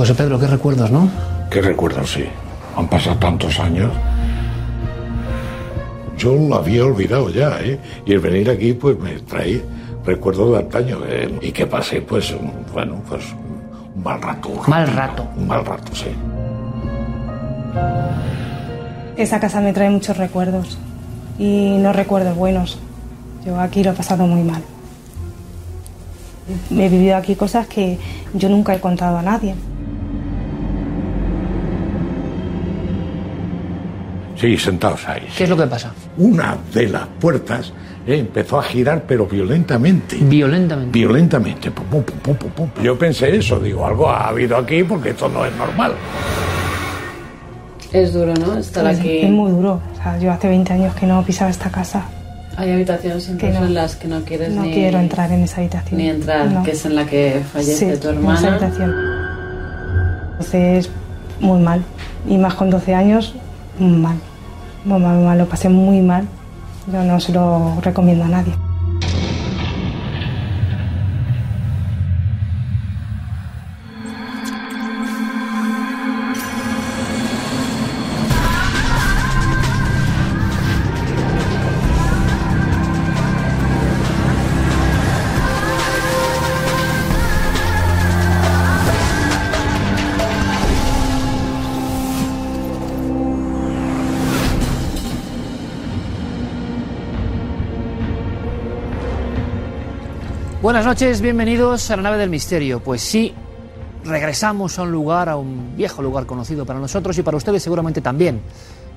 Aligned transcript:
José 0.00 0.14
Pedro, 0.14 0.38
qué 0.40 0.46
recuerdos, 0.46 0.90
¿no? 0.90 1.10
¿Qué 1.50 1.60
recuerdos, 1.60 2.12
sí? 2.12 2.24
Han 2.74 2.88
pasado 2.88 3.16
tantos 3.16 3.60
años. 3.60 3.92
Yo 6.16 6.34
lo 6.36 6.54
había 6.54 6.86
olvidado 6.86 7.28
ya, 7.28 7.58
¿eh? 7.60 7.78
Y 8.06 8.14
el 8.14 8.20
venir 8.20 8.48
aquí, 8.48 8.72
pues 8.72 8.98
me 8.98 9.10
trae 9.20 9.62
recuerdos 10.06 10.52
de 10.52 10.58
antaño. 10.58 11.00
¿eh? 11.06 11.38
Y 11.42 11.52
que 11.52 11.66
pasé, 11.66 12.00
pues, 12.00 12.30
un- 12.32 12.50
bueno, 12.72 13.02
pues 13.06 13.24
un 13.94 14.02
mal 14.02 14.22
rato. 14.22 14.48
Mal 14.68 14.86
rato. 14.88 15.26
Un 15.36 15.46
mal 15.46 15.66
rato, 15.66 15.94
sí. 15.94 16.06
Esa 19.18 19.38
casa 19.38 19.60
me 19.60 19.74
trae 19.74 19.90
muchos 19.90 20.16
recuerdos 20.16 20.78
y 21.38 21.76
no 21.78 21.92
recuerdos 21.92 22.36
buenos. 22.38 22.78
Yo 23.44 23.60
aquí 23.60 23.84
lo 23.84 23.90
he 23.90 23.94
pasado 23.94 24.26
muy 24.26 24.44
mal. 24.44 24.62
He 26.70 26.88
vivido 26.88 27.16
aquí 27.18 27.34
cosas 27.34 27.66
que 27.66 27.98
yo 28.32 28.48
nunca 28.48 28.74
he 28.74 28.80
contado 28.80 29.18
a 29.18 29.22
nadie. 29.22 29.54
Sí, 34.40 34.56
sentados 34.56 35.06
ahí. 35.06 35.26
¿Qué 35.36 35.44
es 35.44 35.50
lo 35.50 35.56
que 35.56 35.66
pasa? 35.66 35.92
Una 36.16 36.56
de 36.72 36.88
las 36.88 37.06
puertas 37.20 37.72
eh, 38.06 38.18
empezó 38.18 38.58
a 38.58 38.62
girar, 38.62 39.02
pero 39.06 39.26
violentamente. 39.26 40.16
Violentamente. 40.16 40.98
Violentamente. 40.98 41.70
Pum, 41.70 41.84
pum, 41.86 42.02
pum, 42.02 42.34
pum, 42.36 42.50
pum, 42.50 42.68
pum. 42.70 42.82
Yo 42.82 42.98
pensé 42.98 43.36
eso, 43.36 43.58
digo, 43.60 43.84
algo 43.86 44.08
ha 44.08 44.28
habido 44.28 44.56
aquí 44.56 44.82
porque 44.82 45.10
esto 45.10 45.28
no 45.28 45.44
es 45.44 45.54
normal. 45.56 45.92
Es 47.92 48.12
duro, 48.12 48.32
¿no? 48.34 48.56
Estar 48.56 48.86
Es- 48.90 48.98
aquí. 49.00 49.18
Es 49.18 49.30
muy 49.30 49.50
duro. 49.50 49.80
O 49.92 50.02
sea, 50.02 50.18
yo 50.18 50.32
hace 50.32 50.48
20 50.48 50.72
años 50.72 50.94
que 50.94 51.06
no 51.06 51.22
pisaba 51.24 51.50
esta 51.50 51.70
casa. 51.70 52.04
Hay 52.56 52.70
habitaciones 52.72 53.28
incluso 53.28 53.60
no. 53.60 53.66
en 53.66 53.74
las 53.74 53.96
que 53.96 54.08
no 54.08 54.20
quieres 54.22 54.50
No 54.52 54.62
ni, 54.62 54.72
quiero 54.72 54.98
entrar 54.98 55.30
en 55.32 55.42
esa 55.42 55.60
habitación. 55.60 55.98
ni 55.98 56.08
entrar, 56.08 56.46
No. 56.50 56.62
que 56.62 56.72
es 56.72 56.84
en 56.84 56.94
la 56.94 57.04
que 57.06 57.42
fallece 57.52 57.94
Sí, 57.94 58.00
tu 58.00 58.08
en 58.08 58.18
esa 58.18 58.20
hermana. 58.20 58.48
habitación. 58.48 58.94
Entonces, 60.32 60.90
muy 61.40 61.58
mal. 61.60 61.82
Y 62.28 62.38
más 62.38 62.54
con 62.54 62.70
12 62.70 62.94
años, 62.94 63.34
mal. 63.78 64.16
Muy 64.84 65.00
mal. 65.00 65.38
Lo 65.38 65.46
pasé 65.46 65.68
muy 65.68 66.00
mal. 66.00 66.26
Yo 66.92 67.02
no 67.04 67.20
se 67.20 67.32
lo 67.32 67.80
recomiendo 67.80 68.24
a 68.24 68.28
nadie. 68.28 68.69
Buenas 100.70 100.86
noches, 100.86 101.20
bienvenidos 101.20 101.90
a 101.90 101.96
la 101.96 102.02
nave 102.02 102.18
del 102.18 102.30
misterio. 102.30 102.78
Pues 102.78 103.00
sí, 103.00 103.34
regresamos 104.04 104.78
a 104.78 104.82
un 104.82 104.92
lugar, 104.92 105.28
a 105.28 105.34
un 105.34 105.76
viejo 105.76 106.00
lugar 106.00 106.26
conocido 106.26 106.64
para 106.64 106.78
nosotros 106.78 107.18
y 107.18 107.22
para 107.24 107.36
ustedes 107.36 107.60
seguramente 107.60 108.00
también. 108.00 108.40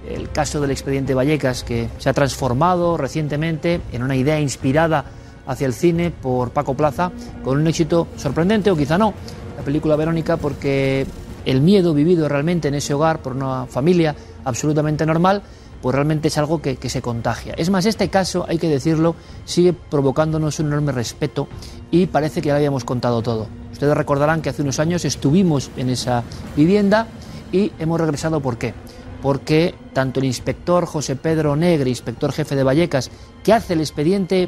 El 0.08 0.30
caso 0.30 0.62
del 0.62 0.70
expediente 0.70 1.16
Vallecas, 1.16 1.64
que 1.64 1.90
se 1.98 2.10
ha 2.10 2.14
transformado 2.14 2.96
recientemente 2.96 3.82
en 3.92 4.04
una 4.04 4.16
idea 4.16 4.40
inspirada 4.40 5.04
hacia 5.48 5.66
el 5.66 5.74
cine 5.74 6.12
por 6.12 6.52
Paco 6.52 6.76
Plaza, 6.76 7.12
con 7.44 7.58
un 7.58 7.66
éxito 7.66 8.08
sorprendente 8.18 8.70
o 8.70 8.78
quizá 8.78 9.00
no. 9.00 9.12
La 9.58 9.64
película 9.64 9.96
Verónica, 9.96 10.38
porque 10.38 11.08
el 11.44 11.62
miedo 11.62 11.96
vivido 11.96 12.30
realmente 12.30 12.68
en 12.68 12.76
ese 12.76 12.94
hogar 12.94 13.18
por 13.18 13.34
una 13.34 13.66
familia 13.66 14.16
absolutamente 14.46 15.08
normal, 15.08 15.42
pues 15.84 15.94
realmente 15.94 16.30
es 16.30 16.38
algo 16.38 16.62
que, 16.62 16.78
que 16.78 16.88
se 16.88 17.02
contagia. 17.02 17.56
Es 17.58 17.70
más, 17.70 17.86
este 17.86 18.08
caso, 18.08 18.46
hay 18.48 18.58
que 18.58 18.70
decirlo, 18.70 19.18
sigue 19.44 19.74
provocándonos 19.74 20.58
un 20.62 20.68
enorme 20.68 20.94
respeto 20.94 21.50
y 21.92 22.06
parece 22.06 22.42
que 22.42 22.48
ya 22.48 22.54
lo 22.54 22.60
habíamos 22.60 22.86
contado 22.86 23.22
todo. 23.22 23.48
Ustedes 23.70 23.98
recordarán 23.98 24.42
que 24.42 24.48
hace 24.48 24.62
unos 24.62 24.80
años 24.80 25.04
estuvimos 25.04 25.72
en 25.76 25.90
esa 25.90 26.24
vivienda 26.56 27.08
y 27.52 27.74
hemos 27.80 28.00
regresado 28.00 28.40
¿por 28.40 28.58
qué? 28.58 28.74
Porque 29.22 29.76
tanto 29.92 30.22
el 30.22 30.26
inspector 30.26 30.86
José 30.86 31.18
Pedro 31.18 31.58
Negre, 31.58 31.90
inspector 31.90 32.32
jefe 32.32 32.56
de 32.56 32.64
Vallecas, 32.64 33.12
que 33.44 33.52
hace 33.52 33.74
el 33.74 33.82
expediente 33.82 34.48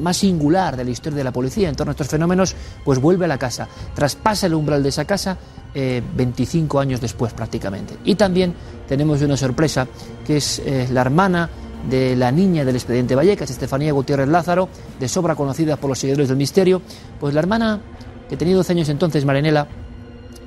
más 0.00 0.18
singular 0.18 0.76
de 0.76 0.84
la 0.84 0.90
historia 0.90 1.18
de 1.18 1.24
la 1.24 1.32
policía 1.32 1.68
en 1.68 1.74
torno 1.74 1.90
a 1.90 1.92
estos 1.92 2.08
fenómenos, 2.08 2.54
pues 2.84 3.00
vuelve 3.00 3.24
a 3.24 3.28
la 3.28 3.38
casa, 3.38 3.68
traspasa 3.94 4.46
el 4.46 4.54
umbral 4.54 4.82
de 4.82 4.88
esa 4.88 5.04
casa 5.04 5.36
eh, 5.74 6.02
25 6.16 6.78
años 6.80 7.00
después 7.00 7.32
prácticamente. 7.32 7.96
Y 8.04 8.14
también 8.14 8.54
tenemos 8.86 9.20
una 9.22 9.36
sorpresa, 9.36 9.86
que 10.26 10.36
es 10.36 10.60
eh, 10.60 10.88
la 10.92 11.00
hermana 11.00 11.48
de 11.88 12.16
la 12.16 12.32
niña 12.32 12.64
del 12.64 12.76
expediente 12.76 13.14
Vallecas, 13.14 13.50
Estefanía 13.50 13.92
Gutiérrez 13.92 14.28
Lázaro, 14.28 14.68
de 14.98 15.08
sobra 15.08 15.34
conocida 15.34 15.76
por 15.76 15.90
los 15.90 15.98
seguidores 15.98 16.28
del 16.28 16.36
misterio, 16.36 16.80
pues 17.20 17.34
la 17.34 17.40
hermana, 17.40 17.80
que 18.28 18.36
tenía 18.36 18.56
12 18.56 18.72
años 18.72 18.88
entonces, 18.88 19.24
Marinela, 19.24 19.66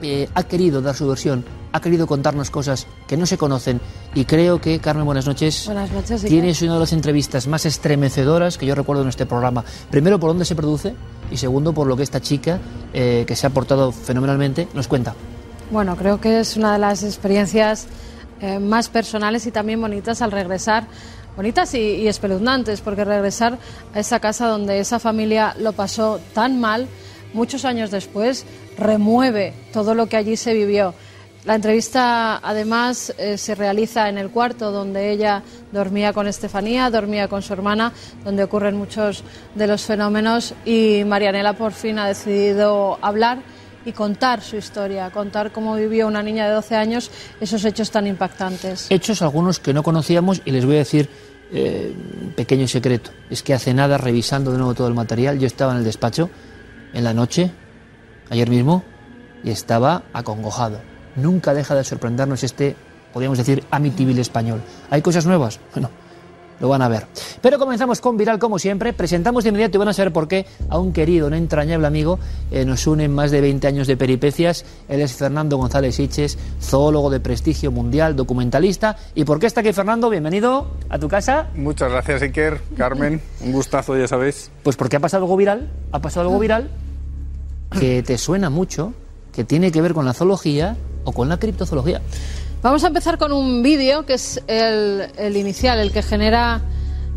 eh, 0.01 0.29
ha 0.33 0.43
querido 0.43 0.81
dar 0.81 0.95
su 0.95 1.07
versión, 1.07 1.43
ha 1.71 1.81
querido 1.81 2.07
contarnos 2.07 2.49
cosas 2.49 2.87
que 3.07 3.17
no 3.17 3.25
se 3.25 3.37
conocen 3.37 3.81
y 4.13 4.25
creo 4.25 4.61
que, 4.61 4.79
Carmen, 4.79 5.05
buenas 5.05 5.25
noches. 5.25 5.65
Buenas 5.65 5.91
noches. 5.91 6.23
Tienes 6.23 6.61
una 6.61 6.75
de 6.75 6.79
las 6.79 6.93
entrevistas 6.93 7.47
más 7.47 7.65
estremecedoras 7.65 8.57
que 8.57 8.65
yo 8.65 8.75
recuerdo 8.75 9.03
en 9.03 9.09
este 9.09 9.25
programa. 9.25 9.63
Primero, 9.89 10.19
por 10.19 10.29
dónde 10.29 10.45
se 10.45 10.55
produce 10.55 10.95
y 11.31 11.37
segundo, 11.37 11.73
por 11.73 11.87
lo 11.87 11.95
que 11.97 12.03
esta 12.03 12.21
chica, 12.21 12.59
eh, 12.93 13.25
que 13.27 13.35
se 13.35 13.47
ha 13.47 13.49
portado 13.49 13.91
fenomenalmente, 13.91 14.67
nos 14.73 14.87
cuenta. 14.87 15.15
Bueno, 15.71 15.95
creo 15.95 16.21
que 16.21 16.39
es 16.39 16.55
una 16.57 16.73
de 16.73 16.79
las 16.79 17.03
experiencias 17.03 17.87
eh, 18.39 18.59
más 18.59 18.89
personales 18.89 19.45
y 19.47 19.51
también 19.51 19.81
bonitas 19.81 20.21
al 20.21 20.31
regresar, 20.31 20.87
bonitas 21.35 21.73
y, 21.73 21.79
y 21.79 22.07
espeluznantes, 22.07 22.81
porque 22.81 23.03
regresar 23.03 23.57
a 23.93 23.99
esa 23.99 24.19
casa 24.19 24.47
donde 24.47 24.79
esa 24.79 24.99
familia 24.99 25.55
lo 25.59 25.73
pasó 25.73 26.19
tan 26.33 26.59
mal, 26.59 26.87
muchos 27.33 27.65
años 27.65 27.91
después, 27.91 28.45
remueve 28.77 29.53
todo 29.73 29.95
lo 29.95 30.07
que 30.07 30.17
allí 30.17 30.37
se 30.37 30.53
vivió. 30.53 30.93
La 31.45 31.55
entrevista, 31.55 32.39
además, 32.43 33.13
eh, 33.17 33.37
se 33.37 33.55
realiza 33.55 34.09
en 34.09 34.17
el 34.17 34.29
cuarto 34.29 34.71
donde 34.71 35.11
ella 35.11 35.43
dormía 35.71 36.11
con 36.11 36.27
Estefanía, 36.27 36.89
dormía 36.89 37.29
con 37.29 37.41
su 37.41 37.53
hermana, 37.53 37.93
donde 38.25 38.43
ocurren 38.43 38.75
muchos 38.75 39.23
de 39.55 39.65
los 39.65 39.83
fenómenos 39.83 40.53
y 40.65 41.03
Marianela 41.05 41.53
por 41.53 41.71
fin 41.71 41.99
ha 41.99 42.07
decidido 42.07 42.99
hablar 43.01 43.39
y 43.85 43.93
contar 43.93 44.41
su 44.41 44.57
historia, 44.57 45.09
contar 45.11 45.53
cómo 45.53 45.75
vivió 45.75 46.07
una 46.07 46.21
niña 46.21 46.47
de 46.47 46.53
12 46.53 46.75
años 46.75 47.09
esos 47.39 47.63
hechos 47.63 47.89
tan 47.91 48.05
impactantes. 48.05 48.87
Hechos 48.89 49.21
algunos 49.21 49.59
que 49.59 49.73
no 49.73 49.83
conocíamos 49.83 50.41
y 50.43 50.51
les 50.51 50.65
voy 50.65 50.75
a 50.75 50.79
decir 50.79 51.09
eh, 51.53 51.95
pequeño 52.35 52.67
secreto. 52.67 53.11
Es 53.29 53.41
que 53.41 53.53
hace 53.53 53.73
nada, 53.73 53.97
revisando 53.97 54.51
de 54.51 54.57
nuevo 54.57 54.73
todo 54.73 54.89
el 54.89 54.93
material, 54.93 55.39
yo 55.39 55.47
estaba 55.47 55.71
en 55.71 55.77
el 55.77 55.85
despacho 55.85 56.29
en 56.93 57.05
la 57.05 57.13
noche, 57.13 57.51
ayer 58.29 58.49
mismo, 58.49 58.83
y 59.43 59.51
estaba 59.51 60.03
acongojado. 60.13 60.79
Nunca 61.15 61.53
deja 61.53 61.75
de 61.75 61.83
sorprendernos 61.83 62.43
este, 62.43 62.75
podríamos 63.13 63.37
decir, 63.37 63.63
amityville 63.71 64.21
español. 64.21 64.61
¿Hay 64.89 65.01
cosas 65.01 65.25
nuevas? 65.25 65.59
Bueno, 65.73 65.89
lo 66.59 66.69
van 66.69 66.81
a 66.81 66.87
ver. 66.87 67.05
Pero 67.41 67.59
comenzamos 67.59 68.01
con 68.01 68.17
Viral 68.17 68.39
como 68.39 68.59
siempre. 68.59 68.93
Presentamos 68.93 69.43
de 69.43 69.49
inmediato 69.49 69.77
y 69.77 69.79
van 69.79 69.87
a 69.89 69.93
saber 69.93 70.11
por 70.11 70.27
qué 70.27 70.45
a 70.69 70.77
un 70.77 70.91
querido, 70.91 71.27
un 71.27 71.33
entrañable 71.33 71.87
amigo. 71.87 72.19
eh, 72.51 72.65
nos 72.65 72.85
unen 72.87 73.13
más 73.13 73.31
de 73.31 73.41
20 73.41 73.67
años 73.67 73.87
de 73.87 73.97
peripecias. 73.97 74.65
Él 74.87 75.01
es 75.01 75.13
Fernando 75.13 75.57
González 75.57 75.99
Hiches, 75.99 76.37
zoólogo 76.61 77.09
de 77.09 77.19
prestigio 77.19 77.71
mundial, 77.71 78.15
documentalista. 78.15 78.97
¿Y 79.15 79.23
por 79.23 79.39
qué 79.39 79.47
está 79.47 79.61
aquí 79.61 79.73
Fernando? 79.73 80.09
Bienvenido 80.09 80.71
a 80.89 80.97
tu 80.99 81.07
casa. 81.07 81.47
Muchas 81.55 81.91
gracias, 81.91 82.21
Iker. 82.21 82.59
Carmen, 82.75 83.21
un 83.41 83.51
gustazo, 83.51 83.97
ya 83.97 84.07
sabéis. 84.07 84.51
Pues 84.63 84.75
porque 84.75 84.97
ha 84.97 84.99
pasado 84.99 85.23
algo 85.25 85.37
viral, 85.37 85.69
ha 85.91 85.99
pasado 85.99 86.27
algo 86.27 86.39
viral 86.39 86.69
que 87.71 88.03
te 88.03 88.17
suena 88.17 88.49
mucho, 88.49 88.93
que 89.33 89.43
tiene 89.43 89.71
que 89.71 89.81
ver 89.81 89.93
con 89.93 90.05
la 90.05 90.13
zoología 90.13 90.77
o 91.03 91.11
con 91.11 91.29
la 91.29 91.37
criptozoología. 91.37 92.01
Vamos 92.61 92.83
a 92.83 92.87
empezar 92.87 93.17
con 93.17 93.31
un 93.31 93.61
vídeo 93.61 94.05
que 94.05 94.13
es 94.13 94.41
el, 94.47 95.07
el 95.17 95.37
inicial, 95.37 95.79
el 95.79 95.91
que 95.91 96.01
genera, 96.01 96.61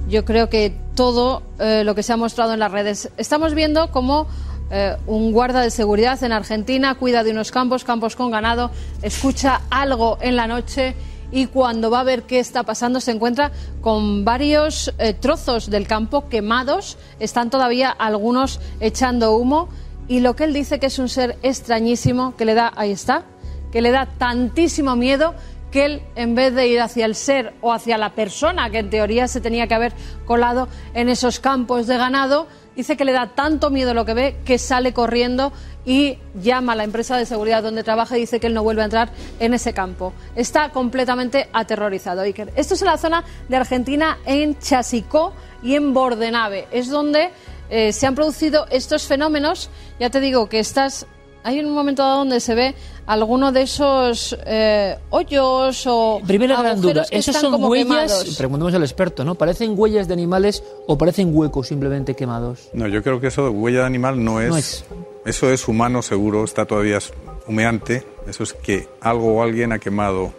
yo 0.09 0.25
creo 0.25 0.51
que 0.51 0.75
todo 0.95 1.43
eh, 1.59 1.83
lo 1.85 1.95
que 1.95 2.03
se 2.03 2.13
ha 2.13 2.17
mostrado 2.17 2.53
en 2.53 2.61
las 2.61 2.71
redes. 2.71 3.11
Estamos 3.17 3.55
viendo 3.55 3.91
cómo 3.91 4.27
eh, 4.71 4.97
un 5.07 5.33
guarda 5.33 5.63
de 5.63 5.71
seguridad 5.71 6.23
en 6.23 6.33
Argentina 6.33 6.95
cuida 6.95 7.25
de 7.25 7.31
unos 7.31 7.51
campos, 7.51 7.85
campos 7.85 8.17
con 8.17 8.31
ganado, 8.31 8.71
escucha 9.03 9.63
algo 9.71 10.19
en 10.21 10.37
la 10.37 10.47
noche 10.47 10.95
y 11.33 11.47
cuando 11.47 11.91
va 11.91 12.01
a 12.01 12.05
ver 12.05 12.25
qué 12.25 12.39
está 12.39 12.63
pasando 12.63 13.01
se 13.01 13.13
encuentra 13.13 13.51
con 13.81 14.25
varios 14.25 14.93
eh, 14.99 15.15
trozos 15.15 15.71
del 15.71 15.87
campo 15.87 16.29
quemados, 16.29 16.99
están 17.19 17.51
todavía 17.51 17.91
algunos 17.91 18.61
echando 18.79 19.35
humo 19.37 19.69
y 20.11 20.19
lo 20.19 20.35
que 20.35 20.43
él 20.43 20.53
dice 20.53 20.81
que 20.81 20.87
es 20.87 20.99
un 20.99 21.09
ser 21.09 21.39
extrañísimo 21.45 22.35
que 22.35 22.45
le 22.45 22.55
da, 22.55 22.73
ahí 22.75 22.91
está, 22.91 23.23
que 23.71 23.81
le 23.81 23.93
da 23.93 24.07
tantísimo 24.07 24.97
miedo 24.97 25.37
que 25.71 25.85
él, 25.85 26.03
en 26.17 26.35
vez 26.35 26.53
de 26.53 26.67
ir 26.67 26.81
hacia 26.81 27.07
el 27.07 27.15
ser 27.15 27.55
o 27.61 27.73
hacia 27.73 27.97
la 27.97 28.13
persona 28.17 28.71
que 28.71 28.81
en 28.81 28.91
teoría 28.91 29.29
se 29.29 29.41
tenía 29.41 29.69
que 29.69 29.75
haber 29.75 29.93
colado 30.27 30.67
en 30.95 31.09
esos 31.09 31.39
campos 31.39 31.87
de 31.87 31.97
ganado, 31.97 32.49
dice 32.75 32.97
que 32.97 33.05
le 33.05 33.13
da 33.13 33.37
tanto 33.37 33.71
miedo 33.71 33.95
lo 33.95 34.05
que 34.05 34.15
ve 34.15 34.37
que 34.45 34.59
sale 34.59 34.93
corriendo 34.93 35.53
y 35.85 36.19
llama 36.35 36.73
a 36.73 36.77
la 36.77 36.83
empresa 36.83 37.17
de 37.17 37.25
seguridad 37.25 37.63
donde 37.63 37.85
trabaja 37.85 38.17
y 38.17 38.23
dice 38.23 38.41
que 38.41 38.49
él 38.49 38.55
no 38.55 38.65
vuelve 38.65 38.83
a 38.83 38.87
entrar 38.87 39.11
en 39.39 39.55
ese 39.55 39.73
campo. 39.73 40.13
Está 40.35 40.71
completamente 40.71 41.49
aterrorizado, 41.53 42.23
Iker. 42.23 42.53
Esto 42.57 42.75
es 42.75 42.83
en 42.83 42.89
la 42.89 42.99
zona 42.99 43.25
de 43.49 43.57
Argentina, 43.57 44.19
en 44.25 44.59
Chasicó 44.59 45.35
y 45.63 45.77
en 45.77 45.95
Bordenave. 45.95 46.67
Es 46.73 46.89
donde 46.89 47.31
eh, 47.71 47.93
se 47.93 48.07
han 48.07 48.15
producido 48.15 48.67
estos 48.71 49.07
fenómenos. 49.07 49.71
Ya 49.99 50.11
te 50.11 50.21
digo 50.21 50.49
que 50.49 50.59
estás 50.59 51.07
hay 51.43 51.61
un 51.61 51.73
momento 51.73 52.03
dado 52.03 52.19
donde 52.19 52.41
se 52.41 52.55
ve 52.55 52.75
alguno 53.07 53.51
de 53.53 53.63
esos 53.63 54.37
eh, 54.45 54.99
hoyos 55.11 55.85
o 55.87 56.21
Primera 56.27 56.61
gran 56.61 56.81
duda, 56.81 57.05
¿esos 57.11 57.37
son 57.37 57.63
huellas? 57.63 57.87
quemados. 57.87 58.37
Preguntemos 58.37 58.75
al 58.75 58.83
experto, 58.83 59.25
¿no? 59.25 59.35
¿Parecen 59.35 59.75
huellas 59.77 60.07
de 60.07 60.15
animales 60.15 60.63
o 60.87 60.99
parecen 60.99 61.31
huecos 61.35 61.69
simplemente 61.69 62.15
quemados? 62.15 62.69
No, 62.73 62.87
yo 62.89 63.03
creo 63.03 63.21
que 63.21 63.29
eso 63.29 63.45
de 63.45 63.51
huella 63.51 63.81
de 63.81 63.87
animal 63.87 64.23
no 64.23 64.41
es. 64.41 64.49
No 64.51 64.57
es. 64.57 64.85
Eso 65.25 65.51
es 65.51 65.67
humano 65.69 66.03
seguro, 66.03 66.45
está 66.45 66.67
todavía 66.67 66.99
humeante. 67.47 68.07
Eso 68.27 68.43
es 68.43 68.53
que 68.53 68.89
algo 69.01 69.37
o 69.37 69.43
alguien 69.43 69.73
ha 69.73 69.79
quemado 69.79 70.33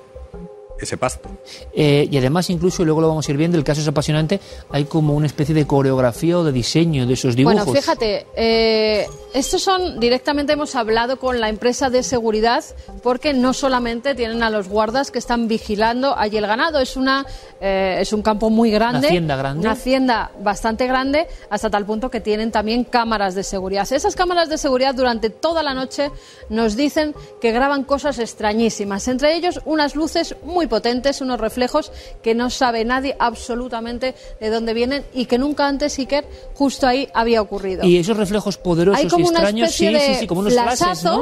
ese 0.81 0.98
pasto. 0.98 1.30
Eh, 1.74 2.07
y 2.10 2.18
además, 2.18 2.50
incluso, 2.50 2.81
y 2.81 2.86
luego 2.86 3.01
lo 3.01 3.07
vamos 3.07 3.28
a 3.28 3.31
ir 3.31 3.38
viendo, 3.38 3.57
el 3.57 3.63
caso 3.63 3.81
es 3.81 3.88
apasionante, 3.88 4.39
hay 4.69 4.86
como 4.86 5.13
una 5.13 5.28
especie 5.28 5.56
de 5.56 5.66
coreografía 5.68 6.38
o 6.38 6.44
de 6.44 6.51
diseño 6.51 7.06
de 7.06 7.13
esos 7.13 7.36
dibujos. 7.36 7.66
Bueno, 7.66 7.80
fíjate, 7.80 8.25
eh, 8.36 9.06
estos 9.33 9.62
son 9.62 10.00
directamente 10.00 10.54
hemos 10.54 10.75
hablado 10.75 11.18
con 11.18 11.39
la 11.39 11.50
empresa 11.50 11.89
de 11.89 12.04
seguridad 12.04 12.63
porque 13.01 13.33
no 13.33 13.54
solamente 13.54 14.16
tienen 14.16 14.44
a 14.44 14.50
los 14.50 14.68
guardas 14.68 15.12
que 15.12 15.19
están 15.19 15.48
vigilando 15.48 16.18
allí 16.18 16.38
el 16.38 16.48
ganado, 16.48 16.80
es 16.80 16.98
una 16.98 17.25
eh, 17.62 18.00
es 18.01 18.12
un 18.12 18.22
campo 18.22 18.50
muy 18.50 18.72
grande, 18.72 19.00
Una 19.00 19.07
hacienda 19.07 19.36
grande. 19.36 19.60
una 19.62 19.72
hacienda 19.72 20.31
bastante 20.42 20.88
grande 20.88 21.28
hasta 21.50 21.69
tal 21.69 21.86
punto 21.86 22.10
que 22.10 22.19
tienen 22.19 22.51
también 22.51 22.83
cámaras 22.83 23.36
de 23.36 23.44
seguridad. 23.44 23.88
Esas 23.92 24.16
cámaras 24.16 24.50
de 24.50 24.57
seguridad 24.57 24.95
durante 24.95 25.30
toda 25.30 25.63
la 25.63 25.74
noche 25.74 26.12
nos 26.50 26.75
dicen 26.75 27.13
que 27.39 27.51
graban 27.51 27.83
cosas 27.83 28.19
extrañísimas, 28.19 29.07
entre 29.07 29.36
ellos 29.36 29.62
unas 29.66 29.95
luces 29.95 30.36
muy 30.44 30.68
potentes, 30.71 31.19
unos 31.19 31.38
reflejos 31.38 31.91
que 32.23 32.33
no 32.33 32.50
sabe 32.50 32.85
nadie 32.85 33.13
absolutamente 33.19 34.15
de 34.39 34.50
dónde 34.50 34.73
vienen 34.73 35.03
y 35.13 35.25
que 35.25 35.38
nunca 35.38 35.68
antes 35.68 36.00
Iker 36.00 36.25
justo 36.56 36.88
ahí 36.88 37.09
había 37.13 37.41
ocurrido. 37.41 37.85
Y 37.85 37.97
esos 37.97 38.15
reflejos 38.15 38.57
poderosos 38.57 39.03
Hay 39.03 39.09
como 39.09 39.25
y 39.25 39.29
una 39.29 39.39
extraños, 39.39 39.69
especie 39.69 39.89
sí, 39.89 39.94
de 39.94 40.13
sí, 40.13 40.19
sí, 40.21 40.27
como 40.27 40.39
unos 40.39 40.53
flashes, 40.53 41.03
¿no? 41.03 41.21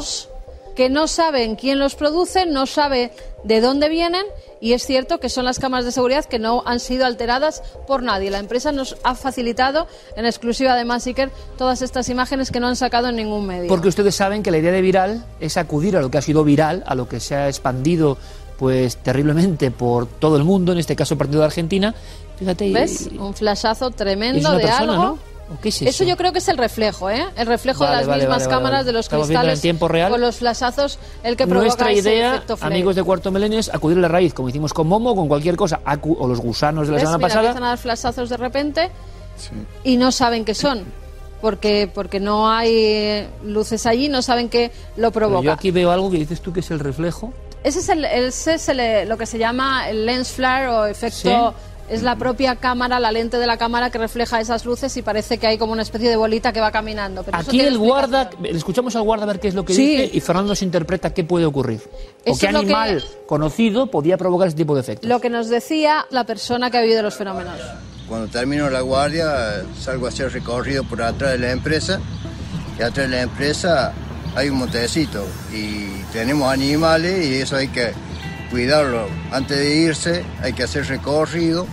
que 0.80 0.90
no 0.90 1.10
saben 1.10 1.57
quién 1.57 1.78
los 1.78 1.96
produce, 1.96 2.46
no 2.46 2.66
sabe 2.66 3.12
de 3.44 3.60
dónde 3.60 3.90
vienen 3.90 4.24
y 4.62 4.72
es 4.72 4.86
cierto 4.86 5.19
que 5.19 5.28
son 5.28 5.44
las 5.44 5.60
cámaras 5.60 5.84
de 5.84 5.92
seguridad 5.92 6.24
que 6.24 6.40
no 6.40 6.63
han 6.66 6.80
sido 6.80 7.06
alteradas 7.06 7.62
por 7.86 8.01
nadie. 8.01 8.30
La 8.30 8.40
empresa 8.40 8.72
nos 8.72 8.96
ha 9.04 9.16
facilitado 9.16 9.88
en 10.16 10.25
exclusiva 10.25 10.72
además 10.72 11.06
Iker 11.06 11.31
todas 11.57 11.81
estas 11.81 12.07
imágenes 12.07 12.50
que 12.50 12.62
no 12.62 12.68
han 12.68 12.78
sacado 12.78 13.10
en 13.10 13.18
ningún 13.18 13.46
medio. 13.46 13.68
Porque 13.68 13.90
ustedes 13.90 14.16
saben 14.16 14.42
que 14.42 14.51
la 14.51 14.57
idea 14.60 14.72
de 14.72 14.81
viral 14.81 15.25
es 15.42 15.57
acudir 15.57 15.98
a 15.98 16.01
lo 16.01 16.10
que 16.10 16.18
ha 16.18 16.22
sido 16.22 16.46
viral, 16.46 16.81
a 16.86 16.96
lo 16.96 17.10
que 17.10 17.19
se 17.19 17.36
ha 17.36 17.50
expandido 17.50 18.18
pues 18.60 18.98
terriblemente 18.98 19.72
por 19.72 20.06
todo 20.06 20.36
el 20.38 20.44
mundo, 20.44 20.74
en 20.74 20.78
este 20.78 20.96
caso 20.96 21.18
partido 21.18 21.40
de 21.40 21.46
Argentina. 21.46 21.96
Fíjate, 22.38 22.68
y- 22.68 22.74
¿Ves? 22.74 23.10
Un 23.18 23.34
flashazo 23.34 23.90
tremendo 23.92 24.52
de 24.52 24.60
persona, 24.64 24.94
algo. 24.94 25.04
¿no? 25.04 25.30
¿O 25.52 25.60
qué 25.60 25.70
es 25.70 25.82
Eso 25.82 25.90
eso? 25.90 26.04
yo 26.04 26.16
creo 26.16 26.32
que 26.32 26.38
es 26.38 26.48
el 26.48 26.58
reflejo, 26.60 27.10
¿eh? 27.10 27.26
El 27.36 27.48
reflejo 27.48 27.80
Vale, 27.80 27.92
de 27.92 27.98
las 28.02 28.08
vale, 28.08 28.22
mismas 28.24 28.44
vale, 28.44 28.50
cámaras 28.52 28.72
vale. 28.80 28.86
de 28.86 28.92
los 28.94 29.06
Estamos 29.08 29.28
viendo 29.28 29.40
en 29.40 29.46
cristales 29.48 29.62
tiempo 29.62 29.88
real. 29.88 30.12
con 30.12 30.22
los 30.22 30.36
flashazos 30.36 31.00
el 31.24 31.36
que 31.36 31.48
provoca 31.48 31.66
Nuestra 31.66 31.92
ese 31.92 32.02
idea, 32.02 32.36
efecto 32.36 32.56
flare. 32.58 32.76
amigos 32.76 32.96
de 32.96 33.04
Cuarto 33.04 33.32
Milenio, 33.32 33.58
es 33.60 33.74
acudir 33.74 33.98
a 33.98 34.02
la 34.02 34.08
raíz, 34.10 34.34
como 34.36 34.50
hicimos 34.50 34.74
con 34.74 34.86
Momo, 34.88 35.16
con 35.16 35.28
cualquier 35.28 35.56
cosa, 35.56 35.80
acu- 35.86 36.16
o 36.20 36.28
los 36.28 36.40
gusanos 36.40 36.86
de 36.86 36.92
la 36.92 36.96
¿Ves? 36.98 37.02
semana 37.02 37.18
Mira, 37.18 37.28
pasada. 37.30 37.48
empiezan 37.48 37.64
a 37.64 37.68
dar 37.70 37.78
flashazos 37.80 38.30
de 38.30 38.38
repente 38.38 38.92
y 39.84 39.98
no 39.98 40.12
saben 40.12 40.46
qué 40.46 40.54
son. 40.54 40.84
Porque, 41.42 41.90
porque 41.96 42.20
no 42.20 42.50
hay 42.52 42.70
eh, 42.76 43.28
luces 43.46 43.86
allí, 43.86 44.10
no 44.10 44.22
saben 44.22 44.50
qué 44.50 44.72
lo 44.98 45.12
Pero 45.12 45.28
provoca. 45.30 45.46
yo 45.46 45.52
aquí 45.54 45.72
veo 45.72 45.90
algo 45.90 46.12
que 46.12 46.18
dices 46.18 46.42
tú 46.42 46.52
que 46.54 46.60
es 46.60 46.70
el 46.70 46.80
reflejo. 46.80 47.34
Ese 47.64 47.80
es, 47.80 47.90
el, 47.90 48.06
ese 48.06 48.54
es 48.56 48.70
el- 48.70 49.08
lo 49.10 49.18
que 49.18 49.26
se 49.26 49.38
llama 49.38 49.90
el 49.90 50.06
lens 50.06 50.30
flare 50.30 50.68
o 50.68 50.86
efecto. 50.86 51.54
Es 51.90 52.04
la 52.04 52.16
propia 52.16 52.56
cámara, 52.56 53.00
la 53.00 53.12
lente 53.12 53.38
de 53.38 53.48
la 53.48 53.58
cámara 53.58 53.90
que 53.90 53.98
refleja 53.98 54.40
esas 54.40 54.64
luces 54.64 54.96
y 54.96 55.02
parece 55.02 55.40
que 55.40 55.48
hay 55.48 55.58
como 55.58 55.74
una 55.74 55.82
especie 55.82 56.08
de 56.08 56.16
bolita 56.16 56.54
que 56.54 56.62
va 56.62 56.72
caminando. 56.72 57.24
Pero 57.24 57.36
Aquí 57.40 57.60
el 57.62 57.80
guarda, 57.80 58.30
escuchamos 58.44 58.96
al 58.96 59.02
guarda 59.02 59.24
a 59.24 59.26
ver 59.28 59.40
qué 59.40 59.48
es 59.48 59.56
lo 59.56 59.66
que 59.66 59.74
Sí. 59.74 59.98
dice 59.98 60.10
y 60.14 60.20
Fernando 60.22 60.50
nos 60.50 60.62
interpreta 60.62 61.12
qué 61.16 61.24
puede 61.24 61.46
ocurrir. 61.46 61.82
o 62.28 62.32
Eso 62.32 62.40
qué 62.42 62.46
es 62.46 62.54
lo 62.54 62.60
que- 62.60 62.66
animal 62.66 63.04
conocido 63.26 63.88
podía 63.88 64.18
provocar 64.18 64.50
ese 64.50 64.58
tipo 64.58 64.76
de 64.76 64.82
efectos. 64.82 65.10
Lo 65.10 65.20
que 65.20 65.32
nos 65.32 65.50
decía 65.50 66.06
la 66.12 66.26
persona 66.26 66.70
que 66.70 66.78
ha 66.78 66.82
vivido 66.82 67.02
los 67.02 67.16
fenómenos. 67.16 67.60
Cuando 68.08 68.28
termino 68.28 68.70
la 68.70 68.82
guardia, 68.82 69.64
salgo 69.80 70.06
a 70.06 70.10
hacer 70.10 70.32
recorrido 70.32 70.84
por 70.84 71.02
atrás 71.02 71.32
de 71.32 71.38
la 71.40 71.52
empresa. 71.52 72.00
Y 72.78 72.84
atrás 72.84 73.10
de 73.10 73.16
la 73.16 73.22
empresa 73.24 73.94
hay 74.36 74.50
un 74.50 74.58
montecito 74.60 75.26
y 75.54 75.88
tenemos 76.14 76.52
animales 76.52 77.26
y 77.26 77.36
eso 77.36 77.56
hay 77.56 77.68
que 77.70 77.92
cuidarlo. 78.52 79.08
Antes 79.31 79.58
de 79.58 79.76
irse 79.76 80.24
hay 80.42 80.54
que 80.54 80.64
hacer 80.64 80.86
recorrido 80.88 81.68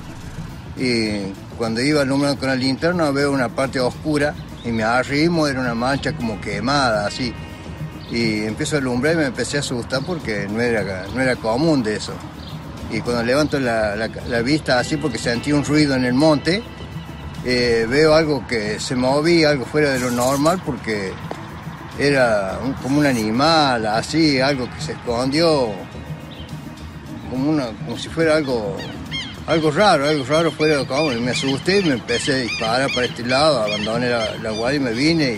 y 0.77 1.33
cuando 1.59 1.81
iba 1.81 2.03
alumbrando 2.03 2.39
con 2.39 2.49
la 2.49 2.55
linterna 2.57 3.11
veo 3.11 3.33
una 3.33 3.49
parte 3.49 3.81
oscura 3.81 4.35
y 4.65 4.71
me 4.73 4.83
arrimo, 4.83 5.47
era 5.47 5.61
una 5.61 5.75
mancha 5.75 6.13
como 6.13 6.41
quemada 6.41 7.07
así. 7.07 7.33
Y 8.11 8.43
empiezo 8.45 8.77
a 8.77 8.79
alumbrar 8.79 9.15
y 9.15 9.17
me 9.19 9.25
empecé 9.27 9.57
a 9.57 9.61
asustar 9.61 10.01
porque 10.05 10.47
no 10.49 10.61
era, 10.61 11.07
no 11.15 11.21
era 11.21 11.37
común 11.37 11.83
de 11.83 11.97
eso. 11.97 12.13
Y 12.91 13.01
cuando 13.01 13.23
levanto 13.25 13.59
la, 13.59 13.97
la- 13.97 14.43
vista 14.43 14.79
así 14.79 14.97
porque 14.97 15.19
sentí 15.19 15.51
un 15.53 15.65
ruido 15.65 15.95
en 15.97 16.05
el 16.05 16.15
monte, 16.15 16.63
eh, 17.45 17.87
veo 17.89 18.15
algo 18.15 18.47
que 18.47 18.79
se 18.79 18.95
movía, 18.95 19.51
algo 19.51 19.65
fuera 19.65 19.91
de 19.91 19.99
lo 20.01 20.11
normal 20.11 20.61
porque 20.65 21.13
era 21.99 22.59
como 22.83 22.99
un 22.99 23.07
animal, 23.07 23.87
así, 23.87 24.41
algo 24.41 24.69
que 24.71 24.81
se 24.81 24.93
escondió, 24.93 25.71
como, 27.31 27.51
una, 27.51 27.67
como 27.67 27.97
si 27.99 28.09
fuera 28.09 28.37
algo, 28.37 28.77
algo 29.47 29.71
raro, 29.71 30.09
algo 30.09 30.25
raro 30.25 30.51
fuera 30.51 30.79
de 30.79 30.87
común. 30.87 31.25
Me 31.25 31.31
asusté 31.31 31.81
y 31.81 31.85
me 31.85 31.95
empecé 31.95 32.35
a 32.35 32.37
disparar 32.39 32.91
para 32.95 33.07
este 33.07 33.25
lado, 33.25 33.63
abandoné 33.63 34.11
la, 34.11 34.37
la 34.43 34.51
guardia 34.51 34.77
y 34.77 34.83
me 34.83 34.93
vine. 34.93 35.33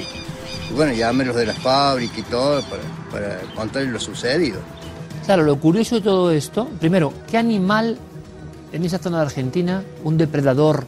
Y, 0.71 0.75
bueno, 0.75 0.93
llamé 0.93 1.25
los 1.25 1.37
de 1.37 1.47
la 1.47 1.55
fábrica 1.55 2.19
y 2.19 2.23
todo 2.23 2.63
para, 2.63 2.83
para 3.11 3.41
contarles 3.55 3.93
lo 3.93 4.01
sucedido. 4.01 4.61
Claro, 5.25 5.43
lo 5.45 5.59
curioso 5.59 5.97
de 5.97 6.01
todo 6.01 6.31
esto, 6.31 6.69
primero, 6.79 7.13
¿qué 7.31 7.39
animal 7.39 7.99
en 8.73 8.85
esa 8.85 8.99
zona 8.99 9.19
de 9.19 9.23
Argentina, 9.25 9.83
un 10.05 10.17
depredador 10.19 10.87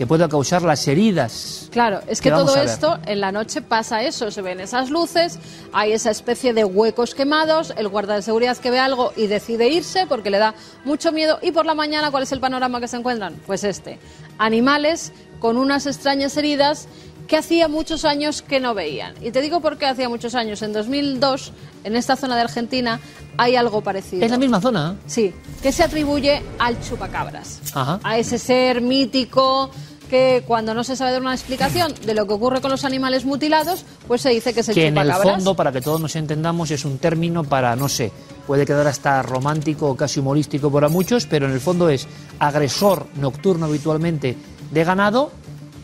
que 0.00 0.06
pueda 0.06 0.30
causar 0.30 0.62
las 0.62 0.88
heridas? 0.88 1.68
Claro, 1.70 2.00
es 2.06 2.22
que 2.22 2.30
todo 2.30 2.56
esto 2.56 2.98
en 3.04 3.20
la 3.20 3.32
noche 3.32 3.60
pasa 3.60 4.02
eso, 4.02 4.30
se 4.30 4.40
ven 4.40 4.58
esas 4.58 4.88
luces, 4.88 5.38
hay 5.74 5.92
esa 5.92 6.10
especie 6.10 6.54
de 6.54 6.64
huecos 6.64 7.14
quemados, 7.14 7.74
el 7.76 7.86
guarda 7.88 8.14
de 8.14 8.22
seguridad 8.22 8.56
que 8.56 8.70
ve 8.70 8.78
algo 8.78 9.12
y 9.14 9.26
decide 9.26 9.68
irse 9.68 10.06
porque 10.06 10.30
le 10.30 10.38
da 10.38 10.54
mucho 10.86 11.12
miedo 11.12 11.38
y 11.42 11.52
por 11.52 11.66
la 11.66 11.74
mañana 11.74 12.10
¿cuál 12.10 12.22
es 12.22 12.32
el 12.32 12.40
panorama 12.40 12.80
que 12.80 12.88
se 12.88 12.96
encuentran? 12.96 13.34
Pues 13.46 13.62
este, 13.62 13.98
animales 14.38 15.12
con 15.38 15.58
unas 15.58 15.84
extrañas 15.84 16.34
heridas 16.38 16.88
que 17.28 17.36
hacía 17.36 17.68
muchos 17.68 18.06
años 18.06 18.40
que 18.40 18.58
no 18.58 18.72
veían. 18.72 19.14
Y 19.20 19.32
te 19.32 19.42
digo 19.42 19.60
por 19.60 19.76
qué 19.78 19.86
hacía 19.86 20.08
muchos 20.08 20.34
años. 20.34 20.62
En 20.62 20.72
2002, 20.72 21.52
en 21.84 21.94
esta 21.94 22.16
zona 22.16 22.34
de 22.34 22.42
Argentina, 22.42 22.98
hay 23.36 23.54
algo 23.54 23.82
parecido. 23.82 24.24
Es 24.24 24.32
la 24.32 24.38
misma 24.38 24.60
zona. 24.60 24.96
Sí, 25.06 25.32
que 25.62 25.70
se 25.70 25.84
atribuye 25.84 26.42
al 26.58 26.80
chupacabras. 26.82 27.60
Ajá. 27.72 28.00
A 28.02 28.18
ese 28.18 28.36
ser 28.36 28.80
mítico 28.80 29.70
que 30.10 30.42
cuando 30.46 30.74
no 30.74 30.82
se 30.84 30.96
sabe 30.96 31.12
dar 31.12 31.20
una 31.20 31.32
explicación 31.32 31.94
de 32.04 32.14
lo 32.14 32.26
que 32.26 32.34
ocurre 32.34 32.60
con 32.60 32.70
los 32.70 32.84
animales 32.84 33.24
mutilados, 33.24 33.84
pues 34.08 34.20
se 34.20 34.30
dice 34.30 34.52
que 34.52 34.60
es 34.60 34.68
el 34.68 34.74
que 34.74 34.88
en 34.88 34.98
el 34.98 35.12
fondo, 35.12 35.54
para 35.54 35.70
que 35.70 35.80
todos 35.80 36.00
nos 36.00 36.16
entendamos, 36.16 36.70
es 36.72 36.84
un 36.84 36.98
término 36.98 37.44
para, 37.44 37.74
no 37.76 37.88
sé, 37.88 38.10
puede 38.46 38.66
quedar 38.66 38.88
hasta 38.88 39.22
romántico 39.22 39.88
o 39.90 39.96
casi 39.96 40.18
humorístico 40.20 40.70
para 40.70 40.88
muchos, 40.88 41.26
pero 41.26 41.46
en 41.46 41.52
el 41.52 41.60
fondo 41.60 41.88
es 41.88 42.08
agresor 42.40 43.06
nocturno 43.14 43.66
habitualmente 43.66 44.36
de 44.70 44.84
ganado 44.84 45.30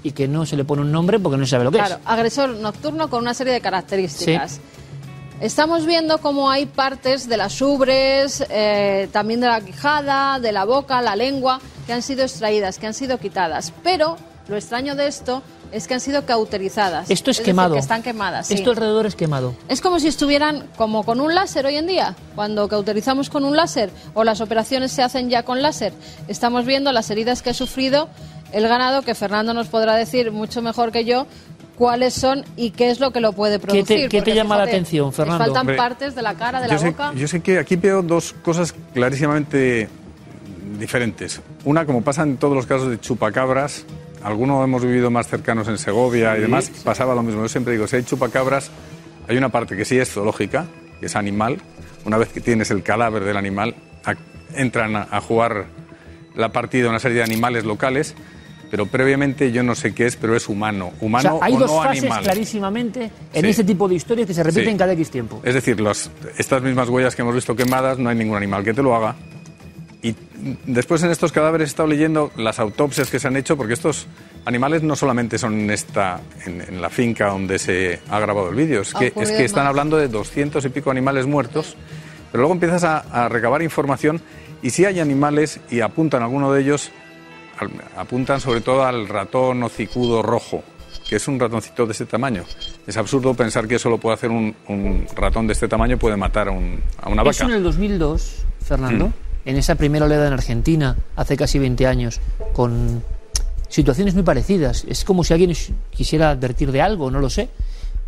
y 0.03 0.13
que 0.13 0.29
no 0.29 0.45
se 0.45 0.57
le 0.57 0.65
pone 0.65 0.83
un 0.83 0.93
nombre 0.93 1.19
porque 1.19 1.39
no 1.39 1.45
se 1.45 1.51
sabe 1.51 1.65
lo 1.65 1.71
que 1.71 1.79
Claro, 1.79 1.99
agresor 2.05 2.51
nocturno 2.51 3.09
con 3.09 3.21
una 3.23 3.35
serie 3.35 3.53
de 3.53 3.61
características. 3.61 4.53
Sí. 4.53 4.61
Estamos 5.41 5.85
viendo 5.85 6.17
cómo 6.19 6.51
hay 6.51 6.65
partes 6.65 7.29
de 7.29 7.37
las 7.37 7.61
ubres, 7.61 8.43
eh, 8.49 9.09
también 9.13 9.41
de 9.41 9.47
la 9.47 9.61
quijada, 9.61 10.41
de 10.41 10.51
la 10.51 10.65
boca, 10.65 11.03
la 11.03 11.15
lengua, 11.15 11.61
que 11.87 11.93
han 11.93 12.01
sido 12.01 12.23
extraídas, 12.23 12.79
que 12.79 12.87
han 12.87 12.95
sido 12.95 13.19
quitadas. 13.19 13.71
Pero 13.83 14.17
lo 14.49 14.57
extraño 14.57 14.95
de 14.97 15.09
esto 15.09 15.43
es 15.73 15.87
que 15.87 15.93
han 15.93 16.01
sido 16.01 16.25
cauterizadas. 16.25 17.05
es. 17.05 17.11
Esto 17.11 17.31
es, 17.31 17.41
quemado. 17.41 17.75
que 17.75 17.81
están 17.81 18.03
quemadas. 18.03 18.47
sí. 18.47 18.55
Esto 18.55 18.71
alrededor 18.71 19.05
es 19.05 19.15
quemado. 19.15 19.55
Es 19.69 19.83
como 19.83 20.01
si 20.01 20.09
estuvieran 20.09 20.69
como 20.79 21.05
con 21.05 21.21
un 21.21 21.35
láser 21.35 21.67
hoy 21.67 21.77
en 21.77 21.87
día, 21.87 22.17
cuando 22.35 22.67
cauterizamos 22.67 23.29
con 23.29 23.45
un 23.45 23.57
láser 23.57 23.91
o 24.15 24.25
las 24.25 24.41
operaciones 24.41 24.91
se 24.93 25.03
hacen 25.03 25.29
ya 25.29 25.43
con 25.43 25.61
láser. 25.61 25.93
Estamos 26.29 26.65
viendo 26.65 26.93
las 26.93 27.11
heridas 27.11 27.43
que 27.43 27.51
ha 27.51 27.55
sufrido 27.55 28.09
el 28.53 28.67
ganado, 28.69 29.03
que 29.03 29.15
Fernando 29.15 29.53
nos 29.53 29.67
podrá 29.67 29.97
decir 29.97 30.33
mucho 30.33 30.63
mejor 30.63 30.93
que 30.93 31.05
yo 31.05 31.27
cuáles 31.77 32.15
son 32.15 32.45
y 32.57 32.71
qué 32.71 32.91
es 32.91 32.99
lo 33.01 33.13
que 33.13 33.21
lo 33.21 33.33
puede 33.33 33.59
¿Qué 33.61 33.67
producir. 33.67 34.03
te, 34.03 34.09
qué 34.09 34.23
te 34.23 34.35
llama 34.35 34.57
la 34.57 34.63
fíjate, 34.65 34.77
atención, 34.77 35.07
les 35.09 35.17
Fernando? 35.17 35.45
faltan 35.45 35.61
Hombre, 35.61 35.77
partes 35.77 36.15
de 36.15 36.23
la 36.23 36.35
cara, 36.35 36.61
de 36.61 36.67
yo 36.69 36.73
la 36.75 36.79
sé, 36.79 36.91
boca. 36.91 37.13
yo 37.15 37.29
sé 37.29 37.41
que 37.41 37.59
aquí 37.59 37.77
veo 37.77 38.03
dos 38.03 38.33
cosas 38.43 38.75
clarísimamente 38.95 39.89
diferentes. 40.79 41.41
Una, 41.65 41.85
como 41.87 42.03
pasa 42.03 42.23
en 42.23 42.37
todos 42.37 42.55
los 42.55 42.67
casos 42.67 42.91
de 42.91 43.01
chupacabras, 43.01 43.85
algunos 44.23 44.63
hemos 44.65 44.83
vivido 44.85 45.11
más 45.11 45.29
cercanos 45.29 45.69
en 45.69 45.79
Segovia 45.79 46.37
y 46.37 46.41
demás, 46.41 46.71
pasaba 46.85 47.15
lo 47.15 47.23
mismo. 47.23 47.43
Yo 47.43 47.49
siempre 47.49 47.73
digo, 47.75 47.87
si 47.87 47.97
hay 47.97 48.03
chupacabras, 48.05 48.71
hay 49.29 49.37
una 49.37 49.49
parte 49.51 49.77
que 49.77 49.85
sí 49.85 49.99
es 49.99 50.11
zoológica, 50.11 50.67
que 51.01 51.07
es 51.07 51.17
animal. 51.17 51.59
Una 52.05 52.19
vez 52.19 52.29
que 52.29 52.41
tienes 52.41 52.71
el 52.71 52.83
cadáver 52.83 53.25
del 53.25 53.37
animal, 53.37 53.75
a- 54.05 54.15
entran 54.55 54.97
a, 54.97 55.09
a 55.11 55.21
jugar 55.21 55.67
la 56.35 56.53
partida 56.53 56.89
una 56.91 56.99
serie 56.99 57.19
de 57.19 57.25
animales 57.25 57.65
locales, 57.65 58.15
pero 58.71 58.87
previamente 58.87 59.53
yo 59.53 59.63
no 59.63 59.75
sé 59.75 59.95
qué 59.95 60.07
es, 60.07 60.17
pero 60.17 60.35
es 60.37 60.49
humano. 60.49 60.93
O 61.01 61.07
Humano 61.07 61.39
sea, 61.39 61.47
hay 61.47 61.55
o 61.55 61.59
dos 61.59 61.71
no 61.71 61.83
fases 61.83 62.03
animal. 62.03 62.23
clarísimamente 62.23 63.11
en 63.33 63.43
Sí. 63.43 63.49
este 63.51 63.65
tipo 63.65 63.89
de 63.89 63.95
historias 63.95 64.27
que 64.27 64.35
se 64.35 64.43
repiten 64.43 64.73
Sí. 64.73 64.77
cada 64.79 64.93
X 64.93 65.11
tiempo. 65.11 65.41
Es 65.45 65.55
decir, 65.55 65.81
los- 65.81 66.11
estas 66.39 66.63
mismas 66.63 66.89
huellas 66.89 67.15
que 67.15 67.23
hemos 67.23 67.35
visto 67.35 67.55
quemadas, 67.55 67.99
no 67.99 68.09
hay 68.11 68.17
ningún 68.17 68.37
animal 68.37 68.65
que 68.65 68.75
te 68.75 68.83
lo 68.83 68.95
haga. 68.95 69.15
Y 70.03 70.15
después 70.67 71.03
en 71.03 71.11
estos 71.11 71.33
cadáveres 71.33 71.69
he 71.69 71.71
estado 71.71 71.89
leyendo 71.89 72.31
las 72.37 72.59
autopsias 72.61 73.11
que 73.11 73.19
se 73.19 73.27
han 73.27 73.37
hecho, 73.37 73.57
porque 73.57 73.73
estos 73.73 74.07
animales 74.45 74.83
no 74.83 74.95
solamente 74.95 75.39
son 75.39 75.59
en, 75.59 75.71
esta, 75.71 76.21
en, 76.45 76.61
en 76.61 76.81
la 76.81 76.91
finca 76.91 77.27
donde 77.29 77.59
se 77.59 77.99
ha 78.09 78.21
grabado 78.21 78.51
el 78.51 78.55
vídeo, 78.55 78.83
es 78.83 78.95
Ha 78.95 78.99
que, 79.01 79.07
es 79.07 79.13
ocurrido 79.13 79.37
que 79.39 79.45
están 79.45 79.67
hablando 79.67 79.97
de 79.97 80.07
200 80.09 80.65
y 80.65 80.69
pico 80.69 80.91
animales 80.93 81.27
muertos, 81.27 81.77
pero 82.31 82.43
luego 82.43 82.53
empiezas 82.55 82.85
a, 82.85 82.99
a 82.99 83.29
recabar 83.29 83.63
información 83.63 84.21
y 84.63 84.71
si 84.71 84.85
hay 84.85 85.01
animales 85.01 85.59
y 85.71 85.81
apuntan 85.81 86.23
alguno 86.23 86.53
de 86.53 86.61
ellos, 86.61 86.93
apuntan 87.97 88.41
sobre 88.41 88.61
todo 88.61 88.85
al 88.85 89.09
ratón 89.09 89.63
hocicudo 89.63 90.23
rojo, 90.23 90.63
que 91.09 91.17
es 91.17 91.29
un 91.29 91.39
ratoncito 91.39 91.87
de 91.87 91.93
este 91.93 92.07
tamaño. 92.07 92.45
Es 92.87 92.97
absurdo 92.97 93.35
pensar 93.35 93.67
que 93.69 93.77
eso 93.77 93.89
lo 93.91 93.99
puede 93.99 94.15
hacer 94.15 94.31
un, 94.31 94.55
un 94.69 95.07
ratón 95.15 95.47
de 95.47 95.53
este 95.53 95.69
tamaño, 95.69 95.99
puede 95.99 96.17
matar 96.17 96.49
a, 96.49 96.53
un- 96.53 96.81
a 97.01 97.09
una 97.09 97.23
Eso 97.23 97.45
vaca. 97.45 97.45
en 97.53 97.59
el 97.59 97.63
2002, 97.63 98.45
Fernando, 98.65 99.07
Mm. 99.09 99.49
en 99.49 99.57
esa 99.57 99.75
primera 99.77 100.05
oleada 100.07 100.27
en 100.27 100.33
Argentina, 100.33 100.97
hace 101.15 101.37
casi 101.37 101.59
20 101.59 101.87
años, 101.87 102.21
con 102.53 103.03
situaciones 103.69 104.15
muy 104.15 104.23
parecidas. 104.23 104.85
Es 104.89 105.05
como 105.05 105.25
si 105.25 105.33
alguien 105.35 105.53
quisiera 105.91 106.31
advertir 106.31 106.73
de 106.73 106.81
algo, 106.83 107.11
no 107.11 107.21
lo 107.21 107.31
sé. 107.31 107.49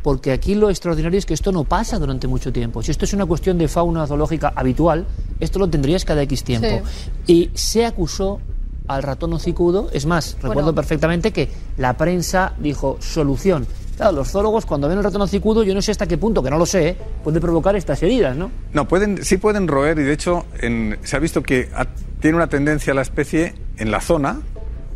Porque 0.02 0.30
aquí 0.30 0.54
lo 0.54 0.70
extraordinario 0.70 1.18
es 1.18 1.26
que 1.26 1.34
esto 1.34 1.50
no 1.50 1.64
pasa 1.64 1.98
durante 1.98 2.28
mucho 2.28 2.52
tiempo. 2.52 2.82
Si 2.84 2.92
esto 2.92 3.04
es 3.04 3.12
una 3.14 3.26
cuestión 3.26 3.58
de 3.58 3.66
fauna 3.66 4.06
zoológica 4.06 4.52
habitual, 4.54 5.04
esto 5.40 5.58
lo 5.58 5.68
tendrías 5.68 6.04
cada 6.04 6.22
X 6.22 6.44
tiempo. 6.44 6.82
Y 7.26 7.50
se 7.54 7.84
acusó 7.84 8.40
al 8.88 9.02
ratón 9.02 9.32
hocicudo. 9.34 9.88
Es 9.92 10.06
más, 10.06 10.34
recuerdo 10.36 10.54
Bueno. 10.62 10.74
perfectamente 10.74 11.32
que 11.32 11.48
la 11.76 11.96
prensa 11.96 12.54
dijo 12.58 12.96
solución. 13.00 13.66
Claro, 13.96 14.12
los 14.12 14.28
zoólogos 14.30 14.64
cuando 14.64 14.88
ven 14.88 14.98
el 14.98 15.04
ratón 15.04 15.22
hocicudo, 15.22 15.62
yo 15.64 15.74
no 15.74 15.82
sé 15.82 15.90
hasta 15.90 16.06
qué 16.06 16.16
punto, 16.18 16.42
que 16.42 16.50
no 16.50 16.56
lo 16.58 16.66
sé, 16.66 16.88
¿eh? 16.90 16.96
puede 17.24 17.40
provocar 17.40 17.74
estas 17.76 18.00
heridas, 18.02 18.36
¿no? 18.36 18.50
No, 18.72 18.86
pueden, 18.86 19.24
sí 19.24 19.38
pueden 19.38 19.66
roer 19.66 19.98
y 19.98 20.02
de 20.04 20.12
hecho 20.12 20.46
en- 20.60 20.98
se 21.02 21.16
ha 21.16 21.18
visto 21.18 21.42
que 21.42 21.68
tiene 22.20 22.36
una 22.36 22.46
tendencia 22.48 22.94
la 22.94 23.02
especie 23.02 23.54
en 23.76 23.90
la 23.90 24.00
zona. 24.00 24.40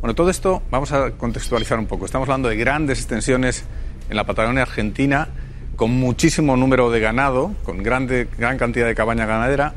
Bueno, 0.00 0.14
todo 0.14 0.30
esto 0.30 0.62
vamos 0.70 0.92
a 0.92 1.10
contextualizar 1.12 1.78
un 1.78 1.86
poco. 1.86 2.06
Estamos 2.06 2.28
hablando 2.28 2.48
de 2.48 2.56
grandes 2.56 2.98
extensiones 3.00 3.64
en 4.08 4.16
la 4.16 4.24
Patagonia 4.24 4.62
Argentina, 4.62 5.28
con 5.76 5.90
muchísimo 5.90 6.56
número 6.56 6.90
de 6.90 7.00
ganado, 7.00 7.52
con 7.64 7.82
grande, 7.82 8.28
gran 8.38 8.56
cantidad 8.56 8.86
de 8.86 8.94
cabaña 8.94 9.26
ganadera, 9.26 9.74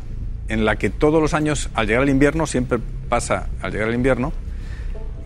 en 0.50 0.66
la 0.66 0.76
que 0.76 0.90
todos 0.90 1.22
los 1.22 1.34
años, 1.34 1.70
al 1.74 1.88
llegar 1.88 2.04
el 2.04 2.10
invierno, 2.10 2.46
siempre 2.48 2.80
pasa 3.10 3.48
al 3.62 3.72
llegar 3.72 3.90
el 3.90 3.96
invierno, 3.96 4.32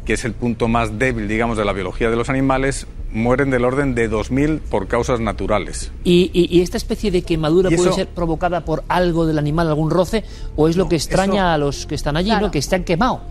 que 0.06 0.14
es 0.14 0.26
el 0.26 0.34
punto 0.34 0.68
más 0.68 0.98
débil, 0.98 1.28
digamos, 1.28 1.58
de 1.58 1.66
la 1.66 1.74
biología 1.74 2.10
de 2.10 2.16
los 2.16 2.30
animales, 2.30 2.88
mueren 3.12 3.50
del 3.50 3.66
orden 3.66 3.96
de 3.96 4.10
2.000 4.10 4.60
por 4.60 4.88
causas 4.88 5.20
naturales. 5.20 5.92
¿Y, 6.04 6.30
y- 6.34 6.48
y 6.58 6.62
esta 6.62 6.78
especie 6.78 7.12
de 7.12 7.22
quemadura 7.24 7.70
puede 7.70 7.82
eso- 7.90 7.94
ser 7.94 8.08
provocada 8.08 8.64
por 8.66 8.84
algo 8.88 9.26
del 9.26 9.38
animal, 9.40 9.68
algún 9.68 9.90
roce, 9.90 10.24
o 10.56 10.68
es 10.68 10.78
lo 10.78 10.84
No, 10.86 10.90
que 10.90 10.96
extraña 10.96 11.34
eso- 11.34 11.54
a 11.54 11.58
los 11.58 11.86
que 11.86 11.96
están 11.96 12.18
allí, 12.18 12.30
Claro. 12.30 12.48
¿no? 12.48 12.52
que 12.52 12.60
están 12.60 12.84
quemados? 12.84 13.22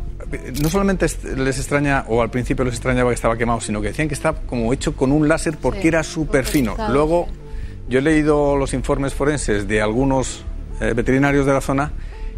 No 0.61 0.69
solamente 0.69 1.07
les 1.37 1.59
extraña, 1.59 2.05
o 2.09 2.21
al 2.23 2.31
principio 2.31 2.65
les 2.65 2.75
extrañaba 2.75 3.11
que 3.11 3.15
estaba 3.15 3.37
quemado, 3.39 3.61
sino 3.61 3.81
que 3.81 3.89
decían 3.89 4.09
que 4.09 4.15
estaba 4.15 4.41
como 4.47 4.73
hecho 4.73 4.95
con 4.95 5.11
un 5.13 5.27
láser 5.29 5.57
porque 5.57 5.83
Sí, 5.83 5.89
era 5.89 6.03
súper 6.03 6.45
fino. 6.45 6.77
Luego, 6.91 7.29
yo 7.89 8.01
he 8.01 8.03
leído 8.03 8.57
los 8.57 8.75
informes 8.75 9.15
forenses 9.15 9.67
de 9.69 9.81
algunos 9.81 10.43
eh, 10.81 10.93
veterinarios 10.95 11.47
de 11.47 11.53
la 11.53 11.61
zona 11.61 11.93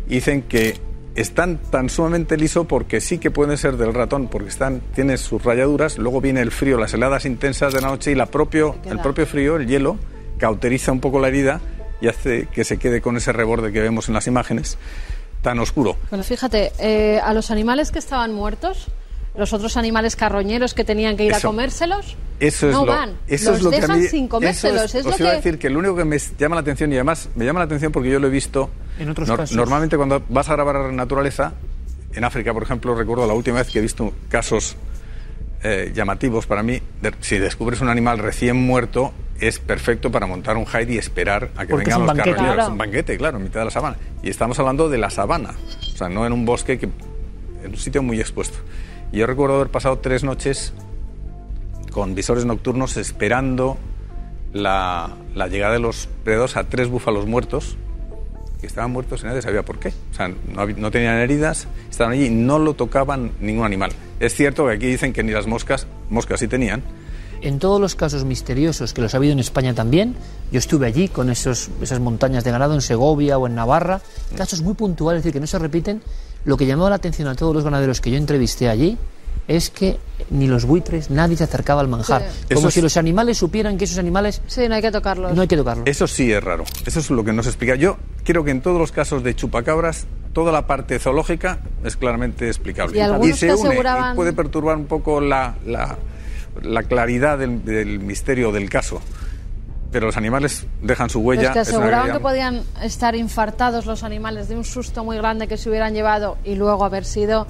dicen 0.09 0.43
que 0.43 0.79
están 1.15 1.59
tan 1.59 1.89
sumamente 1.89 2.37
liso 2.37 2.65
porque 2.65 3.01
sí 3.01 3.19
que 3.19 3.31
pueden 3.31 3.57
ser 3.59 3.77
del 3.77 3.95
ratón, 3.95 4.29
porque 4.29 4.49
están, 4.49 4.81
tiene 4.95 5.17
sus 5.17 5.43
rayaduras, 5.43 5.99
luego 5.99 6.21
viene 6.21 6.41
el 6.41 6.51
frío, 6.51 6.79
las 6.79 6.95
heladas 6.95 7.27
intensas 7.27 7.73
de 7.73 7.81
la 7.81 7.89
noche 7.89 8.13
y 8.13 8.15
la 8.15 8.27
propio, 8.27 8.81
queda. 8.83 8.93
el 8.93 9.01
propio 9.01 9.27
frío, 9.27 9.57
el 9.57 9.67
hielo, 9.67 9.99
cauteriza 10.39 10.93
un 10.93 11.01
poco 11.01 11.21
la 11.21 11.29
herida 11.29 11.61
y 12.01 12.09
hace 12.09 12.47
que 12.47 12.65
se 12.65 12.79
quede 12.79 13.01
con 13.01 13.17
ese 13.17 13.33
reborde 13.33 13.73
que 13.73 13.81
vemos 13.81 14.09
en 14.09 14.15
las 14.15 14.27
imágenes 14.27 14.79
tan 15.43 15.59
oscuro. 15.59 15.97
Bueno, 16.11 16.25
fíjate, 16.25 16.73
eh, 16.79 17.19
a 17.23 17.33
los 17.35 17.51
animales 17.51 17.91
que 17.91 17.99
estaban 17.99 18.33
muertos, 18.33 18.89
los 19.37 19.53
otros 19.53 19.77
animales 19.77 20.17
carroñeros 20.17 20.75
que 20.75 20.85
tenían 20.85 21.17
que 21.17 21.25
ir 21.25 21.33
Eso. 21.33 21.49
a 21.49 21.51
comérselos, 21.51 22.17
Eso 22.41 22.69
es 22.69 22.75
no 22.75 22.85
lo, 22.85 22.93
van. 22.93 23.13
Eso 23.29 23.51
los 23.51 23.59
es 23.59 23.65
lo 23.65 23.71
dejan 23.71 23.87
que 23.87 23.93
a 23.93 23.97
mí, 23.97 24.07
sin 24.09 24.29
comérselos. 24.29 24.85
eso 24.87 24.99
es, 24.99 25.07
os 25.07 25.19
lo 25.19 25.25
iba 25.25 25.29
a 25.29 25.31
que... 25.33 25.37
decir 25.37 25.59
que 25.59 25.71
lo 25.71 25.79
único 25.79 25.95
que 25.97 26.05
me 26.05 26.19
llama 26.39 26.57
la 26.57 26.61
atención 26.63 26.91
y 26.93 26.97
además 26.97 27.29
me 27.37 27.45
llama 27.45 27.61
la 27.61 27.65
atención 27.67 27.93
porque 27.93 28.11
yo 28.11 28.19
lo 28.19 28.27
he 28.27 28.31
visto 28.31 28.71
En 28.99 29.09
otros 29.11 29.31
casos. 29.31 29.57
normalmente 29.57 29.97
cuando 29.97 30.23
vas 30.29 30.49
a 30.49 30.55
grabar 30.55 30.93
naturaleza 30.93 31.53
en 32.13 32.25
África 32.25 32.53
por 32.53 32.65
ejemplo 32.65 32.95
recuerdo 32.97 33.27
la 33.27 33.35
última 33.35 33.59
vez 33.59 33.69
que 33.71 33.79
he 33.79 33.83
visto 33.83 34.13
casos 34.29 34.77
eh, 35.63 35.93
llamativos 35.95 36.47
para 36.47 36.63
mí 36.63 36.81
de- 37.03 37.13
si 37.21 37.39
descubres 37.39 37.81
un 37.83 37.89
animal 37.89 38.19
recién 38.19 38.57
muerto 38.57 39.13
es 39.39 39.59
perfecto 39.59 40.11
para 40.11 40.27
montar 40.27 40.57
un 40.57 40.65
hide 40.65 40.95
y 40.95 40.99
esperar 40.99 41.51
a 41.57 41.67
que 41.67 41.71
Porque 41.71 41.91
es 41.91 41.97
vengan 41.97 42.01
los 42.01 42.07
banquete. 42.09 42.31
carroñeros 42.37 42.55
Claro. 42.55 42.63
es 42.63 42.69
un 42.73 42.79
banquete 42.79 43.17
claro 43.17 43.37
en 43.39 43.45
mitad 43.45 43.61
de 43.61 43.65
la 43.67 43.71
sabana 43.71 43.97
y 44.23 44.31
estamos 44.31 44.59
hablando 44.59 44.89
de 44.89 44.99
la 44.99 45.09
sabana 45.11 45.55
o 45.95 45.97
sea 45.97 46.09
no 46.09 46.27
en 46.27 46.33
un 46.33 46.45
bosque 46.45 46.79
que 46.79 46.87
en 46.87 47.71
un 47.71 47.77
sitio 47.77 48.03
muy 48.03 48.19
expuesto 48.21 48.59
yo 49.19 49.27
recuerdo 49.27 49.57
haber 49.57 49.69
pasado 49.69 49.99
tres 49.99 50.25
noches 50.25 50.73
con 51.93 52.15
visores 52.15 52.45
nocturnos 52.45 52.97
esperando 52.97 53.77
la, 54.53 55.17
la 55.35 55.49
llegada 55.49 55.75
de 55.75 55.81
los 55.81 56.09
predadores 56.25 56.57
a 56.57 56.65
tres 56.65 56.89
búfalos 56.89 57.27
muertos 57.27 57.77
que 58.61 58.67
estaban 58.67 58.91
muertos 58.91 59.23
y 59.23 59.27
nadie 59.27 59.43
sabía 59.43 59.65
por 59.65 59.79
qué. 59.79 59.89
O 59.89 60.15
sea, 60.15 60.29
no, 60.29 60.67
no 60.67 60.91
tenían 60.91 61.17
heridas, 61.17 61.67
estaban 61.91 62.13
allí 62.13 62.27
y 62.27 62.31
no 62.31 62.59
lo 62.59 62.75
tocaban 62.75 63.33
ningún 63.41 63.65
animal. 63.65 63.93
Es 64.21 64.35
cierto 64.35 64.67
que 64.67 64.75
aquí 64.75 64.87
dicen 64.87 65.13
que 65.13 65.23
ni 65.23 65.33
las 65.33 65.47
moscas, 65.47 65.87
moscas 66.11 66.41
sí 66.41 66.49
tenían. 66.49 66.83
En 67.43 67.59
todos 67.59 67.81
los 67.81 67.95
casos 67.95 68.27
misteriosos, 68.27 68.93
que 68.93 69.01
los 69.01 69.15
ha 69.15 69.17
habido 69.17 69.33
en 69.33 69.39
España 69.39 69.75
también, 69.75 70.15
yo 70.53 70.59
estuve 70.59 70.87
allí 70.87 71.09
con 71.09 71.31
esos, 71.31 71.71
esas 71.81 71.99
montañas 71.99 72.45
de 72.45 72.51
ganado 72.51 72.75
en 72.75 72.83
Segovia 72.83 73.39
o 73.39 73.47
en 73.47 73.55
Navarra, 73.55 74.03
casos 74.37 74.61
muy 74.61 74.75
puntuales, 74.75 75.21
es 75.21 75.25
decir, 75.25 75.33
que 75.33 75.41
no 75.41 75.47
se 75.47 75.59
repiten. 75.59 76.03
Lo 76.45 76.57
que 76.57 76.67
llamó 76.67 76.89
la 76.89 76.97
atención 76.97 77.29
a 77.29 77.35
todos 77.35 77.55
los 77.55 77.65
ganaderos 77.65 78.01
que 78.01 78.11
yo 78.11 78.17
entrevisté 78.17 78.69
allí 78.69 78.97
es 79.49 79.71
que 79.71 79.99
ni 80.31 80.47
los 80.47 80.65
buitres, 80.65 81.11
nadie 81.11 81.37
se 81.37 81.45
acercaba 81.45 81.81
al 81.81 81.89
manjar. 81.89 82.23
Sí. 82.49 82.55
Como 82.55 82.71
si 82.71 82.81
los 82.81 82.97
animales 82.97 83.37
supieran 83.39 83.77
que 83.79 83.85
esos 83.85 83.99
animales 83.99 84.43
Sí, 84.47 84.69
no 84.69 84.75
hay 84.77 84.83
que 84.83 84.93
tocarlos. 84.93 85.35
no 85.35 85.43
hay 85.43 85.49
que 85.49 85.57
tocarlos. 85.57 85.87
Eso 85.89 86.07
sí 86.07 86.33
es 86.33 86.43
raro. 86.43 86.65
Eso 86.87 87.01
es 87.01 87.11
lo 87.11 87.25
que 87.25 87.33
no 87.33 87.43
se 87.43 87.49
explica. 87.49 87.75
Yo 87.75 87.97
creo 88.25 88.45
que 88.45 88.53
en 88.53 88.61
todos 88.61 88.79
los 88.79 88.93
casos 88.93 89.25
de 89.25 89.35
chupacabras, 89.35 90.07
toda 90.33 90.53
la 90.53 90.67
parte 90.67 90.99
zoológica 91.01 91.59
es 91.85 91.97
claramente 91.97 92.47
explicable. 92.49 92.97
Y 92.99 93.01
algunos 93.01 93.39
se 93.39 93.49
que 93.49 93.55
une 93.55 93.71
aseguraban- 93.71 94.13
y 94.13 94.17
puede 94.17 94.33
perturbar 94.33 94.77
un 94.77 94.87
poco 94.87 95.21
la, 95.21 95.57
la- 95.67 95.99
la 96.63 96.83
claridad 96.85 97.39
del, 97.39 97.65
del 97.65 97.99
misterio 97.99 98.53
del 98.53 98.69
caso. 98.71 99.01
Pero 99.91 100.07
los 100.07 100.17
animales 100.17 100.67
dejan 100.83 101.11
su 101.11 101.21
huella. 101.21 101.45
Los 101.45 101.53
que 101.53 101.61
es 101.61 101.69
aseguraban 101.69 102.13
que 102.13 102.21
podían 102.21 102.63
estar 102.83 103.15
infartados 103.15 103.87
los 103.87 104.05
animales 104.05 104.49
de 104.49 104.57
un 104.57 104.65
susto 104.65 105.05
muy 105.05 105.17
grande 105.17 105.49
que 105.49 105.57
se 105.57 105.69
hubieran 105.69 105.95
llevado 105.95 106.39
y 106.45 106.55
luego 106.55 106.85
haber 106.85 107.05
sido 107.05 107.47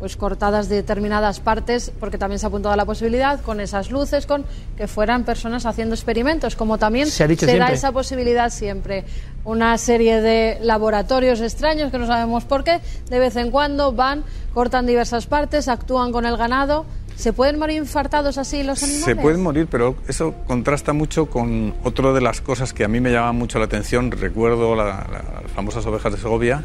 pues 0.00 0.16
cortadas 0.16 0.70
de 0.70 0.76
determinadas 0.76 1.40
partes, 1.40 1.92
porque 2.00 2.16
también 2.16 2.38
se 2.38 2.46
ha 2.46 2.48
apuntado 2.48 2.72
a 2.72 2.76
la 2.76 2.86
posibilidad 2.86 3.38
con 3.42 3.60
esas 3.60 3.90
luces, 3.90 4.24
con 4.24 4.46
que 4.76 4.88
fueran 4.88 5.24
personas 5.24 5.66
haciendo 5.66 5.94
experimentos, 5.94 6.56
como 6.56 6.78
también 6.78 7.06
Se 7.06 7.22
ha 7.22 7.28
dicho 7.28 7.46
da 7.46 7.70
esa 7.70 7.92
posibilidad 7.92 8.50
siempre. 8.50 9.04
Una 9.44 9.76
serie 9.76 10.22
de 10.22 10.58
laboratorios 10.62 11.42
extraños 11.42 11.92
que 11.92 11.98
no 11.98 12.06
sabemos 12.06 12.44
por 12.44 12.64
qué, 12.64 12.80
de 13.10 13.18
vez 13.18 13.36
en 13.36 13.50
cuando 13.50 13.92
van, 13.92 14.24
cortan 14.54 14.86
diversas 14.86 15.26
partes, 15.26 15.68
actúan 15.68 16.12
con 16.12 16.24
el 16.24 16.38
ganado. 16.38 16.86
¿Se 17.20 17.32
pueden 17.32 17.58
morir 17.58 17.76
infartados 17.76 18.38
así 18.38 18.62
los 18.62 18.82
animales? 18.82 19.04
Se 19.04 19.14
pueden 19.16 19.42
morir, 19.42 19.66
pero 19.70 19.94
eso 20.08 20.34
contrasta 20.46 20.92
mucho 20.92 21.26
con 21.26 21.74
otra 21.84 22.12
de 22.12 22.20
las 22.20 22.40
cosas 22.40 22.72
que 22.72 22.82
a 22.84 22.88
mí 22.88 23.00
me 23.00 23.12
llama 23.12 23.32
mucho 23.32 23.58
la 23.58 23.66
atención. 23.66 24.10
Recuerdo 24.10 24.74
la- 24.74 24.84
la- 24.84 25.40
las 25.42 25.52
famosas 25.54 25.84
ovejas 25.86 26.12
de 26.12 26.18
Segovia, 26.18 26.64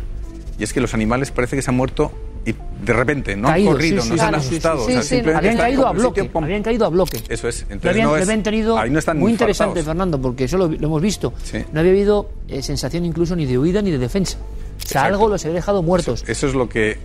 y 0.58 0.64
es 0.64 0.72
que 0.74 0.80
los 0.82 0.94
animales 0.94 1.32
parece 1.32 1.56
que 1.58 1.62
se 1.62 1.70
han 1.72 1.78
muerto 1.78 2.12
y 2.46 2.54
de 2.86 2.94
repente, 2.94 3.36
no 3.36 3.48
han 3.50 3.66
corrido, 3.66 4.02
sí, 4.04 4.10
no 4.10 4.16
sí, 4.16 4.20
se 4.20 4.26
han 4.26 4.36
asustado. 4.36 4.86
Sí, 4.86 4.96
o 4.96 5.02
sea, 5.02 5.18
habían 5.20 5.46
están 5.46 5.58
caído 5.58 5.88
a 5.88 5.92
bloque, 5.92 6.30
habían 6.36 6.64
caído 6.64 6.86
a 6.86 6.90
bloque. 6.90 7.22
Eso 7.28 7.48
es. 7.50 7.64
Entonces 7.64 7.90
habían, 7.92 8.08
no 8.08 8.16
es- 8.18 8.24
habían 8.24 8.44
tenido 8.44 8.78
ahí 8.78 8.90
no 8.92 9.00
están 9.00 9.20
muy 9.20 9.32
interesante. 9.32 9.84
Fernando, 9.84 10.22
porque 10.22 10.44
eso 10.46 10.58
lo, 10.58 10.68
lo 10.68 10.88
hemos 10.88 11.02
visto. 11.02 11.34
Sí. 11.44 11.58
No 11.74 11.80
había 11.82 11.92
habido 11.92 12.30
eh, 12.48 12.62
sensación 12.62 13.04
incluso 13.04 13.36
ni 13.36 13.46
de 13.46 13.58
huida 13.58 13.82
ni 13.82 13.92
de 13.92 13.98
defensa. 13.98 14.38
O 14.38 14.88
sea, 14.88 15.02
Exacto. 15.02 15.08
algo 15.16 15.28
los 15.30 15.44
había 15.44 15.56
dejado 15.56 15.82
muertos. 15.82 16.24
Eso 16.28 16.48
es 16.48 16.54
lo 16.54 16.70
que 16.70 16.98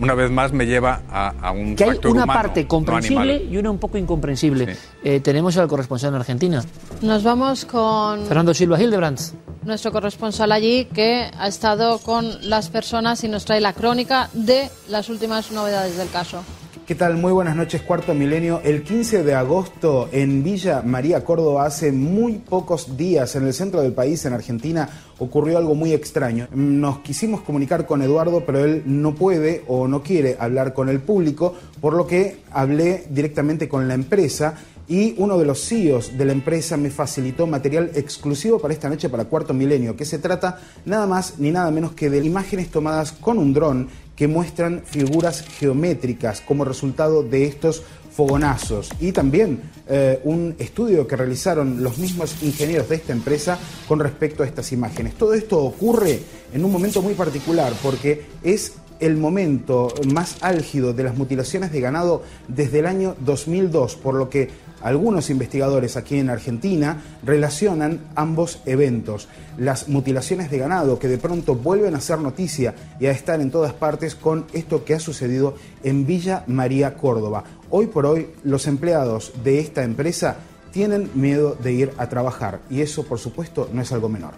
una 0.00 0.14
vez 0.14 0.30
más 0.30 0.52
me 0.52 0.66
lleva 0.66 1.02
a, 1.10 1.28
a 1.40 1.50
un 1.52 1.74
que 1.76 1.84
hay 1.84 1.90
factor 1.90 2.12
una 2.12 2.24
humano, 2.24 2.40
parte 2.40 2.62
no 2.62 2.68
comprensible 2.68 3.34
animal. 3.34 3.52
y 3.52 3.56
una 3.58 3.70
un 3.70 3.78
poco 3.78 3.98
incomprensible. 3.98 4.76
Eh, 5.04 5.20
tenemos 5.20 5.56
al 5.56 5.68
corresponsal 5.68 6.10
en 6.10 6.16
Argentina, 6.16 6.64
Nos 7.02 7.22
vamos 7.22 7.64
con 7.64 8.24
Fernando 8.26 8.52
Silva 8.54 8.80
Hildebrand. 8.80 9.18
nuestro 9.64 9.92
corresponsal 9.92 10.52
allí 10.52 10.86
que 10.86 11.30
ha 11.38 11.48
estado 11.48 11.98
con 11.98 12.26
las 12.48 12.68
personas 12.70 13.22
y 13.24 13.28
nos 13.28 13.44
trae 13.44 13.60
la 13.60 13.72
crónica 13.72 14.30
de 14.32 14.70
las 14.88 15.08
últimas 15.08 15.50
novedades 15.52 15.96
del 15.96 16.08
caso. 16.10 16.42
¿Qué 16.88 16.94
tal? 16.94 17.18
Muy 17.18 17.32
buenas 17.32 17.54
noches, 17.54 17.82
cuarto 17.82 18.14
milenio. 18.14 18.62
El 18.64 18.82
15 18.82 19.22
de 19.22 19.34
agosto 19.34 20.08
en 20.10 20.42
Villa 20.42 20.80
María 20.80 21.22
Córdoba, 21.22 21.66
hace 21.66 21.92
muy 21.92 22.36
pocos 22.38 22.96
días, 22.96 23.36
en 23.36 23.46
el 23.46 23.52
centro 23.52 23.82
del 23.82 23.92
país, 23.92 24.24
en 24.24 24.32
Argentina, 24.32 24.88
ocurrió 25.18 25.58
algo 25.58 25.74
muy 25.74 25.92
extraño. 25.92 26.48
Nos 26.50 27.00
quisimos 27.00 27.42
comunicar 27.42 27.84
con 27.84 28.00
Eduardo, 28.00 28.42
pero 28.46 28.64
él 28.64 28.84
no 28.86 29.14
puede 29.14 29.64
o 29.66 29.86
no 29.86 30.02
quiere 30.02 30.38
hablar 30.40 30.72
con 30.72 30.88
el 30.88 31.00
público, 31.00 31.54
por 31.78 31.92
lo 31.92 32.06
que 32.06 32.38
hablé 32.52 33.04
directamente 33.10 33.68
con 33.68 33.86
la 33.86 33.92
empresa 33.92 34.54
y 34.88 35.14
uno 35.18 35.36
de 35.36 35.44
los 35.44 35.60
CEOs 35.68 36.16
de 36.16 36.24
la 36.24 36.32
empresa 36.32 36.78
me 36.78 36.88
facilitó 36.88 37.46
material 37.46 37.90
exclusivo 37.94 38.58
para 38.58 38.72
esta 38.72 38.88
noche 38.88 39.10
para 39.10 39.26
Cuarto 39.26 39.52
Milenio, 39.52 39.94
que 39.94 40.06
se 40.06 40.18
trata 40.18 40.58
nada 40.86 41.06
más 41.06 41.38
ni 41.38 41.50
nada 41.50 41.70
menos 41.70 41.92
que 41.92 42.08
de 42.08 42.24
imágenes 42.24 42.70
tomadas 42.70 43.12
con 43.12 43.36
un 43.36 43.52
dron 43.52 43.88
que 44.18 44.26
muestran 44.26 44.82
figuras 44.84 45.44
geométricas 45.60 46.40
como 46.40 46.64
resultado 46.64 47.22
de 47.22 47.44
estos 47.44 47.84
fogonazos 48.12 48.90
y 48.98 49.12
también 49.12 49.62
eh, 49.86 50.20
un 50.24 50.56
estudio 50.58 51.06
que 51.06 51.14
realizaron 51.14 51.84
los 51.84 51.98
mismos 51.98 52.42
ingenieros 52.42 52.88
de 52.88 52.96
esta 52.96 53.12
empresa 53.12 53.60
con 53.86 54.00
respecto 54.00 54.42
a 54.42 54.46
estas 54.46 54.72
imágenes. 54.72 55.14
Todo 55.14 55.34
esto 55.34 55.62
ocurre 55.62 56.18
en 56.52 56.64
un 56.64 56.72
momento 56.72 57.00
muy 57.00 57.14
particular 57.14 57.72
porque 57.80 58.26
es 58.42 58.72
el 58.98 59.16
momento 59.16 59.94
más 60.12 60.38
álgido 60.40 60.92
de 60.92 61.04
las 61.04 61.16
mutilaciones 61.16 61.70
de 61.70 61.80
ganado 61.80 62.24
desde 62.48 62.80
el 62.80 62.86
año 62.86 63.14
2002, 63.20 63.94
por 63.94 64.14
lo 64.14 64.28
que 64.28 64.48
algunos 64.82 65.30
investigadores 65.30 65.96
aquí 65.96 66.18
en 66.18 66.30
Argentina 66.30 67.02
relacionan 67.24 68.00
ambos 68.14 68.60
eventos, 68.66 69.28
las 69.56 69.88
mutilaciones 69.88 70.50
de 70.50 70.58
ganado 70.58 70.98
que 70.98 71.08
de 71.08 71.18
pronto 71.18 71.54
vuelven 71.54 71.94
a 71.94 72.00
ser 72.00 72.18
noticia 72.18 72.74
y 73.00 73.06
a 73.06 73.10
estar 73.10 73.40
en 73.40 73.50
todas 73.50 73.72
partes 73.72 74.14
con 74.14 74.46
esto 74.52 74.84
que 74.84 74.94
ha 74.94 75.00
sucedido 75.00 75.54
en 75.82 76.06
Villa 76.06 76.44
María 76.46 76.94
Córdoba. 76.94 77.44
Hoy 77.70 77.86
por 77.86 78.06
hoy 78.06 78.28
los 78.44 78.66
empleados 78.66 79.32
de 79.42 79.60
esta 79.60 79.82
empresa 79.82 80.36
tienen 80.70 81.10
miedo 81.14 81.56
de 81.60 81.72
ir 81.72 81.92
a 81.98 82.08
trabajar 82.08 82.60
y 82.70 82.82
eso 82.82 83.04
por 83.04 83.18
supuesto 83.18 83.68
no 83.72 83.82
es 83.82 83.92
algo 83.92 84.08
menor. 84.08 84.34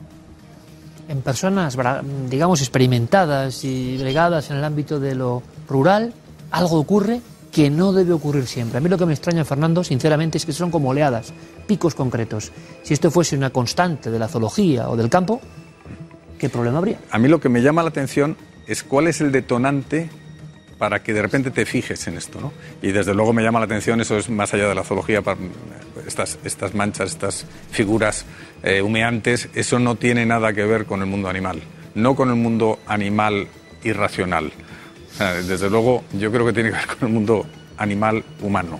En 1.08 1.22
personas, 1.22 1.76
digamos, 2.28 2.60
experimentadas 2.60 3.64
y 3.64 3.98
bregadas 3.98 4.50
en 4.50 4.58
el 4.58 4.64
ámbito 4.64 5.00
de 5.00 5.16
lo 5.16 5.42
rural, 5.68 6.12
algo 6.52 6.78
ocurre 6.78 7.20
que 7.52 7.68
no 7.70 7.92
debe 7.92 8.12
ocurrir 8.12 8.46
siempre. 8.46 8.78
A 8.78 8.80
mí 8.80 8.88
lo 8.88 8.96
que 8.98 9.06
me 9.06 9.12
extraña, 9.12 9.44
Fernando, 9.44 9.82
sinceramente, 9.82 10.38
es 10.38 10.46
que 10.46 10.52
son 10.52 10.70
como 10.70 10.90
oleadas, 10.90 11.32
picos 11.66 11.94
concretos. 11.94 12.52
Si 12.82 12.94
esto 12.94 13.10
fuese 13.10 13.36
una 13.36 13.50
constante 13.50 14.10
de 14.10 14.18
la 14.18 14.28
zoología 14.28 14.88
o 14.88 14.96
del 14.96 15.08
campo, 15.10 15.40
¿qué 16.38 16.48
problema 16.48 16.78
habría? 16.78 16.98
A 17.10 17.18
mí 17.18 17.28
lo 17.28 17.40
que 17.40 17.48
me 17.48 17.60
llama 17.62 17.82
la 17.82 17.88
atención 17.88 18.36
es 18.66 18.82
cuál 18.84 19.08
es 19.08 19.20
el 19.20 19.32
detonante 19.32 20.08
para 20.78 21.02
que 21.02 21.12
de 21.12 21.20
repente 21.20 21.50
te 21.50 21.66
fijes 21.66 22.06
en 22.06 22.16
esto, 22.16 22.40
¿no? 22.40 22.52
Y 22.80 22.92
desde 22.92 23.12
luego 23.14 23.32
me 23.34 23.42
llama 23.42 23.58
la 23.58 23.66
atención, 23.66 24.00
eso 24.00 24.16
es 24.16 24.30
más 24.30 24.54
allá 24.54 24.66
de 24.68 24.74
la 24.74 24.82
zoología, 24.84 25.20
para- 25.20 25.36
estas, 26.06 26.38
estas 26.44 26.74
manchas, 26.74 27.10
estas 27.10 27.44
figuras 27.70 28.24
eh, 28.62 28.80
humeantes, 28.80 29.48
eso 29.54 29.78
no 29.78 29.96
tiene 29.96 30.24
nada 30.24 30.52
que 30.54 30.64
ver 30.64 30.86
con 30.86 31.00
el 31.00 31.06
mundo 31.06 31.28
animal, 31.28 31.60
no 31.94 32.14
con 32.16 32.30
el 32.30 32.36
mundo 32.36 32.78
animal 32.86 33.48
irracional. 33.84 34.52
O 35.20 35.42
desde 35.46 35.68
luego 35.70 36.02
yo 36.14 36.30
creo 36.32 36.46
que 36.46 36.52
tiene 36.52 36.70
que 36.70 36.76
ver 36.76 36.86
con 36.86 37.08
el 37.08 37.14
mundo 37.14 37.46
animal 37.76 38.22
humano, 38.42 38.78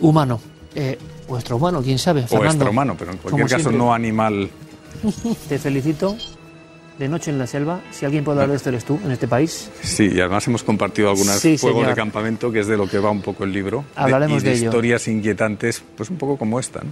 Humano. 0.00 0.40
Eh, 0.74 0.98
o 1.28 1.36
extrahumano, 1.36 1.80
quién 1.82 1.98
sabe. 1.98 2.22
o 2.24 2.26
Fernando, 2.28 2.48
extrahumano, 2.50 2.96
pero 2.98 3.12
en 3.12 3.18
cualquier 3.18 3.30
como 3.30 3.44
caso 3.44 3.56
siempre, 3.58 3.78
no 3.78 3.94
animal. 3.94 4.50
Te 5.48 5.58
felicito. 5.58 6.16
De 6.98 7.08
noche 7.08 7.30
en 7.30 7.38
la 7.38 7.46
selva, 7.46 7.80
si 7.90 8.04
alguien 8.04 8.22
puede 8.22 8.36
hablar 8.36 8.50
de 8.50 8.56
esto 8.56 8.68
eres 8.68 8.84
tú 8.84 9.00
en 9.02 9.10
este 9.10 9.26
país. 9.26 9.70
Sí, 9.82 10.10
y 10.14 10.20
además 10.20 10.46
hemos 10.46 10.62
compartido 10.62 11.08
algunos 11.10 11.36
Sí, 11.36 11.56
juegos 11.58 11.80
señor. 11.80 11.96
de 11.96 12.00
campamento, 12.00 12.52
que 12.52 12.60
es 12.60 12.66
de 12.66 12.76
lo 12.76 12.86
que 12.86 12.98
va 12.98 13.10
un 13.10 13.22
poco 13.22 13.44
el 13.44 13.52
libro. 13.52 13.84
Hablaremos 13.96 14.42
y 14.42 14.44
de, 14.44 14.50
de 14.50 14.56
ello. 14.58 14.64
historias 14.66 15.08
inquietantes, 15.08 15.82
pues 15.96 16.10
un 16.10 16.16
poco 16.18 16.36
como 16.36 16.60
esta. 16.60 16.80
¿no? 16.80 16.90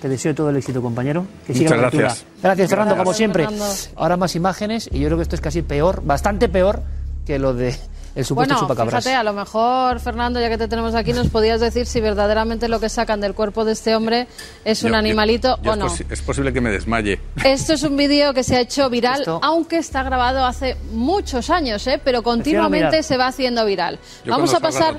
Te 0.00 0.08
deseo 0.08 0.34
todo 0.34 0.50
el 0.50 0.56
éxito, 0.56 0.80
compañero. 0.82 1.26
Que 1.46 1.52
Muchas 1.52 1.58
siga 1.58 1.70
la 1.76 1.82
aventura. 1.88 2.04
gracias. 2.08 2.26
Gracias, 2.42 2.70
Fernando, 2.70 2.94
como 2.94 3.04
Gracias, 3.10 3.16
siempre. 3.18 3.44
Fernando. 3.44 3.66
Ahora 3.96 4.16
más 4.16 4.34
imágenes 4.34 4.88
y 4.90 4.98
yo 4.98 5.06
creo 5.08 5.18
que 5.18 5.22
esto 5.22 5.34
es 5.36 5.40
casi 5.42 5.62
peor, 5.62 6.02
bastante 6.04 6.48
peor 6.48 6.82
que 7.26 7.38
lo 7.38 7.52
de 7.54 7.76
el 8.14 8.24
supuesto 8.24 8.54
Bueno, 8.54 8.60
chupacabras. 8.68 9.02
fíjate, 9.04 9.16
a 9.16 9.24
lo 9.24 9.32
mejor, 9.32 9.98
Fernando, 10.00 10.40
ya 10.40 10.48
que 10.48 10.56
te 10.58 10.68
tenemos 10.68 10.94
aquí, 10.94 11.12
nos 11.12 11.28
podías 11.28 11.60
decir 11.60 11.86
si 11.86 12.00
verdaderamente 12.00 12.68
lo 12.68 12.78
que 12.80 12.88
sacan 12.88 13.20
del 13.20 13.34
cuerpo 13.34 13.64
de 13.64 13.72
este 13.72 13.96
hombre 13.96 14.28
es 14.64 14.82
un 14.84 14.90
Yo- 14.92 14.96
animalito 14.96 15.58
yo 15.62 15.70
o 15.70 15.74
es 15.74 15.78
no. 15.80 15.86
posi- 15.88 16.06
Es 16.10 16.22
posible 16.22 16.52
que 16.52 16.60
me 16.60 16.70
desmaye. 16.70 17.18
Esto 17.44 17.72
es 17.72 17.82
un 17.82 17.96
vídeo 17.96 18.32
que 18.32 18.44
se 18.44 18.56
ha 18.56 18.60
hecho 18.60 18.88
viral, 18.88 19.20
Esto- 19.20 19.40
aunque 19.42 19.78
está 19.78 20.02
grabado 20.04 20.44
hace 20.46 20.76
muchos 20.92 21.50
años, 21.50 21.86
¿eh? 21.86 22.00
pero 22.04 22.22
continuamente 22.22 23.02
se 23.02 23.16
va 23.16 23.26
haciendo 23.26 23.64
viral. 23.66 23.98
Yo 24.24 24.30
Vamos 24.32 24.54
a 24.54 24.60
pasar 24.60 24.96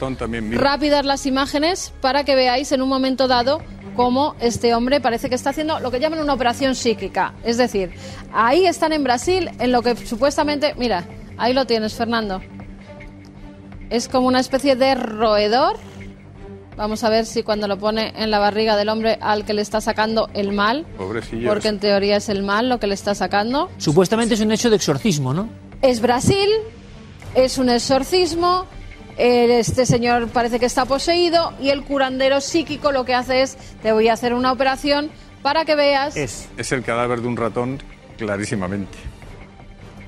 rápidas 0.52 1.06
las 1.06 1.26
imágenes 1.26 1.94
para 2.02 2.24
que 2.24 2.36
veáis 2.36 2.72
en 2.72 2.82
un 2.82 2.90
momento 2.90 3.28
dado 3.28 3.62
cómo 3.96 4.36
este 4.42 4.74
hombre 4.76 5.00
parece 5.00 5.30
que 5.30 5.36
está 5.36 5.52
haciendo 5.52 5.80
lo 5.80 5.90
que 5.90 6.00
llaman 6.02 6.20
una 6.20 6.34
operación 6.34 6.76
psíquica. 6.76 7.34
Es 7.46 7.56
decir, 7.58 7.94
ahí 8.34 8.66
están 8.66 8.92
en 8.92 9.04
Brasil, 9.06 9.50
en 9.60 9.72
lo 9.72 9.82
que 9.82 9.96
supuestamente, 9.96 10.74
mira, 10.78 11.06
ahí 11.38 11.54
lo 11.54 11.66
tienes, 11.66 11.94
Fernando. 11.94 12.42
Es 13.96 14.10
como 14.10 14.28
una 14.28 14.42
especie 14.42 14.76
de 14.76 14.94
roedor. 14.94 15.78
Vamos 16.76 17.06
a 17.06 17.10
ver 17.10 17.26
si 17.26 17.44
cuando 17.44 17.66
lo 17.70 17.80
pone 17.80 18.12
en 18.18 18.30
la 18.30 18.40
barriga 18.40 18.76
del 18.76 18.90
hombre 18.90 19.18
al 19.22 19.46
que 19.46 19.54
le 19.54 19.62
está 19.62 19.80
sacando 19.80 20.30
el 20.34 20.52
mal, 20.52 20.86
Pobrecillo. 20.98 21.48
porque 21.48 21.70
en 21.70 21.80
teoría 21.80 22.18
es 22.18 22.28
el 22.28 22.44
mal 22.44 22.68
lo 22.68 22.78
que 22.78 22.88
le 22.88 22.94
está 22.94 23.16
sacando. 23.16 23.70
Supuestamente 23.78 24.34
es 24.34 24.42
un 24.42 24.52
hecho 24.52 24.70
de 24.70 24.76
exorcismo, 24.76 25.34
¿no? 25.34 25.48
Es 25.82 26.02
Brasil, 26.02 26.50
es 27.36 27.58
un 27.58 27.70
exorcismo, 27.70 28.66
eh, 29.18 29.60
este 29.60 29.86
señor 29.86 30.28
parece 30.28 30.60
que 30.60 30.66
está 30.66 30.84
poseído 30.84 31.54
y 31.62 31.70
el 31.70 31.84
curandero 31.86 32.42
psíquico 32.42 32.92
lo 32.92 33.06
que 33.06 33.14
hace 33.14 33.44
es, 33.44 33.56
te 33.82 33.94
voy 33.94 34.10
a 34.10 34.14
hacer 34.14 34.34
una 34.34 34.52
operación 34.52 35.10
para 35.42 35.64
que 35.64 35.76
veas, 35.76 36.18
Es. 36.18 36.50
Es 36.58 36.74
el 36.74 36.84
cadáver 36.84 37.22
de 37.22 37.28
un 37.30 37.38
ratón, 37.38 37.82
clarísimamente. 38.18 38.98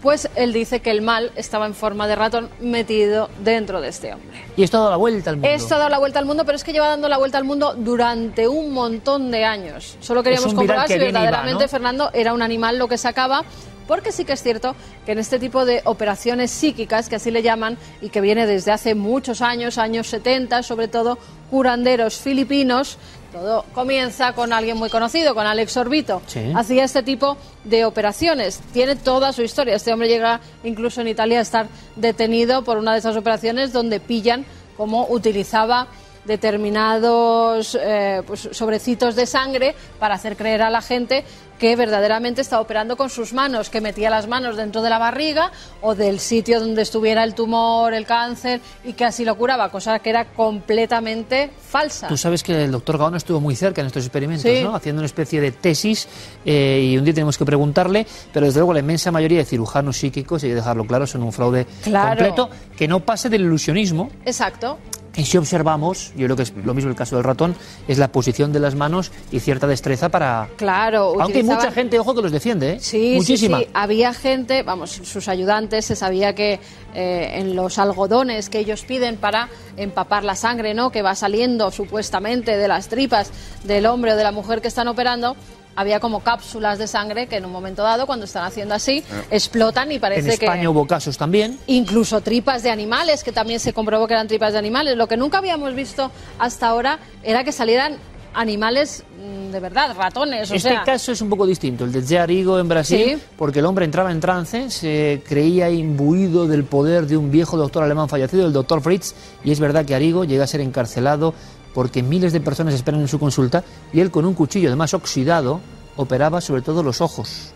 Pues 0.08 0.30
él 0.36 0.54
dice 0.54 0.80
que 0.80 0.90
el 0.90 1.02
mal 1.02 1.34
estaba 1.36 1.66
en 1.66 1.74
forma 1.74 2.08
de 2.08 2.16
ratón 2.16 2.50
metido 2.62 3.30
dentro 3.44 3.82
de 3.82 3.90
este 3.90 4.14
hombre. 4.14 4.42
Y 4.56 4.64
esto 4.64 4.78
ha 4.78 4.80
dado 4.80 4.92
la 4.92 4.98
vuelta 4.98 5.32
al 5.32 5.36
mundo. 5.36 5.50
Esto 5.50 5.76
ha 5.76 5.80
dado 5.80 5.90
la 5.90 5.98
vuelta 5.98 6.20
al 6.20 6.26
mundo, 6.26 6.46
pero 6.46 6.56
es 6.56 6.64
que 6.64 6.72
lleva 6.72 6.88
dando 6.88 7.10
la 7.10 7.18
vuelta 7.18 7.38
al 7.38 7.44
mundo 7.44 7.76
durante 7.78 8.48
un 8.48 8.72
montón 8.72 9.32
de 9.32 9.44
años. 9.44 9.98
Solo 10.00 10.24
queríamos 10.24 10.54
comprobar 10.54 10.88
que 10.88 10.94
si 10.94 11.00
verdaderamente 11.00 11.66
¿no? 11.66 11.68
Fernando 11.68 12.10
era 12.14 12.32
un 12.32 12.42
animal 12.42 12.78
lo 12.78 12.88
que 12.88 12.98
sacaba, 12.98 13.44
porque 13.86 14.14
sí 14.14 14.24
que 14.24 14.32
es 14.32 14.42
cierto 14.42 14.78
que 15.06 15.12
en 15.12 15.20
este 15.20 15.40
tipo 15.40 15.66
de 15.66 15.82
operaciones 15.84 16.52
psíquicas, 16.52 17.10
que 17.10 17.18
así 17.18 17.30
le 17.30 17.42
llaman, 17.42 17.78
y 18.02 18.08
que 18.08 18.22
viene 18.22 18.48
desde 18.48 18.72
hace 18.72 18.96
muchos 18.96 19.42
años, 19.42 19.78
años 19.78 20.08
70, 20.08 20.64
sobre 20.64 20.88
todo 20.88 21.18
curanderos 21.52 22.18
filipinos, 22.18 22.98
todo 23.38 23.66
comienza 23.74 24.34
con 24.34 24.52
alguien 24.52 24.78
muy 24.78 24.90
conocido, 24.90 25.36
con 25.36 25.46
Alex 25.46 25.78
Orbito. 25.78 26.22
Sí. 26.28 26.52
Hacía 26.56 26.84
este 26.84 27.04
tipo 27.04 27.38
de 27.64 27.86
operaciones. 27.86 28.62
Tiene 28.74 28.96
toda 28.96 29.34
su 29.34 29.44
historia. 29.44 29.76
Este 29.76 29.94
hombre 29.94 30.08
llega 30.08 30.42
incluso 30.64 31.02
en 31.02 31.08
Italia 31.08 31.40
a 31.40 31.42
estar 31.42 31.68
detenido 31.96 32.64
por 32.64 32.78
una 32.78 32.94
de 32.94 33.00
esas 33.00 33.16
operaciones 33.16 33.72
donde 33.72 34.00
pillan 34.00 34.46
cómo 34.76 35.08
utilizaba 35.10 35.88
determinados 36.28 37.78
eh, 37.82 38.22
pues, 38.28 38.50
sobrecitos 38.52 39.16
de 39.16 39.26
sangre 39.26 39.76
para 40.00 40.16
hacer 40.16 40.36
creer 40.38 40.62
a 40.62 40.70
la 40.70 40.82
gente 40.82 41.24
que 41.58 41.76
verdaderamente 41.76 42.42
estaba 42.42 42.62
operando 42.62 42.96
con 42.98 43.10
sus 43.10 43.34
manos, 43.34 43.72
que 43.72 43.82
metía 43.82 44.12
las 44.12 44.28
manos 44.28 44.58
dentro 44.58 44.84
de 44.84 44.92
la 44.92 45.00
barriga 45.00 45.52
o 45.82 45.96
del 45.96 46.20
sitio 46.20 46.60
donde 46.60 46.84
estuviera 46.84 47.24
el 47.24 47.34
tumor, 47.34 47.96
el 47.96 48.06
cáncer, 48.06 48.62
y 48.84 48.94
que 48.94 49.06
así 49.06 49.26
lo 49.26 49.36
curaba, 49.36 49.72
cosa 49.72 49.98
que 49.98 50.12
era 50.12 50.26
completamente 50.26 51.50
falsa. 51.68 52.08
Tú 52.10 52.16
sabes 52.18 52.44
que 52.44 52.66
el 52.66 52.72
doctor 52.72 53.00
Gaona 53.00 53.18
estuvo 53.18 53.40
muy 53.40 53.56
cerca 53.56 53.82
en 53.82 53.88
estos 53.88 54.04
experimentos, 54.06 54.44
Sí. 54.52 54.62
¿no? 54.64 54.76
Haciendo 54.76 55.00
una 55.00 55.08
especie 55.08 55.42
de 55.42 55.52
tesis 55.52 56.08
eh, 56.46 56.90
y 56.92 56.96
un 56.98 57.04
día 57.06 57.16
tenemos 57.16 57.40
que 57.40 57.46
preguntarle, 57.46 58.06
pero 58.32 58.46
desde 58.46 58.60
luego 58.60 58.74
la 58.74 58.82
inmensa 58.82 59.12
mayoría 59.12 59.40
de 59.40 59.46
cirujanos 59.46 59.98
psíquicos, 59.98 60.44
hay 60.44 60.50
que 60.50 60.56
dejarlo 60.56 60.86
claro, 60.86 61.08
son 61.08 61.24
un 61.24 61.34
fraude 61.34 61.66
Claro. 61.82 62.10
completo 62.10 62.50
que 62.78 62.88
no 62.88 63.00
pase 63.00 63.30
del 63.30 63.42
ilusionismo. 63.42 64.12
Exacto. 64.26 64.78
Y 65.18 65.26
si 65.26 65.38
observamos, 65.38 66.14
yo 66.16 66.26
creo 66.28 66.36
que 66.38 66.44
es 66.44 66.54
lo 66.64 66.74
mismo 66.76 66.92
el 66.92 66.96
caso 66.96 67.16
del 67.16 67.26
ratón, 67.26 67.56
es 67.88 67.98
la 67.98 68.10
posición 68.12 68.54
de 68.54 68.60
las 68.60 68.76
manos 68.76 69.12
y 69.32 69.40
cierta 69.40 69.66
destreza 69.66 70.10
para... 70.10 70.48
Claro, 70.58 71.16
Aunque 71.20 71.40
hay 71.40 71.44
mucha 71.44 71.58
utilizaban- 71.70 71.74
gente, 71.74 72.00
ojo, 72.00 72.14
que 72.14 72.22
los 72.22 72.32
defiende, 72.32 72.74
¿eh? 72.74 72.78
Sí, 72.80 73.14
Muchísima. 73.18 73.58
sí, 73.58 73.64
sí. 73.66 73.72
Había 73.74 74.14
gente, 74.14 74.62
vamos, 74.62 74.92
sus 74.92 75.28
ayudantes, 75.28 75.86
se 75.86 75.96
sabía 75.96 76.36
que 76.36 76.60
eh, 76.94 77.32
en 77.34 77.56
los 77.56 77.80
algodones 77.80 78.50
que 78.50 78.60
ellos 78.60 78.84
piden 78.84 79.18
para 79.18 79.50
empapar 79.76 80.24
la 80.24 80.36
sangre, 80.36 80.76
¿no? 80.76 80.92
Que 80.92 81.02
va 81.02 81.16
saliendo 81.16 81.72
supuestamente 81.72 82.56
de 82.56 82.68
las 82.68 82.88
tripas 82.88 83.32
del 83.64 83.88
hombre 83.88 84.14
o 84.14 84.16
de 84.16 84.24
la 84.24 84.32
mujer 84.32 84.62
que 84.62 84.68
están 84.68 84.88
operando, 84.88 85.36
había 85.78 86.00
como 86.02 86.22
cápsulas 86.22 86.80
de 86.80 86.88
sangre 86.88 87.28
que 87.28 87.38
en 87.38 87.46
un 87.46 87.52
momento 87.52 87.84
dado, 87.84 88.08
cuando 88.08 88.26
están 88.26 88.44
haciendo 88.44 88.74
así, 88.74 89.04
explotan 89.32 89.92
y 89.92 90.00
parece 90.00 90.22
En 90.22 90.30
España 90.34 90.62
que... 90.62 90.68
hubo 90.68 90.86
casos 90.88 91.18
también. 91.18 91.58
Incluso 91.68 92.20
tripas 92.22 92.64
de 92.64 92.72
animales, 92.72 93.24
que 93.24 93.32
también 93.32 93.60
se 93.60 93.74
comprobó 93.74 94.08
que 94.08 94.14
eran 94.16 94.28
tripas 94.28 94.54
de 94.54 94.60
animales. 94.60 94.98
Lo 94.98 95.08
que 95.08 95.18
nunca 95.18 95.38
habíamos 95.38 95.76
visto 95.76 96.12
hasta 96.40 96.68
ahora 96.68 96.98
era 97.22 97.44
que 97.44 97.52
salieran 97.52 97.96
animales 98.34 99.04
mm, 99.20 99.52
de 99.52 99.60
verdad, 99.60 99.96
ratones, 99.98 100.52
o 100.52 100.56
este 100.56 100.70
sea... 100.70 100.84
caso 100.84 101.12
es 101.12 101.22
un 101.22 101.30
poco 101.30 101.46
distinto, 101.48 101.86
el 101.86 101.92
de 101.92 102.02
Zé 102.04 102.20
Arigo 102.20 102.60
en 102.60 102.68
Brasil, 102.68 103.16
Sí. 103.18 103.24
porque 103.36 103.60
el 103.60 103.66
hombre 103.66 103.86
entraba 103.86 104.12
en 104.12 104.20
trance, 104.20 104.70
se 104.70 105.24
creía 105.28 105.70
imbuido 105.72 106.48
del 106.48 106.64
poder 106.64 107.08
de 107.08 107.18
un 107.18 107.32
viejo 107.32 107.58
doctor 107.58 107.84
alemán 107.84 108.10
fallecido, 108.10 108.46
el 108.46 108.54
doctor 108.54 108.82
Fritz, 108.82 109.16
y 109.44 109.52
es 109.52 109.60
verdad 109.60 109.86
que 109.86 109.96
Arigo 109.96 110.24
llega 110.24 110.44
a 110.44 110.48
ser 110.48 110.62
encarcelado 110.62 111.34
porque 111.78 112.02
miles 112.02 112.34
de 112.34 112.42
personas 112.42 112.74
esperan 112.74 113.02
en 113.02 113.08
su 113.08 113.20
consulta 113.20 113.64
y 113.94 114.00
él 114.00 114.10
con 114.10 114.26
un 114.26 114.34
cuchillo 114.34 114.68
además 114.68 114.96
oxidado 114.96 115.62
operaba 115.96 116.42
sobre 116.42 116.64
todo 116.64 116.82
los 116.82 117.02
ojos. 117.02 117.54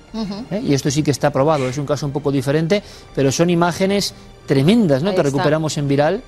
¿eh? 0.52 0.62
Y 0.64 0.76
esto 0.76 0.92
sí 0.92 1.02
que 1.02 1.10
está 1.10 1.32
probado, 1.32 1.68
es 1.68 1.80
un 1.80 1.88
caso 1.88 2.06
un 2.06 2.12
poco 2.12 2.32
diferente, 2.32 2.84
pero 3.16 3.32
son 3.32 3.50
imágenes 3.50 4.14
tremendas 4.46 5.02
¿no? 5.02 5.10
Ahí 5.10 5.16
que 5.16 5.22
está. 5.22 5.32
recuperamos 5.32 5.76
en 5.80 5.88
Viral 5.88 6.22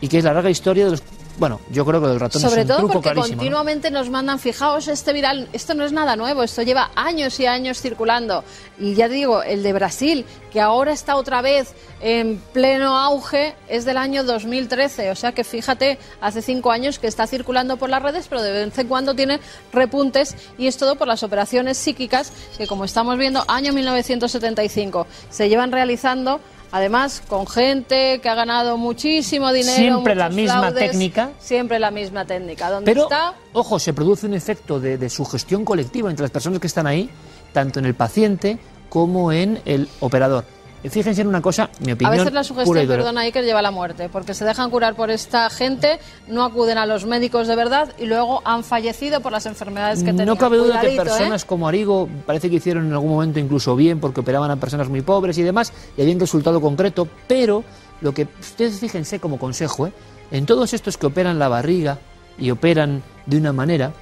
y 0.00 0.06
que 0.06 0.18
es 0.18 0.24
la 0.24 0.34
larga 0.34 0.50
historia 0.50 0.84
de 0.84 0.92
los... 0.92 1.02
Bueno, 1.38 1.60
yo 1.70 1.84
creo 1.84 2.00
que 2.00 2.06
el 2.06 2.18
ratón 2.18 2.40
Sobre 2.40 2.62
es 2.62 2.64
un 2.64 2.68
todo 2.68 2.78
truco 2.78 2.92
porque 2.94 3.10
clarísimo. 3.10 3.34
¿no? 3.34 3.38
continuamente 3.38 3.90
nos 3.90 4.08
mandan, 4.08 4.38
fijaos, 4.38 4.88
este 4.88 5.12
viral, 5.12 5.48
esto 5.52 5.74
no 5.74 5.84
es 5.84 5.92
nada 5.92 6.16
nuevo, 6.16 6.42
esto 6.42 6.62
lleva 6.62 6.90
años 6.94 7.38
y 7.40 7.46
años 7.46 7.80
circulando. 7.80 8.42
Y 8.78 8.94
ya 8.94 9.08
digo, 9.08 9.42
el 9.42 9.62
de 9.62 9.72
Brasil, 9.74 10.24
que 10.50 10.60
ahora 10.62 10.92
está 10.92 11.16
otra 11.16 11.42
vez 11.42 11.74
en 12.00 12.38
pleno 12.54 12.96
auge, 12.98 13.54
es 13.68 13.84
del 13.84 13.98
año 13.98 14.24
2013. 14.24 15.10
O 15.10 15.14
sea 15.14 15.32
que 15.32 15.44
fíjate, 15.44 15.98
hace 16.22 16.40
cinco 16.40 16.70
años 16.70 16.98
que 16.98 17.06
está 17.06 17.26
circulando 17.26 17.76
por 17.76 17.90
las 17.90 18.02
redes, 18.02 18.26
pero 18.28 18.42
de 18.42 18.52
vez 18.52 18.78
en 18.78 18.88
cuando 18.88 19.14
tiene 19.14 19.40
repuntes 19.72 20.34
y 20.56 20.66
es 20.66 20.78
todo 20.78 20.96
por 20.96 21.06
las 21.06 21.22
operaciones 21.22 21.76
psíquicas 21.76 22.32
que, 22.56 22.66
como 22.66 22.84
estamos 22.86 23.18
viendo, 23.18 23.44
año 23.48 23.74
1975, 23.74 25.06
se 25.28 25.48
llevan 25.48 25.72
realizando. 25.72 26.40
Además, 26.76 27.22
con 27.26 27.46
gente 27.46 28.20
que 28.20 28.28
ha 28.28 28.34
ganado 28.34 28.76
muchísimo 28.76 29.50
dinero. 29.50 29.76
Siempre 29.76 30.14
la 30.14 30.28
misma 30.28 30.74
técnica. 30.74 31.30
Siempre 31.40 31.78
la 31.78 31.90
misma 31.90 32.26
técnica. 32.26 32.68
¿Dónde 32.68 32.90
Pero, 32.90 33.04
está? 33.04 33.32
ojo, 33.54 33.78
se 33.78 33.94
produce 33.94 34.26
un 34.26 34.34
efecto 34.34 34.78
de, 34.78 34.98
de 34.98 35.08
sugestión 35.08 35.64
colectiva 35.64 36.10
entre 36.10 36.24
las 36.24 36.30
personas 36.30 36.60
que 36.60 36.66
están 36.66 36.86
ahí, 36.86 37.08
tanto 37.54 37.78
en 37.78 37.86
el 37.86 37.94
paciente 37.94 38.58
como 38.90 39.32
en 39.32 39.58
el 39.64 39.88
operador. 40.00 40.44
Fíjense 40.90 41.22
en 41.22 41.28
una 41.28 41.40
cosa, 41.40 41.70
mi 41.80 41.90
A 41.90 41.94
opinión. 41.94 42.16
veces 42.18 42.32
la 42.32 42.44
sugestión, 42.44 42.86
perdona, 42.86 43.20
ahí 43.22 43.32
que 43.32 43.42
lleva 43.42 43.58
a 43.58 43.62
la 43.62 43.70
muerte, 43.70 44.08
porque 44.08 44.34
se 44.34 44.44
dejan 44.44 44.70
curar 44.70 44.94
por 44.94 45.10
esta 45.10 45.48
gente, 45.50 45.98
no 46.28 46.44
acuden 46.44 46.78
a 46.78 46.86
los 46.86 47.06
médicos 47.06 47.46
de 47.48 47.56
verdad 47.56 47.92
y 47.98 48.06
luego 48.06 48.42
han 48.44 48.64
fallecido 48.64 49.20
por 49.20 49.32
las 49.32 49.46
enfermedades 49.46 50.00
que 50.00 50.06
tenían. 50.06 50.26
No 50.26 50.36
cabe 50.36 50.56
duda 50.58 50.80
que 50.80 50.88
Cuidadito, 50.88 51.02
¿eh? 51.02 51.04
personas 51.06 51.44
como 51.44 51.68
Arigo 51.68 52.08
parece 52.26 52.48
que 52.50 52.56
hicieron 52.56 52.86
en 52.86 52.92
algún 52.92 53.10
momento 53.10 53.38
incluso 53.38 53.74
bien 53.76 54.00
porque 54.00 54.20
operaban 54.20 54.50
a 54.50 54.56
personas 54.56 54.88
muy 54.88 55.02
pobres 55.02 55.38
y 55.38 55.42
demás 55.42 55.72
y 55.96 56.02
habían 56.02 56.20
resultado 56.20 56.60
concreto, 56.60 57.08
pero 57.26 57.64
lo 58.00 58.12
que 58.12 58.28
ustedes 58.40 58.78
fíjense 58.78 59.18
como 59.20 59.38
consejo, 59.38 59.86
¿eh? 59.86 59.92
en 60.30 60.44
todos 60.46 60.72
estos 60.74 60.96
que 60.98 61.06
operan 61.06 61.38
la 61.38 61.48
barriga 61.48 61.98
y 62.38 62.50
operan 62.50 63.02
de 63.26 63.38
una 63.38 63.52
manera, 63.52 63.92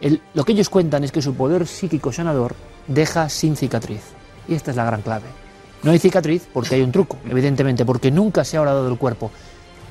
el- 0.00 0.20
lo 0.34 0.44
que 0.44 0.52
ellos 0.52 0.68
cuentan 0.68 1.02
es 1.04 1.12
que 1.12 1.20
su 1.22 1.34
poder 1.34 1.66
psíquico 1.66 2.12
sanador 2.12 2.54
deja 2.86 3.28
sin 3.28 3.56
cicatriz. 3.56 4.02
Y 4.46 4.54
esta 4.54 4.70
es 4.70 4.76
la 4.76 4.84
gran 4.84 5.00
clave. 5.02 5.24
No 5.84 5.90
hay 5.90 5.98
cicatriz 5.98 6.48
porque 6.52 6.76
hay 6.76 6.82
un 6.82 6.90
truco, 6.90 7.18
evidentemente, 7.28 7.84
porque 7.84 8.10
nunca 8.10 8.42
se 8.44 8.56
ha 8.56 8.62
orado 8.62 8.88
del 8.88 8.98
cuerpo. 8.98 9.30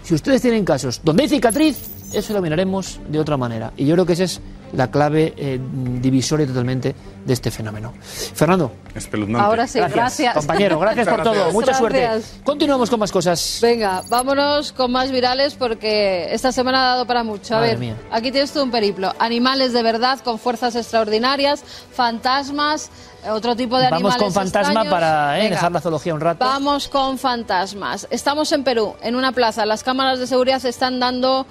Si 0.04 0.14
ustedes 0.16 0.42
tienen 0.42 0.66
casos 0.66 1.00
donde 1.04 1.24
hay 1.24 1.30
cicatriz, 1.30 1.78
eso 2.14 2.34
lo 2.34 2.42
miraremos 2.42 3.00
de 3.08 3.20
otra 3.20 3.38
manera. 3.38 3.72
Y 3.78 3.86
yo 3.86 3.94
creo 3.96 4.06
que 4.06 4.14
esa 4.14 4.24
es 4.24 4.42
la 4.74 4.90
clave 4.90 5.34
eh, 5.38 5.60
divisoria 6.02 6.48
totalmente 6.48 6.96
de 7.24 7.34
este 7.34 7.52
fenómeno. 7.52 7.94
Fernando. 8.34 8.72
Espeluznante. 8.96 9.46
Ahora 9.46 9.68
sí, 9.68 9.80
gracias. 9.80 10.34
Compañero, 10.34 10.80
gracias 10.80 11.08
por 11.08 11.22
todo. 11.22 11.34
gracias. 11.34 11.54
Mucha 11.54 11.74
suerte. 11.76 12.10
Continuamos 12.44 12.90
con 12.90 13.00
más 13.00 13.12
cosas. 13.12 13.60
Venga, 13.62 14.02
vámonos 14.10 14.72
con 14.74 14.92
más 14.92 15.12
virales 15.12 15.54
porque 15.54 16.34
esta 16.34 16.52
semana 16.52 16.82
ha 16.82 16.86
dado 16.94 17.06
para 17.06 17.24
mucho. 17.24 17.54
A 17.54 17.58
Madre 17.58 17.70
ver, 17.72 17.80
mía. 17.80 17.96
aquí 18.12 18.32
tienes 18.32 18.52
tú 18.52 18.64
un 18.64 18.72
periplo. 18.72 19.14
Animales 19.20 19.74
de 19.74 19.84
verdad 19.84 20.20
con 20.22 20.40
fuerzas 20.40 20.76
extraordinarias, 20.76 21.64
fantasmas, 21.92 22.90
otro 23.30 23.56
tipo 23.56 23.78
de 23.78 23.86
Vamos 23.86 23.96
animales 24.16 24.24
con 24.24 24.34
fantasma 24.34 24.82
extraños. 24.82 24.92
para 24.92 25.40
eh, 25.40 25.50
dejar 25.50 25.72
la 25.72 25.82
zoología 25.82 26.14
un 26.16 26.20
rato. 26.22 26.44
Vamos 26.44 26.88
con 26.88 27.18
fantasmas. 27.20 28.08
Estamos 28.10 28.52
en 28.52 28.64
Perú, 28.64 28.96
en 29.02 29.16
una 29.16 29.32
plaza. 29.32 29.66
Las 29.66 29.84
cámaras 29.84 30.20
de 30.20 30.28
seguridad 30.28 30.64
están 30.66 31.00
dando, 31.00 31.46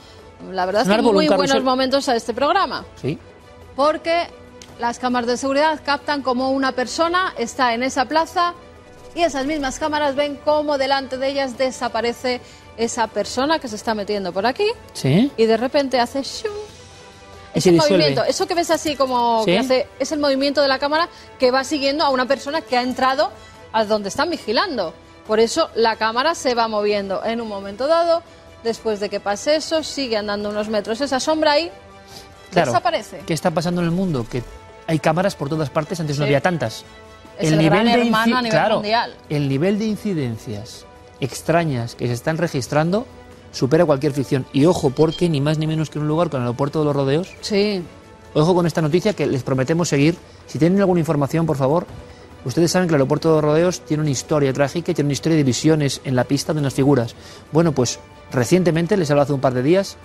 la 0.50 0.66
verdad, 0.66 0.83
es 0.83 0.88
que 0.96 1.02
muy 1.02 1.12
buenos 1.26 1.37
carrusel. 1.37 1.62
momentos 1.62 2.09
a 2.09 2.16
este 2.16 2.35
programa. 2.35 2.85
Sí. 3.00 3.18
Porque 3.76 4.26
las 4.78 4.98
cámaras 4.98 5.26
de 5.28 5.37
seguridad 5.37 5.81
captan 5.85 6.22
como 6.22 6.50
una 6.50 6.72
persona 6.72 7.35
está 7.38 7.74
en 7.74 7.83
esa 7.83 8.07
plaza 8.07 8.55
y 9.14 9.22
esas 9.22 9.46
mismas 9.46 9.78
cámaras 9.78 10.14
ven 10.16 10.38
cómo 10.44 10.78
delante 10.78 11.18
de 11.18 11.28
ellas 11.28 11.57
desaparece 11.59 12.40
esa 12.76 13.07
persona 13.07 13.59
que 13.59 13.68
se 13.68 13.76
está 13.76 13.94
metiendo 13.94 14.33
por 14.33 14.46
aquí 14.46 14.66
Sí. 14.94 15.31
y 15.37 15.44
de 15.46 15.57
repente 15.57 16.00
hace 16.00 16.22
shum. 16.22 16.52
Ese 17.55 17.70
movimiento, 17.72 18.24
eso 18.24 18.46
que 18.46 18.55
ves 18.55 18.70
así 18.70 18.96
como 18.96 19.40
Sí. 19.44 19.50
que 19.52 19.59
hace, 19.59 19.87
es 19.98 20.11
el 20.12 20.18
movimiento 20.20 20.62
de 20.62 20.68
la 20.68 20.78
cámara 20.78 21.09
que 21.38 21.50
va 21.50 21.64
siguiendo 21.64 22.02
a 22.05 22.09
una 22.09 22.24
persona 22.24 22.62
que 22.62 22.78
ha 22.78 22.83
entrado 22.83 23.31
a 23.72 23.85
donde 23.85 24.09
están 24.09 24.31
vigilando. 24.31 24.94
Por 25.26 25.38
eso 25.38 25.68
la 25.74 25.96
cámara 25.96 26.35
se 26.35 26.55
va 26.55 26.66
moviendo 26.66 27.22
en 27.24 27.40
un 27.42 27.48
momento 27.48 27.87
dado. 27.87 28.22
Después 28.64 29.01
de 29.01 29.09
que 29.09 29.18
pase 29.20 29.57
eso, 29.57 29.83
sigue 29.83 30.16
andando 30.16 30.51
unos 30.51 30.68
metros. 30.68 31.01
Esa 31.01 31.18
sombra 31.20 31.53
ahí 31.53 31.70
Claro. 32.51 32.70
desaparece. 32.70 33.20
¿Qué 33.27 33.35
está 33.35 33.51
pasando 33.51 33.81
en 33.81 33.87
el 33.88 33.92
mundo? 33.92 34.27
Que 34.31 34.42
hay 34.87 34.98
cámaras 34.98 35.35
por 35.35 35.48
todas 35.48 35.70
partes, 35.70 35.98
antes 36.01 36.18
no 36.18 36.25
había 36.25 36.40
tantas. 36.40 36.85
Es 37.38 37.51
el 37.51 37.62
gran 37.64 37.88
hermano 37.88 38.37
inci- 38.37 38.38
a 38.38 38.42
nivel 38.42 38.51
claro, 38.51 38.75
mundial. 38.77 39.14
El 39.29 39.48
nivel 39.48 39.79
de 39.79 39.87
incidencias 39.87 40.85
extrañas 41.20 41.94
que 41.94 42.07
se 42.07 42.12
están 42.12 42.37
registrando 42.38 43.07
supera 43.53 43.85
cualquier 43.85 44.12
ficción. 44.12 44.44
Y 44.53 44.64
ojo, 44.66 44.90
porque 44.90 45.29
ni 45.29 45.40
más 45.40 45.59
ni 45.59 45.66
menos 45.66 45.88
que 45.90 45.98
en 45.98 46.03
un 46.03 46.09
lugar 46.09 46.31
con 46.31 46.40
el 46.42 46.46
aeropuerto 46.46 46.81
de 46.81 46.85
los 46.87 46.94
rodeos. 46.96 47.29
Sí. 47.40 47.83
Ojo 48.35 48.55
con 48.55 48.66
esta 48.66 48.81
noticia 48.83 49.12
que 49.12 49.27
les 49.27 49.42
prometemos 49.42 49.88
seguir. 49.88 50.16
Si 50.46 50.59
tienen 50.59 50.79
alguna 50.81 51.01
información, 51.01 51.46
por 51.46 51.57
favor. 51.57 51.87
Ustedes 52.44 52.70
saben 52.72 52.88
que 52.88 52.94
el 52.94 53.01
aeropuerto 53.01 53.29
de 53.29 53.35
los 53.37 53.44
rodeos 53.44 53.81
tiene 53.83 54.03
una 54.03 54.11
historia 54.11 54.53
trágica 54.53 54.90
y 54.90 54.94
tiene 54.94 55.07
una 55.09 55.12
historia 55.12 55.37
de 55.37 55.44
visiones 55.44 56.01
en 56.05 56.16
la 56.16 56.25
pista 56.25 56.53
de 56.53 56.61
unas 56.61 56.75
figuras. 56.75 57.14
Bueno, 57.53 57.72
pues 57.72 58.01
recientemente, 58.33 58.97
les 58.97 59.11
hablado 59.11 59.25
hace 59.25 59.33
un 59.33 59.40
par 59.40 59.55
de 59.55 59.62
días, 59.62 59.97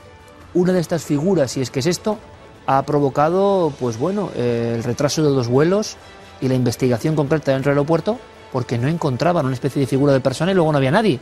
una 0.54 0.74
de 0.74 0.80
estas 0.80 1.04
figuras, 1.04 1.52
si 1.52 1.62
es 1.62 1.72
que 1.72 1.80
es 1.80 1.86
esto, 1.86 2.18
ha 2.66 2.84
provocado, 2.84 3.74
pues 3.80 3.98
bueno, 3.98 4.30
eh, 4.36 4.74
el 4.76 4.84
retraso 4.84 5.24
de 5.24 5.30
dos 5.30 5.48
vuelos 5.48 5.98
y 6.42 6.48
la 6.48 6.56
investigación 6.56 7.16
concreta 7.16 7.52
dentro 7.52 7.72
del 7.72 7.78
aeropuerto 7.78 8.20
porque 8.52 8.78
no 8.78 8.88
encontraban 8.88 9.46
una 9.46 9.54
especie 9.54 9.82
de 9.82 9.88
figura 9.88 10.14
de 10.14 10.20
persona 10.20 10.52
y 10.52 10.56
luego 10.56 10.72
no 10.72 10.78
había 10.78 10.92
nadie. 10.92 11.20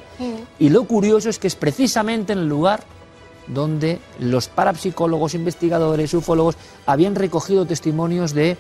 Y 0.60 0.70
lo 0.70 0.84
curioso 0.86 1.30
es 1.30 1.40
que 1.40 1.48
es 1.48 1.56
precisamente 1.56 2.34
en 2.34 2.40
el 2.40 2.48
lugar 2.48 2.84
donde 3.48 4.00
los 4.20 4.48
parapsicólogos, 4.48 5.34
investigadores, 5.34 6.14
ufólogos 6.14 6.56
habían 6.86 7.16
recogido 7.16 7.66
testimonios 7.66 8.34
de 8.34 8.58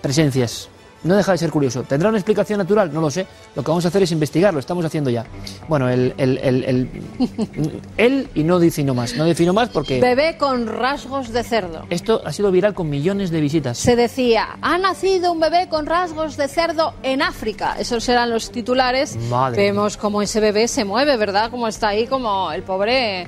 presencias. 0.00 0.68
No 1.04 1.16
deja 1.16 1.32
de 1.32 1.38
ser 1.38 1.50
curioso. 1.50 1.82
¿Tendrá 1.82 2.08
una 2.10 2.18
explicación 2.18 2.58
natural? 2.58 2.92
No 2.92 3.00
lo 3.00 3.10
sé. 3.10 3.26
Lo 3.56 3.62
que 3.64 3.68
vamos 3.70 3.84
a 3.84 3.88
hacer 3.88 4.02
es 4.04 4.12
investigar, 4.12 4.54
lo 4.54 4.60
estamos 4.60 4.84
haciendo 4.84 5.10
ya. 5.10 5.24
Bueno, 5.68 5.88
el, 5.88 6.14
el, 6.16 6.38
el, 6.38 6.64
el- 6.64 6.88
él 7.96 8.28
y 8.34 8.44
no 8.44 8.58
defino 8.58 8.94
más. 8.94 9.14
No 9.16 9.24
defino 9.24 9.52
más 9.52 9.68
porque 9.68 10.00
Bebé 10.00 10.36
con 10.38 10.66
rasgos 10.66 11.32
de 11.32 11.42
cerdo. 11.42 11.86
esto 11.90 12.22
ha 12.24 12.32
sido 12.32 12.50
viral 12.52 12.74
con 12.74 12.88
millones 12.88 13.30
de 13.30 13.40
visitas. 13.40 13.78
Se 13.78 13.96
decía, 13.96 14.56
ha 14.60 14.78
nacido 14.78 15.32
un 15.32 15.40
bebé 15.40 15.68
con 15.68 15.86
rasgos 15.86 16.36
de 16.36 16.48
cerdo 16.48 16.94
en 17.02 17.22
África. 17.22 17.76
Esos 17.78 18.08
eran 18.08 18.30
los 18.30 18.50
titulares. 18.50 19.16
Madre 19.28 19.62
Vemos 19.62 19.96
cómo 19.96 20.22
ese 20.22 20.40
bebé 20.40 20.68
se 20.68 20.84
mueve, 20.84 21.16
¿verdad? 21.16 21.50
Como 21.50 21.66
está 21.68 21.88
ahí, 21.88 22.06
como 22.06 22.52
el 22.52 22.62
pobre, 22.62 23.26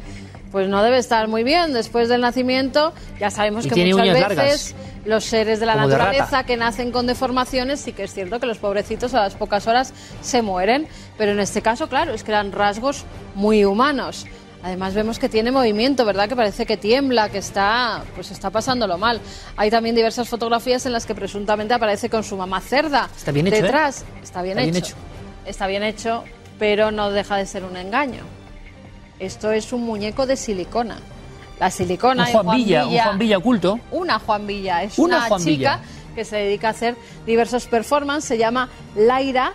pues 0.55 0.69
no 0.69 0.85
debe 0.85 0.99
estar 0.99 1.27
muy 1.27 1.43
bien 1.43 1.73
después 1.73 2.09
del 2.09 2.21
nacimiento. 2.21 2.93
Ya 3.19 3.29
sabemos 3.31 3.67
que 3.67 3.87
muchas 3.87 4.07
veces 4.07 4.21
largas. 4.21 4.75
los 5.05 5.25
seres 5.25 5.59
de 5.59 5.67
la 5.67 5.73
de 5.73 5.81
naturaleza 5.81 6.45
que 6.45 6.57
nacen 6.57 6.93
con 6.93 7.09
deformaciones, 7.09 7.81
sí 7.81 7.93
que 7.93 8.05
es 8.05 8.15
cierto 8.15 8.39
que 8.39 8.47
los 8.47 8.59
pobrecitos 8.59 9.15
a 9.15 9.23
las 9.23 9.35
pocas 9.35 9.67
horas 9.67 9.93
se 10.21 10.43
mueren. 10.43 10.87
Pero 11.19 11.33
en 11.33 11.41
este 11.41 11.61
caso, 11.61 11.89
claro, 11.89 12.15
es 12.15 12.23
que 12.23 12.31
eran 12.31 12.53
rasgos 12.53 13.05
muy 13.35 13.65
humanos. 13.65 14.27
Además 14.63 14.95
vemos 14.95 15.19
que 15.19 15.29
tiene 15.29 15.51
movimiento, 15.51 16.05
¿verdad? 16.05 16.29
Que 16.29 16.37
parece 16.37 16.67
que 16.67 16.77
tiembla, 16.77 17.31
que 17.31 17.39
está, 17.39 18.05
pues 18.15 18.31
está 18.31 18.51
pasándolo 18.51 18.97
mal. 18.97 19.21
Hay 19.57 19.73
también 19.73 19.97
diversas 19.97 20.29
fotografías 20.29 20.87
en 20.87 20.93
las 20.93 21.05
que 21.05 21.17
presuntamente 21.17 21.75
aparece 21.75 22.09
con 22.09 22.23
su 22.23 22.37
mamá 22.37 22.61
cerda. 22.61 23.11
Está 23.17 23.33
bien 23.33 23.49
hecho, 23.49 23.57
¿eh? 23.57 23.63
Detrás. 23.63 24.05
Está 24.23 24.41
bien, 24.41 24.57
Está 24.57 24.71
bien 24.71 24.77
hecho. 24.77 24.95
Está 25.47 25.67
bien 25.67 25.83
hecho, 25.83 26.23
pero 26.61 26.93
no 26.93 27.11
deja 27.11 27.39
de 27.39 27.47
ser 27.47 27.65
un 27.65 27.77
engaño. 27.77 28.44
Esto 29.19 29.53
es 29.53 29.73
un 29.73 29.83
muñeco 29.85 30.27
de 30.27 30.37
silicona. 30.37 30.99
La 31.61 31.71
silicona 31.71 32.25
Un 32.25 32.29
y 32.29 32.33
Juan 32.33 32.57
Villa, 32.57 32.87
un 32.87 32.99
Juan 32.99 33.19
Villa 33.19 33.39
oculto. 33.39 33.79
una 33.93 34.19
Juan 34.19 34.47
Villa, 34.47 34.83
es 34.83 34.99
Una 34.99 35.19
una, 35.19 35.29
Juan 35.29 35.41
chica 35.41 35.77
Villa. 35.77 35.81
que 36.17 36.25
se 36.25 36.37
dedica 36.37 36.69
a 36.69 36.71
hacer 36.73 36.97
diversos 37.27 37.67
performances, 37.67 38.27
se 38.29 38.39
llama 38.39 38.69
Laira. 38.97 39.53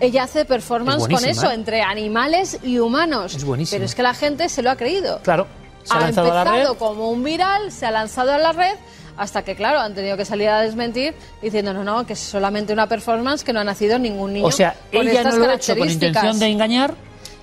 Ella 0.00 0.24
hace 0.24 0.44
performance 0.44 1.02
Es 1.02 1.08
con 1.14 1.24
eso, 1.28 1.50
¿eh? 1.50 1.54
entre 1.54 1.82
animales 1.82 2.58
y 2.62 2.78
humanos. 2.78 3.34
Es 3.34 3.44
buenísima. 3.44 3.76
Pero 3.76 3.84
es 3.86 3.94
que 3.94 4.02
la 4.02 4.14
gente 4.14 4.48
se 4.48 4.62
lo 4.62 4.70
ha 4.70 4.76
creído. 4.76 5.20
Claro, 5.22 5.46
se 5.84 5.94
ha, 5.94 5.96
ha 5.96 6.00
lanzado 6.00 6.30
a 6.30 6.34
la 6.34 6.42
empezado 6.42 6.72
red. 6.72 6.78
como 6.78 7.10
un 7.10 7.22
viral, 7.24 7.70
se 7.72 7.86
ha 7.86 7.90
lanzado 7.90 8.32
a 8.32 8.38
la 8.38 8.52
red, 8.52 8.74
hasta 9.16 9.42
que, 9.44 9.54
claro, 9.54 9.78
han 9.80 9.94
tenido 9.94 10.16
que 10.16 10.24
salir 10.24 10.48
a 10.48 10.60
desmentir 10.60 11.14
diciendo, 11.40 11.72
no, 11.72 11.84
no, 11.84 12.06
que 12.06 12.14
es 12.14 12.18
solamente 12.20 12.72
una 12.72 12.88
performance, 12.88 13.44
que 13.44 13.52
no 13.52 13.60
ha 13.60 13.64
nacido 13.64 13.98
ningún 13.98 14.32
niño 14.32 14.46
O 14.46 14.50
sea, 14.52 14.74
con 14.92 15.06
ella 15.06 15.18
estas 15.20 15.34
no 15.36 15.44
lo 15.46 15.50
ha 15.50 15.54
hecho 15.54 15.76
con 15.76 15.88
intención 15.90 16.38
de 16.38 16.46
engañar 16.46 16.94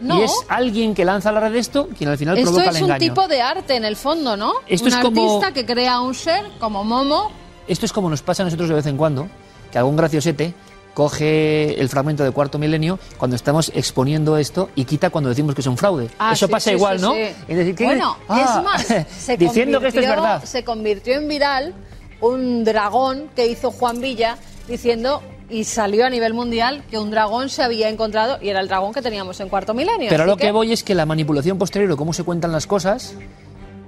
No. 0.02 0.20
y 0.20 0.24
es 0.24 0.32
alguien 0.48 0.96
que 0.96 1.04
lanza 1.06 1.30
a 1.30 1.32
la 1.34 1.42
red 1.42 1.56
esto 1.56 1.90
quien 1.98 2.10
al 2.10 2.18
final 2.18 2.38
Esto 2.38 2.52
provoca 2.52 2.72
es 2.72 2.78
el 2.78 2.92
un 2.92 2.98
tipo 2.98 3.28
de 3.28 3.42
arte 3.42 3.76
en 3.76 3.84
el 3.86 3.96
fondo, 3.96 4.38
¿no? 4.38 4.54
Esto 4.68 4.86
un 4.88 4.94
es 4.94 4.98
como- 4.98 5.38
artista 5.38 5.54
que 5.54 5.66
crea 5.66 6.00
un 6.02 6.16
ser 6.16 6.46
como 6.60 6.84
Momo. 6.84 7.32
Esto 7.68 7.86
es 7.86 7.92
como 7.94 8.10
nos 8.10 8.22
pasa 8.22 8.44
a 8.44 8.46
nosotros 8.46 8.70
de 8.70 8.76
vez 8.76 8.86
en 8.86 8.98
cuando, 8.98 9.28
que 9.72 9.78
algún 9.78 9.96
graciosete 9.98 10.54
coge 10.94 11.80
el 11.80 11.88
fragmento 11.88 12.24
de 12.24 12.32
cuarto 12.32 12.58
milenio 12.60 13.00
cuando 13.18 13.36
estamos 13.36 13.72
exponiendo 13.76 14.38
esto 14.38 14.70
y 14.76 14.86
quita 14.86 15.10
cuando 15.10 15.30
decimos 15.30 15.56
que 15.56 15.62
es 15.62 15.68
un 15.68 15.78
fraude. 15.78 16.10
Ah, 16.20 16.34
Eso 16.34 16.48
sí, 16.48 16.52
pasa 16.52 16.70
sí, 16.72 16.76
igual, 16.76 17.00
sí, 17.00 17.06
¿no? 17.06 17.14
Es 17.14 17.48
decir, 17.48 17.76
¿qué- 17.76 17.86
Bueno, 17.86 18.18
Ah, 18.28 18.42
es 18.58 18.64
más, 18.64 19.06
se 19.18 19.38
diciendo 19.38 19.80
que 19.80 19.88
esto 19.90 20.00
es 20.02 20.08
verdad. 20.10 20.44
Se 20.44 20.64
convirtió 20.64 21.14
en 21.16 21.28
viral 21.28 21.74
un 22.22 22.64
dragón 22.66 23.30
que 23.36 23.48
hizo 23.48 23.72
Juan 23.72 24.02
Villa 24.02 24.38
diciendo 24.68 25.22
y 25.50 25.64
salió 25.64 26.06
a 26.06 26.10
nivel 26.10 26.34
mundial 26.34 26.84
que 26.90 26.98
un 27.00 27.10
dragón 27.12 27.50
se 27.50 27.64
había 27.64 27.90
encontrado 27.90 28.38
y 28.42 28.50
era 28.50 28.60
el 28.60 28.68
dragón 28.68 28.94
que 28.94 29.02
teníamos 29.02 29.40
en 29.40 29.50
cuarto 29.50 29.74
milenio. 29.74 30.10
Pero 30.10 30.26
lo 30.26 30.38
que 30.38 30.52
voy 30.52 30.72
es 30.72 30.84
que 30.84 30.94
la 30.96 31.06
manipulación 31.06 31.58
posterior 31.58 31.92
o 31.92 31.98
cómo 31.98 32.14
se 32.14 32.24
cuentan 32.24 32.52
las 32.52 32.68
cosas 32.68 33.16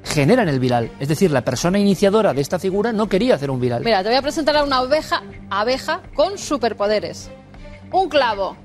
generan 0.04 0.50
el 0.50 0.60
viral. 0.60 0.91
Es 1.00 1.08
decir, 1.08 1.30
la 1.32 1.41
persona 1.45 1.78
iniciadora 1.78 2.34
de 2.34 2.41
esta 2.41 2.58
figura 2.58 2.91
no 2.91 3.08
quería 3.08 3.36
hacer 3.36 3.52
un 3.52 3.60
viral. 3.62 3.84
Mira, 3.84 4.02
te 4.02 4.10
voy 4.10 4.17
a 4.17 4.21
presentar 4.21 4.58
a 4.58 4.63
una 4.63 4.78
abeja, 4.78 5.21
abeja 5.50 6.02
con 6.15 6.38
superpoderes. 6.38 7.30
Un 7.91 8.10
clavo 8.10 8.56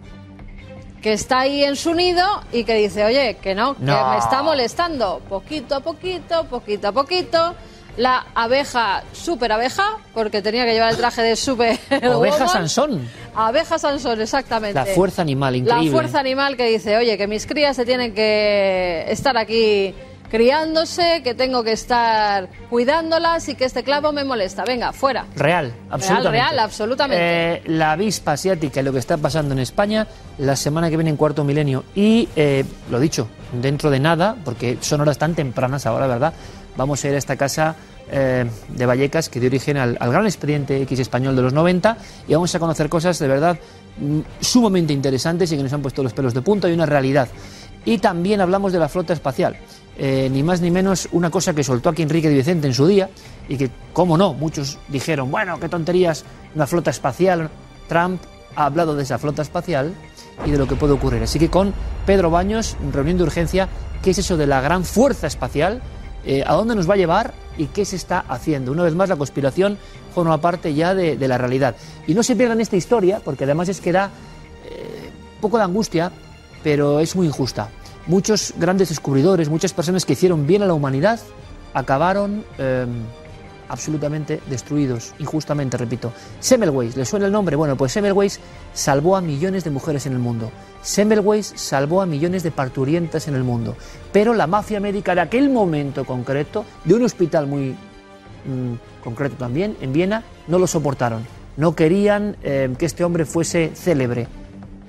que 1.03 1.13
está 1.13 1.41
ahí 1.41 1.63
en 1.63 1.77
su 1.77 1.93
nido 1.95 2.25
y 2.53 2.65
que 2.65 2.75
dice, 2.75 3.05
oye, 3.05 3.37
que 3.43 3.55
no, 3.55 3.77
que 3.77 3.85
No. 3.85 4.11
me 4.13 4.19
está 4.19 4.43
molestando. 4.43 5.21
Poquito 5.29 5.75
a 5.77 5.81
poquito, 5.81 6.45
poquito 6.47 6.89
a 6.89 6.93
poquito. 6.93 7.55
La 7.97 8.27
abeja, 8.35 9.03
super 9.13 9.53
abeja, 9.53 9.85
porque 10.13 10.43
tenía 10.43 10.65
que 10.67 10.73
llevar 10.73 10.91
el 10.91 10.97
traje 10.97 11.23
de 11.23 11.37
super. 11.37 11.79
Oveja 11.91 12.37
woman. 12.45 12.49
Sansón. 12.49 13.09
Abeja 13.35 13.79
Sansón, 13.79 14.21
exactamente. 14.21 14.75
La 14.75 14.87
fuerza 14.87 15.23
animal, 15.23 15.57
increíble. 15.57 15.87
La 15.87 15.93
fuerza 15.93 16.21
animal 16.21 16.57
que 16.57 16.67
dice, 16.67 16.97
oye, 16.97 17.17
que 17.17 17.27
mis 17.27 17.47
crías 17.47 17.77
se 17.77 17.85
tienen 17.85 18.15
que 18.15 19.07
estar 19.09 19.37
aquí 19.37 19.95
criándose, 20.31 21.23
que 21.23 21.35
tengo 21.35 21.63
que 21.63 21.73
estar 21.73 22.49
cuidándolas 22.69 23.49
y 23.49 23.55
que 23.55 23.65
este 23.65 23.83
clavo 23.83 24.13
me 24.13 24.25
molesta. 24.25 24.65
Venga, 24.65 24.93
fuera. 24.93 25.27
Real, 25.37 25.73
absolutamente. 25.91 26.31
real, 26.31 26.59
absolutamente. 26.59 27.25
Eh, 27.25 27.63
la 27.67 27.93
avispa 27.93 28.33
asiática 28.33 28.81
y 28.81 28.85
lo 28.85 28.93
que 28.93 28.99
está 28.99 29.17
pasando 29.17 29.55
en 29.55 29.61
España 29.61 30.07
la 30.39 30.57
semana 30.57 30.91
que 30.91 30.97
viene 30.97 31.11
en 31.11 31.17
cuarto 31.17 31.45
milenio. 31.45 31.85
Y, 31.95 32.29
eh, 32.37 32.65
lo 32.91 33.01
dicho, 33.01 33.29
dentro 33.53 33.91
de 33.91 34.01
nada, 34.01 34.37
porque 34.45 34.79
son 34.81 35.01
horas 35.01 35.19
tan 35.19 35.35
tempranas 35.35 35.87
ahora, 35.87 36.07
¿verdad? 36.07 36.35
Vamos 36.77 37.05
a 37.05 37.09
ir 37.09 37.15
a 37.15 37.19
esta 37.19 37.37
casa 37.37 37.77
eh, 38.11 38.45
de 38.69 38.87
Vallecas 38.87 39.29
que 39.29 39.41
dio 39.41 39.49
origen 39.49 39.77
al, 39.77 39.97
gran 39.97 40.27
expediente 40.27 40.81
X 40.83 41.01
español 41.01 41.35
de 41.35 41.43
los 41.43 41.53
90 41.53 41.97
y 42.29 42.35
vamos 42.35 42.55
a 42.55 42.59
conocer 42.59 42.89
cosas 42.89 43.19
de 43.19 43.27
verdad 43.27 43.59
mm, 43.99 44.21
sumamente 44.41 44.93
interesantes 44.93 45.51
y 45.53 45.57
que 45.57 45.62
nos 45.62 45.73
han 45.73 45.83
puesto 45.83 46.03
los 46.03 46.12
pelos 46.12 46.35
de 46.35 46.43
punta 46.43 46.69
y 46.69 46.73
una 46.73 46.87
realidad. 46.87 47.29
Y 47.85 47.99
también 47.99 48.41
hablamos 48.41 48.73
de 48.73 48.79
la 48.79 48.89
flota 48.89 49.12
espacial. 49.12 49.57
Eh, 49.99 50.29
ni 50.31 50.43
más 50.43 50.61
ni 50.61 50.71
menos 50.71 51.09
una 51.12 51.31
cosa 51.31 51.55
que 51.55 51.65
soltó 51.65 51.89
aquí 51.89 52.03
Enrique 52.03 52.29
de 52.29 52.35
Vicente 52.35 52.67
en 52.67 52.75
su 52.75 52.87
día 52.87 53.09
y 53.49 53.57
que, 53.57 53.71
cómo 53.95 54.19
no, 54.19 54.35
muchos 54.35 54.79
dijeron, 54.89 55.31
bueno, 55.31 55.59
qué 55.59 55.69
tonterías, 55.69 56.25
una 56.55 56.67
flota 56.67 56.91
espacial. 56.91 57.49
Trump 57.89 58.21
ha 58.57 58.67
hablado 58.67 58.95
de 58.95 59.05
esa 59.05 59.19
flota 59.19 59.43
espacial 59.43 59.95
y 60.45 60.51
de 60.51 60.59
lo 60.59 60.67
que 60.67 60.77
puede 60.77 60.93
ocurrir. 60.93 61.23
Así 61.23 61.39
que 61.39 61.49
con 61.49 61.73
Pedro 62.05 62.31
Baños, 62.31 62.77
reunión 62.93 63.17
de 63.17 63.25
urgencia, 63.25 63.69
¿qué 64.03 64.11
es 64.11 64.19
eso 64.19 64.37
de 64.37 64.47
la 64.47 64.61
gran 64.61 64.85
fuerza 64.85 65.27
espacial? 65.27 65.81
Eh, 66.27 66.43
¿A 66.45 66.55
dónde 66.55 66.75
nos 66.75 66.91
va 66.91 66.95
a 66.95 66.97
llevar 66.97 67.35
y 67.57 67.67
qué 67.67 67.85
se 67.85 67.95
está 67.95 68.19
haciendo? 68.29 68.73
Una 68.73 68.83
vez 68.83 68.95
más, 68.95 69.09
la 69.09 69.17
conspiración 69.17 69.79
forma 70.12 70.41
parte 70.41 70.75
ya 70.75 70.95
de, 70.95 71.17
la 71.29 71.39
realidad. 71.39 71.77
Y 72.07 72.15
no 72.15 72.23
se 72.23 72.35
pierdan 72.35 72.61
esta 72.61 72.77
historia, 72.77 73.21
porque 73.25 73.45
además 73.45 73.69
es 73.69 73.81
que 73.81 73.93
da 73.93 74.11
eh, 74.65 75.11
poco 75.41 75.57
de 75.57 75.65
angustia, 75.65 76.11
pero 76.65 76.99
es 76.99 77.15
muy 77.15 77.29
injusta. 77.29 77.69
Muchos 78.09 78.55
grandes 78.57 78.89
descubridores, 78.89 79.49
muchas 79.49 79.73
personas 79.73 80.05
que 80.05 80.15
hicieron 80.15 80.47
bien 80.47 80.62
a 80.62 80.67
la 80.67 80.75
humanidad, 80.75 81.21
acabaron 81.75 82.45
eh, 82.59 82.87
absolutamente 83.69 84.41
destruidos, 84.49 85.15
injustamente, 85.19 85.77
repito. 85.77 86.13
Semmelweis, 86.41 86.97
¿le 86.97 87.05
suena 87.05 87.27
el 87.27 87.33
nombre? 87.33 87.57
Bueno, 87.57 87.77
pues 87.77 87.93
Semmelweis 87.93 88.41
salvó 88.73 89.17
a 89.17 89.21
millones 89.21 89.65
de 89.65 89.71
mujeres 89.71 90.07
en 90.07 90.13
el 90.13 90.19
mundo. 90.19 90.51
Semmelweis 90.83 91.53
salvó 91.57 92.03
a 92.03 92.07
millones 92.07 92.43
de 92.43 92.51
parturientas 92.51 93.29
en 93.29 93.35
el 93.35 93.45
mundo. 93.45 93.77
Pero 94.13 94.35
la 94.35 94.47
mafia 94.47 94.81
médica 94.81 95.15
de 95.15 95.21
aquel 95.23 95.51
momento 95.51 96.05
concreto, 96.05 96.65
de 96.85 96.95
un 96.95 97.03
hospital 97.03 97.47
muy 97.47 97.71
mm, 97.71 99.03
concreto 99.03 99.37
también, 99.37 99.77
en 99.81 99.93
Viena, 99.93 100.25
no 100.47 100.59
lo 100.59 100.67
soportaron. 100.67 101.27
No 101.57 101.75
querían 101.75 102.37
eh, 102.43 102.75
que 102.79 102.87
este 102.87 103.05
hombre 103.05 103.25
fuese 103.25 103.73
célebre. 103.75 104.29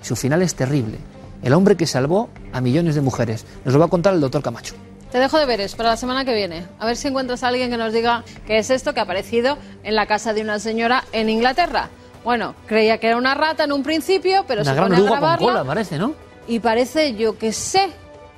Su 0.01 0.15
final 0.15 0.41
es 0.41 0.55
terrible. 0.55 0.97
El 1.41 1.53
hombre 1.53 1.75
que 1.75 1.85
salvó 1.85 2.29
a 2.51 2.61
millones 2.61 2.95
de 2.95 3.01
mujeres. 3.01 3.45
Nos 3.63 3.73
lo 3.73 3.79
va 3.79 3.85
a 3.85 3.89
contar 3.89 4.13
el 4.13 4.21
doctor 4.21 4.41
Camacho. 4.41 4.75
Te 5.11 5.19
dejo 5.19 5.37
deberes 5.37 5.73
para 5.75 5.89
la 5.89 5.97
semana 5.97 6.25
que 6.25 6.33
viene. 6.33 6.65
A 6.79 6.85
ver 6.85 6.97
si 6.97 7.07
encuentras 7.07 7.43
a 7.43 7.47
alguien 7.47 7.69
que 7.69 7.77
nos 7.77 7.93
diga 7.93 8.23
qué 8.45 8.57
es 8.57 8.69
esto 8.69 8.93
que 8.93 8.99
ha 8.99 9.03
aparecido 9.03 9.57
en 9.83 9.95
la 9.95 10.05
casa 10.05 10.33
de 10.33 10.41
una 10.41 10.59
señora 10.59 11.03
en 11.13 11.29
Inglaterra. 11.29 11.89
Bueno, 12.25 12.55
creía 12.65 12.97
que 12.97 13.07
era 13.07 13.15
una 13.17 13.33
rata 13.33 13.63
en 13.63 13.71
un 13.71 13.83
principio, 13.83 14.43
pero 14.47 14.63
Una 14.63 14.73
se 14.75 14.81
pone 14.81 14.95
a 14.95 14.99
oruga 14.99 15.09
con 15.11 15.19
grabarla 15.19 15.47
cola, 15.47 15.63
parece, 15.63 15.97
¿no? 15.97 16.13
y 16.47 16.59
parece, 16.59 17.15
yo 17.15 17.37
que 17.37 17.53
sé, 17.53 17.89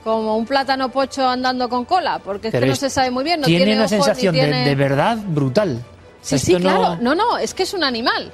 como 0.03 0.37
un 0.37 0.45
plátano 0.45 0.89
pocho 0.89 1.27
andando 1.27 1.69
con 1.69 1.85
cola, 1.85 2.19
porque 2.19 2.49
es 2.49 2.53
que 2.53 2.65
no 2.65 2.75
se 2.75 2.89
sabe 2.91 3.09
muy 3.09 3.23
bien, 3.23 3.41
no 3.41 3.47
tiene, 3.47 3.65
tiene, 3.65 3.79
una 3.81 3.85
ojos, 3.85 4.05
sensación 4.05 4.35
de- 4.35 4.41
tiene- 4.41 4.65
de, 4.65 4.75
verdad 4.75 5.17
brutal. 5.19 5.83
Sí, 6.21 6.37
sí, 6.37 6.53
no- 6.53 6.59
claro. 6.59 6.97
No, 7.01 7.15
no, 7.15 7.37
es 7.39 7.53
que 7.55 7.63
es 7.63 7.73
un 7.73 7.83
animal. 7.83 8.31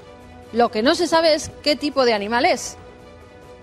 Lo 0.52 0.70
que 0.72 0.82
no 0.84 0.94
se 0.96 1.08
sabe 1.08 1.34
es 1.36 1.52
qué 1.64 1.76
tipo 1.78 2.04
de 2.06 2.14
animal 2.14 2.46
es. 2.46 2.78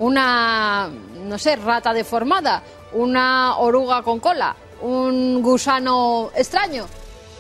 Una, 0.03 0.91
no 1.27 1.39
sé, 1.39 1.55
rata 1.55 1.93
deformada, 1.93 2.61
una 2.93 3.57
oruga 3.59 4.03
con 4.03 4.19
cola, 4.19 4.57
un 4.81 5.41
gusano 5.41 6.33
extraño. 6.35 6.87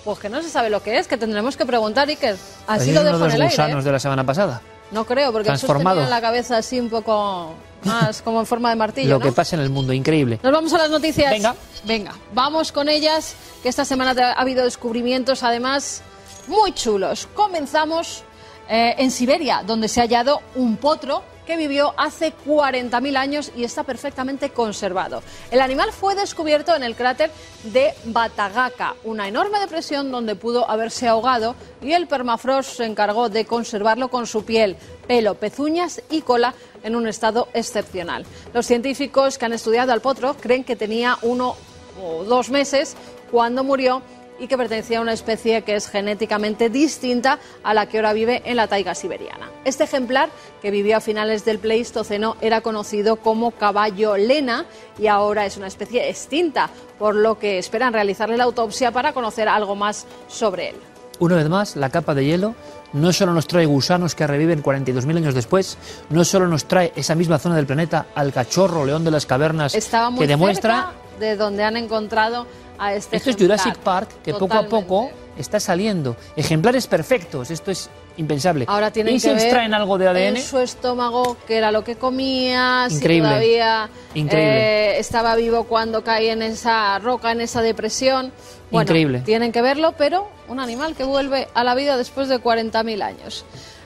Pues 0.05 0.21
que 0.21 0.29
no 0.29 0.41
se 0.43 0.49
sabe 0.49 0.71
lo 0.71 0.81
que 0.81 0.97
es, 0.97 1.09
que 1.09 1.17
tendremos 1.17 1.57
que 1.57 1.67
preguntar, 1.67 2.09
Iker. 2.09 2.37
Así 2.69 2.91
es 2.91 2.95
lo 2.95 3.01
uno 3.01 3.11
dejo 3.11 3.19
de 3.19 3.25
en 3.25 3.31
los 3.31 3.33
aire. 3.41 3.47
gusanos 3.49 3.83
¿eh? 3.83 3.87
de 3.87 3.93
la 3.93 3.99
semana 3.99 4.25
pasada. 4.25 4.61
No 4.93 5.05
creo, 5.05 5.33
porque 5.33 5.47
Transformado. 5.47 5.97
tenía 5.97 6.11
la 6.11 6.21
cabeza 6.21 6.59
así 6.59 6.79
un 6.79 6.89
poco 6.89 7.53
más 7.83 8.23
como 8.23 8.39
en 8.39 8.47
forma 8.47 8.71
de 8.71 8.77
martillo. 8.77 9.09
Lo 9.11 9.19
¿no? 9.19 9.25
que 9.25 9.33
pasa 9.33 9.57
en 9.57 9.63
el 9.63 9.71
mundo, 9.71 9.93
increíble. 9.93 10.39
Nos 10.41 10.53
vamos 10.53 10.73
a 10.73 10.79
las 10.79 10.91
noticias. 10.91 11.33
Venga. 11.33 11.57
Venga, 11.85 12.15
vamos 12.33 12.71
con 12.71 12.89
ellas, 12.89 13.35
que 13.65 13.71
esta 13.71 13.85
semana 13.85 14.15
ha 14.35 14.41
habido 14.41 14.63
descubrimientos 14.63 15.43
además 15.43 16.03
muy 16.47 16.73
chulos. 16.73 17.27
Comenzamos 17.35 18.23
eh, 18.69 18.95
en 18.99 19.11
Siberia, 19.11 19.63
donde 19.67 19.89
se 19.89 20.01
ha 20.01 20.05
hallado 20.05 20.41
un 20.55 20.77
potro 20.77 21.23
que 21.47 21.57
vivió 21.57 21.95
hace 21.97 22.33
40.000 22.47 23.17
años 23.17 23.53
y 23.57 23.65
está 23.65 23.83
perfectamente 23.83 24.51
conservado. 24.51 25.23
El 25.51 25.61
animal 25.61 25.93
fue 25.93 26.15
descubierto 26.15 26.75
en 26.75 26.83
el 26.83 26.95
cráter 26.95 27.31
de 27.65 27.93
Batagaka, 28.05 28.95
una 29.05 29.29
enorme 29.29 29.59
depresión 29.59 30.11
donde 30.11 30.37
pudo 30.37 30.71
haberse 30.71 31.09
ahogado 31.09 31.57
y 31.83 31.93
el 31.93 32.07
permafrost 32.07 32.77
se 32.77 32.85
encargó 32.85 33.29
de 33.29 33.45
conservarlo 33.45 34.09
con 34.09 34.27
su 34.27 34.45
piel, 34.45 34.77
pelo, 35.07 35.35
pezuñas 35.35 36.03
y 36.11 36.23
cola 36.23 36.55
en 36.83 36.97
un 36.97 37.07
estado 37.07 37.49
excepcional. 37.55 38.25
Los 38.53 38.67
científicos 38.67 39.39
que 39.39 39.47
han 39.47 39.53
estudiado 39.53 39.93
al 39.93 40.01
potro 40.01 40.35
creen 40.35 40.65
que 40.65 40.77
tenía 40.77 41.19
uno 41.23 41.57
o 42.01 42.25
dos 42.25 42.51
meses 42.51 42.97
cuando 43.31 43.65
murió 43.65 44.03
y 44.43 44.49
que 44.49 44.59
pertenecía 44.59 44.99
a 44.99 45.03
una 45.03 45.13
especie 45.13 45.63
que 45.63 45.77
es 45.77 45.89
genéticamente 45.89 46.69
distinta 46.69 47.39
a 47.63 47.75
la 47.75 47.87
que 47.87 47.99
ahora 47.99 48.13
vive 48.13 48.43
en 48.45 48.57
la 48.57 48.67
taiga 48.67 48.93
siberiana. 48.93 49.49
Este 49.65 49.85
ejemplar, 49.85 50.31
que 50.61 50.73
vivió 50.73 50.97
a 50.97 51.01
finales 51.01 51.45
del 51.45 51.61
Pleistoceno, 51.61 52.37
era 52.41 52.61
conocido 52.61 53.17
como 53.17 53.53
caballo 53.53 54.17
lena 54.17 54.67
y 54.99 55.07
ahora 55.07 55.47
es 55.47 55.57
una 55.57 55.69
especie 55.69 56.11
extinta, 56.11 56.71
por 56.99 57.15
lo 57.15 57.39
que 57.39 57.59
esperan 57.59 57.93
realizarle 57.93 58.37
la 58.37 58.43
autopsia 58.43 58.91
para 58.91 59.13
conocer 59.13 59.49
algo 59.49 59.77
más 59.77 60.07
sobre 60.27 60.71
él. 60.71 60.77
Una 61.21 61.37
vez 61.37 61.49
más, 61.49 61.77
la 61.77 61.91
capa 61.91 62.13
de 62.13 62.25
hielo 62.25 62.57
no 62.93 63.13
solo 63.13 63.33
nos 63.33 63.47
trae 63.47 63.65
gusanos 63.65 64.17
que 64.17 64.27
reviven 64.27 64.61
42.000 64.61 65.19
años 65.19 65.35
después, 65.35 65.79
no 66.11 66.25
solo 66.25 66.49
nos 66.49 66.65
trae 66.65 66.93
esa 66.97 67.15
misma 67.15 67.39
zona 67.39 67.55
del 67.55 67.67
planeta 67.67 68.07
al 68.17 68.33
cachorro 68.33 68.85
león 68.85 69.05
de 69.05 69.13
las 69.13 69.25
cavernas 69.25 69.77
Estaba 69.77 70.11
muy 70.11 70.19
que 70.21 70.27
demuestra 70.27 70.75
cerca 70.75 71.03
de 71.21 71.37
donde 71.37 71.63
han 71.63 71.77
encontrado 71.77 72.47
a 72.85 72.95
este 72.95 73.17
Esto 73.17 73.31
es. 73.31 73.37
Jurassic 73.37 73.77
Park, 73.79 74.09
que 74.25 74.35
poco 74.35 74.55
a 74.57 74.65
poco 74.67 75.11
está 75.37 75.61
saliendo. 75.61 76.17
Ejemplares 76.37 76.87
perfectos, 76.87 77.51
esto 77.51 77.71
es 77.71 77.89
impensable. 78.19 78.67
Ahora 78.69 78.91
tienen 78.91 79.17
¿Y 79.17 79.21
que 79.21 79.29
ver 79.29 79.39
extraen 79.39 79.73
algo 79.73 79.97
de 79.97 80.09
ADN? 80.09 80.37
en 80.37 80.43
su 80.43 80.59
estómago 80.59 81.37
qué 81.47 81.57
era 81.57 81.73
lo 81.73 81.83
que 81.85 81.97
comía, 81.97 82.87
Increíble. 82.91 83.29
si 83.29 83.31
todavía 83.31 83.89
Increíble. 84.15 84.97
eh, 84.97 84.99
estaba 84.99 85.35
vivo 85.37 85.65
cuando 85.65 86.05
caía 86.05 86.33
en 86.35 86.43
esa 86.43 86.99
roca, 86.99 87.33
en 87.33 87.41
esa 87.41 87.63
depresión. 87.63 88.33
Bueno, 88.71 88.83
Increíble. 88.83 89.21
tienen 89.21 89.53
que 89.53 89.63
verlo, 89.63 89.95
pero 89.97 90.29
un 90.49 90.61
animal 90.61 90.95
que 90.95 91.05
vuelve 91.05 91.49
a 91.55 91.65
la 91.65 91.75
vida 91.75 91.97
después 91.97 92.29
de 92.29 92.39
40.000 92.43 93.03
años. 93.03 93.45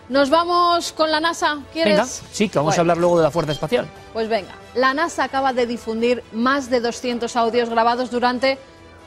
Nos 0.08 0.30
vamos 0.30 0.92
con 0.92 1.10
la 1.10 1.18
NASA, 1.20 1.58
¿quieres? 1.72 1.94
Venga, 1.96 2.06
sí, 2.32 2.48
que 2.48 2.58
vamos 2.58 2.76
a 2.78 2.80
hablar 2.80 2.96
luego 2.96 3.16
de 3.18 3.24
la 3.24 3.30
Fuerza 3.32 3.50
Espacial. 3.52 3.88
Pues 4.12 4.28
venga, 4.28 4.52
la 4.74 4.94
NASA 4.94 5.24
acaba 5.24 5.52
de 5.52 5.66
difundir 5.66 6.22
más 6.32 6.70
de 6.70 6.80
200 6.80 7.34
audios 7.36 7.68
grabados 7.68 8.10
durante 8.12 8.56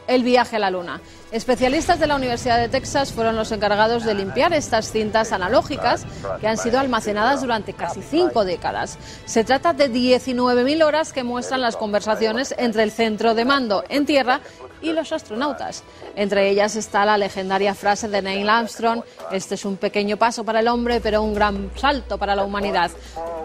el 0.10 0.24
viaje 0.24 0.58
a 0.58 0.60
la 0.60 0.72
Luna. 0.72 1.02
Especialistas 1.32 2.00
de 2.00 2.08
la 2.08 2.16
Universidad 2.16 2.58
de 2.58 2.68
Texas 2.68 3.14
fueron 3.14 3.36
los 3.36 3.52
encargados 3.52 4.04
de 4.04 4.16
limpiar 4.16 4.52
estas 4.54 4.92
cintas 4.92 5.32
analógicas 5.32 6.06
que 6.42 6.48
han 6.48 6.58
sido 6.58 6.80
almacenadas 6.80 7.42
durante 7.42 7.74
casi 7.74 8.02
cinco 8.02 8.44
décadas. 8.44 8.98
Se 9.26 9.44
trata 9.44 9.74
de 9.74 9.92
19.000 9.92 10.84
horas 10.84 11.14
que 11.14 11.24
muestran 11.24 11.62
las 11.62 11.78
conversaciones 11.78 12.56
entre 12.58 12.82
el 12.82 12.92
centro 12.92 13.36
de 13.36 13.46
mando 13.46 13.84
en 13.88 14.08
tierra 14.08 14.42
y 14.82 14.92
los 14.94 15.12
astronautas. 15.12 15.84
Entre 16.16 16.50
ellas 16.50 16.76
está 16.76 17.06
la 17.06 17.20
legendaria 17.20 17.76
frase 17.76 18.08
de 18.08 18.24
Neil 18.24 18.50
Armstrong, 18.50 19.04
este 19.32 19.54
es 19.54 19.66
un 19.66 19.78
pequeño 19.78 20.18
paso 20.18 20.44
para 20.44 20.62
el 20.62 20.68
hombre, 20.68 21.00
pero 21.02 21.22
un 21.22 21.36
gran 21.36 21.70
salto 21.76 22.18
para 22.18 22.36
la 22.36 22.44
humanidad. 22.44 22.90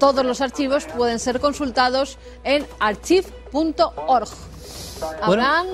Todos 0.01 0.25
los 0.25 0.41
archivos 0.41 0.87
pueden 0.87 1.19
ser 1.19 1.41
consultados 1.41 2.17
en 2.45 2.67
archive.org. 2.81 4.54
Habrán 5.23 5.67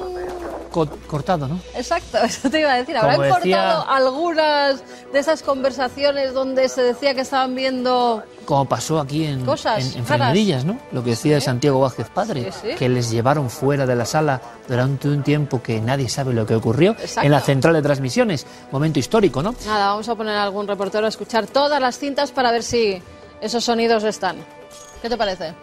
Co- 0.70 0.88
cortado, 1.08 1.48
¿no? 1.48 1.58
Exacto, 1.74 2.18
eso 2.24 2.48
te 2.48 2.60
iba 2.60 2.72
a 2.72 2.76
decir. 2.76 2.96
Habrán 2.96 3.20
decía- 3.20 3.34
cortado 3.40 3.88
algunas 3.90 4.82
de 5.12 5.18
esas 5.18 5.42
conversaciones 5.42 6.32
donde 6.32 6.68
se 6.68 6.82
decía 6.82 7.12
que 7.14 7.22
estaban 7.22 7.54
viendo. 7.56 8.22
Como 8.44 8.64
pasó 8.66 9.00
aquí 9.00 9.24
en, 9.26 9.44
Cosas 9.44 9.94
en, 9.96 10.04
en 10.06 10.66
¿no? 10.66 10.78
Lo 10.92 11.02
que 11.02 11.10
decía 11.10 11.40
Santiago 11.40 11.80
Vázquez 11.80 12.08
Padre, 12.10 12.52
Sí, 12.52 12.68
sí. 12.70 12.74
que 12.76 12.88
les 12.88 13.10
llevaron 13.10 13.50
fuera 13.50 13.84
de 13.86 13.96
la 13.96 14.04
sala 14.04 14.40
durante 14.68 15.08
un 15.08 15.22
tiempo 15.24 15.60
que 15.62 15.80
nadie 15.80 16.08
sabe 16.08 16.32
lo 16.34 16.46
que 16.46 16.54
ocurrió 16.54 16.92
Exacto. 16.92 17.22
en 17.22 17.30
la 17.32 17.40
central 17.40 17.74
de 17.74 17.82
transmisiones. 17.82 18.46
Momento 18.70 18.98
histórico, 19.00 19.42
¿no? 19.42 19.54
Nada, 19.66 19.88
vamos 19.88 20.08
a 20.08 20.14
poner 20.14 20.36
a 20.36 20.44
algún 20.44 20.66
reportero 20.68 21.06
a 21.06 21.08
escuchar 21.08 21.46
todas 21.46 21.80
las 21.80 21.98
cintas 21.98 22.30
para 22.30 22.50
ver 22.52 22.62
si 22.62 23.02
esos 23.40 23.64
sonidos 23.64 24.04
están. 24.04 24.36
¿Qué 25.02 25.08
te 25.08 25.16
parece? 25.16 25.54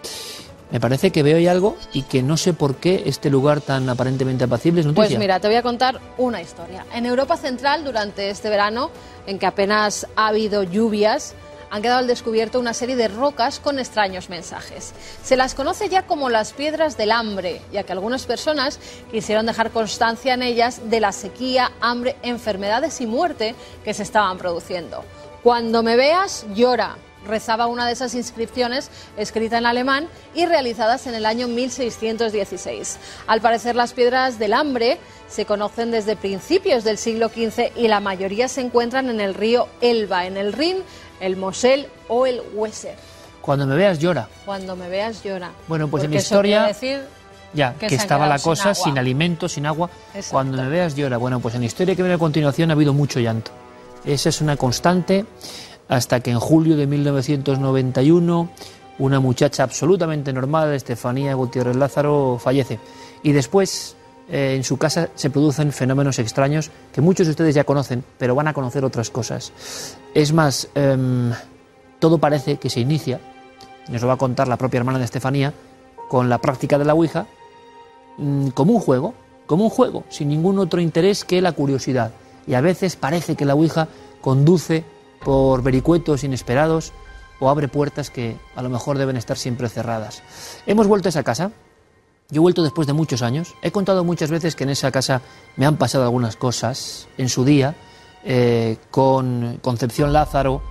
Me 0.69 0.79
parece 0.81 1.11
que 1.11 1.23
veo 1.23 1.37
ahí 1.37 1.47
algo 1.47 1.77
y 1.93 2.03
que 2.03 2.21
no 2.21 2.35
sé 2.35 2.53
por 2.53 2.75
qué 2.75 3.03
este 3.05 3.29
lugar 3.29 3.61
tan 3.61 3.87
aparentemente 3.87 4.43
apacible 4.43 4.81
es 4.81 4.87
noticia. 4.87 5.07
Pues 5.07 5.19
mira, 5.19 5.39
te 5.39 5.47
voy 5.47 5.55
a 5.55 5.63
contar 5.63 5.99
una 6.17 6.41
historia. 6.41 6.85
En 6.93 7.05
Europa 7.05 7.37
Central, 7.37 7.85
durante 7.85 8.29
este 8.29 8.49
verano, 8.49 8.91
en 9.25 9.39
que 9.39 9.45
apenas 9.45 10.07
ha 10.17 10.27
habido 10.27 10.63
lluvias, 10.63 11.35
han 11.69 11.81
quedado 11.81 11.99
al 11.99 12.07
descubierto 12.07 12.59
una 12.59 12.73
serie 12.73 12.95
de 12.95 13.07
rocas 13.07 13.59
con 13.59 13.79
extraños 13.79 14.29
mensajes. 14.29 14.93
Se 15.23 15.37
las 15.37 15.55
conoce 15.55 15.89
ya 15.89 16.03
como 16.03 16.29
las 16.29 16.53
piedras 16.53 16.97
del 16.97 17.11
hambre, 17.11 17.61
ya 17.71 17.83
que 17.83 17.91
algunas 17.93 18.25
personas 18.25 18.79
quisieron 19.11 19.45
dejar 19.45 19.71
constancia 19.71 20.33
en 20.33 20.43
ellas 20.43 20.89
de 20.89 20.99
la 20.99 21.11
sequía, 21.11 21.71
hambre, 21.81 22.15
enfermedades 22.23 23.01
y 23.01 23.07
muerte 23.07 23.55
que 23.83 23.93
se 23.93 24.03
estaban 24.03 24.37
produciendo. 24.37 25.03
Cuando 25.43 25.83
me 25.83 25.95
veas, 25.95 26.45
llora, 26.53 26.97
rezaba 27.25 27.67
una 27.67 27.85
de 27.85 27.93
esas 27.93 28.13
inscripciones 28.13 28.89
escrita 29.17 29.57
en 29.57 29.65
alemán 29.65 30.07
y 30.35 30.45
realizadas 30.45 31.07
en 31.07 31.15
el 31.15 31.25
año 31.25 31.47
1616. 31.47 32.97
Al 33.27 33.41
parecer 33.41 33.75
las 33.75 33.93
piedras 33.93 34.39
del 34.39 34.53
hambre 34.53 34.97
se 35.27 35.45
conocen 35.45 35.91
desde 35.91 36.15
principios 36.15 36.83
del 36.83 36.97
siglo 36.97 37.29
XV 37.29 37.71
y 37.75 37.87
la 37.87 37.99
mayoría 37.99 38.47
se 38.47 38.61
encuentran 38.61 39.09
en 39.09 39.19
el 39.19 39.33
río 39.33 39.67
Elba, 39.81 40.25
en 40.25 40.37
el 40.37 40.53
Rin, 40.53 40.77
el 41.19 41.35
Mosel 41.37 41.87
o 42.07 42.25
el 42.25 42.41
Weser. 42.53 42.95
Cuando 43.41 43.65
me 43.65 43.75
veas 43.75 43.99
llora. 43.99 44.27
Cuando 44.45 44.75
me 44.75 44.89
veas 44.89 45.23
llora. 45.23 45.51
Bueno, 45.67 45.87
pues 45.87 46.03
en 46.03 46.13
eso 46.13 46.23
historia- 46.23 46.57
quiere 46.65 46.73
decir 46.73 47.17
Ya, 47.53 47.73
Que 47.75 47.87
estaba 47.87 48.27
la 48.27 48.37
sin 48.37 48.43
cosa 48.51 48.71
agua. 48.71 48.75
sin, 48.83 48.97
alimento, 48.97 49.47
sin 49.47 49.65
agua. 49.65 49.89
Exacto. 50.09 50.31
Cuando 50.31 50.61
me 50.61 50.67
veas 50.69 50.95
llora. 50.95 51.15
Bueno, 51.17 51.39
pues 51.39 51.55
en 51.55 51.61
la 51.61 51.67
historia 51.67 51.95
que 51.95 52.01
viene 52.03 52.15
a 52.15 52.17
continuación 52.17 52.69
ha 52.69 52.73
habido 52.73 52.93
mucho 52.93 53.19
llanto. 53.21 53.51
Esa 54.05 54.29
es 54.29 54.41
una 54.41 54.57
constante 54.57 55.25
hasta 55.87 56.19
que 56.19 56.31
en 56.31 56.39
julio 56.39 56.75
de 56.75 56.87
1991 56.87 58.49
una 58.99 59.19
muchacha 59.19 59.63
absolutamente 59.63 60.33
normal, 60.33 60.73
Estefanía 60.73 61.33
Gutiérrez 61.35 61.75
Lázaro, 61.75 62.39
fallece. 62.41 62.79
Y 63.23 63.31
después 63.31 63.95
eh, 64.29 64.55
en 64.55 64.63
su 64.63 64.77
casa 64.77 65.09
se 65.15 65.29
producen 65.29 65.71
fenómenos 65.71 66.19
extraños 66.19 66.71
que 66.91 67.01
muchos 67.01 67.27
de 67.27 67.31
ustedes 67.31 67.55
ya 67.55 67.63
conocen, 67.63 68.03
pero 68.17 68.35
van 68.35 68.47
a 68.47 68.53
conocer 68.53 68.83
otras 68.83 69.09
cosas. 69.09 69.53
Es 70.13 70.33
más, 70.33 70.67
em, 70.75 71.31
todo 71.99 72.17
parece 72.17 72.57
que 72.57 72.69
se 72.69 72.79
inicia, 72.79 73.19
nos 73.89 74.01
lo 74.01 74.07
va 74.07 74.15
a 74.15 74.17
contar 74.17 74.47
la 74.47 74.57
propia 74.57 74.79
hermana 74.79 74.99
de 74.99 75.05
Estefanía, 75.05 75.53
con 76.09 76.29
la 76.29 76.39
práctica 76.39 76.77
de 76.77 76.85
la 76.85 76.93
Ouija, 76.93 77.27
mm, 78.17 78.49
como 78.49 78.73
un 78.73 78.79
juego, 78.79 79.13
como 79.45 79.65
un 79.65 79.69
juego, 79.69 80.03
sin 80.09 80.29
ningún 80.29 80.59
otro 80.59 80.81
interés 80.81 81.23
que 81.23 81.41
la 81.41 81.51
curiosidad. 81.51 82.11
Y 82.47 82.55
a 82.55 82.61
veces 82.61 82.95
parece 82.95 83.35
que 83.35 83.45
la 83.45 83.55
Ouija 83.55 83.87
conduce 84.21 84.83
por 85.27 85.61
vericuetos 85.61 86.23
inesperados 86.23 86.93
o 87.41 87.49
abre 87.49 87.67
puertas 87.67 88.09
que 88.09 88.37
a 88.55 88.61
lo 88.61 88.69
mejor 88.69 88.97
deben 88.97 89.17
estar 89.17 89.37
siempre 89.37 89.67
cerradas. 89.67 90.23
Hemos 90.65 90.87
vuelto 90.87 91.09
a 91.09 91.11
esa 91.11 91.23
casa. 91.23 91.51
Yo 92.29 92.39
he 92.39 92.39
vuelto 92.39 92.63
después 92.63 92.87
de 92.87 92.93
muchos 92.93 93.21
años. 93.21 93.53
He 93.61 93.71
contado 93.71 94.05
muchas 94.05 94.31
veces 94.31 94.55
que 94.55 94.63
en 94.63 94.69
esa 94.69 94.89
casa 94.89 95.21
me 95.57 95.65
han 95.65 95.75
pasado 95.75 96.05
algunas 96.05 96.37
cosas 96.37 97.09
en 97.17 97.27
su 97.27 97.43
día, 97.43 97.75
eh, 98.23 98.77
con 98.89 99.59
Concepción 99.61 100.13
Lázaro, 100.13 100.61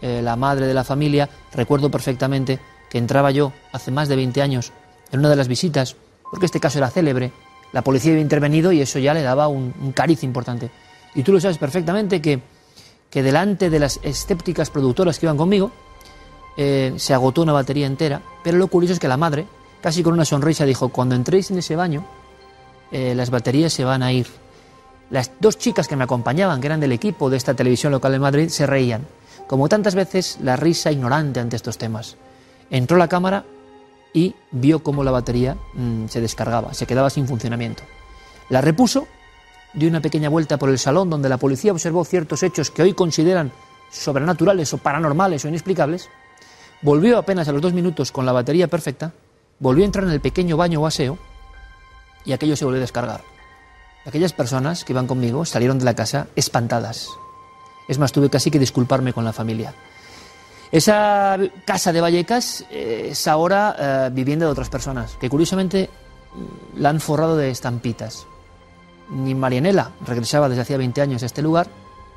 eh, 0.00 0.22
la 0.22 0.34
madre 0.34 0.66
de 0.66 0.72
la 0.72 0.84
familia. 0.84 1.28
Recuerdo 1.52 1.90
perfectamente 1.90 2.58
que 2.88 2.96
entraba 2.96 3.32
yo 3.32 3.52
hace 3.72 3.90
más 3.90 4.08
de 4.08 4.16
20 4.16 4.40
años 4.40 4.72
en 5.12 5.18
una 5.18 5.28
de 5.28 5.36
las 5.36 5.46
visitas, 5.46 5.94
porque 6.30 6.46
este 6.46 6.58
caso 6.58 6.78
era 6.78 6.88
célebre. 6.88 7.32
La 7.74 7.82
policía 7.82 8.12
había 8.12 8.22
intervenido 8.22 8.72
y 8.72 8.80
eso 8.80 8.98
ya 8.98 9.12
le 9.12 9.20
daba 9.20 9.48
un, 9.48 9.74
un 9.78 9.92
cariz 9.92 10.24
importante. 10.24 10.70
Y 11.14 11.22
tú 11.22 11.32
lo 11.32 11.40
sabes 11.40 11.58
perfectamente 11.58 12.22
que, 12.22 12.55
que 13.10 13.22
delante 13.22 13.70
de 13.70 13.78
las 13.78 14.00
escépticas 14.02 14.70
productoras 14.70 15.18
que 15.18 15.26
iban 15.26 15.36
conmigo, 15.36 15.70
eh, 16.56 16.94
se 16.96 17.14
agotó 17.14 17.42
una 17.42 17.52
batería 17.52 17.86
entera, 17.86 18.22
pero 18.42 18.58
lo 18.58 18.68
curioso 18.68 18.94
es 18.94 18.98
que 18.98 19.08
la 19.08 19.16
madre, 19.16 19.46
casi 19.80 20.02
con 20.02 20.14
una 20.14 20.24
sonrisa, 20.24 20.64
dijo, 20.64 20.88
cuando 20.88 21.14
entréis 21.14 21.50
en 21.50 21.58
ese 21.58 21.76
baño, 21.76 22.04
eh, 22.90 23.14
las 23.14 23.30
baterías 23.30 23.72
se 23.72 23.84
van 23.84 24.02
a 24.02 24.12
ir. 24.12 24.26
Las 25.10 25.30
dos 25.38 25.58
chicas 25.58 25.86
que 25.86 25.96
me 25.96 26.04
acompañaban, 26.04 26.60
que 26.60 26.66
eran 26.66 26.80
del 26.80 26.92
equipo 26.92 27.30
de 27.30 27.36
esta 27.36 27.54
televisión 27.54 27.92
local 27.92 28.12
de 28.12 28.18
Madrid, 28.18 28.48
se 28.48 28.66
reían. 28.66 29.06
Como 29.46 29.68
tantas 29.68 29.94
veces, 29.94 30.38
la 30.42 30.56
risa 30.56 30.90
ignorante 30.90 31.40
ante 31.40 31.56
estos 31.56 31.78
temas. 31.78 32.16
Entró 32.70 32.96
la 32.96 33.08
cámara 33.08 33.44
y 34.12 34.34
vio 34.50 34.82
cómo 34.82 35.04
la 35.04 35.12
batería 35.12 35.56
mm, 35.74 36.06
se 36.08 36.20
descargaba, 36.20 36.74
se 36.74 36.86
quedaba 36.86 37.10
sin 37.10 37.28
funcionamiento. 37.28 37.82
La 38.48 38.60
repuso, 38.60 39.06
dio 39.76 39.88
una 39.88 40.00
pequeña 40.00 40.28
vuelta 40.28 40.56
por 40.56 40.70
el 40.70 40.78
salón 40.78 41.10
donde 41.10 41.28
la 41.28 41.36
policía 41.36 41.70
observó 41.70 42.04
ciertos 42.04 42.42
hechos 42.42 42.70
que 42.70 42.82
hoy 42.82 42.94
consideran 42.94 43.52
sobrenaturales 43.90 44.72
o 44.72 44.78
paranormales 44.78 45.44
o 45.44 45.48
inexplicables, 45.48 46.08
volvió 46.82 47.18
apenas 47.18 47.46
a 47.46 47.52
los 47.52 47.62
dos 47.62 47.72
minutos 47.72 48.10
con 48.10 48.26
la 48.26 48.32
batería 48.32 48.68
perfecta, 48.68 49.12
volvió 49.60 49.84
a 49.84 49.86
entrar 49.86 50.04
en 50.04 50.10
el 50.10 50.20
pequeño 50.20 50.56
baño 50.56 50.80
o 50.80 50.86
aseo 50.86 51.18
y 52.24 52.32
aquello 52.32 52.56
se 52.56 52.64
volvió 52.64 52.80
a 52.80 52.80
descargar. 52.80 53.22
Aquellas 54.06 54.32
personas 54.32 54.84
que 54.84 54.92
iban 54.92 55.06
conmigo 55.06 55.44
salieron 55.44 55.78
de 55.78 55.84
la 55.84 55.94
casa 55.94 56.28
espantadas. 56.36 57.10
Es 57.86 57.98
más, 57.98 58.12
tuve 58.12 58.30
casi 58.30 58.50
que 58.50 58.58
disculparme 58.58 59.12
con 59.12 59.24
la 59.24 59.32
familia. 59.32 59.74
Esa 60.72 61.38
casa 61.64 61.92
de 61.92 62.00
Vallecas 62.00 62.64
eh, 62.70 63.08
es 63.10 63.28
ahora 63.28 63.76
eh, 63.78 64.10
vivienda 64.12 64.46
de 64.46 64.52
otras 64.52 64.68
personas, 64.68 65.16
que 65.20 65.30
curiosamente 65.30 65.90
mm, 66.34 66.80
la 66.80 66.88
han 66.88 67.00
forrado 67.00 67.36
de 67.36 67.50
estampitas. 67.50 68.26
Ni 69.10 69.34
Marianela 69.34 69.92
regresaba 70.04 70.48
desde 70.48 70.62
hacía 70.62 70.78
20 70.78 71.00
años 71.00 71.22
a 71.22 71.26
este 71.26 71.42
lugar, 71.42 71.68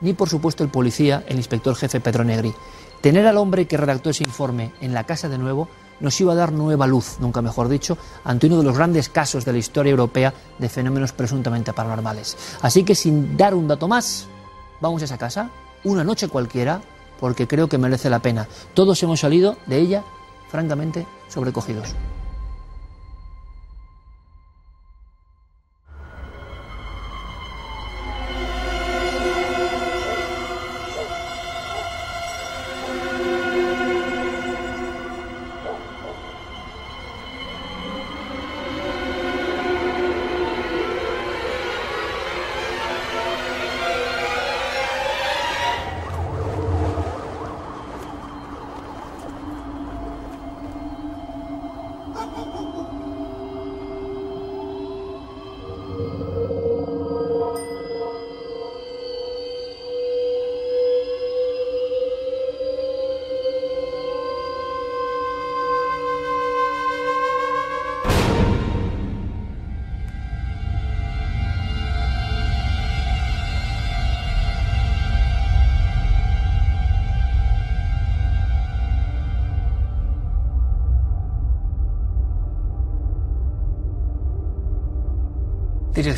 ni 0.01 0.13
por 0.13 0.29
supuesto 0.29 0.63
el 0.63 0.69
policía, 0.69 1.23
el 1.27 1.37
inspector 1.37 1.75
jefe 1.75 1.99
Pedro 1.99 2.23
Negri. 2.23 2.53
Tener 3.01 3.25
al 3.27 3.37
hombre 3.37 3.67
que 3.67 3.77
redactó 3.77 4.09
ese 4.09 4.23
informe 4.23 4.71
en 4.81 4.93
la 4.93 5.05
casa 5.05 5.29
de 5.29 5.37
nuevo 5.37 5.69
nos 5.99 6.19
iba 6.21 6.33
a 6.33 6.35
dar 6.35 6.51
nueva 6.51 6.87
luz, 6.87 7.17
nunca 7.19 7.41
mejor 7.41 7.67
dicho, 7.67 7.97
ante 8.23 8.47
uno 8.47 8.57
de 8.57 8.63
los 8.63 8.77
grandes 8.77 9.09
casos 9.09 9.45
de 9.45 9.51
la 9.51 9.57
historia 9.57 9.91
europea 9.91 10.33
de 10.57 10.69
fenómenos 10.69 11.11
presuntamente 11.11 11.73
paranormales. 11.73 12.37
Así 12.61 12.83
que 12.83 12.95
sin 12.95 13.35
dar 13.37 13.53
un 13.53 13.67
dato 13.67 13.87
más, 13.87 14.27
vamos 14.79 15.01
a 15.01 15.05
esa 15.05 15.17
casa, 15.17 15.49
una 15.83 16.03
noche 16.03 16.27
cualquiera, 16.27 16.81
porque 17.19 17.47
creo 17.47 17.67
que 17.67 17.77
merece 17.77 18.09
la 18.09 18.19
pena. 18.19 18.47
Todos 18.73 19.01
hemos 19.03 19.19
salido 19.19 19.57
de 19.65 19.77
ella, 19.77 20.03
francamente, 20.49 21.05
sobrecogidos. 21.27 21.95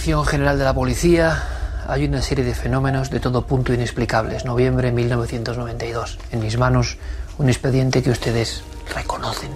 Dirección 0.01 0.25
General 0.25 0.57
de 0.57 0.63
la 0.63 0.73
Policía, 0.73 1.43
hay 1.87 2.05
una 2.05 2.23
serie 2.23 2.43
de 2.43 2.55
fenómenos 2.55 3.11
de 3.11 3.19
todo 3.19 3.45
punto 3.45 3.71
inexplicables. 3.71 4.45
Noviembre 4.45 4.87
de 4.87 4.93
1992. 4.93 6.17
En 6.31 6.39
mis 6.39 6.57
manos 6.57 6.97
un 7.37 7.49
expediente 7.49 8.01
que 8.01 8.09
ustedes 8.09 8.63
reconocen. 8.95 9.51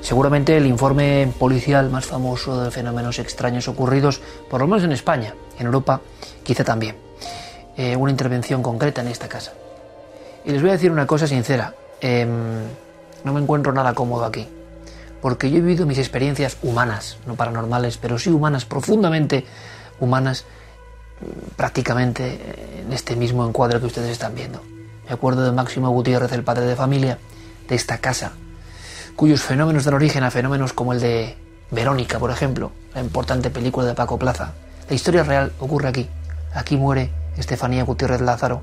Seguramente 0.00 0.56
el 0.56 0.64
informe 0.64 1.30
policial 1.38 1.90
más 1.90 2.06
famoso 2.06 2.64
de 2.64 2.70
fenómenos 2.70 3.18
extraños 3.18 3.68
ocurridos, 3.68 4.22
por 4.48 4.62
lo 4.62 4.66
menos 4.66 4.82
en 4.82 4.92
España, 4.92 5.34
en 5.58 5.66
Europa 5.66 6.00
quizá 6.42 6.64
también. 6.64 6.96
Eh, 7.76 7.96
una 7.96 8.12
intervención 8.12 8.62
concreta 8.62 9.02
en 9.02 9.08
esta 9.08 9.28
casa. 9.28 9.52
Y 10.46 10.52
les 10.52 10.62
voy 10.62 10.70
a 10.70 10.72
decir 10.72 10.90
una 10.90 11.06
cosa 11.06 11.26
sincera. 11.26 11.74
Em, 12.00 12.30
no 13.24 13.34
me 13.34 13.42
encuentro 13.42 13.74
nada 13.74 13.92
cómodo 13.92 14.24
aquí. 14.24 14.48
Porque 15.24 15.50
yo 15.50 15.56
he 15.56 15.60
vivido 15.62 15.86
mis 15.86 15.96
experiencias 15.96 16.58
humanas, 16.62 17.16
no 17.24 17.34
paranormales, 17.34 17.96
pero 17.96 18.18
sí 18.18 18.28
humanas, 18.28 18.66
profundamente 18.66 19.46
humanas, 19.98 20.44
prácticamente 21.56 22.82
en 22.82 22.92
este 22.92 23.16
mismo 23.16 23.48
encuadro 23.48 23.80
que 23.80 23.86
ustedes 23.86 24.10
están 24.10 24.34
viendo. 24.34 24.60
Me 25.08 25.14
acuerdo 25.14 25.42
de 25.42 25.52
Máximo 25.52 25.88
Gutiérrez, 25.88 26.30
el 26.32 26.44
padre 26.44 26.66
de 26.66 26.76
familia, 26.76 27.16
de 27.66 27.74
esta 27.74 27.96
casa, 27.96 28.32
cuyos 29.16 29.40
fenómenos 29.40 29.84
dan 29.84 29.94
origen 29.94 30.24
a 30.24 30.30
fenómenos 30.30 30.74
como 30.74 30.92
el 30.92 31.00
de 31.00 31.38
Verónica, 31.70 32.18
por 32.18 32.30
ejemplo, 32.30 32.72
la 32.94 33.00
importante 33.00 33.48
película 33.48 33.86
de 33.86 33.94
Paco 33.94 34.18
Plaza. 34.18 34.52
La 34.90 34.94
historia 34.94 35.22
real 35.22 35.52
ocurre 35.58 35.88
aquí. 35.88 36.06
Aquí 36.52 36.76
muere 36.76 37.08
Estefanía 37.38 37.84
Gutiérrez 37.84 38.20
Lázaro, 38.20 38.60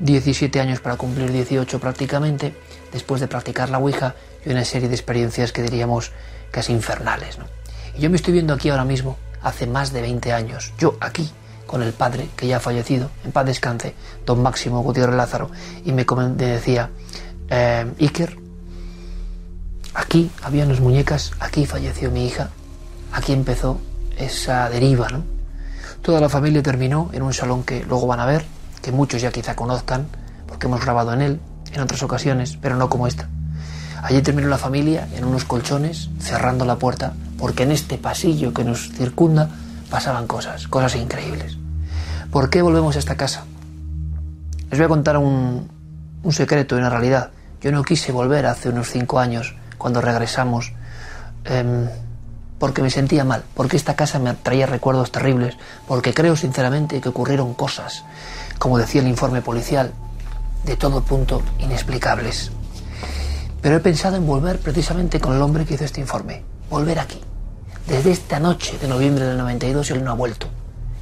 17 0.00 0.60
años 0.60 0.80
para 0.80 0.96
cumplir 0.96 1.32
18 1.32 1.80
prácticamente, 1.80 2.54
después 2.92 3.22
de 3.22 3.26
practicar 3.26 3.70
la 3.70 3.78
Ouija 3.78 4.16
y 4.44 4.50
una 4.50 4.64
serie 4.64 4.88
de 4.88 4.94
experiencias 4.94 5.52
que 5.52 5.62
diríamos 5.62 6.12
casi 6.50 6.72
infernales. 6.72 7.38
Y 7.96 8.00
yo 8.00 8.10
me 8.10 8.16
estoy 8.16 8.32
viendo 8.32 8.54
aquí 8.54 8.68
ahora 8.70 8.84
mismo, 8.84 9.16
hace 9.42 9.66
más 9.66 9.92
de 9.92 10.02
20 10.02 10.32
años, 10.32 10.72
yo 10.78 10.96
aquí, 11.00 11.30
con 11.66 11.82
el 11.82 11.92
padre, 11.92 12.28
que 12.36 12.46
ya 12.46 12.56
ha 12.56 12.60
fallecido, 12.60 13.10
en 13.24 13.32
paz 13.32 13.46
descanse, 13.46 13.94
don 14.24 14.42
Máximo 14.42 14.82
Gutiérrez 14.82 15.16
Lázaro, 15.16 15.50
y 15.84 15.92
me 15.92 16.04
decía, 16.04 16.90
eh, 17.50 17.86
Iker, 18.00 18.38
aquí 19.94 20.30
había 20.42 20.64
unas 20.64 20.80
muñecas, 20.80 21.32
aquí 21.40 21.66
falleció 21.66 22.10
mi 22.10 22.26
hija, 22.26 22.50
aquí 23.12 23.32
empezó 23.32 23.80
esa 24.16 24.68
deriva, 24.70 25.08
¿no? 25.08 25.24
Toda 26.02 26.20
la 26.20 26.28
familia 26.28 26.62
terminó 26.62 27.10
en 27.12 27.22
un 27.22 27.34
salón 27.34 27.64
que 27.64 27.84
luego 27.84 28.06
van 28.06 28.20
a 28.20 28.26
ver, 28.26 28.44
que 28.82 28.92
muchos 28.92 29.20
ya 29.20 29.30
quizá 29.30 29.54
conozcan, 29.56 30.06
porque 30.46 30.66
hemos 30.66 30.80
grabado 30.80 31.12
en 31.12 31.22
él 31.22 31.40
en 31.72 31.80
otras 31.80 32.02
ocasiones, 32.02 32.56
pero 32.60 32.76
no 32.76 32.88
como 32.88 33.06
esta. 33.06 33.28
Allí 34.02 34.22
terminó 34.22 34.48
la 34.48 34.58
familia 34.58 35.08
en 35.14 35.24
unos 35.24 35.44
colchones, 35.44 36.10
cerrando 36.20 36.64
la 36.64 36.76
puerta, 36.76 37.14
porque 37.36 37.64
en 37.64 37.72
este 37.72 37.98
pasillo 37.98 38.52
que 38.52 38.64
nos 38.64 38.90
circunda 38.90 39.50
pasaban 39.90 40.26
cosas, 40.26 40.68
cosas 40.68 40.96
increíbles. 40.96 41.56
¿Por 42.30 42.50
qué 42.50 42.62
volvemos 42.62 42.96
a 42.96 42.98
esta 42.98 43.16
casa? 43.16 43.44
Les 44.70 44.78
voy 44.78 44.84
a 44.84 44.88
contar 44.88 45.16
un, 45.16 45.68
secreto, 46.30 46.76
en 46.76 46.82
la 46.82 46.90
realidad. 46.90 47.30
Yo 47.60 47.72
no 47.72 47.82
quise 47.82 48.12
volver 48.12 48.46
hace 48.46 48.68
unos 48.68 48.90
cinco 48.90 49.18
años, 49.18 49.56
cuando 49.78 50.00
regresamos, 50.00 50.72
em, 51.44 51.88
porque 52.58 52.82
me 52.82 52.90
sentía 52.90 53.24
mal, 53.24 53.44
porque 53.54 53.76
esta 53.76 53.96
casa 53.96 54.18
me 54.18 54.34
traía 54.34 54.66
recuerdos 54.66 55.10
terribles, 55.10 55.56
porque 55.86 56.12
creo 56.12 56.36
sinceramente 56.36 57.00
que 57.00 57.08
ocurrieron 57.08 57.54
cosas, 57.54 58.04
como 58.58 58.78
decía 58.78 59.00
el 59.00 59.08
informe 59.08 59.40
policial, 59.40 59.92
de 60.64 60.76
todo 60.76 61.02
punto 61.02 61.42
inexplicables. 61.58 62.52
Pero 63.60 63.76
he 63.76 63.80
pensado 63.80 64.16
en 64.16 64.26
volver 64.26 64.58
precisamente 64.60 65.20
con 65.20 65.34
el 65.34 65.42
hombre 65.42 65.64
que 65.64 65.74
hizo 65.74 65.84
este 65.84 66.00
informe, 66.00 66.42
volver 66.70 66.98
aquí. 67.00 67.20
Desde 67.86 68.12
esta 68.12 68.38
noche 68.38 68.78
de 68.78 68.86
noviembre 68.86 69.24
del 69.24 69.38
92 69.38 69.90
él 69.90 70.04
no 70.04 70.12
ha 70.12 70.14
vuelto. 70.14 70.46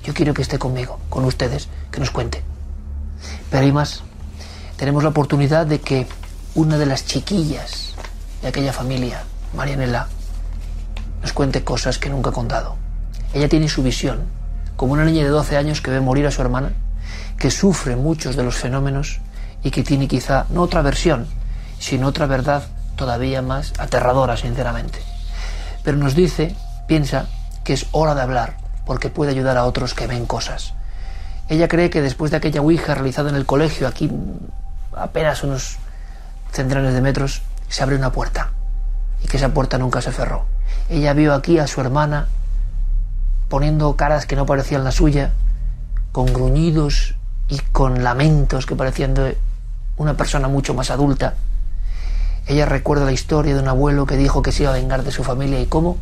Yo 0.02 0.14
quiero 0.14 0.32
que 0.32 0.42
esté 0.42 0.58
conmigo, 0.58 1.00
con 1.10 1.24
ustedes, 1.24 1.68
que 1.90 2.00
nos 2.00 2.10
cuente. 2.10 2.42
Pero 3.50 3.64
hay 3.64 3.72
más. 3.72 4.02
Tenemos 4.76 5.02
la 5.02 5.10
oportunidad 5.10 5.66
de 5.66 5.80
que 5.80 6.06
una 6.54 6.78
de 6.78 6.86
las 6.86 7.04
chiquillas 7.04 7.94
de 8.40 8.48
aquella 8.48 8.72
familia, 8.72 9.24
Marianela, 9.54 10.08
nos 11.20 11.32
cuente 11.32 11.64
cosas 11.64 11.98
que 11.98 12.08
nunca 12.08 12.30
ha 12.30 12.32
contado. 12.32 12.76
Ella 13.34 13.48
tiene 13.48 13.68
su 13.68 13.82
visión, 13.82 14.20
como 14.76 14.92
una 14.92 15.04
niña 15.04 15.24
de 15.24 15.30
12 15.30 15.56
años 15.56 15.80
que 15.80 15.90
ve 15.90 16.00
morir 16.00 16.26
a 16.26 16.30
su 16.30 16.40
hermana, 16.40 16.72
que 17.38 17.50
sufre 17.50 17.96
muchos 17.96 18.36
de 18.36 18.44
los 18.44 18.54
fenómenos 18.56 19.20
y 19.62 19.70
que 19.70 19.82
tiene 19.82 20.08
quizá 20.08 20.46
no 20.50 20.62
otra 20.62 20.82
versión, 20.82 21.26
sino 21.78 22.08
otra 22.08 22.26
verdad 22.26 22.64
todavía 22.96 23.42
más 23.42 23.72
aterradora, 23.78 24.36
sinceramente. 24.36 25.00
Pero 25.82 25.96
nos 25.96 26.14
dice 26.14 26.54
piensa 26.86 27.26
que 27.64 27.72
es 27.72 27.86
hora 27.92 28.14
de 28.14 28.22
hablar 28.22 28.56
porque 28.84 29.10
puede 29.10 29.32
ayudar 29.32 29.56
a 29.56 29.64
otros 29.64 29.94
que 29.94 30.06
ven 30.06 30.26
cosas. 30.26 30.74
Ella 31.48 31.68
cree 31.68 31.90
que 31.90 32.02
después 32.02 32.30
de 32.30 32.38
aquella 32.38 32.60
Ouija 32.60 32.94
realizada 32.94 33.30
en 33.30 33.36
el 33.36 33.46
colegio, 33.46 33.86
aquí 33.86 34.10
apenas 34.96 35.42
unos 35.42 35.76
centenares 36.52 36.94
de 36.94 37.00
metros, 37.00 37.42
se 37.68 37.82
abre 37.82 37.96
una 37.96 38.12
puerta 38.12 38.50
y 39.22 39.28
que 39.28 39.36
esa 39.36 39.50
puerta 39.50 39.78
nunca 39.78 40.00
se 40.00 40.12
cerró. 40.12 40.46
Ella 40.88 41.12
vio 41.12 41.34
aquí 41.34 41.58
a 41.58 41.66
su 41.66 41.80
hermana 41.80 42.28
poniendo 43.48 43.94
caras 43.96 44.26
que 44.26 44.36
no 44.36 44.46
parecían 44.46 44.84
la 44.84 44.92
suya, 44.92 45.32
con 46.12 46.26
gruñidos 46.26 47.14
y 47.48 47.58
con 47.58 48.02
lamentos 48.02 48.66
que 48.66 48.74
parecían 48.74 49.14
de 49.14 49.38
una 49.96 50.14
persona 50.14 50.48
mucho 50.48 50.74
más 50.74 50.90
adulta. 50.90 51.34
Ella 52.48 52.64
recuerda 52.64 53.04
la 53.04 53.12
historia 53.12 53.54
de 53.54 53.60
un 53.60 53.66
abuelo 53.66 54.06
que 54.06 54.16
dijo 54.16 54.40
que 54.40 54.52
se 54.52 54.62
iba 54.62 54.70
a 54.70 54.76
vengar 54.76 55.02
de 55.02 55.10
su 55.10 55.24
familia 55.24 55.60
y 55.60 55.66
cómo 55.66 55.98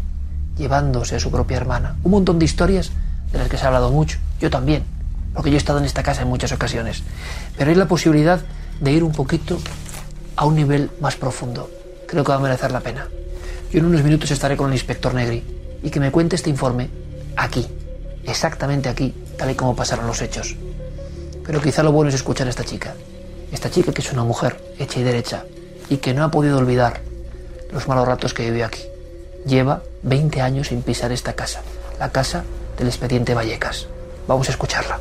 llevándose 0.59 1.17
a 1.17 1.21
su 1.21 1.31
propia 1.31 1.57
hermana. 1.57 1.97
Un 2.05 2.11
montón 2.11 2.39
de 2.39 2.45
historias 2.45 2.91
de 3.33 3.39
las 3.39 3.49
que 3.49 3.57
se 3.57 3.65
ha 3.65 3.69
hablado 3.69 3.91
mucho, 3.91 4.19
yo 4.41 4.51
también, 4.51 4.85
porque 5.33 5.51
yo 5.51 5.57
he 5.57 5.59
estado 5.59 5.79
en 5.79 5.87
esta 5.87 6.03
casa 6.03 6.21
en 6.21 6.29
muchas 6.29 6.53
ocasiones. 6.53 7.03
Pero 7.57 7.71
hay 7.71 7.77
la 7.77 7.89
posibilidad 7.89 8.41
de 8.79 8.93
ir 8.93 9.03
un 9.05 9.13
poquito 9.13 9.59
a 10.37 10.45
un 10.45 10.55
nivel 10.55 10.91
más 11.01 11.17
profundo. 11.17 11.71
Creo 12.07 12.23
que 12.23 12.33
va 12.33 12.37
a 12.37 12.41
merecer 12.41 12.73
la 12.73 12.81
pena. 12.81 13.09
Yo 13.73 13.79
en 13.79 13.87
unos 13.87 14.03
minutos 14.03 14.31
estaré 14.31 14.55
con 14.55 14.69
el 14.69 14.75
inspector 14.75 15.15
Negri 15.15 15.43
y 15.83 15.89
que 15.89 15.99
me 15.99 16.13
cuente 16.13 16.37
este 16.37 16.51
informe 16.51 16.91
aquí, 17.37 17.67
exactamente 18.25 18.91
aquí, 18.91 19.15
tal 19.39 19.51
y 19.51 19.55
como 19.55 19.75
pasaron 19.75 20.07
los 20.07 20.21
hechos. 20.21 20.57
Pero 21.43 21.63
quizá 21.63 21.83
lo 21.83 21.91
bueno 21.91 22.11
es 22.11 22.17
escuchar 22.17 22.47
a 22.47 22.51
esta 22.51 22.65
chica. 22.65 22.93
Esta 23.51 23.71
chica 23.71 23.93
que 23.93 24.03
es 24.03 24.13
una 24.13 24.25
mujer 24.25 24.63
hecha 24.79 25.01
y 25.01 25.05
derecha 25.05 25.45
y 25.89 25.99
que 25.99 26.15
no 26.15 26.25
ha 26.25 26.31
podido 26.31 26.59
olvidar 26.59 27.01
los 27.73 27.89
malos 27.89 28.07
ratos 28.07 28.35
que 28.35 28.45
vivió 28.45 28.67
aquí 28.67 28.83
lleva 29.45 29.83
20 30.03 30.41
años 30.41 30.69
sin 30.69 30.83
pisar 30.83 31.13
esta 31.13 31.35
casa, 31.35 31.63
la 31.99 32.11
casa 32.11 32.45
del 32.79 32.89
expediente 32.89 33.35
Vallecas. 33.35 33.89
Vamos 34.27 34.49
a 34.49 34.53
escucharla. 34.53 35.01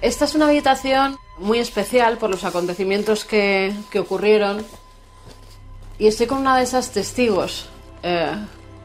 Esta 0.00 0.24
es 0.24 0.36
una 0.36 0.46
habitación 0.46 1.16
muy 1.38 1.58
especial 1.58 2.16
por 2.16 2.30
los 2.30 2.44
acontecimientos 2.44 3.24
que, 3.24 3.74
que 3.90 3.98
ocurrieron 3.98 4.64
y 5.98 6.06
estoy 6.06 6.26
con 6.26 6.38
una 6.38 6.56
de 6.56 6.64
esas 6.64 6.90
testigos 6.90 7.68
eh, 8.02 8.32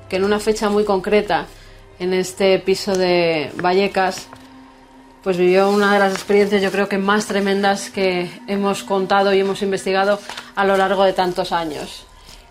que 0.10 0.16
en 0.16 0.24
una 0.24 0.40
fecha 0.40 0.70
muy 0.70 0.86
concreta, 0.86 1.46
en 2.00 2.14
este 2.14 2.58
piso 2.60 2.96
de 2.96 3.52
Vallecas, 3.62 4.28
pues 5.24 5.38
vivió 5.38 5.70
una 5.70 5.94
de 5.94 6.00
las 6.00 6.14
experiencias 6.14 6.62
yo 6.62 6.72
creo 6.72 6.90
que 6.90 6.98
más 6.98 7.28
tremendas 7.28 7.90
que 7.90 8.30
hemos 8.48 8.84
contado 8.84 9.34
y 9.34 9.40
hemos 9.40 9.62
investigado 9.62 10.20
a 10.56 10.66
lo 10.66 10.78
largo 10.78 11.04
de 11.04 11.14
tantos 11.14 11.52
años. 11.52 12.06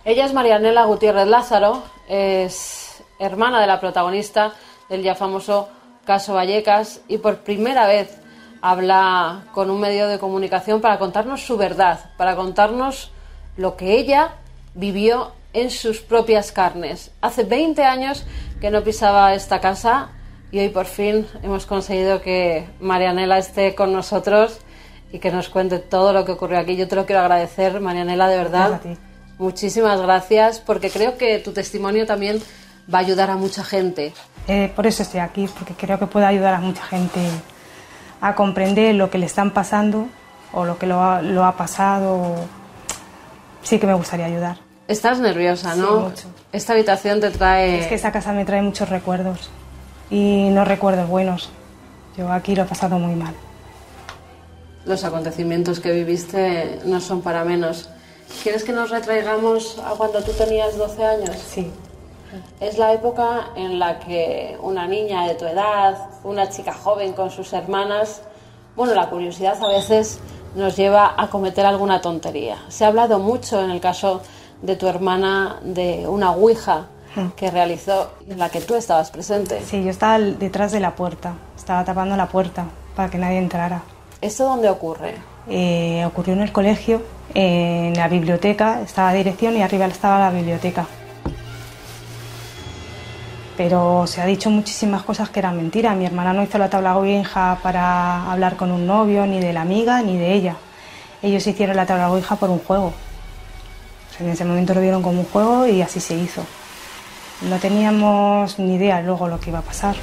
Ella 0.05 0.25
es 0.25 0.33
Marianela 0.33 0.85
Gutiérrez 0.85 1.27
Lázaro, 1.27 1.83
es 2.09 3.03
hermana 3.19 3.61
de 3.61 3.67
la 3.67 3.81
protagonista 3.81 4.53
del 4.89 5.03
ya 5.03 5.15
famoso 5.15 5.69
caso 6.05 6.35
Vallecas 6.35 7.01
y 7.09 7.19
por 7.19 7.39
primera 7.39 7.87
vez 7.87 8.17
habla 8.63 9.45
con 9.53 9.71
un 9.71 9.81
medio 9.81 10.07
de 10.07 10.19
comunicación 10.19 10.81
para 10.81 10.99
contarnos 10.99 11.45
su 11.45 11.57
verdad, 11.57 12.11
para 12.17 12.37
contarnos 12.37 13.11
lo 13.57 13.77
que 13.77 13.99
ella 13.99 14.37
vivió 14.75 15.33
en 15.53 15.71
sus 15.71 16.01
propias 16.01 16.53
carnes. 16.53 17.11
Hace 17.21 17.45
20 17.45 17.83
años 17.85 18.25
que 18.61 18.71
no 18.71 18.83
pisaba 18.83 19.35
esta 19.35 19.61
casa 19.61 20.11
y 20.53 20.59
hoy 20.59 20.69
por 20.69 20.87
fin 20.87 21.27
hemos 21.43 21.67
conseguido 21.67 22.21
que 22.21 22.69
Marianela 22.81 23.39
esté 23.39 23.75
con 23.75 23.93
nosotros 23.93 24.59
y 25.13 25.19
que 25.19 25.31
nos 25.31 25.49
cuente 25.49 25.79
todo 25.79 26.13
lo 26.13 26.25
que 26.25 26.33
ocurrió 26.33 26.59
aquí. 26.59 26.77
Yo 26.77 26.89
te 26.89 26.97
lo 26.97 27.07
quiero 27.07 27.23
agradecer, 27.23 27.81
Marianela, 27.81 28.29
de 28.29 28.37
verdad. 28.37 28.81
Muchísimas 29.39 30.01
gracias 30.01 30.61
porque 30.61 30.91
creo 30.91 31.17
que 31.17 31.39
tu 31.39 31.53
testimonio 31.53 32.07
también 32.07 32.41
va 32.93 32.99
a 32.99 33.03
ayudar 33.03 33.31
a 33.31 33.37
mucha 33.37 33.65
gente. 33.65 34.13
Eh, 34.47 34.73
por 34.75 34.87
eso 34.87 35.03
estoy 35.03 35.21
aquí, 35.21 35.49
porque 35.57 35.75
creo 35.75 35.99
que 35.99 36.07
puede 36.07 36.27
ayudar 36.27 36.55
a 36.55 36.61
mucha 36.61 36.83
gente 36.83 37.21
a 38.21 38.35
comprender 38.35 38.95
lo 38.95 39.11
que 39.11 39.19
le 39.19 39.27
están 39.27 39.51
pasando 39.53 40.09
o 40.53 40.65
lo 40.65 40.79
que 40.79 40.87
lo 40.87 41.03
ha, 41.03 41.23
lo 41.23 41.45
ha 41.45 41.57
pasado. 41.57 42.35
Sí 43.63 43.79
que 43.79 43.87
me 43.87 43.95
gustaría 43.95 44.27
ayudar. 44.27 44.59
Estás 44.89 45.21
nerviosa, 45.21 45.75
¿no? 45.77 45.87
Sí, 45.87 46.05
mucho. 46.05 46.29
Esta 46.53 46.73
habitación 46.73 47.21
te 47.21 47.31
trae... 47.31 47.81
Es 47.81 47.87
que 47.87 47.95
esta 47.95 48.11
casa 48.11 48.33
me 48.33 48.45
trae 48.45 48.63
muchos 48.63 48.89
recuerdos 48.89 49.51
y 50.11 50.49
no 50.51 50.65
recuerdos 50.65 51.09
buenos. 51.09 51.51
Yo 52.17 52.31
aquí 52.33 52.57
lo 52.57 52.63
he 52.63 52.67
pasado 52.67 52.99
muy 52.99 53.15
mal. 53.15 53.35
Los 54.85 55.05
acontecimientos 55.05 55.79
que 55.79 55.93
viviste 55.93 56.81
no 56.85 57.01
son 57.01 57.23
para 57.23 57.45
menos. 57.45 57.89
¿Quieres 58.43 58.65
que 58.65 58.73
nos 58.73 58.91
retraigamos 58.91 59.79
a 59.79 59.91
cuando 59.91 60.23
tú 60.23 60.33
tenías 60.33 60.77
12 60.77 61.05
años? 61.05 61.37
Sí. 61.37 61.71
Es 62.61 62.79
la 62.79 62.93
época 62.93 63.51
en 63.57 63.79
la 63.79 63.99
que 63.99 64.57
una 64.63 64.87
niña 64.87 65.27
de 65.27 65.35
tu 65.35 65.47
edad, 65.47 65.97
una 66.25 66.49
chica 66.49 66.73
joven 66.73 67.13
con 67.13 67.31
sus 67.31 67.53
hermanas, 67.53 68.23
bueno, 68.77 68.95
la 68.95 69.11
curiosidad 69.11 69.63
a 69.63 69.69
veces 69.69 70.21
nos 70.55 70.77
lleva 70.77 71.15
a 71.17 71.29
cometer 71.29 71.67
alguna 71.67 72.01
tontería. 72.01 72.59
Se 72.69 72.85
ha 72.85 72.89
hablado 72.89 73.19
mucho 73.19 73.63
en 73.63 73.71
el 73.71 73.81
caso 73.81 74.23
de 74.63 74.77
tu 74.77 74.87
hermana 74.87 75.59
de 75.63 76.07
una 76.09 76.33
ouija 76.33 76.87
que 77.37 77.51
realizó 77.51 78.13
en 78.29 78.39
la 78.39 78.51
que 78.51 78.61
tú 78.61 78.75
estabas 78.77 79.11
presente. 79.11 79.61
Sí, 79.65 79.83
yo 79.83 79.91
estaba 79.91 80.19
detrás 80.19 80.73
de 80.73 80.81
la 80.81 80.95
puerta, 80.95 81.35
estaba 81.57 81.85
tapando 81.85 82.17
la 82.17 82.29
puerta 82.29 82.67
para 82.95 83.11
que 83.11 83.19
nadie 83.19 83.39
entrara. 83.39 83.83
¿Esto 84.21 84.45
dónde 84.45 84.69
ocurre? 84.69 85.15
Eh, 85.49 86.05
ocurrió 86.07 86.35
en 86.35 86.43
el 86.43 86.53
colegio, 86.53 87.03
en 87.35 87.95
la 87.95 88.09
biblioteca, 88.09 88.81
estaba 88.83 89.11
la 89.11 89.19
dirección 89.19 89.57
y 89.57 89.63
arriba 89.63 89.87
estaba 89.87 90.19
la 90.19 90.31
biblioteca. 90.31 90.87
Pero 93.61 94.07
se 94.07 94.23
ha 94.23 94.25
dicho 94.25 94.49
muchísimas 94.49 95.03
cosas 95.03 95.29
que 95.29 95.39
eran 95.39 95.55
mentiras. 95.55 95.95
Mi 95.95 96.07
hermana 96.07 96.33
no 96.33 96.43
hizo 96.43 96.57
la 96.57 96.71
tabla 96.71 96.97
ouija 96.97 97.59
para 97.63 98.33
hablar 98.33 98.57
con 98.57 98.73
un 98.73 98.87
novio, 98.87 99.27
ni 99.27 99.39
de 99.39 99.53
la 99.53 99.61
amiga, 99.61 100.01
ni 100.01 100.17
de 100.17 100.33
ella. 100.33 100.57
Ellos 101.21 101.47
hicieron 101.47 101.77
la 101.77 101.85
tabla 101.85 102.11
ouija 102.11 102.37
por 102.37 102.49
un 102.49 102.59
juego. 102.61 102.95
En 104.19 104.31
ese 104.31 104.47
momento 104.47 104.73
lo 104.73 104.81
vieron 104.81 105.03
como 105.03 105.21
un 105.21 105.27
juego 105.27 105.67
y 105.67 105.83
así 105.83 106.01
se 106.01 106.15
hizo. 106.15 106.43
No 107.51 107.59
teníamos 107.59 108.59
ni 108.59 108.77
idea 108.77 109.03
luego 109.03 109.29
lo 109.29 109.39
que 109.39 109.51
iba 109.51 109.59
a 109.59 109.63
pasar. 109.63 109.95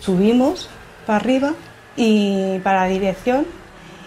Subimos 0.00 0.68
para 1.06 1.16
arriba 1.16 1.54
y 1.96 2.58
para 2.58 2.80
la 2.82 2.88
dirección 2.88 3.46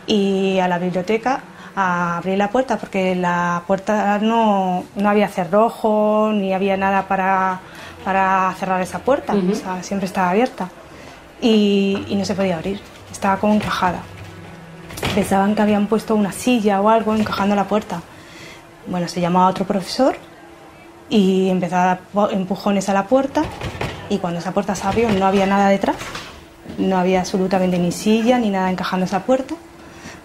y 0.05 0.59
a 0.59 0.67
la 0.67 0.77
biblioteca 0.77 1.41
a 1.76 2.17
abrir 2.17 2.38
la 2.38 2.49
puerta 2.49 2.78
porque 2.78 3.15
la 3.15 3.63
puerta 3.65 4.19
no, 4.19 4.84
no 4.95 5.09
había 5.09 5.28
cerrojo 5.28 6.32
ni 6.34 6.53
había 6.53 6.78
nada 6.78 7.07
para, 7.07 7.59
para 8.03 8.53
cerrar 8.59 8.82
esa 8.82 8.99
puerta, 8.99 9.34
o 9.34 9.55
sea, 9.55 9.82
siempre 9.84 10.05
estaba 10.05 10.30
abierta 10.30 10.69
y, 11.41 12.05
y 12.07 12.15
no 12.15 12.26
se 12.26 12.36
podía 12.36 12.55
abrir, 12.57 12.80
estaba 13.11 13.38
como 13.38 13.53
encajada. 13.53 13.99
Pensaban 15.15 15.55
que 15.55 15.61
habían 15.61 15.88
puesto 15.88 16.15
una 16.15 16.32
silla 16.32 16.82
o 16.82 16.89
algo 16.89 17.15
encajando 17.15 17.55
la 17.55 17.65
puerta. 17.65 18.01
Bueno, 18.88 19.07
se 19.07 19.21
llamó 19.21 19.41
a 19.41 19.47
otro 19.47 19.65
profesor 19.65 20.15
y 21.09 21.49
empezó 21.49 21.76
a 21.76 21.86
dar 21.86 21.99
empujones 22.32 22.89
a 22.89 22.93
la 22.93 23.05
puerta 23.05 23.43
y 24.09 24.17
cuando 24.17 24.39
esa 24.39 24.51
puerta 24.51 24.76
se 24.76 24.88
abrió 24.88 25.09
no 25.09 25.26
había 25.26 25.45
nada 25.45 25.69
detrás, 25.69 25.95
no 26.78 26.97
había 26.97 27.19
absolutamente 27.19 27.78
ni 27.78 27.91
silla 27.91 28.38
ni 28.39 28.49
nada 28.49 28.69
encajando 28.69 29.05
esa 29.05 29.24
puerta. 29.24 29.55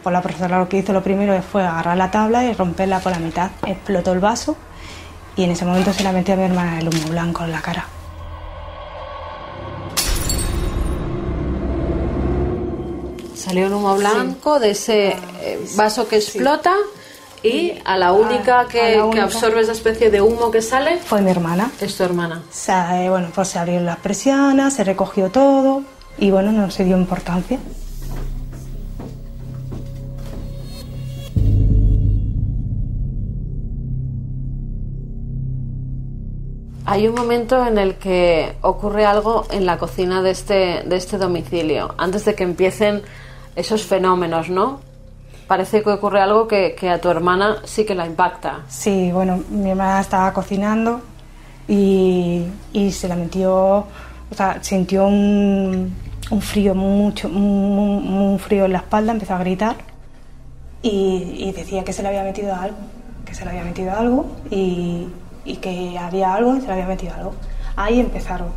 Pues 0.09 0.15
la 0.15 0.23
profesora 0.23 0.59
lo 0.59 0.71
que 0.71 0.79
hizo 0.79 0.95
lo 0.95 1.03
primero 1.03 1.39
fue 1.43 1.63
agarrar 1.63 1.95
la 1.99 2.11
tabla 2.11 2.43
y 2.43 2.55
romperla 2.55 2.99
por 3.01 3.13
la 3.13 3.19
mitad. 3.19 3.51
Explotó 3.67 4.15
el 4.15 4.21
vaso 4.21 4.57
y 5.37 5.45
en 5.45 5.51
ese 5.51 5.67
momento 5.67 5.93
se 5.93 6.03
la 6.03 6.13
metió 6.13 6.33
a 6.33 6.39
mi 6.39 6.45
hermana 6.45 6.79
el 6.79 6.89
humo 6.89 7.09
blanco 7.11 7.45
en 7.45 7.53
la 7.53 7.61
cara. 7.61 7.85
Salió 13.35 13.67
el 13.67 13.73
humo 13.75 13.95
blanco 13.97 14.59
de 14.59 14.71
ese 14.71 15.09
eh, 15.43 15.69
vaso 15.77 16.09
que 16.09 16.17
explota 16.17 16.73
y 17.43 17.75
a 17.85 17.99
la 17.99 18.13
única 18.13 18.67
que, 18.67 18.81
a 18.81 18.85
la 18.89 18.93
que 18.95 19.03
única. 19.03 19.25
absorbe 19.25 19.61
esa 19.61 19.73
especie 19.73 20.11
de 20.11 20.23
humo 20.23 20.51
que 20.51 20.63
sale 20.63 20.97
Fue 20.99 21.21
mi 21.21 21.31
hermana. 21.31 21.71
es 21.83 21.95
tu 21.99 22.03
hermana. 22.03 22.43
O 22.51 22.55
sea, 22.55 23.05
eh, 23.05 23.11
bueno, 23.11 23.29
pues 23.35 23.49
se 23.49 23.59
abrieron 23.59 23.85
las 23.85 23.99
persianas, 23.99 24.73
se 24.73 24.85
recogió 24.85 25.29
todo 25.31 25.83
y 26.17 26.31
bueno, 26.31 26.51
no 26.51 26.71
se 26.71 26.85
dio 26.85 26.97
importancia. 26.97 27.59
Hay 36.91 37.07
un 37.07 37.15
momento 37.15 37.67
en 37.67 37.77
el 37.77 37.97
que 37.97 38.55
ocurre 38.63 39.05
algo 39.05 39.45
en 39.51 39.67
la 39.67 39.77
cocina 39.77 40.23
de 40.23 40.31
este, 40.31 40.85
de 40.87 40.97
este 40.97 41.19
domicilio, 41.19 41.95
antes 41.99 42.25
de 42.25 42.35
que 42.35 42.45
empiecen 42.45 43.03
esos 43.57 43.85
fenómenos, 43.85 44.49
¿no? 44.49 44.81
Parece 45.47 45.83
que 45.83 45.91
ocurre 45.91 46.23
algo 46.23 46.49
que, 46.49 46.75
que 46.75 46.89
a 46.89 46.99
tu 46.99 47.11
hermana 47.11 47.59
sí 47.65 47.85
que 47.85 47.95
la 47.95 48.07
impacta. 48.07 48.61
Sí, 48.69 49.13
bueno, 49.13 49.43
mi 49.51 49.69
hermana 49.69 50.01
estaba 50.01 50.33
cocinando 50.33 51.03
y, 51.69 52.47
y 52.73 52.91
se 52.91 53.07
la 53.07 53.17
metió, 53.17 53.55
o 53.55 54.35
sea, 54.35 54.63
sintió 54.63 55.09
un, 55.09 55.95
un 56.31 56.41
frío 56.41 56.75
mucho, 56.75 57.29
muy, 57.29 58.39
frío 58.39 58.65
en 58.65 58.73
la 58.73 58.79
espalda, 58.79 59.13
empezó 59.13 59.35
a 59.35 59.39
gritar 59.41 59.77
y, 60.81 61.35
y 61.37 61.53
decía 61.53 61.85
que 61.85 61.93
se 61.93 62.01
le 62.01 62.09
había 62.09 62.23
metido 62.23 62.55
algo, 62.55 62.79
que 63.27 63.35
se 63.35 63.45
le 63.45 63.51
había 63.51 63.65
metido 63.65 63.93
algo 63.93 64.25
y, 64.51 65.09
y 65.49 65.57
que 65.57 65.99
había 65.99 66.35
algo 66.35 66.57
y 66.57 66.61
se 66.61 66.67
le 66.67 66.75
había 66.75 66.87
metido 66.87 67.15
algo. 67.15 67.33
Ahí 67.75 68.01
empezaron, 68.01 68.49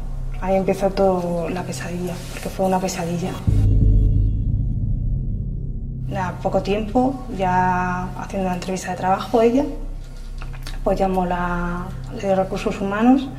ahí 0.42 0.56
empezó 0.56 0.90
toda 0.90 1.50
la 1.50 1.64
pesadilla, 1.64 2.14
porque 2.34 2.50
fue 2.50 2.66
una 2.66 2.80
pesadilla. 2.80 3.32
A 6.16 6.34
poco 6.44 6.62
tiempo, 6.62 7.26
ya 7.38 8.10
haciendo 8.20 8.48
una 8.48 8.56
entrevista 8.56 8.92
de 8.92 8.98
trabajo 8.98 9.42
ella, 9.42 9.64
pues 10.84 11.00
llamó 11.00 11.26
la 11.26 11.86
de 12.22 12.36
recursos 12.36 12.82
humanos 12.82 13.30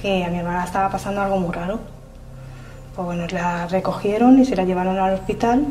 que 0.00 0.24
a 0.24 0.28
mi 0.28 0.38
hermana 0.38 0.64
estaba 0.64 0.90
pasando 0.90 1.22
algo 1.22 1.38
muy 1.38 1.52
raro. 1.52 1.80
Pues 2.94 3.04
bueno, 3.06 3.26
la 3.32 3.66
recogieron 3.66 4.38
y 4.38 4.44
se 4.44 4.54
la 4.54 4.64
llevaron 4.64 4.96
al 4.98 5.14
hospital 5.14 5.66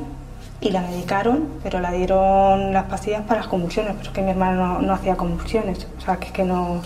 y 0.60 0.72
la 0.72 0.82
medicaron, 0.82 1.48
pero 1.64 1.80
la 1.80 1.92
dieron 1.92 2.74
las 2.74 2.86
pastillas 2.86 3.22
para 3.22 3.42
las 3.42 3.48
convulsiones, 3.48 3.94
pero 3.94 4.10
es 4.10 4.14
que 4.14 4.22
mi 4.22 4.32
hermana 4.32 4.56
no, 4.56 4.82
no 4.82 4.94
hacía 4.94 5.16
convulsiones, 5.16 5.88
o 5.98 6.02
sea, 6.02 6.18
que 6.18 6.28
es 6.28 6.32
que 6.34 6.44
no... 6.44 6.82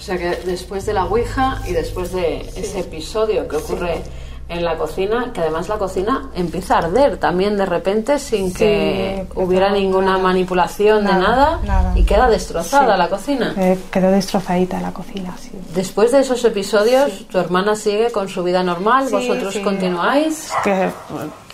O 0.00 0.02
sea 0.02 0.16
que 0.16 0.30
después 0.46 0.86
de 0.86 0.94
la 0.94 1.04
Ouija 1.04 1.60
y 1.68 1.72
después 1.74 2.10
de 2.12 2.40
ese 2.56 2.80
episodio 2.80 3.46
que 3.46 3.56
ocurre 3.56 4.02
en 4.48 4.64
la 4.64 4.76
cocina, 4.76 5.30
que 5.32 5.42
además 5.42 5.68
la 5.68 5.76
cocina 5.76 6.30
empieza 6.34 6.74
a 6.74 6.78
arder 6.78 7.18
también 7.18 7.56
de 7.56 7.66
repente 7.66 8.18
sin 8.18 8.52
que 8.52 9.20
empezó 9.20 9.40
hubiera 9.42 9.70
ninguna 9.70 10.12
nada. 10.12 10.18
manipulación 10.24 11.04
de 11.04 11.12
Nada, 11.12 11.20
nada, 11.28 11.60
nada. 11.64 11.92
y 11.98 12.02
queda 12.02 12.28
destrozada 12.28 12.94
Sí. 12.94 12.98
la 12.98 13.08
cocina. 13.08 13.54
Eh, 13.56 13.78
quedó 13.92 14.10
destrozadita 14.10 14.80
la 14.80 14.90
cocina, 14.92 15.36
sí. 15.38 15.52
Después 15.74 16.10
de 16.10 16.20
esos 16.20 16.42
episodios, 16.44 17.28
tu 17.28 17.38
hermana 17.38 17.76
sigue 17.76 18.10
con 18.10 18.28
su 18.28 18.42
vida 18.42 18.62
normal, 18.64 19.04
Sí, 19.06 19.12
vosotros 19.12 19.52
sí. 19.54 19.60
continuáis. 19.62 20.50
que 20.64 20.86
eh, 20.86 20.90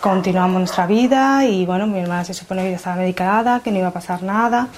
continuamos 0.00 0.60
nuestra 0.60 0.86
vida 0.86 1.44
y 1.44 1.66
bueno, 1.66 1.86
mi 1.86 1.98
hermana 1.98 2.24
se 2.24 2.32
supone 2.32 2.62
que 2.62 2.70
ya 2.70 2.76
estaba 2.76 2.96
medicada, 2.96 3.60
que 3.60 3.72
no 3.72 3.78
iba 3.78 3.88
a 3.88 3.92
pasar 3.92 4.22
nada 4.22 4.68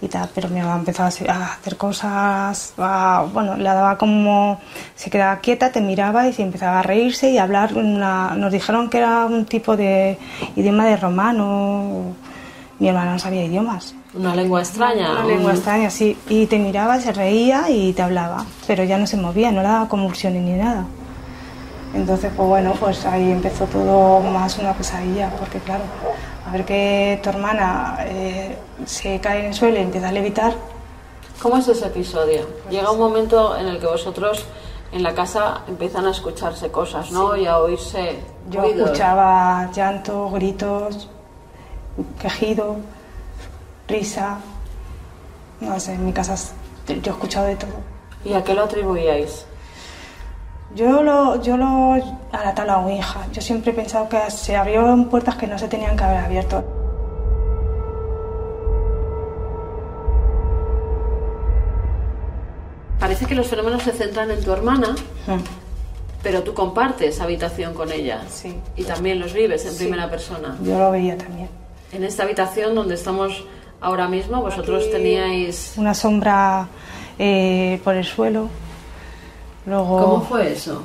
y 0.00 0.06
tal, 0.08 0.28
pero 0.34 0.48
mi 0.48 0.60
mamá 0.60 0.76
empezó 0.76 1.02
a 1.02 1.06
hacer- 1.08 1.28
a 1.30 1.54
hacer 1.54 1.76
cosas, 1.76 2.72
a- 2.78 3.24
bueno, 3.32 3.56
le 3.56 3.64
daba 3.64 3.98
como, 3.98 4.60
se 4.94 5.10
quedaba 5.10 5.38
quieta, 5.40 5.72
te 5.72 5.80
miraba 5.80 6.28
y 6.28 6.32
se 6.32 6.42
empezaba 6.42 6.78
a 6.78 6.82
reírse 6.82 7.30
y 7.30 7.38
a 7.38 7.42
hablar, 7.42 7.74
una- 7.74 8.34
nos 8.36 8.52
dijeron 8.52 8.90
que 8.90 8.98
era 8.98 9.26
un 9.26 9.44
tipo 9.44 9.76
de 9.76 10.16
idioma 10.54 10.84
de 10.86 10.96
romano, 10.96 12.14
mi 12.78 12.88
hermana 12.88 13.12
no 13.12 13.18
sabía 13.18 13.44
idiomas. 13.44 13.94
Una 14.14 14.34
lengua 14.36 14.60
extraña. 14.60 15.10
Una 15.10 15.22
un- 15.22 15.28
lengua 15.28 15.52
extraña, 15.52 15.90
sí. 15.90 16.16
Y 16.28 16.46
te 16.46 16.58
miraba, 16.58 17.00
se 17.00 17.12
reía 17.12 17.68
y 17.68 17.92
te 17.92 18.02
hablaba, 18.02 18.44
pero 18.68 18.84
ya 18.84 18.98
no 18.98 19.06
se 19.06 19.16
movía, 19.16 19.50
no 19.50 19.62
le 19.62 19.68
daba 19.68 19.88
convulsiones 19.88 20.42
ni 20.42 20.52
nada. 20.52 20.84
Entonces, 21.94 22.30
pues 22.36 22.48
bueno, 22.48 22.72
pues 22.78 23.04
ahí 23.06 23.30
empezó 23.32 23.64
todo 23.64 24.20
más 24.20 24.58
una 24.58 24.72
pesadilla, 24.74 25.30
porque 25.38 25.58
claro, 25.58 25.84
a 26.48 26.52
ver 26.52 26.64
que 26.64 27.20
tu 27.22 27.28
hermana 27.28 27.98
eh, 28.06 28.56
se 28.86 29.20
cae 29.20 29.40
en 29.40 29.46
el 29.46 29.54
suelo 29.54 29.78
y 29.78 29.82
empieza 29.82 30.08
a 30.08 30.12
levitar, 30.12 30.54
¿Cómo 31.40 31.56
es 31.56 31.68
ese 31.68 31.86
episodio? 31.86 32.48
Llega 32.68 32.90
un 32.90 32.98
momento 32.98 33.56
en 33.56 33.68
el 33.68 33.78
que 33.78 33.86
vosotros 33.86 34.44
en 34.90 35.04
la 35.04 35.14
casa 35.14 35.62
empiezan 35.68 36.04
a 36.06 36.10
escucharse 36.10 36.68
cosas, 36.72 37.12
¿no? 37.12 37.36
Y 37.36 37.46
a 37.46 37.58
oírse 37.58 38.18
yo 38.50 38.62
ruidos. 38.62 38.86
escuchaba 38.86 39.70
llanto, 39.72 40.30
gritos, 40.30 41.08
quejido, 42.20 42.76
risa, 43.86 44.38
no 45.60 45.78
sé, 45.78 45.94
en 45.94 46.06
mi 46.06 46.12
casa 46.12 46.34
yo 46.88 46.94
he 46.94 47.14
escuchado 47.14 47.46
de 47.46 47.54
todo. 47.54 47.70
¿Y 48.24 48.32
a 48.32 48.42
qué 48.42 48.54
lo 48.54 48.64
atribuíais? 48.64 49.46
Yo 50.74 51.02
lo, 51.02 51.40
yo 51.42 51.56
lo, 51.56 51.94
a 51.94 52.44
la 52.44 52.54
tabla 52.54 52.78
Ouija. 52.78 53.26
Yo 53.32 53.40
siempre 53.40 53.72
he 53.72 53.74
pensado 53.74 54.08
que 54.08 54.30
se 54.30 54.54
abrieron 54.56 55.06
puertas 55.06 55.36
que 55.36 55.46
no 55.46 55.58
se 55.58 55.66
tenían 55.68 55.96
que 55.96 56.04
haber 56.04 56.18
abierto. 56.18 56.64
Parece 62.98 63.26
que 63.26 63.34
los 63.34 63.46
fenómenos 63.46 63.82
se 63.82 63.92
centran 63.92 64.30
en 64.30 64.42
tu 64.42 64.52
hermana, 64.52 64.94
Mm. 65.26 65.38
pero 66.22 66.42
tú 66.42 66.52
compartes 66.52 67.20
habitación 67.20 67.72
con 67.74 67.92
ella. 67.92 68.22
Sí. 68.28 68.56
Y 68.76 68.84
también 68.84 69.20
los 69.20 69.32
vives 69.32 69.64
en 69.66 69.72
Sí. 69.72 69.78
primera 69.84 70.10
persona. 70.10 70.56
Yo 70.62 70.78
lo 70.78 70.90
veía 70.90 71.16
también. 71.16 71.48
En 71.92 72.02
esta 72.04 72.24
habitación 72.24 72.74
donde 72.74 72.94
estamos 72.96 73.44
ahora 73.80 74.08
mismo, 74.08 74.40
vosotros 74.42 74.82
Aquí 74.84 74.92
teníais... 74.92 75.74
Una 75.76 75.94
sombra 75.94 76.66
eh, 77.20 77.80
por 77.84 77.94
el 77.94 78.04
suelo. 78.04 78.48
Luego, 79.68 80.00
¿Cómo 80.02 80.20
fue 80.22 80.52
eso? 80.52 80.82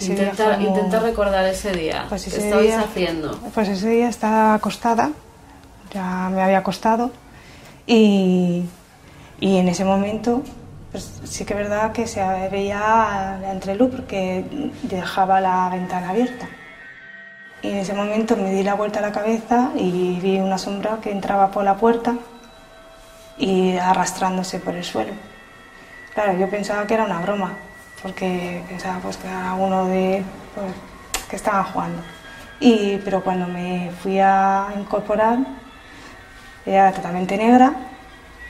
Intenta, 0.00 0.56
como- 0.56 0.68
intenta 0.68 1.00
recordar 1.00 1.44
ese 1.46 1.72
día. 1.72 2.06
Pues 2.08 2.24
¿Qué 2.24 2.30
ese 2.30 2.44
estabais 2.46 2.66
día- 2.68 2.80
haciendo? 2.80 3.38
Pues 3.54 3.68
ese 3.68 3.88
día 3.88 4.08
estaba 4.08 4.54
acostada, 4.54 5.10
ya 5.92 6.28
me 6.30 6.42
había 6.42 6.58
acostado 6.58 7.10
y, 7.86 8.64
y 9.40 9.56
en 9.58 9.68
ese 9.68 9.84
momento 9.84 10.42
pues 10.90 11.20
sí 11.24 11.44
que 11.46 11.54
es 11.54 11.58
verdad 11.60 11.92
que 11.92 12.06
se 12.06 12.20
veía 12.50 13.38
la 13.40 13.50
entreluz 13.52 13.90
porque 13.94 14.44
dejaba 14.82 15.40
la 15.40 15.68
ventana 15.70 16.10
abierta. 16.10 16.46
Y 17.62 17.68
en 17.68 17.76
ese 17.78 17.94
momento 17.94 18.36
me 18.36 18.50
di 18.50 18.62
la 18.62 18.74
vuelta 18.74 18.98
a 18.98 19.02
la 19.02 19.12
cabeza 19.12 19.70
y 19.76 20.18
vi 20.20 20.38
una 20.38 20.58
sombra 20.58 20.98
que 21.00 21.10
entraba 21.10 21.50
por 21.50 21.64
la 21.64 21.76
puerta 21.76 22.16
y 23.38 23.76
arrastrándose 23.76 24.58
por 24.58 24.74
el 24.74 24.84
suelo. 24.84 25.12
Claro, 26.12 26.34
yo 26.38 26.50
pensaba 26.50 26.86
que 26.86 26.94
era 26.94 27.04
una 27.04 27.20
broma, 27.20 27.54
porque 28.02 28.62
pensaba 28.68 28.98
pues 29.00 29.16
que 29.16 29.28
era 29.28 29.54
uno 29.54 29.86
de 29.86 30.24
pues, 30.54 30.72
que 31.30 31.36
estaban 31.36 31.64
jugando. 31.64 32.02
Y, 32.60 32.98
pero 33.04 33.22
cuando 33.22 33.46
me 33.46 33.90
fui 34.02 34.18
a 34.18 34.68
incorporar, 34.78 35.38
era 36.64 36.92
totalmente 36.92 37.36
negra 37.36 37.72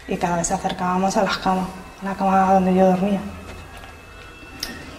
y 0.09 0.17
cada 0.17 0.37
vez 0.37 0.49
se 0.49 0.55
acercaba 0.55 0.97
a 0.97 0.99
las 0.99 1.39
camas, 1.39 1.69
a 2.03 2.05
la 2.05 2.15
cama 2.15 2.55
donde 2.55 2.75
yo 2.75 2.87
dormía. 2.87 3.21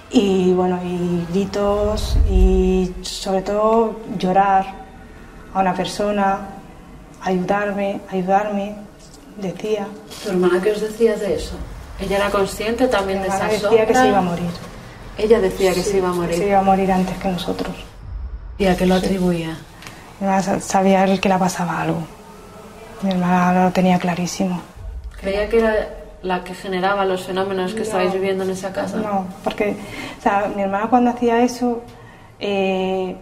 Y 0.10 0.54
bueno, 0.54 0.80
y 0.84 1.26
gritos 1.32 2.18
y 2.30 2.94
sobre 3.02 3.42
todo 3.42 4.00
llorar 4.18 4.66
a 5.54 5.60
una 5.60 5.74
persona, 5.74 6.40
ayudarme, 7.22 8.02
ayudarme, 8.10 8.76
decía. 9.38 9.88
¿Tu 10.24 10.30
hermana 10.30 10.62
qué 10.62 10.72
os 10.72 10.82
decía 10.82 11.16
de 11.16 11.36
eso? 11.36 11.56
¿Ella 12.00 12.18
era 12.18 12.30
consciente 12.30 12.88
también 12.88 13.22
de 13.22 13.28
esa 13.28 13.46
decía 13.46 13.60
sombra? 13.60 13.86
que 13.86 13.96
se 13.96 14.08
iba 14.08 14.18
a 14.18 14.22
morir. 14.22 14.50
Ella 15.18 15.40
decía 15.40 15.74
que 15.74 15.84
Sí, 15.84 15.92
se 15.92 15.98
iba 15.98 16.10
a 16.10 16.14
morir. 16.14 16.36
Se 16.38 16.48
iba 16.48 16.60
a 16.60 16.64
morir 16.64 16.92
antes 16.92 17.18
que 17.18 17.28
nosotros. 17.30 17.76
¿Y 18.58 18.66
a 18.66 18.76
qué 18.76 18.86
lo 18.86 18.96
atribuía? 18.96 19.58
Sabía 20.62 21.04
él 21.04 21.20
que 21.20 21.30
le 21.30 21.38
pasaba 21.38 21.82
algo. 21.82 22.00
Mi 23.02 23.12
hermana 23.12 23.66
lo 23.66 23.72
tenía 23.72 24.00
clarísimo. 24.00 24.62
¿Creía 25.20 25.50
que 25.50 25.60
era 25.60 25.74
la 26.22 26.44
que 26.44 26.54
generaba 26.54 27.04
los 27.06 27.26
fenómenos 27.26 27.74
que 27.74 27.82
estabais 27.82 28.14
viviendo 28.14 28.44
en 28.44 28.52
esa 28.52 28.72
casa? 28.72 28.98
No, 28.98 29.28
porque 29.44 29.76
o 30.20 30.22
sea, 30.22 30.50
mi 30.56 30.62
hermana 30.62 30.88
cuando 30.90 31.12
hacía 31.12 31.42
eso, 31.44 31.82
eh, 32.40 33.16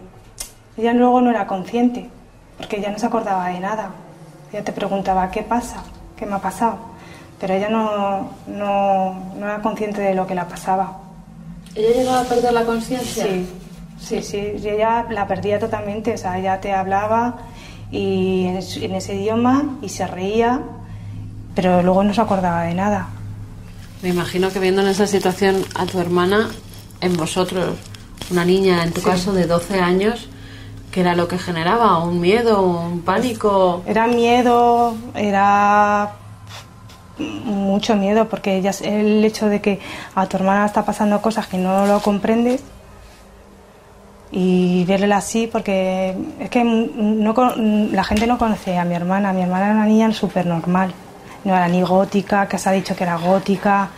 ella 0.76 0.92
luego 0.92 1.20
no 1.20 1.30
era 1.30 1.46
consciente, 1.46 2.08
porque 2.56 2.76
ella 2.76 2.90
no 2.90 2.98
se 2.98 3.06
acordaba 3.06 3.48
de 3.48 3.60
nada. 3.60 3.90
Ella 4.52 4.62
te 4.62 4.72
preguntaba, 4.72 5.30
¿qué 5.30 5.42
pasa? 5.42 5.82
¿Qué 6.16 6.26
me 6.26 6.34
ha 6.36 6.38
pasado? 6.38 6.78
Pero 7.42 7.54
ella 7.54 7.68
no, 7.68 8.30
no, 8.46 9.32
no 9.36 9.46
era 9.46 9.60
consciente 9.62 10.00
de 10.00 10.14
lo 10.14 10.28
que 10.28 10.34
le 10.36 10.44
pasaba. 10.44 10.98
¿Ella 11.74 11.88
llegaba 11.92 12.20
a 12.20 12.24
perder 12.24 12.52
la 12.52 12.64
conciencia? 12.64 13.24
Sí, 13.24 13.48
sí, 13.98 14.22
sí. 14.22 14.52
Y 14.62 14.68
ella 14.68 15.06
la 15.10 15.26
perdía 15.26 15.58
totalmente. 15.58 16.14
O 16.14 16.18
sea, 16.18 16.38
ella 16.38 16.60
te 16.60 16.72
hablaba 16.72 17.38
y 17.90 18.44
en, 18.46 18.58
ese 18.94 19.16
idioma 19.16 19.76
y 19.82 19.88
se 19.88 20.06
reía, 20.06 20.60
pero 21.56 21.82
luego 21.82 22.04
no 22.04 22.14
se 22.14 22.20
acordaba 22.20 22.62
de 22.62 22.74
nada. 22.74 23.08
Me 24.02 24.10
imagino 24.10 24.52
que 24.52 24.60
viendo 24.60 24.80
en 24.82 24.86
esa 24.86 25.08
situación 25.08 25.64
a 25.74 25.84
tu 25.86 25.98
hermana, 25.98 26.48
en 27.00 27.16
vosotros, 27.16 27.74
una 28.30 28.44
niña, 28.44 28.84
en 28.84 28.92
tu 28.92 29.00
Sí. 29.00 29.06
caso 29.06 29.32
de 29.32 29.46
12 29.48 29.80
años, 29.80 30.28
¿qué 30.92 31.00
era 31.00 31.16
lo 31.16 31.26
que 31.26 31.38
generaba? 31.38 31.98
¿Un 32.04 32.20
miedo, 32.20 32.62
un 32.62 33.00
pánico? 33.00 33.82
Era 33.84 34.06
miedo, 34.06 34.94
era 35.16 36.12
mucho 37.18 37.96
miedo, 37.96 38.28
porque 38.28 38.56
ella, 38.56 38.72
el 38.82 39.24
hecho 39.24 39.48
de 39.48 39.60
que 39.60 39.80
a 40.14 40.26
tu 40.26 40.36
hermana 40.36 40.66
está 40.66 40.84
pasando 40.84 41.20
cosas 41.20 41.46
que 41.46 41.58
no 41.58 41.86
lo 41.86 42.00
comprendes 42.00 42.62
y 44.30 44.84
verla 44.86 45.18
así, 45.18 45.46
porque 45.46 46.16
es 46.40 46.48
que 46.48 46.64
no, 46.64 47.34
la 47.56 48.04
gente 48.04 48.26
no 48.26 48.38
conoce 48.38 48.78
a 48.78 48.84
mi 48.84 48.94
hermana. 48.94 49.32
Mi 49.32 49.42
hermana 49.42 49.66
era 49.66 49.74
una 49.74 49.86
niña 49.86 50.12
súper 50.12 50.46
normal, 50.46 50.92
no 51.44 51.54
era 51.54 51.68
ni 51.68 51.82
gótica, 51.82 52.48
que 52.48 52.58
se 52.58 52.68
ha 52.68 52.72
dicho 52.72 52.96
que 52.96 53.04
era 53.04 53.16
gótica, 53.16 53.90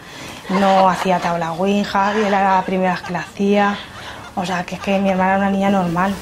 no 0.50 0.88
hacía 0.88 1.20
tabla 1.20 1.52
ouija, 1.52 2.12
y 2.18 2.24
era 2.24 2.56
la 2.56 2.62
primera 2.62 2.98
que 3.06 3.12
la 3.12 3.20
hacía. 3.20 3.76
O 4.34 4.44
sea, 4.44 4.64
que 4.64 4.74
es 4.74 4.80
que 4.80 4.98
mi 4.98 5.10
hermana 5.10 5.34
era 5.34 5.38
una 5.38 5.50
niña 5.50 5.70
normal. 5.70 6.12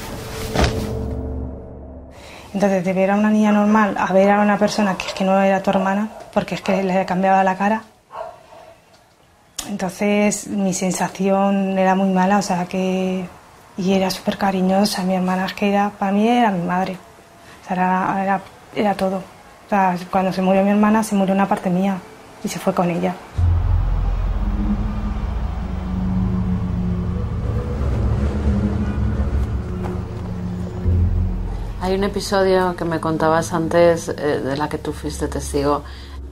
Entonces, 2.53 2.85
de 2.85 2.93
ver 2.93 3.09
a 3.11 3.15
una 3.15 3.31
niña 3.31 3.51
normal 3.51 3.95
a 3.97 4.13
ver 4.13 4.29
a 4.29 4.41
una 4.41 4.57
persona 4.57 4.95
que 4.95 5.07
es 5.07 5.13
que 5.13 5.23
no 5.23 5.41
era 5.41 5.63
tu 5.63 5.71
hermana, 5.71 6.09
porque 6.33 6.55
es 6.55 6.61
que 6.61 6.83
le 6.83 7.05
cambiaba 7.05 7.43
la 7.43 7.57
cara. 7.57 7.81
Entonces, 9.67 10.47
mi 10.47 10.73
sensación 10.73 11.77
era 11.77 11.95
muy 11.95 12.09
mala, 12.09 12.37
o 12.37 12.41
sea 12.41 12.65
que. 12.65 13.25
Y 13.75 13.93
era 13.93 14.11
súper 14.11 14.37
cariñosa, 14.37 15.03
mi 15.03 15.15
hermana 15.15 15.47
es 15.47 15.53
que 15.53 15.69
era, 15.69 15.89
para 15.89 16.11
mí 16.11 16.27
era 16.27 16.51
mi 16.51 16.61
madre. 16.61 16.95
O 17.63 17.67
sea, 17.67 17.75
era, 17.75 18.23
era, 18.23 18.41
era 18.75 18.93
todo. 18.93 19.17
O 19.17 19.69
sea, 19.69 19.97
cuando 20.11 20.31
se 20.31 20.43
murió 20.43 20.63
mi 20.63 20.69
hermana, 20.69 21.03
se 21.03 21.15
murió 21.15 21.33
una 21.33 21.47
parte 21.47 21.71
mía 21.71 21.97
y 22.43 22.49
se 22.49 22.59
fue 22.59 22.73
con 22.75 22.91
ella. 22.91 23.15
Hay 31.83 31.95
un 31.95 32.03
episodio 32.05 32.77
que 32.77 32.85
me 32.85 33.01
contabas 33.01 33.51
antes 33.51 34.07
eh, 34.07 34.13
de 34.39 34.55
la 34.55 34.69
que 34.69 34.77
tú 34.77 34.93
fuiste 34.93 35.27
testigo. 35.27 35.83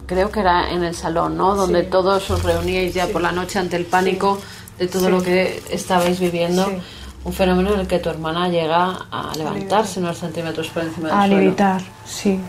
Creo 0.06 0.32
que 0.32 0.40
era 0.40 0.72
en 0.72 0.82
el 0.82 0.96
salón, 0.96 1.36
¿no? 1.36 1.56
Donde 1.56 1.82
Sí. 1.84 1.88
todos 1.92 2.32
os 2.32 2.42
reuníais 2.44 2.94
ya 2.94 3.08
Sí. 3.08 3.12
por 3.12 3.22
la 3.22 3.34
noche 3.34 3.60
ante 3.60 3.76
el 3.76 3.86
pánico 3.86 4.40
de 4.80 4.88
todo 4.88 5.10
lo 5.10 5.22
que 5.22 5.62
estabais 5.70 6.22
viviendo. 6.22 6.64
Sí. 6.68 6.78
Un 7.26 7.34
fenómeno 7.34 7.74
en 7.74 7.82
el 7.82 7.88
que 7.88 8.00
tu 8.00 8.08
hermana 8.10 8.48
llega 8.48 9.08
a 9.12 9.34
levantarse 9.38 10.00
unos 10.00 10.20
centímetros 10.20 10.70
por 10.70 10.84
encima 10.84 11.10
del 11.10 11.18
A 11.18 11.22
suelo. 11.28 11.42
levitar, 11.42 11.82
sí. 12.06 12.40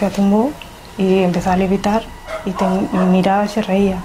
Se 0.00 0.08
tumbó 0.08 0.50
y 0.96 1.18
empezó 1.18 1.50
a 1.50 1.56
levitar 1.58 2.02
y 2.46 2.52
te 2.52 2.64
miraba 2.66 3.44
y 3.44 3.48
se 3.48 3.60
reía. 3.60 3.98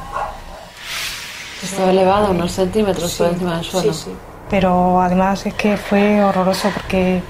Estaba 1.64 1.90
elevado 1.90 2.32
unos 2.32 2.52
centímetros 2.52 3.14
por 3.14 3.28
encima 3.28 3.56
del 3.56 3.64
suelo. 3.64 3.94
Sí, 3.94 4.04
sí. 4.04 4.12
Pero 4.50 5.02
además 5.02 5.46
es 5.46 5.54
que 5.54 5.78
fue 5.78 6.22
horroroso 6.22 6.70
porque 6.74 7.22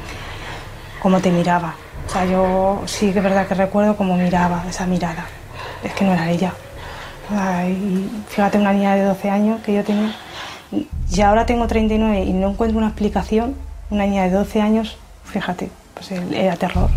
como 0.99 1.19
te 1.19 1.29
miraba. 1.29 1.75
O 2.07 2.11
sea, 2.11 2.25
yo 2.25 2.81
sí 2.87 3.11
que 3.11 3.19
es 3.19 3.23
verdad 3.23 3.47
que 3.47 3.53
recuerdo 3.53 3.95
cómo 3.95 4.17
miraba 4.17 4.63
esa 4.67 4.87
mirada. 4.87 5.27
Es 5.83 5.93
que 5.93 6.03
no 6.03 6.13
era 6.13 6.31
ella. 6.31 6.51
Ay, 7.37 8.09
fíjate, 8.29 8.57
una 8.57 8.73
niña 8.73 8.95
de 8.95 9.03
12 9.03 9.29
años 9.29 9.61
que 9.61 9.75
yo 9.75 9.83
tenía. 9.83 10.15
Y 10.71 11.21
ahora 11.21 11.45
tengo 11.45 11.67
39 11.67 12.23
y 12.23 12.33
no 12.33 12.49
encuentro 12.49 12.79
una 12.79 12.87
explicación. 12.87 13.53
Una 13.91 14.07
niña 14.07 14.23
de 14.23 14.31
12 14.31 14.59
años, 14.59 14.97
fíjate, 15.23 15.69
pues 15.93 16.09
era 16.09 16.55
terror. 16.55 16.89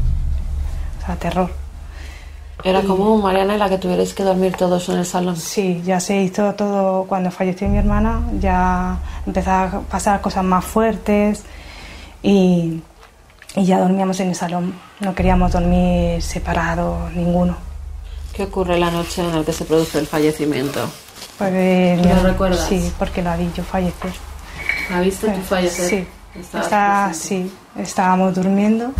Sea, 1.08 1.16
terror. 1.16 1.50
Era 2.64 2.82
como 2.82 3.16
Mariana 3.16 3.54
en 3.54 3.60
la 3.60 3.68
que 3.70 3.78
tuvierais 3.78 4.12
que 4.12 4.22
dormir 4.24 4.54
todos 4.56 4.88
en 4.90 4.98
el 4.98 5.06
salón. 5.06 5.36
Sí, 5.36 5.80
ya 5.86 6.00
se 6.00 6.20
hizo 6.20 6.52
todo 6.54 7.04
cuando 7.04 7.30
falleció 7.30 7.66
mi 7.68 7.78
hermana, 7.78 8.20
ya 8.40 8.98
empezaron 9.26 9.74
a 9.76 9.80
pasar 9.88 10.20
cosas 10.20 10.44
más 10.44 10.64
fuertes 10.66 11.44
y, 12.22 12.82
y 13.54 13.64
ya 13.64 13.78
dormíamos 13.78 14.20
en 14.20 14.28
el 14.30 14.34
salón. 14.34 14.74
No 15.00 15.14
queríamos 15.14 15.52
dormir 15.52 16.20
separados 16.20 17.10
ninguno. 17.14 17.56
¿Qué 18.34 18.42
ocurre 18.44 18.78
la 18.78 18.90
noche 18.90 19.22
en 19.22 19.34
la 19.34 19.42
que 19.44 19.52
se 19.54 19.64
produce 19.64 19.98
el 20.00 20.06
fallecimiento? 20.06 20.80
Porque 21.38 21.94
¿Lo 22.02 22.10
hermana- 22.10 22.28
recuerdas? 22.28 22.66
Sí, 22.68 22.92
porque 22.98 23.22
la 23.22 23.36
vi 23.36 23.48
yo 23.56 23.62
fallecer. 23.62 24.12
¿La 24.90 25.00
viste 25.00 25.28
tú 25.30 25.40
fallecer? 25.42 25.88
Sí, 25.88 26.06
Estabas 26.38 26.66
Está- 26.66 27.04
presente. 27.08 27.48
sí, 27.76 27.80
estábamos 27.82 28.34
durmiendo 28.34 28.90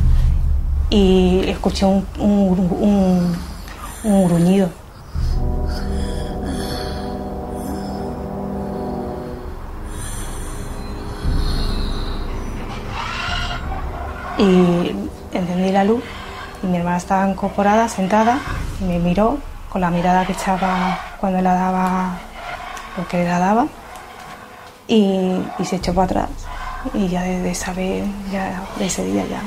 y 0.91 1.41
escuché 1.49 1.85
un, 1.87 2.07
un, 2.19 2.59
un- 2.81 3.37
un 4.05 4.29
gruñido. 4.29 4.69
Y 14.39 14.95
encendí 15.33 15.73
la 15.73 15.85
luz 15.85 16.03
y 16.63 16.67
mi 16.67 16.77
hermana 16.79 16.97
estaba 16.97 17.29
incorporada, 17.29 17.89
sentada, 17.89 18.39
y 18.81 18.85
me 18.85 18.99
miró 18.99 19.39
con 19.69 19.81
la 19.81 19.91
mirada 19.91 20.25
que 20.25 20.33
echaba 20.33 20.99
cuando 21.21 21.41
la 21.41 21.55
daba 21.55 22.11
lo 22.97 23.07
que 23.09 23.25
la 23.25 23.39
daba 23.39 23.67
y, 24.87 25.41
y 25.59 25.65
se 25.65 25.77
echó 25.77 25.93
para 25.95 26.05
atrás 26.07 26.29
y 26.95 27.09
ya 27.09 27.23
desde 27.23 27.51
esa 27.51 27.73
vez, 27.73 28.05
ya 28.33 28.63
de 28.79 28.87
ese 28.87 29.05
día 29.05 29.25
ya 29.29 29.41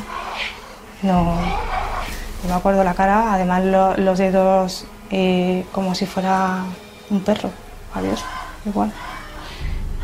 no, 1.04 1.36
no 1.36 2.50
me 2.50 2.54
acuerdo 2.54 2.84
la 2.84 2.94
cara, 2.94 3.34
además 3.34 3.64
lo- 3.66 3.98
los 3.98 4.18
dedos 4.18 4.86
eh, 5.10 5.66
como 5.72 5.94
si 5.96 6.06
fuera 6.06 6.64
un 7.10 7.20
perro, 7.22 7.50
adiós, 7.94 8.24
igual. 8.66 8.92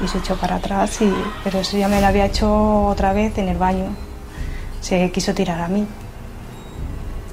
Y 0.03 0.07
se 0.07 0.19
echó 0.19 0.35
para 0.35 0.55
atrás, 0.57 1.01
y, 1.01 1.11
pero 1.43 1.59
eso 1.59 1.77
ya 1.77 1.87
me 1.87 1.99
lo 2.01 2.07
había 2.07 2.25
hecho 2.25 2.85
otra 2.85 3.13
vez 3.13 3.37
en 3.37 3.47
el 3.49 3.57
baño. 3.57 3.85
Se 4.81 5.09
quiso 5.11 5.33
tirar 5.33 5.59
a 5.61 5.67
mí. 5.67 5.87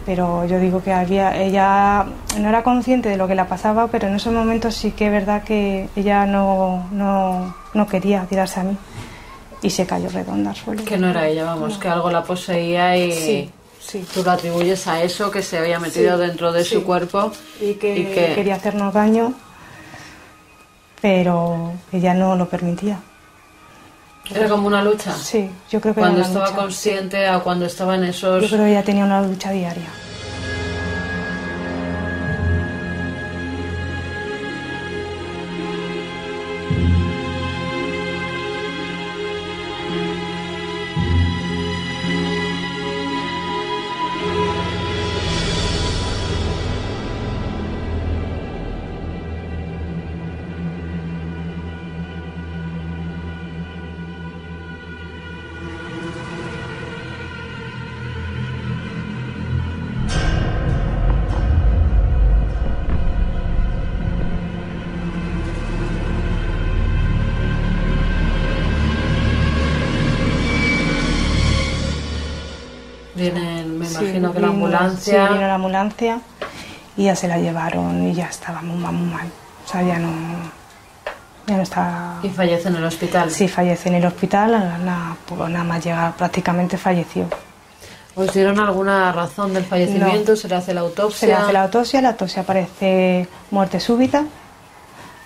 Pero 0.06 0.44
yo 0.44 0.58
digo 0.58 0.82
que 0.82 0.92
había, 0.92 1.34
ella 1.36 2.04
no 2.38 2.48
era 2.48 2.62
consciente 2.62 3.08
de 3.08 3.16
lo 3.16 3.26
que 3.26 3.34
le 3.34 3.44
pasaba, 3.46 3.86
pero 3.88 4.06
en 4.08 4.14
esos 4.14 4.32
momentos 4.34 4.74
sí 4.74 4.90
que 4.90 5.06
es 5.06 5.12
verdad 5.12 5.42
que 5.44 5.88
ella 5.96 6.26
no, 6.26 6.84
no, 6.92 7.54
no 7.72 7.86
quería 7.86 8.22
tirarse 8.26 8.60
a 8.60 8.64
mí. 8.64 8.76
Y 9.64 9.70
se 9.70 9.84
cayó 9.86 10.08
redonda 10.10 10.50
al 10.50 10.56
suelo. 10.56 10.84
Que 10.84 10.96
no 10.98 11.08
era 11.08 11.26
ella, 11.26 11.44
vamos, 11.44 11.78
que 11.78 11.88
algo 11.88 12.10
la 12.10 12.22
poseía 12.22 12.96
y 12.96 13.10
Sí, 13.12 13.50
sí. 13.80 14.06
tú 14.14 14.22
lo 14.22 14.30
atribuyes 14.30 14.86
a 14.86 15.02
eso 15.02 15.30
que 15.30 15.42
se 15.42 15.58
había 15.58 15.80
metido 15.80 16.16
Sí, 16.18 16.22
dentro 16.26 16.52
de 16.52 16.64
sí. 16.64 16.74
su 16.74 16.84
cuerpo 16.84 17.32
y 17.60 17.74
que, 17.74 17.98
y 17.98 18.04
que- 18.04 18.32
quería 18.34 18.56
hacernos 18.56 18.92
daño, 18.94 19.32
pero 21.00 21.72
ella 21.92 22.14
no 22.14 22.36
lo 22.36 22.48
permitía. 22.48 22.98
era 24.34 24.48
como 24.48 24.66
una 24.66 24.82
lucha. 24.82 25.12
Sí, 25.14 25.50
yo 25.70 25.80
creo 25.80 25.94
que 25.94 26.00
Cuando 26.00 26.20
era 26.20 26.28
una 26.28 26.34
estaba 26.34 26.46
lucha, 26.50 26.60
consciente 26.62 27.26
a 27.26 27.40
cuando 27.40 27.66
estaba 27.66 27.94
en 27.96 28.04
esos... 28.04 28.42
Yo 28.42 28.48
creo 28.48 28.64
que 28.64 28.70
ella 28.70 28.82
tenía 28.82 29.04
una 29.04 29.20
lucha 29.22 29.50
diaria. 29.50 29.88
Ambulancia... 74.78 75.26
Sí, 75.28 75.34
vino 75.34 75.46
la 75.46 75.54
ambulancia 75.54 76.20
y 76.96 77.04
ya 77.04 77.16
se 77.16 77.28
la 77.28 77.38
llevaron 77.38 78.06
y 78.08 78.14
ya 78.14 78.26
estaba 78.26 78.62
muy 78.62 78.76
mal, 78.78 78.92
muy 78.92 79.12
mal. 79.14 79.26
O 79.64 79.68
sea, 79.68 79.82
ya 79.82 79.98
no, 79.98 80.10
ya 81.46 81.56
no 81.56 81.62
está... 81.62 82.18
Y 82.22 82.28
fallece 82.28 82.68
en 82.68 82.76
el 82.76 82.84
hospital. 82.84 83.30
Sí, 83.30 83.48
fallece 83.48 83.88
en 83.88 83.96
el 83.96 84.04
hospital, 84.06 84.52
nada, 84.84 85.16
pues 85.26 85.50
nada 85.50 85.64
más 85.64 85.84
llegar 85.84 86.12
prácticamente 86.14 86.76
falleció. 86.78 87.26
¿Os 88.16 88.32
dieron 88.32 88.60
alguna 88.60 89.10
razón 89.10 89.52
del 89.54 89.64
fallecimiento? 89.64 90.36
¿Se 90.36 90.46
le 90.48 90.54
hace 90.54 90.72
la 90.72 90.82
autopsia? 90.82 91.18
Se 91.18 91.26
le 91.26 91.34
hace 91.34 91.52
la 91.52 91.62
autopsia, 91.64 92.00
la 92.00 92.10
autopsia 92.10 92.42
aparece 92.42 93.26
muerte 93.50 93.80
súbita, 93.80 94.22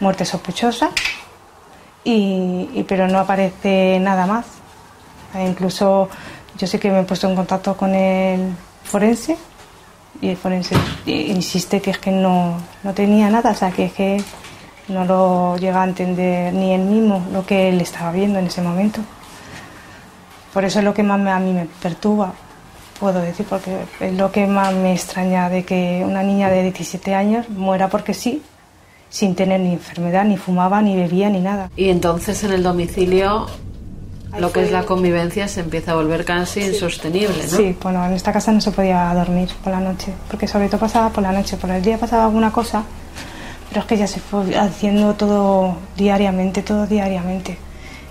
muerte 0.01 0.25
sospechosa, 0.25 0.89
y, 2.05 2.71
y- 2.73 2.85
pero 2.89 3.07
no 3.09 3.19
aparece 3.19 3.99
nada 4.01 4.27
más. 4.27 4.47
Eh, 5.35 5.45
incluso 5.47 6.09
yo 6.57 6.67
sé 6.67 6.81
que 6.81 6.91
me 6.91 7.01
he 7.01 7.05
puesto 7.05 7.29
en 7.29 7.37
contacto 7.37 7.77
con 7.77 7.95
el 7.95 8.55
forense 8.89 9.37
y 10.21 10.29
el 10.29 10.37
forense 10.37 10.75
insiste 11.07 11.81
que 11.81 11.91
es 11.91 11.99
que 11.99 12.11
no, 12.11 12.57
no 12.83 12.95
tenía 12.95 13.31
nada, 13.31 13.51
o 13.51 13.55
sea, 13.55 13.71
que 13.71 13.85
es 13.87 13.93
que 13.93 14.23
no 14.89 15.05
lo 15.05 15.57
llega 15.59 15.83
a 15.83 15.87
entender 15.87 16.53
ni 16.55 16.73
él 16.73 16.83
mismo 16.83 17.25
lo 17.33 17.45
que 17.45 17.69
él 17.69 17.81
estaba 17.81 18.11
viendo 18.11 18.39
en 18.39 18.47
ese 18.47 18.63
momento. 18.63 19.01
Por 20.53 20.65
eso 20.65 20.79
es 20.79 20.85
lo 20.85 20.95
que 20.95 21.03
más 21.03 21.21
a 21.27 21.39
mí 21.39 21.53
me 21.53 21.67
perturba, 21.67 22.33
puedo 22.99 23.21
decir, 23.21 23.47
porque 23.49 23.77
es 24.01 24.15
lo 24.15 24.33
que 24.33 24.47
más 24.47 24.75
me 24.75 24.93
extraña 24.93 25.51
de 25.51 25.65
que 25.65 26.03
una 26.05 26.23
niña 26.23 26.49
de 26.49 26.63
17 26.63 27.15
años 27.15 27.49
muera 27.51 27.89
porque 27.89 28.15
sí, 28.15 28.43
sin 29.11 29.35
tener 29.35 29.61
ni 29.61 29.75
enfermedad, 29.75 30.25
ni 30.25 30.37
fumaba, 30.37 30.81
ni 30.83 30.97
bebía, 30.97 31.29
ni 31.29 31.41
nada. 31.41 31.71
Y 31.77 31.91
entonces 31.91 32.43
en 32.45 32.53
el 32.53 32.63
domicilio 32.63 33.47
Ahí 34.33 34.41
lo 34.41 34.53
que 34.53 34.63
es 34.63 34.71
la 34.71 34.83
convivencia 34.85 35.49
se 35.49 35.61
empieza 35.61 35.93
a 35.93 35.95
volver 35.95 36.25
casi 36.25 36.61
insostenible, 36.61 37.43
¿no? 37.51 37.57
Sí, 37.57 37.77
bueno, 37.83 38.05
en 38.05 38.13
esta 38.13 38.33
casa 38.33 38.53
no 38.53 38.61
se 38.61 38.71
podía 38.73 39.13
dormir 39.15 39.49
por 39.65 39.73
la 39.73 39.81
noche, 39.81 40.13
porque 40.29 40.47
sobre 40.47 40.69
todo 40.69 40.81
pasaba 40.81 41.09
por 41.11 41.23
la 41.23 41.33
noche, 41.33 41.57
por 41.57 41.71
el 41.71 41.83
día 41.83 41.97
pasaba 41.99 42.25
alguna 42.27 42.53
cosa, 42.53 42.83
pero 43.69 43.81
es 43.81 43.87
que 43.87 43.97
ya 43.97 44.07
se 44.07 44.21
fue 44.21 44.55
haciendo 44.57 45.15
todo 45.15 45.77
diariamente, 45.97 46.63
todo 46.63 46.87
diariamente. 46.87 47.57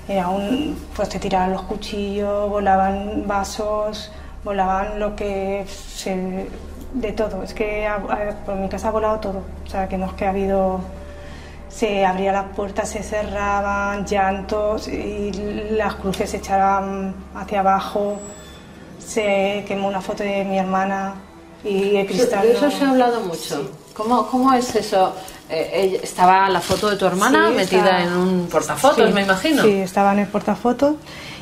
Era 0.07 0.29
un, 0.29 0.77
pues 0.95 1.09
te 1.09 1.19
tiraban 1.19 1.51
los 1.51 1.63
cuchillos, 1.63 2.49
volaban 2.49 3.23
vasos, 3.27 4.11
volaban 4.43 4.99
lo 4.99 5.15
que 5.15 5.65
se, 5.67 6.47
de 6.93 7.11
todo. 7.11 7.43
Es 7.43 7.53
que 7.53 7.85
ha- 7.85 7.95
ha- 7.95 8.45
por 8.45 8.55
mi 8.55 8.69
casa 8.69 8.87
ha 8.87 8.91
volado 8.91 9.19
todo, 9.19 9.43
o 9.65 9.69
sea 9.69 9.87
que 9.89 9.97
no 9.97 10.05
es 10.07 10.13
que 10.13 10.25
ha 10.25 10.29
habido 10.29 10.79
se 11.77 12.03
abrían 12.05 12.33
las 12.33 12.55
puertas, 12.55 12.89
se 12.89 13.03
cerraban, 13.03 14.03
llantos 14.05 14.87
y 14.87 15.31
las 15.71 15.93
cruces 15.95 16.31
se 16.31 16.37
echaban 16.37 17.13
hacia 17.35 17.59
abajo. 17.59 18.19
Se 18.99 19.63
quemó 19.67 19.87
una 19.87 20.01
foto 20.01 20.23
de 20.23 20.43
mi 20.43 20.57
hermana 20.57 21.13
y 21.63 21.95
el 21.97 22.07
cristal. 22.07 22.41
De 22.47 22.53
eso 22.53 22.71
se 22.71 22.83
ha 22.83 22.89
hablado 22.89 23.21
mucho. 23.21 23.69
¿Cómo, 23.93 24.27
¿Cómo 24.27 24.53
es 24.53 24.75
eso? 24.75 25.13
Eh, 25.49 25.71
ella- 25.73 25.99
estaba 26.03 26.49
la 26.49 26.59
foto 26.61 26.89
de 26.89 26.97
tu 26.97 27.05
hermana 27.05 27.47
Sí, 27.49 27.53
metida 27.55 27.99
está- 27.99 28.03
en 28.03 28.13
un 28.17 28.47
portafotos, 28.47 29.07
Sí, 29.07 29.13
me 29.13 29.21
imagino. 29.21 29.63
Sí, 29.63 29.71
estaba 29.75 30.11
en 30.13 30.19
el 30.19 30.27
portafotos 30.27 30.95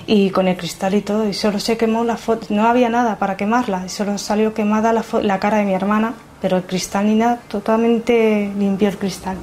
y 0.05 0.29
con 0.29 0.47
el 0.47 0.55
cristal 0.57 0.93
y 0.95 1.01
todo. 1.01 1.27
Y 1.27 1.33
solo 1.33 1.59
se 1.59 1.75
quemó 1.77 2.03
la 2.03 2.17
foto. 2.17 2.47
No 2.49 2.67
había 2.67 2.89
nada 2.89 3.17
para 3.17 3.35
quemarla. 3.37 3.83
Y 3.85 3.89
solo 3.89 4.17
salió 4.17 4.53
quemada 4.53 4.91
la, 4.93 5.03
la 5.21 5.39
cara 5.39 5.57
de 5.57 5.63
mi 5.65 5.73
hermana. 5.73 6.13
Pero 6.41 6.57
el 6.57 6.63
cristal 6.63 7.05
ni 7.07 7.15
nada, 7.15 7.39
totalmente 7.47 8.51
limpió 8.57 8.89
el 8.89 8.97
cristal. 8.97 9.37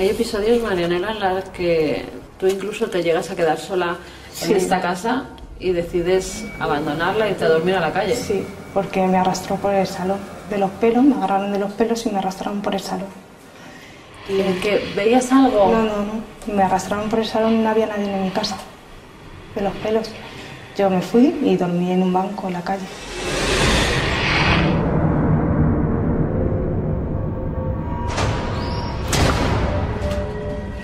Hay 0.00 0.08
episodios, 0.08 0.62
Marianela, 0.62 1.10
en 1.10 1.20
los 1.20 1.44
que 1.50 2.06
tú 2.38 2.46
incluso 2.46 2.86
te 2.86 3.02
llegas 3.02 3.30
a 3.30 3.36
quedar 3.36 3.58
sola 3.58 3.98
Sí. 4.32 4.50
en 4.50 4.56
esta 4.56 4.80
casa 4.80 5.24
y 5.58 5.72
decides 5.72 6.46
abandonarla 6.58 7.28
y 7.28 7.32
a 7.34 7.48
dormir 7.48 7.74
a 7.74 7.80
la 7.80 7.92
calle. 7.92 8.16
Sí, 8.16 8.46
porque 8.72 9.06
me 9.06 9.18
arrastró 9.18 9.56
por 9.56 9.74
el 9.74 9.86
salón. 9.86 10.16
De 10.48 10.56
los 10.56 10.70
pelos, 10.70 11.04
me 11.04 11.16
agarraron 11.16 11.52
de 11.52 11.58
los 11.58 11.70
pelos 11.72 12.06
y 12.06 12.08
me 12.08 12.16
arrastraron 12.18 12.62
por 12.62 12.74
el 12.74 12.80
salón. 12.80 13.08
¿Y 14.30 14.40
en 14.40 14.58
que 14.62 14.90
veías 14.96 15.30
algo? 15.32 15.70
No, 15.70 15.82
no, 15.82 15.96
no. 15.98 16.54
Me 16.54 16.62
arrastraron 16.62 17.10
por 17.10 17.18
el 17.18 17.26
salón 17.26 17.52
y 17.56 17.58
no 17.58 17.68
había 17.68 17.86
nadie 17.88 18.10
en 18.10 18.22
mi 18.24 18.30
casa. 18.30 18.56
De 19.54 19.60
los 19.60 19.74
pelos. 19.84 20.08
Yo 20.78 20.88
me 20.88 21.02
fui 21.02 21.38
y 21.44 21.58
dormí 21.58 21.92
en 21.92 22.02
un 22.04 22.10
banco 22.14 22.46
en 22.46 22.54
la 22.54 22.62
calle. 22.62 22.86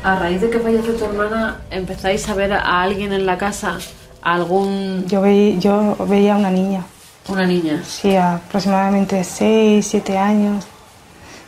A 0.07 0.15
raíz 0.15 0.41
de 0.41 0.51
que 0.51 0.61
fallece 0.61 0.93
tu 0.93 1.05
hermana, 1.05 1.63
¿empezáis 1.71 2.29
a 2.29 2.35
ver 2.35 2.53
a 2.53 2.83
alguien 2.83 3.13
en 3.13 3.27
la 3.27 3.37
casa? 3.37 3.79
¿A 4.23 4.35
¿Algún... 4.35 5.05
Yo, 5.09 5.21
veí- 5.21 5.59
yo 5.59 5.97
veía 6.09 6.35
a 6.35 6.39
una 6.39 6.51
niña, 6.51 6.83
una 7.29 7.45
niña? 7.45 7.83
sí, 7.85 8.15
aproximadamente 8.15 9.25
6, 9.25 9.85
7 9.85 10.17
años. 10.17 10.65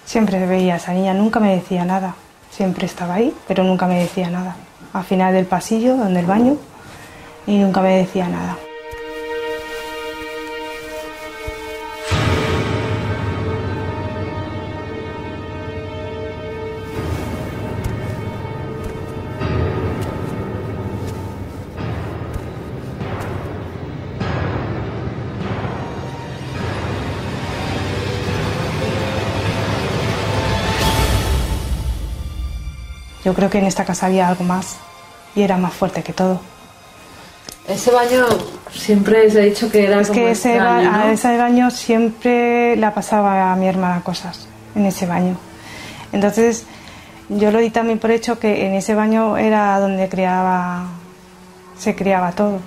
Siempre 0.04 0.44
veía 0.46 0.74
a 0.74 0.76
esa 0.78 0.92
niña, 0.92 1.14
nunca 1.14 1.38
me 1.38 1.54
decía 1.54 1.84
nada. 1.84 2.16
Siempre 2.50 2.86
estaba 2.86 3.14
ahí, 3.14 3.32
pero 3.46 3.62
nunca 3.62 3.86
me 3.86 4.00
decía 4.00 4.28
nada. 4.28 4.56
Al 4.92 5.04
final 5.04 5.32
del 5.34 5.46
pasillo, 5.46 5.96
donde 5.96 6.18
el 6.20 6.26
baño, 6.26 6.56
y 7.46 7.58
nunca 7.58 7.80
me 7.80 7.96
decía 7.98 8.26
nada. 8.28 8.56
Yo 33.28 33.34
creo 33.34 33.50
que 33.50 33.58
en 33.58 33.66
esta 33.66 33.84
casa 33.84 34.06
había 34.06 34.26
algo 34.26 34.42
más 34.42 34.76
y 35.36 35.42
era 35.42 35.58
más 35.58 35.74
fuerte 35.74 36.02
que 36.02 36.14
todo. 36.14 36.40
Ese 37.68 37.90
baño 37.90 38.24
siempre 38.72 39.30
se 39.30 39.38
ha 39.38 39.42
dicho 39.44 39.70
que 39.70 39.84
era 39.84 40.00
Es 40.00 40.08
como 40.08 40.18
que 40.18 40.30
ese, 40.30 40.54
extraño, 40.54 40.90
ba- 40.90 40.96
¿no? 40.96 41.04
a 41.04 41.12
ese 41.12 41.36
baño 41.36 41.70
siempre 41.70 42.74
la 42.76 42.94
pasaba 42.94 43.52
a 43.52 43.56
mi 43.56 43.68
hermana 43.68 44.00
cosas, 44.02 44.48
en 44.74 44.86
ese 44.86 45.04
baño. 45.04 45.36
Entonces, 46.10 46.64
yo 47.28 47.50
lo 47.50 47.58
di 47.58 47.68
también 47.68 47.98
por 47.98 48.12
hecho 48.12 48.38
que 48.38 48.64
en 48.64 48.72
ese 48.72 48.94
baño 48.94 49.36
era 49.36 49.78
donde 49.78 50.08
criaba, 50.08 50.86
se 51.78 51.94
criaba 51.94 52.32
todo. 52.32 52.60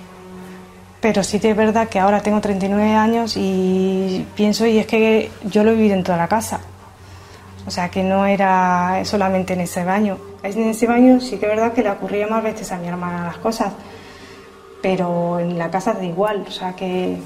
Pero 1.00 1.24
sí 1.24 1.40
que 1.40 1.50
es 1.50 1.56
verdad 1.56 1.88
que 1.88 1.98
ahora 1.98 2.20
tengo 2.20 2.40
39 2.40 2.94
años 2.94 3.34
y 3.36 4.24
pienso, 4.36 4.64
y 4.66 4.78
es 4.78 4.86
que 4.86 5.28
yo 5.42 5.64
lo 5.64 5.72
he 5.72 5.74
vivido 5.74 5.96
en 5.96 6.04
toda 6.04 6.18
la 6.18 6.28
casa. 6.28 6.60
O 7.66 7.70
sea, 7.70 7.88
que 7.90 8.02
no 8.02 8.26
era 8.26 9.02
solamente 9.04 9.52
en 9.54 9.60
ese 9.60 9.84
baño. 9.84 10.18
En 10.42 10.68
ese 10.70 10.86
baño 10.86 11.20
sí 11.20 11.38
que 11.38 11.46
es 11.46 11.52
verdad 11.56 11.72
que 11.72 11.82
le 11.82 11.90
ocurría 11.90 12.26
más 12.26 12.42
veces 12.42 12.70
a 12.72 12.78
mi 12.78 12.88
hermana 12.88 13.24
las 13.26 13.36
cosas 13.38 13.72
pero 14.82 15.38
en 15.38 15.56
la 15.58 15.70
casa 15.70 15.92
da 15.92 16.02
igual, 16.04 16.44
o 16.48 16.50
sea 16.50 16.74
que 16.74 17.16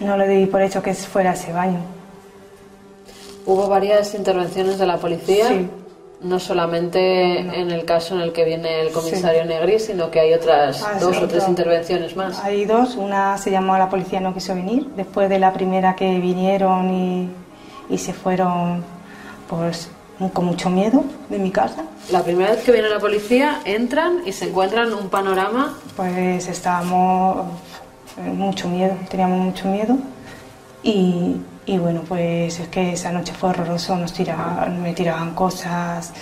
no 0.00 0.16
lo 0.16 0.26
di 0.26 0.46
por 0.46 0.62
hecho 0.62 0.82
que 0.82 0.94
fuera 0.94 1.34
ese 1.34 1.52
baño. 1.52 1.80
Hubo 3.44 3.68
varias 3.68 4.14
intervenciones 4.14 4.78
de 4.78 4.86
la 4.86 4.96
policía, 4.96 5.48
Sí. 5.48 5.68
no 6.22 6.38
solamente 6.38 7.38
en 7.40 7.70
el 7.70 7.84
caso 7.84 8.14
en 8.14 8.22
el 8.22 8.32
que 8.32 8.44
viene 8.44 8.80
el 8.80 8.90
comisario 8.90 9.44
Negri, 9.44 9.78
sino 9.78 10.10
que 10.10 10.20
hay 10.20 10.32
otras 10.32 10.82
Ah, 10.82 10.98
dos 10.98 11.14
sí, 11.16 11.24
o 11.24 11.28
tres 11.28 11.46
intervenciones 11.46 12.16
más. 12.16 12.42
Hay 12.42 12.64
dos, 12.64 12.96
una 12.96 13.36
se 13.36 13.50
llamó 13.50 13.74
a 13.74 13.78
la 13.78 13.90
policía 13.90 14.18
no 14.18 14.32
quiso 14.32 14.54
venir, 14.54 14.86
después 14.96 15.28
de 15.28 15.38
la 15.38 15.52
primera 15.52 15.94
que 15.94 16.18
vinieron 16.20 16.90
y, 16.90 17.28
y 17.88 17.98
se 17.98 18.12
fueron 18.12 18.84
pues 19.48 19.90
con 20.32 20.46
mucho 20.46 20.68
miedo 20.68 21.04
de 21.28 21.38
mi 21.38 21.50
casa, 21.52 21.84
La 22.10 22.24
primera 22.24 22.50
vez 22.50 22.64
que 22.64 22.72
viene 22.72 22.88
la 22.88 22.98
policía, 22.98 23.60
entran 23.64 24.22
y 24.26 24.32
se 24.32 24.48
encuentran 24.48 24.92
un 24.92 25.08
panorama. 25.08 25.78
Pues 25.96 26.48
estábamos 26.48 27.46
eh, 28.16 28.22
mucho 28.22 28.68
miedo, 28.68 28.96
teníamos 29.08 29.38
mucho 29.38 29.68
miedo. 29.68 29.96
Y, 30.82 31.36
y 31.66 31.78
bueno, 31.78 32.02
pues 32.08 32.58
es 32.58 32.68
que 32.68 32.92
esa 32.94 33.12
noche 33.12 33.32
fue 33.32 33.50
horroroso, 33.50 33.96
nos 33.96 34.12
tiraban, 34.12 34.82
me 34.82 34.92
tiraban 34.92 35.34
cosas, 35.34 36.12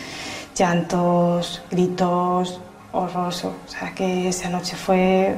llantos, 0.55 1.63
gritos, 1.71 2.61
horroroso, 2.93 3.55
o 3.67 3.69
sea 3.69 3.95
que 3.95 4.29
esa 4.29 4.49
noche 4.49 4.77
fue, 4.77 5.37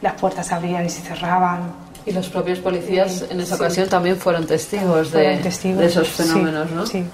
las 0.00 0.14
puertas 0.14 0.46
se 0.46 0.54
abrían 0.54 0.84
y 0.86 0.90
se 0.90 1.02
cerraban, 1.02 1.72
y 2.06 2.12
los 2.12 2.28
propios 2.28 2.58
policías 2.60 3.24
en 3.30 3.40
esa 3.40 3.56
sí. 3.56 3.62
ocasión 3.62 3.88
también 3.88 4.16
fueron 4.16 4.46
testigos, 4.46 5.10
de, 5.12 5.22
fueron 5.22 5.42
testigos. 5.42 5.78
de 5.78 5.86
esos 5.86 6.08
Sí, 6.08 6.22
fenómenos, 6.22 6.70
¿no? 6.70 6.86
Sí. 6.86 7.04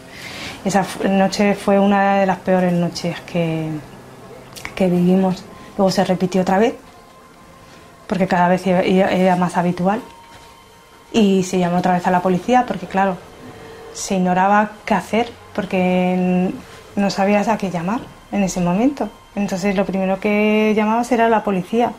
Esa 0.65 0.85
noche 1.09 1.55
fue 1.55 1.79
una 1.79 2.21
de 2.21 2.27
las 2.27 2.39
peores 2.39 2.73
noches 2.73 3.21
que, 3.23 3.69
que 4.75 4.89
vivimos. 4.89 5.45
Luego 5.77 5.91
se 5.91 6.05
repitió 6.05 6.43
otra 6.43 6.59
vez, 6.59 6.75
porque 8.07 8.27
cada 8.27 8.49
vez 8.49 8.67
era, 8.67 8.83
era 8.83 9.37
más 9.37 9.57
habitual. 9.57 10.01
Y 11.13 11.43
se 11.45 11.59
llamó 11.59 11.79
otra 11.79 11.95
vez 11.95 12.07
a 12.07 12.11
la 12.11 12.21
policía, 12.21 12.65
porque 12.67 12.87
claro, 12.87 13.17
se 13.95 14.17
ignoraba 14.17 14.73
qué 14.85 14.95
hacer, 14.95 15.31
porque 15.55 16.51
no 16.97 17.11
sabías 17.11 17.49
a 17.49 17.57
qué 17.57 17.71
llamar 17.71 18.01
en 18.33 18.43
ese 18.43 18.61
momento. 18.61 19.09
Entonces 19.35 19.75
lo 19.77 19.85
primero 19.87 20.19
que 20.21 20.73
llamabas 20.77 21.11
era 21.13 21.27
a 21.27 21.29
la 21.29 21.45
policía. 21.45 21.93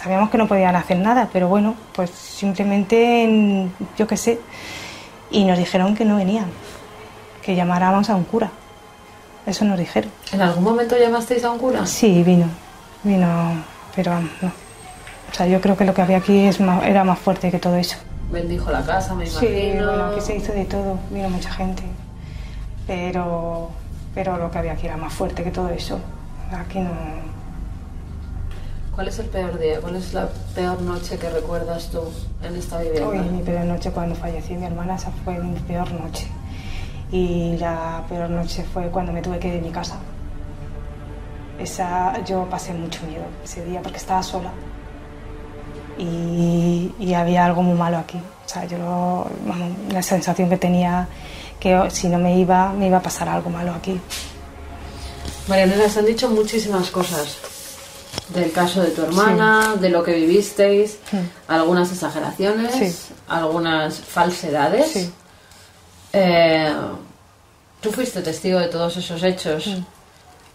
Sabíamos 0.00 0.30
que 0.30 0.38
no 0.38 0.46
podían 0.46 0.76
hacer 0.76 0.96
nada, 0.98 1.28
pero 1.32 1.48
bueno, 1.48 1.74
pues 1.92 2.10
simplemente, 2.10 3.24
en- 3.24 3.72
yo 3.96 4.06
qué 4.06 4.16
sé, 4.16 4.38
y 5.32 5.44
nos 5.44 5.58
dijeron 5.58 5.96
que 5.96 6.04
no 6.04 6.16
venían, 6.16 6.46
que 7.42 7.56
llamáramos 7.56 8.08
a 8.08 8.14
un 8.14 8.22
cura. 8.22 8.48
Eso 9.44 9.64
nos 9.64 9.76
dijeron. 9.76 10.08
¿En 10.32 10.40
algún 10.40 10.62
momento 10.62 10.96
llamasteis 10.96 11.42
a 11.42 11.50
un 11.50 11.58
cura? 11.58 11.84
Sí, 11.84 12.22
vino, 12.22 12.46
vino, 13.02 13.26
pero 13.96 14.20
no. 14.20 14.52
O 15.32 15.34
sea, 15.34 15.46
yo 15.48 15.60
creo 15.60 15.76
que 15.76 15.84
lo 15.84 15.92
que 15.94 16.02
había 16.02 16.18
aquí 16.18 16.46
es 16.46 16.60
más- 16.60 16.84
era 16.84 17.02
más 17.02 17.18
fuerte 17.18 17.50
que 17.50 17.58
todo 17.58 17.74
eso. 17.74 17.96
Bendijo 18.30 18.70
la 18.70 18.84
casa, 18.84 19.14
me 19.14 19.26
Sí, 19.26 19.46
imagino. 19.46 19.86
bueno, 19.88 20.04
aquí 20.12 20.20
se 20.20 20.36
hizo 20.36 20.52
de 20.52 20.64
todo, 20.64 20.96
vino 21.10 21.28
mucha 21.28 21.50
gente, 21.50 21.82
pero, 22.86 23.70
pero 24.14 24.36
lo 24.38 24.48
que 24.50 24.58
había 24.58 24.72
aquí 24.74 24.86
era 24.86 24.96
más 24.96 25.12
fuerte 25.12 25.42
que 25.42 25.50
todo 25.50 25.70
eso. 25.70 25.98
Aquí 26.52 26.78
no, 26.78 26.90
¿Cuál 28.98 29.06
es 29.06 29.18
el 29.20 29.26
peor 29.26 29.60
día? 29.60 29.80
¿Cuál 29.80 29.94
es 29.94 30.12
la 30.12 30.28
peor 30.56 30.82
noche 30.82 31.18
que 31.18 31.30
recuerdas 31.30 31.88
tú 31.88 32.00
en 32.42 32.56
esta 32.56 32.80
vivienda? 32.80 33.06
Hoy, 33.06 33.20
mi 33.20 33.42
peor 33.44 33.64
noche 33.64 33.92
cuando 33.92 34.16
falleció 34.16 34.58
mi 34.58 34.66
hermana, 34.66 34.96
esa 34.96 35.12
fue 35.22 35.38
mi 35.38 35.56
peor 35.60 35.88
noche. 35.92 36.26
Y 37.12 37.56
la 37.58 38.02
peor 38.08 38.28
noche 38.28 38.64
fue 38.64 38.88
cuando 38.88 39.12
me 39.12 39.22
tuve 39.22 39.38
que 39.38 39.46
ir 39.46 39.54
de 39.54 39.60
mi 39.60 39.70
casa. 39.70 39.98
Esa, 41.60 42.24
yo 42.24 42.48
pasé 42.50 42.74
mucho 42.74 43.06
miedo 43.06 43.22
ese 43.44 43.64
día 43.64 43.80
porque 43.82 43.98
estaba 43.98 44.20
sola. 44.20 44.50
Y, 45.96 46.92
y 46.98 47.14
había 47.14 47.44
algo 47.46 47.62
muy 47.62 47.78
malo 47.78 47.98
aquí. 47.98 48.18
O 48.18 48.48
sea, 48.48 48.64
yo 48.64 48.78
vamos, 49.46 49.70
la 49.92 50.02
sensación 50.02 50.48
que 50.50 50.56
tenía 50.56 51.06
que 51.60 51.88
si 51.92 52.08
no 52.08 52.18
me 52.18 52.36
iba, 52.36 52.72
me 52.72 52.88
iba 52.88 52.98
a 52.98 53.02
pasar 53.02 53.28
algo 53.28 53.48
malo 53.48 53.74
aquí. 53.74 54.00
Marianela, 55.46 55.88
se 55.88 56.00
han 56.00 56.06
dicho 56.06 56.28
muchísimas 56.28 56.90
cosas 56.90 57.57
del 58.34 58.52
caso 58.52 58.82
de 58.82 58.90
tu 58.90 59.02
hermana, 59.02 59.74
de 59.80 59.88
lo 59.88 60.02
que 60.02 60.12
vivisteis, 60.14 60.98
algunas 61.48 61.90
exageraciones, 61.92 62.74
Sí. 62.74 63.14
algunas 63.28 63.98
falsedades. 64.00 65.10
Eh, 66.12 66.72
tú 67.80 67.90
fuiste 67.90 68.20
testigo 68.22 68.58
de 68.58 68.68
todos 68.68 68.96
esos 68.96 69.22
hechos. 69.22 69.70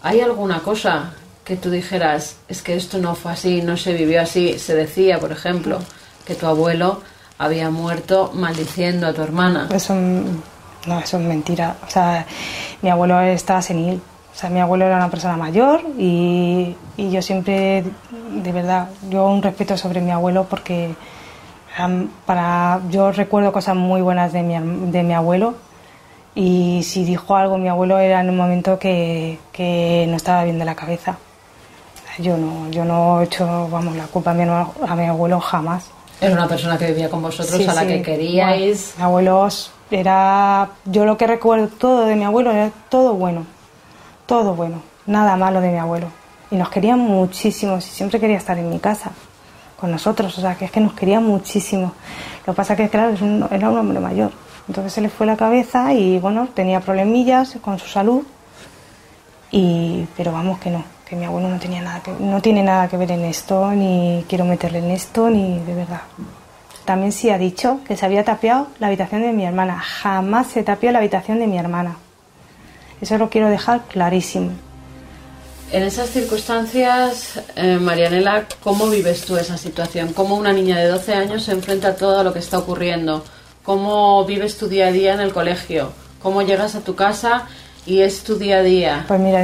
¿Hay 0.02 0.20
alguna 0.22 0.60
cosa 0.60 1.14
que 1.44 1.56
tú 1.56 1.70
dijeras, 1.70 2.36
es 2.48 2.62
que 2.62 2.76
esto 2.76 2.98
no 3.00 3.16
fue 3.16 3.32
así, 3.34 3.62
no 3.62 3.78
se 3.78 3.94
vivió 3.94 4.22
así? 4.22 4.60
Se 4.60 4.76
decía, 4.76 5.20
por 5.20 5.32
ejemplo, 5.32 5.80
que 6.26 6.36
tu 6.36 6.46
abuelo 6.48 7.02
había 7.38 7.70
muerto 7.70 8.32
maldiciendo 8.34 9.08
a 9.08 9.14
tu 9.14 9.22
hermana. 9.22 9.68
Eso, 9.74 9.94
no, 9.96 11.00
eso 11.00 11.18
es 11.18 11.24
mentira. 11.24 11.78
O 11.88 11.90
sea, 11.90 12.26
mi 12.82 12.90
abuelo 12.90 13.20
estaba 13.22 13.62
senil. 13.62 14.02
O 14.34 14.36
sea, 14.36 14.50
mi 14.50 14.60
abuelo 14.60 14.86
era 14.86 14.98
una 14.98 15.10
persona 15.12 15.38
mayor 15.38 15.82
y, 15.98 16.76
y 16.98 17.12
yo 17.12 17.22
siempre, 17.22 17.84
de 18.32 18.52
verdad, 18.52 18.88
yo 19.10 19.28
un 19.28 19.44
respeto 19.44 19.78
sobre 19.78 20.02
mi 20.02 20.10
abuelo 20.12 20.46
porque 20.50 20.96
para, 22.26 22.82
yo 22.90 23.12
recuerdo 23.12 23.52
cosas 23.52 23.76
muy 23.76 24.02
buenas 24.02 24.34
de 24.34 24.42
mi, 24.44 24.56
de 24.92 25.04
mi 25.04 25.14
abuelo 25.14 25.56
y 26.36 26.82
si 26.84 27.04
dijo 27.06 27.36
algo 27.36 27.58
mi 27.58 27.68
abuelo 27.68 28.00
era 28.00 28.22
en 28.22 28.30
un 28.30 28.38
momento 28.38 28.80
que, 28.80 29.38
que 29.52 30.06
no 30.10 30.16
estaba 30.16 30.44
bien 30.44 30.58
de 30.60 30.66
la 30.66 30.76
cabeza. 30.76 31.18
Yo 32.20 32.38
no, 32.38 32.70
yo 32.70 32.86
no 32.86 33.22
he 33.22 33.26
hecho, 33.26 33.68
vamos, 33.70 33.96
la 33.96 34.06
culpa 34.06 34.32
a 34.32 34.34
mi, 34.36 34.44
a 34.44 34.96
mi 34.96 35.06
abuelo 35.06 35.40
jamás. 35.40 35.86
Era 36.22 36.34
una 36.34 36.48
persona 36.48 36.78
que 36.78 36.88
vivía 36.88 37.10
con 37.10 37.22
vosotros, 37.24 37.58
Sí, 37.58 37.68
a 37.68 37.74
la 37.74 37.82
sí. 37.82 37.88
que 37.88 38.02
queríais. 38.04 38.94
Bueno, 38.98 38.98
mi 38.98 39.04
abuelo 39.04 39.48
era. 39.90 40.70
Yo 40.86 41.06
lo 41.06 41.18
que 41.18 41.26
recuerdo 41.26 41.68
todo 41.70 42.06
de 42.06 42.16
mi 42.16 42.24
abuelo 42.24 42.52
era 42.52 42.70
todo 42.90 43.16
bueno. 43.16 43.46
Todo 44.26 44.56
bueno. 44.56 44.82
Nada 45.06 45.36
malo 45.36 45.62
de 45.62 45.72
mi 45.72 45.78
abuelo. 45.78 46.08
Y 46.52 46.56
nos 46.56 46.70
quería 46.70 46.96
muchísimo. 46.96 47.82
Siempre 47.82 48.20
quería 48.20 48.38
estar 48.38 48.58
en 48.58 48.70
mi 48.70 48.80
casa 48.80 49.12
con 49.80 49.92
nosotros. 49.92 50.38
O 50.38 50.42
sea, 50.42 50.56
que 50.56 50.66
es 50.66 50.72
que 50.72 50.80
nos 50.80 50.94
quería 50.94 51.20
muchísimo. 51.20 51.94
Lo 52.46 52.54
que 52.54 52.58
pasa 52.58 52.76
que, 52.76 52.90
claro, 52.90 53.14
era 53.52 53.70
un 53.70 53.78
hombre 53.78 54.00
mayor. 54.00 54.32
Entonces 54.68 54.94
se 54.94 55.02
le 55.02 55.10
fue 55.10 55.26
la 55.26 55.36
cabeza 55.36 55.94
y, 55.94 56.20
bueno, 56.20 56.48
tenía 56.54 56.80
problemillas 56.80 57.58
con 57.62 57.80
su 57.80 57.88
salud. 57.88 58.24
Y, 59.52 60.08
pero 60.18 60.32
vamos 60.32 60.60
que 60.60 60.72
no, 60.72 60.84
que 61.06 61.16
mi 61.16 61.26
abuelo 61.26 61.50
no 61.50 61.60
tenía 61.60 61.82
nada 61.82 62.02
que, 62.02 62.12
no 62.12 62.42
tiene 62.42 62.64
nada 62.64 62.88
que 62.88 62.98
ver 62.98 63.12
en 63.12 63.24
esto, 63.26 63.72
ni 63.72 64.26
quiero 64.28 64.46
meterle 64.46 64.80
en 64.80 64.92
esto, 64.92 65.30
ni 65.30 65.60
de 65.60 65.76
verdad. 65.76 66.02
También 66.86 67.12
sí 67.12 67.30
ha 67.30 67.38
dicho 67.38 67.80
que 67.86 67.96
se 67.96 68.06
había 68.06 68.24
tapiado 68.24 68.68
la 68.80 68.88
habitación 68.88 69.22
de 69.22 69.32
mi 69.32 69.46
hermana. 69.46 69.80
Jamás 69.80 70.48
se 70.48 70.64
tapió 70.64 70.92
la 70.92 71.00
habitación 71.00 71.40
de 71.40 71.48
mi 71.48 71.58
hermana. 71.58 71.98
Eso 73.04 73.18
lo 73.18 73.30
quiero 73.30 73.50
dejar 73.50 73.82
clarísimo. 73.90 74.52
En 75.74 75.84
esas 75.84 76.10
circunstancias, 76.10 77.42
eh, 77.58 77.78
Marianela, 77.82 78.46
¿cómo 78.64 78.88
vives 78.90 79.26
tú 79.26 79.36
esa 79.36 79.58
situación? 79.58 80.14
¿Cómo 80.14 80.36
una 80.38 80.54
niña 80.54 80.78
de 80.78 80.88
12 80.88 81.14
años 81.14 81.44
se 81.44 81.52
enfrenta 81.52 81.90
a 81.90 81.96
todo 81.98 82.24
lo 82.24 82.32
que 82.32 82.40
está 82.40 82.60
ocurriendo? 82.60 83.26
¿Cómo 83.64 84.24
vives 84.24 84.58
tu 84.58 84.68
día 84.70 84.88
a 84.88 84.92
día 84.94 85.14
en 85.16 85.20
el 85.20 85.34
colegio? 85.34 85.92
¿Cómo 86.22 86.44
llegas 86.44 86.76
a 86.76 86.80
tu 86.82 86.96
casa 86.96 87.48
y 87.86 88.00
es 88.00 88.24
tu 88.24 88.38
día 88.38 88.60
a 88.60 88.62
día? 88.64 89.04
Pues 89.06 89.20
mira, 89.20 89.42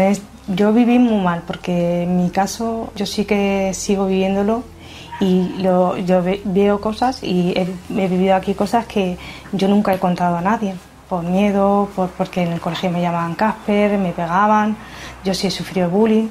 yo 0.47 0.72
viví 0.72 0.97
muy 0.97 1.22
mal 1.22 1.41
porque 1.45 2.03
en 2.03 2.16
mi 2.16 2.30
caso 2.30 2.93
yo 2.95 3.05
sí 3.05 3.26
que 3.26 3.72
sigo 3.74 4.05
viviéndolo 4.07 4.64
y 5.20 5.49
lo, 5.57 5.97
yo 5.97 6.24
ve- 6.24 6.41
veo 6.45 6.80
cosas 6.80 7.24
y 7.24 7.49
he, 7.57 7.68
he 8.01 8.07
vivido 8.07 8.36
aquí 8.36 8.53
cosas 8.53 8.86
que 8.86 9.18
yo 9.51 9.68
nunca 9.68 9.93
he 9.93 9.99
contado 9.99 10.38
a 10.38 10.41
nadie 10.41 10.76
por 11.10 11.24
miedo, 11.24 11.89
por, 11.95 12.10
porque 12.10 12.43
en 12.43 12.53
el 12.53 12.62
colegio 12.62 12.91
me 12.91 13.01
llamaban 13.01 13.36
Casper, 13.36 13.97
me 13.97 14.12
pegaban, 14.12 14.78
yo 15.24 15.34
sí 15.34 15.47
he 15.47 15.51
sufrido 15.51 15.89
bullying. 15.89 16.28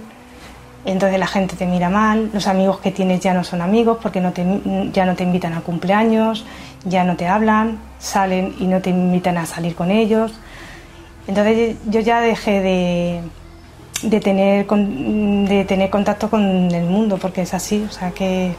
Entonces 0.84 1.18
la 1.18 1.26
gente 1.26 1.56
te 1.56 1.66
mira 1.66 1.90
mal, 1.90 2.30
los 2.32 2.46
amigos 2.46 2.78
que 2.78 2.92
tienes 2.92 3.20
ya 3.20 3.34
no 3.34 3.44
son 3.44 3.60
amigos 3.60 3.98
porque 4.00 4.20
no 4.20 4.32
te, 4.32 4.44
ya 4.92 5.04
no 5.04 5.16
te 5.16 5.24
invitan 5.24 5.52
a 5.54 5.60
cumpleaños, 5.60 6.46
ya 6.84 7.04
no 7.04 7.16
te 7.16 7.26
hablan, 7.26 7.78
salen 7.98 8.54
y 8.58 8.66
no 8.66 8.80
te 8.80 8.90
invitan 8.90 9.36
a 9.36 9.44
salir 9.44 9.74
con 9.74 9.90
ellos. 9.90 10.32
Entonces 11.26 11.76
yo 11.86 12.00
ya 12.00 12.20
dejé 12.20 12.60
de, 12.60 13.20
de, 14.02 14.20
tener, 14.20 14.66
de 14.66 15.64
tener 15.66 15.90
contacto 15.90 16.30
con 16.30 16.42
el 16.42 16.84
mundo, 16.84 17.18
porque 17.18 17.42
es 17.42 17.52
así, 17.52 17.84
o 17.86 17.92
sea 17.92 18.12
que 18.12 18.54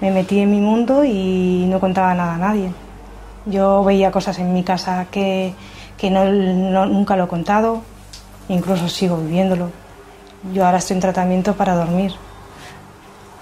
me 0.00 0.10
metí 0.10 0.38
en 0.38 0.50
mi 0.50 0.60
mundo 0.60 1.04
y 1.04 1.66
no 1.68 1.80
contaba 1.80 2.14
nada 2.14 2.36
a 2.36 2.38
nadie. 2.38 2.70
Yo 3.50 3.82
veía 3.84 4.10
cosas 4.10 4.38
en 4.38 4.52
mi 4.52 4.62
casa 4.62 5.06
que, 5.10 5.54
que 5.96 6.10
no, 6.10 6.24
nunca 6.86 7.16
lo 7.16 7.24
he 7.24 7.28
contado, 7.28 7.82
incluso 8.48 8.88
sigo 8.88 9.16
viviéndolo. 9.16 9.70
Yo 10.52 10.66
ahora 10.66 10.78
estoy 10.78 10.94
en 10.94 11.00
tratamiento 11.00 11.54
para 11.54 11.74
dormir, 11.74 12.12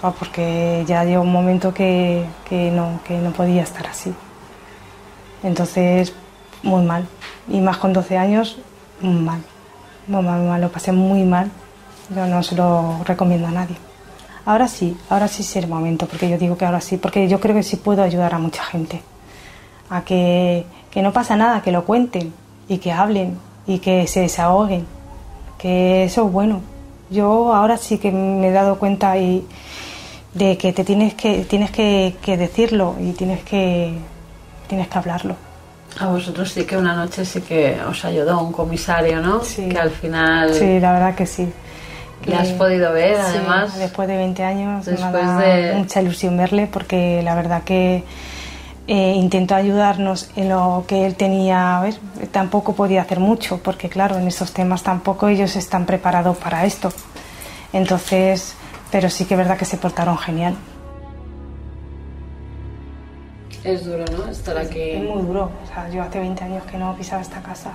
ah, 0.01 0.13
porque 0.17 0.83
ya 0.87 1.03
llegó 1.03 1.21
un 1.21 1.31
momento 1.31 1.73
que, 1.73 2.25
que 2.47 2.71
no, 2.71 3.01
que 3.05 3.17
no 3.17 3.31
podía 3.31 3.63
estar 3.63 3.85
así. 3.87 4.13
Entonces, 5.43 6.13
muy 6.63 6.83
mal. 6.83 7.07
Y 7.47 7.59
más 7.61 7.77
con 7.77 7.93
12 7.93 8.17
años, 8.17 8.57
mal. 9.01 9.41
Muy 10.07 10.23
mal, 10.23 10.39
muy 10.39 10.49
mal. 10.49 10.61
Lo 10.61 10.71
pasé 10.71 10.91
muy 10.91 11.23
mal. 11.23 11.51
Yo 12.15 12.25
no 12.25 12.41
se 12.43 12.55
lo 12.55 13.03
recomiendo 13.03 13.47
a 13.47 13.51
nadie. 13.51 13.75
Ahora 14.45 14.69
sí, 14.69 14.97
ahora 15.09 15.27
sí 15.27 15.41
es 15.41 15.55
el 15.57 15.67
momento, 15.67 16.07
porque 16.07 16.29
yo 16.29 16.37
digo 16.37 16.57
que 16.57 16.63
ahora 16.63 16.79
sí, 16.79 16.95
porque 16.95 17.27
yo 17.27 17.41
creo 17.41 17.53
que 17.53 17.63
sí 17.63 17.75
puedo 17.75 18.01
ayudar 18.01 18.33
a 18.33 18.39
mucha 18.39 18.63
gente. 18.63 19.01
A 19.89 20.01
que, 20.01 20.65
que 20.91 21.01
no 21.01 21.13
pasa 21.13 21.35
nada, 21.35 21.61
que 21.61 21.71
lo 21.71 21.85
cuenten 21.85 22.33
y 22.67 22.77
que 22.79 22.91
hablen 22.91 23.37
y 23.65 23.79
que 23.79 24.05
se 24.07 24.21
desahoguen. 24.21 24.85
Que 25.57 26.03
eso 26.05 26.25
es 26.27 26.31
bueno. 26.31 26.61
Yo 27.09 27.53
ahora 27.53 27.77
sí 27.77 27.97
que 27.97 28.11
me 28.11 28.49
he 28.49 28.51
dado 28.51 28.77
cuenta 28.79 29.17
y 29.17 29.45
de 30.33 30.57
que 30.57 30.73
te 30.73 30.83
tienes 30.83 31.13
que, 31.13 31.45
tienes 31.45 31.71
que, 31.71 32.15
que 32.21 32.37
decirlo 32.37 32.95
y 32.99 33.11
tienes 33.13 33.43
que, 33.43 33.93
tienes 34.67 34.87
que 34.87 34.97
hablarlo. 34.97 35.35
A 35.99 36.07
vosotros 36.07 36.51
sí 36.51 36.65
que 36.65 36.77
una 36.77 36.93
noche 36.93 37.25
sí 37.25 37.41
que 37.41 37.77
os 37.89 38.03
ayudó 38.05 38.39
un 38.43 38.51
comisario, 38.51 39.19
¿no? 39.21 39.43
Sí. 39.43 39.67
Que 39.69 39.79
al 39.79 39.89
final 39.89 40.53
Sí, 40.53 40.79
la 40.79 40.91
verdad 40.93 41.15
que 41.15 41.25
sí. 41.25 41.47
le 42.25 42.35
has 42.35 42.49
podido 42.49 42.91
ver, 42.93 43.15
Sí, 43.15 43.21
además. 43.37 43.79
después 43.79 44.07
de 44.07 44.17
20 44.17 44.43
años 44.43 44.85
Después 44.85 45.11
me 45.11 45.19
da 45.21 45.37
de- 45.39 45.73
mucha 45.75 46.01
ilusión 46.01 46.37
verle 46.37 46.67
porque 46.71 47.21
la 47.23 47.33
verdad 47.33 47.63
que 47.63 48.03
eh, 48.87 49.13
intentó 49.15 49.53
ayudarnos 49.55 50.29
en 50.35 50.49
lo 50.49 50.85
que 50.87 51.05
él 51.05 51.15
tenía. 51.15 51.77
A 51.77 51.81
ver, 51.81 51.95
tampoco 52.31 52.73
podía 52.73 53.01
hacer 53.01 53.19
mucho 53.19 53.57
porque, 53.61 53.89
claro, 53.89 54.17
en 54.17 54.27
estos 54.27 54.53
temas 54.53 54.83
tampoco 54.83 55.27
ellos 55.27 55.55
están 55.55 55.85
preparados 55.85 56.37
para 56.37 56.65
esto. 56.65 56.91
Entonces, 57.73 58.55
pero 58.91 59.09
sí 59.09 59.25
que 59.25 59.33
es 59.33 59.37
verdad 59.37 59.57
que 59.57 59.65
se 59.65 59.77
portaron 59.77 60.17
genial. 60.17 60.55
Es 63.63 63.85
duro, 63.85 64.05
¿no? 64.15 64.27
Estar 64.29 64.57
aquí. 64.57 64.79
Es 64.79 65.03
muy 65.03 65.21
duro. 65.23 65.51
O 65.63 65.67
sea, 65.67 65.89
yo 65.89 66.01
hace 66.03 66.19
20 66.19 66.43
años 66.43 66.63
que 66.63 66.77
no 66.77 66.95
pisaba 66.95 67.21
esta 67.21 67.41
casa. 67.41 67.71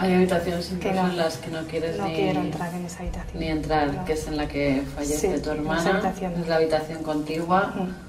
Hay 0.00 0.14
habitaciones 0.14 0.72
Que 0.80 0.92
no. 0.92 1.08
en 1.08 1.16
las 1.16 1.38
que 1.38 1.50
no 1.50 1.60
quieres 1.66 1.98
No 1.98 2.06
ni, 2.06 2.14
quiero 2.14 2.40
entrar 2.40 2.72
en 2.72 2.84
esa 2.86 3.00
habitación. 3.02 3.40
ni 3.40 3.46
entrar, 3.48 3.92
No. 3.94 4.04
que 4.04 4.12
es 4.12 4.26
en 4.28 4.36
la 4.36 4.46
que 4.46 4.82
fallece 4.94 5.36
Sí, 5.36 5.42
tu 5.42 5.50
hermana. 5.50 6.12
Es 6.40 6.48
la 6.48 6.56
habitación 6.56 7.02
contigua. 7.02 7.72
Mm. 7.74 8.07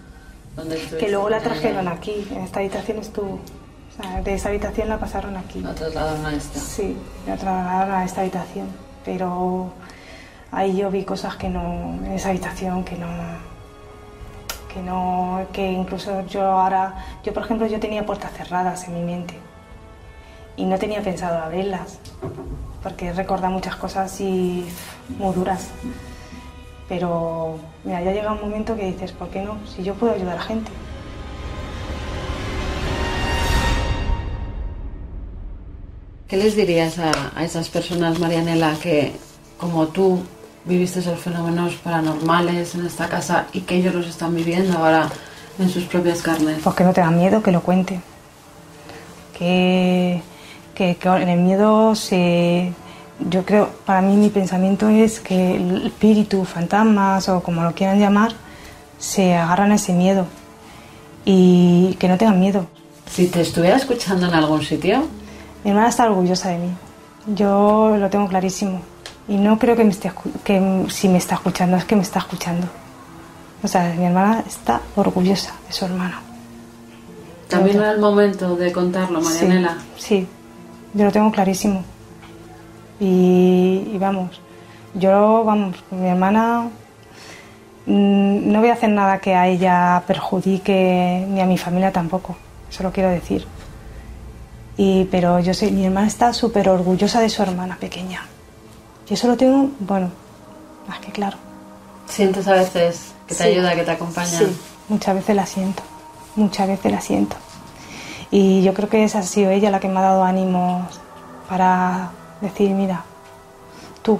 Que 1.00 1.10
luego 1.10 1.30
la 1.30 1.40
trajeron 1.40 1.88
aquí, 1.88 2.28
en 2.32 2.44
esta 2.44 2.60
habitación 2.60 3.00
estuvo. 3.00 3.34
O 3.34 4.02
sea, 4.02 4.22
de 4.22 4.34
esa 4.34 4.50
habitación 4.50 4.90
la 4.90 4.98
pasaron 4.98 5.36
aquí. 5.38 5.60
La 5.62 5.74
trasladaron 5.74 6.26
a 6.26 6.34
esta. 6.34 6.60
Sí, 6.60 6.98
la 7.28 7.36
trasladaron 7.36 7.96
a 7.96 8.06
esta 8.06 8.22
habitación. 8.22 8.68
Pero 9.04 9.72
ahí 10.52 10.78
yo 10.78 10.90
vi 10.90 11.04
cosas 11.04 11.36
que 11.36 11.50
no, 11.50 11.96
en 12.06 12.14
esa 12.14 12.30
habitación 12.30 12.84
que 12.84 12.98
no, 12.98 13.08
que 14.74 14.82
no, 14.82 15.46
que 15.52 15.72
incluso 15.72 16.26
yo 16.28 16.44
ahora, 16.44 16.96
yo 17.24 17.34
por 17.34 17.44
ejemplo, 17.44 17.68
yo 17.68 17.80
tenía 17.80 18.06
puertas 18.06 18.32
cerradas 18.34 18.88
en 18.88 18.94
mi 18.96 19.02
mente 19.02 19.36
y 20.56 20.66
no 20.66 20.78
tenía 20.78 21.02
pensado 21.02 21.40
abrirlas, 21.40 22.00
porque 22.84 23.14
recuerda 23.14 23.50
muchas 23.50 23.76
cosas 23.76 24.20
y 24.22 24.66
muy 25.18 25.34
duras. 25.34 25.70
Pero 26.90 27.60
mira, 27.84 28.02
ya 28.02 28.12
llega 28.12 28.34
un 28.34 28.42
momento 28.42 28.76
que 28.76 28.86
dices, 28.88 29.12
¿por 29.12 29.30
qué 29.30 29.42
no? 29.42 29.58
Si 29.68 29.84
yo 29.84 29.94
puedo 29.94 30.14
ayudar 30.14 30.38
a 30.38 30.42
gente. 30.42 30.72
¿Qué 36.28 36.38
les 36.38 36.56
dirías 36.56 37.00
a, 37.00 37.12
a 37.36 37.44
esas 37.44 37.70
personas, 37.70 38.20
Marianela, 38.20 38.76
que 38.82 39.14
como 39.58 39.88
tú 39.88 40.20
viviste 40.66 41.00
esos 41.00 41.20
fenómenos 41.20 41.76
paranormales 41.76 42.76
en 42.76 42.86
esta 42.86 43.08
casa 43.08 43.46
y 43.54 43.62
que 43.62 43.76
ellos 43.76 43.94
los 43.94 44.08
están 44.08 44.36
viviendo 44.36 44.78
ahora 44.78 45.10
en 45.60 45.70
sus 45.70 45.86
propias 45.86 46.22
carnes? 46.22 46.60
Pues 46.64 46.76
que 46.76 46.84
no 46.84 46.94
tengan 46.94 47.18
miedo, 47.18 47.42
que 47.42 47.52
lo 47.52 47.62
cuenten. 47.62 48.02
Que, 49.38 50.22
que, 50.76 50.96
que 50.96 51.10
en 51.10 51.30
el 51.30 51.40
miedo 51.40 51.96
se. 51.96 52.74
Yo 53.20 53.44
creo, 53.44 53.70
para 53.86 54.02
mí 54.02 54.16
mi 54.16 54.30
pensamiento 54.30 54.88
es 54.88 55.20
que 55.20 55.58
el 55.58 55.88
espíritu, 55.88 56.46
fantasmas 56.46 57.28
o 57.28 57.42
como 57.42 57.64
lo 57.64 57.74
quieran 57.74 58.00
llamar, 58.00 58.32
se 58.98 59.36
agarran 59.36 59.72
a 59.72 59.76
ese 59.76 59.94
miedo 59.94 60.26
y 61.26 61.96
que 62.00 62.08
no 62.08 62.18
tengan 62.18 62.40
miedo. 62.40 62.66
Si 63.10 63.28
te 63.28 63.42
estuviera 63.42 63.78
escuchando 63.78 64.28
en 64.28 64.34
algún 64.34 64.62
sitio, 64.62 65.04
Mi 65.64 65.72
hermana 65.72 65.90
está 65.90 66.06
orgullosa 66.06 66.50
de 66.50 66.58
mí. 66.60 66.70
Yo 67.36 67.98
lo 67.98 68.10
tengo 68.10 68.28
clarísimo. 68.28 68.82
Y 69.28 69.36
no 69.36 69.60
creo 69.60 69.76
que, 69.76 69.84
me 69.84 69.92
esté, 69.92 70.12
que 70.44 70.86
si 70.90 71.10
me 71.10 71.18
está 71.18 71.36
escuchando, 71.36 71.76
es 71.78 71.86
que 71.86 71.96
me 71.96 72.02
está 72.02 72.20
escuchando. 72.20 72.68
O 73.62 73.68
sea, 73.68 73.94
mi 73.98 74.06
hermana 74.06 74.44
está 74.48 74.82
orgullosa 74.96 75.54
de 75.68 75.74
su 75.74 75.86
hermana. 75.86 76.22
también 77.50 77.78
era 77.78 77.92
el 77.92 78.00
momento 78.00 78.56
de 78.56 78.72
contarlo, 78.72 79.22
Marianela. 79.22 79.78
Sí, 79.98 80.04
sí, 80.22 80.28
yo 80.94 81.06
lo 81.06 81.12
tengo 81.12 81.32
clarísimo. 81.32 81.84
Y, 83.00 83.92
y 83.94 83.98
vamos, 84.00 84.42
yo, 84.94 85.44
vamos, 85.46 85.76
mi 85.92 86.08
hermana, 86.08 86.70
mm, 87.86 88.52
no 88.52 88.60
voy 88.60 88.70
a 88.70 88.74
hacer 88.74 88.90
nada 88.90 89.20
que 89.20 89.36
a 89.36 89.48
ella 89.48 90.04
perjudique, 90.06 91.26
ni 91.30 91.40
a 91.42 91.46
mi 91.46 91.58
familia 91.58 91.92
tampoco, 91.92 92.36
eso 92.70 92.84
lo 92.84 92.92
quiero 92.92 93.10
decir. 93.10 93.46
Y, 94.78 95.06
pero 95.06 95.40
yo 95.40 95.54
sé, 95.54 95.72
mi 95.72 95.86
hermana 95.86 96.08
está 96.08 96.34
súper 96.34 96.70
orgullosa 96.70 97.20
de 97.22 97.30
su 97.30 97.42
hermana 97.44 97.78
pequeña. 97.80 98.22
Y 99.10 99.14
eso 99.14 99.28
lo 99.28 99.36
tengo, 99.38 99.70
bueno, 99.80 100.10
más 100.88 101.00
que 101.00 101.12
claro. 101.12 101.38
¿Sientes 102.08 102.48
a 102.48 102.54
veces 102.54 103.12
que 103.28 103.36
te 103.36 103.44
Sí. 103.44 103.50
ayuda, 103.50 103.76
que 103.76 103.84
te 103.84 103.92
acompaña? 103.92 104.28
Sí, 104.28 104.58
muchas 104.88 105.16
veces 105.16 105.36
la 105.36 105.46
siento, 105.46 105.84
muchas 106.36 106.68
veces 106.68 106.92
la 106.92 107.02
siento. 107.02 107.36
Y 108.32 108.62
yo 108.64 108.74
creo 108.74 108.88
que 108.90 109.04
esa 109.04 109.20
ha 109.20 109.24
sido 109.24 109.52
ella 109.52 109.70
la 109.72 109.80
que 109.80 109.88
me 109.90 110.00
ha 110.00 110.04
dado 110.04 110.24
ánimos 110.24 111.00
para 111.50 112.12
decir, 112.42 112.72
mira, 112.72 113.04
tú, 114.02 114.20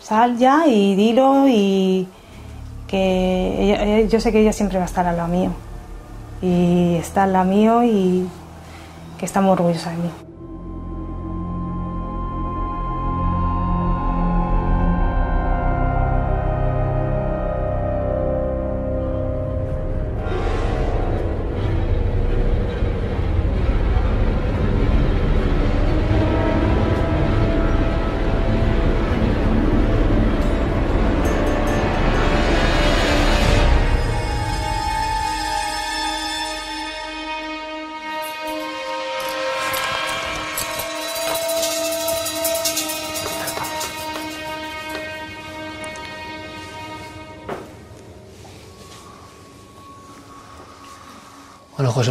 sal 0.00 0.36
ya 0.38 0.66
y 0.66 0.94
dilo 0.94 1.46
y 1.48 2.08
que 2.86 3.56
ella- 3.62 3.82
ella- 3.82 4.08
yo 4.08 4.20
sé 4.20 4.30
que 4.32 4.40
ella 4.40 4.52
siempre 4.52 4.78
va 4.78 4.84
a 4.84 4.86
estar 4.86 5.06
al 5.06 5.16
lado 5.16 5.28
mío. 5.28 5.50
Y 6.42 6.96
está 6.96 7.24
al 7.24 7.32
lado 7.32 7.44
mío 7.46 7.82
y 7.84 8.28
que 9.18 9.24
está 9.26 9.40
muy 9.40 9.52
orgullosa 9.52 9.90
de 9.90 9.96
mí. 9.96 10.10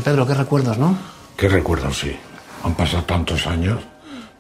Pedro, 0.06 0.26
¿qué 0.28 0.34
recuerdos, 0.36 0.78
no? 0.78 0.98
¿Qué 1.36 1.50
recuerdos? 1.50 1.98
Sí. 2.00 2.16
Han 2.64 2.76
pasado 2.76 3.04
tantos 3.04 3.46
años, 3.48 3.80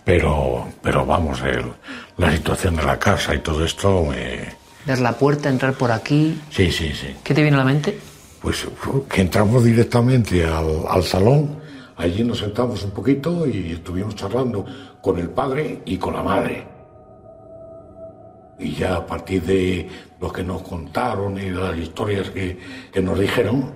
pero, 0.03 0.68
pero 0.82 1.05
vamos, 1.05 1.41
el- 1.41 1.74
la 2.18 2.32
situación 2.32 2.76
de 2.76 2.84
la 2.84 2.97
casa 2.99 3.34
y 3.36 3.39
todo 3.39 3.66
esto, 3.66 4.05
me... 4.05 4.55
Ver 4.86 4.99
la 4.99 5.13
puerta, 5.13 5.49
entrar 5.49 5.74
por 5.74 5.91
aquí. 5.91 6.39
sí, 6.51 6.72
sí, 6.72 6.93
sí. 6.93 7.16
¿Qué 7.24 7.34
te 7.34 7.41
viene 7.41 7.55
a 7.57 7.59
la 7.61 7.66
mente? 7.66 7.99
Pues 8.41 8.68
que 9.09 9.22
entramos 9.22 9.63
directamente 9.63 10.45
al, 10.45 10.84
al 10.88 11.03
salón, 11.03 11.57
allí 11.97 12.24
nos 12.24 12.38
sentamos 12.38 12.84
un 12.84 12.91
poquito 12.91 13.47
y 13.47 13.72
estuvimos 13.72 14.16
charlando 14.16 14.63
con 15.01 15.18
el 15.18 15.30
padre 15.32 15.82
y 15.86 15.97
con 15.97 16.13
la 16.13 16.22
madre. 16.22 16.68
Y 18.59 18.76
ya 18.76 18.97
a 18.97 19.05
partir 19.07 19.41
de 19.41 19.89
lo 20.22 20.32
que 20.32 20.43
nos 20.43 20.61
contaron 20.61 21.38
y 21.39 21.49
las 21.49 21.76
historias 21.76 22.30
que, 22.30 22.57
que 22.93 23.01
nos 23.01 23.20
dijeron, 23.20 23.74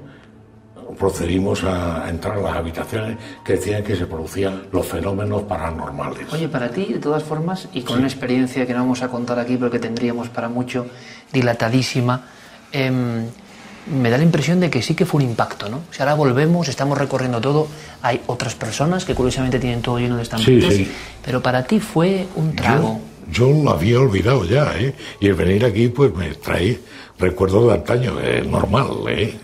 procedimos 0.98 1.64
a 1.64 2.10
entrar 2.10 2.38
a 2.38 2.42
las 2.42 2.56
habitaciones 2.56 3.18
que 3.44 3.54
decían 3.54 3.84
que 3.84 3.96
se 3.96 4.06
producían 4.06 4.64
los 4.72 4.86
fenómenos 4.86 5.44
paranormales. 5.44 6.32
Oye, 6.34 6.48
para 6.48 6.70
ti, 6.70 6.86
de 6.94 7.00
todas 7.00 7.24
formas, 7.24 7.68
y 7.74 7.82
con 7.82 8.00
una 8.00 8.08
experiencia 8.08 8.66
que 8.66 8.74
no 8.74 8.80
vamos 8.80 9.02
a 9.02 9.08
contar 9.10 9.40
aquí 9.40 9.58
porque 9.58 9.80
tendríamos 9.80 10.30
para 10.30 10.50
mucho, 10.50 10.88
dilatadísima, 11.32 12.26
em, 12.72 13.26
me 13.92 14.10
da 14.10 14.18
la 14.18 14.24
impresión 14.24 14.60
de 14.60 14.70
que 14.70 14.82
sí 14.82 14.94
que 14.94 15.06
fue 15.06 15.24
un 15.24 15.30
impacto, 15.30 15.70
¿no? 15.70 15.78
O 15.78 15.94
sea, 15.94 16.06
ahora 16.06 16.16
volvemos, 16.16 16.68
estamos 16.68 16.98
recorriendo 16.98 17.40
todo, 17.42 17.68
hay 18.02 18.22
otras 18.28 18.56
personas 18.56 19.06
que 19.06 19.16
curiosamente 19.16 19.60
tienen 19.60 19.82
todo 19.82 20.00
lleno 20.00 20.18
de 20.18 20.24
estampitas, 20.24 20.74
Sí, 20.74 20.86
sí. 20.86 20.92
pero 21.24 21.42
para 21.42 21.64
ti 21.66 21.80
fue 21.80 22.28
un 22.36 22.56
trago. 22.56 23.00
Yo, 23.32 23.48
yo 23.50 23.64
lo 23.64 23.72
había 23.72 24.00
olvidado 24.00 24.46
ya, 24.46 24.74
¿eh? 24.78 24.94
Y 25.20 25.28
el 25.28 25.34
venir 25.36 25.66
aquí, 25.66 25.88
pues 25.88 26.14
me 26.14 26.30
trae 26.36 26.80
recuerdos 27.20 27.68
de 27.68 27.74
antaño, 27.74 28.20
eh, 28.22 28.44
normal, 28.48 28.88
¿eh? 29.10 29.38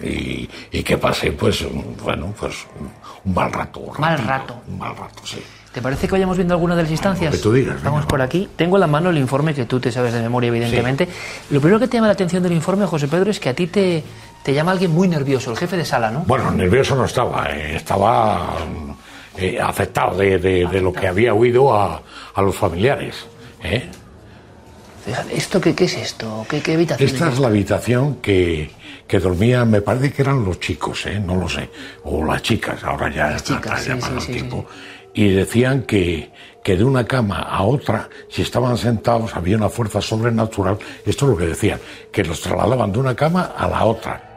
Y, 0.71 0.77
y 0.77 0.83
que 0.83 0.97
pasé, 0.97 1.31
pues, 1.33 1.61
un- 1.61 1.95
bueno, 2.03 2.33
pues 2.39 2.65
un, 2.79 2.89
un 3.25 3.33
mal 3.33 3.51
rato. 3.51 3.79
un 3.81 3.99
Mal 3.99 4.17
rato. 4.17 4.61
Un 4.67 4.77
mal 4.79 4.95
rato, 4.95 5.21
sí. 5.25 5.41
¿Te 5.73 5.81
parece 5.81 6.07
que 6.07 6.13
vayamos 6.13 6.37
viendo 6.37 6.53
alguna 6.53 6.73
de 6.75 6.83
las 6.83 6.91
instancias? 6.91 7.35
que 7.35 7.41
tú 7.41 7.51
digas, 7.51 7.75
venga, 7.75 7.89
Vamos 7.89 8.05
por 8.05 8.21
aquí. 8.21 8.47
Tengo 8.55 8.77
en 8.77 8.79
la 8.81 8.87
mano 8.87 9.09
el 9.09 9.17
informe 9.17 9.53
que 9.53 9.65
tú 9.65 9.77
te 9.79 9.91
sabes 9.91 10.13
de 10.13 10.21
memoria, 10.21 10.47
evidentemente. 10.47 11.05
Lo 11.49 11.59
primero 11.59 11.79
que 11.81 11.87
te 11.89 11.97
llama 11.97 12.07
la 12.07 12.13
atención 12.13 12.41
del 12.43 12.53
informe, 12.53 12.85
José 12.85 13.09
Pedro, 13.09 13.29
es 13.29 13.41
que 13.41 13.49
a 13.49 13.53
ti 13.53 13.67
te, 13.67 14.01
te 14.41 14.53
llama 14.53 14.71
alguien 14.71 14.91
muy 14.91 15.09
nervioso, 15.09 15.51
el 15.51 15.57
jefe 15.57 15.75
de 15.75 15.83
sala, 15.83 16.11
¿no? 16.11 16.19
Bueno, 16.27 16.49
nervioso 16.51 16.95
no 16.95 17.03
estaba, 17.03 17.49
eh, 17.51 17.75
estaba 17.75 18.55
eh, 19.37 19.59
afectado 19.59 20.15
de, 20.15 20.37
de- 20.37 20.65
de 20.65 20.79
lo 20.81 20.93
que 20.93 21.09
había 21.09 21.33
oído 21.33 21.73
a, 21.75 22.01
a 22.33 22.41
los 22.41 22.55
familiares. 22.55 23.25
¿eh? 23.61 23.89
¿Esto 25.31 25.61
qué, 25.61 25.75
qué 25.75 25.85
es 25.85 25.95
esto? 25.95 26.45
¿Qué, 26.49 26.61
qué 26.61 26.73
habitación 26.73 27.09
Esta 27.09 27.29
es 27.29 27.39
la 27.39 27.47
habitación 27.47 28.15
que, 28.15 28.71
que 29.07 29.19
dormían, 29.19 29.69
me 29.69 29.81
parece 29.81 30.11
que 30.11 30.23
eran 30.23 30.43
los 30.43 30.59
chicos, 30.59 31.05
¿eh? 31.05 31.19
no 31.19 31.35
lo 31.35 31.47
sé, 31.47 31.69
o 32.03 32.23
las 32.25 32.41
chicas, 32.41 32.83
ahora 32.83 33.09
ya 33.13 33.27
Las 33.27 33.35
está 33.37 33.55
chicas, 33.55 33.83
sí, 33.83 33.91
sí, 33.91 34.19
sí, 34.19 34.31
tiempo. 34.33 34.65
Y 35.13 35.29
decían 35.29 35.83
que, 35.83 36.31
que 36.63 36.75
de 36.75 36.83
una 36.83 37.05
cama 37.05 37.39
a 37.39 37.63
otra, 37.63 38.09
si 38.27 38.41
estaban 38.41 38.77
sentados, 38.77 39.35
había 39.35 39.57
una 39.57 39.69
fuerza 39.69 40.01
sobrenatural. 40.01 40.77
Esto 41.05 41.25
es 41.25 41.31
lo 41.31 41.37
que 41.37 41.45
decían, 41.45 41.79
que 42.11 42.23
los 42.23 42.41
trasladaban 42.41 42.91
de 42.91 42.99
una 42.99 43.15
cama 43.15 43.53
a 43.55 43.67
la 43.67 43.85
otra. 43.85 44.31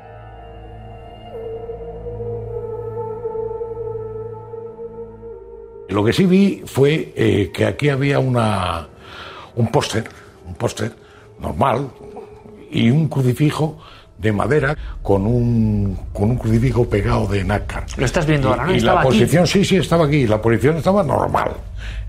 Lo 5.88 6.04
que 6.04 6.12
sí 6.12 6.26
vi 6.26 6.62
fue 6.66 7.12
eh, 7.16 7.50
que 7.52 7.64
aquí 7.64 7.88
había 7.88 8.18
una, 8.18 8.86
un 9.56 9.68
póster, 9.68 10.04
un 10.48 10.54
póster 10.54 10.92
normal 11.40 11.88
y 12.70 12.90
un 12.90 13.08
crucifijo 13.08 13.78
de 14.18 14.32
madera 14.32 14.76
con 15.02 15.26
un, 15.26 15.96
con 16.12 16.30
un 16.30 16.36
crucifijo 16.38 16.88
pegado 16.88 17.26
de 17.28 17.44
nácar. 17.44 17.86
Lo 17.96 18.04
estás 18.04 18.26
viendo 18.26 18.48
Y- 18.48 18.50
ahora, 18.52 18.66
¿no? 18.66 18.74
Y, 18.74 18.80
la 18.80 18.92
aquí. 19.00 19.02
posición, 19.04 19.46
sí, 19.46 19.64
sí, 19.64 19.76
estaba 19.76 20.06
aquí. 20.06 20.26
La 20.26 20.42
posición 20.42 20.76
estaba 20.76 21.02
normal. 21.04 21.52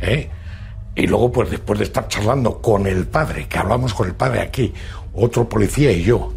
¿eh? 0.02 0.28
Y 0.96 1.06
luego, 1.08 1.32
pues 1.32 1.52
después 1.52 1.78
de 1.80 1.86
estar 1.86 2.08
charlando 2.08 2.60
con 2.62 2.88
el 2.88 3.06
padre, 3.08 3.48
que 3.48 3.58
hablamos 3.60 3.94
con 3.94 4.08
el 4.08 4.16
padre 4.16 4.42
aquí, 4.42 4.74
otro 5.14 5.48
policía 5.48 5.92
y 5.92 6.02
yo, 6.04 6.34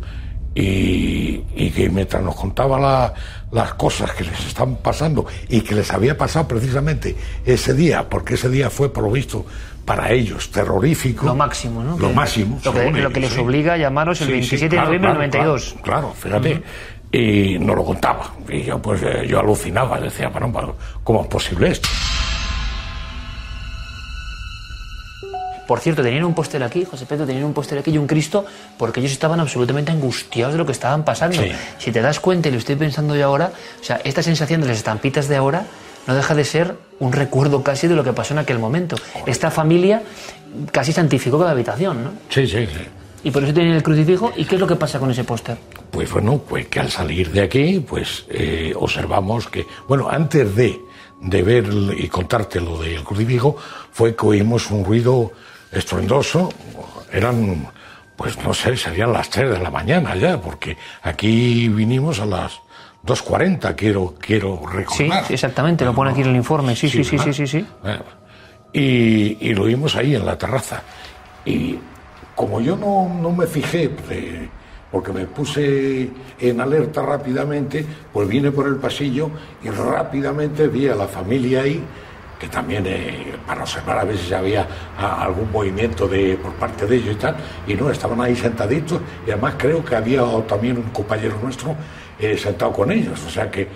y, 0.54 1.42
y 1.56 1.70
que 1.74 1.88
mientras 1.88 2.22
nos 2.22 2.34
contaba 2.34 2.78
la- 2.78 3.14
las 3.50 3.74
cosas 3.74 4.10
que 4.12 4.24
les 4.24 4.46
están 4.46 4.76
pasando 4.76 5.24
y 5.48 5.62
que 5.62 5.74
les 5.74 5.90
había 5.90 6.16
pasado 6.16 6.46
precisamente 6.48 7.16
ese 7.46 7.72
día, 7.74 8.08
porque 8.08 8.34
ese 8.34 8.50
día 8.50 8.68
fue, 8.70 8.92
por 8.92 9.04
lo 9.04 9.10
visto, 9.10 9.46
para 9.84 10.10
ellos 10.12 10.50
terrorífico. 10.50 11.26
Lo 11.26 11.34
máximo, 11.34 11.82
¿no? 11.82 11.98
Lo 11.98 12.08
Que- 12.08 12.14
máximo. 12.14 12.60
lo 12.64 12.72
que- 12.72 12.90
lo 12.90 13.08
les 13.10 13.32
¿sí? 13.32 13.40
obliga 13.40 13.74
a 13.74 13.76
llamaros 13.76 14.20
el 14.20 14.28
27 14.28 14.76
de 14.76 14.82
noviembre 14.82 15.08
del 15.10 15.18
92. 15.18 15.76
Claro, 15.82 16.12
claro, 16.22 16.40
fíjate. 16.42 16.62
Y 17.10 17.58
nos 17.58 17.76
lo 17.76 17.84
contaba. 17.84 18.32
Y 18.48 18.62
yo, 18.62 18.80
pues, 18.80 19.02
eh, 19.02 19.26
yo 19.28 19.38
alucinaba. 19.40 20.00
Decía, 20.00 20.28
bueno, 20.28 20.48
bueno, 20.48 20.76
¿cómo 21.04 21.22
es 21.22 21.26
posible 21.28 21.70
esto? 21.70 21.88
Por 25.66 25.78
cierto, 25.80 26.02
tenían 26.02 26.24
un 26.24 26.34
póster 26.34 26.62
aquí, 26.62 26.84
José 26.84 27.06
Pedro, 27.06 27.24
tenían 27.24 27.44
un 27.44 27.54
póster 27.54 27.78
aquí 27.78 27.92
y 27.92 27.98
un 27.98 28.06
Cristo, 28.06 28.44
porque 28.76 29.00
ellos 29.00 29.12
estaban 29.12 29.40
absolutamente 29.40 29.92
angustiados 29.92 30.54
de 30.54 30.58
lo 30.58 30.66
que 30.66 30.72
estaban 30.72 31.04
pasando. 31.04 31.40
Sí. 31.40 31.50
Si 31.78 31.92
te 31.92 32.02
das 32.02 32.18
cuenta, 32.20 32.48
y 32.48 32.52
lo 32.52 32.58
estoy 32.58 32.76
pensando 32.76 33.14
yo 33.16 33.26
ahora, 33.26 33.52
o 33.80 33.84
sea, 33.84 34.00
esta 34.04 34.22
sensación 34.22 34.60
de 34.60 34.66
las 34.68 34.78
estampitas 34.78 35.28
de 35.28 35.36
ahora 35.36 35.64
no 36.06 36.14
deja 36.14 36.34
de 36.34 36.44
ser 36.44 36.76
un 36.98 37.12
recuerdo 37.12 37.62
casi 37.62 37.88
de 37.88 37.94
lo 37.94 38.04
que 38.04 38.12
pasó 38.12 38.34
en 38.34 38.38
aquel 38.38 38.58
momento. 38.58 38.96
Esta 39.26 39.50
familia 39.50 40.02
casi 40.70 40.92
santificó 40.92 41.38
cada 41.38 41.52
habitación, 41.52 42.04
¿no? 42.04 42.10
Sí, 42.28 42.46
sí, 42.46 42.66
sí. 42.66 42.86
Y 43.24 43.30
por 43.30 43.44
eso 43.44 43.54
tienen 43.54 43.74
el 43.74 43.82
crucifijo. 43.82 44.32
¿Y 44.36 44.44
qué 44.44 44.56
es 44.56 44.60
lo 44.60 44.66
que 44.66 44.76
pasa 44.76 44.98
con 44.98 45.10
ese 45.10 45.24
póster? 45.24 45.56
Pues 45.90 46.10
bueno, 46.10 46.38
pues 46.38 46.66
que 46.66 46.80
al 46.80 46.90
salir 46.90 47.30
de 47.30 47.42
aquí, 47.42 47.80
pues 47.80 48.24
eh, 48.28 48.72
observamos 48.76 49.48
que, 49.48 49.66
bueno, 49.86 50.08
antes 50.10 50.54
de, 50.56 50.80
de 51.20 51.42
ver 51.42 51.68
y 51.96 52.08
contarte 52.08 52.60
lo 52.60 52.78
del 52.78 53.04
crucifijo, 53.04 53.56
fue 53.92 54.16
que 54.16 54.26
oímos 54.26 54.70
un 54.70 54.84
ruido 54.84 55.32
estruendoso. 55.70 56.52
Eran, 57.12 57.68
pues 58.16 58.36
no 58.42 58.52
sé, 58.54 58.76
serían 58.76 59.12
las 59.12 59.30
3 59.30 59.50
de 59.50 59.58
la 59.60 59.70
mañana 59.70 60.16
ya, 60.16 60.40
porque 60.40 60.76
aquí 61.02 61.68
vinimos 61.68 62.18
a 62.18 62.26
las 62.26 62.61
2.40, 63.04 63.74
quiero, 63.74 64.14
quiero 64.18 64.64
recordar. 64.66 65.24
sí, 65.26 65.34
exactamente, 65.34 65.84
lo 65.84 65.94
pone 65.94 66.12
aquí 66.12 66.20
en 66.20 66.28
el 66.28 66.36
informe. 66.36 66.76
Sí, 66.76 66.88
sí, 66.88 67.02
sí, 67.02 67.18
sí, 67.18 67.32
sí, 67.32 67.46
sí. 67.46 67.66
Bueno, 67.82 68.04
y, 68.72 69.38
y 69.40 69.54
lo 69.54 69.64
vimos 69.64 69.96
ahí 69.96 70.14
en 70.14 70.24
la 70.24 70.38
terraza. 70.38 70.82
Y 71.44 71.78
como 72.34 72.60
yo 72.60 72.76
no, 72.76 73.12
no 73.20 73.30
me 73.30 73.46
fijé, 73.46 73.90
eh, 74.10 74.48
porque 74.90 75.12
me 75.12 75.26
puse 75.26 76.10
en 76.38 76.60
alerta 76.60 77.02
rápidamente, 77.02 77.84
pues 78.12 78.28
vine 78.28 78.50
por 78.52 78.66
el 78.66 78.76
pasillo 78.76 79.30
y 79.62 79.70
rápidamente 79.70 80.68
vi 80.68 80.88
a 80.88 80.94
la 80.94 81.08
familia 81.08 81.62
ahí, 81.62 81.82
que 82.38 82.48
también 82.48 82.84
eh, 82.86 83.34
para 83.46 83.62
observar 83.62 83.98
a 83.98 84.04
ver 84.04 84.18
si 84.18 84.34
había 84.34 84.66
ah, 84.98 85.22
algún 85.22 85.50
movimiento 85.50 86.06
de, 86.06 86.36
por 86.36 86.52
parte 86.54 86.86
de 86.86 86.96
ellos 86.96 87.14
y 87.14 87.18
tal, 87.18 87.36
y 87.66 87.74
no, 87.74 87.90
estaban 87.90 88.20
ahí 88.20 88.36
sentaditos, 88.36 89.00
y 89.26 89.30
además 89.30 89.54
creo 89.56 89.84
que 89.84 89.96
había 89.96 90.22
también 90.46 90.76
un 90.76 90.90
compañero 90.90 91.38
nuestro 91.42 91.74
eh, 92.18 92.36
sentado 92.36 92.72
con 92.72 92.90
ellos, 92.92 93.20
o 93.26 93.30
sea 93.30 93.50
que 93.50 93.68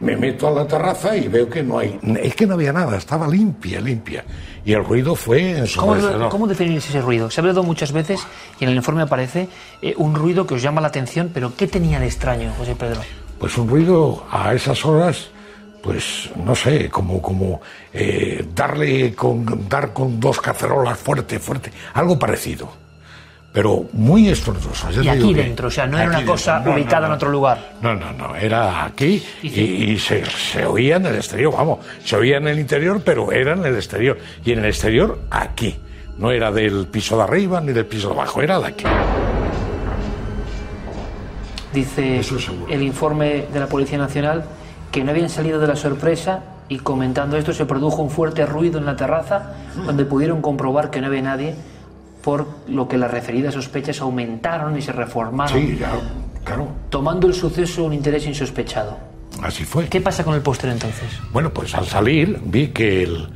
me 0.00 0.16
meto 0.16 0.46
a 0.48 0.50
la 0.52 0.66
terraza 0.66 1.16
y 1.16 1.28
veo 1.28 1.48
que 1.48 1.62
no 1.62 1.78
hay. 1.78 1.98
Es 2.22 2.34
que 2.34 2.46
no 2.46 2.54
había 2.54 2.72
nada, 2.72 2.96
estaba 2.96 3.26
limpia, 3.26 3.80
limpia. 3.80 4.24
Y 4.64 4.72
el 4.72 4.84
ruido 4.84 5.14
fue 5.14 5.52
¿Cómo, 5.76 5.94
ensordecedor. 5.94 6.28
¿Cómo 6.30 6.46
definís 6.46 6.88
ese 6.88 7.00
ruido? 7.00 7.30
Se 7.30 7.40
ha 7.40 7.42
hablado 7.42 7.62
muchas 7.62 7.92
veces 7.92 8.20
y 8.60 8.64
en 8.64 8.70
el 8.70 8.76
informe 8.76 9.02
aparece 9.02 9.48
eh, 9.82 9.94
un 9.96 10.14
ruido 10.14 10.46
que 10.46 10.54
os 10.54 10.62
llama 10.62 10.80
la 10.80 10.88
atención, 10.88 11.30
pero 11.32 11.54
¿qué 11.56 11.66
tenía 11.66 11.98
de 11.98 12.06
extraño, 12.06 12.52
José 12.56 12.76
Pedro? 12.76 13.00
Pues 13.38 13.56
un 13.56 13.68
ruido 13.68 14.24
a 14.30 14.52
esas 14.54 14.84
horas, 14.84 15.30
pues 15.82 16.30
no 16.36 16.54
sé, 16.54 16.90
como, 16.90 17.22
como 17.22 17.60
eh, 17.92 18.46
darle 18.54 19.14
con, 19.14 19.68
dar 19.68 19.92
con 19.92 20.20
dos 20.20 20.40
cacerolas 20.40 20.98
fuerte, 20.98 21.38
fuerte, 21.38 21.72
algo 21.94 22.18
parecido. 22.18 22.87
Pero 23.52 23.86
muy 23.92 24.28
estruendoso. 24.28 24.90
ya 24.90 25.02
Y 25.02 25.08
aquí 25.08 25.34
dentro, 25.34 25.68
o 25.68 25.70
sea, 25.70 25.86
no 25.86 25.98
era 25.98 26.08
una 26.10 26.24
cosa. 26.24 26.60
No, 26.60 26.74
ubicada 26.74 27.00
no, 27.00 27.06
en 27.06 27.12
otro 27.12 27.30
lugar. 27.30 27.72
No, 27.80 27.94
no, 27.94 28.12
no, 28.12 28.36
era 28.36 28.84
aquí 28.84 29.22
y, 29.42 29.98
se, 29.98 30.24
se 30.26 30.66
oía 30.66 30.96
en 30.96 31.06
el 31.06 31.16
exterior, 31.16 31.52
vamos, 31.52 31.78
se 32.04 32.16
oía 32.16 32.36
en 32.36 32.48
el 32.48 32.58
interior, 32.58 33.00
pero 33.04 33.32
era 33.32 33.54
en 33.54 33.64
el 33.64 33.74
exterior. 33.74 34.18
Y 34.44 34.52
en 34.52 34.60
el 34.60 34.66
exterior, 34.66 35.18
aquí. 35.30 35.76
No 36.18 36.32
era 36.32 36.50
del 36.50 36.88
piso 36.88 37.16
de 37.16 37.22
arriba 37.22 37.60
ni 37.60 37.72
del 37.72 37.86
piso 37.86 38.08
de 38.08 38.14
abajo, 38.14 38.42
era 38.42 38.58
de 38.58 38.66
aquí. 38.66 38.84
Dice 41.72 42.20
el 42.68 42.82
informe 42.82 43.46
de 43.52 43.60
la 43.60 43.66
Policía 43.66 43.98
Nacional 43.98 44.44
que 44.90 45.04
no 45.04 45.10
habían 45.10 45.28
salido 45.28 45.60
de 45.60 45.68
la 45.68 45.76
sorpresa 45.76 46.42
y 46.68 46.78
comentando 46.78 47.36
esto 47.36 47.52
se 47.52 47.66
produjo 47.66 48.02
un 48.02 48.10
fuerte 48.10 48.44
ruido 48.46 48.78
en 48.78 48.86
la 48.86 48.96
terraza 48.96 49.54
donde 49.86 50.04
pudieron 50.04 50.42
comprobar 50.42 50.90
que 50.90 51.00
no 51.00 51.06
había 51.06 51.22
nadie 51.22 51.54
por 52.28 52.46
lo 52.68 52.86
que 52.86 52.98
las 52.98 53.10
referidas 53.10 53.54
sospechas 53.54 54.02
aumentaron 54.02 54.76
y 54.76 54.82
se 54.82 54.92
reformaron, 54.92 55.58
Sí, 55.58 55.78
ya, 55.80 55.92
claro, 56.44 56.68
tomando 56.90 57.26
el 57.26 57.32
suceso 57.32 57.84
un 57.84 57.94
interés 57.94 58.26
insospechado. 58.26 58.98
así 59.42 59.64
fue. 59.64 59.88
¿Qué 59.88 60.02
pasa 60.02 60.24
con 60.24 60.34
el 60.34 60.42
póster 60.42 60.68
entonces? 60.68 61.08
Bueno, 61.32 61.54
pues 61.54 61.74
al 61.74 61.86
salir 61.86 62.38
vi 62.44 62.66
que 62.68 63.02
el, 63.04 63.30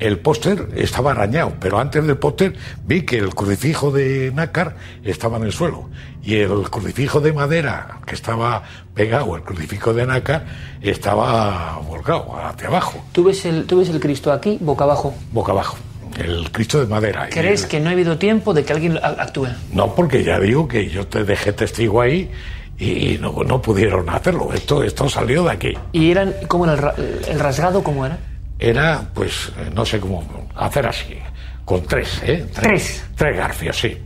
el 0.00 0.18
póster 0.18 0.68
estaba 0.74 1.12
arañado, 1.12 1.52
pero 1.60 1.78
antes 1.78 2.04
del 2.04 2.18
póster 2.18 2.56
vi 2.84 3.02
que 3.02 3.18
el 3.18 3.32
crucifijo 3.36 3.92
de 3.92 4.32
nácar 4.34 4.74
estaba 5.04 5.36
en 5.36 5.44
el 5.44 5.52
suelo 5.52 5.88
y 6.20 6.34
el 6.34 6.68
crucifijo 6.70 7.20
de 7.20 7.32
madera 7.32 8.00
que 8.04 8.16
estaba 8.16 8.64
pegado, 8.94 9.36
el 9.36 9.42
crucifijo 9.42 9.94
de 9.94 10.06
nácar, 10.06 10.44
estaba 10.82 11.78
volcado 11.86 12.34
hacia 12.44 12.66
abajo, 12.66 12.98
¿Tú 13.12 13.22
ves 13.22 13.44
el, 13.44 13.64
tú 13.66 13.78
ves 13.78 13.90
el 13.90 14.00
Cristo 14.00 14.32
aquí, 14.32 14.58
boca 14.60 14.82
abajo? 14.82 15.14
boca 15.30 15.52
abajo. 15.52 15.76
El 16.18 16.50
Cristo 16.52 16.80
de 16.80 16.86
madera. 16.86 17.28
¿Crees 17.30 17.64
el- 17.64 17.68
que 17.68 17.80
no 17.80 17.88
ha 17.88 17.92
habido 17.92 18.18
tiempo 18.18 18.54
de 18.54 18.64
que 18.64 18.72
alguien 18.72 18.98
actúe? 19.02 19.48
No, 19.72 19.94
porque 19.94 20.22
ya 20.24 20.38
digo 20.38 20.68
que 20.68 20.88
yo 20.88 21.06
te 21.06 21.24
dejé 21.24 21.52
testigo 21.52 22.00
ahí 22.00 22.30
y 22.78 23.18
no, 23.20 23.32
no 23.46 23.60
pudieron 23.62 24.08
hacerlo. 24.10 24.52
Esto, 24.52 24.82
esto 24.82 25.08
salió 25.08 25.44
de 25.44 25.50
aquí. 25.52 25.72
¿Y 25.92 26.10
eran, 26.10 26.34
cómo 26.48 26.66
era 26.66 26.94
el, 26.96 27.20
el 27.28 27.40
rasgado, 27.40 27.82
cómo 27.82 28.04
era? 28.06 28.18
Era, 28.58 29.02
pues, 29.14 29.52
no 29.74 29.84
sé 29.84 29.98
cómo 30.00 30.22
hacer 30.56 30.86
así, 30.86 31.18
con 31.64 31.82
tres, 31.86 32.20
¿eh? 32.24 32.46
¿Tres? 32.54 33.04
Tres 33.16 33.36
garfios, 33.36 33.76
sí. 33.76 33.98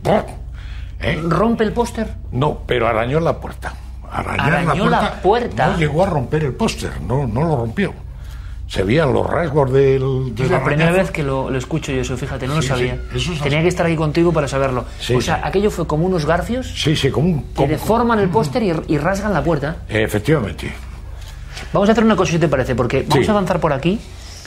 ¿Eh? 1.01 1.19
¿Rompe 1.23 1.63
el 1.63 1.71
póster? 1.71 2.07
No, 2.31 2.63
pero 2.65 2.87
arañó 2.87 3.19
la 3.19 3.39
puerta. 3.39 3.73
Arañó 4.11 4.89
la 4.89 5.21
puerta. 5.21 5.67
No 5.67 5.77
llegó 5.77 6.03
a 6.03 6.07
romper 6.07 6.43
el 6.45 6.53
póster, 6.53 6.99
no, 7.01 7.27
no 7.27 7.41
lo 7.43 7.55
rompió. 7.57 7.93
Se 8.69 8.83
veían 8.83 9.11
los 9.11 9.25
rasgos 9.25 9.71
del. 9.73 10.27
Es 10.29 10.35
del 10.35 10.51
la 10.51 10.63
primera 10.63 10.91
vez 10.91 11.09
que 11.09 11.23
lo, 11.23 11.49
lo 11.49 11.57
escucho 11.57 11.91
yo 11.91 12.01
eso, 12.01 12.15
fíjate, 12.15 12.47
no 12.47 12.55
lo 12.55 12.61
sabía. 12.61 12.99
sí, 13.17 13.33
es 13.33 13.41
Tenía 13.41 13.61
que 13.63 13.67
estar 13.67 13.85
aquí 13.85 13.95
contigo 13.95 14.31
para 14.31 14.47
saberlo. 14.47 14.85
Sí, 14.99 15.15
o 15.15 15.21
sea, 15.21 15.41
aquello 15.43 15.71
fue 15.71 15.87
como 15.87 16.05
unos 16.05 16.25
garfios 16.25 16.67
Sí, 16.67 16.95
sí, 16.95 17.09
como 17.09 17.27
un. 17.29 17.43
que 17.53 17.67
deforman 17.67 18.19
el 18.19 18.29
póster 18.29 18.61
y, 18.61 18.71
y 18.87 18.97
rasgan 18.99 19.33
la 19.33 19.43
puerta. 19.43 19.77
Efectivamente. 19.89 20.71
Vamos 21.73 21.89
a 21.89 21.93
hacer 21.93 22.03
una 22.03 22.15
cosa, 22.15 22.31
si 22.31 22.39
te 22.39 22.47
parece, 22.47 22.75
porque 22.75 23.03
vamos 23.07 23.27
a 23.27 23.31
avanzar 23.31 23.59
por 23.59 23.73
aquí. 23.73 23.99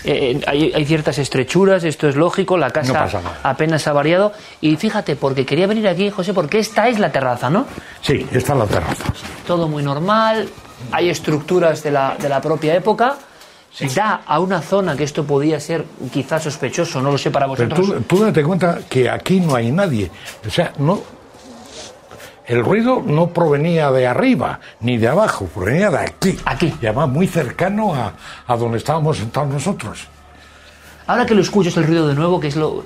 Eh, 0.04 0.32
eh, 0.32 0.40
hay, 0.46 0.72
hay 0.72 0.84
ciertas 0.84 1.18
estrechuras, 1.18 1.84
esto 1.84 2.08
es 2.08 2.16
lógico, 2.16 2.56
la 2.56 2.70
casa 2.70 3.08
No 3.22 3.30
apenas 3.42 3.86
ha 3.86 3.92
variado. 3.92 4.32
Y 4.60 4.76
fíjate, 4.76 5.16
porque 5.16 5.44
quería 5.44 5.66
venir 5.66 5.86
aquí, 5.88 6.10
José, 6.10 6.32
porque 6.32 6.58
esta 6.58 6.88
es 6.88 6.98
la 6.98 7.10
terraza, 7.12 7.50
¿no? 7.50 7.66
Sí, 8.00 8.24
está 8.32 8.52
en 8.52 8.58
la 8.60 8.66
terraza. 8.66 9.04
Todo 9.46 9.68
muy 9.68 9.82
normal, 9.82 10.48
hay 10.92 11.08
estructuras 11.10 11.82
de 11.82 11.90
la, 11.90 12.16
de 12.20 12.28
la 12.28 12.40
propia 12.40 12.74
época. 12.74 13.16
Da 13.94 14.22
a 14.26 14.38
una 14.38 14.60
zona 14.60 14.96
que 14.96 15.04
esto 15.04 15.24
podía 15.24 15.58
ser 15.58 15.84
quizás 16.12 16.42
sospechoso, 16.42 17.00
no 17.00 17.10
lo 17.10 17.16
sé 17.18 17.30
para 17.30 17.46
Pero 17.54 17.74
vosotros. 17.74 18.04
tú, 18.06 18.16
tú 18.16 18.22
date 18.24 18.42
cuenta 18.44 18.80
que 18.88 19.08
aquí 19.08 19.40
no 19.40 19.54
hay 19.54 19.72
nadie. 19.72 20.10
O 20.46 20.50
sea, 20.50 20.72
no. 20.78 21.00
El 22.46 22.62
ruido 22.64 23.02
no 23.04 23.28
provenía 23.28 23.90
de 23.92 24.06
arriba 24.06 24.58
ni 24.80 24.98
de 24.98 25.08
abajo, 25.08 25.46
provenía 25.46 25.90
de 25.90 25.98
aquí. 25.98 26.36
Aquí. 26.44 26.74
Y 26.82 26.86
además 26.86 27.08
muy 27.08 27.26
cercano 27.26 27.94
a, 27.94 28.12
a 28.46 28.56
donde 28.56 28.78
estábamos 28.78 29.16
sentados 29.16 29.48
nosotros. 29.50 30.06
Ahora 31.06 31.26
que 31.26 31.34
lo 31.34 31.42
escuchas 31.42 31.76
el 31.76 31.84
ruido 31.84 32.06
de 32.06 32.14
nuevo, 32.14 32.38
que 32.38 32.48
es 32.48 32.56
lo 32.56 32.84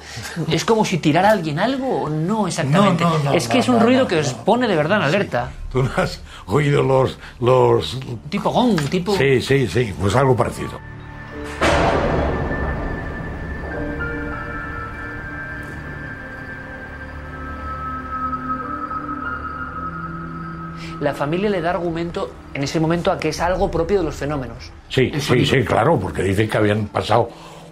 es 0.51 0.65
como 0.65 0.85
si 0.85 0.99
tirara 0.99 1.31
alguien 1.31 1.59
algo 1.59 2.03
o 2.03 2.09
no 2.09 2.47
exactamente. 2.47 3.05
No, 3.05 3.19
no, 3.19 3.25
no, 3.25 3.33
es 3.33 3.49
que 3.49 3.59
es 3.59 3.69
un 3.69 3.81
ruido 3.81 4.07
que 4.07 4.19
os 4.19 4.33
pone 4.33 4.67
de 4.67 4.77
verdad 4.77 4.99
en 4.99 5.05
alerta. 5.05 5.51
¿Tú 5.71 5.83
no 5.83 5.91
has 5.97 6.21
oído 6.47 6.83
los. 6.83 7.19
los... 7.41 7.99
Tipo 8.31 8.51
gong, 8.51 8.81
tipo. 8.89 9.17
Sí, 9.17 9.41
sí, 9.43 9.67
sí, 9.67 9.93
pues 10.01 10.15
algo 10.17 10.35
parecido. 10.35 10.81
La 21.01 21.13
familia 21.13 21.51
le 21.51 21.61
da 21.61 21.71
argumento 21.71 22.33
en 22.55 22.63
ese 22.63 22.81
momento 22.81 23.13
a 23.13 23.19
que 23.19 23.29
es 23.29 23.41
algo 23.41 23.71
propio 23.71 23.99
de 23.99 24.05
los 24.05 24.17
fenómenos. 24.17 24.73
Sí, 24.89 25.13
sí, 25.19 25.45
sí, 25.45 25.63
claro, 25.63 25.99
porque 26.01 26.23
dicen 26.23 26.49
que 26.49 26.57
habían 26.57 26.87
pasado 26.87 27.29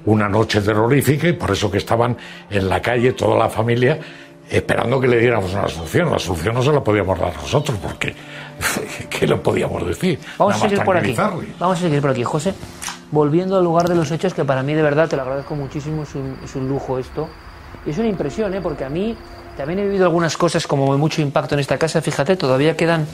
una 0.07 0.29
noche 0.29 0.61
terrorífica 0.61 1.29
y 1.29 1.33
por 1.35 1.51
eso 1.51 1.71
que 1.71 1.79
estaban 1.79 2.17
en 2.51 2.69
la 2.69 2.81
calle 2.83 3.13
toda 3.13 3.39
la 3.39 3.49
familia 3.49 3.99
esperando 4.51 5.01
que 5.01 5.09
le 5.09 5.19
diéramos 5.19 5.53
una 5.55 5.69
solución. 5.69 6.11
La 6.11 6.19
solución 6.19 6.55
no 6.55 6.63
se 6.63 6.73
la 6.73 6.83
podíamos 6.85 7.19
dar 7.19 7.35
nosotros 7.35 7.79
porque 7.83 8.15
¿qué 9.11 9.27
le 9.27 9.37
podíamos 9.37 9.87
decir? 9.87 10.19
Vamos 10.39 10.55
a 10.55 10.59
Nada 10.59 10.69
seguir 10.69 10.85
por 10.85 10.97
aquí. 10.97 11.15
Vamos 11.59 11.79
a 11.79 11.81
seguir 11.81 12.01
por 12.01 12.11
aquí, 12.11 12.23
José. 12.25 12.55
Volviendo 13.11 13.57
al 13.57 13.65
lugar 13.65 13.89
de 13.89 13.95
los 13.95 14.11
hechos, 14.11 14.35
que 14.35 14.45
para 14.45 14.63
mí 14.63 14.75
de 14.75 14.83
verdad 14.83 15.09
te 15.09 15.17
lo 15.17 15.23
agradezco 15.23 15.55
muchísimo, 15.55 16.03
es 16.03 16.15
un, 16.15 16.37
es 16.45 16.55
un 16.57 16.69
lujo 16.69 16.99
esto. 16.99 17.29
Es 17.87 17.97
una 17.99 18.09
impresión, 18.09 18.53
¿eh? 18.55 18.61
porque 18.63 18.85
a 18.85 18.89
mí 18.89 19.17
también 19.57 19.79
he 19.79 19.85
vivido 19.85 20.05
algunas 20.05 20.37
cosas 20.37 20.67
como 20.67 20.93
de 20.93 20.99
mucho 20.99 21.23
impacto 21.23 21.55
en 21.55 21.61
esta 21.61 21.79
casa. 21.79 22.03
Fíjate, 22.03 22.37
todavía 22.37 22.77
quedan. 22.77 23.07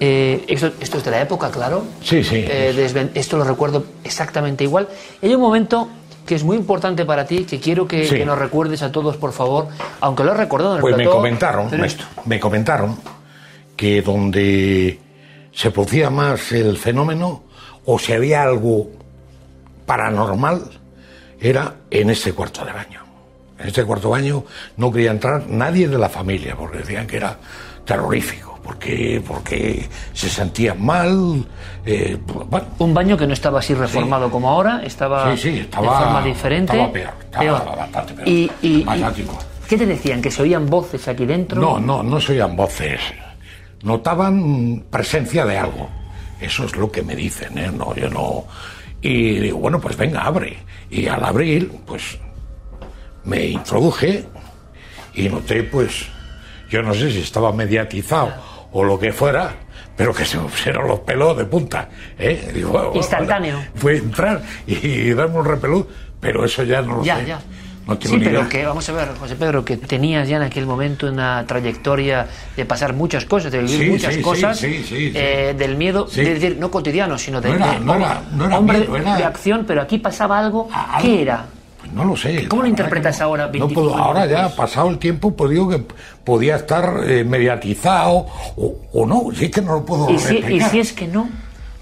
eh, 0.00 0.44
esto, 0.48 0.72
esto 0.80 0.98
es 0.98 1.04
de 1.04 1.10
la 1.12 1.20
época, 1.22 1.50
claro. 1.50 1.84
Sí, 2.02 2.22
sí. 2.22 2.44
Eh, 2.46 3.10
esto 3.14 3.36
lo 3.36 3.44
recuerdo 3.44 3.84
exactamente 4.04 4.64
igual. 4.64 4.88
Hay 5.22 5.34
un 5.34 5.40
momento 5.40 5.88
que 6.32 6.36
es 6.36 6.44
muy 6.44 6.56
importante 6.56 7.04
para 7.04 7.26
ti, 7.26 7.44
que 7.44 7.60
quiero 7.60 7.86
que, 7.86 8.06
Sí. 8.06 8.14
que 8.16 8.24
nos 8.24 8.38
recuerdes 8.38 8.80
a 8.82 8.90
todos, 8.90 9.18
por 9.18 9.32
favor, 9.32 9.68
aunque 10.00 10.24
lo 10.24 10.32
has 10.32 10.38
recordado 10.38 10.70
en 10.72 10.76
el 10.78 10.80
Pues 10.80 10.96
me 10.96 11.02
plató, 11.02 11.16
comentaron, 11.18 11.66
pero 11.68 11.82
me, 11.82 11.86
esto. 11.86 12.04
me 12.24 12.40
comentaron 12.40 12.96
que 13.76 14.00
donde 14.00 14.98
se 15.52 15.70
producía 15.70 16.08
más 16.08 16.50
el 16.52 16.78
fenómeno 16.78 17.42
o 17.84 17.98
si 17.98 18.14
había 18.14 18.42
algo 18.44 18.88
paranormal 19.84 20.70
era 21.38 21.74
en 21.90 22.08
ese 22.08 22.32
cuarto 22.32 22.64
de 22.64 22.72
baño. 22.72 23.00
En 23.58 23.66
este 23.68 23.84
cuarto 23.84 24.08
de 24.08 24.12
baño 24.12 24.44
no 24.78 24.90
quería 24.90 25.10
entrar 25.10 25.46
nadie 25.48 25.86
de 25.86 25.98
la 25.98 26.08
familia 26.08 26.56
porque 26.56 26.78
decían 26.78 27.06
que 27.06 27.18
era 27.18 27.36
terrorífico, 27.84 28.51
porque, 28.62 29.22
porque 29.26 29.88
se 30.12 30.28
sentían 30.28 30.84
mal. 30.84 31.44
eh, 31.84 32.16
bueno, 32.48 32.66
Un 32.78 32.94
baño 32.94 33.16
que 33.16 33.26
no 33.26 33.32
estaba 33.32 33.58
así 33.58 33.74
reformado 33.74 34.30
como 34.30 34.48
ahora, 34.50 34.82
estaba, 34.84 35.34
Sí, 35.36 35.42
sí, 35.50 35.58
estaba- 35.60 35.98
de 35.98 36.04
forma 36.04 36.22
diferente. 36.22 36.72
estaba 36.72 36.92
peor, 36.92 37.12
estaba 37.24 37.76
bastante 37.76 38.14
peor. 38.14 38.28
Y, 38.28 38.50
y- 38.62 38.84
Más 38.84 38.98
y- 38.98 39.02
ático. 39.02 39.38
¿Qué 39.68 39.76
te 39.78 39.86
decían? 39.86 40.20
¿Que 40.20 40.30
se 40.30 40.42
oían 40.42 40.68
voces 40.68 41.08
aquí 41.08 41.24
dentro? 41.26 41.60
No, 41.60 41.80
no, 41.80 42.02
no 42.02 42.20
se 42.20 42.32
oían 42.32 42.54
voces. 42.56 43.00
Notaban 43.82 44.84
presencia 44.90 45.44
de 45.46 45.58
algo. 45.58 45.88
Eso 46.40 46.64
es 46.64 46.76
lo 46.76 46.90
que 46.90 47.02
me 47.02 47.16
dicen, 47.16 47.56
¿eh? 47.58 47.70
No, 47.76 47.94
yo 47.96 48.08
no. 48.10 48.44
Y 49.00 49.38
digo, 49.40 49.58
bueno, 49.58 49.80
pues 49.80 49.96
venga, 49.96 50.22
abre. 50.22 50.58
Y 50.90 51.06
al 51.08 51.24
abrir, 51.24 51.70
pues 51.86 52.18
me 53.24 53.46
introduje 53.46 54.24
y 55.14 55.28
noté, 55.28 55.62
pues, 55.64 56.04
yo 56.70 56.82
no 56.82 56.94
sé 56.94 57.10
si 57.10 57.20
estaba 57.20 57.52
mediatizado 57.52 58.32
o 58.72 58.84
lo 58.84 58.98
que 58.98 59.12
fuera, 59.12 59.52
pero 59.96 60.12
que 60.14 60.24
se 60.24 60.36
me 60.38 60.44
pusieron 60.44 60.86
los 60.88 61.00
pelos 61.00 61.36
de 61.36 61.44
punta. 61.44 61.88
¿eh? 62.18 62.50
Digo, 62.54 62.92
Instantáneo. 62.94 63.56
bueno, 63.56 63.70
Fue 63.74 63.96
entrar 63.96 64.42
y 64.66 65.10
darme 65.10 65.38
un 65.38 65.44
repelús, 65.44 65.86
pero 66.20 66.44
eso 66.44 66.62
ya 66.62 66.82
no 66.82 66.96
lo 66.98 67.04
Ya, 67.04 67.18
sé. 67.18 67.26
ya. 67.26 67.40
No 67.84 67.98
Sí, 68.00 68.20
pero 68.22 68.48
que, 68.48 68.64
vamos 68.64 68.88
a 68.88 68.92
ver, 68.92 69.08
José 69.18 69.34
Pedro, 69.34 69.64
que 69.64 69.76
tenías 69.76 70.28
ya 70.28 70.36
en 70.36 70.44
aquel 70.44 70.66
momento 70.66 71.08
una 71.08 71.44
trayectoria 71.48 72.28
de 72.56 72.64
pasar 72.64 72.92
muchas 72.92 73.24
cosas, 73.24 73.50
de 73.50 73.58
vivir 73.58 73.76
Sí, 73.80 73.90
muchas 73.90 74.14
sí, 74.14 74.22
cosas, 74.22 74.56
sí, 74.56 74.84
sí, 74.84 75.10
sí. 75.10 75.12
eh, 75.16 75.52
del 75.58 75.76
miedo, 75.76 76.06
es 76.06 76.14
decir, 76.14 76.56
no 76.60 76.70
cotidiano, 76.70 77.18
sino 77.18 77.40
de, 77.40 77.48
No 77.48 77.54
era- 77.56 77.72
de- 77.72 77.80
no 77.80 77.94
era- 77.96 78.22
no 78.36 78.46
era 78.46 78.58
hombre 78.58 78.78
miedo, 78.86 79.16
de 79.16 79.24
acción, 79.24 79.64
pero 79.66 79.82
aquí 79.82 79.98
pasaba 79.98 80.38
algo. 80.38 80.68
¿Qué 81.00 81.22
era? 81.22 81.44
No 81.92 82.04
lo 82.04 82.16
sé. 82.16 82.48
¿Cómo 82.48 82.62
lo 82.62 82.68
interpretas 82.68 83.18
no. 83.20 83.26
ahora, 83.26 83.46
No 83.46 83.52
25 83.52 83.80
puedo, 83.90 83.96
ahora 83.96 84.26
ya, 84.26 84.48
pasado 84.54 84.88
el 84.88 84.98
tiempo, 84.98 85.34
pues 85.36 85.50
digo 85.50 85.68
que 85.68 85.84
podía 86.24 86.56
estar 86.56 87.00
eh, 87.06 87.24
mediatizado 87.24 88.26
o, 88.56 88.76
o 88.92 89.06
no. 89.06 89.24
Si 89.34 89.46
es 89.46 89.50
que 89.50 89.60
no 89.62 89.74
lo 89.74 89.84
puedo 89.84 90.10
Y 90.10 90.18
si, 90.18 90.36
y 90.36 90.60
si 90.60 90.80
es 90.80 90.92
que 90.92 91.06
no. 91.06 91.28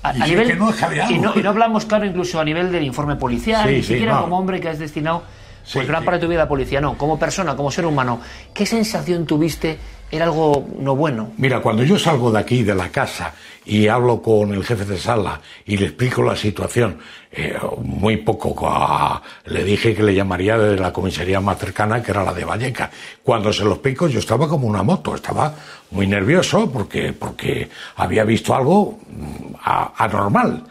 A, 0.02 0.16
Y 0.16 0.22
a 0.22 0.24
si 0.24 0.30
nivel, 0.30 0.46
es 0.46 0.52
que 0.54 0.58
no, 0.58 0.70
es 0.70 1.10
y, 1.10 1.18
no, 1.18 1.32
y 1.36 1.42
no 1.42 1.50
hablamos, 1.50 1.84
claro, 1.84 2.06
incluso 2.06 2.40
a 2.40 2.44
nivel 2.44 2.72
del 2.72 2.84
informe 2.84 3.16
policial, 3.16 3.68
Sí, 3.68 3.74
ni 3.76 3.82
siquiera 3.82 4.14
no. 4.14 4.22
como 4.22 4.38
hombre 4.38 4.58
que 4.60 4.68
has 4.68 4.78
destinado 4.78 5.22
pues 5.60 5.84
Sí, 5.84 5.88
gran 5.88 6.04
parte 6.04 6.20
de 6.20 6.26
tu 6.26 6.30
vida 6.30 6.40
a 6.40 6.44
la 6.44 6.48
policía, 6.48 6.80
no, 6.80 6.96
como 6.96 7.18
persona, 7.18 7.54
como 7.54 7.70
ser 7.70 7.84
humano. 7.84 8.18
¿Qué 8.54 8.64
sensación 8.64 9.26
tuviste? 9.26 9.78
¿Era 10.10 10.24
algo 10.24 10.66
no 10.78 10.96
bueno? 10.96 11.32
Mira, 11.36 11.60
cuando 11.60 11.84
yo 11.84 11.98
salgo 11.98 12.32
de 12.32 12.40
aquí, 12.40 12.62
de 12.62 12.74
la 12.74 12.88
casa, 12.88 13.34
y 13.70 13.86
hablo 13.86 14.20
con 14.20 14.52
el 14.52 14.64
jefe 14.64 14.84
de 14.84 14.98
sala 14.98 15.40
y 15.64 15.76
le 15.76 15.86
explico 15.86 16.24
la 16.24 16.34
situación, 16.34 16.98
eh, 17.30 17.56
muy 17.84 18.16
poco, 18.16 18.56
ah, 18.68 19.22
le 19.44 19.62
dije 19.62 19.94
que 19.94 20.02
le 20.02 20.12
llamaría 20.12 20.58
de 20.58 20.76
la 20.76 20.92
comisaría 20.92 21.40
más 21.40 21.56
cercana, 21.58 22.02
que 22.02 22.10
era 22.10 22.24
la 22.24 22.32
de 22.34 22.44
Valleca. 22.44 22.90
Cuando 23.22 23.52
se 23.52 23.62
lo 23.64 23.74
explico, 23.74 24.08
yo 24.08 24.18
estaba 24.18 24.48
como 24.48 24.66
una 24.66 24.82
moto, 24.82 25.14
estaba 25.14 25.54
muy 25.92 26.08
nervioso 26.08 26.68
porque, 26.68 27.12
porque 27.12 27.70
había 27.94 28.24
visto 28.24 28.56
algo 28.56 28.98
mm, 29.08 29.54
a- 29.62 29.92
anormal. 30.04 30.64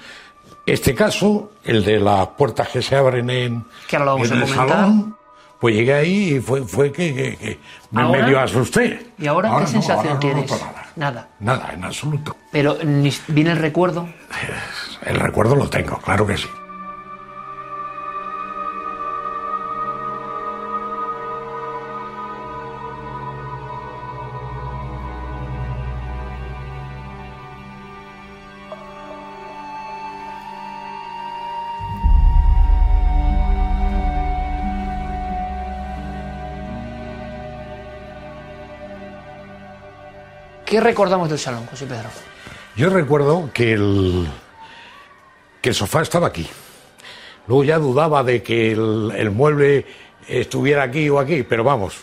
Este 0.65 0.93
caso, 0.93 1.53
el 1.63 1.83
de 1.85 1.99
las 2.01 2.27
puertas 2.37 2.67
que 2.67 2.81
se 2.81 2.97
abren 2.97 3.29
en, 3.29 3.63
Que 3.87 3.95
ahora 3.95 4.05
lo 4.07 4.11
vamos 4.15 4.31
en 4.31 4.37
el 4.37 4.43
comentar. 4.43 4.67
salón, 4.69 5.15
pues 5.59 5.75
llegué 5.75 5.93
ahí 5.93 6.35
y 6.35 6.39
fue, 6.39 6.61
fue 6.63 6.91
que, 6.91 7.13
que- 7.13 7.37
que 7.37 7.59
me 7.91 8.01
¿Ahora? 8.01 8.21
medio 8.21 8.39
asusté. 8.39 9.07
¿Y 9.17 9.27
ahora, 9.27 9.49
qué 9.55 9.61
no, 9.61 9.67
sensación 9.67 10.07
ahora 10.07 10.19
tienes? 10.19 10.51
nada. 10.51 10.85
Nada. 10.95 11.27
Nada, 11.39 11.71
en 11.73 11.83
absoluto. 11.83 12.35
Pero 12.51 12.77
ni- 12.83 13.13
viene 13.27 13.51
el 13.51 13.57
recuerdo. 13.57 14.07
El 15.05 15.15
recuerdo 15.19 15.55
lo 15.55 15.69
tengo, 15.69 15.97
claro 15.97 16.25
que 16.27 16.37
sí. 16.37 16.47
¿Qué 40.69 40.79
recordamos 40.79 41.27
del 41.29 41.39
salón, 41.39 41.65
José 41.65 41.87
Pedro? 41.87 42.09
Yo 42.75 42.91
recuerdo 42.91 43.49
que 43.51 43.73
el, 43.73 44.27
que 45.63 45.69
el 45.69 45.75
sofá 45.75 46.03
estaba 46.03 46.27
aquí. 46.27 46.45
Luego 47.47 47.63
ya 47.63 47.79
dudaba 47.79 48.23
de 48.23 48.43
que 48.43 48.73
el, 48.73 49.31
mueble 49.31 49.87
estuviera 50.27 50.83
aquí 50.83 51.09
o 51.09 51.17
aquí, 51.17 51.41
pero 51.41 51.63
vamos, 51.63 51.95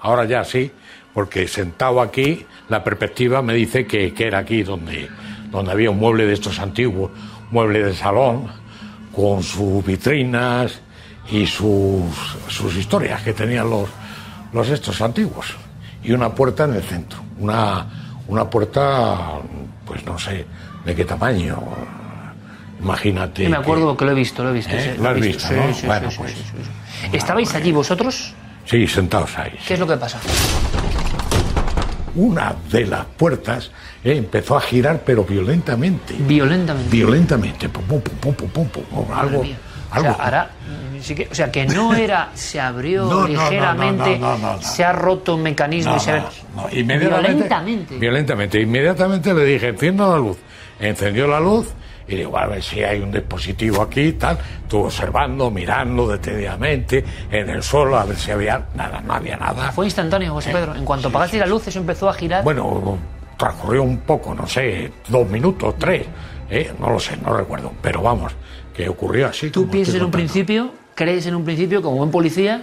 ahora 0.00 0.24
ya 0.24 0.44
sí, 0.44 0.72
porque 1.12 1.46
sentado 1.46 2.00
aquí, 2.00 2.46
la 2.70 2.82
perspectiva 2.82 3.42
me 3.42 3.52
dice 3.52 3.86
que, 3.86 4.14
que 4.14 4.28
era 4.28 4.38
aquí 4.38 4.62
donde, 4.62 5.10
donde 5.50 5.70
había 5.70 5.90
un 5.90 5.98
mueble 5.98 6.24
de 6.24 6.32
estos 6.32 6.60
antiguos, 6.60 7.10
mueble 7.50 7.84
de 7.84 7.94
salón, 7.94 8.46
con 9.14 9.42
sus 9.42 9.84
vitrinas 9.84 10.80
y 11.30 11.46
sus, 11.46 12.16
sus 12.48 12.74
historias 12.76 13.22
que 13.22 13.34
tenían 13.34 13.68
los, 13.68 13.90
los 14.54 14.70
estos 14.70 15.02
antiguos. 15.02 15.54
Y 16.04 16.12
una 16.12 16.34
puerta 16.34 16.64
en 16.64 16.74
el 16.74 16.82
centro, 16.82 17.20
una, 17.38 17.86
una 18.28 18.48
puerta, 18.48 19.40
pues 19.86 20.04
no 20.04 20.18
sé, 20.18 20.44
de 20.84 20.94
qué 20.94 21.04
tamaño. 21.04 21.62
Imagínate. 22.80 23.48
Me 23.48 23.56
acuerdo 23.56 23.96
que, 23.96 24.04
lo 24.04 24.10
he 24.10 24.14
visto, 24.14 24.44
lo 24.44 24.50
he 24.50 24.52
visto. 24.52 24.72
¿Eh? 24.74 24.96
Lo 24.98 25.08
has 25.08 25.16
he 25.16 25.20
visto, 25.20 25.48
sí, 25.48 25.54
¿no? 25.54 25.74
sí, 25.74 25.86
Bueno, 25.86 26.10
sí, 26.10 26.16
pues. 26.18 26.34
¿Estabais 27.12 27.54
allí 27.54 27.72
vosotros? 27.72 28.34
Sí, 28.66 28.86
sentados 28.86 29.36
ahí. 29.38 29.52
¿Qué 29.66 29.74
es 29.74 29.80
lo 29.80 29.86
que 29.86 29.96
pasa? 29.96 30.18
Una 32.16 32.54
de 32.70 32.86
las 32.86 33.06
puertas 33.06 33.70
eh, 34.04 34.16
empezó 34.16 34.56
a 34.56 34.60
girar, 34.60 35.02
pero 35.04 35.24
violentamente. 35.24 36.14
Violentamente. 36.14 36.90
Violentamente. 36.90 37.68
Pum, 37.68 37.82
pum, 37.84 38.00
pum, 38.00 38.34
pum, 38.34 38.34
pum, 38.34 38.48
pum, 38.50 38.84
pum, 38.84 39.08
Madre 39.08 39.28
algo. 39.28 39.42
mía. 39.42 39.56
Algo. 39.94 40.10
O 40.10 40.14
sea, 40.14 40.24
ahora, 40.24 40.50
sí 41.00 41.14
que, 41.14 41.28
o 41.30 41.34
sea, 41.34 41.50
que 41.52 41.66
no 41.66 41.94
era, 41.94 42.30
se 42.34 42.60
abrió 42.60 43.04
No, 43.04 43.10
no, 43.10 43.20
no, 43.22 43.26
ligeramente, 43.28 44.18
no, 44.18 44.36
no, 44.36 44.38
no, 44.38 44.52
no. 44.56 44.62
se 44.62 44.84
ha 44.84 44.92
roto 44.92 45.34
un 45.36 45.42
mecanismo 45.42 45.92
No, 45.92 45.96
y 45.96 46.00
se 46.00 46.12
no, 46.12 46.16
ve- 46.18 46.22
no, 46.56 46.68
inmediatamente, 46.80 47.32
Violentamente. 47.34 47.98
Violentamente. 47.98 48.60
Inmediatamente 48.60 49.34
le 49.34 49.44
dije, 49.44 49.68
encienda 49.68 50.06
la 50.08 50.16
luz. 50.18 50.38
Encendió 50.80 51.26
la 51.26 51.40
luz 51.40 51.68
y 52.06 52.16
digo, 52.16 52.36
a 52.36 52.46
ver 52.46 52.62
si 52.62 52.82
hay 52.82 53.00
un 53.00 53.10
dispositivo 53.10 53.80
aquí 53.82 54.00
y 54.00 54.12
tal. 54.12 54.36
Estuve 54.62 54.84
observando, 54.86 55.50
mirando 55.50 56.06
detenidamente 56.08 57.02
en 57.30 57.48
el 57.48 57.62
suelo 57.62 57.96
a 57.98 58.04
ver 58.04 58.16
si 58.16 58.30
había 58.30 58.66
nada, 58.74 59.00
no 59.00 59.14
había 59.14 59.36
nada. 59.36 59.72
Fue 59.72 59.86
instantáneo, 59.86 60.34
José 60.34 60.50
Pedro. 60.52 60.74
En 60.74 60.84
cuanto 60.84 61.08
apagaste 61.08 61.38
la 61.38 61.46
luz, 61.46 61.66
eso 61.68 61.78
empezó 61.78 62.08
a 62.10 62.14
girar. 62.14 62.42
Bueno, 62.44 62.98
transcurrió 63.38 63.82
un 63.84 63.98
poco, 63.98 64.34
no 64.34 64.46
sé, 64.46 64.92
dos 65.08 65.28
minutos, 65.28 65.74
tres, 65.78 66.06
¿eh? 66.50 66.72
no 66.78 66.90
lo 66.90 66.98
sé, 67.00 67.16
no 67.16 67.34
recuerdo. 67.36 67.72
Pero 67.80 68.02
vamos, 68.02 68.32
que 68.74 68.88
ocurrió 68.88 69.28
así. 69.28 69.50
¿Tú 69.50 69.68
piensas 69.68 69.94
en 69.94 70.04
un 70.04 70.10
principio, 70.10 70.72
crees 70.94 71.26
en 71.26 71.34
un 71.34 71.44
principio, 71.44 71.80
como 71.80 71.96
buen 71.98 72.10
policía, 72.10 72.62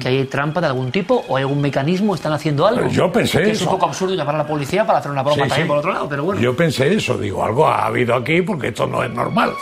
que 0.00 0.08
hay 0.08 0.24
trampa 0.24 0.60
de 0.60 0.66
algún 0.68 0.90
tipo 0.92 1.24
o 1.28 1.36
hay 1.36 1.42
algún 1.42 1.60
mecanismo, 1.60 2.14
están 2.14 2.32
haciendo 2.32 2.66
algo? 2.66 2.88
Yo 2.88 3.10
pensé 3.12 3.38
Que 3.42 3.50
es 3.52 3.58
un 3.60 3.62
eso. 3.68 3.70
poco 3.70 3.86
absurdo 3.86 4.14
llamar 4.14 4.34
a 4.34 4.38
la 4.38 4.46
policía 4.46 4.86
para 4.86 4.98
hacer 4.98 5.10
una 5.10 5.22
broma 5.22 5.44
Sí, 5.44 5.48
también 5.48 5.66
sí. 5.66 5.68
por 5.68 5.78
otro 5.78 5.92
lado, 5.92 6.08
pero 6.08 6.24
bueno. 6.24 6.40
Yo 6.40 6.54
pensé 6.56 6.92
eso, 6.94 7.16
digo, 7.18 7.44
algo 7.44 7.66
ha 7.66 7.86
habido 7.86 8.14
aquí 8.14 8.42
porque 8.42 8.68
esto 8.68 8.86
no 8.86 9.02
es 9.02 9.10
normal. 9.10 9.52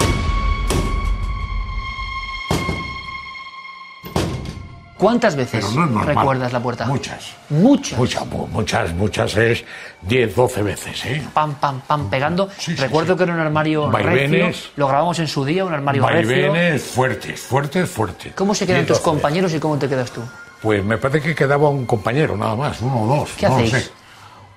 ¿Cuántas 5.03 5.37
veces 5.37 5.65
no 5.75 5.85
normal. 5.87 6.07
recuerdas 6.07 6.53
la 6.53 6.61
puerta? 6.61 6.87
Muchas. 6.87 7.33
Muchas. 7.51 7.99
Muchas, 7.99 8.27
mu- 8.27 8.47
muchas, 8.47 8.93
muchas 8.95 9.37
es 9.37 9.65
10, 10.03 10.35
12 10.37 10.63
veces, 10.63 11.05
¿eh? 11.07 11.23
Pam, 11.35 11.55
pam, 11.57 11.81
pam, 11.81 12.09
pegando. 12.09 12.49
Sí, 12.57 12.75
Recuerdo 12.77 13.15
sí. 13.15 13.19
que 13.19 13.25
era 13.25 13.35
un 13.35 13.41
armario 13.41 13.91
Vaivenes. 13.91 14.31
recio. 14.31 14.71
Lo 14.77 14.87
grabamos 14.89 15.19
en 15.19 15.27
su 15.27 15.45
día, 15.45 15.65
un 15.65 15.75
armario 15.75 16.07
recio. 16.07 16.29
Vaivenes 16.29 16.83
fuertes, 16.83 17.41
fuertes, 17.41 17.91
fuertes. 17.91 18.33
¿Cómo 18.35 18.55
se 18.55 18.65
quedan 18.67 18.83
10, 18.83 18.89
tus 18.89 18.99
12. 18.99 19.05
compañeros 19.11 19.53
y 19.55 19.59
cómo 19.59 19.77
te 19.79 19.89
quedas 19.89 20.11
tú? 20.13 20.23
Pues 20.63 20.85
me 20.85 20.97
parece 20.99 21.21
que 21.21 21.35
quedaba 21.35 21.69
un 21.69 21.85
compañero 21.87 22.37
nada 22.37 22.55
más, 22.55 22.81
uno 22.81 23.03
o 23.03 23.07
dos. 23.17 23.31
¿Qué 23.37 23.49
no 23.49 23.59
lo 23.59 23.65
hacéis? 23.65 23.85
sé. 23.87 23.91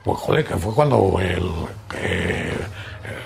Pues 0.04 0.20
joder, 0.20 0.46
que 0.46 0.56
fue 0.58 0.74
cuando 0.76 1.18
el, 1.20 1.50
eh, 1.96 2.54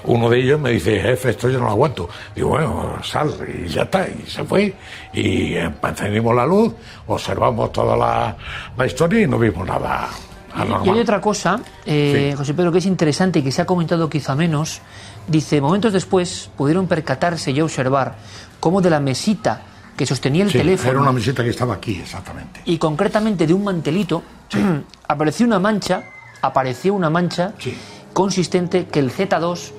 uno 0.06 0.30
de 0.30 0.40
ellos 0.40 0.60
me 0.60 0.72
dice, 0.72 1.00
jefe, 1.00 1.32
esto 1.32 1.50
yo 1.50 1.60
no 1.60 1.66
lo 1.66 1.72
aguanto. 1.72 2.10
Digo, 2.36 2.50
bueno, 2.50 2.96
sal 3.04 3.32
y 3.48 3.68
ya 3.68 3.84
está. 3.84 4.08
Y 4.08 4.30
se 4.30 4.44
fue. 4.44 4.74
Y 5.14 5.56
encendimos 5.56 6.36
la 6.36 6.46
luz, 6.46 6.74
observamos 7.08 7.72
toda 7.72 7.96
la, 7.98 8.36
la 8.78 8.86
historia 8.86 9.22
y 9.22 9.28
no 9.28 9.38
vimos 9.40 9.68
nada 9.68 10.08
anormal. 10.54 10.88
Y 10.88 10.90
hay 10.92 11.00
otra 11.02 11.22
cosa, 11.22 11.60
eh, 11.86 12.30
Sí. 12.32 12.38
José 12.38 12.54
Pedro, 12.54 12.72
que 12.72 12.80
es 12.80 12.86
interesante 12.86 13.40
y 13.40 13.44
que 13.44 13.52
se 13.52 13.62
ha 13.62 13.66
comentado 13.66 14.10
quizá 14.10 14.36
menos. 14.36 14.82
Dice, 15.28 15.62
momentos 15.62 15.94
después 15.94 16.50
pudieron 16.58 16.88
percatarse 16.88 17.52
y 17.52 17.62
observar 17.62 18.16
cómo 18.60 18.82
de 18.82 18.90
la 18.90 19.00
mesita 19.00 19.62
que 19.96 20.06
sostenía 20.06 20.44
el 20.46 20.50
Sí, 20.52 20.58
teléfono 20.58 20.90
Era 20.92 21.02
una 21.02 21.12
mesita 21.12 21.44
que 21.44 21.50
estaba 21.50 21.76
aquí, 21.76 22.00
exactamente. 22.00 22.62
y 22.66 22.78
concretamente 22.78 23.46
de 23.46 23.54
un 23.54 23.64
mantelito, 23.66 24.24
apareció 25.08 25.46
una 25.46 25.60
mancha, 25.60 26.04
apareció 26.42 26.94
una 26.94 27.10
mancha 27.10 27.54
consistente 28.14 28.86
que 28.88 29.00
el 29.00 29.12
Z2 29.12 29.72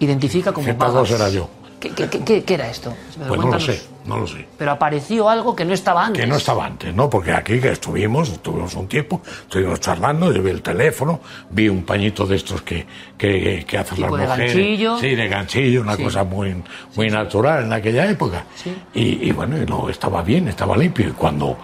identifica 0.00 0.52
como 0.52 0.66
Z2 0.66 0.76
vagas. 0.78 1.10
era 1.10 1.28
yo. 1.30 1.48
¿Qué, 1.80 1.90
qué- 1.90 2.08
qué- 2.08 2.42
qué- 2.42 2.54
era 2.54 2.68
esto? 2.68 2.92
Pues 3.06 3.18
no 3.18 3.26
lo 3.28 3.36
Cuéntanos. 3.36 3.64
sé, 3.64 3.82
no 4.04 4.18
lo 4.18 4.26
sé. 4.26 4.48
Pero 4.58 4.72
apareció 4.72 5.28
algo 5.28 5.54
que 5.54 5.64
no 5.64 5.72
estaba 5.74 6.06
antes. 6.06 6.20
Que 6.20 6.26
no 6.26 6.34
estaba 6.34 6.66
antes, 6.66 6.92
¿no? 6.92 7.08
Porque 7.08 7.30
aquí 7.32 7.60
que 7.60 7.70
estuvimos, 7.70 8.30
estuvimos 8.30 8.74
un 8.74 8.88
tiempo, 8.88 9.22
estuvimos 9.42 9.78
charlando, 9.78 10.32
yo 10.32 10.42
vi 10.42 10.50
el 10.50 10.60
teléfono, 10.60 11.20
vi 11.50 11.68
un 11.68 11.84
pañito 11.84 12.26
de 12.26 12.34
estos 12.34 12.62
que, 12.62 12.84
que, 13.16 13.64
que 13.64 13.78
hacen 13.78 13.94
Tipo 13.94 14.16
las 14.16 14.26
de 14.26 14.26
mujeres. 14.34 14.54
ganchillo. 14.56 14.98
Sí, 14.98 15.14
de 15.14 15.28
ganchillo, 15.28 15.82
una 15.82 15.94
Sí. 15.94 16.02
cosa 16.02 16.24
muy, 16.24 16.62
muy 16.96 17.10
natural 17.10 17.62
en 17.66 17.72
aquella 17.72 18.10
época. 18.10 18.44
Sí. 18.56 18.74
Y, 18.94 19.28
y 19.28 19.30
bueno, 19.30 19.56
y 19.62 19.64
no, 19.64 19.88
estaba 19.88 20.20
bien, 20.22 20.48
estaba 20.48 20.76
limpio. 20.76 21.06
Y 21.06 21.12
cuando, 21.12 21.56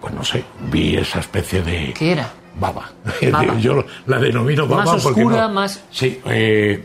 pues 0.00 0.14
no 0.14 0.24
sé, 0.24 0.44
vi 0.70 0.96
esa 0.96 1.20
especie 1.20 1.60
de 1.60 1.92
¿Qué 1.92 2.12
era? 2.12 2.30
baba. 2.58 2.88
Baba. 3.30 3.58
yo 3.58 3.84
la 4.06 4.18
denomino 4.18 4.66
baba 4.66 4.86
Más 4.86 5.02
porque 5.02 5.20
oscura, 5.20 5.42
no- 5.48 5.52
más- 5.52 5.84
Sí, 5.90 6.22
eh, 6.24 6.82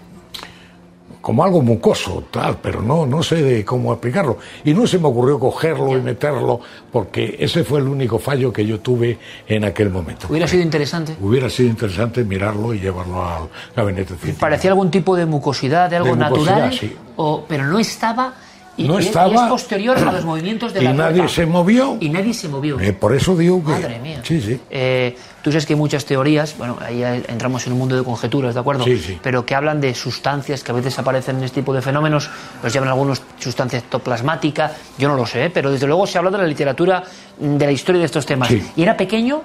como 1.21 1.43
algo 1.43 1.61
mucoso, 1.61 2.23
tal, 2.31 2.57
pero 2.61 2.81
no, 2.81 3.05
no 3.05 3.21
sé 3.21 3.41
de 3.41 3.63
cómo 3.63 3.93
explicarlo. 3.93 4.37
Y 4.63 4.73
no 4.73 4.87
se 4.87 4.97
me 4.97 5.07
ocurrió 5.07 5.39
cogerlo 5.39 5.97
y 5.97 6.01
meterlo, 6.01 6.59
porque 6.91 7.37
ese 7.39 7.63
fue 7.63 7.79
el 7.79 7.87
único 7.87 8.17
fallo 8.19 8.51
que 8.51 8.65
yo 8.65 8.79
tuve 8.79 9.19
en 9.47 9.63
aquel 9.63 9.89
momento. 9.89 10.27
Hubiera 10.29 10.47
sido 10.47 10.63
interesante. 10.63 11.15
Hubiera 11.21 11.49
sido 11.49 11.69
interesante 11.69 12.23
mirarlo 12.23 12.73
y 12.73 12.79
llevarlo 12.79 13.23
al 13.23 13.49
gabinete 13.75 14.09
científico. 14.09 14.39
Parecía 14.39 14.71
algún 14.71 14.89
tipo 14.89 15.15
de 15.15 15.25
mucosidad, 15.25 15.89
de 15.89 15.97
algo 15.97 16.15
De 16.15 16.15
mucosidad, 16.15 16.55
natural, 16.55 16.73
sí. 16.73 16.95
o, 17.15 17.45
pero 17.47 17.65
no 17.65 17.79
estaba. 17.79 18.33
Y, 18.77 18.87
No 18.87 18.99
y- 18.99 19.03
y 19.03 19.07
estaba. 19.07 19.33
es 19.35 19.41
posterior 19.49 19.97
a 19.97 20.11
los 20.13 20.23
movimientos 20.25 20.73
de 20.73 20.81
Y 20.81 20.85
la 20.85 20.93
nadie 20.93 21.27
se 21.27 21.45
movió. 21.45 21.97
Y 21.99 22.09
nadie 22.09 22.33
se 22.33 22.47
movió. 22.47 22.79
Eh, 22.79 22.93
por 22.93 23.13
eso 23.13 23.35
digo 23.35 23.61
que... 23.63 23.71
Madre 23.73 23.99
mía. 23.99 24.21
Sí, 24.23 24.39
sí. 24.41 24.59
Eh, 24.69 25.15
tú 25.43 25.51
sabes 25.51 25.65
que 25.65 25.73
hay 25.73 25.77
muchas 25.79 26.05
teorías, 26.05 26.57
bueno, 26.57 26.77
ahí 26.81 27.03
entramos 27.03 27.67
en 27.67 27.73
un 27.73 27.79
mundo 27.79 27.97
de 27.97 28.03
conjeturas, 28.03 28.53
¿de 28.53 28.59
acuerdo? 28.61 28.85
Sí, 28.85 28.97
sí. 28.97 29.19
Pero 29.21 29.45
que 29.45 29.55
hablan 29.55 29.81
de 29.81 29.93
sustancias 29.93 30.63
que 30.63 30.71
a 30.71 30.75
veces 30.75 30.97
aparecen 30.97 31.37
en 31.37 31.43
este 31.43 31.59
tipo 31.61 31.73
de 31.73 31.81
fenómenos, 31.81 32.29
los 32.63 32.71
llaman 32.73 32.89
algunos 32.89 33.21
sustancia 33.39 33.77
ectoplasmática, 33.79 34.71
yo 34.97 35.09
no 35.09 35.15
lo 35.15 35.25
sé, 35.25 35.49
pero 35.53 35.69
desde 35.69 35.85
luego 35.87 36.07
se 36.07 36.17
habla 36.17 36.31
de 36.31 36.37
la 36.37 36.47
literatura, 36.47 37.03
mm, 37.39 37.57
de 37.57 37.65
la 37.65 37.71
historia 37.73 37.99
de 37.99 38.05
estos 38.05 38.25
temas. 38.25 38.47
Sí. 38.47 38.63
¿Y 38.77 38.83
era 38.83 38.95
pequeño? 38.95 39.41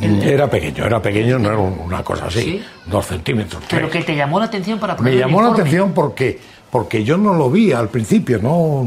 Era 0.00 0.48
pequeño, 0.48 0.84
era 0.84 1.00
pequeñño, 1.00 1.38
no 1.38 1.48
era 1.48 1.58
una 1.58 2.04
cosa 2.04 2.26
así. 2.26 2.40
Sí. 2.42 2.62
Dos 2.84 3.06
centímetros, 3.06 3.62
Pero 3.68 3.88
tres. 3.88 4.04
que 4.04 4.12
te 4.12 4.16
llamó 4.16 4.38
la 4.38 4.44
atención 4.44 4.78
para 4.78 4.94
Me 4.96 5.16
llamó 5.16 5.40
la 5.40 5.48
atención 5.48 5.92
porque, 5.94 6.38
porque 6.76 7.02
yo 7.02 7.16
no 7.16 7.32
lo 7.32 7.48
vi 7.48 7.72
al 7.72 7.88
principio, 7.88 8.38
no 8.38 8.86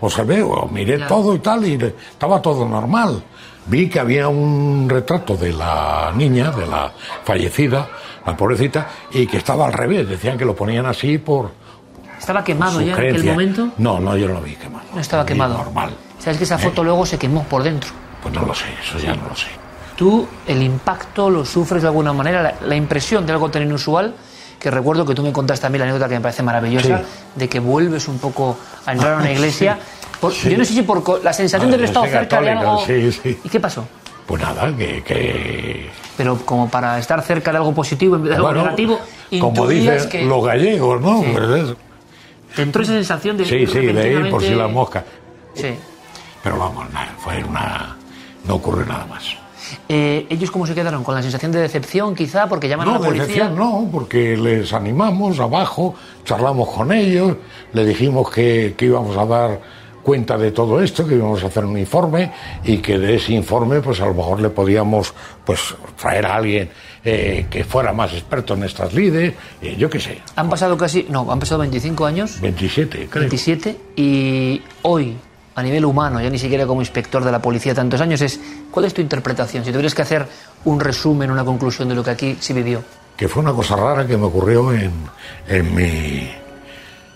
observé, 0.00 0.42
o 0.42 0.66
miré 0.66 0.98
todo 1.06 1.32
y 1.36 1.38
tal, 1.38 1.64
y 1.64 1.74
estaba 1.74 2.42
todo 2.42 2.68
normal. 2.68 3.22
Vi 3.66 3.88
que 3.88 4.00
había 4.00 4.26
un 4.26 4.88
retrato 4.88 5.36
de 5.36 5.52
la 5.52 6.12
niña, 6.16 6.50
de 6.50 6.66
la 6.66 6.90
fallecida, 7.22 7.88
la 8.26 8.36
pobrecita, 8.36 8.88
y 9.12 9.28
que 9.28 9.36
estaba 9.36 9.66
al 9.66 9.72
revés, 9.72 10.08
decían 10.08 10.36
que 10.36 10.44
lo 10.44 10.56
ponían 10.56 10.86
así 10.86 11.18
por 11.18 11.52
¿Estaba 12.18 12.42
quemado 12.42 12.80
ya 12.80 12.86
en 12.88 12.92
aquel 12.94 13.04
creencia. 13.10 13.30
momento? 13.30 13.68
No, 13.78 14.00
no, 14.00 14.16
yo 14.16 14.26
no 14.26 14.34
lo 14.34 14.40
vi 14.40 14.56
quemado. 14.56 14.86
No 14.92 15.00
estaba 15.00 15.24
quemado. 15.24 15.58
Normal. 15.58 15.90
¿Sabes 16.18 16.38
que 16.38 16.44
esa 16.44 16.58
foto 16.58 16.82
luego 16.82 17.06
se 17.06 17.16
quemó 17.16 17.44
por 17.44 17.62
dentro? 17.62 17.90
Pues 18.22 18.34
no 18.34 18.44
lo 18.44 18.56
sé, 18.56 18.64
eso 18.82 18.98
ya 18.98 19.14
no 19.14 19.28
lo 19.28 19.36
sé. 19.36 19.46
Tú 19.94 20.26
el 20.48 20.64
impacto 20.64 21.30
lo 21.30 21.44
sufres 21.44 21.82
de 21.82 21.86
alguna 21.86 22.12
manera, 22.12 22.42
la, 22.42 22.54
la 22.66 22.74
impresión 22.74 23.24
de 23.24 23.30
algo 23.30 23.52
tan 23.52 23.62
inusual, 23.62 24.16
que 24.64 24.70
recuerdo 24.70 25.04
que 25.04 25.14
tú 25.14 25.22
me 25.22 25.30
contaste 25.30 25.66
a 25.66 25.68
mí 25.68 25.76
la 25.76 25.84
anécdota 25.84 26.08
que 26.08 26.14
me 26.14 26.22
parece 26.22 26.42
maravillosa, 26.42 26.96
Sí. 27.00 27.04
de 27.34 27.48
que 27.50 27.60
vuelves 27.60 28.08
un 28.08 28.18
poco 28.18 28.56
a 28.86 28.92
entrar 28.92 29.12
a 29.12 29.16
una 29.18 29.30
iglesia. 29.36 29.78
Por- 30.18 30.32
Sí. 30.32 30.48
Yo 30.48 30.56
no 30.56 30.64
sé 30.64 30.72
si 30.72 30.80
por 30.82 31.22
la 31.22 31.34
sensación 31.34 31.68
de 31.70 31.74
Ah, 31.74 31.76
haber 31.76 31.84
estado 31.90 32.06
cerca 32.06 32.40
de 32.40 32.50
algo... 32.50 32.82
sí. 32.86 33.38
¿Y 33.44 33.48
qué 33.50 33.60
pasó? 33.60 33.86
Pues 34.24 34.40
nada, 34.40 34.74
que, 34.74 35.02
que 35.02 35.90
Pero 36.16 36.38
como 36.46 36.70
para 36.70 36.98
estar 36.98 37.20
cerca 37.20 37.50
de 37.50 37.58
algo 37.58 37.74
positivo 37.74 38.16
en 38.16 38.22
vez 38.22 38.30
de 38.30 38.36
algo 38.36 38.46
Bueno, 38.48 38.62
negativo, 38.64 38.98
como 39.38 39.68
dicen 39.68 40.08
que 40.08 40.24
los 40.24 40.42
gallegos, 40.42 40.98
¿no? 41.02 41.20
Sí. 41.22 41.28
Pues 41.34 41.44
es- 41.50 41.76
te 42.56 42.62
entró 42.62 42.82
esa 42.84 42.92
sensación 42.92 43.36
de... 43.36 43.44
sí, 43.44 43.66
sí, 43.66 43.80
de 43.80 44.12
ir 44.12 44.30
por 44.30 44.40
si 44.42 44.54
la 44.54 44.66
mosca. 44.66 45.04
Sí. 45.54 45.74
Pero 46.42 46.56
vamos, 46.58 46.90
nada, 46.90 47.12
fue 47.18 47.44
una. 47.44 47.96
No 48.48 48.54
ocurrió 48.54 48.86
nada 48.86 49.04
más. 49.04 49.24
Eh, 49.88 50.26
¿Ellos 50.28 50.50
cómo 50.50 50.66
se 50.66 50.74
quedaron? 50.74 51.04
¿Con 51.04 51.14
la 51.14 51.22
sensación 51.22 51.52
de 51.52 51.60
decepción 51.60 52.14
quizá? 52.14 52.48
Porque 52.48 52.68
llaman 52.68 52.88
a 52.88 52.92
la 52.92 52.98
policía. 52.98 53.26
decepción 53.26 53.56
no, 53.56 53.88
porque 53.90 54.36
les 54.36 54.72
animamos 54.72 55.38
abajo, 55.40 55.94
charlamos 56.24 56.68
con 56.68 56.92
ellos, 56.92 57.36
le 57.72 57.84
dijimos 57.84 58.30
que, 58.30 58.74
que 58.76 58.86
íbamos 58.86 59.16
a 59.16 59.24
dar 59.26 59.60
cuenta 60.04 60.36
de 60.36 60.52
todo 60.52 60.82
esto, 60.82 61.08
que 61.08 61.14
íbamos 61.14 61.42
a 61.42 61.46
hacer 61.46 61.64
un 61.64 61.78
informe 61.78 62.30
y 62.62 62.78
que 62.78 62.98
de 62.98 63.14
ese 63.16 63.32
informe 63.32 63.80
pues 63.80 64.00
a 64.00 64.06
lo 64.06 64.14
mejor 64.14 64.40
le 64.40 64.50
podíamos 64.50 65.14
pues 65.44 65.74
traer 66.00 66.26
a 66.26 66.36
alguien 66.36 66.68
eh, 67.04 67.46
que 67.50 67.64
fuera 67.64 67.92
más 67.92 68.12
experto 68.12 68.54
en 68.54 68.64
estas 68.64 68.92
lides, 68.92 69.34
eh, 69.62 69.74
yo 69.78 69.90
qué 69.90 69.98
sé, 69.98 70.20
Han 70.36 70.48
pasado 70.48 70.76
casi... 70.76 71.06
No, 71.08 71.30
han 71.32 71.38
pasado 71.38 71.60
25 71.60 72.06
años. 72.06 72.40
27 72.40 73.08
creo. 73.10 73.20
27 73.22 73.76
y 73.96 74.62
hoy 74.82 75.16
a 75.56 75.62
nivel 75.62 75.84
humano, 75.84 76.20
ya 76.20 76.30
ni 76.30 76.38
siquiera 76.38 76.66
como 76.66 76.80
inspector 76.82 77.22
de 77.24 77.30
la 77.30 77.40
policía 77.40 77.74
tantos 77.74 78.00
años, 78.00 78.20
es 78.20 78.40
¿cuál 78.70 78.86
es 78.86 78.94
tu 78.94 79.00
interpretación? 79.00 79.64
Si 79.64 79.70
tuvieras 79.70 79.94
que 79.94 80.02
hacer 80.02 80.26
un 80.64 80.80
resumen, 80.80 81.30
una 81.30 81.44
conclusión 81.44 81.88
de 81.88 81.94
lo 81.94 82.02
que 82.02 82.10
aquí 82.10 82.36
se 82.40 82.52
vivió. 82.52 82.82
que 83.16 83.28
fue 83.28 83.42
una 83.42 83.52
cosa 83.52 83.76
rara 83.76 84.06
que 84.06 84.16
me 84.16 84.24
ocurrió 84.26 84.72
en, 84.72 84.90
en, 85.46 85.74
mi, 85.74 86.28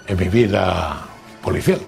en 0.07 0.17
mi 0.17 0.29
vida 0.29 1.03
policial. 1.43 1.81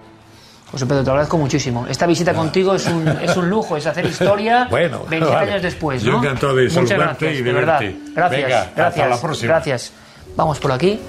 José 0.72 0.86
Pedro, 0.86 1.02
te 1.05 1.10
agradezco 1.10 1.36
muchísimo. 1.39 1.86
Esta 1.89 2.06
visita 2.06 2.32
contigo 2.32 2.74
es 2.74 2.86
un, 2.86 3.06
es 3.09 3.36
un 3.36 3.48
lujo, 3.51 3.77
es 3.77 3.86
hacer 3.86 4.06
historia 4.06 4.66
Bueno, 4.70 5.05
20 5.09 5.28
vale. 5.28 5.51
años 5.52 5.62
después. 5.62 6.02
Yo 6.02 6.12
¿no? 6.12 6.18
encantado 6.18 6.55
de 6.55 6.64
Muchas 6.68 6.89
saludarte 6.89 7.24
gracias, 7.27 7.40
y 7.40 7.43
de 7.43 7.52
verdad. 7.52 7.81
verte. 7.81 7.98
Gracias, 8.14 8.43
Venga, 8.43 8.60
hasta 8.60 8.74
gracias, 8.82 9.09
la 9.10 9.20
próxima. 9.20 9.48
Gracias. 9.52 9.93
Vamos 10.36 10.59
por 10.60 10.72
aquí. 10.72 11.01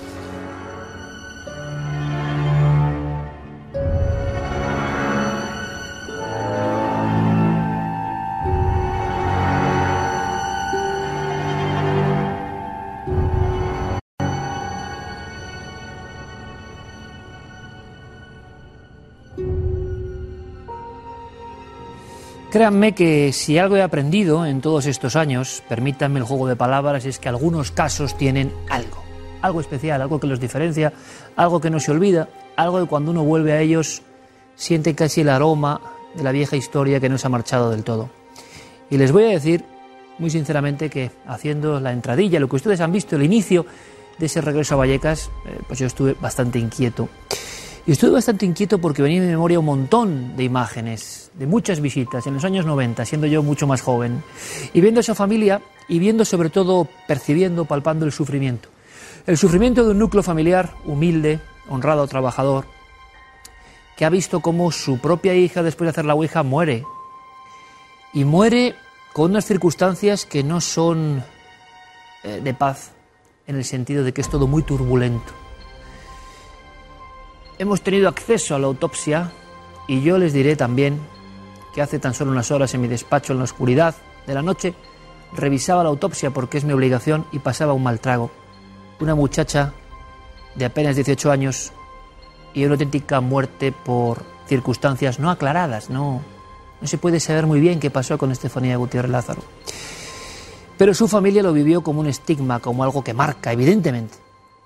Créanme 22.52 22.94
que 22.94 23.32
si 23.32 23.58
algo 23.58 23.78
he 23.78 23.82
aprendido 23.82 24.46
en 24.46 24.60
todos 24.60 24.86
estos 24.86 25.16
años, 25.16 25.64
permítanme 25.70 26.20
el 26.20 26.26
juego 26.26 26.50
de 26.50 26.58
palabras, 26.58 27.06
es 27.06 27.18
que 27.18 27.30
algunos 27.30 27.72
casos 27.72 28.18
tienen 28.18 28.52
algo, 28.70 29.02
algo 29.42 29.62
especial, 29.62 30.02
algo 30.02 30.20
que 30.20 30.28
los 30.28 30.42
diferencia, 30.42 30.92
algo 31.38 31.62
que 31.62 31.70
no 31.70 31.80
se 31.80 31.92
olvida, 31.92 32.28
algo 32.58 32.82
que 32.82 32.90
cuando 32.90 33.12
uno 33.12 33.24
vuelve 33.24 33.54
a 33.54 33.62
ellos 33.62 34.02
siente 34.56 34.94
casi 34.96 35.22
el 35.22 35.30
aroma 35.30 35.80
de 36.14 36.24
la 36.24 36.34
vieja 36.34 36.58
historia 36.58 37.00
que 37.00 37.08
no 37.08 37.18
se 37.18 37.28
ha 37.28 37.30
marchado 37.30 37.70
del 37.72 37.86
todo. 37.86 38.10
Y 38.90 38.98
les 38.98 39.14
voy 39.14 39.24
a 39.24 39.30
decir 39.30 39.64
muy 40.20 40.30
sinceramente 40.30 40.90
que 40.90 41.10
haciendo 41.26 41.80
la 41.80 41.94
entradilla, 41.94 42.42
lo 42.42 42.50
que 42.50 42.58
ustedes 42.58 42.82
han 42.82 42.92
visto, 42.92 43.16
el 43.16 43.24
inicio 43.24 43.66
de 44.20 44.26
ese 44.26 44.42
regreso 44.42 44.76
a 44.76 44.80
Vallecas, 44.80 45.32
eh, 45.46 45.58
pues 45.68 45.80
yo 45.80 45.88
estuve 45.88 46.18
bastante 46.20 46.60
inquieto. 46.60 47.08
Y 47.88 47.94
estuve 47.94 48.12
bastante 48.12 48.46
inquieto 48.46 48.80
porque 48.80 49.02
venía 49.02 49.18
en 49.18 49.26
mi 49.26 49.32
memoria 49.32 49.60
un 49.60 49.66
montón 49.66 50.36
de 50.36 50.44
imágenes, 50.44 51.32
de 51.34 51.48
muchas 51.48 51.82
visitas 51.82 52.28
en 52.28 52.36
los 52.36 52.46
años 52.46 52.66
90, 52.66 53.06
siendo 53.06 53.26
yo 53.26 53.42
mucho 53.42 53.66
más 53.66 53.82
joven, 53.82 54.24
y 54.74 54.82
viendo 54.82 55.00
esa 55.00 55.16
familia 55.16 55.62
y 55.88 55.98
viendo 55.98 56.24
sobre 56.24 56.50
todo, 56.50 56.88
percibiendo, 57.08 57.66
palpando 57.66 58.06
el 58.06 58.12
sufrimiento. 58.12 58.70
El 59.26 59.38
sufrimiento 59.38 59.84
de 59.84 59.92
un 59.92 60.00
núcleo 60.00 60.22
familiar 60.22 60.76
humilde, 60.86 61.40
honrado, 61.70 62.08
trabajador, 62.08 62.66
que 63.98 64.06
ha 64.06 64.10
visto 64.10 64.42
cómo 64.42 64.72
su 64.72 65.00
propia 65.00 65.34
hija, 65.34 65.64
después 65.64 65.88
de 65.88 65.90
hacer 65.90 66.06
la 66.06 66.14
ouija, 66.14 66.44
muere. 66.44 66.86
Y 68.14 68.26
muere 68.26 68.76
con 69.14 69.32
unas 69.32 69.46
circunstancias 69.46 70.26
que 70.26 70.44
no 70.44 70.62
son 70.62 71.24
eh, 72.24 72.42
de 72.44 72.54
paz, 72.54 72.92
en 73.48 73.56
el 73.56 73.66
sentido 73.66 74.04
de 74.04 74.14
que 74.14 74.22
es 74.22 74.30
todo 74.30 74.48
muy 74.48 74.64
turbulento. 74.64 75.34
Hemos 77.62 77.84
tenido 77.84 78.10
acceso 78.10 78.56
a 78.56 78.60
la 78.60 78.66
autopsia 78.66 79.32
y 79.88 80.02
yo 80.02 80.18
les 80.18 80.34
diré 80.34 80.56
también 80.56 81.00
que 81.76 81.84
hace 81.84 82.00
tan 82.00 82.16
solo 82.16 82.32
unas 82.32 82.50
horas 82.50 82.74
en 82.74 82.82
mi 82.82 82.88
despacho 82.88 83.34
en 83.34 83.38
la 83.38 83.44
oscuridad 83.44 83.94
de 84.26 84.34
la 84.34 84.42
noche 84.42 84.74
revisaba 85.32 85.84
la 85.84 85.90
autopsia 85.90 86.32
porque 86.32 86.58
es 86.58 86.64
mi 86.64 86.74
obligación 86.74 87.24
y 87.32 87.38
pasaba 87.38 87.74
un 87.74 87.84
mal 87.84 88.00
trago. 88.00 88.32
Una 89.00 89.14
muchacha 89.14 89.74
de 90.56 90.66
apenas 90.66 90.96
18 90.96 91.30
años 91.30 91.72
y 92.56 92.66
una 92.66 92.74
auténtica 92.74 93.22
muerte 93.22 93.72
por 93.72 94.24
circunstancias 94.48 95.20
no 95.20 95.30
aclaradas, 95.30 95.92
no, 95.92 96.20
no 96.82 96.88
se 96.88 96.98
puede 96.98 97.20
saber 97.20 97.46
muy 97.46 97.60
bien 97.60 97.80
qué 97.80 97.92
pasó 97.92 98.18
con 98.18 98.32
Estefanía 98.32 98.76
Gutiérrez 98.78 99.12
Lázaro. 99.12 99.44
Pero 100.80 100.96
su 100.96 101.08
familia 101.08 101.44
lo 101.44 101.54
vivió 101.54 101.84
como 101.84 102.00
un 102.00 102.08
estigma, 102.08 102.60
como 102.60 102.84
algo 102.84 103.04
que 103.04 103.14
marca, 103.14 103.52
evidentemente. 103.54 104.16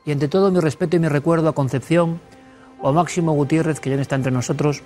Y 0.05 0.13
ante 0.13 0.29
todo 0.29 0.49
mi 0.49 0.61
respeto 0.61 0.95
y 0.95 0.99
mi 0.99 1.09
recuerdo 1.09 1.49
a 1.49 1.53
Concepción, 1.53 2.21
o 2.85 2.89
a 2.89 2.93
Máximo 2.93 3.33
Gutiérrez, 3.33 3.79
que 3.79 3.89
ya 3.89 3.95
no 3.95 4.03
está 4.03 4.13
entre 4.15 4.31
nosotros, 4.31 4.83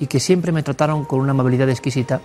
y 0.00 0.08
que 0.08 0.18
siempre 0.18 0.50
me 0.50 0.64
trataron 0.64 1.04
con 1.04 1.20
una 1.20 1.30
amabilidad 1.30 1.70
exquisita, 1.70 2.20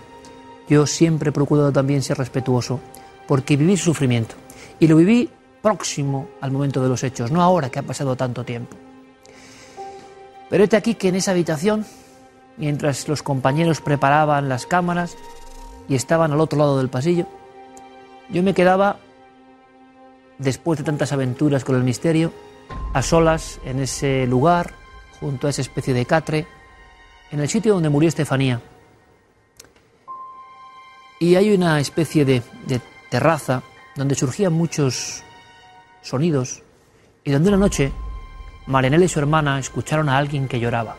yo 0.68 0.84
siempre 0.84 1.30
he 1.30 1.32
procurado 1.32 1.70
también 1.70 2.02
ser 2.02 2.18
respetuoso, 2.18 2.80
porque 3.28 3.56
viví 3.56 3.76
su 3.76 3.84
sufrimiento. 3.84 4.34
Y 4.80 4.88
lo 4.88 4.96
viví 4.96 5.30
próximo 5.62 6.26
al 6.40 6.50
momento 6.50 6.82
de 6.82 6.88
los 6.88 7.04
hechos, 7.04 7.30
no 7.30 7.40
ahora 7.40 7.70
que 7.70 7.78
ha 7.78 7.84
pasado 7.84 8.16
tanto 8.16 8.44
tiempo. 8.44 8.76
Pero 10.50 10.64
este 10.64 10.76
aquí 10.76 10.96
que 10.96 11.06
en 11.06 11.14
esa 11.14 11.30
habitación, 11.30 11.86
mientras 12.56 13.06
los 13.06 13.22
compañeros 13.22 13.80
preparaban 13.80 14.48
las 14.48 14.66
cámaras 14.66 15.16
y 15.88 15.94
estaban 15.94 16.32
al 16.32 16.40
otro 16.40 16.58
lado 16.58 16.78
del 16.78 16.88
pasillo, 16.88 17.28
yo 18.28 18.42
me 18.42 18.54
quedaba, 18.54 18.96
después 20.38 20.80
de 20.80 20.84
tantas 20.84 21.12
aventuras 21.12 21.62
con 21.62 21.76
el 21.76 21.84
misterio, 21.84 22.32
a 22.92 23.02
solas 23.02 23.60
en 23.64 23.78
ese 23.78 24.26
lugar, 24.26 24.74
junto 25.20 25.46
a 25.46 25.50
esa 25.50 25.62
especie 25.62 25.94
de 25.94 26.06
catre, 26.06 26.46
en 27.30 27.40
el 27.40 27.48
sitio 27.48 27.74
donde 27.74 27.88
murió 27.88 28.08
Estefanía. 28.08 28.60
Y 31.18 31.34
hay 31.34 31.54
una 31.54 31.80
especie 31.80 32.24
de, 32.24 32.42
terraza 33.10 33.62
donde 33.94 34.14
surgían 34.14 34.52
muchos 34.52 35.22
sonidos 36.02 36.62
y 37.24 37.30
donde 37.30 37.48
una 37.48 37.58
noche 37.58 37.92
Marianela 38.66 39.04
y 39.04 39.08
su 39.08 39.20
hermana 39.20 39.58
escucharon 39.58 40.08
a 40.08 40.18
alguien 40.18 40.48
que 40.48 40.60
lloraba. 40.60 40.96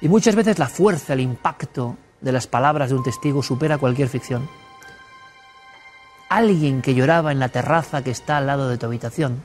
Y 0.00 0.08
muchas 0.08 0.34
veces 0.34 0.58
la 0.58 0.68
fuerza, 0.68 1.12
el 1.12 1.20
impacto 1.20 1.96
de 2.20 2.32
las 2.32 2.46
palabras 2.46 2.90
de 2.90 2.96
un 2.96 3.02
testigo 3.02 3.42
supera 3.42 3.78
cualquier 3.78 4.08
ficción. 4.08 4.48
Alguien 6.28 6.82
que 6.82 6.94
lloraba 6.94 7.32
en 7.32 7.40
la 7.40 7.48
terraza 7.48 8.02
que 8.02 8.10
está 8.10 8.38
al 8.38 8.46
lado 8.46 8.68
de 8.68 8.78
tu 8.78 8.86
habitación, 8.86 9.42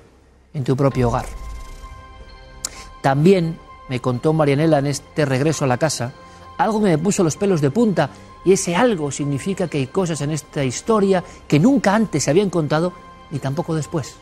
en 0.53 0.64
tu 0.64 0.77
propio 0.77 1.10
hogar. 1.10 1.26
También 3.01 3.57
me 3.89 3.99
contó 3.99 4.34
Marianela 4.34 4.80
en 4.80 4.88
este 4.88 5.26
regreso 5.26 5.65
a 5.65 5.68
la 5.68 5.77
casa 5.77 6.14
algo 6.57 6.80
me 6.80 6.97
puso 6.97 7.23
los 7.23 7.38
pelos 7.38 7.61
de 7.61 7.72
punta 7.72 8.10
y 8.45 8.53
ese 8.53 8.76
algo 8.76 9.11
significa 9.11 9.68
que 9.68 9.80
hay 9.80 9.88
cosas 9.88 10.22
en 10.22 10.31
esta 10.31 10.64
historia 10.64 11.23
que 11.47 11.60
nunca 11.60 11.95
antes 11.95 12.23
se 12.23 12.30
habían 12.30 12.49
contado 12.49 12.93
ni 13.31 13.39
tampoco 13.39 13.76
después. 13.76 14.15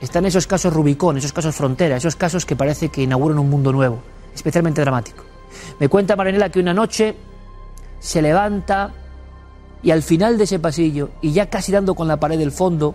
Están 0.00 0.26
esos 0.26 0.46
casos 0.46 0.72
Rubicón, 0.72 1.16
esos 1.16 1.32
casos 1.32 1.54
frontera, 1.54 1.96
esos 1.96 2.16
casos 2.16 2.44
que 2.44 2.56
parece 2.56 2.90
que 2.90 3.02
inauguran 3.02 3.38
un 3.38 3.48
mundo 3.48 3.72
nuevo, 3.72 3.98
especialmente 4.34 4.80
dramático. 4.80 5.24
Me 5.78 5.88
cuenta 5.88 6.16
Marianela 6.16 6.50
que 6.50 6.60
una 6.60 6.74
noche 6.74 7.16
se 8.00 8.20
levanta 8.20 8.92
y 9.82 9.90
al 9.90 10.02
final 10.02 10.38
de 10.38 10.44
ese 10.44 10.58
pasillo, 10.58 11.10
y 11.20 11.32
ya 11.32 11.50
casi 11.50 11.72
dando 11.72 11.94
con 11.94 12.08
la 12.08 12.18
pared 12.18 12.38
del 12.38 12.52
fondo, 12.52 12.94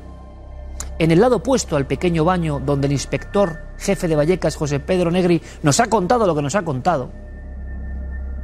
en 0.97 1.11
el 1.11 1.19
lado 1.19 1.37
opuesto 1.37 1.75
al 1.75 1.85
pequeño 1.85 2.25
baño 2.25 2.59
donde 2.63 2.87
el 2.87 2.93
inspector 2.93 3.68
jefe 3.79 4.07
de 4.07 4.15
Vallecas, 4.15 4.55
José 4.55 4.79
Pedro 4.79 5.09
Negri, 5.09 5.41
nos 5.63 5.79
ha 5.79 5.87
contado 5.87 6.27
lo 6.27 6.35
que 6.35 6.41
nos 6.41 6.55
ha 6.55 6.63
contado, 6.63 7.09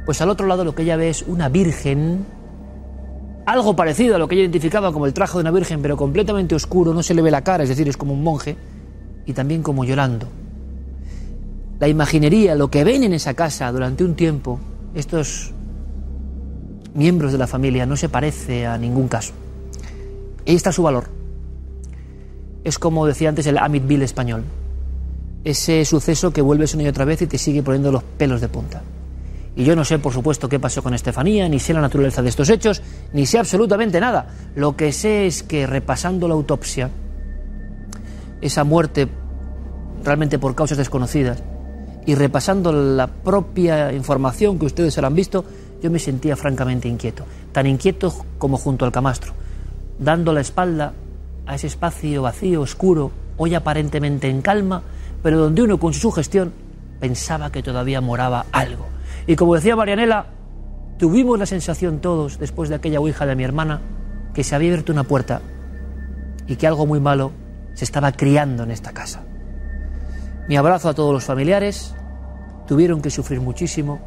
pues 0.04 0.20
al 0.20 0.30
otro 0.30 0.46
lado 0.46 0.64
lo 0.64 0.74
que 0.74 0.82
ella 0.82 0.96
ve 0.96 1.10
es 1.10 1.22
una 1.22 1.48
virgen, 1.48 2.24
algo 3.44 3.76
parecido 3.76 4.16
a 4.16 4.18
lo 4.18 4.28
que 4.28 4.34
ella 4.34 4.44
identificaba 4.44 4.92
como 4.92 5.06
el 5.06 5.12
traje 5.12 5.34
de 5.34 5.40
una 5.40 5.50
virgen, 5.50 5.82
pero 5.82 5.96
completamente 5.96 6.54
oscuro, 6.54 6.94
no 6.94 7.02
se 7.02 7.14
le 7.14 7.22
ve 7.22 7.30
la 7.30 7.42
cara, 7.42 7.62
es 7.62 7.68
decir, 7.68 7.88
es 7.88 7.96
como 7.96 8.12
un 8.12 8.22
monje, 8.22 8.56
y 9.26 9.32
también 9.32 9.62
como 9.62 9.84
llorando. 9.84 10.26
La 11.78 11.88
imaginería, 11.88 12.54
lo 12.54 12.70
que 12.70 12.84
ven 12.84 13.02
en 13.02 13.12
esa 13.12 13.34
casa 13.34 13.70
durante 13.70 14.04
un 14.04 14.14
tiempo, 14.14 14.58
estos 14.94 15.52
miembros 16.94 17.32
de 17.32 17.38
la 17.38 17.46
familia, 17.46 17.84
no 17.84 17.96
se 17.96 18.08
parece 18.08 18.66
a 18.66 18.78
ningún 18.78 19.08
caso. 19.08 19.34
Ahí 20.46 20.54
está 20.54 20.72
su 20.72 20.82
valor. 20.82 21.04
Es 22.64 22.78
como 22.78 23.06
decía 23.06 23.28
antes 23.28 23.46
el 23.46 23.58
Amityville 23.58 24.04
español. 24.04 24.44
Ese 25.46 25.84
suceso 25.84 26.32
que 26.32 26.42
vuelves 26.42 26.74
una 26.74 26.82
y 26.82 26.88
otra 26.88 27.04
vez 27.04 27.22
y 27.22 27.28
te 27.28 27.38
sigue 27.38 27.62
poniendo 27.62 27.92
los 27.92 28.02
pelos 28.02 28.40
de 28.40 28.48
punta. 28.48 28.82
Y 29.54 29.62
yo 29.62 29.76
no 29.76 29.84
sé, 29.84 30.00
por 30.00 30.12
supuesto, 30.12 30.48
qué 30.48 30.58
pasó 30.58 30.82
con 30.82 30.92
Estefanía, 30.92 31.48
ni 31.48 31.60
sé 31.60 31.72
la 31.72 31.80
naturaleza 31.80 32.20
de 32.20 32.30
estos 32.30 32.50
hechos, 32.50 32.82
ni 33.12 33.26
sé 33.26 33.38
absolutamente 33.38 34.00
nada. 34.00 34.26
Lo 34.56 34.74
que 34.74 34.90
sé 34.90 35.28
es 35.28 35.44
que 35.44 35.68
repasando 35.68 36.26
la 36.26 36.34
autopsia, 36.34 36.90
esa 38.40 38.64
muerte 38.64 39.06
realmente 40.02 40.40
por 40.40 40.56
causas 40.56 40.78
desconocidas, 40.78 41.40
y 42.06 42.16
repasando 42.16 42.72
la 42.72 43.06
propia 43.06 43.92
información 43.92 44.58
que 44.58 44.66
ustedes 44.66 44.98
habrán 44.98 45.14
visto, 45.14 45.44
yo 45.80 45.92
me 45.92 46.00
sentía 46.00 46.34
francamente 46.34 46.88
inquieto. 46.88 47.24
Tan 47.52 47.68
inquieto 47.68 48.12
como 48.38 48.58
junto 48.58 48.84
al 48.84 48.90
camastro, 48.90 49.32
dando 49.96 50.32
la 50.32 50.40
espalda 50.40 50.92
a 51.46 51.54
ese 51.54 51.68
espacio 51.68 52.22
vacío, 52.22 52.62
oscuro, 52.62 53.12
hoy 53.36 53.54
aparentemente 53.54 54.28
en 54.28 54.42
calma, 54.42 54.82
pero 55.26 55.40
donde 55.40 55.62
uno 55.62 55.80
con 55.80 55.92
su 55.92 56.02
sugestión 56.02 56.52
pensaba 57.00 57.50
que 57.50 57.60
todavía 57.60 58.00
moraba 58.00 58.46
algo. 58.52 58.86
Y 59.26 59.34
como 59.34 59.56
decía 59.56 59.74
Marianela, 59.74 60.26
tuvimos 60.98 61.36
la 61.36 61.46
sensación 61.46 61.98
todos, 61.98 62.38
después 62.38 62.68
de 62.68 62.76
aquella 62.76 63.00
ouija 63.00 63.26
de 63.26 63.34
mi 63.34 63.42
hermana, 63.42 63.80
que 64.34 64.44
se 64.44 64.54
había 64.54 64.68
abierto 64.68 64.92
una 64.92 65.02
puerta 65.02 65.40
y 66.46 66.54
que 66.54 66.68
algo 66.68 66.86
muy 66.86 67.00
malo 67.00 67.32
se 67.74 67.84
estaba 67.84 68.12
criando 68.12 68.62
en 68.62 68.70
esta 68.70 68.92
casa. 68.92 69.24
Mi 70.48 70.56
abrazo 70.56 70.90
a 70.90 70.94
todos 70.94 71.12
los 71.12 71.24
familiares, 71.24 71.92
tuvieron 72.68 73.02
que 73.02 73.10
sufrir 73.10 73.40
muchísimo, 73.40 73.98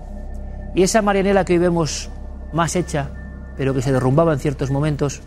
y 0.74 0.84
esa 0.84 1.02
Marianela 1.02 1.44
que 1.44 1.52
hoy 1.52 1.60
vemos 1.60 2.10
más 2.54 2.78
hecha, 2.78 3.12
pero 3.58 3.74
que 3.74 3.82
se 3.82 3.92
derrumbaba 3.92 4.32
en 4.32 4.40
ciertos 4.40 4.72
momentos, 4.72 5.22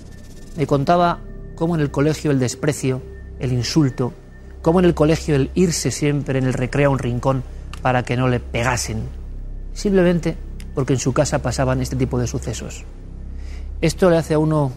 me 0.57 0.67
contaba 0.67 1.19
cómo 1.55 1.75
en 1.75 1.83
el 1.83 1.91
colegio 1.91 2.31
el 2.31 2.39
desprecio, 2.39 3.03
el 3.39 3.53
insulto, 3.53 4.15
cómo 4.63 4.79
en 4.79 4.87
el 4.87 4.95
colegio 4.95 5.35
el 5.35 5.51
irse 5.55 5.91
siempre 5.91 6.39
en 6.39 6.47
el 6.47 6.55
recreo 6.55 6.89
a 6.89 6.93
un 6.93 6.99
rincón 6.99 7.43
para 7.83 8.05
que 8.05 8.17
no 8.17 8.29
le 8.29 8.41
pegasen, 8.41 9.03
simplemente 9.75 10.37
porque 10.75 10.95
en 10.95 10.99
su 10.99 11.13
casa 11.13 11.43
pasaban 11.43 11.83
este 11.83 11.97
tipo 11.97 12.19
de 12.19 12.27
sucesos. 12.27 12.85
Esto 13.81 14.09
le 14.09 14.17
hace 14.17 14.35
a 14.35 14.39
uno 14.39 14.73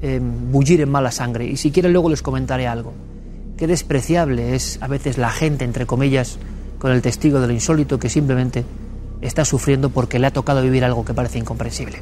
eh, 0.00 0.20
bullir 0.20 0.80
en 0.80 0.90
mala 0.90 1.10
sangre 1.10 1.46
y 1.46 1.56
si 1.56 1.70
quieren 1.70 1.92
luego 1.92 2.08
les 2.08 2.22
comentaré 2.22 2.66
algo. 2.66 2.92
Qué 3.56 3.66
despreciable 3.66 4.56
es 4.56 4.78
a 4.80 4.88
veces 4.88 5.18
la 5.18 5.30
gente, 5.30 5.64
entre 5.64 5.86
comillas, 5.86 6.38
con 6.78 6.90
el 6.90 7.02
testigo 7.02 7.40
de 7.40 7.46
lo 7.46 7.52
insólito 7.52 7.98
que 7.98 8.08
simplemente 8.08 8.64
está 9.20 9.44
sufriendo 9.44 9.90
porque 9.90 10.18
le 10.18 10.26
ha 10.26 10.32
tocado 10.32 10.62
vivir 10.62 10.84
algo 10.84 11.04
que 11.04 11.14
parece 11.14 11.38
incomprensible. 11.38 11.98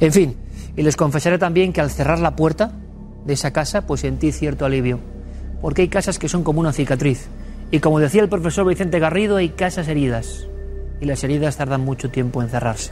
En 0.00 0.12
fin, 0.12 0.36
y 0.76 0.82
les 0.82 0.96
confesaré 0.96 1.38
también 1.38 1.72
que 1.72 1.80
al 1.80 1.90
cerrar 1.90 2.20
la 2.20 2.36
puerta 2.36 2.72
de 3.26 3.32
esa 3.32 3.52
casa, 3.52 3.86
pues 3.86 4.02
sentí 4.02 4.32
cierto 4.32 4.64
alivio, 4.64 5.00
porque 5.64 5.80
hay 5.80 5.88
casas 5.88 6.18
que 6.18 6.28
son 6.28 6.44
como 6.44 6.60
una 6.60 6.74
cicatriz, 6.74 7.26
y 7.70 7.78
como 7.78 7.98
decía 7.98 8.20
el 8.20 8.28
profesor 8.28 8.66
Vicente 8.66 8.98
Garrido, 8.98 9.36
hay 9.36 9.48
casas 9.48 9.88
heridas, 9.88 10.46
y 11.00 11.06
las 11.06 11.24
heridas 11.24 11.56
tardan 11.56 11.80
mucho 11.80 12.10
tiempo 12.10 12.42
en 12.42 12.50
cerrarse. 12.50 12.90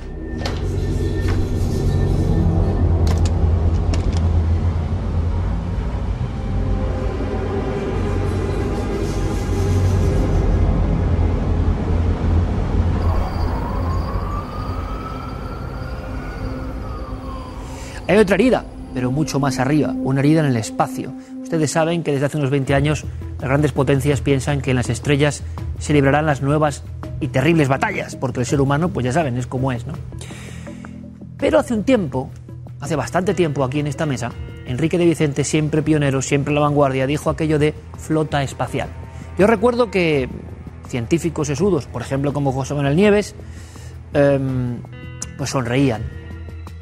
Hay 18.08 18.16
otra 18.16 18.36
herida, 18.36 18.64
pero 18.94 19.10
mucho 19.10 19.38
más 19.38 19.58
arriba, 19.58 19.94
una 20.02 20.20
herida 20.20 20.40
en 20.40 20.46
el 20.46 20.56
espacio. 20.56 21.12
Ustedes 21.52 21.70
saben 21.70 22.02
que 22.02 22.12
desde 22.12 22.24
hace 22.24 22.38
unos 22.38 22.48
20 22.48 22.72
años 22.72 23.04
las 23.38 23.46
grandes 23.46 23.72
potencias 23.72 24.22
piensan 24.22 24.62
que 24.62 24.70
en 24.70 24.76
las 24.76 24.88
estrellas 24.88 25.42
se 25.78 25.92
librarán 25.92 26.24
las 26.24 26.40
nuevas 26.40 26.82
y 27.20 27.28
terribles 27.28 27.68
batallas, 27.68 28.16
porque 28.16 28.40
el 28.40 28.46
ser 28.46 28.62
humano, 28.62 28.88
pues 28.88 29.04
ya 29.04 29.12
saben, 29.12 29.36
es 29.36 29.46
como 29.46 29.70
es, 29.70 29.86
¿no? 29.86 29.92
Pero 31.36 31.58
hace 31.58 31.74
un 31.74 31.84
tiempo, 31.84 32.30
hace 32.80 32.96
bastante 32.96 33.34
tiempo 33.34 33.64
aquí 33.64 33.80
en 33.80 33.86
esta 33.86 34.06
mesa, 34.06 34.32
Enrique 34.64 34.96
de 34.96 35.04
Vicente, 35.04 35.44
siempre 35.44 35.82
pionero, 35.82 36.22
siempre 36.22 36.52
a 36.52 36.54
la 36.54 36.60
vanguardia, 36.62 37.06
dijo 37.06 37.28
aquello 37.28 37.58
de 37.58 37.74
flota 37.98 38.42
espacial. 38.42 38.88
Yo 39.38 39.46
recuerdo 39.46 39.90
que 39.90 40.30
científicos 40.88 41.48
sesudos, 41.48 41.84
por 41.84 42.00
ejemplo 42.00 42.32
como 42.32 42.52
José 42.52 42.72
Manuel 42.72 42.96
Nieves, 42.96 43.34
em, 44.14 44.78
pues 45.36 45.50
sonreían 45.50 46.00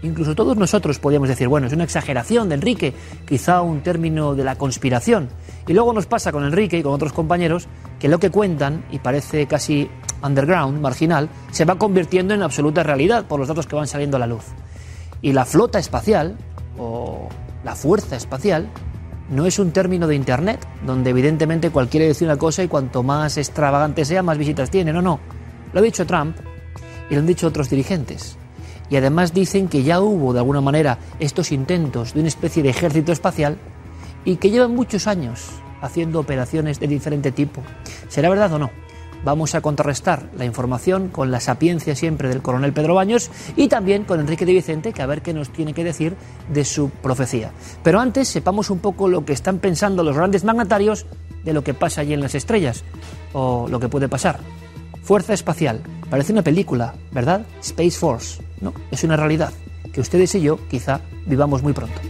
Incluso 0.03 0.35
todos 0.35 0.57
nosotros 0.57 0.99
podíamos 0.99 1.29
decir, 1.29 1.49
bueno, 1.49 1.67
es 1.67 1.73
una 1.73 1.85
exageración 1.85 2.49
de 2.49 2.55
Enrique, 2.55 2.95
quizá 3.27 3.61
un 3.61 3.83
término 3.83 4.35
de 4.35 4.45
la 4.45 4.57
conspiración. 4.57 5.29
Y 5.67 5.75
luego 5.75 5.93
nos 5.93 6.07
pasa 6.07 6.33
con 6.33 6.45
Enrique 6.45 6.79
y 6.79 6.83
con 6.83 6.93
otros 6.93 7.13
compañeros 7.13 7.69
que 7.99 8.09
lo 8.09 8.19
que 8.19 8.31
cuentan, 8.31 8.85
y 8.91 8.99
parece 8.99 9.47
casi 9.47 9.91
underground, 10.23 10.81
marginal, 10.81 11.29
se 11.51 11.67
va 11.67 11.77
convirtiendo 11.77 12.33
en 12.33 12.43
absoluta 12.43 12.83
realidad 12.83 13.27
por 13.27 13.39
los 13.39 13.49
datos 13.49 13.67
que 13.67 13.77
van 13.77 13.87
saliendo 13.87 14.17
a 14.17 14.21
la 14.21 14.27
luz. 14.27 14.45
Y 15.21 15.33
la 15.33 15.45
flota 15.45 15.79
espacial, 15.79 16.37
o 16.79 17.29
la 17.63 17.75
fuerza 17.75 18.17
espacial, 18.17 18.69
no 19.29 19.45
es 19.45 19.59
un 19.59 19.71
término 19.71 20.07
de 20.07 20.15
Internet, 20.17 20.67
donde 20.87 21.11
evidentemente 21.11 21.71
cualquiera 21.71 22.07
dice 22.07 22.25
una 22.25 22.39
cosa 22.39 22.63
y 22.63 22.69
cuanto 22.69 23.03
más 23.03 23.37
extravagante 23.37 24.07
sea, 24.07 24.23
más 24.23 24.39
visitas 24.39 24.71
tiene. 24.71 24.95
No, 24.95 25.03
no. 25.03 25.21
Lo 25.75 25.81
ha 25.81 25.83
dicho 25.83 26.07
Trump 26.07 26.37
y 27.11 27.15
lo 27.15 27.21
han 27.21 27.27
dicho 27.27 27.47
otros 27.47 27.69
dirigentes 27.69 28.39
y 28.91 28.97
además 28.97 29.33
dicen 29.33 29.69
que 29.69 29.83
ya 29.83 30.01
hubo 30.01 30.33
de 30.33 30.41
alguna 30.41 30.61
manera 30.61 30.99
estos 31.21 31.53
intentos 31.53 32.13
de 32.13 32.21
una 32.21 32.29
especie 32.29 32.63
de 32.63 32.71
ejército 32.71 33.13
espacial 33.13 33.57
y 34.25 34.37
que 34.37 34.51
llevan 34.51 34.75
muchos 34.75 35.07
años 35.07 35.49
haciendo 35.81 36.21
operaciones 36.21 36.81
de 36.81 36.89
diferente 36.89 37.33
tipo. 37.33 37.63
¿Será 38.09 38.29
verdad 38.29 38.53
o 38.53 38.59
no? 38.59 38.71
Vamos 39.23 39.55
a 39.55 39.61
contrarrestar 39.61 40.31
la 40.37 40.47
información 40.47 41.09
con 41.09 41.31
la 41.31 41.41
sapiencia 41.41 41.95
siempre 41.95 42.29
del 42.29 42.41
coronel 42.41 42.73
Pedro 42.73 42.95
Baños 42.95 43.31
y 43.55 43.69
también 43.69 44.05
con 44.05 44.19
Enrique 44.19 44.47
de 44.47 44.55
Vicente, 44.55 44.93
que 44.93 45.03
a 45.03 45.07
ver 45.07 45.21
qué 45.21 45.35
nos 45.35 45.51
tiene 45.51 45.75
que 45.75 45.85
decir 45.85 46.17
de 46.49 46.65
su 46.65 46.89
profecía. 46.89 47.53
Pero 47.83 48.01
antes 48.01 48.29
sepamos 48.29 48.71
un 48.71 48.79
poco 48.79 49.09
lo 49.09 49.27
que 49.27 49.35
están 49.35 49.59
pensando 49.59 50.03
los 50.03 50.17
grandes 50.17 50.45
magnatarios 50.45 51.07
de 51.45 51.53
lo 51.53 51.63
que 51.63 51.75
pasa 51.75 52.01
allí 52.01 52.15
en 52.15 52.21
las 52.21 52.35
estrellas, 52.35 52.83
o 53.35 53.67
lo 53.69 53.79
que 53.79 53.89
puede 53.89 54.09
pasar. 54.09 54.41
Fuerza 55.03 55.33
espacial. 55.33 55.83
Parece 56.09 56.33
una 56.33 56.43
película, 56.43 56.95
¿verdad? 57.13 57.47
Space 57.61 57.99
Force. 57.99 58.43
No, 58.61 58.75
es 58.91 59.05
una 59.05 59.17
realidad 59.17 59.53
que 59.93 60.01
ustedes 60.01 60.35
y 60.35 60.43
yo 60.43 60.59
quizá 60.69 61.01
vivamos 61.27 61.63
muy 61.63 61.73
pronto. 61.73 62.01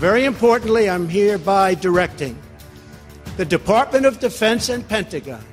Very 0.00 0.26
importantly, 0.26 0.88
I'm 0.88 1.08
hereby 1.08 1.74
directing 1.74 2.38
the 3.36 3.44
Department 3.44 4.06
of 4.06 4.20
Defense 4.20 4.68
and 4.68 4.86
Pentagon 4.86 5.44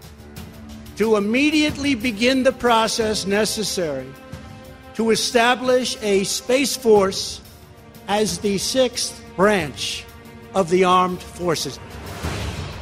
to 0.97 1.15
immediately 1.15 1.95
begin 1.95 2.43
the 2.43 2.51
process 2.51 3.25
necessary 3.25 4.05
to 4.93 5.09
establish 5.09 5.97
a 6.03 6.23
Space 6.25 6.77
Force 6.77 7.41
as 8.07 8.39
the 8.39 8.57
sixth 8.57 9.13
branch 9.35 10.03
of 10.53 10.69
the 10.69 10.85
armed 10.85 11.19
forces. 11.19 11.79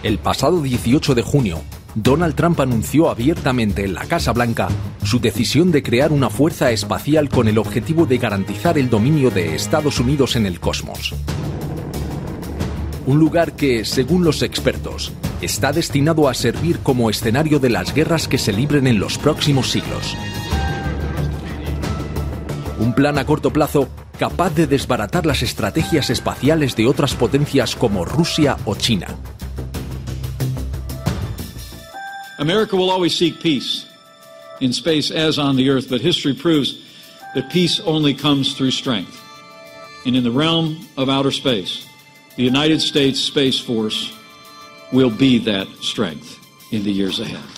El 0.04 0.20
pasado 0.20 0.62
18 0.62 1.16
de 1.16 1.22
junio, 1.22 1.62
Donald 1.96 2.36
Trump 2.36 2.60
anunció 2.60 3.10
abiertamente 3.10 3.86
en 3.86 3.94
la 3.94 4.06
Casa 4.06 4.34
Blanca 4.34 4.68
su 5.04 5.20
decisión 5.20 5.72
de 5.72 5.84
crear 5.84 6.12
una 6.12 6.30
fuerza 6.30 6.72
espacial 6.72 7.30
con 7.30 7.48
el 7.48 7.58
objetivo 7.58 8.06
de 8.06 8.18
garantizar 8.18 8.78
el 8.78 8.90
dominio 8.90 9.30
de 9.32 9.56
Estados 9.56 10.00
Unidos 10.00 10.36
en 10.36 10.46
el 10.46 10.60
cosmos. 10.60 11.14
Un 13.06 13.20
lugar 13.20 13.54
que, 13.54 13.86
según 13.86 14.24
los 14.24 14.42
expertos, 14.42 15.12
está 15.42 15.72
destinado 15.72 16.30
a 16.30 16.34
servir 16.34 16.80
como 16.80 17.10
escenario 17.10 17.60
de 17.60 17.70
las 17.70 17.94
guerras 17.94 18.28
que 18.28 18.38
se 18.38 18.54
libren 18.54 18.88
en 18.88 19.00
los 19.00 19.18
próximos 19.18 19.70
siglos. 19.72 20.16
Un 22.80 22.94
plan 22.94 23.18
a 23.18 23.26
corto 23.26 23.52
plazo 23.52 23.88
capaz 24.24 24.56
de 24.56 24.68
desbaratar 24.68 25.26
las 25.26 25.44
estrategias 25.44 26.10
espaciales 26.10 26.78
de 26.78 26.88
otras 26.88 27.14
potencias 27.14 27.76
como 27.76 28.06
Rusia 28.06 28.56
o 28.64 28.74
China. 28.74 29.08
America 32.40 32.78
will 32.78 32.90
always 32.90 33.14
seek 33.14 33.42
peace 33.42 33.86
in 34.62 34.72
space 34.72 35.12
as 35.12 35.38
on 35.38 35.58
the 35.58 35.70
earth, 35.70 35.90
but 35.90 36.00
history 36.00 36.34
proves 36.34 36.78
that 37.36 37.52
peace 37.52 37.82
only 37.86 38.14
comes 38.14 38.54
through 38.54 38.72
strength. 38.72 39.20
And 40.06 40.16
in 40.16 40.24
the 40.24 40.32
realm 40.32 40.88
of 40.96 41.10
outer 41.10 41.32
space, 41.32 41.86
the 42.38 42.44
United 42.44 42.80
States 42.80 43.20
Space 43.20 43.60
Force 43.60 44.10
will 44.94 45.12
be 45.12 45.38
that 45.40 45.68
strength 45.82 46.40
in 46.72 46.84
the 46.86 46.94
years 46.94 47.20
ahead. 47.20 47.53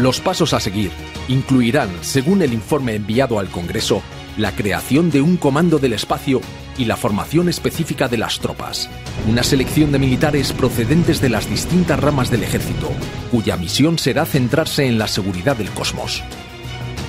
Los 0.00 0.18
pasos 0.18 0.54
a 0.54 0.60
seguir 0.60 0.90
incluirán, 1.28 1.90
según 2.00 2.40
el 2.40 2.54
informe 2.54 2.94
enviado 2.94 3.38
al 3.38 3.50
Congreso, 3.50 4.02
la 4.38 4.52
creación 4.52 5.10
de 5.10 5.20
un 5.20 5.36
comando 5.36 5.78
del 5.78 5.92
espacio 5.92 6.40
y 6.78 6.86
la 6.86 6.96
formación 6.96 7.50
específica 7.50 8.08
de 8.08 8.16
las 8.16 8.38
tropas, 8.38 8.88
una 9.28 9.42
selección 9.42 9.92
de 9.92 9.98
militares 9.98 10.54
procedentes 10.54 11.20
de 11.20 11.28
las 11.28 11.50
distintas 11.50 12.00
ramas 12.00 12.30
del 12.30 12.44
ejército, 12.44 12.88
cuya 13.30 13.58
misión 13.58 13.98
será 13.98 14.24
centrarse 14.24 14.86
en 14.86 14.96
la 14.98 15.06
seguridad 15.06 15.56
del 15.56 15.68
cosmos. 15.68 16.22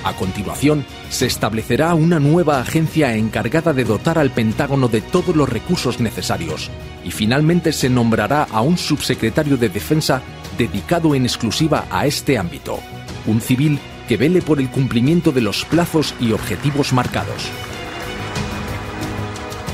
A 0.04 0.12
continuación, 0.14 0.84
se 1.08 1.24
establecerá 1.24 1.94
una 1.94 2.20
nueva 2.20 2.60
agencia 2.60 3.16
encargada 3.16 3.72
de 3.72 3.84
dotar 3.84 4.18
al 4.18 4.32
Pentágono 4.32 4.88
de 4.88 5.00
todos 5.00 5.34
los 5.34 5.48
recursos 5.48 5.98
necesarios 5.98 6.70
y 7.06 7.10
finalmente 7.10 7.72
se 7.72 7.88
nombrará 7.88 8.42
a 8.42 8.60
un 8.60 8.76
subsecretario 8.76 9.56
de 9.56 9.70
Defensa 9.70 10.20
dedicado 10.62 11.16
en 11.16 11.24
exclusiva 11.24 11.86
a 11.90 12.06
este 12.06 12.38
ámbito, 12.38 12.78
un 13.26 13.40
civil 13.40 13.80
que 14.06 14.16
vele 14.16 14.42
por 14.42 14.60
el 14.60 14.70
cumplimiento 14.70 15.32
de 15.32 15.40
los 15.40 15.64
plazos 15.64 16.14
y 16.20 16.30
objetivos 16.30 16.92
marcados. 16.92 17.50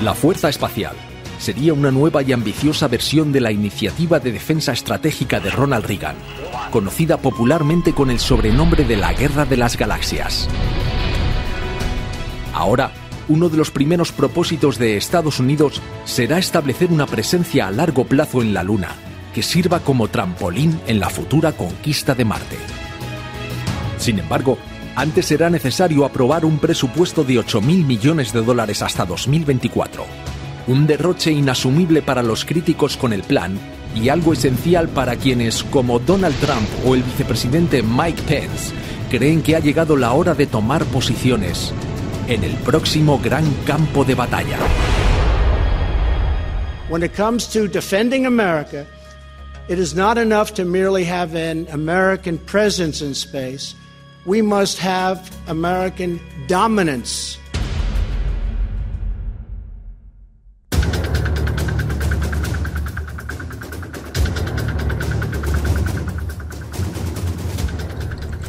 La 0.03 0.15
Fuerza 0.15 0.49
Espacial 0.49 0.97
sería 1.39 1.75
una 1.75 1.91
nueva 1.91 2.23
y 2.23 2.33
ambiciosa 2.33 2.89
versión 2.89 3.33
de 3.33 3.43
la 3.43 3.53
iniciativa 3.53 4.19
de 4.19 4.33
defensa 4.33 4.73
estratégica 4.73 5.41
de 5.41 5.51
Ronald 5.51 5.85
Reagan, 5.85 6.17
conocida 6.71 7.19
popularmente 7.19 7.93
con 7.93 8.11
el 8.11 8.19
sobrenombre 8.19 8.85
de 8.85 8.97
la 8.97 9.13
Guerra 9.13 9.45
de 9.45 9.59
las 9.59 9.77
Galaxias. 9.77 10.49
Ahora, 12.55 12.93
uno 13.29 13.51
de 13.51 13.59
los 13.59 13.71
primeros 13.71 14.11
propósitos 14.11 14.79
de 14.79 14.97
Estados 14.97 15.39
Unidos 15.39 15.83
será 16.07 16.39
establecer 16.39 16.91
una 16.91 17.07
presencia 17.07 17.67
a 17.67 17.71
largo 17.71 18.05
plazo 18.05 18.41
en 18.41 18.55
la 18.55 18.63
Luna, 18.63 18.97
sirva 19.43 19.81
como 19.81 20.09
trampolín 20.09 20.81
en 20.87 21.01
la 21.01 21.11
futura 21.11 21.53
conquista 21.53 22.15
de 22.15 22.25
Marte. 22.25 22.57
Sin 23.99 24.19
embargo, 24.19 24.59
antes 24.95 25.27
será 25.27 25.51
necesario 25.51 26.05
aprobar 26.05 26.45
un 26.45 26.59
presupuesto 26.59 27.25
de 27.25 27.35
8.000 27.35 27.85
millones 27.85 28.33
de 28.33 28.43
dólares 28.43 28.83
hasta 28.83 29.07
2024, 29.07 30.05
un 30.67 30.87
derroche 30.87 31.31
inasumible 31.31 32.03
para 32.03 32.23
los 32.23 32.45
críticos 32.45 32.97
con 32.97 33.13
el 33.13 33.23
plan 33.23 33.59
y 33.95 34.09
algo 34.09 34.33
esencial 34.33 34.89
para 34.89 35.17
quienes, 35.17 35.63
como 35.65 35.99
Donald 35.99 36.37
Trump 36.41 36.69
o 36.85 36.95
el 36.95 37.03
vicepresidente 37.03 37.83
Mike 37.83 38.23
Pence, 38.23 38.75
creen 39.11 39.43
que 39.43 39.57
ha 39.57 39.61
llegado 39.61 39.97
la 39.97 40.13
hora 40.13 40.35
de 40.35 40.47
tomar 40.47 40.85
posiciones 40.87 41.73
en 42.29 42.45
el 42.45 42.53
próximo 42.57 43.19
gran 43.19 43.45
campo 43.65 44.05
de 44.05 44.15
batalla. 44.15 44.59
It 49.69 49.79
is 49.79 49.95
not 49.95 50.17
enough 50.17 50.55
to 50.55 50.65
merely 50.65 51.05
have 51.05 51.35
an 51.35 51.67
American 51.71 52.39
presence 52.39 53.03
in 53.03 53.15
space. 53.15 53.75
We 54.25 54.41
must 54.41 54.79
have 54.79 55.31
American 55.47 56.21
dominance. 56.47 57.39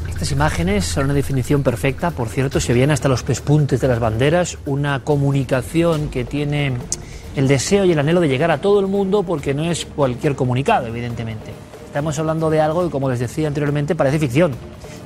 Estas 0.07 0.31
imágenes 0.31 0.85
son 0.85 1.05
una 1.05 1.13
definición 1.13 1.63
perfecta, 1.63 2.11
por 2.11 2.29
cierto, 2.29 2.59
se 2.59 2.73
vienen 2.73 2.91
hasta 2.91 3.09
los 3.09 3.23
pespuntes 3.23 3.81
de 3.81 3.87
las 3.87 3.99
banderas, 3.99 4.57
una 4.65 5.03
comunicación 5.03 6.09
que 6.09 6.23
tiene 6.23 6.77
el 7.35 7.47
deseo 7.47 7.85
y 7.85 7.91
el 7.91 7.99
anhelo 7.99 8.19
de 8.22 8.27
llegar 8.27 8.51
a 8.51 8.60
todo 8.60 8.80
el 8.80 8.88
mundo 8.88 9.23
porque 9.23 9.53
no 9.53 9.64
es 9.64 9.85
cualquier 9.85 10.35
comunicado, 10.35 10.88
evidentemente. 10.88 11.51
Estamos 11.85 12.18
hablando 12.19 12.49
de 12.49 12.61
algo 12.61 12.84
que, 12.84 12.91
como 12.91 13.10
les 13.10 13.19
decía 13.19 13.47
anteriormente, 13.47 13.95
parece 13.95 14.19
ficción, 14.19 14.51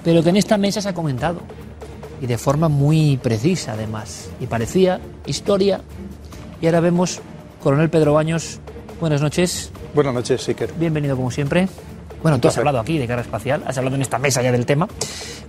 pero 0.04 0.24
que 0.24 0.30
en 0.30 0.38
esta 0.38 0.58
mesa 0.58 0.82
se 0.82 0.90
ha 0.90 0.94
comentado 0.94 1.40
y 2.22 2.28
de 2.28 2.38
forma 2.38 2.70
muy 2.70 3.18
precisa 3.18 3.74
además. 3.74 4.30
Y 4.40 4.48
parecía 4.48 5.00
historia. 5.26 5.82
Y 6.62 6.66
ahora 6.66 6.80
vemos, 6.80 7.22
coronel 7.62 7.90
Pedro 7.90 8.14
Baños, 8.14 8.60
buenas 9.00 9.22
noches. 9.22 9.72
Buenas 9.94 10.14
noches, 10.14 10.48
Iker. 10.48 10.74
Bienvenido 10.78 11.16
como 11.16 11.32
siempre. 11.32 11.68
Bueno, 12.22 12.40
tú 12.40 12.48
has 12.48 12.58
hablado 12.58 12.80
aquí 12.80 12.98
de 12.98 13.06
guerra 13.06 13.22
espacial, 13.22 13.64
has 13.68 13.78
hablado 13.78 13.98
en 13.98 14.02
esta 14.02 14.18
mesa 14.18 14.42
ya 14.42 14.54
del 14.54 14.66
tema, 14.66 14.88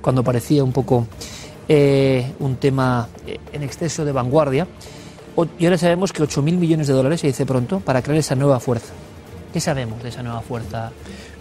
cuando 0.01 0.25
parecía 0.25 0.65
un 0.65 0.73
poco 0.73 1.07
eh, 1.69 2.33
un 2.41 2.57
tema 2.57 3.09
eh, 3.27 3.39
en 3.53 3.63
exceso 3.63 4.05
de 4.05 4.11
vanguardia. 4.11 4.67
Y 5.59 5.65
ahora 5.66 5.78
sabemos 5.78 6.12
que 6.12 6.23
8.000 6.23 6.43
millones 6.56 6.86
de 6.86 6.93
dólares, 6.93 7.20
se 7.20 7.27
dice 7.28 7.44
pronto, 7.47 7.81
para 7.81 8.02
crear 8.02 8.19
esa 8.19 8.35
nueva 8.35 8.61
fuerza. 8.61 8.93
¿Qué 9.52 9.61
sabemos 9.61 10.02
de 10.02 10.09
esa 10.09 10.23
nueva 10.23 10.40
fuerza? 10.40 10.90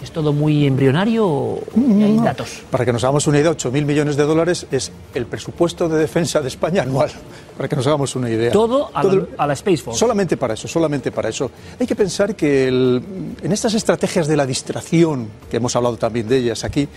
¿Es 0.03 0.11
todo 0.11 0.33
muy 0.33 0.67
embrionario 0.67 1.25
o 1.27 1.63
hay 1.75 2.17
datos? 2.19 2.61
Para 2.69 2.85
que 2.85 2.93
nos 2.93 3.03
hagamos 3.03 3.25
una 3.25 3.39
idea, 3.39 3.51
8.000 3.51 3.85
millones 3.85 4.15
de 4.17 4.23
dólares 4.23 4.67
es 4.71 4.91
el 5.15 5.25
presupuesto 5.25 5.89
de 5.89 5.97
defensa 5.97 6.39
de 6.41 6.47
España 6.49 6.83
anual. 6.83 7.09
Para 7.57 7.69
que 7.69 7.75
nos 7.75 7.85
hagamos 7.87 8.15
una 8.15 8.29
idea. 8.29 8.51
Todo 8.51 8.89
a 8.93 9.03
la- 9.03 9.25
a 9.37 9.47
la 9.47 9.53
Space 9.53 9.77
Force. 9.77 9.99
Solamente 9.99 10.37
para 10.37 10.55
eso, 10.55 10.67
solamente 10.67 11.11
para 11.11 11.29
eso. 11.29 11.49
Hay 11.79 11.85
que 11.87 11.95
pensar 11.95 12.35
que 12.35 12.67
el- 12.67 13.01
en 13.41 13.51
estas 13.51 13.73
estrategias 13.75 14.27
de 14.27 14.35
la 14.37 14.45
distracción, 14.47 15.27
que 15.49 15.57
hemos 15.57 15.75
hablado 15.75 15.95
también 15.97 16.27
de 16.27 16.37
ellas 16.37 16.63
aquí, 16.63 16.87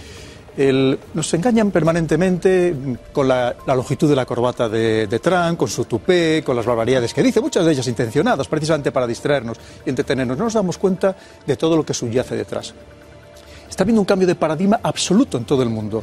nos 0.57 1.35
engañan 1.35 1.70
permanentemente 1.70 2.74
con 3.12 3.28
la, 3.28 3.55
la 3.66 3.74
longitud 3.74 4.09
de 4.09 4.16
la 4.16 4.24
corbata 4.24 4.69
de, 4.69 5.07
de 5.07 5.19
Trump, 5.19 5.59
con 5.59 5.69
su 5.69 5.85
tupé, 5.85 6.43
con 6.45 6.57
las 6.57 6.65
barbaridades 6.65 7.12
que 7.12 7.23
dice, 7.23 7.41
muchas 7.41 7.66
de 7.66 7.73
ellas 7.73 7.87
intencionadas, 7.89 8.49
precisamente 8.49 8.91
para 8.91 9.07
distraernos 9.07 9.59
y 9.85 9.91
entretenernos. 9.91 10.39
No 10.39 10.45
nos 10.45 10.55
damos 10.55 10.78
cuenta 10.78 11.15
de 11.47 11.57
todo 11.57 11.77
lo 11.77 11.85
que 11.85 11.93
subyace 11.93 12.37
detrás. 12.37 12.73
Está 13.69 13.83
habiendo 13.83 14.01
un 14.01 14.07
cambio 14.07 14.27
de 14.27 14.35
paradigma 14.35 14.81
absoluto 14.83 15.37
en 15.37 15.45
todo 15.45 15.62
el 15.62 15.69
mundo, 15.69 16.03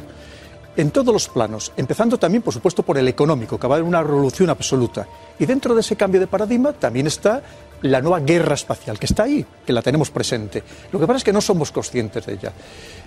en 0.76 0.90
todos 0.92 1.12
los 1.12 1.28
planos, 1.28 1.72
empezando 1.76 2.18
también, 2.18 2.42
por 2.42 2.54
supuesto, 2.54 2.84
por 2.84 2.96
el 2.98 3.08
económico, 3.08 3.58
que 3.58 3.66
va 3.66 3.74
a 3.74 3.78
haber 3.78 3.88
una 3.88 4.02
revolución 4.02 4.50
absoluta. 4.50 5.06
Y 5.38 5.46
dentro 5.46 5.74
de 5.74 5.80
ese 5.80 5.96
cambio 5.96 6.20
de 6.20 6.28
paradigma 6.28 6.72
también 6.72 7.08
está 7.08 7.42
la 7.82 8.00
nueva 8.00 8.20
guerra 8.20 8.54
espacial, 8.54 8.98
que 8.98 9.06
está 9.06 9.24
ahí, 9.24 9.44
que 9.66 9.72
la 9.72 9.82
tenemos 9.82 10.10
presente. 10.10 10.62
Lo 10.90 10.98
que 11.00 11.06
pasa 11.06 11.18
es 11.18 11.24
que 11.24 11.32
no 11.32 11.40
somos 11.40 11.70
conscientes 11.70 12.24
de 12.26 12.32
ella. 12.34 12.52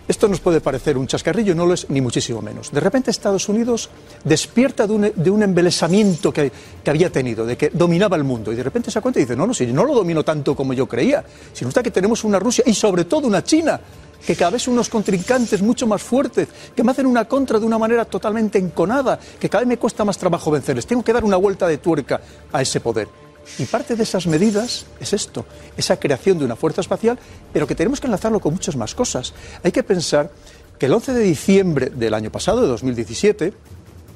Esto 0.07 0.29
nos 0.29 0.39
puede 0.39 0.61
parecer 0.61 0.97
un 0.97 1.05
chascarrillo, 1.05 1.53
no 1.53 1.65
lo 1.65 1.73
es 1.73 1.89
ni 1.89 1.99
muchísimo 1.99 2.41
menos. 2.41 2.71
De 2.71 2.79
repente 2.79 3.11
Estados 3.11 3.49
Unidos 3.49 3.89
despierta 4.23 4.87
de 4.87 5.31
un, 5.31 5.43
embelesamiento 5.43 6.31
que, 6.31 6.49
había 6.85 7.11
tenido, 7.11 7.45
de 7.45 7.57
que 7.57 7.69
dominaba 7.71 8.15
el 8.15 8.23
mundo, 8.23 8.53
y 8.53 8.55
de 8.55 8.63
repente 8.63 8.89
se 8.89 8.99
da 8.99 9.01
cuenta 9.01 9.19
y 9.19 9.23
dice, 9.23 9.35
no, 9.35 9.45
no, 9.45 9.53
si 9.53 9.67
no 9.67 9.83
lo 9.83 9.93
domino 9.93 10.23
tanto 10.23 10.55
como 10.55 10.71
yo 10.71 10.87
creía, 10.87 11.25
si 11.51 11.65
resulta 11.65 11.83
que 11.83 11.91
tenemos 11.91 12.23
una 12.23 12.39
Rusia 12.39 12.63
y 12.65 12.73
sobre 12.73 13.03
todo 13.03 13.27
una 13.27 13.43
China, 13.43 13.81
que 14.25 14.35
cada 14.35 14.51
vez 14.51 14.63
son 14.63 14.75
unos 14.75 14.87
contrincantes 14.87 15.61
mucho 15.61 15.85
más 15.85 16.01
fuertes, 16.01 16.47
que 16.73 16.83
me 16.83 16.91
hacen 16.91 17.05
una 17.05 17.25
contra 17.25 17.59
de 17.59 17.65
una 17.65 17.77
manera 17.77 18.05
totalmente 18.05 18.57
enconada, 18.57 19.19
que 19.39 19.49
cada 19.49 19.61
vez 19.61 19.67
me 19.67 19.77
cuesta 19.77 20.05
más 20.05 20.17
trabajo 20.17 20.49
vencerles. 20.51 20.87
Tengo 20.87 21.03
que 21.03 21.13
dar 21.13 21.25
una 21.25 21.37
vuelta 21.37 21.67
de 21.67 21.79
tuerca 21.79 22.21
a 22.51 22.61
ese 22.61 22.79
poder. 22.79 23.26
Y 23.59 23.65
parte 23.65 23.95
de 23.95 24.03
esas 24.03 24.27
medidas 24.27 24.85
es 24.99 25.13
esto, 25.13 25.45
esa 25.75 25.99
creación 25.99 26.37
de 26.37 26.45
una 26.45 26.55
fuerza 26.55 26.81
espacial, 26.81 27.17
pero 27.51 27.65
que 27.67 27.75
tenemos 27.75 27.99
que 27.99 28.07
enlazarlo 28.07 28.39
con 28.39 28.53
muchas 28.53 28.75
más 28.75 28.93
cosas. 28.93 29.33
Hay 29.63 29.71
que 29.71 29.83
pensar 29.83 30.31
que 30.77 30.85
el 30.85 30.93
11 30.93 31.13
de 31.13 31.21
diciembre 31.21 31.89
del 31.89 32.13
año 32.13 32.31
pasado, 32.31 32.61
de 32.61 32.67
2017, 32.67 33.53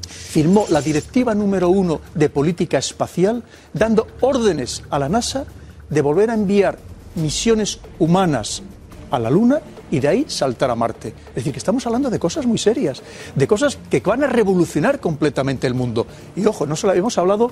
firmó 0.08 0.66
la 0.70 0.82
directiva 0.82 1.34
número 1.34 1.70
uno 1.70 2.02
de 2.14 2.30
política 2.30 2.78
espacial, 2.78 3.44
dando 3.74 4.08
órdenes 4.22 4.84
a 4.90 5.00
la 5.00 5.10
NASA 5.10 5.46
de 5.90 6.02
volver 6.02 6.30
a 6.30 6.36
enviar 6.36 6.78
misiones 7.16 7.80
humanas 8.00 8.62
a 9.10 9.20
la 9.20 9.30
Luna 9.30 9.60
y 9.92 10.00
de 10.00 10.08
ahí 10.08 10.26
saltar 10.28 10.72
a 10.72 10.76
Marte. 10.76 11.10
Es 11.30 11.36
decir, 11.36 11.52
que 11.52 11.60
estamos 11.60 11.86
hablando 11.86 12.10
de 12.10 12.18
cosas 12.18 12.46
muy 12.46 12.58
serias, 12.58 13.04
de 13.36 13.48
cosas 13.48 13.78
que 13.90 14.00
van 14.00 14.24
a 14.24 14.28
revolucionar 14.28 15.00
completamente 15.00 15.68
el 15.68 15.74
mundo. 15.74 16.08
Y 16.36 16.46
ojo, 16.46 16.66
no 16.66 16.76
solo 16.76 16.94
hemos 16.94 17.18
hablado 17.18 17.52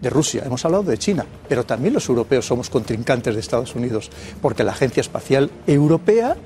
de 0.00 0.10
Rusia, 0.10 0.42
hemos 0.44 0.64
hablado 0.64 0.84
de 0.84 0.98
China, 0.98 1.24
pero 1.48 1.64
también 1.64 1.94
los 1.94 2.08
europeos 2.08 2.46
somos 2.46 2.70
contrincantes 2.70 3.34
de 3.34 3.40
Estados 3.40 3.74
Unidos, 3.74 4.10
porque 4.42 4.64
la 4.64 4.72
Agencia 4.72 5.00
Espacial 5.00 5.50
Europea, 5.66 6.36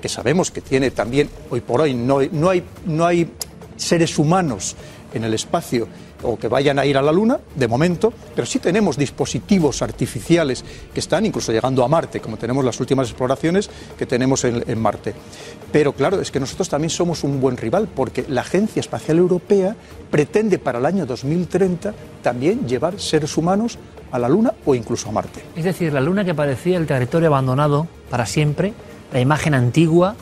que 0.00 0.08
sabemos 0.08 0.50
que 0.50 0.60
tiene 0.60 0.90
también, 0.90 1.28
hoy 1.50 1.60
por 1.60 1.80
hoy, 1.80 1.94
no, 1.94 2.20
no, 2.32 2.50
hay, 2.50 2.64
no 2.86 3.06
hay 3.06 3.30
seres 3.76 4.18
humanos 4.18 4.76
en 5.12 5.24
el 5.24 5.34
espacio 5.34 5.88
o 6.22 6.38
que 6.38 6.48
vayan 6.48 6.78
a 6.78 6.86
ir 6.86 6.96
a 6.96 7.02
la 7.02 7.12
Luna, 7.12 7.38
de 7.54 7.68
momento, 7.68 8.12
pero 8.34 8.46
sí 8.46 8.58
tenemos 8.58 8.96
dispositivos 8.96 9.82
artificiales 9.82 10.64
que 10.92 11.00
están 11.00 11.26
incluso 11.26 11.52
llegando 11.52 11.84
a 11.84 11.88
Marte, 11.88 12.20
como 12.20 12.36
tenemos 12.36 12.64
las 12.64 12.78
últimas 12.80 13.08
exploraciones 13.08 13.70
que 13.98 14.06
tenemos 14.06 14.44
en, 14.44 14.80
Marte. 14.80 15.14
Pero 15.72 15.92
claro, 15.92 16.20
es 16.20 16.30
que 16.30 16.40
nosotros 16.40 16.68
también 16.68 16.90
somos 16.90 17.24
un 17.24 17.40
buen 17.40 17.56
rival, 17.56 17.88
porque 17.94 18.24
la 18.28 18.42
Agencia 18.42 18.80
Espacial 18.80 19.18
Europea 19.18 19.76
pretende 20.10 20.58
para 20.58 20.78
el 20.78 20.86
año 20.86 21.06
2030 21.06 21.94
también 22.22 22.66
llevar 22.66 22.98
seres 23.00 23.36
humanos 23.36 23.78
a 24.10 24.18
la 24.18 24.28
Luna 24.28 24.52
o 24.64 24.74
incluso 24.74 25.08
a 25.08 25.12
Marte. 25.12 25.42
Es 25.56 25.64
decir, 25.64 25.92
la 25.92 26.00
luna 26.00 26.24
que 26.24 26.34
parecía 26.34 26.78
el 26.78 26.86
territorio 26.86 27.28
abandonado 27.28 27.86
para 28.10 28.26
siempre, 28.26 28.72
la 29.12 29.20
imagen 29.20 29.54
antigua, 29.54 30.16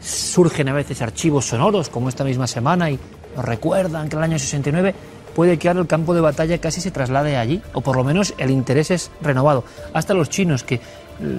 surgen 0.00 0.68
a 0.68 0.72
veces 0.72 1.02
archivos 1.02 1.46
sonoros 1.46 1.88
como 1.88 2.08
esta 2.08 2.24
misma 2.24 2.46
semana 2.46 2.90
y 2.90 2.98
nos 3.36 3.44
recuerdan 3.44 4.08
que 4.08 4.16
el 4.16 4.22
año 4.22 4.38
69 4.38 4.94
puede 5.30 5.58
que 5.58 5.68
ahora 5.68 5.80
el 5.80 5.86
campo 5.86 6.14
de 6.14 6.20
batalla 6.20 6.58
casi 6.58 6.80
se 6.80 6.90
traslade 6.90 7.36
allí, 7.36 7.62
o 7.72 7.80
por 7.80 7.96
lo 7.96 8.04
menos 8.04 8.34
el 8.38 8.50
interés 8.50 8.90
es 8.90 9.10
renovado. 9.20 9.64
Hasta 9.92 10.14
los 10.14 10.28
chinos, 10.28 10.62
que 10.62 10.74
eh, 10.76 10.80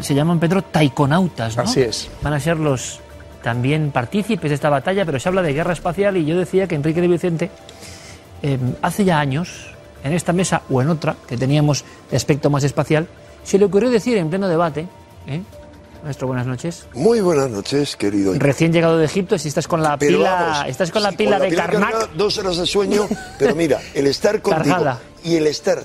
se 0.01 0.15
llaman, 0.15 0.39
Pedro, 0.39 0.61
taikonautas, 0.61 1.57
¿no? 1.57 1.63
Así 1.63 1.81
es. 1.81 2.09
Van 2.21 2.33
a 2.33 2.39
ser 2.39 2.57
los 2.57 2.99
también 3.41 3.91
partícipes 3.91 4.49
de 4.49 4.55
esta 4.55 4.69
batalla, 4.69 5.05
pero 5.05 5.19
se 5.19 5.27
habla 5.29 5.41
de 5.41 5.53
guerra 5.53 5.73
espacial 5.73 6.17
y 6.17 6.25
yo 6.25 6.37
decía 6.37 6.67
que 6.67 6.75
Enrique 6.75 7.01
de 7.01 7.07
Vicente 7.07 7.51
eh, 8.43 8.57
hace 8.81 9.03
ya 9.03 9.19
años, 9.19 9.73
en 10.03 10.13
esta 10.13 10.33
mesa 10.33 10.61
o 10.69 10.81
en 10.81 10.89
otra, 10.89 11.15
que 11.27 11.37
teníamos 11.37 11.83
de 12.09 12.17
aspecto 12.17 12.49
más 12.49 12.63
espacial, 12.63 13.07
se 13.43 13.57
le 13.57 13.65
ocurrió 13.65 13.89
decir 13.89 14.17
en 14.17 14.29
pleno 14.29 14.47
debate, 14.47 14.87
¿eh? 15.27 15.41
Maestro, 16.03 16.27
buenas 16.27 16.47
noches. 16.47 16.87
Muy 16.93 17.21
buenas 17.21 17.49
noches, 17.49 17.95
querido. 17.95 18.33
Recién 18.35 18.73
llegado 18.73 18.97
de 18.97 19.05
Egipto, 19.05 19.37
si 19.37 19.49
estás 19.49 19.67
con 19.67 19.83
la 19.83 19.97
Pero 19.97 20.17
pila, 20.17 20.33
vamos, 20.33 20.69
estás 20.69 20.91
con 20.91 21.03
la 21.03 21.11
sí, 21.11 21.17
pila 21.17 21.39
de 21.39 21.49
pila 21.49 21.65
Karnak, 21.67 21.91
cargada, 21.91 22.09
dos 22.15 22.37
horas 22.39 22.57
de 22.57 22.65
sueño, 22.65 23.07
pero 23.37 23.55
mira, 23.55 23.79
el 23.93 24.07
estar 24.07 24.41
contigo 24.41 24.75
Cargada. 24.75 24.99
y 25.23 25.35
el 25.35 25.45
estar 25.47 25.83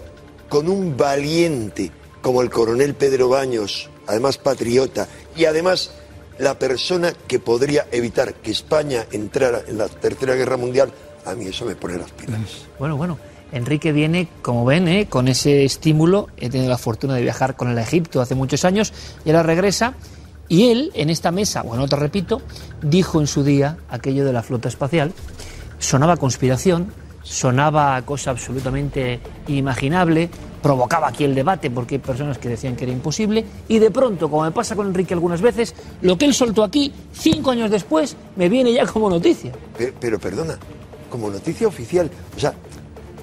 con 0.48 0.68
un 0.68 0.96
valiente 0.96 1.90
como 2.22 2.40
el 2.40 2.50
coronel 2.50 2.94
Pedro 2.94 3.28
Baños, 3.28 3.90
además 4.06 4.38
patriota, 4.38 5.06
y 5.36 5.44
además 5.44 5.90
la 6.38 6.58
persona 6.58 7.12
que 7.26 7.38
podría 7.38 7.86
evitar 7.92 8.34
que 8.34 8.50
España 8.52 9.06
entrara 9.12 9.62
en 9.66 9.76
la 9.78 9.88
Tercera 9.88 10.34
Guerra 10.34 10.56
Mundial, 10.56 10.92
a 11.26 11.34
mí 11.34 11.46
eso 11.46 11.64
me 11.66 11.76
pone 11.76 11.98
las 11.98 12.10
pilas. 12.12 12.40
Bueno, 12.78 12.96
bueno. 12.96 13.18
Enrique 13.56 13.92
viene, 13.92 14.28
como 14.42 14.64
ven, 14.64 14.88
¿eh? 14.88 15.06
con 15.08 15.28
ese 15.28 15.64
estímulo. 15.64 16.28
He 16.36 16.50
tenido 16.50 16.70
la 16.70 16.78
fortuna 16.78 17.14
de 17.14 17.22
viajar 17.22 17.56
con 17.56 17.68
él 17.68 17.78
a 17.78 17.82
Egipto 17.82 18.20
hace 18.20 18.34
muchos 18.34 18.64
años 18.64 18.92
y 19.24 19.30
ahora 19.30 19.42
regresa. 19.42 19.94
Y 20.48 20.70
él, 20.70 20.92
en 20.94 21.10
esta 21.10 21.32
mesa, 21.32 21.62
o 21.62 21.74
en 21.74 21.80
otra, 21.80 21.98
repito, 21.98 22.40
dijo 22.82 23.20
en 23.20 23.26
su 23.26 23.42
día 23.42 23.78
aquello 23.88 24.24
de 24.24 24.32
la 24.32 24.42
flota 24.42 24.68
espacial. 24.68 25.12
Sonaba 25.78 26.16
conspiración, 26.16 26.92
sonaba 27.22 28.00
cosa 28.02 28.30
absolutamente 28.30 29.20
inimaginable, 29.48 30.30
provocaba 30.62 31.08
aquí 31.08 31.24
el 31.24 31.34
debate 31.34 31.70
porque 31.70 31.96
hay 31.96 32.00
personas 32.00 32.38
que 32.38 32.48
decían 32.48 32.76
que 32.76 32.84
era 32.84 32.92
imposible. 32.92 33.44
Y 33.68 33.78
de 33.78 33.90
pronto, 33.90 34.30
como 34.30 34.44
me 34.44 34.52
pasa 34.52 34.76
con 34.76 34.86
Enrique 34.86 35.14
algunas 35.14 35.40
veces, 35.40 35.74
lo 36.02 36.16
que 36.16 36.26
él 36.26 36.34
soltó 36.34 36.62
aquí, 36.62 36.92
cinco 37.12 37.50
años 37.50 37.70
después, 37.70 38.16
me 38.36 38.48
viene 38.48 38.72
ya 38.72 38.86
como 38.86 39.10
noticia. 39.10 39.52
Pero, 39.76 39.92
pero 39.98 40.18
perdona, 40.20 40.56
como 41.10 41.30
noticia 41.30 41.66
oficial, 41.66 42.10
o 42.36 42.40
sea, 42.40 42.54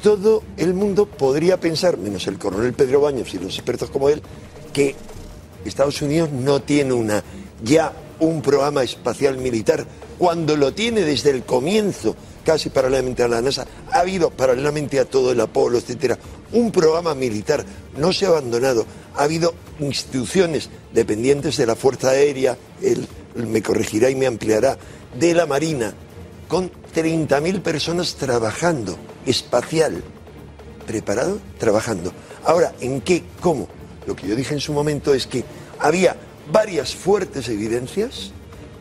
todo 0.04 0.44
el 0.58 0.74
mundo 0.74 1.06
podría 1.06 1.62
pensar, 1.62 1.98
menos 1.98 2.28
el 2.28 2.38
coronel 2.38 2.74
Pedro 2.74 3.00
Baños 3.00 3.34
y 3.34 3.40
los 3.40 3.56
expertos 3.56 3.90
como 3.90 4.10
él, 4.10 4.22
que 4.74 4.96
Estados 5.64 6.02
Unidos 6.02 6.30
no 6.30 6.62
tiene 6.62 6.92
una 6.92 7.24
ya 7.64 7.94
un 8.20 8.42
programa 8.42 8.84
espacial 8.84 9.38
militar. 9.38 9.88
Cuando 10.20 10.58
lo 10.58 10.74
tiene 10.74 11.02
desde 11.02 11.30
el 11.30 11.44
comienzo, 11.44 12.18
casi 12.44 12.70
paralelamente 12.70 13.24
a 13.24 13.30
la 13.30 13.42
NASA, 13.42 13.66
ha 13.92 14.00
habido 14.00 14.30
paralelamente 14.30 15.00
a 15.00 15.06
todo 15.06 15.32
el 15.32 15.40
Apolo, 15.40 15.78
etcétera, 15.78 16.20
un 16.52 16.74
programa 16.74 17.16
militar, 17.16 17.64
no 17.96 18.12
se 18.12 18.26
ha 18.26 18.30
abandonado, 18.30 18.86
ha 19.16 19.24
habido 19.24 19.54
instituciones 19.80 20.70
dependientes 20.94 21.56
de 21.56 21.66
la 21.66 21.78
Fuerza 21.78 22.10
Aérea, 22.10 22.58
él 22.82 23.08
me 23.36 23.62
corregirá 23.62 24.10
y 24.10 24.16
me 24.16 24.28
ampliará, 24.28 24.78
de 25.18 25.34
la 25.34 25.46
Marina, 25.46 25.94
con 26.50 26.70
30.000 26.94 27.62
personas 27.62 28.16
trabajando, 28.16 28.98
espacial, 29.26 30.04
preparado, 30.86 31.40
trabajando. 31.58 32.12
Ahora, 32.46 32.74
¿en 32.82 33.02
qué? 33.02 33.24
¿Cómo? 33.42 33.68
Lo 34.06 34.16
que 34.16 34.28
yo 34.28 34.36
dije 34.36 34.54
en 34.54 34.60
su 34.60 34.74
momento 34.74 35.14
es 35.14 35.28
que 35.28 35.44
había 35.80 36.16
varias 36.52 36.94
fuertes 36.94 37.48
evidencias 37.50 38.32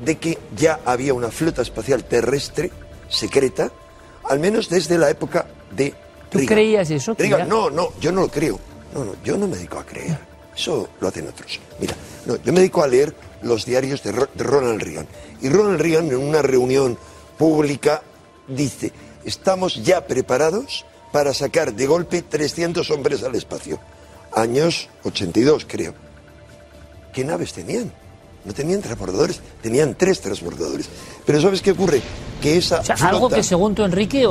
de 0.05 0.17
que 0.19 0.39
ya 0.57 0.81
había 0.85 1.15
una 1.15 1.31
flota 1.31 1.63
espacial 1.63 2.05
terrestre 2.05 2.71
secreta, 3.09 3.71
al 4.25 4.41
menos 4.41 4.69
desde 4.69 4.99
la 4.99 5.11
época 5.11 5.47
de 5.75 5.95
¿Tú 6.31 6.41
creías 6.47 6.91
eso? 6.91 7.15
ya- 7.17 7.45
no, 7.45 7.71
no, 7.71 7.91
yo 8.01 8.11
no 8.11 8.23
lo 8.23 8.29
creo. 8.29 8.59
No, 8.95 9.05
no, 9.05 9.15
yo 9.25 9.37
no 9.39 9.47
me 9.47 9.57
dedico 9.57 9.79
a 9.79 9.87
creer. 9.87 10.19
Eso 10.57 10.89
lo 11.01 11.09
hacen 11.09 11.29
otros. 11.29 11.61
Mira, 11.79 11.95
no, 12.27 12.37
yo 12.43 12.53
me 12.53 12.61
dedico 12.61 12.83
a 12.83 12.89
leer 12.89 13.15
los 13.43 13.65
diarios 13.65 14.03
de 14.03 14.13
Ronald 14.13 14.83
Reagan. 14.83 15.07
Y 15.41 15.49
Ronald 15.49 15.81
Reagan 15.81 16.07
en 16.09 16.17
una 16.17 16.43
reunión 16.43 16.99
pública 17.39 18.03
dice, 18.49 18.93
estamos 19.25 19.83
ya 19.83 20.07
preparados 20.07 20.85
para 21.13 21.35
sacar 21.35 21.75
de 21.75 21.87
golpe 21.87 22.23
300 22.23 22.91
hombres 22.91 23.23
al 23.23 23.35
espacio. 23.35 23.79
Años 24.35 24.89
82, 25.05 25.67
creo. 25.69 25.95
¿Qué 27.13 27.25
naves 27.25 27.53
tenían? 27.53 27.93
No 28.45 28.53
tenían 28.53 28.81
transbordadores, 28.81 29.41
tenían 29.61 29.95
tres 29.95 30.21
transbordadores. 30.21 30.89
Pero 31.25 31.41
¿sabes 31.41 31.61
qué 31.61 31.73
ocurre? 31.73 32.01
Que 32.41 32.57
esa 32.57 32.81
O 32.81 32.85
sea, 32.85 32.97
algo 33.03 33.29
que 33.29 33.43
según 33.43 33.75
tú, 33.75 33.85
Enrique, 33.85 34.27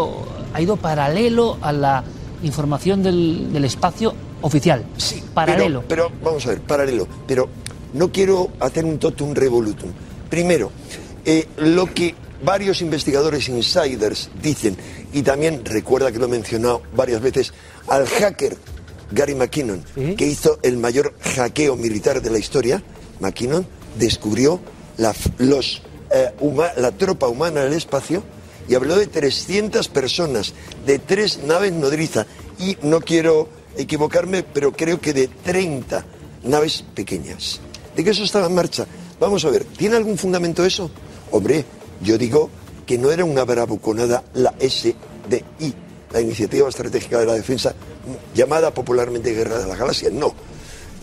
ha 0.53 0.61
ido 0.61 0.75
paralelo 0.75 1.57
a 1.61 1.71
la 1.71 2.03
información 2.43 3.03
del, 3.03 3.53
del 3.53 3.63
espacio 3.65 4.13
oficial. 4.41 4.83
Sí, 4.97 5.23
Paralelo. 5.33 5.83
Pero, 5.87 6.07
pero, 6.09 6.23
vamos 6.23 6.45
a 6.45 6.49
ver, 6.49 6.61
paralelo. 6.61 7.07
Pero 7.27 7.47
no 7.93 8.11
quiero 8.11 8.49
hacer 8.59 8.85
un 8.85 8.97
totum 8.97 9.33
revolutum. 9.33 9.91
Primero, 10.29 10.71
eh, 11.25 11.47
lo 11.57 11.85
que 11.85 12.15
varios 12.43 12.81
investigadores 12.81 13.47
insiders 13.49 14.29
dicen, 14.41 14.75
y 15.13 15.21
también 15.21 15.63
recuerda 15.65 16.11
que 16.11 16.19
lo 16.19 16.25
he 16.25 16.29
mencionado 16.29 16.81
varias 16.95 17.21
veces, 17.21 17.53
al 17.87 18.07
hacker 18.07 18.57
Gary 19.11 19.35
McKinnon, 19.35 19.83
que 20.15 20.25
hizo 20.25 20.59
el 20.63 20.77
mayor 20.77 21.13
hackeo 21.35 21.75
militar 21.75 22.21
de 22.21 22.29
la 22.29 22.39
historia, 22.39 22.81
McKinnon 23.19 23.67
descubrió 23.97 24.59
la, 24.97 25.13
los, 25.37 25.81
eh, 26.11 26.31
huma- 26.39 26.73
la 26.77 26.91
tropa 26.91 27.27
humana 27.27 27.61
en 27.61 27.67
el 27.67 27.73
espacio 27.73 28.23
y 28.67 28.75
habló 28.75 28.95
de 28.95 29.07
300 29.07 29.87
personas, 29.89 30.53
de 30.85 30.99
tres 30.99 31.39
naves 31.43 31.73
nodriza, 31.73 32.25
y 32.59 32.77
no 32.83 33.01
quiero 33.01 33.49
equivocarme, 33.75 34.43
pero 34.43 34.71
creo 34.71 35.01
que 35.01 35.13
de 35.13 35.27
30 35.27 36.05
naves 36.43 36.83
pequeñas. 36.95 37.59
¿De 37.95 38.03
que 38.03 38.11
eso 38.11 38.23
estaba 38.23 38.47
en 38.47 38.55
marcha? 38.55 38.85
Vamos 39.19 39.43
a 39.45 39.49
ver, 39.49 39.65
¿tiene 39.65 39.97
algún 39.97 40.17
fundamento 40.17 40.63
eso? 40.65 40.89
Hombre, 41.31 41.65
yo 42.01 42.17
digo 42.17 42.49
que 42.85 42.97
no 42.97 43.11
era 43.11 43.25
una 43.25 43.43
bravuconada 43.43 44.23
la 44.33 44.53
SDI, 44.59 45.73
la 46.11 46.21
Iniciativa 46.21 46.67
Estratégica 46.67 47.19
de 47.19 47.25
la 47.25 47.33
Defensa, 47.33 47.73
llamada 48.33 48.73
popularmente 48.73 49.33
Guerra 49.33 49.59
de 49.59 49.67
la 49.67 49.75
Galaxia, 49.75 50.09
no. 50.11 50.33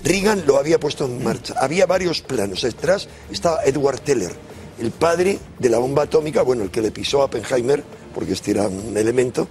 Reagan 0.05 0.45
lo 0.47 0.59
había 0.59 0.79
puesto 0.79 1.07
en 1.07 1.23
marcha. 1.23 1.55
Había 1.59 1.87
varios 1.87 2.21
planos. 2.23 2.63
Detrás 2.63 3.09
estaba 3.31 3.65
Edward 3.65 4.01
Teller, 4.01 4.33
el 4.81 4.91
padre 4.91 5.39
de 5.59 5.69
la 5.69 5.79
bomba 5.79 6.05
atómica, 6.05 6.43
bueno, 6.43 6.63
el 6.63 6.71
que 6.71 6.83
le 6.83 6.91
pisó 6.91 7.23
a 7.23 7.25
Oppenheimer, 7.25 7.83
porque 8.15 8.33
este 8.33 8.53
era 8.53 8.69
un 8.69 8.97
elemento, 8.97 9.49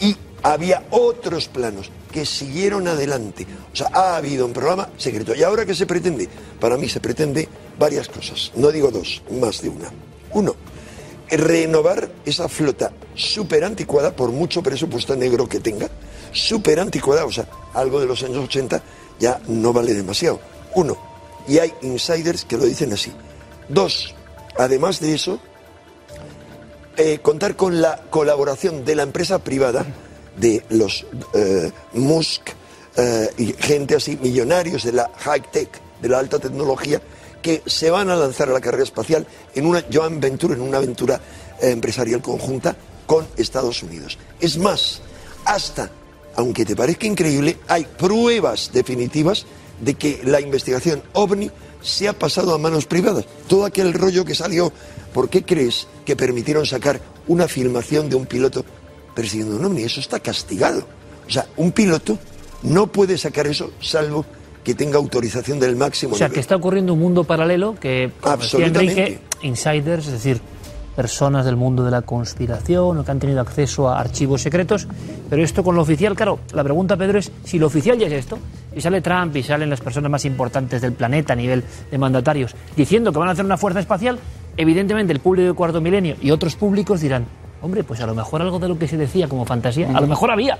y 0.00 0.16
había 0.42 0.84
otros 0.90 1.48
planos 1.48 1.90
que 2.12 2.24
siguieron 2.26 2.88
adelante. 2.88 3.46
O 3.72 3.76
sea, 3.76 3.88
ha 3.92 4.16
habido 4.16 4.46
un 4.46 4.52
programa 4.52 4.88
secreto. 4.96 5.34
¿Y 5.34 5.42
ahora 5.42 5.66
qué 5.66 5.74
se 5.74 5.86
pretende? 5.86 6.28
Para 6.60 6.76
mí 6.76 6.88
se 6.88 7.00
pretende 7.00 7.48
varias 7.78 8.08
cosas. 8.08 8.52
No 8.56 8.70
digo 8.70 8.90
dos, 8.90 9.22
más 9.40 9.60
de 9.62 9.68
una. 9.68 9.90
Uno, 10.32 10.54
renovar 11.30 12.10
esa 12.24 12.48
flota 12.48 12.92
súper 13.14 13.64
anticuada, 13.64 14.14
por 14.14 14.30
mucho 14.30 14.62
presupuesto 14.62 15.16
negro 15.16 15.48
que 15.48 15.60
tenga, 15.60 15.88
súper 16.32 16.80
anticuada, 16.80 17.24
o 17.24 17.32
sea, 17.32 17.46
algo 17.74 18.00
de 18.00 18.06
los 18.06 18.22
años 18.22 18.44
80 18.44 18.82
ya 19.18 19.40
no 19.48 19.72
vale 19.72 19.94
demasiado. 19.94 20.40
Uno, 20.74 20.96
y 21.48 21.58
hay 21.58 21.72
insiders 21.82 22.44
que 22.44 22.56
lo 22.56 22.64
dicen 22.64 22.92
así. 22.92 23.12
Dos, 23.68 24.14
además 24.58 25.00
de 25.00 25.14
eso, 25.14 25.40
eh, 26.96 27.18
contar 27.18 27.56
con 27.56 27.80
la 27.80 28.02
colaboración 28.10 28.84
de 28.84 28.94
la 28.94 29.02
empresa 29.02 29.38
privada, 29.38 29.84
de 30.36 30.62
los 30.68 31.06
eh, 31.34 31.70
Musk 31.94 32.50
eh, 32.96 33.30
y 33.38 33.52
gente 33.54 33.96
así, 33.96 34.16
millonarios 34.20 34.84
de 34.84 34.92
la 34.92 35.10
high 35.18 35.42
tech, 35.50 35.68
de 36.00 36.08
la 36.08 36.18
alta 36.18 36.38
tecnología, 36.38 37.00
que 37.46 37.62
se 37.64 37.92
van 37.92 38.10
a 38.10 38.16
lanzar 38.16 38.48
a 38.48 38.52
la 38.52 38.60
carrera 38.60 38.82
espacial 38.82 39.24
en 39.54 39.66
una 39.66 39.84
joint 39.88 40.20
venture, 40.20 40.54
en 40.54 40.62
una 40.62 40.78
aventura 40.78 41.20
eh, 41.62 41.70
empresarial 41.70 42.20
conjunta 42.20 42.76
con 43.06 43.24
Estados 43.36 43.84
Unidos. 43.84 44.18
Es 44.40 44.58
más, 44.58 45.00
hasta, 45.44 45.88
aunque 46.34 46.64
te 46.64 46.74
parezca 46.74 47.06
increíble, 47.06 47.56
hay 47.68 47.84
pruebas 47.84 48.72
definitivas 48.72 49.46
de 49.80 49.94
que 49.94 50.22
la 50.24 50.40
investigación 50.40 51.04
ovni 51.12 51.48
se 51.82 52.08
ha 52.08 52.18
pasado 52.18 52.52
a 52.52 52.58
manos 52.58 52.86
privadas. 52.86 53.26
Todo 53.46 53.64
aquel 53.64 53.92
rollo 53.92 54.24
que 54.24 54.34
salió, 54.34 54.72
¿por 55.14 55.28
qué 55.30 55.44
crees 55.44 55.86
que 56.04 56.16
permitieron 56.16 56.66
sacar 56.66 57.00
una 57.28 57.46
filmación 57.46 58.08
de 58.08 58.16
un 58.16 58.26
piloto 58.26 58.64
persiguiendo 59.14 59.54
un 59.54 59.66
ovni? 59.66 59.84
Eso 59.84 60.00
está 60.00 60.18
castigado. 60.18 60.84
O 61.28 61.30
sea, 61.30 61.46
un 61.56 61.70
piloto 61.70 62.18
no 62.64 62.88
puede 62.88 63.16
sacar 63.16 63.46
eso 63.46 63.70
salvo 63.80 64.26
que 64.66 64.74
tenga 64.74 64.98
autorización 64.98 65.60
del 65.60 65.76
máximo 65.76 66.14
O 66.14 66.18
sea, 66.18 66.26
nivel. 66.26 66.34
que 66.34 66.40
está 66.40 66.56
ocurriendo 66.56 66.92
un 66.92 66.98
mundo 66.98 67.22
paralelo 67.22 67.76
que, 67.78 68.10
como 68.20 68.36
decía 68.36 68.66
Absolutamente. 68.66 69.00
Enrique, 69.00 69.18
insiders, 69.42 70.06
es 70.06 70.12
decir, 70.14 70.40
personas 70.96 71.44
del 71.44 71.54
mundo 71.54 71.84
de 71.84 71.92
la 71.92 72.02
conspiración 72.02 72.98
o 72.98 73.04
que 73.04 73.10
han 73.12 73.20
tenido 73.20 73.40
acceso 73.40 73.88
a 73.88 74.00
archivos 74.00 74.42
secretos. 74.42 74.88
Pero 75.30 75.44
esto 75.44 75.62
con 75.62 75.76
lo 75.76 75.82
oficial, 75.82 76.16
claro, 76.16 76.40
la 76.52 76.64
pregunta, 76.64 76.96
Pedro, 76.96 77.20
es 77.20 77.30
si 77.44 77.60
lo 77.60 77.68
oficial 77.68 77.96
ya 77.96 78.08
es 78.08 78.14
esto, 78.14 78.40
y 78.74 78.80
sale 78.80 79.00
Trump 79.02 79.36
y 79.36 79.44
salen 79.44 79.70
las 79.70 79.80
personas 79.80 80.10
más 80.10 80.24
importantes 80.24 80.82
del 80.82 80.94
planeta 80.94 81.34
a 81.34 81.36
nivel 81.36 81.62
de 81.88 81.98
mandatarios 81.98 82.56
diciendo 82.74 83.12
que 83.12 83.20
van 83.20 83.28
a 83.28 83.32
hacer 83.32 83.44
una 83.44 83.56
fuerza 83.56 83.78
espacial, 83.78 84.18
evidentemente 84.56 85.12
el 85.12 85.20
público 85.20 85.46
de 85.46 85.54
cuarto 85.54 85.80
milenio 85.80 86.16
y 86.20 86.32
otros 86.32 86.56
públicos 86.56 87.00
dirán, 87.00 87.24
hombre, 87.62 87.84
pues 87.84 88.00
a 88.00 88.06
lo 88.06 88.14
mejor 88.14 88.42
algo 88.42 88.58
de 88.58 88.68
lo 88.68 88.78
que 88.78 88.86
se 88.88 88.96
decía 88.96 89.28
como 89.28 89.44
fantasía, 89.44 89.88
a 89.96 90.00
lo 90.00 90.06
mejor 90.06 90.30
había. 90.30 90.58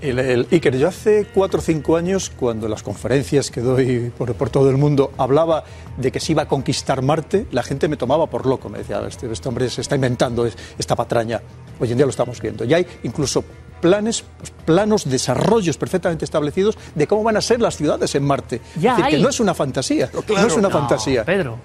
El, 0.00 0.18
el- 0.18 0.46
Iker, 0.50 0.76
yo 0.76 0.88
hace 0.88 1.26
cuatro 1.32 1.60
o 1.60 1.62
cinco 1.62 1.96
años, 1.96 2.30
cuando 2.30 2.66
en 2.66 2.70
las 2.70 2.82
conferencias 2.82 3.50
que 3.50 3.60
doy 3.62 4.12
por, 4.16 4.34
por 4.34 4.50
todo 4.50 4.68
el 4.70 4.76
mundo 4.76 5.10
hablaba 5.16 5.64
de 5.96 6.12
que 6.12 6.20
se 6.20 6.32
iba 6.32 6.42
a 6.42 6.48
conquistar 6.48 7.00
Marte, 7.02 7.46
la 7.50 7.62
gente 7.62 7.88
me 7.88 7.96
tomaba 7.96 8.26
por 8.26 8.44
loco. 8.46 8.68
Me 8.68 8.78
decía, 8.78 9.00
este, 9.08 9.30
este 9.32 9.48
hombre 9.48 9.70
se 9.70 9.80
está 9.80 9.94
inventando 9.94 10.44
es- 10.46 10.56
esta 10.78 10.94
patraña. 10.96 11.40
Hoy 11.80 11.90
en 11.90 11.96
día 11.96 12.06
lo 12.06 12.10
estamos 12.10 12.40
viendo. 12.40 12.64
Ya 12.64 12.76
hay 12.76 12.86
incluso 13.04 13.42
planes, 13.80 14.24
planos, 14.64 15.08
desarrollos 15.08 15.76
perfectamente 15.78 16.24
establecidos 16.24 16.76
de 16.94 17.06
cómo 17.06 17.22
van 17.22 17.36
a 17.36 17.40
ser 17.40 17.60
las 17.60 17.76
ciudades 17.76 18.14
en 18.14 18.24
Marte. 18.24 18.60
Ya 18.78 18.90
es 18.92 18.96
decir, 18.98 19.10
que 19.10 19.16
hay. 19.16 19.22
no 19.22 19.28
es 19.30 19.40
una 19.40 19.54
fantasía. 19.54 20.08
claro. 20.08 20.42
no 20.42 20.46
es 20.48 20.54
una 20.56 20.68
No, 20.68 20.78
fantasía. 20.78 21.24
Pedro. 21.24 21.56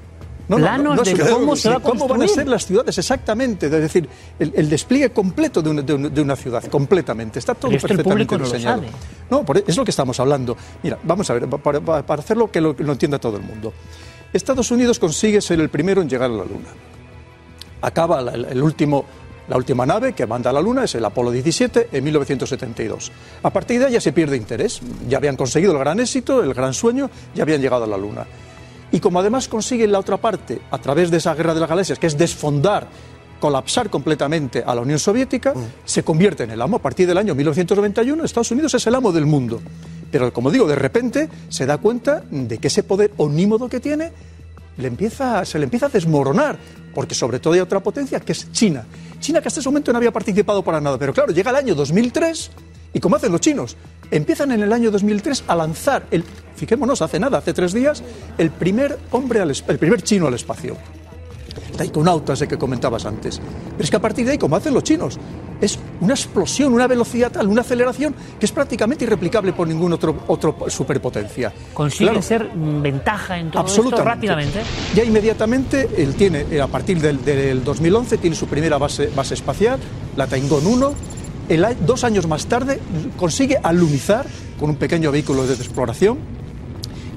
No, 0.52 0.58
no, 0.58 0.64
Planos 0.66 0.96
no, 0.98 1.04
de 1.04 1.30
cómo 1.32 1.56
se 1.56 1.70
va 1.70 1.76
a 1.78 1.80
cómo 1.80 2.08
van 2.08 2.18
a 2.18 2.26
construir. 2.26 2.30
ser 2.36 2.48
las 2.48 2.66
ciudades 2.66 2.98
exactamente. 2.98 3.68
Es 3.68 3.72
decir, 3.72 4.08
el, 4.38 4.52
el 4.56 4.70
despliegue 4.70 5.12
completo 5.12 5.62
de 5.62 5.70
una, 5.70 5.82
de 5.82 5.94
una- 5.94 6.10
de 6.10 6.22
una 6.22 6.36
ciudad, 6.36 6.64
completamente. 6.66 7.40
Está 7.40 7.54
todo 7.56 7.70
Pero 7.70 7.78
esto 7.78 7.88
el 7.88 7.98
perfectamente 7.98 8.26
público 8.28 8.50
no 8.50 8.54
lo 8.58 8.60
sabe. 8.62 8.88
No, 9.30 9.46
por- 9.46 9.58
e, 9.60 9.64
es 9.66 9.78
lo 9.78 9.86
que 9.86 9.92
estamos 9.92 10.20
hablando. 10.20 10.58
Mira, 10.84 11.00
vamos 11.04 11.30
a 11.30 11.34
ver, 11.36 11.48
para, 11.48 11.80
para- 11.80 12.22
hacerlo 12.22 12.52
que 12.52 12.60
lo, 12.60 12.76
lo 12.78 12.92
entienda 12.92 13.18
todo 13.18 13.38
el 13.38 13.44
mundo. 13.44 13.74
Estados 14.34 14.70
Unidos 14.72 15.00
consigue 15.00 15.40
ser 15.42 15.60
el 15.62 15.70
primero 15.70 16.02
en 16.02 16.10
llegar 16.10 16.30
a 16.30 16.34
la 16.34 16.44
Luna. 16.44 16.70
Acaba 17.82 18.22
la, 18.22 18.32
el 18.34 18.62
último, 18.62 19.06
la 19.48 19.58
última 19.58 19.86
nave 19.86 20.14
que 20.14 20.28
manda 20.28 20.50
a 20.50 20.54
la 20.54 20.62
Luna, 20.62 20.84
es 20.84 20.96
el 20.96 21.04
Apolo 21.06 21.32
17, 21.32 21.90
en 21.92 22.04
1972. 22.04 23.12
A 23.44 23.50
partir 23.50 23.80
de 23.80 23.88
ahí 23.88 23.94
ya 23.94 24.02
se 24.02 24.14
pierde 24.14 24.38
interés. 24.38 24.82
Ya 25.10 25.18
habían 25.18 25.36
conseguido 25.36 25.72
el 25.74 25.80
gran 25.80 26.00
éxito, 26.00 26.44
el 26.44 26.54
gran 26.54 26.74
sueño, 26.74 27.10
ya 27.34 27.44
habían 27.44 27.62
llegado 27.62 27.86
a 27.86 27.88
la 27.88 27.98
Luna. 27.98 28.26
Y 28.92 29.00
como 29.00 29.20
además 29.20 29.48
consiguen 29.48 29.92
la 29.92 30.00
otra 30.00 30.18
parte, 30.18 30.62
a 30.70 30.78
través 30.78 31.10
de 31.12 31.18
esa 31.18 31.34
guerra 31.34 31.54
de 31.54 31.62
las 31.62 31.70
galaxias, 31.70 31.98
que 31.98 32.08
es 32.08 32.18
desfondar, 32.18 32.88
colapsar 33.40 33.90
completamente 33.90 34.64
a 34.66 34.76
la 34.76 34.82
Unión 34.82 35.00
Soviética, 35.00 35.54
se 35.86 36.04
convierte 36.04 36.44
en 36.44 36.52
el 36.52 36.62
amo. 36.62 36.78
A 36.78 36.82
partir 36.82 37.08
del 37.08 37.18
año 37.18 37.34
1991, 37.34 38.24
Estados 38.24 38.52
Unidos 38.52 38.74
es 38.74 38.86
el 38.88 38.96
amo 38.96 39.12
del 39.12 39.26
mundo. 39.26 39.62
Pero 40.12 40.32
como 40.34 40.52
digo, 40.52 40.68
de 40.68 40.76
repente 40.76 41.30
se 41.50 41.66
da 41.66 41.78
cuenta 41.78 42.22
de 42.30 42.58
que 42.58 42.68
ese 42.68 42.84
poder 42.84 43.12
onímodo 43.18 43.70
que 43.70 43.80
tiene 43.80 44.12
le 44.78 44.88
empieza, 44.88 45.46
se 45.46 45.58
le 45.58 45.66
empieza 45.66 45.86
a 45.88 45.90
desmoronar, 45.90 46.58
porque 46.94 47.16
sobre 47.16 47.40
todo 47.40 47.54
hay 47.54 47.60
otra 47.60 47.80
potencia 47.80 48.20
que 48.20 48.34
es 48.34 48.52
China. 48.52 48.86
China 49.20 49.42
que 49.42 49.48
hasta 49.48 49.60
ese 49.60 49.70
momento 49.70 49.92
no 49.92 49.98
había 49.98 50.12
participado 50.12 50.64
para 50.64 50.82
nada, 50.82 50.98
pero 50.98 51.14
claro, 51.14 51.32
llega 51.32 51.52
el 51.52 51.58
año 51.58 51.76
2003 51.76 52.52
Y 52.94 53.00
como 53.00 53.16
hacen 53.16 53.32
los 53.32 53.42
chinos, 53.42 53.78
empiezan 54.12 54.52
en 54.52 54.62
el 54.62 54.74
año 54.74 54.92
2003 54.92 55.46
a 55.48 55.56
lanzar, 55.56 56.04
el, 56.12 56.24
fijémonos, 56.56 57.02
hace 57.02 57.20
nada, 57.20 57.38
hace 57.38 57.54
tres 57.54 57.74
días, 57.74 58.04
el 58.38 58.52
primer 58.52 59.00
hombre, 59.12 59.40
al, 59.40 59.50
el 59.52 59.78
primer 59.80 60.02
chino 60.02 60.28
al 60.28 60.34
espacio. 60.34 60.76
Taikonautas 61.78 62.40
de 62.40 62.48
que 62.48 62.58
comentabas 62.58 63.06
antes. 63.06 63.40
Pero 63.72 63.84
es 63.84 63.90
que 63.90 63.96
a 63.96 64.02
partir 64.02 64.26
de 64.26 64.34
ahí, 64.34 64.38
como 64.38 64.56
hacen 64.56 64.74
los 64.74 64.84
chinos, 64.84 65.18
es 65.62 65.80
una 66.02 66.14
explosión, 66.14 66.74
una 66.74 66.88
velocidad 66.88 67.32
tal, 67.32 67.48
una 67.48 67.62
aceleración 67.62 68.14
que 68.40 68.46
es 68.46 68.52
prácticamente 68.52 69.06
irreplicable 69.06 69.54
por 69.54 69.68
ningún 69.68 69.94
otro, 69.94 70.24
otro 70.28 70.58
superpotencia. 70.68 71.52
Consiguen 71.74 72.14
Claro. 72.16 72.22
ser 72.22 72.50
ventaja 72.56 73.38
en 73.40 73.52
todo 73.52 73.66
esto 73.66 73.82
Absolutamente. 73.82 74.10
rápidamente. 74.16 74.60
Ya 74.96 75.04
inmediatamente 75.04 75.90
él 75.98 76.16
tiene, 76.16 76.46
eh, 76.52 76.62
a 76.62 76.68
partir 76.68 77.00
del, 77.00 77.24
del 77.24 77.64
2011, 77.64 78.18
tiene 78.18 78.36
su 78.36 78.48
primera 78.48 78.78
base, 78.78 79.08
base 79.16 79.34
espacial, 79.36 79.80
la 80.18 80.28
Taingón 80.28 80.66
1. 80.68 80.94
Dos 81.86 82.06
años 82.06 82.28
más 82.28 82.46
tarde 82.46 82.80
consigue 83.18 83.58
alunizar 83.62 84.26
con 84.58 84.70
un 84.70 84.78
pequeño 84.78 85.12
vehículo 85.12 85.46
de 85.46 85.54
exploración. 85.54 86.18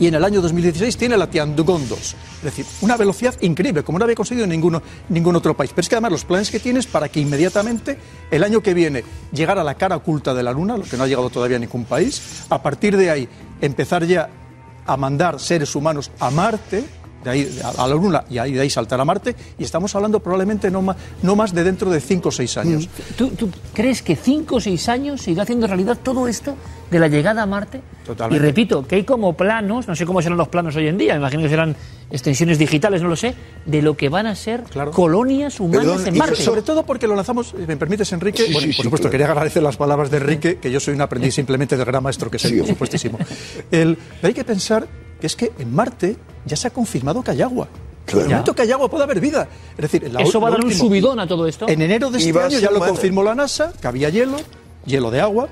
Y 0.00 0.08
en 0.08 0.14
el 0.14 0.24
año 0.24 0.40
2016 0.40 0.96
tiene 0.96 1.16
la 1.16 1.30
Tiangong 1.30 1.86
2. 1.88 1.98
Es 1.98 2.42
decir, 2.42 2.66
una 2.80 2.96
velocidad 2.96 3.40
increíble, 3.42 3.84
como 3.84 3.96
no 3.96 4.04
había 4.04 4.16
conseguido 4.16 4.44
ninguno, 4.44 4.82
ningún 5.08 5.36
otro 5.36 5.56
país. 5.56 5.70
Pero 5.70 5.82
es 5.82 5.88
que 5.88 5.94
además 5.94 6.10
los 6.10 6.24
planes 6.24 6.50
que 6.50 6.58
tienes 6.58 6.88
para 6.88 7.08
que 7.08 7.20
inmediatamente, 7.20 7.96
el 8.28 8.42
año 8.42 8.60
que 8.60 8.74
viene, 8.74 9.04
llegar 9.32 9.56
a 9.56 9.62
la 9.62 9.76
cara 9.76 9.94
oculta 9.94 10.34
de 10.34 10.42
la 10.42 10.50
Luna, 10.50 10.76
lo 10.76 10.82
que 10.82 10.96
no 10.96 11.04
ha 11.04 11.06
llegado 11.06 11.30
todavía 11.30 11.58
a 11.58 11.60
ningún 11.60 11.84
país, 11.84 12.44
a 12.50 12.60
partir 12.60 12.96
de 12.96 13.10
ahí 13.10 13.28
empezar 13.60 14.04
ya 14.04 14.28
a 14.84 14.96
mandar 14.96 15.38
seres 15.38 15.76
humanos 15.76 16.10
a 16.18 16.32
Marte, 16.32 16.84
de 17.24 17.30
ahí 17.30 17.60
a 17.64 17.86
la 17.86 17.94
Luna 17.94 18.24
y 18.30 18.38
ahí, 18.38 18.52
de 18.52 18.60
ahí 18.60 18.70
saltar 18.70 19.00
a 19.00 19.04
Marte, 19.04 19.34
y 19.58 19.64
estamos 19.64 19.94
hablando 19.94 20.20
probablemente 20.20 20.70
no 20.70 20.82
más, 20.82 20.96
no 21.22 21.34
más 21.34 21.52
de 21.54 21.64
dentro 21.64 21.90
de 21.90 22.00
5 22.00 22.28
o 22.28 22.32
6 22.32 22.56
años. 22.58 22.88
¿Tú, 23.16 23.28
tú 23.30 23.48
crees 23.72 24.02
que 24.02 24.14
cinco 24.16 24.56
o 24.56 24.60
seis 24.60 24.88
años 24.88 25.22
se 25.22 25.30
irá 25.32 25.42
haciendo 25.42 25.66
realidad 25.66 25.98
todo 26.02 26.28
esto 26.28 26.54
de 26.90 26.98
la 26.98 27.08
llegada 27.08 27.42
a 27.42 27.46
Marte? 27.46 27.80
Totalmente. 28.06 28.44
Y 28.44 28.46
repito, 28.46 28.86
que 28.86 28.96
hay 28.96 29.04
como 29.04 29.32
planos, 29.34 29.88
no 29.88 29.96
sé 29.96 30.04
cómo 30.06 30.20
serán 30.22 30.36
los 30.38 30.48
planos 30.48 30.76
hoy 30.76 30.86
en 30.88 30.98
día, 30.98 31.14
me 31.14 31.20
imagino 31.20 31.42
que 31.42 31.48
serán 31.48 31.74
extensiones 32.10 32.58
digitales, 32.58 33.02
no 33.02 33.08
lo 33.08 33.16
sé, 33.16 33.34
de 33.64 33.82
lo 33.82 33.96
que 33.96 34.08
van 34.08 34.26
a 34.26 34.34
ser 34.34 34.62
colonias 34.92 35.58
humanas 35.58 36.06
en 36.06 36.16
Marte. 36.18 36.36
Sobre 36.36 36.62
todo 36.62 36.84
porque 36.84 37.06
lo 37.06 37.16
lanzamos, 37.16 37.54
eh, 37.54 37.64
me 37.66 37.76
permites, 37.76 38.12
Enrique. 38.12 38.44
Sí, 38.46 38.52
bueno, 38.52 38.60
sí, 38.60 38.66
por 38.68 38.76
sí, 38.76 38.82
supuesto, 38.82 39.04
claro. 39.08 39.10
quería 39.12 39.26
agradecer 39.28 39.62
las 39.62 39.76
palabras 39.76 40.10
de 40.10 40.18
Enrique, 40.18 40.58
que 40.58 40.70
yo 40.70 40.78
soy 40.80 40.94
un 40.94 41.00
aprendiz 41.00 41.34
simplemente 41.34 41.76
del 41.76 41.86
gran 41.86 42.02
maestro 42.02 42.30
que 42.30 42.38
soy, 42.38 42.58
por 42.58 42.68
supuestísimo. 42.68 43.18
El- 43.70 43.96
hay 44.22 44.34
que 44.34 44.44
pensar 44.44 44.86
que 45.24 45.28
es 45.28 45.36
que 45.36 45.52
en 45.58 45.74
Marte 45.74 46.16
ya 46.44 46.54
se 46.54 46.68
ha 46.68 46.70
confirmado 46.70 47.22
que 47.22 47.30
hay 47.30 47.40
agua. 47.40 47.66
En 48.08 48.18
el 48.18 48.24
momento 48.28 48.54
que 48.54 48.60
hay 48.60 48.70
agua 48.72 48.90
puede 48.90 49.04
haber 49.04 49.20
vida. 49.20 49.48
Es 49.74 49.80
decir, 49.90 50.12
la- 50.12 50.20
Eso 50.20 50.38
va 50.38 50.48
a 50.48 50.50
dar 50.50 50.60
un 50.60 50.70
subidón 50.74 51.18
a 51.18 51.26
todo 51.26 51.48
esto. 51.48 51.66
En 51.66 51.80
enero 51.80 52.10
de 52.10 52.18
este 52.18 52.30
año 52.38 52.58
ya 52.58 52.70
lo 52.70 52.78
confirmó 52.90 53.22
la 53.22 53.34
NASA, 53.34 53.72
que 53.80 53.86
había 53.86 54.10
hielo, 54.10 54.36
hielo 54.84 55.10
de 55.10 55.22
agua. 55.22 55.48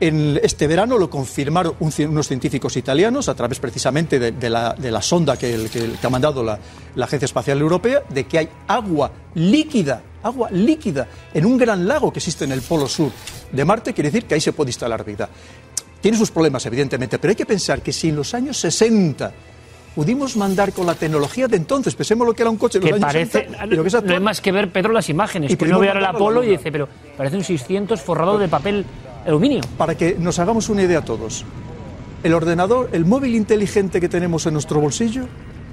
En 0.00 0.38
este 0.42 0.66
verano 0.66 0.98
lo 0.98 1.08
confirmaron 1.08 1.74
un 1.80 1.90
unos 2.08 2.26
científicos 2.28 2.76
italianos 2.76 3.28
a 3.30 3.34
través 3.34 3.58
precisamente 3.58 4.18
de, 4.18 4.32
de 4.32 4.50
la, 4.50 4.74
de 4.74 4.90
la 4.90 5.00
sonda 5.00 5.38
que, 5.38 5.54
el- 5.54 5.70
que 5.70 5.78
el- 5.78 5.92
que 5.98 6.06
ha 6.06 6.10
mandado 6.10 6.42
la, 6.44 6.58
la 6.94 7.04
Agencia 7.06 7.24
Espacial 7.24 7.58
Europea, 7.58 8.02
de 8.10 8.24
que 8.24 8.38
hay 8.38 8.48
agua 8.68 9.10
líquida, 9.34 10.02
agua 10.22 10.50
líquida 10.50 11.08
en 11.32 11.46
un 11.46 11.56
gran 11.56 11.88
lago 11.88 12.12
que 12.12 12.18
existe 12.18 12.44
en 12.44 12.52
el 12.52 12.60
polo 12.60 12.86
sur 12.88 13.10
de 13.52 13.64
Marte, 13.64 13.94
quiere 13.94 14.10
decir 14.10 14.26
que 14.26 14.34
ahí 14.34 14.40
se 14.42 14.52
puede 14.52 14.68
instalar 14.70 15.02
vida. 15.04 15.28
Tiene 16.00 16.16
sus 16.16 16.30
problemas, 16.30 16.64
evidentemente, 16.66 17.18
pero 17.18 17.30
hay 17.30 17.36
que 17.36 17.46
pensar 17.46 17.82
que 17.82 17.92
si 17.92 18.08
en 18.08 18.16
los 18.16 18.32
años 18.34 18.56
60 18.58 19.32
pudimos 19.94 20.36
mandar 20.36 20.72
con 20.72 20.86
la 20.86 20.94
tecnología 20.94 21.46
de 21.48 21.56
entonces, 21.56 21.94
pensemos 21.94 22.26
lo 22.26 22.32
que 22.32 22.42
era 22.42 22.50
un 22.50 22.56
coche 22.56 22.78
en 22.78 22.82
los 22.84 22.88
que 22.90 22.94
años 22.94 23.06
parece, 23.06 23.38
60, 23.40 23.66
y 23.66 23.70
lo 23.76 23.82
que 23.82 23.88
es 23.88 24.02
no 24.04 24.12
hay 24.14 24.20
más 24.20 24.40
que 24.40 24.52
ver, 24.52 24.70
Pedro, 24.70 24.92
las 24.92 25.08
imágenes. 25.08 25.50
Y 25.52 25.56
que 25.56 25.64
uno 25.66 25.80
ve 25.80 25.88
ahora 25.88 26.00
el 26.00 26.06
Apolo 26.06 26.42
y 26.44 26.48
dice, 26.48 26.70
pero 26.72 26.88
parece 27.16 27.36
un 27.36 27.44
600 27.44 28.00
forrado 28.00 28.38
de 28.38 28.48
papel 28.48 28.84
aluminio. 29.26 29.60
Para 29.76 29.94
que 29.96 30.16
nos 30.18 30.38
hagamos 30.38 30.68
una 30.68 30.82
idea 30.82 31.04
todos, 31.04 31.44
el 32.22 32.32
ordenador, 32.34 32.88
el 32.92 33.04
móvil 33.04 33.34
inteligente 33.34 34.00
que 34.00 34.08
tenemos 34.08 34.46
en 34.46 34.52
nuestro 34.54 34.80
bolsillo 34.80 35.24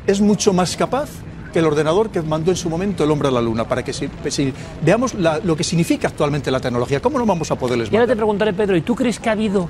es 0.08 0.20
mucho 0.20 0.52
más 0.52 0.76
capaz 0.76 1.10
que 1.54 1.60
el 1.60 1.66
ordenador 1.66 2.10
que 2.10 2.22
mandó 2.22 2.52
en 2.52 2.58
su 2.58 2.70
momento 2.70 3.04
el 3.04 3.12
hombre 3.12 3.28
a 3.30 3.32
la 3.32 3.42
luna, 3.42 3.66
para 3.68 3.84
que 3.84 3.94
si, 3.94 4.10
si 4.30 4.52
veamos 4.84 5.14
la- 5.14 5.40
lo 5.40 5.56
que 5.56 5.64
significa 5.64 6.08
actualmente 6.10 6.50
la 6.52 6.60
tecnología, 6.60 7.02
¿cómo 7.02 7.18
no 7.20 7.26
vamos 7.26 7.50
a 7.52 7.56
poderles 7.56 7.92
Y 7.92 7.96
ahora 7.96 8.08
te 8.08 8.16
preguntaré, 8.16 8.52
Pedro, 8.54 8.76
¿y 8.76 8.82
tú 8.82 8.96
crees 8.96 9.20
que 9.20 9.30
ha 9.30 9.34
habido, 9.34 9.70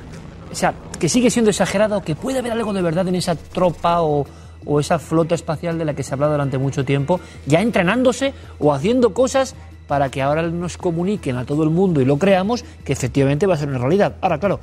o 0.51 0.55
sea, 0.55 0.73
que 0.99 1.09
sigue 1.09 1.29
siendo 1.29 1.51
exagerado, 1.51 2.01
que 2.01 2.15
puede 2.15 2.39
haber 2.39 2.51
algo 2.51 2.73
de 2.73 2.81
verdad 2.81 3.07
en 3.07 3.15
esa 3.15 3.35
tropa 3.35 4.01
o, 4.01 4.25
o 4.65 4.79
esa 4.79 4.99
flota 4.99 5.35
espacial 5.35 5.77
de 5.77 5.85
la 5.85 5.93
que 5.93 6.03
se 6.03 6.11
ha 6.11 6.15
hablado 6.15 6.33
durante 6.33 6.57
mucho 6.57 6.83
tiempo, 6.85 7.19
ya 7.45 7.61
entrenándose 7.61 8.33
o 8.59 8.73
haciendo 8.73 9.13
cosas 9.13 9.55
para 9.87 10.09
que 10.09 10.21
ahora 10.21 10.41
nos 10.43 10.77
comuniquen 10.77 11.37
a 11.37 11.45
todo 11.45 11.63
el 11.63 11.69
mundo 11.69 12.01
y 12.01 12.05
lo 12.05 12.17
creamos, 12.17 12.65
que 12.83 12.91
efectivamente 12.93 13.45
va 13.47 13.53
a 13.53 13.57
ser 13.57 13.69
una 13.69 13.77
realidad? 13.77 14.15
Ahora, 14.21 14.37
claro, 14.39 14.59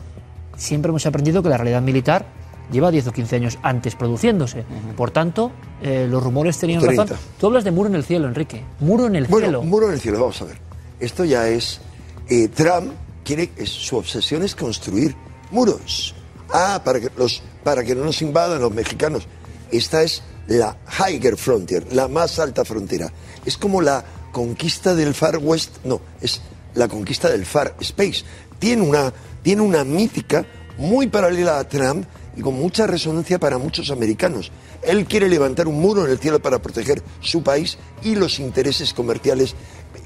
siempre 0.57 0.91
hemos 0.91 1.07
aprendido 1.07 1.43
que 1.43 1.49
la 1.49 1.57
realidad 1.57 1.81
militar 1.81 2.27
lleva 2.71 2.91
10 2.91 3.09
o 3.09 3.13
15 3.13 3.37
años 3.37 3.59
antes 3.63 3.95
produciéndose. 3.95 4.65
Por 4.97 5.11
tanto, 5.11 5.51
eh, 5.83 6.07
los 6.11 6.23
rumores 6.23 6.59
tenían 6.59 6.81
30. 6.83 7.05
razón. 7.05 7.19
Tú 7.39 7.47
hablas 7.47 7.65
de 7.65 7.71
muro 7.71 7.89
en 7.89 7.95
el 7.95 8.05
cielo, 8.05 8.27
Enrique. 8.29 8.63
Muro 8.81 9.07
en 9.07 9.17
el 9.17 9.25
Bueno, 9.27 9.47
cielo. 9.47 9.63
muro 9.63 9.87
en 9.89 9.95
el 9.95 10.01
cielo, 10.01 10.19
vamos 10.21 10.41
a 10.43 10.45
ver. 10.47 10.59
Esto 11.01 11.25
ya 11.25 11.49
es. 11.49 11.81
eh, 12.29 12.49
Trump 12.49 12.93
quiere. 13.25 13.51
es- 13.57 13.69
su 13.71 13.97
obsesión 13.97 14.43
es 14.43 14.55
construir 14.55 15.15
muros. 15.55 16.15
Ah, 16.53 16.83
para 16.85 17.01
que, 17.01 17.09
los, 17.17 17.43
para 17.63 17.83
que 17.83 17.95
no 17.95 18.05
nos 18.05 18.21
invadan 18.21 18.61
los 18.61 18.73
mexicanos. 18.73 19.27
Esta 19.71 20.03
es 20.03 20.23
la 20.47 20.77
higher 21.09 21.37
frontier, 21.37 21.87
la 21.93 22.09
más 22.09 22.39
alta 22.39 22.65
frontera. 22.65 23.11
Es 23.47 23.57
como 23.57 23.81
la 23.81 24.05
conquista 24.33 24.95
del 24.95 25.15
Far 25.15 25.39
West. 25.39 25.79
No, 25.85 26.01
es 26.21 26.43
la 26.75 26.89
conquista 26.89 27.31
del 27.31 27.47
Far 27.47 27.75
Space. 27.81 28.25
Tiene 28.59 28.83
una, 28.83 29.13
tiene 29.43 29.63
una 29.63 29.85
mítica 29.85 30.45
muy 30.77 31.07
paralela 31.07 31.59
a 31.59 31.69
Trump 31.69 32.07
y 32.37 32.41
con 32.41 32.55
mucha 32.55 32.87
resonancia 32.87 33.39
para 33.39 33.59
muchos 33.59 33.91
americanos. 33.91 34.51
Él 34.83 35.07
quiere 35.07 35.29
levantar 35.29 35.69
un 35.69 35.81
muro 35.81 36.05
en 36.05 36.11
el 36.11 36.19
cielo 36.19 36.41
para 36.41 36.61
proteger 36.61 37.03
su 37.21 37.43
país 37.43 37.79
y 38.03 38.17
los 38.17 38.39
intereses 38.39 38.93
comerciales 38.93 39.55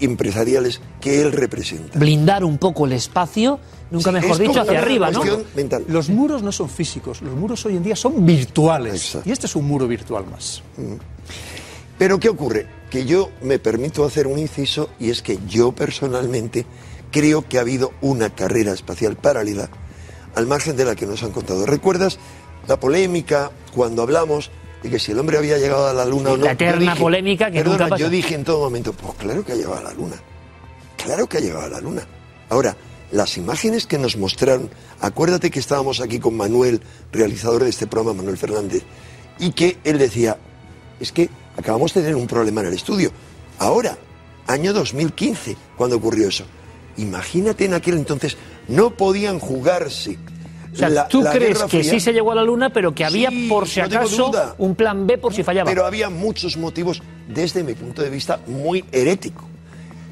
empresariales 0.00 0.80
que 1.00 1.22
él 1.22 1.32
representa. 1.32 1.98
Blindar 1.98 2.44
un 2.44 2.58
poco 2.58 2.86
el 2.86 2.92
espacio, 2.92 3.58
nunca 3.90 4.10
Sí, 4.10 4.14
mejor 4.14 4.38
dicho, 4.38 4.60
hacia 4.60 4.78
arriba, 4.78 5.10
¿no? 5.10 5.20
cuestión 5.20 5.44
mental. 5.54 5.84
Los 5.88 6.08
muros 6.10 6.42
no 6.42 6.52
son 6.52 6.68
físicos, 6.68 7.22
los 7.22 7.34
muros 7.34 7.64
hoy 7.66 7.76
en 7.76 7.82
día 7.82 7.96
son 7.96 8.24
virtuales. 8.24 9.18
Y 9.24 9.32
este 9.32 9.46
es 9.46 9.56
un 9.56 9.66
muro 9.66 9.86
virtual 9.86 10.24
más. 10.26 10.62
Pero 11.98 12.20
¿qué 12.20 12.28
ocurre? 12.28 12.66
Que 12.90 13.04
yo 13.04 13.30
me 13.42 13.58
permito 13.58 14.04
hacer 14.04 14.26
un 14.26 14.38
inciso 14.38 14.88
y 14.98 15.10
es 15.10 15.22
que 15.22 15.38
yo 15.48 15.72
personalmente 15.72 16.64
creo 17.10 17.46
que 17.48 17.58
ha 17.58 17.62
habido 17.62 17.92
una 18.00 18.30
carrera 18.30 18.72
espacial 18.72 19.16
paralela 19.16 19.68
al 20.34 20.46
margen 20.46 20.76
de 20.76 20.84
la 20.84 20.94
que 20.94 21.06
nos 21.06 21.22
han 21.22 21.32
contado. 21.32 21.66
¿Recuerdas 21.66 22.18
la 22.68 22.78
polémica 22.78 23.50
cuando 23.74 24.02
hablamos 24.02 24.50
de 24.82 24.90
que 24.90 24.98
si 24.98 25.10
el 25.12 25.18
hombre 25.18 25.38
había 25.38 25.58
llegado 25.58 25.88
a 25.88 25.92
la 25.92 26.04
luna 26.04 26.30
o 26.30 26.36
no? 26.36 26.44
La 26.44 26.52
eterna 26.52 26.94
polémica 26.94 27.50
que 27.50 27.58
perdona, 27.58 27.78
nunca 27.78 27.88
pasa. 27.90 28.02
Yo 28.02 28.10
dije 28.10 28.34
en 28.34 28.44
todo 28.44 28.60
momento, 28.60 28.92
pues 28.92 29.14
claro 29.14 29.44
que 29.44 29.52
ha 29.52 29.56
llegado 29.56 29.78
a 29.78 29.82
la 29.82 29.92
luna. 29.92 30.16
Claro 30.96 31.28
que 31.28 31.38
ha 31.38 31.40
llegado 31.40 31.64
a 31.64 31.68
la 31.68 31.80
luna. 31.80 32.06
Ahora, 32.50 32.76
las 33.10 33.36
imágenes 33.38 33.86
que 33.86 33.98
nos 33.98 34.16
mostraron, 34.16 34.70
acuérdate 35.00 35.50
que 35.50 35.58
estábamos 35.60 36.00
aquí 36.00 36.18
con 36.18 36.36
Manuel, 36.36 36.80
realizador 37.12 37.64
de 37.64 37.70
este 37.70 37.86
programa, 37.86 38.18
Manuel 38.18 38.36
Fernández, 38.36 38.82
y 39.38 39.52
que 39.52 39.78
él 39.84 39.98
decía, 39.98 40.36
es 41.00 41.12
que 41.12 41.30
acabamos 41.56 41.94
de 41.94 42.00
tener 42.02 42.16
un 42.16 42.26
problema 42.26 42.60
en 42.60 42.68
el 42.68 42.74
estudio. 42.74 43.10
Ahora, 43.58 43.96
año 44.46 44.72
2015, 44.72 45.56
cuando 45.76 45.96
ocurrió 45.96 46.28
eso. 46.28 46.44
Imagínate 46.96 47.64
en 47.64 47.74
aquel 47.74 47.94
entonces, 47.96 48.36
no 48.68 48.90
podían 48.96 49.38
jugarse. 49.38 50.18
O 50.72 50.76
sea, 50.76 50.88
la- 50.90 51.08
¿tú 51.08 51.22
la 51.22 51.32
crees 51.32 51.62
que 51.64 51.82
sí 51.82 51.98
se 52.00 52.12
llegó 52.12 52.32
a 52.32 52.34
la 52.34 52.44
Luna, 52.44 52.70
pero 52.70 52.94
que 52.94 53.04
había, 53.04 53.30
Sí, 53.30 53.46
por 53.48 53.66
si 53.66 53.80
no 53.80 53.86
acaso, 53.86 54.30
un 54.58 54.74
plan 54.74 55.06
B 55.06 55.16
por 55.18 55.32
si 55.32 55.42
fallaba? 55.42 55.70
Pero 55.70 55.86
había 55.86 56.10
muchos 56.10 56.56
motivos, 56.56 57.00
desde 57.28 57.62
mi 57.64 57.72
punto 57.74 58.02
de 58.02 58.10
vista, 58.10 58.40
muy 58.46 58.84
herético. 58.92 59.44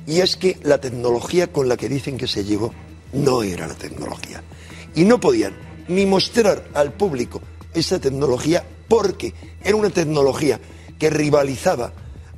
Y 0.06 0.20
es 0.20 0.36
que 0.36 0.56
la 0.62 0.78
tecnología 0.78 1.48
con 1.52 1.68
la 1.68 1.77
que 1.77 1.89
dicen 1.89 2.16
que 2.16 2.28
se 2.28 2.44
llegó 2.44 2.73
no 3.16 3.43
era 3.43 3.66
la 3.66 3.74
tecnología. 3.74 4.43
Y 4.94 5.05
no 5.05 5.20
podían 5.20 5.55
ni 5.88 6.06
mostrar 6.06 6.68
al 6.74 6.93
público 6.93 7.40
esa 7.74 7.98
tecnología 7.98 8.64
porque 8.88 9.34
era 9.62 9.76
una 9.76 9.90
tecnología 9.90 10.60
que 10.98 11.10
rivalizaba 11.10 11.93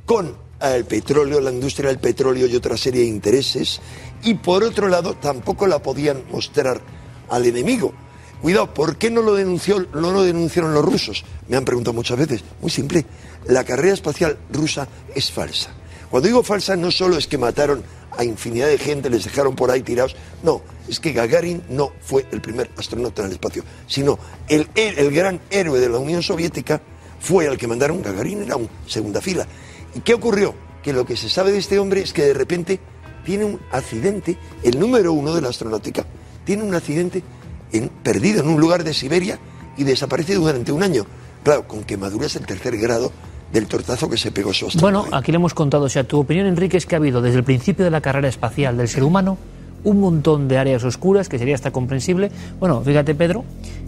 con 0.05 0.35
el 0.61 0.85
petróleo, 0.85 1.39
la 1.39 1.51
industria 1.51 1.89
del 1.89 1.99
petróleo 1.99 2.47
y 2.47 2.55
otra 2.55 2.75
serie 2.75 3.01
de 3.01 3.07
intereses. 3.07 3.79
Y 4.23 4.33
por 4.35 4.63
otro 4.63 4.87
lado, 4.87 5.15
tampoco 5.15 5.67
la 5.67 5.81
podían 5.81 6.23
mostrar 6.31 6.81
al 7.29 7.45
enemigo. 7.45 7.93
Cuidado, 8.41 8.73
¿por 8.73 8.97
qué 8.97 9.09
no 9.09 9.21
lo, 9.21 9.35
denunció, 9.35 9.85
no 9.93 10.11
lo 10.11 10.23
denunciaron 10.23 10.73
los 10.73 10.83
rusos? 10.83 11.23
Me 11.47 11.57
han 11.57 11.65
preguntado 11.65 11.93
muchas 11.93 12.17
veces. 12.17 12.43
Muy 12.61 12.71
simple, 12.71 13.05
la 13.47 13.63
carrera 13.63 13.93
espacial 13.93 14.37
rusa 14.51 14.87
es 15.13 15.31
falsa. 15.31 15.71
Cuando 16.09 16.27
digo 16.27 16.43
falsa 16.43 16.75
no 16.75 16.89
solo 16.89 17.17
es 17.17 17.27
que 17.27 17.37
mataron 17.37 17.83
a 18.19 18.23
infinidad 18.25 18.67
de 18.67 18.77
gente, 18.77 19.09
les 19.09 19.23
dejaron 19.23 19.55
por 19.55 19.71
ahí 19.71 19.81
tirados, 19.81 20.13
no, 20.43 20.61
es 20.89 20.99
que 20.99 21.13
Gagarin 21.13 21.63
no 21.69 21.93
fue 22.01 22.25
el 22.31 22.41
primer 22.41 22.69
astronauta 22.75 23.21
en 23.21 23.27
el 23.27 23.33
espacio, 23.33 23.63
sino 23.87 24.19
el, 24.49 24.67
el, 24.75 25.09
gran 25.11 25.39
héroe 25.49 25.79
de 25.79 25.87
la 25.87 25.99
Unión 25.99 26.21
Soviética 26.21 26.81
fue 27.21 27.45
el 27.45 27.57
que 27.57 27.65
mandaron, 27.67 28.01
Gagarin 28.01 28.43
era 28.43 28.57
un 28.57 28.67
segunda 28.87 29.21
fila. 29.21 29.47
¿Y 29.95 30.01
qué 30.01 30.13
ocurrió? 30.15 30.53
Que 30.83 30.91
lo 30.91 31.05
que 31.05 31.15
se 31.15 31.29
sabe 31.29 31.53
de 31.53 31.59
este 31.59 31.79
hombre 31.79 32.01
es 32.01 32.11
que 32.11 32.23
de 32.23 32.33
repente 32.33 32.81
tiene 33.23 33.45
un 33.45 33.59
accidente, 33.71 34.37
el 34.63 34.77
número 34.77 35.13
uno 35.13 35.33
de 35.33 35.39
la 35.41 35.47
astronáutica, 35.49 36.05
tiene 36.43 36.63
un 36.63 36.75
accidente 36.75 37.23
en- 37.71 37.87
perdido 37.87 38.41
en 38.41 38.49
un 38.49 38.59
lugar 38.59 38.83
de 38.83 38.93
Siberia 38.93 39.39
y 39.77 39.85
desaparece 39.85 40.35
durante 40.35 40.73
un 40.73 40.83
año. 40.83 41.05
Claro, 41.41 41.65
con 41.69 41.85
quemaduras 41.85 42.33
del 42.33 42.45
tercer 42.45 42.75
grado 42.77 43.13
del 43.51 43.67
tortazo 43.67 44.09
que 44.09 44.17
se 44.17 44.31
pegó 44.31 44.53
su. 44.53 44.67
Bueno, 44.79 45.05
aquí 45.11 45.31
le 45.31 45.37
hemos 45.37 45.53
contado, 45.53 45.85
o 45.85 45.89
sea, 45.89 46.03
tu 46.03 46.19
opinión, 46.19 46.47
Enrique, 46.47 46.77
es 46.77 46.85
que 46.85 46.95
ha 46.95 46.97
habido 46.97 47.21
desde 47.21 47.37
el 47.37 47.43
principio 47.43 47.85
de 47.85 47.91
la 47.91 48.01
carrera 48.01 48.27
espacial 48.27 48.77
del 48.77 48.87
ser 48.87 49.03
humano 49.03 49.37
un 49.83 49.99
montón 49.99 50.47
de 50.47 50.57
áreas 50.57 50.83
oscuras, 50.83 51.29
que 51.29 51.39
sería 51.39 51.55
hasta 51.55 51.71
comprensible. 51.71 52.31
Bueno, 52.59 52.81
fíjate, 52.81 53.15
Pedro, 53.15 53.45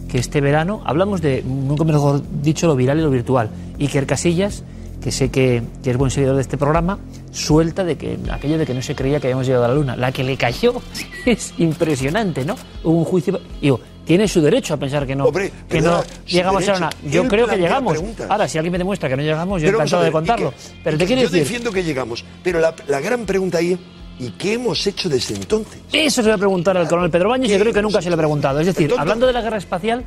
que 0.08 0.18
este 0.18 0.40
verano 0.40 0.80
hablamos 0.84 1.20
de, 1.20 1.42
nunca 1.42 1.84
mejor 1.84 2.22
dicho, 2.42 2.66
lo 2.66 2.76
viral 2.76 2.98
y 2.98 3.02
lo 3.02 3.10
virtual. 3.10 3.50
Iker 3.78 4.06
Casillas, 4.06 4.64
que 5.02 5.12
sé 5.12 5.30
que, 5.30 5.62
que 5.82 5.90
es 5.90 5.96
buen 5.96 6.10
seguidor 6.10 6.36
de 6.36 6.42
este 6.42 6.56
programa, 6.56 6.98
suelta 7.32 7.82
de 7.82 7.96
que 7.96 8.18
aquello 8.30 8.58
de 8.58 8.66
que 8.66 8.74
no 8.74 8.82
se 8.82 8.94
creía 8.94 9.18
que 9.18 9.26
habíamos 9.26 9.46
llegado 9.46 9.64
a 9.64 9.68
la 9.68 9.74
Luna. 9.74 9.96
La 9.96 10.12
que 10.12 10.22
le 10.22 10.36
cayó 10.36 10.74
es 11.26 11.54
impresionante, 11.58 12.44
¿no? 12.44 12.54
Hubo 12.84 12.98
un 12.98 13.04
juicio. 13.04 13.40
Digo, 13.60 13.80
tiene 14.04 14.28
su 14.28 14.40
derecho 14.40 14.74
a 14.74 14.76
pensar 14.76 15.06
que 15.06 15.16
no, 15.16 15.30
que 15.32 15.82
llegamos 16.26 16.68
a 16.68 16.72
la. 16.72 16.78
Luna. 16.78 16.90
Yo 17.10 17.22
Él 17.22 17.28
creo 17.28 17.46
que 17.48 17.56
llegamos. 17.56 17.92
preguntas. 17.94 18.26
Ahora, 18.30 18.46
si 18.48 18.58
alguien 18.58 18.72
me 18.72 18.78
demuestra 18.78 19.08
que 19.08 19.16
no 19.16 19.22
llegamos, 19.22 19.60
yo 19.62 19.68
Pero 19.68 19.78
encantado 19.78 20.02
de 20.02 20.12
contarlo. 20.12 20.54
Pero 20.84 20.98
te 20.98 21.06
quiero 21.06 21.22
yo 21.22 21.28
decir. 21.28 21.40
defiendo 21.42 21.72
que 21.72 21.82
llegamos, 21.82 22.24
pero 22.42 22.60
la, 22.60 22.74
la 22.88 23.00
gran 23.00 23.24
pregunta 23.24 23.58
ahí, 23.58 23.78
¿y 24.18 24.30
qué 24.32 24.54
hemos 24.54 24.86
hecho 24.86 25.08
desde 25.08 25.34
entonces? 25.34 25.80
Eso 25.92 26.22
se 26.22 26.28
voy 26.28 26.34
a 26.34 26.38
preguntar 26.38 26.76
al 26.76 26.86
coronel 26.88 27.10
Pedro 27.10 27.30
Baños 27.30 27.48
y 27.48 27.52
yo 27.52 27.58
creo 27.60 27.72
que 27.72 27.82
nunca 27.82 28.02
se 28.02 28.08
le 28.10 28.14
ha 28.14 28.18
preguntado. 28.18 28.60
Es 28.60 28.66
decir, 28.66 28.92
hablando 28.98 29.26
de 29.26 29.32
la 29.32 29.40
guerra 29.40 29.58
espacial, 29.58 30.04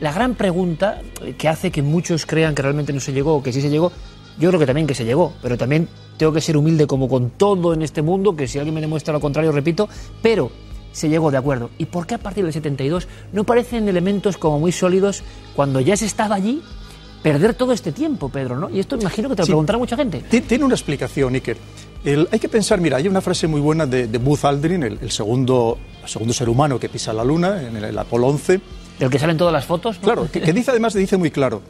la 0.00 0.12
gran 0.12 0.34
pregunta 0.34 1.00
que 1.36 1.48
hace 1.48 1.70
que 1.70 1.82
muchos 1.82 2.24
crean 2.26 2.54
que 2.54 2.62
realmente 2.62 2.92
no 2.92 3.00
se 3.00 3.12
llegó 3.12 3.34
o 3.34 3.42
que 3.42 3.52
sí 3.52 3.60
se 3.60 3.68
llegó, 3.70 3.90
yo 4.38 4.48
creo 4.50 4.60
que 4.60 4.66
también 4.66 4.86
que 4.86 4.94
se 4.94 5.04
llegó, 5.04 5.32
pero 5.42 5.56
también 5.56 5.88
tengo 6.16 6.32
que 6.32 6.40
ser 6.40 6.56
humilde 6.56 6.86
como 6.86 7.08
con 7.08 7.30
todo 7.30 7.72
en 7.74 7.82
este 7.82 8.02
mundo, 8.02 8.34
que 8.36 8.46
si 8.48 8.58
alguien 8.58 8.74
me 8.74 8.80
demuestra 8.80 9.12
lo 9.12 9.20
contrario, 9.20 9.52
repito, 9.52 9.88
pero 10.22 10.50
se 10.92 11.08
llegó 11.08 11.30
de 11.30 11.36
acuerdo. 11.36 11.70
¿Y 11.78 11.84
por 11.86 12.06
qué 12.06 12.14
a 12.14 12.18
partir 12.18 12.44
del 12.44 12.52
72 12.52 13.06
no 13.32 13.44
parecen 13.44 13.88
elementos 13.88 14.36
como 14.36 14.58
muy 14.58 14.72
sólidos 14.72 15.22
cuando 15.54 15.80
ya 15.80 15.96
se 15.96 16.06
estaba 16.06 16.34
allí? 16.36 16.62
Perder 17.22 17.54
todo 17.54 17.72
este 17.72 17.90
tiempo, 17.92 18.28
Pedro, 18.28 18.56
¿no? 18.56 18.70
Y 18.70 18.78
esto 18.78 18.96
imagino 18.96 19.28
que 19.28 19.34
te 19.34 19.42
lo 19.42 19.46
Sí. 19.46 19.50
preguntará 19.50 19.76
mucha 19.78 19.96
gente. 19.96 20.20
Ti- 20.30 20.40
Tiene 20.42 20.64
una 20.64 20.74
explicación, 20.74 21.34
Iker. 21.34 21.56
El- 22.04 22.28
hay 22.30 22.38
que 22.38 22.48
pensar, 22.48 22.80
mira, 22.80 22.96
hay 22.96 23.08
una 23.08 23.20
frase 23.20 23.48
muy 23.48 23.60
buena 23.60 23.86
de, 23.86 24.06
de 24.06 24.18
Buzz 24.18 24.44
Aldrin, 24.44 24.84
el, 24.84 24.98
el 25.02 25.10
segundo, 25.10 25.78
el 26.02 26.08
segundo 26.08 26.32
ser 26.32 26.48
humano 26.48 26.78
que 26.78 26.88
pisa 26.88 27.12
la 27.12 27.24
Luna, 27.24 27.60
en 27.66 27.76
el, 27.76 27.84
el 27.84 27.98
Apolo 27.98 28.28
11. 28.28 28.60
Del 29.00 29.10
que 29.10 29.18
salen 29.18 29.36
todas 29.36 29.52
las 29.52 29.64
fotos. 29.66 29.96
¿no? 29.96 30.02
Claro, 30.02 30.28
que, 30.30 30.40
que 30.40 30.52
dice 30.52 30.70
además, 30.70 30.94
dice 30.94 31.16
muy 31.16 31.30
claro. 31.32 31.60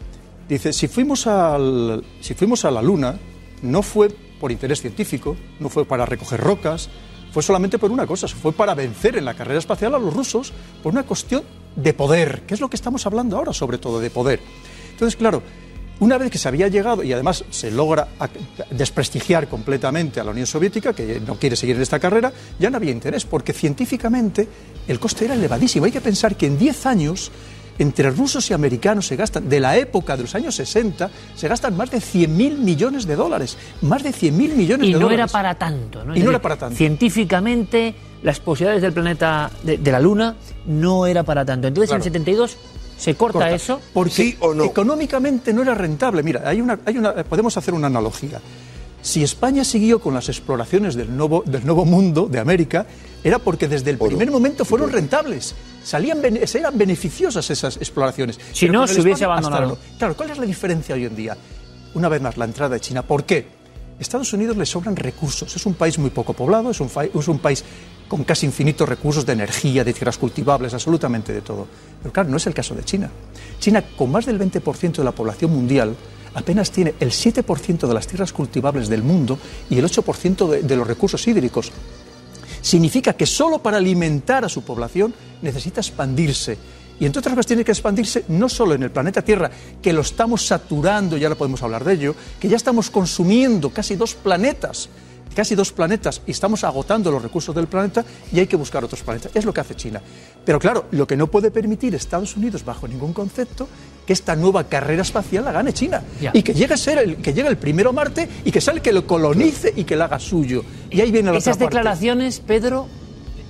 Dice, 0.49 0.73
si 0.73 0.89
fuimos, 0.89 1.27
al, 1.27 2.03
si 2.21 2.35
fuimos 2.35 2.65
a 2.65 2.71
la 2.71 2.81
Luna, 2.81 3.19
no 3.63 3.83
fue 3.83 4.09
por 4.09 4.51
interés 4.51 4.81
científico, 4.81 5.37
no 5.61 5.69
fue 5.69 5.85
para 5.85 6.07
recoger 6.07 6.41
rocas, 6.41 6.89
fue 7.33 7.43
solamente 7.43 7.79
por 7.79 7.91
una 7.91 8.07
cosa, 8.07 8.27
fue 8.29 8.53
para 8.53 8.75
vencer 8.75 9.17
en 9.17 9.25
la 9.25 9.35
carrera 9.35 9.59
espacial 9.59 9.95
a 9.95 9.99
los 9.99 10.15
rusos 10.15 10.53
por 10.83 10.93
una 10.93 11.03
cuestión 11.03 11.43
de 11.77 11.93
poder, 11.93 12.43
que 12.47 12.55
es 12.55 12.61
lo 12.61 12.71
que 12.71 12.77
estamos 12.77 13.05
hablando 13.05 13.37
ahora, 13.37 13.53
sobre 13.53 13.79
todo, 13.79 14.01
de 14.01 14.11
poder. 14.11 14.41
Entonces, 14.91 15.17
claro, 15.17 15.43
una 16.01 16.17
vez 16.17 16.31
que 16.31 16.39
se 16.39 16.49
había 16.49 16.69
llegado 16.69 17.03
y 17.03 17.13
además 17.13 17.45
se 17.51 17.71
logra 17.71 18.09
desprestigiar 18.71 19.49
completamente 19.49 20.21
a 20.21 20.25
la 20.25 20.31
Unión 20.31 20.47
Soviética, 20.47 20.93
que 20.93 21.21
no 21.21 21.35
quiere 21.35 21.57
seguir 21.57 21.77
en 21.77 21.83
esta 21.83 21.99
carrera, 21.99 22.33
ya 22.59 22.71
no 22.71 22.77
había 22.77 22.93
interés, 22.93 23.25
porque 23.25 23.53
científicamente 23.53 24.49
el 24.87 25.01
coste 25.01 25.27
era 25.27 25.35
elevadísimo. 25.35 25.87
Hay 25.87 25.93
que 25.93 26.01
pensar 26.01 26.37
que 26.37 26.47
en 26.47 26.57
10 26.57 26.87
años 26.87 27.33
entre 27.79 28.11
rusos 28.11 28.51
y 28.51 28.55
americanos 28.55 29.07
se 29.07 29.17
gastan, 29.17 29.49
de 29.49 29.61
la 29.61 29.77
época 29.77 30.17
de 30.17 30.23
los 30.23 30.35
años 30.35 30.55
60, 30.57 31.11
se 31.37 31.49
gastan 31.49 31.77
más 31.77 31.91
de 31.91 31.99
100.000 31.99 32.59
millones 32.59 33.07
de 33.07 33.15
dólares. 33.17 33.57
Más 33.83 34.03
de 34.03 34.11
100.000 34.11 34.33
millones 34.55 34.89
y 34.89 34.93
de 34.93 34.99
no 34.99 35.05
dólares. 35.07 35.19
era 35.19 35.27
para 35.29 35.55
tanto, 35.55 36.05
¿no? 36.05 36.15
Y 36.15 36.19
Es 36.19 36.25
no 36.25 36.31
era 36.31 36.41
para 36.43 36.57
tanto. 36.57 36.77
Científicamente, 36.77 37.95
las 38.23 38.41
posibilidades 38.41 38.83
del 38.83 38.93
planeta, 38.93 39.51
de, 39.63 39.79
de 39.79 39.93
la 39.93 40.01
Luna, 40.01 40.35
no 40.67 41.07
era 41.07 41.23
para 41.23 41.45
tanto. 41.45 41.69
Entonces, 41.69 41.91
en 41.91 41.97
Claro. 41.99 42.05
72 42.05 42.57
se 42.97 43.15
corta, 43.15 43.39
Corta. 43.39 43.55
eso. 43.55 43.81
Porque 43.95 44.37
económicamente 44.65 45.53
no 45.53 45.63
era 45.63 45.75
rentable. 45.75 46.23
Mira, 46.23 46.43
hay 46.45 46.61
una, 46.61 46.81
hay 46.85 46.99
una, 46.99 47.13
podemos 47.25 47.57
hacer 47.57 47.75
una 47.75 47.87
analogía. 47.87 48.41
Si 49.03 49.23
España 49.23 49.65
siguió 49.65 50.01
con 50.01 50.15
las 50.15 50.29
exploraciones 50.29 50.95
del 50.95 51.17
nuevo, 51.17 51.43
del 51.47 51.65
nuevo 51.65 51.85
mundo, 51.85 52.27
de 52.27 52.41
América, 52.41 52.87
era 53.23 53.39
porque 53.39 53.69
desde 53.69 53.91
el 53.91 53.99
primer 53.99 54.31
momento 54.31 54.65
fueron 54.65 54.91
rentables. 54.91 55.55
Salían, 55.83 56.21
eran 56.25 56.79
beneficiosas 56.79 57.49
esas 57.51 57.77
exploraciones. 57.77 58.39
Si 58.53 58.67
Pero 58.67 58.81
no, 58.81 58.87
se 58.87 59.01
hubiese 59.01 59.25
España, 59.25 59.39
abandonado. 59.39 59.79
Claro, 59.99 60.17
¿cuál 60.17 60.31
es 60.31 60.39
la 60.39 60.47
diferencia 60.47 60.95
hoy 60.95 61.05
en 61.05 61.17
día? 61.17 61.37
Una 61.95 62.09
vez 62.09 62.21
más, 62.21 62.37
la 62.37 62.45
entrada 62.45 62.75
de 62.75 62.81
China. 62.81 63.03
¿Por 63.03 63.25
qué? 63.25 63.47
Estados 63.99 64.33
Unidos 64.33 64.57
le 64.57 64.67
sobran 64.67 64.95
recursos. 64.95 65.55
Es 65.55 65.67
un 65.67 65.75
país 65.75 65.99
muy 65.99 66.11
poco 66.11 66.33
poblado, 66.33 66.71
es 66.71 66.81
un, 66.81 66.91
es 67.15 67.29
un 67.29 67.39
país 67.39 67.65
con 68.07 68.25
casi 68.25 68.47
infinitos 68.47 68.89
recursos 68.89 69.27
de 69.27 69.33
energía, 69.33 69.85
de 69.85 69.93
tierras 69.93 70.19
cultivables, 70.19 70.73
absolutamente 70.73 71.33
de 71.33 71.41
todo. 71.41 71.67
Pero 72.03 72.13
claro, 72.13 72.29
no 72.29 72.37
es 72.37 72.47
el 72.47 72.55
caso 72.55 72.75
de 72.75 72.85
China. 72.85 73.11
China, 73.59 73.83
con 73.97 74.11
más 74.11 74.27
del 74.27 74.39
20% 74.39 74.97
de 74.97 75.05
la 75.05 75.13
población 75.13 75.53
mundial, 75.53 75.95
apenas 76.35 76.71
tiene 76.71 76.95
el 77.01 77.11
7% 77.11 77.87
de 77.87 77.95
las 77.95 78.07
tierras 78.07 78.33
cultivables 78.33 78.89
del 78.89 79.03
mundo 79.03 79.39
y 79.71 79.79
el 79.79 79.85
8% 79.85 80.49
de, 80.49 80.63
de 80.63 80.77
los 80.77 80.87
recursos 80.87 81.27
hídricos. 81.27 81.73
Significa 82.61 83.13
que 83.13 83.27
solo 83.27 83.61
para 83.61 83.77
alimentar 83.77 84.45
a 84.45 84.49
su 84.49 84.63
población 84.63 85.15
necesita 85.43 85.81
expandirse. 85.81 86.59
Y 87.01 87.07
entre 87.07 87.21
otras 87.21 87.35
cosas 87.35 87.47
tiene 87.47 87.65
que 87.65 87.73
expandirse 87.73 88.25
no 88.29 88.49
solo 88.49 88.75
en 88.75 88.83
el 88.83 88.91
planeta 88.91 89.23
Tierra, 89.23 89.51
que 89.81 89.93
lo 89.93 90.01
estamos 90.01 90.45
saturando, 90.45 91.17
ya 91.17 91.29
no 91.29 91.37
podemos 91.37 91.63
hablar 91.63 91.85
de 91.85 91.95
ello, 91.95 92.15
que 92.41 92.49
ya 92.49 92.57
estamos 92.57 92.91
consumiendo 92.91 93.71
casi 93.71 93.95
dos 93.95 94.15
planetas, 94.15 94.89
casi 95.35 95.55
dos 95.55 95.73
planetas, 95.73 96.21
y 96.27 96.31
estamos 96.33 96.65
agotando 96.65 97.11
los 97.11 97.23
recursos 97.23 97.55
del 97.55 97.67
planeta 97.67 98.05
y 98.33 98.41
hay 98.41 98.47
que 98.47 98.57
buscar 98.57 98.85
otros 98.85 99.03
planetas. 99.03 99.31
Es 99.35 99.45
lo 99.45 99.53
que 99.53 99.61
hace 99.61 99.75
China. 99.77 100.01
Pero 100.45 100.59
claro, 100.59 100.87
lo 100.91 101.07
que 101.07 101.17
no 101.17 101.27
puede 101.29 101.51
permitir 101.51 101.95
Estados 101.95 102.37
Unidos 102.37 102.65
bajo 102.65 102.89
ningún 102.89 103.13
concepto 103.13 103.69
que 104.07 104.13
esta 104.13 104.35
nueva 104.35 104.65
carrera 104.65 105.03
espacial 105.03 105.45
la 105.45 105.53
gane 105.53 105.73
China 105.73 106.03
y 106.33 106.43
que 106.43 106.55
llegue 106.55 106.75
a 106.75 106.79
ser 106.79 106.99
el 106.99 107.17
que 107.17 107.33
llegue 107.35 107.49
el 107.49 107.59
primero 107.59 107.91
a 107.91 107.93
Marte 107.93 108.29
y 108.45 108.51
que 108.51 108.61
sale 108.61 108.81
que 108.81 108.93
lo 108.93 109.07
colonice 109.07 109.73
y 109.77 109.85
que 109.85 109.97
lo 109.97 110.05
haga 110.05 110.19
suyo. 110.19 110.65
Y 110.91 111.01
ahí 111.01 111.11
viene 111.13 111.31
la 111.31 111.39
Esas 111.39 111.57
otra 111.57 111.67
parte. 111.67 111.77
declaraciones, 111.77 112.41
Pedro, 112.41 112.87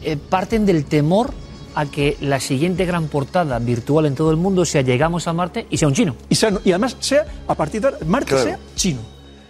eh, 0.03 0.17
parten 0.17 0.67
del 0.67 0.85
temor 0.85 1.33
a 1.75 1.87
que 1.87 2.17
la 2.21 2.41
siguiente 2.41 2.85
gran 2.87 3.07
portada 3.07 3.59
virtual 3.61 4.07
en 4.07 4.17
todo 4.17 4.33
el 4.33 4.37
mundo 4.37 4.65
sea 4.65 4.83
llegamos 4.83 5.29
a 5.29 5.33
Marte 5.33 5.67
y 5.71 5.77
sea 5.79 5.87
un 5.87 5.95
chino. 5.95 6.17
Y, 6.29 6.35
sea- 6.35 6.59
y 6.65 6.71
además 6.73 6.97
sea, 6.99 7.25
a 7.47 7.55
partir 7.55 7.81
de 7.81 7.89
ahora, 7.89 7.99
Marte 8.07 8.31
Claro. 8.31 8.45
sea 8.45 8.59
chino. 8.75 8.99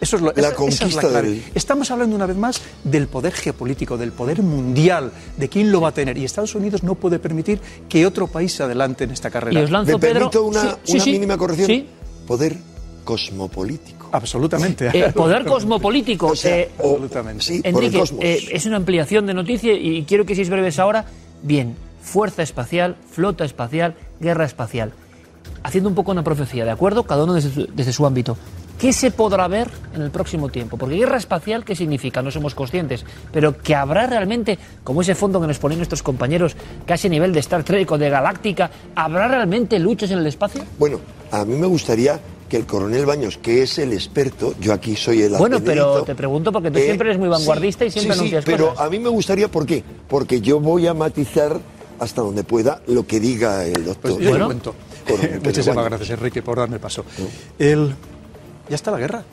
Eso 0.01 0.17
es 0.17 0.23
lo, 0.23 0.29
La 0.29 0.33
esa- 0.33 0.41
esa 0.41 0.51
es 0.51 0.57
conquista 0.57 1.01
clave. 1.01 1.29
del- 1.31 1.43
Estamos 1.55 1.91
hablando 1.91 2.15
una 2.15 2.27
vez 2.27 2.37
más 2.37 2.61
del 2.85 3.09
poder 3.09 3.33
geopolítico, 3.33 3.97
del 3.97 4.13
poder 4.13 4.43
mundial, 4.43 5.11
de 5.37 5.49
quién 5.49 5.73
lo 5.73 5.81
va 5.81 5.89
a 5.89 5.93
tener. 5.93 6.17
Y 6.19 6.25
Estados 6.25 6.55
Unidos 6.55 6.83
no 6.85 6.95
puede 6.95 7.19
permitir 7.19 7.61
que 7.89 8.07
otro 8.07 8.29
país 8.29 8.53
se 8.53 8.63
adelante 8.63 9.05
en 9.05 9.11
esta 9.11 9.29
carrera. 9.31 9.61
¿Me 9.61 9.99
permito 9.99 10.45
una, 10.45 10.61
una 10.89 11.05
mínima 11.05 11.37
corrección? 11.37 11.85
Poder 12.27 12.57
cosmopolítico. 13.05 14.09
Absolutamente. 14.13 14.89
Eh, 14.93 15.13
poder 15.13 15.45
cosmopolítico. 15.45 16.33
eh, 16.45 16.71
Absolutamente. 16.79 17.43
Sí, 17.45 17.61
Enrique, 17.65 18.03
eh, 18.21 18.49
es 18.53 18.67
una 18.67 18.77
ampliación 18.77 19.27
de 19.27 19.35
noticia 19.35 19.73
y 19.73 20.05
quiero 20.05 20.25
que 20.25 20.35
seáis 20.35 20.49
breves 20.51 20.79
ahora. 20.79 21.07
Bien, 21.43 21.75
fuerza 22.03 22.43
espacial, 22.43 22.97
flota 23.11 23.45
espacial, 23.45 23.95
guerra 24.21 24.45
espacial. 24.45 24.93
Haciendo 25.63 25.89
un 25.89 25.95
poco 25.95 26.13
una 26.13 26.23
profecía, 26.23 26.65
¿de 26.65 26.71
acuerdo? 26.71 27.03
Cada 27.05 27.25
uno 27.25 27.35
desde 27.35 27.51
su, 27.51 27.67
desde 27.75 27.93
su 27.93 28.07
ámbito. 28.07 28.37
¿Qué 28.79 28.93
se 28.93 29.11
podrá 29.11 29.49
ver 29.49 29.69
en 29.95 30.03
el 30.03 30.11
próximo 30.13 30.49
tiempo? 30.51 30.77
Porque 30.77 30.95
guerra 30.97 31.17
espacial, 31.17 31.65
¿qué 31.65 31.75
significa? 31.75 32.23
No 32.23 32.31
somos 32.31 32.55
conscientes. 32.55 33.05
Pero 33.33 33.59
que 33.59 33.75
habrá 33.75 34.07
realmente, 34.07 34.57
como 34.85 35.01
ese 35.03 35.17
fondo 35.17 35.41
que 35.41 35.49
nos 35.49 35.59
ponen 35.59 35.79
nuestros 35.79 36.03
compañeros, 36.03 36.55
casi 36.87 37.09
a 37.09 37.11
nivel 37.11 37.33
de 37.33 37.41
Star 37.41 37.65
Trek 37.65 37.91
o 37.91 37.99
de 37.99 38.09
Galáctica, 38.09 38.71
¿habrá 38.95 39.27
realmente 39.27 39.79
luchas 39.81 40.13
en 40.13 40.19
el 40.19 40.27
espacio? 40.29 40.63
Bueno, 40.79 41.01
a 41.33 41.45
mí 41.45 41.57
me 41.57 41.67
gustaría 41.67 42.21
que 42.49 42.57
el 42.57 42.67
coronel 42.67 43.05
Baños, 43.05 43.37
que 43.37 43.63
es 43.63 43.79
el 43.79 43.93
experto, 43.93 44.55
yo 44.61 44.73
aquí 44.73 44.95
soy 44.97 45.23
el 45.23 45.33
Bueno, 45.33 45.59
pero 45.63 46.03
te 46.05 46.15
pregunto 46.15 46.51
porque 46.53 46.71
tú 46.71 46.79
eh, 46.79 46.85
siempre 46.85 47.09
eres 47.09 47.19
muy 47.19 47.29
vanguardista 47.29 47.85
y 47.85 47.91
siempre 47.91 48.15
sí, 48.15 48.19
anuncias 48.21 48.45
sí, 48.45 48.51
pero 48.51 48.71
cosas. 48.71 48.87
a 48.87 48.91
mí 48.91 48.99
me 49.01 49.09
gustaría, 49.11 49.49
¿por 49.49 49.67
qué? 49.67 49.83
Porque 50.09 50.41
yo 50.41 50.61
voy 50.61 50.87
a 50.87 50.95
matizar 50.95 51.59
hasta 51.99 52.23
donde 52.23 52.45
pueda 52.45 52.81
lo 52.87 53.05
que 53.07 53.19
diga 53.21 53.65
el 53.67 53.85
doctor. 53.85 54.13
Pues 54.15 54.25
yo 54.25 54.39
le 54.39 54.45
cuento. 54.45 54.75
Coronel 55.07 55.41
Muchísimas 55.45 55.77
Baños. 55.77 55.91
gracias, 55.91 56.11
Enrique, 56.11 56.43
por 56.43 56.57
darme 56.59 56.79
paso. 56.79 57.05
El- 57.59 57.93
ya 58.69 58.77
está 58.77 58.91
la 58.91 58.99
guerra. 58.99 59.25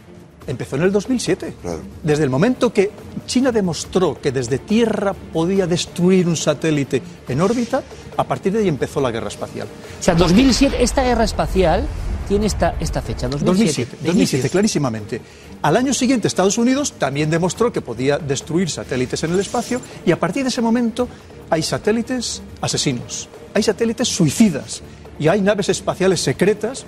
Empezó 0.47 0.75
en 0.75 0.83
el 0.83 0.91
2007. 0.91 1.55
Desde 2.03 2.23
el 2.23 2.29
momento 2.29 2.71
que 2.71 2.91
China 3.25 3.51
demostró 3.51 4.19
que 4.21 4.31
desde 4.31 4.59
Tierra 4.59 5.13
podía 5.13 5.65
destruir 5.65 6.27
un 6.27 6.35
satélite 6.35 7.01
en 7.27 7.41
órbita, 7.41 7.81
a 8.15 8.23
partir 8.23 8.53
de 8.53 8.59
ahí 8.59 8.67
empezó 8.67 9.01
la 9.01 9.09
guerra 9.09 9.29
espacial. 9.29 9.67
O 9.99 10.03
sea, 10.03 10.13
2007, 10.13 10.83
esta 10.83 11.03
guerra 11.03 11.23
espacial 11.23 11.87
tiene 12.27 12.45
esta, 12.45 12.75
esta 12.79 13.01
fecha, 13.01 13.27
2007. 13.27 13.97
2007, 14.01 14.07
2007, 14.07 14.49
clarísimamente. 14.49 15.21
Al 15.63 15.77
año 15.77 15.93
siguiente, 15.95 16.27
Estados 16.27 16.59
Unidos 16.59 16.93
también 16.93 17.29
demostró 17.29 17.73
que 17.73 17.81
podía 17.81 18.19
destruir 18.19 18.69
satélites 18.69 19.23
en 19.23 19.31
el 19.31 19.39
espacio 19.39 19.81
y 20.05 20.11
a 20.11 20.19
partir 20.19 20.43
de 20.43 20.49
ese 20.49 20.61
momento 20.61 21.07
hay 21.49 21.63
satélites 21.63 22.43
asesinos, 22.61 23.29
hay 23.53 23.63
satélites 23.63 24.07
suicidas 24.07 24.83
y 25.17 25.27
hay 25.27 25.41
naves 25.41 25.69
espaciales 25.69 26.21
secretas 26.21 26.85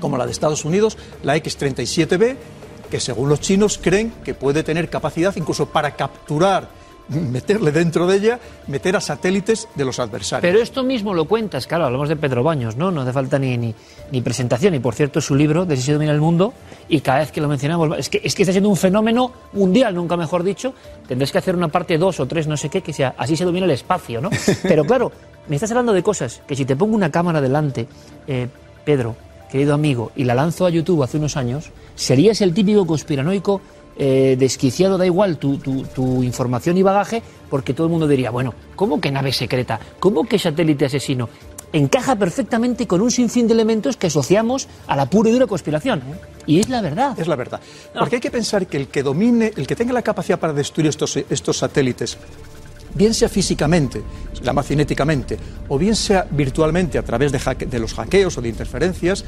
como 0.00 0.16
la 0.16 0.26
de 0.26 0.32
Estados 0.32 0.64
Unidos, 0.64 0.96
la 1.22 1.36
X-37B, 1.36 2.36
que 2.90 3.00
según 3.00 3.28
los 3.28 3.40
chinos 3.40 3.78
creen 3.82 4.12
que 4.24 4.34
puede 4.34 4.62
tener 4.62 4.88
capacidad 4.88 5.34
incluso 5.36 5.66
para 5.66 5.94
capturar 5.96 6.78
meterle 7.08 7.72
dentro 7.72 8.06
de 8.06 8.16
ella, 8.16 8.40
meter 8.66 8.96
a 8.96 9.00
satélites 9.00 9.68
de 9.74 9.84
los 9.84 9.98
adversarios. 9.98 10.42
Pero 10.42 10.62
esto 10.62 10.82
mismo 10.82 11.14
lo 11.14 11.24
cuentas, 11.24 11.66
claro, 11.66 11.86
hablamos 11.86 12.08
de 12.08 12.16
Pedro 12.16 12.42
Baños, 12.42 12.76
¿no? 12.76 12.90
No 12.90 13.02
hace 13.02 13.12
falta 13.12 13.38
ni, 13.38 13.56
ni, 13.56 13.74
ni 14.10 14.20
presentación. 14.20 14.74
Y 14.74 14.78
por 14.78 14.94
cierto, 14.94 15.20
su 15.20 15.34
libro, 15.34 15.64
De 15.64 15.76
si 15.76 15.82
se 15.82 15.92
domina 15.92 16.12
el 16.12 16.20
mundo, 16.20 16.52
y 16.88 17.00
cada 17.00 17.20
vez 17.20 17.32
que 17.32 17.40
lo 17.40 17.48
mencionamos, 17.48 17.98
es 17.98 18.08
que, 18.08 18.20
es 18.22 18.34
que 18.34 18.42
está 18.42 18.52
siendo 18.52 18.68
un 18.68 18.76
fenómeno 18.76 19.32
mundial, 19.52 19.94
nunca 19.94 20.16
mejor 20.16 20.42
dicho. 20.42 20.74
Tendrás 21.06 21.32
que 21.32 21.38
hacer 21.38 21.56
una 21.56 21.68
parte 21.68 21.96
dos 21.98 22.20
o 22.20 22.26
tres, 22.26 22.46
no 22.46 22.56
sé 22.56 22.68
qué, 22.68 22.82
que 22.82 22.92
sea 22.92 23.14
así 23.16 23.36
se 23.36 23.44
domina 23.44 23.64
el 23.64 23.72
espacio, 23.72 24.20
¿no? 24.20 24.30
Pero 24.62 24.84
claro, 24.84 25.10
me 25.48 25.56
estás 25.56 25.70
hablando 25.70 25.92
de 25.92 26.02
cosas 26.02 26.42
que 26.46 26.54
si 26.54 26.64
te 26.64 26.76
pongo 26.76 26.94
una 26.94 27.10
cámara 27.10 27.40
delante, 27.40 27.88
eh, 28.26 28.48
Pedro, 28.84 29.16
querido 29.50 29.74
amigo, 29.74 30.12
y 30.16 30.24
la 30.24 30.34
lanzo 30.34 30.66
a 30.66 30.70
YouTube 30.70 31.02
hace 31.02 31.18
unos 31.18 31.36
años, 31.36 31.70
serías 31.94 32.40
el 32.40 32.54
típico 32.54 32.86
conspiranoico 32.86 33.60
eh, 33.96 34.36
desquiciado, 34.38 34.96
da 34.96 35.06
igual 35.06 35.38
tu, 35.38 35.58
tu, 35.58 35.82
tu, 35.82 36.22
información 36.22 36.76
y 36.76 36.82
bagaje, 36.82 37.22
porque 37.50 37.74
todo 37.74 37.88
el 37.88 37.90
mundo 37.90 38.06
diría, 38.06 38.30
bueno, 38.30 38.54
¿cómo 38.76 39.00
que 39.00 39.10
nave 39.10 39.32
secreta? 39.32 39.80
¿Cómo 39.98 40.24
que 40.24 40.38
satélite 40.38 40.84
asesino? 40.84 41.28
Encaja 41.72 42.16
perfectamente 42.16 42.86
con 42.86 43.00
un 43.00 43.10
sinfín 43.10 43.46
de 43.46 43.54
elementos 43.54 43.96
que 43.96 44.06
asociamos 44.06 44.68
a 44.86 44.96
la 44.96 45.06
pura 45.06 45.28
y 45.28 45.32
dura 45.32 45.46
conspiración. 45.46 46.02
Y 46.46 46.60
es 46.60 46.68
la 46.68 46.80
verdad. 46.80 47.18
Es 47.18 47.26
la 47.26 47.36
verdad. 47.36 47.60
Porque 47.92 48.16
hay 48.16 48.20
que 48.20 48.30
pensar 48.30 48.66
que 48.66 48.78
el 48.78 48.88
que 48.88 49.02
domine, 49.02 49.52
el 49.54 49.66
que 49.66 49.76
tenga 49.76 49.92
la 49.92 50.02
capacidad 50.02 50.38
para 50.38 50.54
destruir 50.54 50.88
estos, 50.88 51.16
estos 51.16 51.58
satélites, 51.58 52.16
bien 52.94 53.14
sea 53.14 53.28
físicamente, 53.28 54.02
la 54.42 54.52
más 54.52 54.66
cinéticamente, 54.66 55.38
o 55.68 55.78
bien 55.78 55.96
sea 55.96 56.26
virtualmente 56.30 56.98
a 56.98 57.02
través 57.02 57.32
de, 57.32 57.38
hacke, 57.38 57.66
de 57.66 57.78
los 57.78 57.94
hackeos 57.94 58.38
o 58.38 58.42
de 58.42 58.48
interferencias, 58.48 59.24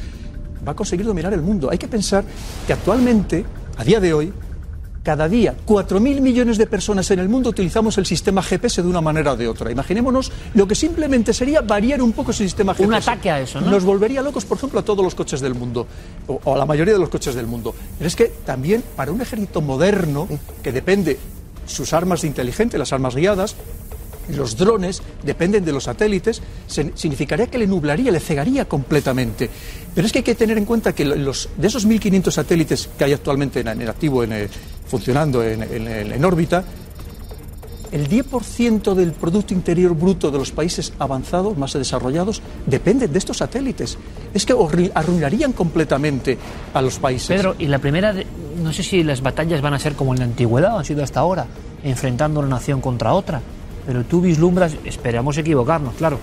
va 0.66 0.72
a 0.72 0.76
conseguir 0.76 1.06
dominar 1.06 1.32
el 1.32 1.42
mundo. 1.42 1.70
Hay 1.70 1.78
que 1.78 1.88
pensar 1.88 2.24
que 2.66 2.72
actualmente, 2.72 3.44
a 3.76 3.84
día 3.84 4.00
de 4.00 4.12
hoy, 4.12 4.32
cada 5.02 5.28
día 5.28 5.54
4.000 5.66 6.20
millones 6.20 6.58
de 6.58 6.66
personas 6.66 7.10
en 7.10 7.20
el 7.20 7.28
mundo 7.28 7.48
utilizamos 7.48 7.96
el 7.96 8.04
sistema 8.04 8.42
GPS 8.42 8.82
de 8.82 8.88
una 8.88 9.00
manera 9.00 9.32
o 9.32 9.36
de 9.36 9.48
otra. 9.48 9.70
Imaginémonos 9.70 10.30
lo 10.54 10.68
que 10.68 10.74
simplemente 10.74 11.32
sería 11.32 11.62
variar 11.62 12.02
un 12.02 12.12
poco 12.12 12.32
ese 12.32 12.44
sistema 12.44 12.74
GPS. 12.74 12.86
Un 12.86 12.94
ataque 12.94 13.30
a 13.30 13.40
eso, 13.40 13.60
¿no? 13.60 13.70
Nos 13.70 13.84
volvería 13.84 14.20
locos, 14.20 14.44
por 14.44 14.58
ejemplo, 14.58 14.80
a 14.80 14.84
todos 14.84 15.02
los 15.02 15.14
coches 15.14 15.40
del 15.40 15.54
mundo, 15.54 15.86
o, 16.26 16.40
o 16.44 16.54
a 16.54 16.58
la 16.58 16.66
mayoría 16.66 16.92
de 16.92 17.00
los 17.00 17.08
coches 17.08 17.34
del 17.34 17.46
mundo. 17.46 17.74
Pero 17.96 18.08
es 18.08 18.14
que 18.14 18.26
también 18.44 18.84
para 18.94 19.10
un 19.10 19.22
ejército 19.22 19.62
moderno, 19.62 20.28
que 20.62 20.70
depende 20.70 21.18
sus 21.70 21.92
armas 21.92 22.22
de 22.22 22.78
las 22.78 22.92
armas 22.92 23.14
guiadas, 23.14 23.56
los 24.28 24.56
drones 24.56 25.02
dependen 25.22 25.64
de 25.64 25.72
los 25.72 25.84
satélites, 25.84 26.40
significaría 26.66 27.48
que 27.48 27.58
le 27.58 27.66
nublaría, 27.66 28.12
le 28.12 28.20
cegaría 28.20 28.64
completamente. 28.66 29.50
Pero 29.94 30.06
es 30.06 30.12
que 30.12 30.20
hay 30.20 30.24
que 30.24 30.34
tener 30.34 30.58
en 30.58 30.64
cuenta 30.64 30.94
que 30.94 31.04
los, 31.04 31.48
de 31.56 31.66
esos 31.66 31.86
1.500 31.86 32.30
satélites 32.30 32.88
que 32.96 33.04
hay 33.04 33.12
actualmente 33.12 33.60
en, 33.60 33.88
activo, 33.88 34.22
en, 34.22 34.48
funcionando 34.86 35.42
en, 35.42 35.62
en 35.62 36.24
órbita, 36.24 36.64
el 37.92 38.08
10% 38.08 38.94
del 38.94 39.12
Producto 39.12 39.52
Interior 39.52 39.94
Bruto 39.94 40.30
de 40.30 40.38
los 40.38 40.52
países 40.52 40.92
avanzados, 40.98 41.56
más 41.58 41.72
desarrollados, 41.72 42.42
depende 42.66 43.08
de 43.08 43.18
estos 43.18 43.38
satélites. 43.38 43.98
Es 44.32 44.46
que 44.46 44.54
arruinarían 44.94 45.52
completamente 45.52 46.38
a 46.72 46.82
los 46.82 46.98
países. 46.98 47.28
Pedro, 47.28 47.56
y 47.58 47.66
la 47.66 47.78
primera, 47.78 48.12
de, 48.12 48.26
no 48.62 48.72
sé 48.72 48.82
si 48.82 49.02
las 49.02 49.22
batallas 49.22 49.60
van 49.60 49.74
a 49.74 49.78
ser 49.78 49.94
como 49.94 50.12
en 50.12 50.20
la 50.20 50.24
antigüedad, 50.26 50.78
han 50.78 50.84
sido 50.84 51.02
hasta 51.02 51.20
ahora, 51.20 51.46
enfrentando 51.82 52.40
una 52.40 52.48
nación 52.48 52.80
contra 52.80 53.12
otra. 53.12 53.40
Pero 53.86 54.04
tú 54.04 54.20
vislumbras, 54.20 54.76
esperamos 54.84 55.36
equivocarnos, 55.38 55.94
claro, 55.94 56.18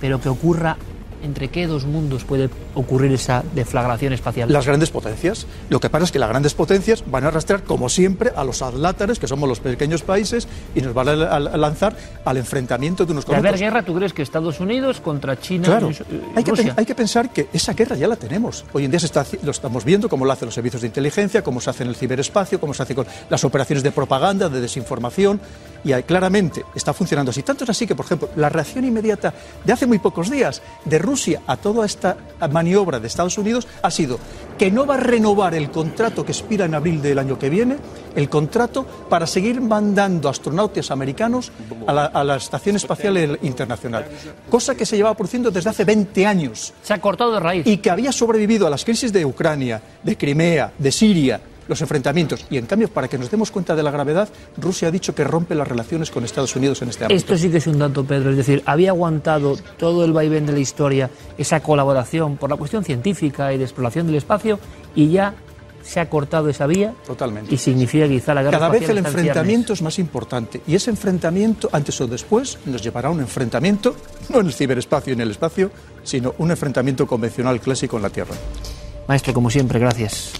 pero 0.00 0.20
que 0.20 0.28
ocurra 0.28 0.76
¿Entre 1.24 1.48
qué 1.48 1.66
dos 1.66 1.86
mundos 1.86 2.22
puede 2.24 2.50
ocurrir 2.74 3.10
esa 3.12 3.42
deflagración 3.54 4.12
espacial? 4.12 4.52
Las 4.52 4.66
grandes 4.66 4.90
potencias. 4.90 5.46
Lo 5.70 5.80
que 5.80 5.88
pasa 5.88 6.04
es 6.04 6.12
que 6.12 6.18
las 6.18 6.28
grandes 6.28 6.52
potencias 6.52 7.02
van 7.06 7.24
a 7.24 7.28
arrastrar, 7.28 7.62
como 7.62 7.88
siempre, 7.88 8.30
a 8.36 8.44
los 8.44 8.60
adláteres, 8.60 9.18
que 9.18 9.26
somos 9.26 9.48
los 9.48 9.58
pequeños 9.60 10.02
países, 10.02 10.46
y 10.74 10.82
nos 10.82 10.92
van 10.92 11.08
a, 11.08 11.38
lanzar 11.40 11.96
al 12.26 12.36
enfrentamiento 12.36 13.06
de 13.06 13.12
unos 13.12 13.24
con 13.24 13.36
otros. 13.36 13.48
haber 13.48 13.58
guerra, 13.58 13.82
¿tú 13.82 13.94
crees 13.94 14.12
que 14.12 14.20
Estados 14.20 14.60
Unidos 14.60 15.00
contra 15.00 15.40
China 15.40 15.64
claro. 15.64 15.90
y 15.90 15.96
hay, 16.36 16.44
que, 16.44 16.50
Rusia? 16.50 16.74
hay 16.76 16.84
que 16.84 16.94
pensar 16.94 17.30
que 17.30 17.48
esa 17.52 17.72
guerra 17.72 17.96
ya 17.96 18.06
la 18.06 18.16
tenemos. 18.16 18.66
Hoy 18.74 18.84
en 18.84 18.90
día 18.90 19.00
se 19.00 19.06
está, 19.06 19.24
lo 19.42 19.50
estamos 19.50 19.84
viendo, 19.84 20.10
cómo 20.10 20.26
lo 20.26 20.32
hacen 20.32 20.44
los 20.46 20.54
servicios 20.54 20.82
de 20.82 20.88
inteligencia, 20.88 21.42
cómo 21.42 21.60
se 21.62 21.70
hace 21.70 21.84
en 21.84 21.88
el 21.88 21.96
ciberespacio, 21.96 22.60
cómo 22.60 22.74
se 22.74 22.82
hace 22.82 22.94
con 22.94 23.06
las 23.30 23.44
operaciones 23.44 23.82
de 23.82 23.92
propaganda, 23.92 24.50
de 24.50 24.60
desinformación, 24.60 25.40
y 25.84 25.92
claramente 26.02 26.64
está 26.74 26.92
funcionando 26.92 27.30
así. 27.30 27.42
Tanto 27.42 27.64
es 27.64 27.70
así 27.70 27.86
que, 27.86 27.94
por 27.94 28.06
ejemplo, 28.06 28.30
la 28.36 28.48
reacción 28.48 28.84
inmediata 28.84 29.32
de 29.64 29.72
hace 29.72 29.86
muy 29.86 29.98
pocos 29.98 30.30
días 30.30 30.62
de 30.84 30.98
Rusia 30.98 31.42
a 31.46 31.56
toda 31.56 31.84
esta 31.86 32.16
maniobra 32.50 32.98
de 32.98 33.06
Estados 33.06 33.38
Unidos 33.38 33.68
ha 33.82 33.90
sido 33.90 34.18
que 34.58 34.70
no 34.70 34.86
va 34.86 34.94
a 34.94 34.98
renovar 34.98 35.54
el 35.54 35.70
contrato 35.70 36.24
que 36.24 36.32
expira 36.32 36.64
en 36.64 36.74
abril 36.74 37.02
del 37.02 37.18
año 37.18 37.38
que 37.38 37.50
viene, 37.50 37.76
el 38.14 38.28
contrato 38.28 38.86
para 39.08 39.26
seguir 39.26 39.60
mandando 39.60 40.28
astronautas 40.28 40.90
americanos 40.90 41.52
a 41.86 41.92
la, 41.92 42.04
a 42.06 42.24
la 42.24 42.36
Estación 42.36 42.76
Espacial 42.76 43.38
Internacional, 43.42 44.06
cosa 44.48 44.74
que 44.74 44.86
se 44.86 44.96
llevaba 44.96 45.16
produciendo 45.16 45.50
desde 45.50 45.70
hace 45.70 45.84
20 45.84 46.26
años. 46.26 46.72
Se 46.82 46.94
ha 46.94 47.00
cortado 47.00 47.32
de 47.32 47.40
raíz. 47.40 47.66
Y 47.66 47.78
que 47.78 47.90
había 47.90 48.12
sobrevivido 48.12 48.66
a 48.66 48.70
las 48.70 48.84
crisis 48.84 49.12
de 49.12 49.24
Ucrania, 49.24 49.82
de 50.02 50.16
Crimea, 50.16 50.72
de 50.78 50.92
Siria, 50.92 51.40
los 51.68 51.80
enfrentamientos. 51.80 52.46
Y 52.50 52.58
en 52.58 52.66
cambio, 52.66 52.88
para 52.88 53.08
que 53.08 53.18
nos 53.18 53.30
demos 53.30 53.50
cuenta 53.50 53.74
de 53.74 53.82
la 53.82 53.90
gravedad, 53.90 54.28
Rusia 54.56 54.88
ha 54.88 54.90
dicho 54.90 55.14
que 55.14 55.24
rompe 55.24 55.54
las 55.54 55.68
relaciones 55.68 56.10
con 56.10 56.24
Estados 56.24 56.54
Unidos 56.56 56.82
en 56.82 56.90
este 56.90 57.04
ámbito. 57.04 57.16
Esto 57.16 57.36
sí 57.36 57.50
que 57.50 57.58
es 57.58 57.66
un 57.66 57.78
dato, 57.78 58.04
Pedro. 58.04 58.30
Es 58.30 58.36
decir, 58.36 58.62
había 58.66 58.90
aguantado 58.90 59.56
todo 59.78 60.04
el 60.04 60.12
vaivén 60.12 60.46
de 60.46 60.52
la 60.52 60.58
historia, 60.58 61.10
esa 61.38 61.60
colaboración 61.60 62.36
por 62.36 62.50
la 62.50 62.56
cuestión 62.56 62.84
científica 62.84 63.52
y 63.52 63.58
de 63.58 63.64
exploración 63.64 64.06
del 64.06 64.16
espacio, 64.16 64.58
y 64.94 65.10
ya 65.10 65.34
se 65.84 66.00
ha 66.00 66.08
cortado 66.08 66.48
esa 66.48 66.66
vía. 66.66 66.94
Totalmente. 67.06 67.54
Y 67.54 67.58
significa 67.58 68.08
quizá 68.08 68.34
la 68.34 68.42
guerra 68.42 68.58
Cada 68.58 68.70
vez 68.70 68.88
el 68.88 68.98
enfrentamiento 68.98 69.74
es 69.74 69.82
más 69.82 69.98
importante. 69.98 70.62
Y 70.66 70.74
ese 70.74 70.90
enfrentamiento, 70.90 71.68
antes 71.72 72.00
o 72.00 72.06
después, 72.06 72.58
nos 72.64 72.82
llevará 72.82 73.08
a 73.08 73.12
un 73.12 73.20
enfrentamiento, 73.20 73.94
no 74.30 74.40
en 74.40 74.46
el 74.46 74.52
ciberespacio 74.52 75.12
y 75.12 75.14
en 75.14 75.20
el 75.20 75.30
espacio, 75.30 75.70
sino 76.02 76.34
un 76.38 76.50
enfrentamiento 76.50 77.06
convencional 77.06 77.60
clásico 77.60 77.96
en 77.96 78.02
la 78.02 78.10
Tierra. 78.10 78.34
Maestro, 79.06 79.34
como 79.34 79.50
siempre, 79.50 79.78
gracias. 79.78 80.32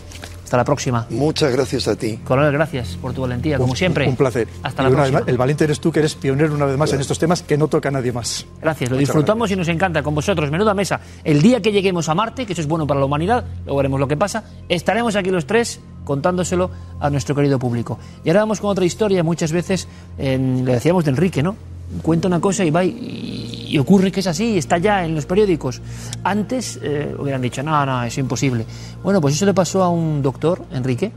Hasta 0.55 0.60
la 0.60 0.64
próxima. 0.66 1.06
Muchas 1.10 1.52
gracias 1.52 1.89
a 1.89 1.97
ti. 1.97 2.20
Coronel, 2.22 2.52
gracias 2.52 2.97
por 3.02 3.12
tu 3.12 3.22
valentía, 3.22 3.59
como 3.59 3.74
siempre. 3.74 4.06
Un 4.06 4.14
placer. 4.14 4.47
Hasta 4.62 4.82
y 4.82 4.85
la 4.85 4.90
próxima. 4.93 5.18
Vez, 5.18 5.28
el 5.28 5.36
valiente 5.36 5.64
eres 5.64 5.81
tú, 5.81 5.90
que 5.90 5.98
eres 5.98 6.14
pionero 6.14 6.55
una 6.55 6.66
vez 6.66 6.78
más 6.78 6.90
claro. 6.90 6.98
en 6.98 7.01
estos 7.01 7.18
temas 7.18 7.43
que 7.43 7.59
no 7.59 7.66
toca 7.66 7.89
a 7.89 7.90
nadie 7.90 8.12
más. 8.12 8.47
Gracias, 8.62 8.89
lo 8.89 8.94
Muchas 8.94 9.09
disfrutamos 9.09 9.48
gracias. 9.48 9.56
y 9.56 9.59
nos 9.59 9.68
encanta 9.68 10.05
con 10.05 10.14
vosotros. 10.14 10.52
Menuda 10.52 10.72
mesa. 10.72 11.01
El 11.24 11.43
día 11.43 11.60
que 11.60 11.72
lleguemos 11.72 12.09
a 12.09 12.14
Marte, 12.14 12.47
que 12.47 12.52
eso 12.52 12.62
es 12.62 12.68
bueno 12.68 12.86
para 12.86 13.01
la 13.01 13.06
humanidad, 13.06 13.44
luego 13.64 13.78
veremos 13.78 13.98
lo 13.98 14.06
que 14.06 14.16
pasa, 14.16 14.44
estaremos 14.68 15.16
aquí 15.16 15.31
los 15.31 15.44
tres 15.44 15.81
contándoselo 16.05 16.70
a 17.01 17.10
nuestro 17.10 17.35
querido 17.35 17.59
público. 17.59 17.98
Y 18.24 18.28
ahora 18.28 18.43
vamos 18.43 18.60
con 18.60 18.70
otra 18.70 18.85
historia, 18.85 19.24
muchas 19.24 19.51
veces 19.51 19.89
en, 20.18 20.64
le 20.64 20.74
decíamos 20.74 21.05
de 21.05 21.10
Enrique, 21.10 21.43
¿no? 21.43 21.56
Cuenta 22.01 22.28
una 22.28 22.40
cosa 22.40 22.64
y 22.64 22.70
va 22.70 22.85
y, 22.85 23.44
y 23.74 23.78
ocurre 23.80 24.12
que 24.12 24.20
es 24.20 24.28
así, 24.28 24.56
está 24.56 24.78
ya 24.78 25.05
en 25.05 25.16
los 25.16 25.26
periódicos. 25.26 25.82
Antes 26.22 26.78
eh, 26.80 27.12
hubieran 27.18 27.42
dicho, 27.42 27.60
no, 27.60 27.84
no, 27.84 28.05
es 28.05 28.16
imposible. 28.18 28.64
Bueno, 29.02 29.20
pues 29.20 29.34
eso 29.34 29.46
le 29.46 29.52
pasó 29.52 29.82
a 29.82 29.88
un 29.88 30.22
doctor, 30.22 30.64
Enrique, 30.70 31.10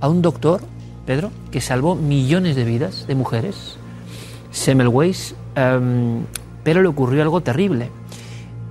a 0.00 0.08
un 0.08 0.22
doctor, 0.22 0.60
Pedro, 1.04 1.32
que 1.50 1.60
salvó 1.60 1.96
millones 1.96 2.54
de 2.54 2.62
vidas 2.62 3.08
de 3.08 3.16
mujeres, 3.16 3.78
Semmelweis, 4.52 5.34
um, 5.56 6.22
pero 6.62 6.82
le 6.82 6.86
ocurrió 6.86 7.20
algo 7.22 7.40
terrible. 7.40 7.90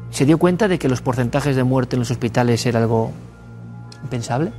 Se 0.09 0.25
dio 0.25 0.37
cuenta 0.37 0.69
de 0.69 0.79
que 0.79 0.87
los 0.87 1.01
porcentajes 1.01 1.57
de 1.57 1.65
muerte 1.65 1.97
en 1.97 1.99
los 1.99 2.11
hospitales 2.11 2.65
era 2.65 2.79
algo 2.79 3.11
impensable 4.03 4.53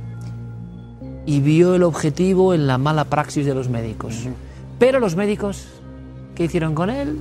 y 1.25 1.39
vio 1.39 1.73
el 1.73 1.81
objetivo 1.81 2.53
en 2.53 2.67
la 2.67 2.77
mala 2.77 3.05
praxis 3.05 3.47
de 3.47 3.55
los 3.55 3.67
médicos. 3.67 4.25
Uh 4.25 4.29
-huh. 4.29 4.33
Pero 4.77 4.99
los 4.99 5.15
médicos, 5.15 5.65
¿qué 6.35 6.43
hicieron 6.43 6.75
con 6.75 6.91
él? 6.91 7.17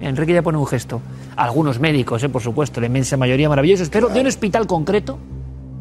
Enrique 0.00 0.32
ya 0.32 0.42
pone 0.42 0.58
un 0.58 0.66
gesto. 0.66 1.00
Algunos 1.36 1.78
médicos, 1.78 2.22
eh, 2.22 2.28
por 2.28 2.42
supuesto, 2.42 2.80
la 2.80 2.86
inmensa 2.86 3.16
mayoría 3.16 3.48
maravillosos, 3.48 3.88
pero 3.88 4.06
claro. 4.06 4.14
de 4.14 4.20
un 4.22 4.26
hospital 4.26 4.66
concreto, 4.66 5.18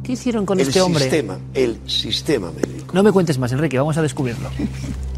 ¿qué 0.03 0.13
hicieron 0.13 0.45
con 0.45 0.59
el 0.59 0.67
Este 0.67 0.81
hombre? 0.81 1.03
Sistema, 1.03 1.37
el 1.53 1.79
sistema 1.85 2.51
médico. 2.51 2.93
No 2.93 3.03
me 3.03 3.11
cuentes 3.11 3.37
más, 3.37 3.51
Enrique, 3.51 3.77
vamos 3.77 3.97
a 3.97 4.01
descubrirlo. 4.01 4.49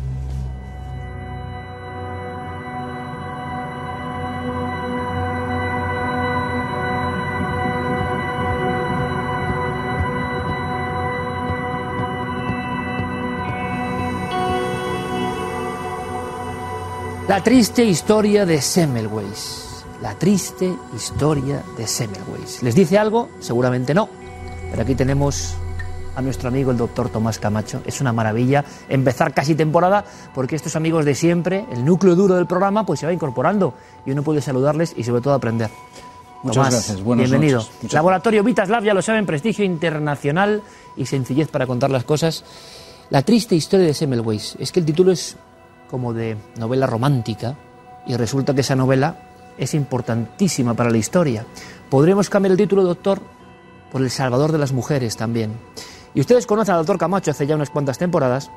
La 17.32 17.41
triste 17.41 17.86
historia 17.86 18.45
de 18.45 18.62
Semmelweis. 18.62 19.86
La 20.02 20.16
triste 20.16 20.76
historia 20.94 21.64
de 21.78 21.88
Semmelweis. 21.88 22.62
¿Les 22.62 22.76
dice 22.76 22.98
algo? 22.98 23.30
Seguramente 23.40 23.94
no. 23.94 24.10
Pero 24.70 24.82
aquí 24.82 24.95
tenemos 24.95 25.56
a 26.14 26.22
nuestro 26.22 26.49
amigo 26.49 26.72
el 26.72 26.78
doctor 26.78 27.08
Tomás 27.08 27.40
Camacho. 27.40 27.84
Es 27.86 28.02
una 28.02 28.12
maravilla 28.12 28.66
empezar 28.90 29.34
casi 29.34 29.56
temporada 29.56 30.03
porque 30.36 30.58
estos 30.58 30.76
amigos 30.76 31.06
de 31.06 31.16
siempre, 31.16 31.66
el 31.72 31.86
núcleo 31.86 32.18
duro 32.18 32.36
del 32.36 32.48
programa, 32.48 32.86
pues 32.86 32.99
se 32.99 33.06
va 33.06 33.14
incorporando 33.14 33.76
y 34.06 34.12
uno 34.12 34.24
puede 34.24 34.41
saludarles 34.41 34.94
y 34.98 35.06
sobre 35.06 35.22
todo 35.22 35.34
aprender. 35.34 35.70
Muchas 36.44 36.56
Tomás, 36.56 36.74
gracias. 36.74 37.02
Buenas 37.02 37.30
bienvenido. 37.30 37.60
noches. 37.60 37.74
Muchas 37.82 37.94
Laboratorio 37.94 38.44
Vitas 38.44 38.68
Lab, 38.68 38.84
ya 38.84 38.94
lo 38.94 39.02
saben, 39.02 39.26
prestigio 39.26 39.64
internacional 39.64 40.64
y 40.98 41.06
sencillez 41.06 41.48
para 41.48 41.66
contar 41.66 41.91
las 41.91 42.03
cosas. 42.03 42.44
La 43.10 43.22
triste 43.22 43.56
historia 43.56 43.86
de 43.86 43.94
Semmelweis. 43.94 44.58
Es 44.60 44.74
que 44.74 44.82
el 44.82 44.86
título 44.86 45.14
es 45.14 45.38
como 45.91 46.13
de 46.13 46.38
novela 46.57 46.88
romántica 46.88 47.57
y 48.07 48.15
resulta 48.15 48.55
que 48.55 48.61
esa 48.61 48.76
novela 48.76 49.18
es 49.57 49.73
importantísima 49.73 50.73
para 50.73 50.89
la 50.89 50.97
historia. 50.97 51.45
Podríamos 51.89 52.30
cambiar 52.30 52.53
el 52.53 52.57
título, 52.57 52.84
doctor, 52.84 53.22
por 53.91 54.01
El 54.01 54.09
Salvador 54.09 54.53
de 54.53 54.57
las 54.57 54.72
Mujeres 54.72 55.18
también. 55.18 55.51
Y 56.13 56.22
ustedes 56.22 56.47
conocen 56.47 56.76
al 56.76 56.80
doctor 56.80 56.97
Camacho 56.97 57.31
hace 57.31 57.45
ya 57.45 57.55
unas 57.55 57.69
cuantas 57.69 57.97
temporadas 57.97 58.49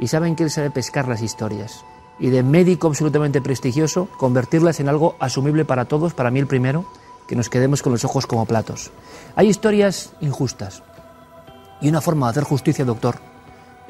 y 0.00 0.08
saben 0.08 0.34
que 0.34 0.42
él 0.42 0.50
sabe 0.50 0.70
pescar 0.70 1.08
las 1.08 1.22
historias. 1.22 1.84
Y 2.18 2.28
de 2.28 2.42
médico 2.42 2.88
absolutamente 2.88 3.40
prestigioso, 3.40 4.08
convertirlas 4.18 4.80
en 4.80 4.88
algo 4.88 5.16
asumible 5.20 5.64
para 5.64 5.86
todos, 5.86 6.12
para 6.12 6.30
mí 6.30 6.40
el 6.40 6.46
primero, 6.46 6.84
que 7.26 7.36
nos 7.36 7.48
quedemos 7.48 7.82
con 7.82 7.92
los 7.92 8.04
ojos 8.04 8.26
como 8.26 8.44
platos. 8.44 8.90
Hay 9.36 9.48
historias 9.48 10.12
injustas. 10.20 10.82
Y 11.80 11.88
una 11.88 12.00
forma 12.00 12.26
de 12.26 12.30
hacer 12.32 12.44
justicia, 12.44 12.84
doctor, 12.84 13.29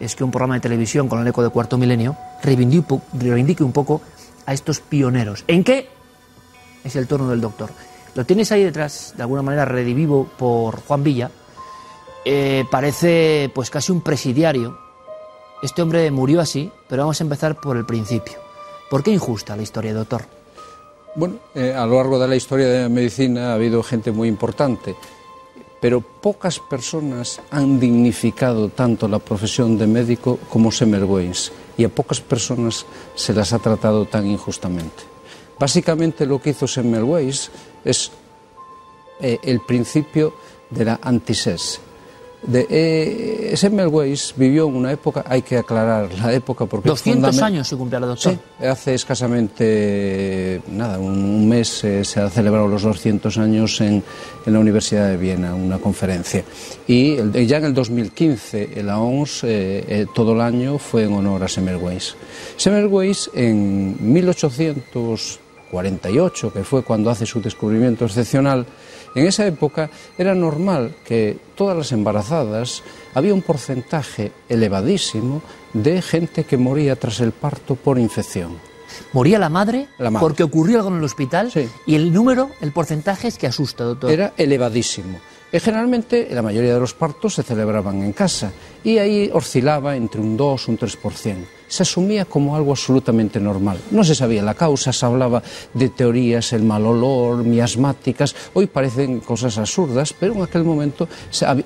es 0.01 0.17
que 0.17 0.25
un 0.25 0.31
programa 0.31 0.55
de 0.55 0.61
televisión 0.61 1.09
con 1.09 1.21
el 1.21 1.29
eco 1.29 1.43
de 1.43 1.51
cuarto 1.51 1.79
milenio 1.79 2.17
reivindique, 2.43 3.63
un 3.63 3.73
poco 3.73 4.01
a 4.47 4.55
estos 4.55 4.81
pioneros. 4.81 5.45
¿En 5.47 5.63
qué? 5.63 5.89
Es 6.83 6.97
el 6.97 7.07
turno 7.07 7.29
del 7.29 7.41
doctor. 7.41 7.71
Lo 8.15 8.25
tienes 8.25 8.51
ahí 8.51 8.65
detrás, 8.65 9.15
de 9.17 9.23
alguna 9.23 9.43
manera 9.43 9.65
redivivo 9.65 10.29
por 10.39 10.81
Juan 10.83 11.05
Villa. 11.05 11.31
Eh, 12.25 12.65
parece 12.71 13.51
pues 13.55 13.71
casi 13.71 13.93
un 13.93 14.01
presidiario. 14.01 14.79
Este 15.63 15.83
hombre 15.83 16.11
murió 16.11 16.41
así, 16.41 16.73
pero 16.89 17.03
vamos 17.03 17.21
a 17.21 17.25
empezar 17.25 17.61
por 17.61 17.77
el 17.77 17.85
principio. 17.85 18.39
¿Por 18.89 19.03
qué 19.03 19.11
injusta 19.13 19.55
la 19.55 19.63
historia, 19.63 19.95
doctor? 19.95 20.23
Bueno, 21.15 21.37
eh, 21.55 21.75
a 21.75 21.87
lo 21.87 21.97
largo 21.97 22.19
de 22.19 22.29
la 22.29 22.37
historia 22.37 22.67
de 22.69 22.83
la 22.83 22.89
medicina 22.89 23.51
ha 23.51 23.55
habido 23.55 23.83
gente 23.83 24.11
muy 24.13 24.29
importante, 24.29 24.97
pero 25.81 26.01
pocas 26.01 26.61
personas 26.61 27.41
han 27.51 27.81
dignificado 27.81 28.69
tanto 28.69 29.09
la 29.09 29.19
profesión 29.19 29.79
de 29.79 29.87
médico 29.87 30.39
como 30.49 30.71
Semmelweis, 30.71 31.53
y 31.77 31.85
a 31.85 31.89
pocas 31.89 32.21
personas 32.21 32.85
se 33.15 33.33
las 33.33 33.53
ha 33.53 33.59
tratado 33.59 34.05
tan 34.05 34.27
injustamente. 34.27 35.05
Básicamente 35.59 36.27
lo 36.27 36.41
que 36.41 36.51
hizo 36.51 36.67
Semmelweis 36.67 37.51
es 37.85 38.13
eh, 39.21 39.39
el 39.43 39.61
principio 39.61 40.35
de 40.69 40.85
la 40.85 41.01
antisés. 41.03 41.81
De, 42.43 42.67
eh, 42.71 43.57
Semmelweis 43.57 44.33
vivió 44.35 44.67
en 44.67 44.77
una 44.77 44.93
época, 44.93 45.25
hay 45.27 45.43
que 45.43 45.59
aclarar 45.59 46.09
la 46.19 46.33
época 46.33 46.65
porque... 46.65 46.89
200 46.89 47.43
años 47.43 47.69
se 47.69 47.77
cumple 47.77 48.01
la 48.01 48.07
doctor. 48.07 48.33
Sí, 48.33 48.67
hace 48.67 48.95
escasamente, 48.95 50.63
nada, 50.69 50.99
un, 50.99 51.47
mes 51.49 51.85
eh, 51.85 52.03
se 52.05 52.21
ha 52.21 52.31
celebrado 52.31 52.67
los 52.67 52.83
200 52.83 53.37
años 53.37 53.81
en, 53.83 54.03
en, 54.47 54.53
la 54.53 54.59
Universidad 54.59 55.09
de 55.09 55.19
Viena, 55.19 55.55
una 55.55 55.79
conferencia. 55.79 56.43
Y 56.87 57.17
el, 57.17 57.47
ya 57.47 57.59
en 57.59 57.67
el 57.67 57.75
2015 57.75 58.83
la 58.83 58.99
OMS 58.99 59.43
eh, 59.45 60.07
todo 60.15 60.33
el 60.33 60.41
año 60.41 60.79
fue 60.79 61.05
en 61.05 61.13
honor 61.13 61.43
a 61.43 61.49
Semmelweis. 61.49 62.17
Semmelweis 62.57 63.31
en 63.35 63.97
1800 64.01 65.41
48, 65.71 66.53
que 66.53 66.65
fue 66.65 66.83
cuando 66.83 67.11
hace 67.11 67.27
su 67.27 67.41
descubrimiento 67.41 68.05
excepcional, 68.05 68.67
en 69.15 69.27
esa 69.27 69.47
época 69.47 69.91
era 70.19 70.35
normal 70.35 70.95
que 71.05 71.37
todas 71.55 71.77
las 71.77 71.93
embarazadas 71.93 72.83
había 73.15 73.35
un 73.35 73.43
porcentaje 73.43 74.33
elevadísimo 74.49 75.43
de 75.73 76.03
gente 76.03 76.45
que 76.45 76.57
moría 76.57 76.97
tras 76.97 77.21
el 77.21 77.33
parto 77.33 77.75
por 77.75 77.99
infección. 77.99 78.59
¿Moría 79.13 79.39
la 79.39 79.49
madre, 79.49 79.89
la 79.99 80.11
madre. 80.11 80.21
porque 80.21 80.43
ocurrió 80.43 80.79
algo 80.79 80.91
en 80.91 80.99
el 80.99 81.05
hospital? 81.05 81.51
Sí. 81.51 81.69
Y 81.87 81.95
el 81.95 82.13
número, 82.13 82.51
el 82.61 82.73
porcentaje 82.73 83.29
es 83.29 83.39
que 83.39 83.47
asusta, 83.47 83.85
doctor. 83.85 84.11
Era 84.11 84.33
elevadísimo. 84.37 85.21
Y 85.53 85.59
generalmente 85.59 86.29
la 86.31 86.43
mayoría 86.43 86.75
de 86.75 86.81
los 86.81 86.95
partos 86.95 87.35
se 87.35 87.43
celebraban 87.43 88.03
en 88.03 88.13
casa 88.13 88.53
y 88.85 88.99
ahí 88.99 89.31
oscilaba 89.33 89.97
entre 89.97 90.21
un 90.21 90.37
2 90.37 90.69
y 90.69 90.71
un 90.71 90.79
3% 90.79 91.37
se 91.71 91.85
asumía 91.85 92.25
como 92.25 92.57
algo 92.57 92.73
absolutamente 92.73 93.41
normal. 93.41 93.79
No 93.93 94.03
se 94.05 94.15
sabía 94.15 94.43
la 94.43 94.55
causa, 94.55 94.93
se 94.93 95.07
hablaba 95.07 95.43
de 95.73 95.89
teorías, 95.89 96.53
el 96.53 96.65
mal 96.65 96.85
olor, 96.85 97.45
miasmáticas, 97.45 98.35
hoy 98.53 98.67
parecen 98.67 99.21
cosas 99.21 99.57
absurdas, 99.57 100.13
pero 100.13 100.35
en 100.35 100.43
aquel 100.43 100.65
momento 100.65 101.09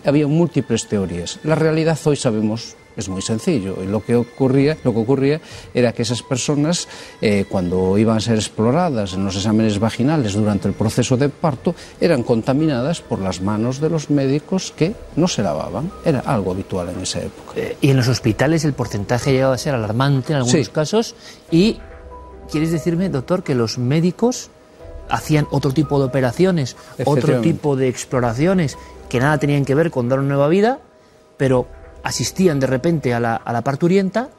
había 0.05 0.27
múltiples 0.27 0.87
teorías. 0.87 1.41
La 1.43 1.55
realidad 1.55 1.99
hoy 2.05 2.17
sabemos 2.17 2.77
es 2.97 3.09
muy 3.09 3.23
sencillo. 3.23 3.77
Y 3.83 3.87
lo 3.87 4.05
que 4.05 4.17
ocurría, 4.17 4.77
lo 4.85 4.93
que 4.93 4.99
ocurría 5.01 5.41
era 5.73 5.93
que 5.93 6.03
esas 6.03 6.23
personas, 6.23 6.89
eh, 7.21 7.45
cuando 7.49 7.97
iban 7.99 8.17
a 8.17 8.21
ser 8.21 8.37
exploradas 8.37 9.15
en 9.15 9.25
los 9.25 9.37
exámenes 9.37 9.79
vaginales 9.79 10.35
durante 10.35 10.69
el 10.69 10.75
proceso 10.75 11.17
de 11.17 11.29
parto, 11.29 11.75
eran 12.01 12.23
contaminadas 12.23 13.01
por 13.01 13.19
las 13.21 13.41
manos 13.41 13.81
de 13.81 13.91
los 13.91 14.11
médicos 14.11 14.73
que 14.77 14.95
no 15.17 15.29
se 15.29 15.43
lavaban. 15.43 15.91
Era 16.05 16.21
algo 16.21 16.53
habitual 16.53 16.89
en 16.91 17.01
esa 17.01 17.21
época. 17.21 17.53
Eh, 17.57 17.77
y 17.81 17.91
en 17.91 17.97
los 17.97 18.09
hospitales 18.09 18.65
el 18.65 18.73
porcentaje 18.75 19.33
llegaba 19.33 19.55
a 19.55 19.59
ser 19.59 19.75
alarmante 19.75 20.33
en 20.33 20.39
algunos 20.39 20.67
Sí. 20.67 20.73
casos. 20.73 21.15
Y 21.51 21.79
quieres 22.51 22.71
decirme, 22.73 23.09
doctor, 23.09 23.43
que 23.43 23.55
los 23.55 23.79
médicos 23.79 24.51
hacían 25.09 25.47
otro 25.51 25.73
tipo 25.73 25.99
de 25.99 26.07
operaciones, 26.07 26.77
otro 27.05 27.41
tipo 27.41 27.77
de 27.77 27.89
exploraciones 27.89 28.79
que 29.09 29.21
nada 29.21 29.39
tenían 29.39 29.65
que 29.65 29.75
ver 29.75 29.91
con 29.91 30.09
dar 30.09 30.19
una 30.19 30.29
nueva 30.29 30.49
vida, 30.49 30.79
pero 31.37 31.67
asistían 32.05 32.61
de 32.61 32.67
repente 32.67 33.13
a 33.13 33.21
la, 33.21 33.37
a 33.37 33.53
la 33.53 33.63
parturienta 33.63 34.31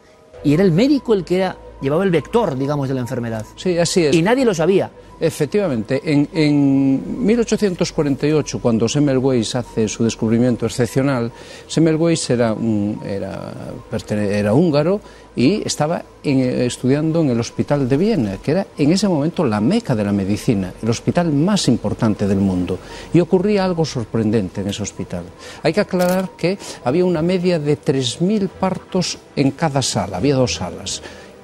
y 0.44 0.54
era 0.54 0.64
el 0.64 0.72
médico 0.72 1.14
el 1.14 1.26
que 1.26 1.38
era, 1.38 1.58
llevaba 1.82 2.04
el 2.04 2.12
vector, 2.12 2.58
digamos, 2.58 2.88
de 2.88 2.94
la 2.94 3.02
enfermedad. 3.02 3.46
Sí, 3.56 3.78
así 3.78 4.06
es. 4.06 4.16
Y 4.16 4.22
nadie 4.22 4.46
lo 4.46 4.54
sabía. 4.54 4.92
Efectivamente, 5.18 6.02
en, 6.04 6.28
en 6.34 7.26
1848, 7.26 8.60
cuando 8.60 8.90
Semmelweis 8.90 9.56
hace 9.56 9.88
su 9.88 10.04
descubrimiento 10.04 10.66
excepcional, 10.66 11.32
Semmelweis 11.68 12.30
era, 12.30 12.52
un- 12.52 13.00
era, 13.06 14.54
húngaro 14.54 15.00
y 15.36 15.62
estaba 15.66 16.04
estudiando 16.22 17.22
en 17.22 17.30
el 17.30 17.40
Hospital 17.40 17.88
de 17.88 17.96
Viena, 17.98 18.38
que 18.44 18.52
era 18.52 18.68
en 18.78 18.92
ese 18.92 19.08
momento 19.08 19.46
la 19.46 19.62
meca 19.62 19.96
de 19.96 20.04
la 20.04 20.12
medicina, 20.12 20.74
el 20.84 20.90
hospital 20.90 21.32
más 21.32 21.68
importante 21.70 22.28
del 22.28 22.40
mundo. 22.40 22.78
Y 23.14 23.20
ocurría 23.22 23.64
algo 23.64 23.86
sorprendente 23.86 24.62
en 24.62 24.68
ese 24.70 24.84
hospital. 24.84 25.24
Hay 25.64 25.72
que 25.72 25.80
aclarar 25.82 26.32
que 26.38 26.58
había 26.84 27.06
una 27.06 27.22
media 27.22 27.58
de 27.58 27.78
3.000 27.80 28.50
partos 28.50 29.18
en 29.36 29.52
cada 29.52 29.82
sala, 29.82 30.18
había 30.18 30.36
dos 30.36 30.56
salas. 30.56 31.02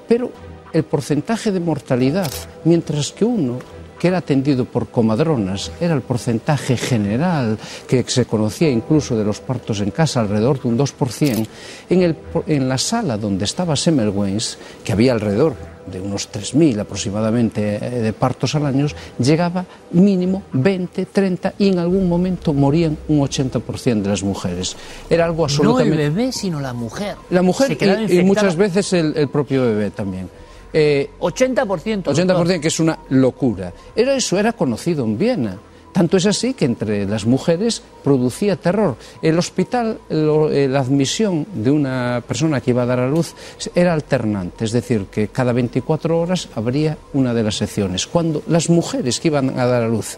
Pero 0.08 0.30
el 0.74 0.84
porcentaje 0.84 1.52
de 1.52 1.60
mortalidad, 1.60 2.32
mientras 2.66 3.12
que 3.12 3.26
uno 3.26 3.60
que 4.00 4.08
era 4.08 4.18
atendido 4.18 4.66
por 4.66 4.88
comadronas 4.88 5.72
era 5.80 5.94
el 5.94 6.02
porcentaje 6.02 6.76
general 6.76 7.60
que 7.88 8.04
se 8.08 8.26
conocía 8.26 8.68
incluso 8.68 9.16
de 9.16 9.24
los 9.24 9.40
partos 9.42 9.80
en 9.80 9.92
casa, 9.92 10.22
alrededor 10.22 10.60
de 10.60 10.70
un 10.70 10.78
2%, 10.80 11.48
en, 11.88 12.02
el, 12.02 12.16
en 12.48 12.68
la 12.68 12.80
sala 12.80 13.16
donde 13.20 13.46
estaba 13.46 13.76
Semmelweis, 13.76 14.58
que 14.84 14.94
había 14.94 15.14
alrededor 15.14 15.54
de 15.86 16.02
unos 16.02 16.32
3.000 16.32 16.80
aproximadamente 16.80 17.76
eh, 17.76 17.90
de 18.02 18.14
partos 18.14 18.56
al 18.56 18.66
año, 18.66 18.88
llegaba 19.20 19.66
mínimo 19.92 20.42
20, 20.54 21.06
30 21.06 21.54
y 21.60 21.68
en 21.70 21.78
algún 21.78 22.10
momento 22.10 22.54
morían 22.54 22.98
un 23.08 23.20
80% 23.20 24.02
de 24.02 24.10
las 24.10 24.24
mujeres. 24.24 24.76
Era 25.12 25.26
algo 25.26 25.40
No 25.40 25.44
absolutamente... 25.46 26.04
el 26.06 26.12
bebé, 26.12 26.32
sino 26.32 26.60
la 26.60 26.74
mujer. 26.74 27.18
La 27.30 27.44
mujer 27.44 27.78
y- 28.10 28.24
muchas 28.24 28.56
veces 28.56 28.94
el, 28.94 29.16
el 29.16 29.28
propio 29.30 29.62
bebé 29.62 29.92
también. 29.92 30.28
Eh, 30.74 31.10
80%. 31.20 32.04
80% 32.14 32.60
que 32.62 32.68
es 32.68 32.80
una 32.80 32.98
locura. 33.10 33.74
Era 33.96 34.16
eso, 34.16 34.38
era 34.40 34.54
conocido 34.54 35.04
en 35.04 35.18
Viena. 35.18 35.58
Tanto 35.92 36.16
es 36.16 36.26
así 36.26 36.54
que 36.54 36.64
entre 36.64 37.06
las 37.06 37.26
mujeres 37.26 37.84
producía 38.02 38.56
terror. 38.56 38.96
El 39.22 39.38
hospital, 39.38 40.00
lo- 40.10 40.50
eh, 40.50 40.70
la 40.70 40.80
admisión 40.80 41.46
de 41.54 41.70
una 41.70 42.24
persona 42.26 42.62
que 42.62 42.72
iba 42.72 42.84
a 42.84 42.86
dar 42.86 43.00
a 43.02 43.10
luz 43.10 43.34
era 43.76 43.92
alternante, 43.92 44.64
es 44.64 44.72
decir, 44.72 45.08
que 45.12 45.28
cada 45.28 45.52
24 45.52 46.18
horas 46.18 46.48
habría 46.56 46.98
una 47.12 47.34
de 47.34 47.44
las 47.44 47.58
secciones. 47.58 48.08
Cuando 48.08 48.42
las 48.48 48.70
mujeres 48.70 49.20
que 49.20 49.28
iban 49.28 49.60
a 49.60 49.66
dar 49.66 49.84
a 49.84 49.88
luz 49.90 50.18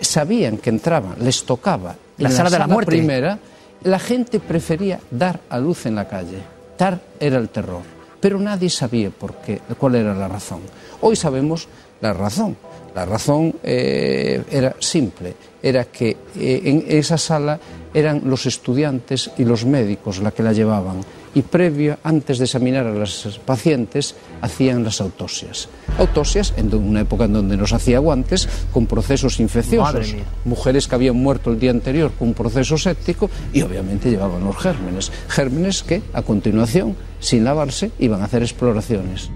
sabían 0.00 0.58
que 0.58 0.70
entraban, 0.70 1.16
les 1.20 1.42
tocaba 1.42 1.96
La 2.18 2.28
en 2.28 2.34
sala 2.36 2.50
de 2.50 2.58
la 2.60 2.68
muerte. 2.68 2.90
primera, 2.92 3.40
la 3.82 3.98
gente 3.98 4.38
prefería 4.38 5.00
dar 5.10 5.40
a 5.50 5.58
luz 5.58 5.86
en 5.86 5.96
la 5.96 6.06
calle. 6.06 6.38
Dar 6.78 7.00
era 7.18 7.38
el 7.38 7.48
terror. 7.48 7.82
Pero 8.20 8.38
nadie 8.38 8.70
sabía 8.70 9.10
por 9.10 9.34
qué, 9.36 9.60
cuál 9.78 9.94
era 9.96 10.14
la 10.14 10.28
razón. 10.28 10.60
Hoy 11.00 11.16
sabemos 11.16 11.68
la 12.00 12.12
razón. 12.12 12.56
La 12.94 13.04
razón 13.04 13.54
eh, 13.62 14.42
era 14.50 14.74
simple, 14.80 15.34
era 15.62 15.84
que 15.84 16.16
eh, 16.36 16.62
en 16.64 16.84
esa 16.88 17.18
sala 17.18 17.58
eran 17.94 18.22
los 18.24 18.46
estudiantes 18.46 19.30
y 19.38 19.44
los 19.44 19.64
médicos 19.64 20.18
la 20.18 20.32
que 20.32 20.42
la 20.42 20.52
llevaban 20.52 21.00
y 21.34 21.42
previo, 21.42 21.98
antes 22.02 22.38
de 22.38 22.44
examinar 22.44 22.86
a 22.86 22.92
las 22.92 23.40
pacientes, 23.44 24.14
hacían 24.40 24.84
las 24.84 25.00
autopsias. 25.00 25.68
Autopsias 25.98 26.54
en 26.56 26.74
una 26.74 27.00
época 27.00 27.24
en 27.24 27.32
donde 27.32 27.56
nos 27.56 27.72
hacía 27.72 27.98
guantes 27.98 28.48
con 28.72 28.86
procesos 28.86 29.40
infecciosos, 29.40 30.14
mujeres 30.44 30.88
que 30.88 30.94
habían 30.94 31.16
muerto 31.16 31.50
el 31.50 31.58
día 31.58 31.70
anterior 31.70 32.12
con 32.18 32.28
un 32.28 32.34
proceso 32.34 32.78
séptico 32.78 33.30
y 33.52 33.62
obviamente 33.62 34.10
llevaban 34.10 34.44
los 34.44 34.56
gérmenes, 34.56 35.12
gérmenes 35.28 35.82
que 35.82 36.02
a 36.12 36.22
continuación, 36.22 36.96
sin 37.20 37.44
lavarse, 37.44 37.90
iban 37.98 38.22
a 38.22 38.24
hacer 38.24 38.42
exploraciones. 38.42 39.30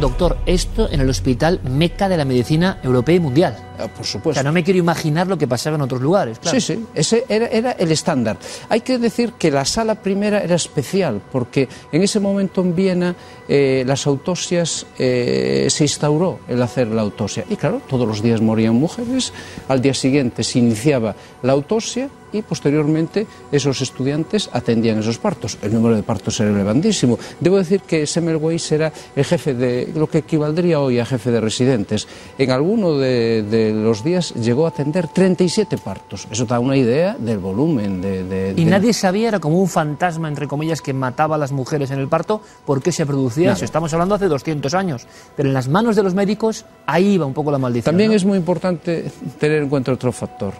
Doctor, 0.00 0.38
esto 0.46 0.88
en 0.90 1.00
el 1.00 1.08
hospital 1.08 1.60
meca 1.62 2.08
de 2.08 2.16
la 2.16 2.24
medicina 2.24 2.78
europea 2.82 3.16
y 3.16 3.20
mundial. 3.20 3.67
Ah, 3.78 3.88
por 3.88 4.04
supuesto. 4.04 4.30
O 4.30 4.34
sea, 4.34 4.42
no 4.42 4.52
me 4.52 4.64
quiero 4.64 4.78
imaginar 4.78 5.26
lo 5.26 5.38
que 5.38 5.46
pasaba 5.46 5.76
en 5.76 5.82
otros 5.82 6.00
lugares. 6.00 6.38
Claro. 6.38 6.60
Sí, 6.60 6.74
sí, 6.74 6.84
ese 6.94 7.24
era, 7.28 7.46
era, 7.46 7.72
el 7.72 7.92
estándar. 7.92 8.36
Hay 8.68 8.80
que 8.80 8.98
decir 8.98 9.32
que 9.38 9.50
la 9.50 9.64
sala 9.64 9.94
primera 9.96 10.40
era 10.40 10.56
especial, 10.56 11.20
porque 11.30 11.68
en 11.92 12.02
ese 12.02 12.20
momento 12.20 12.60
en 12.60 12.74
Viena 12.74 13.14
eh, 13.48 13.84
las 13.86 14.06
autopsias 14.06 14.86
eh, 14.98 15.66
se 15.70 15.84
instauró 15.84 16.40
el 16.48 16.60
hacer 16.60 16.88
la 16.88 17.02
autopsia. 17.02 17.44
Y 17.48 17.56
claro, 17.56 17.80
todos 17.88 18.06
los 18.06 18.22
días 18.22 18.40
morían 18.40 18.74
mujeres, 18.74 19.32
al 19.68 19.80
día 19.80 19.94
siguiente 19.94 20.42
se 20.44 20.58
iniciaba 20.58 21.14
la 21.42 21.52
autopsia 21.52 22.10
y 22.32 22.42
posteriormente 22.42 23.26
esos 23.50 23.80
estudiantes 23.80 24.50
atendían 24.52 24.98
esos 24.98 25.18
partos. 25.18 25.58
El 25.62 25.72
número 25.72 25.96
de 25.96 26.02
partos 26.02 26.38
era 26.40 26.50
elevadísimo. 26.50 27.18
Debo 27.40 27.56
decir 27.56 27.80
que 27.80 28.06
Semmelweis 28.06 28.70
era 28.72 28.92
el 29.16 29.24
jefe 29.24 29.54
de 29.54 29.90
lo 29.94 30.08
que 30.08 30.18
equivaldría 30.18 30.80
hoy 30.80 30.98
a 30.98 31.06
jefe 31.06 31.30
de 31.30 31.40
residentes. 31.40 32.06
En 32.36 32.50
alguno 32.50 32.98
de, 32.98 33.42
de 33.42 33.67
los 33.72 34.04
días 34.04 34.34
llegó 34.34 34.66
a 34.66 34.68
atender 34.68 35.08
37 35.08 35.78
partos. 35.78 36.26
Eso 36.30 36.44
da 36.44 36.60
una 36.60 36.76
idea 36.76 37.16
del 37.18 37.38
volumen. 37.38 38.00
De, 38.00 38.24
de 38.24 38.52
y 38.56 38.64
de... 38.64 38.70
nadie 38.70 38.92
sabía, 38.92 39.28
era 39.28 39.40
como 39.40 39.60
un 39.60 39.68
fantasma, 39.68 40.28
entre 40.28 40.46
comillas, 40.46 40.82
que 40.82 40.92
mataba 40.92 41.36
a 41.36 41.38
las 41.38 41.52
mujeres 41.52 41.90
en 41.90 41.98
el 41.98 42.08
parto. 42.08 42.40
¿Por 42.64 42.82
qué 42.82 42.92
se 42.92 43.06
producía 43.06 43.52
eso? 43.52 43.64
Estamos 43.64 43.92
hablando 43.92 44.14
hace 44.14 44.26
200 44.26 44.74
años. 44.74 45.06
Pero 45.36 45.48
en 45.48 45.54
las 45.54 45.68
manos 45.68 45.96
de 45.96 46.02
los 46.02 46.14
médicos, 46.14 46.64
ahí 46.86 47.14
iba 47.14 47.26
un 47.26 47.34
poco 47.34 47.50
la 47.50 47.58
maldición. 47.58 47.92
También 47.92 48.10
¿no? 48.10 48.16
es 48.16 48.24
muy 48.24 48.38
importante 48.38 49.10
tener 49.38 49.62
en 49.62 49.68
cuenta 49.68 49.92
otro 49.92 50.12
factor. 50.12 50.54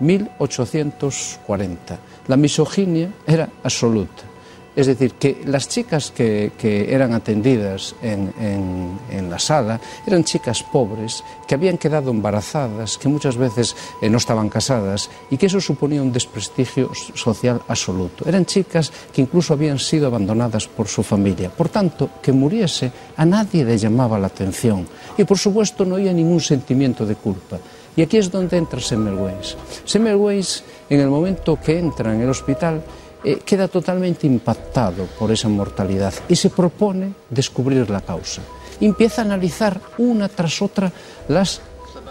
1840. 0.00 1.98
La 2.26 2.36
misoginia 2.36 3.10
era 3.26 3.48
absoluta. 3.62 4.31
Es 4.74 4.86
decir, 4.86 5.12
que 5.14 5.42
las 5.44 5.68
chicas 5.68 6.10
que, 6.10 6.52
que 6.56 6.94
eran 6.94 7.12
atendidas 7.12 7.94
en, 8.02 8.32
en, 8.40 8.98
en, 9.10 9.30
la 9.30 9.38
sala 9.38 9.78
eran 10.06 10.24
chicas 10.24 10.62
pobres 10.62 11.22
que 11.46 11.54
habían 11.54 11.76
quedado 11.76 12.10
embarazadas, 12.10 12.96
que 12.96 13.08
muchas 13.08 13.36
veces 13.36 13.76
eh, 14.00 14.08
no 14.08 14.16
estaban 14.16 14.48
casadas 14.48 15.10
y 15.30 15.36
que 15.36 15.46
eso 15.46 15.60
suponía 15.60 16.00
un 16.00 16.12
desprestigio 16.12 16.90
social 17.14 17.60
absoluto. 17.68 18.26
Eran 18.26 18.46
chicas 18.46 18.90
que 19.12 19.20
incluso 19.20 19.52
habían 19.52 19.78
sido 19.78 20.06
abandonadas 20.06 20.68
por 20.68 20.88
su 20.88 21.02
familia. 21.02 21.50
Por 21.50 21.68
tanto, 21.68 22.08
que 22.22 22.32
muriese 22.32 22.90
a 23.16 23.26
nadie 23.26 23.64
le 23.64 23.76
llamaba 23.76 24.18
la 24.18 24.28
atención 24.28 24.88
y 25.18 25.24
por 25.24 25.38
supuesto 25.38 25.84
no 25.84 25.96
había 25.96 26.14
ningún 26.14 26.40
sentimiento 26.40 27.04
de 27.04 27.16
culpa. 27.16 27.58
Y 27.94 28.00
aquí 28.00 28.16
es 28.16 28.30
donde 28.30 28.56
entra 28.56 28.80
Semmelweis. 28.80 29.54
Semmelweis, 29.84 30.64
en 30.88 31.00
el 31.00 31.08
momento 31.08 31.58
que 31.60 31.78
entra 31.78 32.14
en 32.14 32.22
el 32.22 32.30
hospital, 32.30 32.82
eh, 33.24 33.40
queda 33.44 33.68
totalmente 33.68 34.26
impactado 34.26 35.06
por 35.18 35.30
esa 35.30 35.48
mortalidad 35.48 36.12
y 36.28 36.36
se 36.36 36.50
propone 36.50 37.14
descubrir 37.30 37.88
la 37.90 38.00
causa. 38.00 38.42
Empieza 38.80 39.22
a 39.22 39.24
analizar 39.24 39.80
una 39.98 40.28
tras 40.28 40.60
otra 40.60 40.92
las 41.28 41.60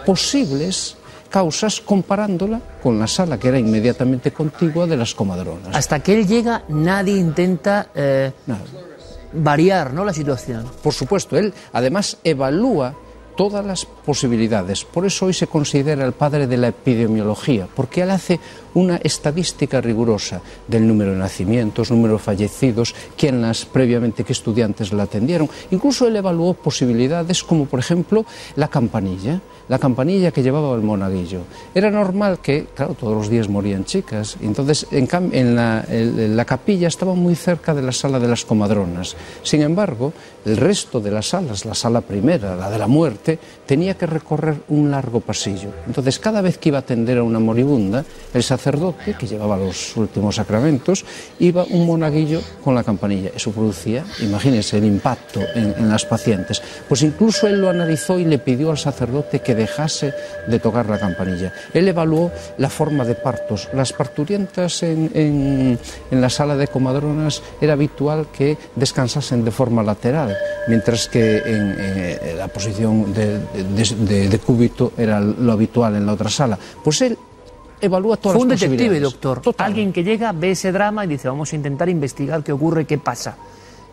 posibles 0.06 0.96
causas 1.28 1.80
comparándola 1.80 2.60
con 2.82 2.98
la 2.98 3.06
sala 3.06 3.38
que 3.38 3.48
era 3.48 3.58
inmediatamente 3.58 4.32
contigua 4.32 4.86
de 4.86 4.96
las 4.96 5.14
comadronas. 5.14 5.74
Hasta 5.74 6.00
que 6.00 6.18
él 6.18 6.26
llega, 6.26 6.64
nadie 6.68 7.16
intenta 7.16 7.88
eh, 7.94 8.32
variar 9.32 9.94
¿no? 9.94 10.04
la 10.04 10.12
situación. 10.12 10.66
Por 10.82 10.92
supuesto, 10.92 11.38
él 11.38 11.52
además 11.72 12.18
evalúa 12.22 12.94
todas 13.42 13.66
las 13.66 13.84
posibilidades. 13.86 14.84
Por 14.84 15.04
eso 15.04 15.26
hoy 15.26 15.34
se 15.34 15.48
considera 15.48 16.06
el 16.06 16.12
padre 16.12 16.46
de 16.46 16.56
la 16.56 16.68
epidemiología, 16.68 17.66
porque 17.74 18.02
él 18.02 18.12
hace 18.12 18.38
una 18.72 18.98
estadística 18.98 19.80
rigurosa 19.80 20.40
del 20.68 20.86
número 20.86 21.10
de 21.10 21.18
nacimientos, 21.18 21.90
número 21.90 22.14
de 22.14 22.18
fallecidos, 22.20 22.94
quiénes 23.16 23.64
previamente 23.64 24.22
qué 24.22 24.32
estudiantes 24.32 24.92
la 24.92 25.02
atendieron. 25.02 25.50
Incluso 25.72 26.06
él 26.06 26.14
evaluó 26.14 26.54
posibilidades 26.54 27.42
como, 27.42 27.66
por 27.66 27.80
ejemplo, 27.80 28.24
la 28.54 28.68
campanilla, 28.68 29.40
la 29.68 29.78
campanilla 29.78 30.30
que 30.30 30.42
llevaba 30.42 30.74
el 30.74 30.82
monaguillo. 30.82 31.40
Era 31.74 31.90
normal 31.90 32.38
que, 32.40 32.66
claro, 32.74 32.94
todos 32.94 33.16
los 33.16 33.28
días 33.28 33.48
morían 33.48 33.84
chicas, 33.84 34.36
entonces 34.40 34.86
en, 34.90 35.08
en, 35.32 35.54
la, 35.54 35.84
la 35.88 36.44
capilla 36.44 36.88
estaba 36.88 37.14
muy 37.14 37.34
cerca 37.34 37.74
de 37.74 37.82
la 37.82 37.92
sala 37.92 38.18
de 38.18 38.28
las 38.28 38.44
comadronas. 38.44 39.16
Sin 39.42 39.62
embargo, 39.62 40.12
el 40.44 40.56
resto 40.56 41.00
de 41.00 41.10
las 41.10 41.28
salas, 41.28 41.64
la 41.64 41.74
sala 41.74 42.00
primera, 42.00 42.56
la 42.56 42.70
de 42.70 42.78
la 42.78 42.86
muerte, 42.86 43.38
tenía 43.72 43.94
que 43.94 44.04
recorrer 44.04 44.56
un 44.68 44.90
largo 44.90 45.20
pasillo. 45.20 45.70
Entonces, 45.86 46.18
cada 46.18 46.42
vez 46.42 46.58
que 46.58 46.68
iba 46.68 46.76
a 46.76 46.84
atender 46.84 47.16
a 47.16 47.22
una 47.22 47.38
moribunda, 47.38 48.04
el 48.34 48.42
sacerdote, 48.42 49.14
que 49.14 49.26
llevaba 49.26 49.56
los 49.56 49.96
últimos 49.96 50.36
sacramentos, 50.36 51.06
iba 51.38 51.64
un 51.64 51.86
monaguillo 51.86 52.42
con 52.62 52.74
la 52.74 52.84
campanilla. 52.84 53.30
Eso 53.34 53.50
producía, 53.50 54.04
imagínense, 54.20 54.76
el 54.76 54.84
impacto 54.84 55.40
en, 55.54 55.74
en, 55.78 55.88
las 55.88 56.04
pacientes. 56.04 56.60
Pues 56.86 57.00
incluso 57.00 57.46
él 57.46 57.62
lo 57.62 57.70
analizó 57.70 58.18
y 58.18 58.26
le 58.26 58.38
pidió 58.38 58.72
al 58.72 58.76
sacerdote 58.76 59.40
que 59.40 59.54
dejase 59.54 60.12
de 60.46 60.58
tocar 60.58 60.90
la 60.90 60.98
campanilla. 60.98 61.54
Él 61.72 61.88
evaluó 61.88 62.30
la 62.58 62.68
forma 62.68 63.06
de 63.06 63.14
partos. 63.14 63.70
Las 63.72 63.94
parturientas 63.94 64.82
en, 64.82 65.10
en, 66.10 66.20
la 66.20 66.28
sala 66.28 66.56
de 66.56 66.68
comadronas 66.68 67.42
era 67.58 67.72
habitual 67.72 68.26
que 68.36 68.58
descansasen 68.76 69.46
de 69.46 69.50
forma 69.50 69.82
lateral, 69.82 70.36
mientras 70.68 71.08
que 71.08 71.38
en, 71.38 71.74
en 71.80 72.38
la 72.38 72.48
posición 72.48 73.14
de, 73.14 73.40
de, 73.64 74.28
de, 74.28 74.38
cúbito 74.38 74.92
era 74.96 75.20
lo 75.20 75.52
habitual 75.52 75.96
en 75.96 76.06
la 76.06 76.12
otra 76.12 76.30
sala. 76.30 76.58
Pues 76.82 77.00
él 77.02 77.18
evalúa 77.80 78.16
todas 78.16 78.36
Fue 78.36 78.42
un 78.42 78.50
las 78.50 78.60
detective, 78.60 79.00
doctor. 79.00 79.40
Total. 79.40 79.66
Alguien 79.66 79.92
que 79.92 80.04
llega, 80.04 80.32
ve 80.32 80.52
ese 80.52 80.72
drama 80.72 81.04
y 81.04 81.08
dice, 81.08 81.28
vamos 81.28 81.52
a 81.52 81.56
intentar 81.56 81.88
investigar 81.88 82.42
qué 82.42 82.52
ocurre, 82.52 82.84
qué 82.84 82.98
pasa. 82.98 83.36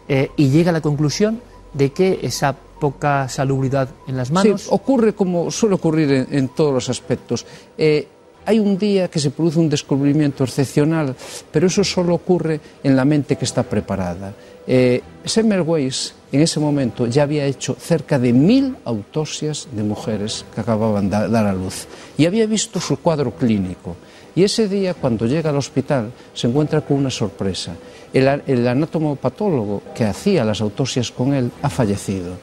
Eh, 0.07 0.31
y 0.37 0.49
llega 0.49 0.69
a 0.69 0.73
la 0.73 0.81
conclusión 0.81 1.41
de 1.73 1.91
que 1.91 2.19
esa 2.21 2.55
poca 2.79 3.27
salubridad 3.29 3.89
en 4.07 4.17
las 4.17 4.31
manos... 4.31 4.61
Sí, 4.63 4.67
ocurre 4.71 5.13
como 5.13 5.51
suele 5.51 5.75
ocurrir 5.75 6.11
en, 6.11 6.27
en 6.31 6.49
todos 6.49 6.73
los 6.73 6.89
aspectos. 6.89 7.45
Eh, 7.77 8.07
hay 8.49 8.57
un 8.57 8.79
día 8.79 9.07
que 9.09 9.19
se 9.19 9.29
produce 9.29 9.59
un 9.59 9.69
descubrimiento 9.69 10.43
excepcional, 10.43 11.13
pero 11.51 11.67
eso 11.67 11.83
solo 11.83 12.15
ocurre 12.15 12.59
en 12.81 12.95
la 12.95 13.05
mente 13.05 13.35
que 13.35 13.45
está 13.45 13.61
preparada. 13.61 14.33
Eh, 14.65 15.03
Semmelweis 15.23 16.15
en 16.31 16.41
ese 16.41 16.59
momento 16.59 17.05
ya 17.05 17.29
había 17.29 17.45
hecho 17.45 17.77
cerca 17.79 18.17
de 18.17 18.33
mil 18.33 18.75
autopsias 18.85 19.67
de 19.71 19.83
mujeres 19.83 20.45
que 20.55 20.61
acababan 20.61 21.11
de 21.11 21.29
dar 21.29 21.45
a 21.45 21.53
luz 21.53 21.85
y 22.17 22.25
había 22.25 22.47
visto 22.47 22.81
su 22.81 22.97
cuadro 22.97 23.29
clínico. 23.37 23.95
Y 24.33 24.41
ese 24.41 24.67
día, 24.67 24.95
cuando 24.95 25.27
llega 25.27 25.51
al 25.51 25.57
hospital, 25.57 26.09
se 26.33 26.47
encuentra 26.47 26.81
con 26.81 26.97
una 26.97 27.11
sorpresa. 27.11 27.75
El, 28.11 28.41
el 28.47 28.67
anatomopatólogo 28.67 29.83
que 29.93 30.05
hacía 30.05 30.43
las 30.43 30.61
autopsias 30.61 31.11
con 31.11 31.35
él 31.35 31.51
ha 31.61 31.69
fallecido. 31.69 32.33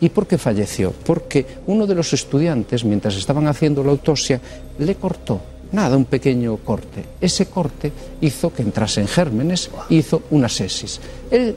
¿Y 0.00 0.10
por 0.10 0.28
qué 0.28 0.38
falleció? 0.38 0.92
Porque 0.92 1.44
uno 1.66 1.88
de 1.88 1.94
los 1.96 2.12
estudiantes, 2.12 2.84
mientras 2.84 3.16
estaban 3.16 3.48
haciendo 3.48 3.82
la 3.82 3.90
autopsia, 3.90 4.40
le 4.78 4.94
cortó 4.94 5.55
nada, 5.72 5.96
un 5.96 6.04
pequeño 6.04 6.56
corte. 6.58 7.04
Ese 7.20 7.46
corte 7.46 7.92
hizo 8.20 8.52
que 8.52 8.62
entrasen 8.62 9.06
gérmenes, 9.06 9.70
hizo 9.90 10.22
una 10.30 10.48
sesis. 10.48 11.00
El 11.30 11.56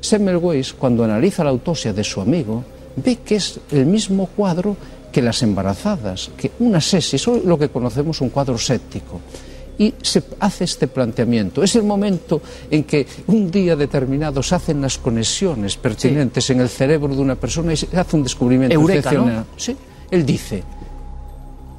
Semmelweis, 0.00 0.72
cuando 0.72 1.04
analiza 1.04 1.44
la 1.44 1.50
autopsia 1.50 1.92
de 1.92 2.04
su 2.04 2.20
amigo, 2.20 2.64
ve 2.96 3.18
que 3.24 3.36
es 3.36 3.60
el 3.70 3.86
mismo 3.86 4.26
cuadro 4.26 4.76
que 5.12 5.22
las 5.22 5.42
embarazadas, 5.42 6.30
que 6.36 6.52
una 6.60 6.80
sesis, 6.80 7.26
o 7.28 7.36
lo 7.36 7.58
que 7.58 7.68
conocemos 7.68 8.20
un 8.20 8.30
cuadro 8.30 8.56
séptico. 8.56 9.20
Y 9.78 9.94
se 10.02 10.22
hace 10.40 10.64
este 10.64 10.88
planteamiento. 10.88 11.62
Es 11.62 11.74
el 11.74 11.84
momento 11.84 12.42
en 12.70 12.84
que 12.84 13.06
un 13.28 13.50
día 13.50 13.76
determinado 13.76 14.42
se 14.42 14.54
hacen 14.54 14.80
las 14.80 14.98
conexiones 14.98 15.76
pertinentes 15.76 16.44
sí. 16.44 16.52
en 16.52 16.60
el 16.60 16.68
cerebro 16.68 17.14
de 17.14 17.22
una 17.22 17.34
persona 17.34 17.72
y 17.72 17.76
se 17.76 17.88
hace 17.96 18.16
un 18.16 18.22
descubrimiento 18.22 18.74
Eureka, 18.74 19.12
¿no? 19.12 19.46
Sí. 19.56 19.74
Él 20.10 20.26
dice, 20.26 20.62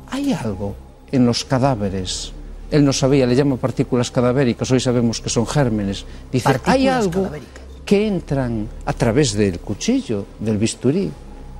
hay 0.09 0.33
algo 0.33 0.75
en 1.11 1.25
los 1.25 1.45
cadáveres. 1.45 2.31
Él 2.71 2.85
no 2.85 2.93
sabía, 2.93 3.25
le 3.25 3.35
llama 3.35 3.57
partículas 3.57 4.11
cadavéricas, 4.11 4.71
hoy 4.71 4.79
sabemos 4.79 5.19
que 5.19 5.29
son 5.29 5.45
gérmenes. 5.45 6.05
Dice, 6.31 6.45
partículas 6.45 6.75
hay 6.75 6.87
algo 6.87 7.29
que 7.85 8.07
entran 8.07 8.67
a 8.85 8.93
través 8.93 9.33
del 9.33 9.59
cuchillo, 9.59 10.25
del 10.39 10.57
bisturí, 10.57 11.11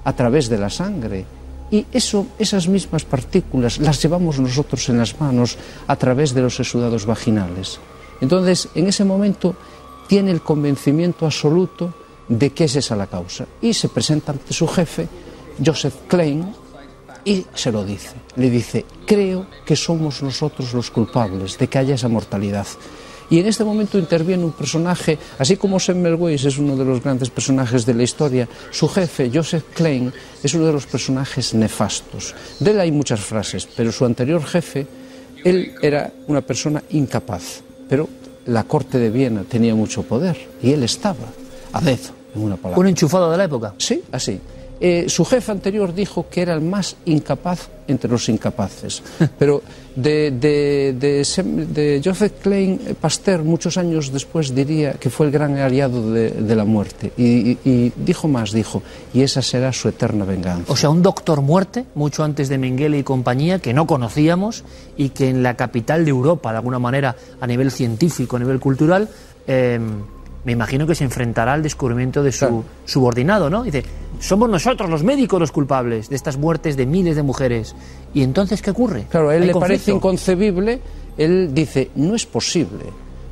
a 0.03 0.14
través 0.14 0.48
de 0.48 0.57
la 0.57 0.69
sangre. 0.69 1.26
Y 1.69 1.86
eso, 1.91 2.28
esas 2.40 2.68
mismas 2.68 3.03
partículas 3.03 3.80
las 3.80 4.02
llevamos 4.02 4.40
nosotros 4.40 4.88
en 4.90 4.98
las 4.98 5.19
manos 5.19 5.57
a 5.88 5.95
través 5.95 6.34
de 6.34 6.41
los 6.41 6.60
exudados 6.60 7.06
vaginales. 7.06 7.80
Entonces, 8.19 8.69
en 8.76 8.88
ese 8.88 9.03
momento, 9.03 9.56
tiene 10.07 10.32
el 10.32 10.41
convencimiento 10.41 11.26
absoluto 11.26 11.94
de 12.28 12.52
que 12.52 12.65
es 12.65 12.76
esa 12.76 12.95
la 12.95 13.07
causa. 13.07 13.45
Y 13.61 13.73
se 13.73 13.90
presenta 13.90 14.32
ante 14.32 14.53
su 14.53 14.68
jefe, 14.68 15.07
Joseph 15.64 15.95
Klein, 16.07 16.53
y 17.26 17.45
se 17.53 17.72
lo 17.72 17.84
dice. 17.84 18.15
Le 18.35 18.49
dice, 18.49 18.85
creo 19.06 19.48
que 19.65 19.76
somos 19.76 20.22
nosotros 20.22 20.73
los 20.73 20.91
culpables 20.91 21.57
de 21.57 21.68
que 21.68 21.77
haya 21.77 21.95
esa 21.95 22.07
mortalidad. 22.07 22.68
Y 23.30 23.39
en 23.39 23.48
este 23.48 23.64
momento 23.64 23.98
interviene 23.98 24.43
un 24.43 24.52
personaje, 24.52 25.18
así 25.39 25.56
como 25.56 25.80
Semmelweis 25.80 26.43
es 26.43 26.57
uno 26.57 26.76
de 26.76 26.84
los 26.84 27.02
grandes 27.02 27.30
personajes 27.30 27.85
de 27.85 27.93
la 27.93 28.03
historia, 28.03 28.48
su 28.72 28.89
jefe, 28.89 29.31
Joseph 29.34 29.64
Klein, 29.73 30.11
es 30.43 30.53
uno 30.53 30.65
de 30.65 30.73
los 30.73 30.85
personajes 30.85 31.53
nefastos. 31.53 32.35
De 32.60 32.72
él 32.72 32.80
hay 32.81 32.91
muchas 32.91 33.22
frases, 33.22 33.69
pero 33.73 33.93
su 33.93 34.03
anterior 34.03 34.43
jefe, 34.43 34.85
él 35.45 35.76
era 35.81 36.11
una 36.27 36.41
persona 36.41 36.84
incapaz, 36.89 37.61
pero 37.88 38.10
la 38.48 38.65
corte 38.65 38.99
de 38.99 39.10
Viena 39.10 39.43
tenía 39.43 39.76
mucho 39.76 40.03
poder 40.03 40.35
y 40.61 40.73
él 40.73 40.84
estaba 40.84 41.31
a 41.72 41.80
dedo 41.80 42.10
en 42.35 42.41
una 42.41 42.57
palabra. 42.57 42.81
Un 42.81 42.88
enchufado 42.88 43.31
de 43.31 43.38
la 43.38 43.45
época. 43.45 43.73
Sí, 43.77 44.03
así. 44.11 44.41
Eh, 44.84 45.06
su 45.10 45.24
jefe 45.26 45.52
anterior 45.52 45.94
dijo 45.94 46.26
que 46.28 46.41
era 46.41 46.56
el 46.56 46.62
más 46.62 46.95
incapaz 47.06 47.70
entre 47.88 48.10
los 48.10 48.28
incapaces. 48.30 49.03
Pero 49.38 49.62
de, 49.95 50.32
de, 50.32 50.95
de, 50.99 51.22
Sem- 51.22 51.68
de 51.68 52.02
Joseph 52.03 52.34
Klein 52.41 52.80
Pasteur, 52.99 53.44
muchos 53.44 53.78
años 53.78 54.12
después, 54.12 54.56
diría 54.56 54.94
que 54.94 55.12
fue 55.12 55.28
el 55.28 55.32
gran 55.32 55.56
aliado 55.58 56.12
de, 56.12 56.56
la 56.56 56.66
muerte. 56.66 57.12
Y 57.16 57.91
dijo 57.95 58.28
más, 58.28 58.53
dijo, 58.53 58.82
y 59.14 59.22
esa 59.22 59.44
será 59.44 59.72
su 59.72 59.88
eterna 59.88 60.26
venganza. 60.26 60.72
O 60.72 60.76
sea, 60.76 60.90
un 60.90 61.03
doctor 61.03 61.41
muerte, 61.41 61.86
mucho 61.94 62.24
antes 62.24 62.49
de 62.49 62.58
Mengele 62.58 62.98
y 62.98 63.03
compañía, 63.03 63.60
que 63.60 63.74
no 63.74 63.86
conocíamos 63.86 64.64
y 64.98 65.10
que 65.10 65.30
en 65.30 65.44
la 65.44 65.56
capital 65.56 66.06
de 66.06 66.10
Europa, 66.10 66.52
de 66.52 66.58
alguna 66.58 66.80
manera, 66.80 67.16
a 67.40 67.45
nivel 67.45 67.70
científico, 67.70 68.38
a 68.38 68.40
nivel 68.40 68.60
cultural, 68.60 69.10
eh, 69.45 69.80
me 70.44 70.52
imagino 70.52 70.88
que 70.88 70.96
se 70.96 71.04
enfrentará 71.04 71.54
al 71.54 71.64
descubrimiento 71.64 72.24
de 72.24 72.32
su 72.32 72.64
subordinado, 72.86 73.50
¿no? 73.50 73.64
Dice, 73.64 73.84
somos 74.20 74.50
nosotros 74.50 74.90
los 74.90 75.04
médicos 75.04 75.40
los 75.40 75.52
culpables 75.52 76.10
de 76.10 76.16
estas 76.16 76.38
muertes 76.38 76.76
de 76.78 76.86
miles 76.86 77.16
de 77.16 77.24
mujeres. 77.24 77.76
¿Y 78.14 78.24
entonces 78.24 78.62
qué 78.62 78.72
ocurre? 78.72 79.06
Claro, 79.10 79.30
a 79.30 79.36
él 79.36 79.48
le 79.48 79.54
parece 79.54 79.92
inconcebible, 79.92 80.82
él 81.18 81.54
dice, 81.54 81.92
no 81.96 82.16
es 82.16 82.26
posible, 82.26 82.86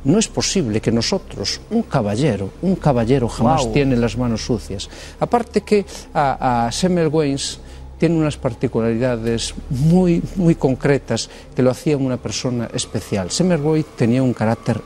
no 0.04 0.18
es 0.18 0.28
posible 0.28 0.80
que 0.80 0.92
nosotros, 0.92 1.60
un 1.70 1.82
caballero, 1.82 2.50
un 2.62 2.76
caballero 2.76 3.28
jamás 3.28 3.72
tiene 3.72 3.96
las 3.96 4.16
manos 4.16 4.44
sucias. 4.44 4.88
Aparte 5.18 5.62
que 5.62 5.84
a, 6.14 6.66
a 6.66 6.72
Semmelweis 6.72 7.58
tiene 7.98 8.16
unas 8.16 8.38
particularidades 8.38 9.54
muy, 9.68 10.22
muy 10.36 10.54
concretas 10.54 11.28
que 11.54 11.62
lo 11.62 11.70
hacían 11.70 12.00
una 12.00 12.16
persona 12.16 12.70
especial. 12.72 13.30
Semmelweis 13.30 13.84
tenía 13.96 14.22
un 14.22 14.32
carácter 14.32 14.80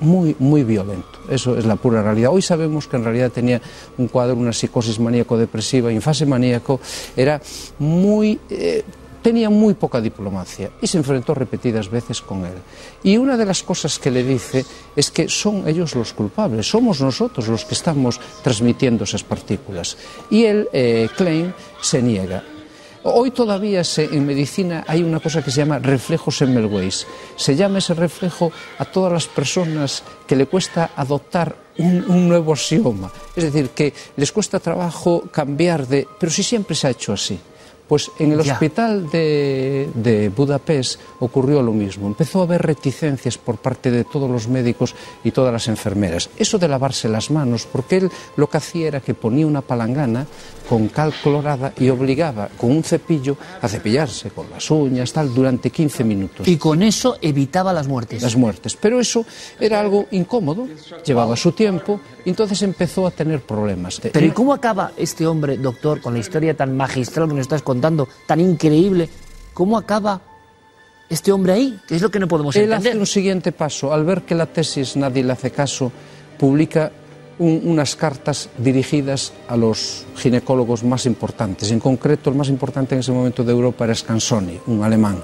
muy, 0.00 0.36
muy 0.38 0.64
violento. 0.64 1.20
Eso 1.28 1.56
es 1.56 1.64
la 1.64 1.76
pura 1.76 2.02
realidad. 2.02 2.30
Hoy 2.32 2.42
sabemos 2.42 2.86
que 2.88 2.96
en 2.96 3.04
realidad 3.04 3.30
tenía 3.30 3.60
un 3.98 4.08
cuadro, 4.08 4.36
una 4.36 4.52
psicosis 4.52 4.98
maníaco-depresiva, 4.98 5.92
en 5.92 6.02
fase 6.02 6.26
maníaco, 6.26 6.80
era 7.16 7.40
muy... 7.78 8.38
eh, 8.50 8.84
tenía 9.22 9.50
muy 9.50 9.74
poca 9.74 10.00
diplomacia 10.00 10.70
y 10.80 10.86
se 10.86 10.98
enfrentó 10.98 11.34
repetidas 11.34 11.90
veces 11.90 12.20
con 12.20 12.44
él. 12.44 12.54
Y 13.02 13.18
una 13.18 13.36
de 13.36 13.44
las 13.44 13.62
cosas 13.62 13.98
que 13.98 14.10
le 14.10 14.24
dice 14.24 14.64
es 14.96 15.10
que 15.10 15.28
son 15.28 15.68
ellos 15.68 15.94
los 15.94 16.12
culpables, 16.12 16.68
somos 16.68 17.00
nosotros 17.00 17.48
los 17.48 17.64
que 17.64 17.74
estamos 17.74 18.20
transmitiendo 18.42 19.04
esas 19.04 19.22
partículas. 19.22 19.96
Y 20.30 20.44
él, 20.44 20.68
eh, 20.72 21.08
se 21.82 22.02
niega. 22.02 22.42
Hoy 23.02 23.30
todavía 23.30 23.82
se- 23.82 24.04
en 24.04 24.26
medicina 24.26 24.84
hay 24.86 25.02
una 25.02 25.20
cosa 25.20 25.42
que 25.42 25.50
se 25.50 25.58
llama 25.58 25.78
reflejo 25.78 26.30
Semmelweis. 26.30 27.06
Se 27.36 27.56
llama 27.56 27.78
ese 27.78 27.94
reflejo 27.94 28.52
a 28.78 28.84
todas 28.84 29.10
las 29.12 29.26
personas 29.26 30.02
que 30.26 30.36
le 30.36 30.46
cuesta 30.46 30.90
adoptar 30.94 31.56
un, 31.78 32.04
un 32.08 32.28
nuevo 32.28 32.52
axioma. 32.52 33.10
Es 33.34 33.44
decir, 33.44 33.70
que 33.70 33.94
les 34.16 34.30
cuesta 34.32 34.60
trabajo 34.60 35.22
cambiar 35.32 35.86
de... 35.86 36.06
Pero 36.18 36.30
si 36.30 36.42
siempre 36.42 36.76
se 36.76 36.88
ha 36.88 36.90
hecho 36.90 37.14
así. 37.14 37.40
Pues 37.90 38.08
en 38.20 38.30
el 38.30 38.42
Ya. 38.44 38.52
hospital 38.52 39.10
de, 39.10 39.90
de 39.96 40.28
Budapest 40.28 41.00
ocurrió 41.18 41.60
lo 41.60 41.72
mismo. 41.72 42.06
Empezó 42.06 42.38
a 42.40 42.44
haber 42.44 42.62
reticencias 42.62 43.36
por 43.36 43.56
parte 43.56 43.90
de 43.90 44.04
todos 44.04 44.30
los 44.30 44.46
médicos 44.46 44.94
y 45.24 45.32
todas 45.32 45.52
las 45.52 45.66
enfermeras. 45.66 46.30
Eso 46.38 46.56
de 46.56 46.68
lavarse 46.68 47.08
las 47.08 47.32
manos, 47.32 47.66
porque 47.66 47.96
él 47.96 48.10
lo 48.36 48.48
que 48.48 48.58
hacía 48.58 48.86
era 48.86 49.00
que 49.00 49.14
ponía 49.14 49.44
una 49.44 49.60
palangana 49.60 50.24
con 50.68 50.86
cal 50.86 51.12
clorada 51.20 51.72
y 51.80 51.88
obligaba 51.88 52.48
con 52.56 52.70
un 52.70 52.84
cepillo 52.84 53.36
a 53.60 53.66
cepillarse 53.66 54.30
con 54.30 54.48
las 54.50 54.70
uñas, 54.70 55.12
tal, 55.12 55.34
durante 55.34 55.70
15 55.70 56.04
minutos. 56.04 56.46
Y 56.46 56.58
con 56.58 56.84
eso 56.84 57.16
evitaba 57.20 57.72
las 57.72 57.88
muertes. 57.88 58.22
Las 58.22 58.36
muertes. 58.36 58.76
Pero 58.80 59.00
eso 59.00 59.26
era 59.58 59.80
algo 59.80 60.06
incómodo, 60.12 60.68
llevaba 61.04 61.34
su 61.34 61.50
tiempo, 61.50 61.98
y 62.24 62.30
entonces 62.30 62.62
empezó 62.62 63.04
a 63.04 63.10
tener 63.10 63.40
problemas. 63.40 64.00
Pero 64.00 64.24
¿y 64.24 64.30
cómo 64.30 64.54
acaba 64.54 64.92
este 64.96 65.26
hombre, 65.26 65.56
doctor, 65.56 66.00
con 66.00 66.14
la 66.14 66.20
historia 66.20 66.56
tan 66.56 66.76
magistral 66.76 67.26
que 67.26 67.34
nos 67.34 67.40
estás 67.42 67.62
contando, 67.62 67.79
tan 67.80 68.40
increíble? 68.40 69.08
¿Cómo 69.54 69.76
acaba 69.78 70.20
este 71.08 71.32
hombre 71.32 71.52
ahí? 71.54 71.78
¿Qué 71.88 71.96
es 71.96 72.02
lo 72.02 72.10
que 72.10 72.18
no 72.18 72.28
podemos 72.28 72.54
Él 72.56 72.64
entender? 72.64 72.92
hace 72.92 72.98
un 73.00 73.06
siguiente 73.06 73.52
paso. 73.52 73.92
Al 73.92 74.04
ver 74.04 74.22
que 74.22 74.34
la 74.34 74.46
tesis 74.46 74.96
nadie 74.96 75.22
le 75.24 75.32
hace 75.32 75.50
caso, 75.50 75.90
publica 76.38 76.92
un- 77.38 77.62
unas 77.64 77.96
cartas 77.96 78.48
dirigidas 78.58 79.32
a 79.48 79.56
los 79.56 80.04
ginecólogos 80.16 80.84
más 80.84 81.06
importantes. 81.06 81.70
En 81.70 81.80
concreto, 81.80 82.30
el 82.30 82.36
más 82.36 82.48
importante 82.48 82.94
en 82.94 83.00
ese 83.00 83.12
momento 83.12 83.42
de 83.42 83.50
Europa 83.52 83.84
era 83.84 83.94
Scansoni, 83.94 84.60
un 84.66 84.82
alemán. 84.84 85.22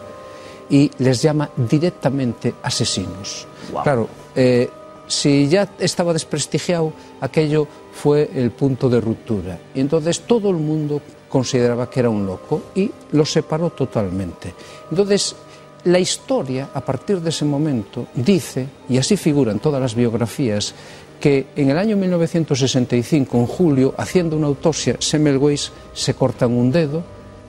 Y 0.71 0.91
les 0.99 1.23
llama 1.23 1.49
directamente 1.57 2.55
asesinos. 2.63 3.47
Guau. 3.71 3.85
Claro, 3.85 4.09
eh, 4.35 4.69
si 5.07 5.47
ya 5.49 5.69
estaba 5.79 6.13
desprestigiado, 6.13 6.93
aquello 7.21 7.69
fue 7.93 8.29
el 8.35 8.51
punto 8.51 8.89
de 8.89 9.01
ruptura. 9.01 9.59
Y 9.75 9.81
entonces 9.81 10.21
todo 10.23 10.51
el 10.51 10.57
mundo 10.57 11.01
consideraba 11.37 11.91
que 11.91 12.01
era 12.01 12.09
un 12.09 12.25
loco 12.25 12.73
y 12.75 12.91
lo 13.13 13.27
separó 13.27 13.69
totalmente. 13.69 14.55
Entonces, 14.91 15.37
la 15.85 15.99
historia, 15.99 16.71
a 16.73 16.81
partir 16.81 17.21
de 17.21 17.29
ese 17.29 17.45
momento, 17.45 18.07
dice, 18.15 18.67
y 18.89 18.97
así 18.97 19.19
figura 19.19 19.53
en 19.53 19.59
todas 19.59 19.79
las 19.79 19.95
biografías, 19.95 20.73
que 21.21 21.49
en 21.55 21.69
el 21.69 21.77
año 21.77 21.95
1965, 21.99 23.37
en 23.37 23.47
julio, 23.47 23.95
haciendo 23.99 24.35
una 24.35 24.47
autopsia, 24.47 24.97
Semmelweis 24.99 25.73
se 25.93 26.15
cortan 26.15 26.53
un 26.53 26.73
dedo, 26.73 27.05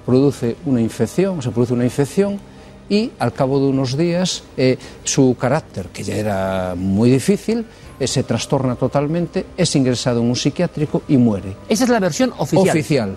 produce 0.05 0.57
una 0.65 0.81
infección, 0.81 1.41
se 1.41 1.51
produce 1.51 1.71
una 1.71 1.85
infección 1.85 2.41
y 2.89 3.11
al 3.19 3.31
cabo 3.31 3.57
de 3.61 3.67
unos 3.67 3.95
días 3.95 4.43
eh, 4.57 4.77
su 5.05 5.37
carácter, 5.39 5.87
que 5.93 6.03
ya 6.03 6.17
era 6.17 6.75
muy 6.75 7.09
difícil, 7.09 7.65
eh, 7.97 8.05
se 8.05 8.23
trastorna 8.23 8.75
totalmente, 8.75 9.45
es 9.55 9.73
ingresado 9.77 10.19
en 10.19 10.27
un 10.27 10.35
psiquiátrico 10.35 11.03
y 11.07 11.15
muere. 11.15 11.55
Esa 11.69 11.85
es 11.85 11.89
la 11.89 12.01
versión 12.01 12.33
oficial. 12.37 12.69
Oficial. 12.69 13.15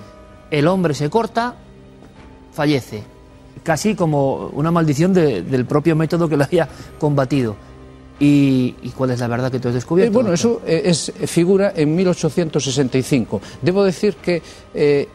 El 0.50 0.66
hombre 0.68 0.94
se 0.94 1.08
corta, 1.10 1.54
fallece. 2.52 3.02
Casi 3.62 3.94
como 3.94 4.46
una 4.54 4.70
maldición 4.70 5.12
de- 5.12 5.42
del 5.42 5.66
propio 5.66 5.94
método 5.96 6.28
que 6.28 6.36
lo 6.36 6.44
había 6.44 6.68
combatido. 6.98 7.56
¿Y, 8.18 8.74
y 8.82 8.90
cuál 8.90 9.10
es 9.12 9.20
la 9.20 9.28
verdad 9.28 9.50
que 9.50 9.58
tú 9.60 9.68
has 9.68 9.72
Eh, 9.74 9.76
descubierto? 9.76 10.12
bueno, 10.12 10.30
doctor? 10.30 10.60
eso 10.60 10.62
eh, 10.66 10.82
es, 10.84 11.12
figura 11.30 11.72
en 11.74 11.94
1865. 11.96 13.40
Debo 13.62 13.82
decir 13.84 14.16
que 14.16 14.42
eh, 14.74 15.08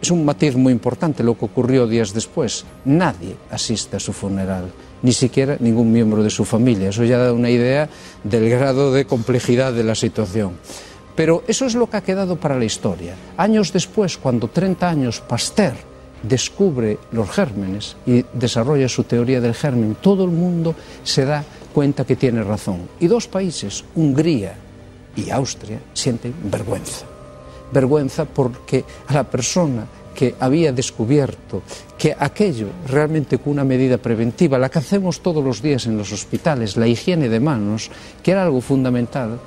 es 0.00 0.10
un 0.10 0.24
matiz 0.24 0.56
muy 0.56 0.72
importante 0.72 1.22
lo 1.22 1.36
que 1.38 1.44
ocurrió 1.44 1.86
días 1.86 2.12
después. 2.14 2.64
Nadie 2.84 3.36
asiste 3.50 3.96
a 3.96 4.00
su 4.00 4.12
funeral, 4.12 4.70
ni 5.02 5.12
siquiera 5.12 5.56
ningún 5.60 5.92
miembro 5.92 6.22
de 6.22 6.30
su 6.30 6.44
familia. 6.44 6.88
Eso 6.88 7.04
ya 7.04 7.18
da 7.18 7.32
una 7.32 7.50
idea 7.50 7.88
del 8.24 8.48
grado 8.50 8.92
de 8.92 9.04
complejidad 9.04 9.72
de 9.72 9.84
la 9.84 9.94
situación. 9.94 10.52
Pero 11.18 11.42
eso 11.48 11.66
es 11.66 11.74
lo 11.74 11.90
que 11.90 11.96
ha 11.96 12.06
quedado 12.06 12.36
para 12.36 12.56
la 12.56 12.64
historia. 12.64 13.16
Años 13.36 13.72
después, 13.72 14.16
cuando 14.18 14.46
30 14.46 14.88
años 14.88 15.18
Pasteur 15.18 15.74
descubre 16.22 16.96
los 17.10 17.28
gérmenes 17.28 17.96
y 18.06 18.24
desarrolla 18.34 18.88
su 18.88 19.02
teoría 19.02 19.40
del 19.40 19.52
germen, 19.52 19.96
todo 20.00 20.22
el 20.22 20.30
mundo 20.30 20.76
se 21.02 21.24
da 21.24 21.42
cuenta 21.74 22.06
que 22.06 22.14
tiene 22.14 22.44
razón. 22.44 22.88
Y 23.00 23.08
dos 23.08 23.26
países, 23.26 23.84
Hungría 23.96 24.54
y 25.16 25.30
Austria, 25.30 25.80
sienten 25.92 26.34
vergüenza. 26.44 27.04
Vergüenza 27.72 28.24
porque 28.24 28.84
a 29.08 29.14
la 29.14 29.24
persona 29.24 29.88
que 30.14 30.36
había 30.38 30.70
descubierto 30.70 31.62
que 31.98 32.14
aquello 32.16 32.68
realmente 32.86 33.38
con 33.38 33.54
una 33.54 33.64
medida 33.64 33.98
preventiva, 33.98 34.56
la 34.56 34.68
que 34.68 34.78
hacemos 34.78 35.18
todos 35.18 35.42
los 35.42 35.62
días 35.62 35.86
en 35.86 35.98
los 35.98 36.12
hospitales, 36.12 36.76
la 36.76 36.86
higiene 36.86 37.28
de 37.28 37.40
manos, 37.40 37.90
que 38.22 38.30
era 38.30 38.44
algo 38.44 38.60
fundamental, 38.60 39.40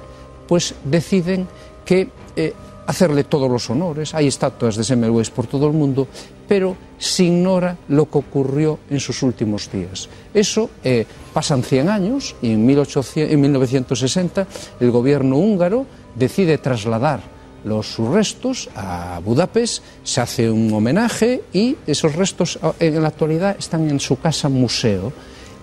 pues 0.52 0.76
deciden 0.84 1.48
que 1.86 2.10
eh, 2.36 2.52
hacerle 2.86 3.24
todos 3.24 3.50
los 3.50 3.70
honores, 3.70 4.14
hay 4.14 4.28
estatuas 4.28 4.76
de 4.76 4.84
Semmelweis 4.84 5.30
por 5.30 5.48
todo 5.48 5.66
el 5.66 5.72
mundo, 5.72 6.10
pero 6.46 6.76
se 7.00 7.24
ignora 7.24 7.78
lo 7.88 8.12
que 8.12 8.18
ocurrió 8.18 8.80
en 8.90 9.00
sus 9.00 9.24
últimos 9.24 9.72
días. 9.72 10.10
Eso 10.34 10.70
eh, 10.84 11.06
pasan 11.34 11.64
100 11.64 11.88
años 11.88 12.36
y 12.42 12.52
en, 12.52 12.66
1800 12.66 13.32
en 13.32 13.40
1960 13.40 14.48
el 14.82 14.92
gobierno 14.92 15.38
húngaro 15.38 15.86
decide 16.16 16.58
trasladar 16.58 17.22
los, 17.64 17.88
sus 17.88 18.10
restos 18.10 18.70
a 18.76 19.22
Budapest, 19.24 19.82
se 20.04 20.20
hace 20.20 20.52
un 20.52 20.74
homenaje 20.74 21.44
y 21.54 21.78
esos 21.88 22.14
restos 22.14 22.60
ah, 22.62 22.74
en 22.78 23.02
la 23.02 23.08
actualidad 23.08 23.56
están 23.58 23.90
en 23.90 24.02
su 24.02 24.20
casa 24.20 24.50
museo 24.50 25.14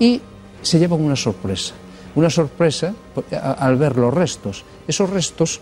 y 0.00 0.22
se 0.62 0.78
llevan 0.78 1.02
una 1.02 1.14
sorpresa. 1.14 1.74
Una 2.18 2.30
sorpresa 2.30 2.92
al 3.30 3.76
ver 3.76 3.96
los 3.96 4.12
restos. 4.12 4.64
Esos 4.88 5.08
restos 5.08 5.60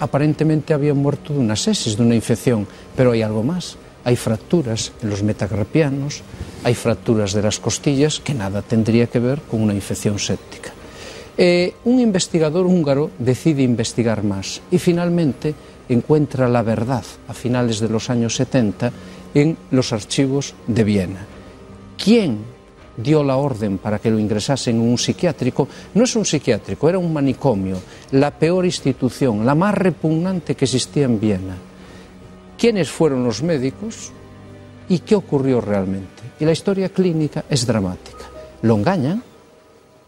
aparentemente 0.00 0.72
habían 0.72 0.96
muerto 0.96 1.34
de 1.34 1.38
una 1.38 1.54
sepsis, 1.54 1.98
de 1.98 2.02
una 2.02 2.14
infección, 2.14 2.66
pero 2.96 3.12
hay 3.12 3.20
algo 3.20 3.42
más. 3.42 3.76
Hay 4.02 4.16
fracturas 4.16 4.92
en 5.02 5.10
los 5.10 5.22
metacarpianos, 5.22 6.22
hay 6.64 6.74
fracturas 6.74 7.34
de 7.34 7.42
las 7.42 7.60
costillas 7.60 8.20
que 8.20 8.32
nada 8.32 8.62
tendría 8.62 9.06
que 9.06 9.18
ver 9.18 9.42
con 9.42 9.60
una 9.60 9.74
infección 9.74 10.18
séptica. 10.18 10.72
Eh, 11.36 11.74
un 11.84 12.00
investigador 12.00 12.64
húngaro 12.64 13.10
decide 13.18 13.62
investigar 13.62 14.24
más 14.24 14.62
y 14.70 14.78
finalmente 14.78 15.54
encuentra 15.90 16.48
la 16.48 16.62
verdad 16.62 17.04
a 17.28 17.34
finales 17.34 17.80
de 17.80 17.90
los 17.90 18.08
años 18.08 18.36
70 18.36 18.90
en 19.34 19.58
los 19.70 19.92
archivos 19.92 20.54
de 20.66 20.84
Viena. 20.84 21.26
¿Quién 22.02 22.51
dio 22.96 23.22
la 23.24 23.36
orden 23.36 23.78
para 23.78 23.98
que 23.98 24.10
lo 24.10 24.18
ingresasen 24.18 24.76
en 24.76 24.82
un 24.82 24.98
psiquiátrico, 24.98 25.68
no 25.94 26.04
es 26.04 26.14
un 26.16 26.24
psiquiátrico, 26.24 26.88
era 26.88 26.98
un 26.98 27.12
manicomio, 27.12 27.76
la 28.12 28.30
peor 28.30 28.64
institución, 28.64 29.44
la 29.46 29.54
más 29.54 29.74
repugnante 29.74 30.54
que 30.54 30.64
existía 30.64 31.04
en 31.04 31.20
Viena. 31.20 31.56
¿Quiénes 32.58 32.90
fueron 32.90 33.24
los 33.24 33.42
médicos 33.42 34.12
y 34.88 35.00
qué 35.00 35.14
ocurrió 35.14 35.60
realmente? 35.60 36.22
Y 36.38 36.44
la 36.44 36.52
historia 36.52 36.88
clínica 36.90 37.44
es 37.48 37.66
dramática. 37.66 38.24
Lo 38.62 38.76
engañan. 38.76 39.22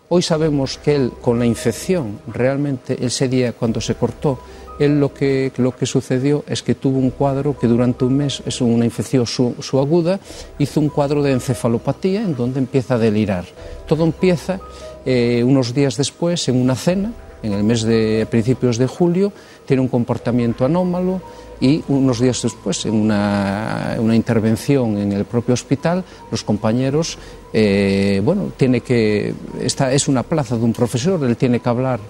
Hoy 0.09 0.23
sabemos 0.23 0.79
que 0.79 0.95
él, 0.95 1.13
con 1.21 1.39
la 1.39 1.47
infección, 1.47 2.21
realmente 2.29 3.05
ese 3.05 3.29
día 3.29 3.53
cuando 3.53 3.81
se 3.81 3.95
cortó, 3.95 4.39
él 4.79 5.01
lo 5.01 5.13
que, 5.13 5.53
lo 5.57 5.75
que 5.75 5.87
sucedió 5.87 6.45
es 6.47 6.63
que 6.63 6.75
tuvo 6.75 6.99
un 6.99 7.11
cuadro 7.11 7.57
que 7.59 7.67
durante 7.67 8.05
un 8.05 8.17
mes, 8.17 8.43
es 8.47 8.61
una 8.61 8.85
infección 8.85 9.27
su, 9.27 9.55
aguda, 9.79 10.21
hizo 10.59 10.81
un 10.81 10.89
cuadro 10.89 11.23
de 11.23 11.33
encefalopatía 11.33 12.23
en 12.23 12.35
donde 12.35 12.59
empieza 12.59 12.95
a 12.95 12.99
delirar. 12.99 13.45
Todo 13.87 14.05
empieza 14.05 14.61
eh, 15.07 15.43
unos 15.45 15.75
días 15.75 15.97
después 15.97 16.49
en 16.49 16.61
una 16.61 16.75
cena, 16.75 17.13
en 17.43 17.53
el 17.53 17.63
mes 17.63 17.83
de 17.83 18.27
principios 18.31 18.79
de 18.79 18.87
julio, 18.87 19.33
tiene 19.67 19.83
un 19.83 19.89
comportamiento 19.89 20.65
anómalo, 20.65 21.21
y 21.61 21.83
unos 21.89 22.21
días 22.21 22.43
después, 22.43 22.85
en 22.87 22.95
una, 22.95 23.97
intervención 24.13 24.99
en 24.99 25.13
el 25.13 25.25
propio 25.25 25.55
hospital, 25.55 26.05
los 26.31 26.45
compañeros, 26.45 27.19
eh, 27.53 28.21
bueno, 28.25 28.53
tiene 28.57 28.81
que, 28.81 29.35
esta 29.61 29.93
es 29.93 30.09
una 30.09 30.23
plaza 30.23 30.57
de 30.57 30.65
un 30.65 30.73
profesor, 30.73 31.23
él 31.25 31.37
tiene 31.37 31.61
que 31.61 31.69
hablar 31.69 32.01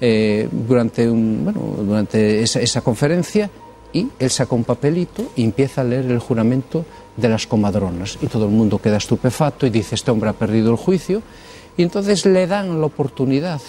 eh, 0.00 0.48
durante, 0.50 1.08
un, 1.08 1.44
bueno, 1.44 1.60
durante 1.84 2.42
esa, 2.42 2.60
esa 2.60 2.80
conferencia 2.80 3.50
y 3.92 4.08
él 4.18 4.30
saca 4.30 4.54
un 4.54 4.64
papelito 4.64 5.32
y 5.36 5.44
empieza 5.44 5.82
a 5.82 5.84
leer 5.84 6.10
el 6.10 6.18
juramento 6.18 6.84
de 7.16 7.28
las 7.28 7.46
comadronas. 7.46 8.18
Y 8.22 8.26
todo 8.26 8.46
el 8.46 8.52
mundo 8.52 8.78
queda 8.78 8.96
estupefacto 8.96 9.66
y 9.66 9.70
dice 9.70 9.94
este 9.94 10.10
hombre 10.10 10.30
ha 10.30 10.34
perdido 10.34 10.70
el 10.70 10.76
juicio 10.76 11.22
y 11.76 11.82
entonces 11.82 12.24
le 12.26 12.46
dan 12.46 12.80
la 12.80 12.86
oportunidad 12.86 13.60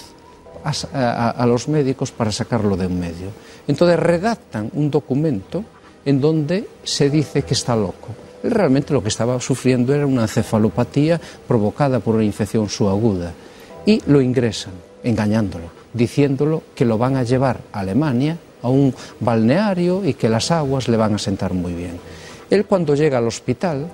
a, 0.64 0.72
a, 0.94 1.30
a 1.32 1.46
los 1.46 1.68
médicos 1.68 2.12
para 2.12 2.32
sacarlo 2.32 2.78
de 2.78 2.88
un 2.88 3.00
medio. 3.00 3.30
Entonces 3.68 4.00
redactan 4.00 4.70
un 4.74 4.90
documento 4.90 5.64
en 6.06 6.20
donde 6.20 6.68
se 6.84 7.10
dice 7.10 7.44
que 7.44 7.54
está 7.54 7.76
loco. 7.76 8.10
Él 8.44 8.52
realmente 8.52 8.94
lo 8.94 9.02
que 9.02 9.10
estaba 9.10 9.40
sufriendo 9.40 9.94
era 9.94 10.06
una 10.06 10.24
encefalopatía 10.24 11.20
provocada 11.48 12.00
por 12.00 12.16
una 12.16 12.26
infección 12.26 12.68
subaguda. 12.70 13.32
Y 13.86 14.02
lo 14.08 14.22
ingresan, 14.22 14.74
engañándolo, 15.04 15.66
diciéndolo 15.94 16.64
que 16.76 16.86
lo 16.86 16.98
van 16.98 17.16
a 17.16 17.24
llevar 17.24 17.62
a 17.72 17.80
Alemania, 17.80 18.38
a 18.62 18.70
un 18.70 18.94
balneario 19.20 20.06
y 20.06 20.14
que 20.14 20.30
las 20.30 20.52
aguas 20.52 20.88
le 20.88 20.98
van 20.98 21.16
a 21.16 21.20
sentar 21.20 21.54
muy 21.54 21.74
bien. 21.74 22.00
Él 22.50 22.66
cuando 22.66 22.96
llega 22.96 23.18
al 23.18 23.28
hospital, 23.28 23.88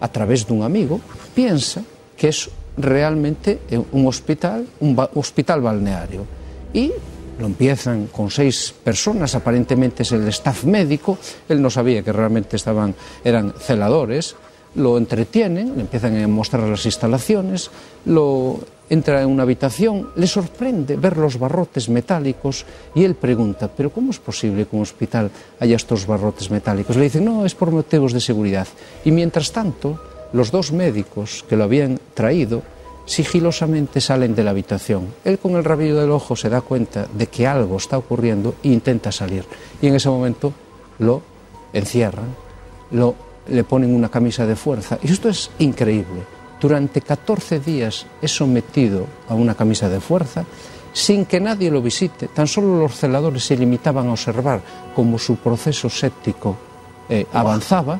a 0.00 0.08
través 0.08 0.46
de 0.46 0.52
un 0.52 0.62
amigo, 0.62 1.00
piensa 1.34 1.82
que 2.16 2.28
es 2.28 2.50
realmente 2.76 3.60
un 3.92 4.06
hospital, 4.06 4.66
un 4.80 4.98
hospital 5.14 5.60
balneario. 5.60 6.24
Y 6.72 6.92
lo 7.38 7.46
empiezan 7.46 8.06
con 8.06 8.30
seis 8.30 8.74
personas, 8.84 9.34
aparentemente 9.34 10.02
es 10.02 10.12
el 10.12 10.26
staff 10.28 10.64
médico, 10.64 11.18
él 11.48 11.60
no 11.60 11.70
sabía 11.70 12.02
que 12.02 12.12
realmente 12.12 12.56
estaban, 12.56 12.94
eran 13.24 13.52
celadores, 13.58 14.36
lo 14.74 14.96
entretienen, 14.96 15.74
le 15.74 15.82
empiezan 15.82 16.22
a 16.22 16.28
mostrar 16.28 16.64
las 16.64 16.86
instalaciones, 16.86 17.70
lo 18.06 18.58
entra 18.88 19.22
en 19.22 19.28
una 19.28 19.42
habitación, 19.42 20.10
le 20.16 20.26
sorprende 20.26 20.96
ver 20.96 21.16
los 21.16 21.38
barrotes 21.38 21.88
metálicos 21.88 22.64
y 22.94 23.04
él 23.04 23.14
pregunta, 23.14 23.68
pero 23.74 23.90
¿cómo 23.90 24.10
es 24.10 24.18
posible 24.18 24.66
que 24.66 24.76
un 24.76 24.82
hospital 24.82 25.30
haya 25.60 25.76
estos 25.76 26.06
barrotes 26.06 26.50
metálicos? 26.50 26.96
Le 26.96 27.04
dicen, 27.04 27.24
no, 27.24 27.44
es 27.46 27.54
por 27.54 27.70
motivos 27.70 28.12
de 28.12 28.20
seguridad. 28.20 28.68
Y 29.04 29.10
mientras 29.10 29.50
tanto, 29.50 29.98
los 30.32 30.50
dos 30.50 30.72
médicos 30.72 31.44
que 31.48 31.56
lo 31.56 31.64
habían 31.64 31.98
traído 32.14 32.62
sigilosamente 33.04 34.00
salen 34.00 34.34
de 34.34 34.44
la 34.44 34.50
habitación. 34.50 35.08
Él 35.24 35.38
con 35.38 35.56
el 35.56 35.64
rabillo 35.64 36.00
del 36.00 36.10
ojo 36.10 36.36
se 36.36 36.48
da 36.48 36.60
cuenta 36.60 37.06
de 37.12 37.26
que 37.26 37.46
algo 37.46 37.76
está 37.76 37.98
ocurriendo 37.98 38.54
e 38.62 38.68
intenta 38.68 39.10
salir. 39.10 39.44
Y 39.80 39.88
en 39.88 39.96
ese 39.96 40.08
momento 40.08 40.52
lo 40.98 41.20
encierran, 41.72 42.34
lo, 42.92 43.14
le 43.48 43.64
ponen 43.64 43.94
una 43.94 44.08
camisa 44.08 44.46
de 44.46 44.56
fuerza. 44.56 44.98
Y 45.02 45.10
esto 45.10 45.28
es 45.28 45.50
increíble. 45.58 46.22
Durante 46.60 47.00
14 47.00 47.58
días 47.58 48.06
es 48.20 48.30
sometido 48.30 49.06
a 49.28 49.34
una 49.34 49.54
camisa 49.54 49.88
de 49.88 50.00
fuerza 50.00 50.44
sin 50.92 51.24
que 51.24 51.40
nadie 51.40 51.70
lo 51.70 51.82
visite. 51.82 52.28
Tan 52.28 52.46
solo 52.46 52.78
los 52.78 52.96
celadores 52.96 53.44
se 53.44 53.56
limitaban 53.56 54.08
a 54.08 54.12
observar 54.12 54.60
cómo 54.94 55.18
su 55.18 55.36
proceso 55.36 55.90
séptico 55.90 56.56
eh, 57.08 57.26
avanzaba 57.32 57.98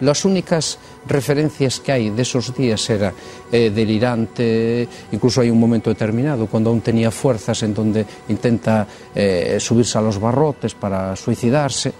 las 0.00 0.24
únicas 0.24 0.78
referencias 1.06 1.80
que 1.80 1.92
hay 1.92 2.10
de 2.10 2.22
esos 2.22 2.54
días 2.54 2.88
era 2.90 3.12
eh, 3.50 3.70
delirante, 3.70 4.88
incluso 5.12 5.40
hay 5.40 5.50
un 5.50 5.60
momento 5.60 5.90
determinado 5.90 6.46
cuando 6.46 6.70
aún 6.70 6.80
tenía 6.80 7.10
fuerzas 7.10 7.62
en 7.62 7.74
donde 7.74 8.06
intenta 8.28 8.86
eh, 9.14 9.58
subirse 9.60 9.98
a 9.98 10.02
los 10.02 10.18
barrotes 10.18 10.74
para 10.74 11.14
suicidarse. 11.16 11.92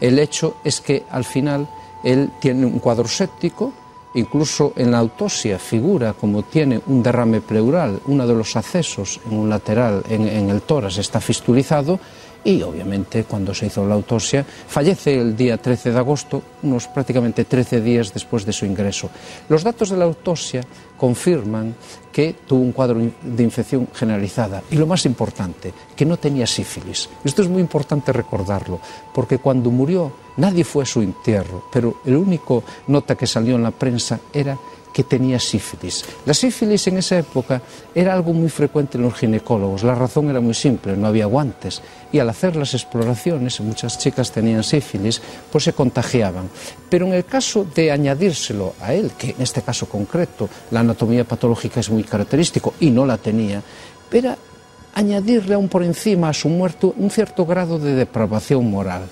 El 0.00 0.18
hecho 0.18 0.56
es 0.64 0.80
que 0.80 1.04
al 1.10 1.24
final 1.24 1.68
él 2.02 2.30
tiene 2.40 2.66
un 2.66 2.78
cuadro 2.78 3.08
séptico, 3.08 3.72
incluso 4.14 4.72
en 4.76 4.90
la 4.90 4.98
autopsia 4.98 5.58
figura 5.58 6.12
como 6.12 6.44
tiene 6.44 6.80
un 6.86 7.02
derrame 7.02 7.40
pleural, 7.40 8.00
uno 8.06 8.26
de 8.26 8.34
los 8.34 8.54
accesos 8.56 9.20
en 9.28 9.38
un 9.38 9.48
lateral 9.50 10.04
en, 10.08 10.28
en 10.28 10.50
el 10.50 10.62
tórax 10.62 10.98
está 10.98 11.20
fistulizado 11.20 11.98
y 12.44 12.62
obviamente 12.62 13.24
cuando 13.24 13.54
se 13.54 13.66
hizo 13.66 13.86
la 13.86 13.94
autopsia 13.94 14.44
fallece 14.44 15.18
el 15.18 15.36
día 15.36 15.56
13 15.56 15.92
de 15.92 15.98
agosto, 15.98 16.42
unos 16.62 16.86
prácticamente 16.88 17.44
13 17.44 17.80
días 17.80 18.12
después 18.12 18.44
de 18.44 18.52
su 18.52 18.66
ingreso. 18.66 19.10
Los 19.48 19.64
datos 19.64 19.90
de 19.90 19.96
la 19.96 20.04
autopsia 20.04 20.62
confirman 20.96 21.74
que 22.12 22.36
tuvo 22.46 22.60
un 22.60 22.72
cuadro 22.72 23.00
de 23.22 23.42
infección 23.42 23.88
generalizada 23.92 24.62
y 24.70 24.76
lo 24.76 24.86
más 24.86 25.04
importante, 25.06 25.72
que 25.96 26.04
no 26.04 26.16
tenía 26.16 26.46
sífilis. 26.46 27.08
Esto 27.24 27.42
es 27.42 27.48
muy 27.48 27.60
importante 27.60 28.12
recordarlo, 28.12 28.78
porque 29.12 29.38
cuando 29.38 29.70
murió 29.70 30.12
nadie 30.36 30.64
fue 30.64 30.84
a 30.84 30.86
su 30.86 31.02
entierro, 31.02 31.64
pero 31.72 32.00
el 32.04 32.16
único 32.16 32.62
nota 32.88 33.16
que 33.16 33.26
salió 33.26 33.56
en 33.56 33.62
la 33.62 33.70
prensa 33.70 34.20
era 34.32 34.56
que 34.94 35.02
tenía 35.02 35.40
sífilis. 35.40 36.04
La 36.24 36.32
sífilis 36.32 36.86
en 36.86 36.98
esa 36.98 37.18
época 37.18 37.60
era 37.92 38.14
algo 38.14 38.32
muy 38.32 38.48
frecuente 38.48 38.96
en 38.96 39.02
los 39.02 39.14
ginecólogos. 39.14 39.82
La 39.82 39.96
razón 39.96 40.30
era 40.30 40.40
muy 40.40 40.54
simple, 40.54 40.96
no 40.96 41.08
había 41.08 41.26
guantes. 41.26 41.82
Y 42.12 42.20
al 42.20 42.30
hacer 42.30 42.54
las 42.54 42.74
exploraciones, 42.74 43.60
muchas 43.60 43.98
chicas 43.98 44.30
tenían 44.30 44.62
sífilis, 44.62 45.20
pues 45.50 45.64
se 45.64 45.72
contagiaban. 45.72 46.48
Pero 46.88 47.06
en 47.06 47.14
el 47.14 47.24
caso 47.24 47.66
de 47.74 47.90
añadírselo 47.90 48.74
a 48.80 48.94
él, 48.94 49.10
que 49.18 49.30
en 49.30 49.42
este 49.42 49.62
caso 49.62 49.86
concreto 49.86 50.48
la 50.70 50.80
anatomía 50.80 51.24
patológica 51.24 51.80
es 51.80 51.90
muy 51.90 52.04
característico 52.04 52.74
y 52.78 52.90
no 52.90 53.04
la 53.04 53.18
tenía, 53.18 53.60
era 54.12 54.38
añadirle 54.94 55.56
aún 55.56 55.68
por 55.68 55.82
encima 55.82 56.28
a 56.28 56.32
su 56.32 56.48
muerto 56.48 56.94
un 56.96 57.10
cierto 57.10 57.44
grado 57.44 57.80
de 57.80 57.96
depravación 57.96 58.70
moral. 58.70 59.02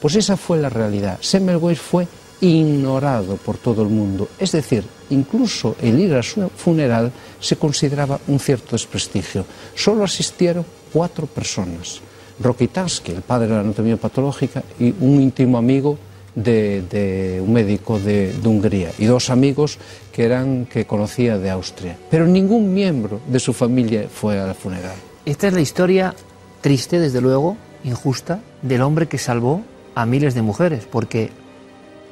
Pues 0.00 0.16
esa 0.16 0.36
fue 0.36 0.58
la 0.58 0.70
realidad. 0.70 1.18
Semmelweis 1.20 1.78
fue 1.78 2.08
ignorado 2.40 3.36
por 3.36 3.58
todo 3.58 3.82
el 3.82 3.90
mundo. 3.90 4.28
Es 4.40 4.50
decir, 4.50 4.82
incluso 5.10 5.76
el 5.80 5.98
ir 6.00 6.14
a 6.14 6.22
su 6.22 6.48
funeral 6.50 7.12
se 7.38 7.56
consideraba 7.56 8.18
un 8.28 8.38
cierto 8.38 8.72
desprestigio. 8.72 9.44
Solo 9.74 10.04
asistieron 10.04 10.64
cuatro 10.92 11.26
personas. 11.26 12.00
Rokitansky, 12.40 13.12
el 13.12 13.22
padre 13.22 13.48
de 13.48 13.54
la 13.54 13.60
anatomía 13.60 13.96
patológica, 13.96 14.62
y 14.78 14.94
un 15.00 15.20
íntimo 15.20 15.58
amigo 15.58 15.98
de, 16.34 17.42
un 17.44 17.52
médico 17.52 17.98
de, 17.98 18.34
Hungría 18.44 18.92
y 18.98 19.04
dos 19.04 19.30
amigos 19.30 19.78
que 20.12 20.24
eran 20.24 20.66
que 20.66 20.86
conocía 20.86 21.38
de 21.38 21.50
Austria. 21.50 21.98
Pero 22.10 22.26
ningún 22.26 22.72
miembro 22.72 23.20
de 23.28 23.40
su 23.40 23.52
familia 23.52 24.06
fue 24.12 24.38
al 24.38 24.54
funeral. 24.54 24.94
Esta 25.24 25.48
es 25.48 25.52
la 25.52 25.60
historia 25.60 26.14
triste, 26.60 26.98
desde 26.98 27.20
luego, 27.20 27.56
injusta, 27.84 28.40
del 28.62 28.82
hombre 28.82 29.06
que 29.06 29.18
salvó 29.18 29.62
a 29.94 30.06
miles 30.06 30.34
de 30.34 30.42
mujeres, 30.42 30.86
porque 30.90 31.30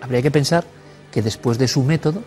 habría 0.00 0.22
que 0.22 0.30
pensar 0.30 0.64
que 1.12 1.22
después 1.22 1.58
de 1.58 1.68
su 1.68 1.82
método, 1.82 2.22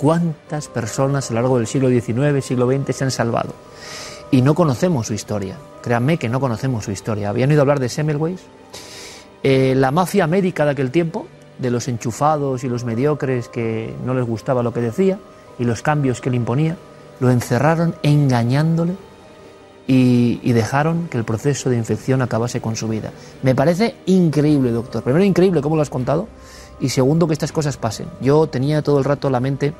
cuántas 0.00 0.68
personas 0.68 1.30
a 1.30 1.34
lo 1.34 1.42
largo 1.42 1.58
del 1.58 1.66
siglo 1.66 1.90
XIX, 1.90 2.42
siglo 2.42 2.66
XX 2.66 2.96
se 2.96 3.04
han 3.04 3.10
salvado. 3.10 3.52
Y 4.30 4.40
no 4.40 4.54
conocemos 4.54 5.08
su 5.08 5.12
historia. 5.12 5.56
Créanme 5.82 6.16
que 6.16 6.30
no 6.30 6.40
conocemos 6.40 6.86
su 6.86 6.90
historia. 6.90 7.28
¿Habían 7.28 7.50
oído 7.50 7.60
hablar 7.60 7.80
de 7.80 7.90
Semmelweis? 7.90 8.40
Eh, 9.42 9.74
la 9.76 9.90
mafia 9.90 10.26
médica 10.26 10.64
de 10.64 10.70
aquel 10.70 10.90
tiempo, 10.90 11.26
de 11.58 11.70
los 11.70 11.86
enchufados 11.86 12.64
y 12.64 12.68
los 12.68 12.84
mediocres 12.84 13.48
que 13.48 13.94
no 14.06 14.14
les 14.14 14.24
gustaba 14.24 14.62
lo 14.62 14.72
que 14.72 14.80
decía 14.80 15.18
y 15.58 15.64
los 15.64 15.82
cambios 15.82 16.22
que 16.22 16.30
le 16.30 16.36
imponía, 16.36 16.78
lo 17.18 17.30
encerraron 17.30 17.94
engañándole 18.02 18.94
y, 19.86 20.40
y, 20.42 20.52
dejaron 20.52 21.08
que 21.08 21.18
el 21.18 21.24
proceso 21.24 21.68
de 21.68 21.76
infección 21.76 22.22
acabase 22.22 22.62
con 22.62 22.76
su 22.76 22.88
vida. 22.88 23.10
Me 23.42 23.54
parece 23.54 23.96
increíble, 24.06 24.70
doctor. 24.70 25.02
Primero, 25.02 25.24
increíble 25.24 25.60
cómo 25.60 25.76
lo 25.76 25.82
has 25.82 25.90
contado 25.90 26.28
y 26.80 26.88
segundo, 26.88 27.26
que 27.26 27.34
estas 27.34 27.52
cosas 27.52 27.76
pasen. 27.76 28.08
Yo 28.20 28.46
tenía 28.46 28.82
todo 28.82 28.98
el 28.98 29.04
rato 29.04 29.28
la 29.28 29.40
mente 29.40 29.74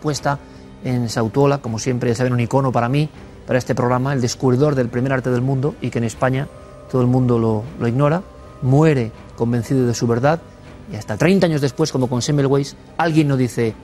puesta 0.00 0.38
en 0.84 1.08
Sautuola, 1.08 1.58
como 1.58 1.78
siempre, 1.78 2.10
ya 2.10 2.16
saben, 2.16 2.32
un 2.32 2.40
icono 2.40 2.72
para 2.72 2.88
mí, 2.88 3.08
para 3.46 3.58
este 3.58 3.74
programa, 3.74 4.12
el 4.12 4.20
descubridor 4.20 4.74
del 4.74 4.88
primer 4.88 5.12
arte 5.12 5.30
del 5.30 5.42
mundo 5.42 5.74
y 5.80 5.90
que 5.90 5.98
en 5.98 6.04
España 6.04 6.48
todo 6.90 7.00
el 7.00 7.06
mundo 7.06 7.38
lo, 7.38 7.88
ignora, 7.88 8.22
muere 8.62 9.12
convencido 9.36 9.86
de 9.86 9.94
su 9.94 10.06
verdad 10.06 10.40
y 10.92 10.96
hasta 10.96 11.16
30 11.16 11.46
años 11.46 11.60
después, 11.60 11.92
como 11.92 12.08
con 12.08 12.22
Semmelweis, 12.22 12.76
alguien 12.96 13.28
no 13.28 13.36
dice, 13.36 13.74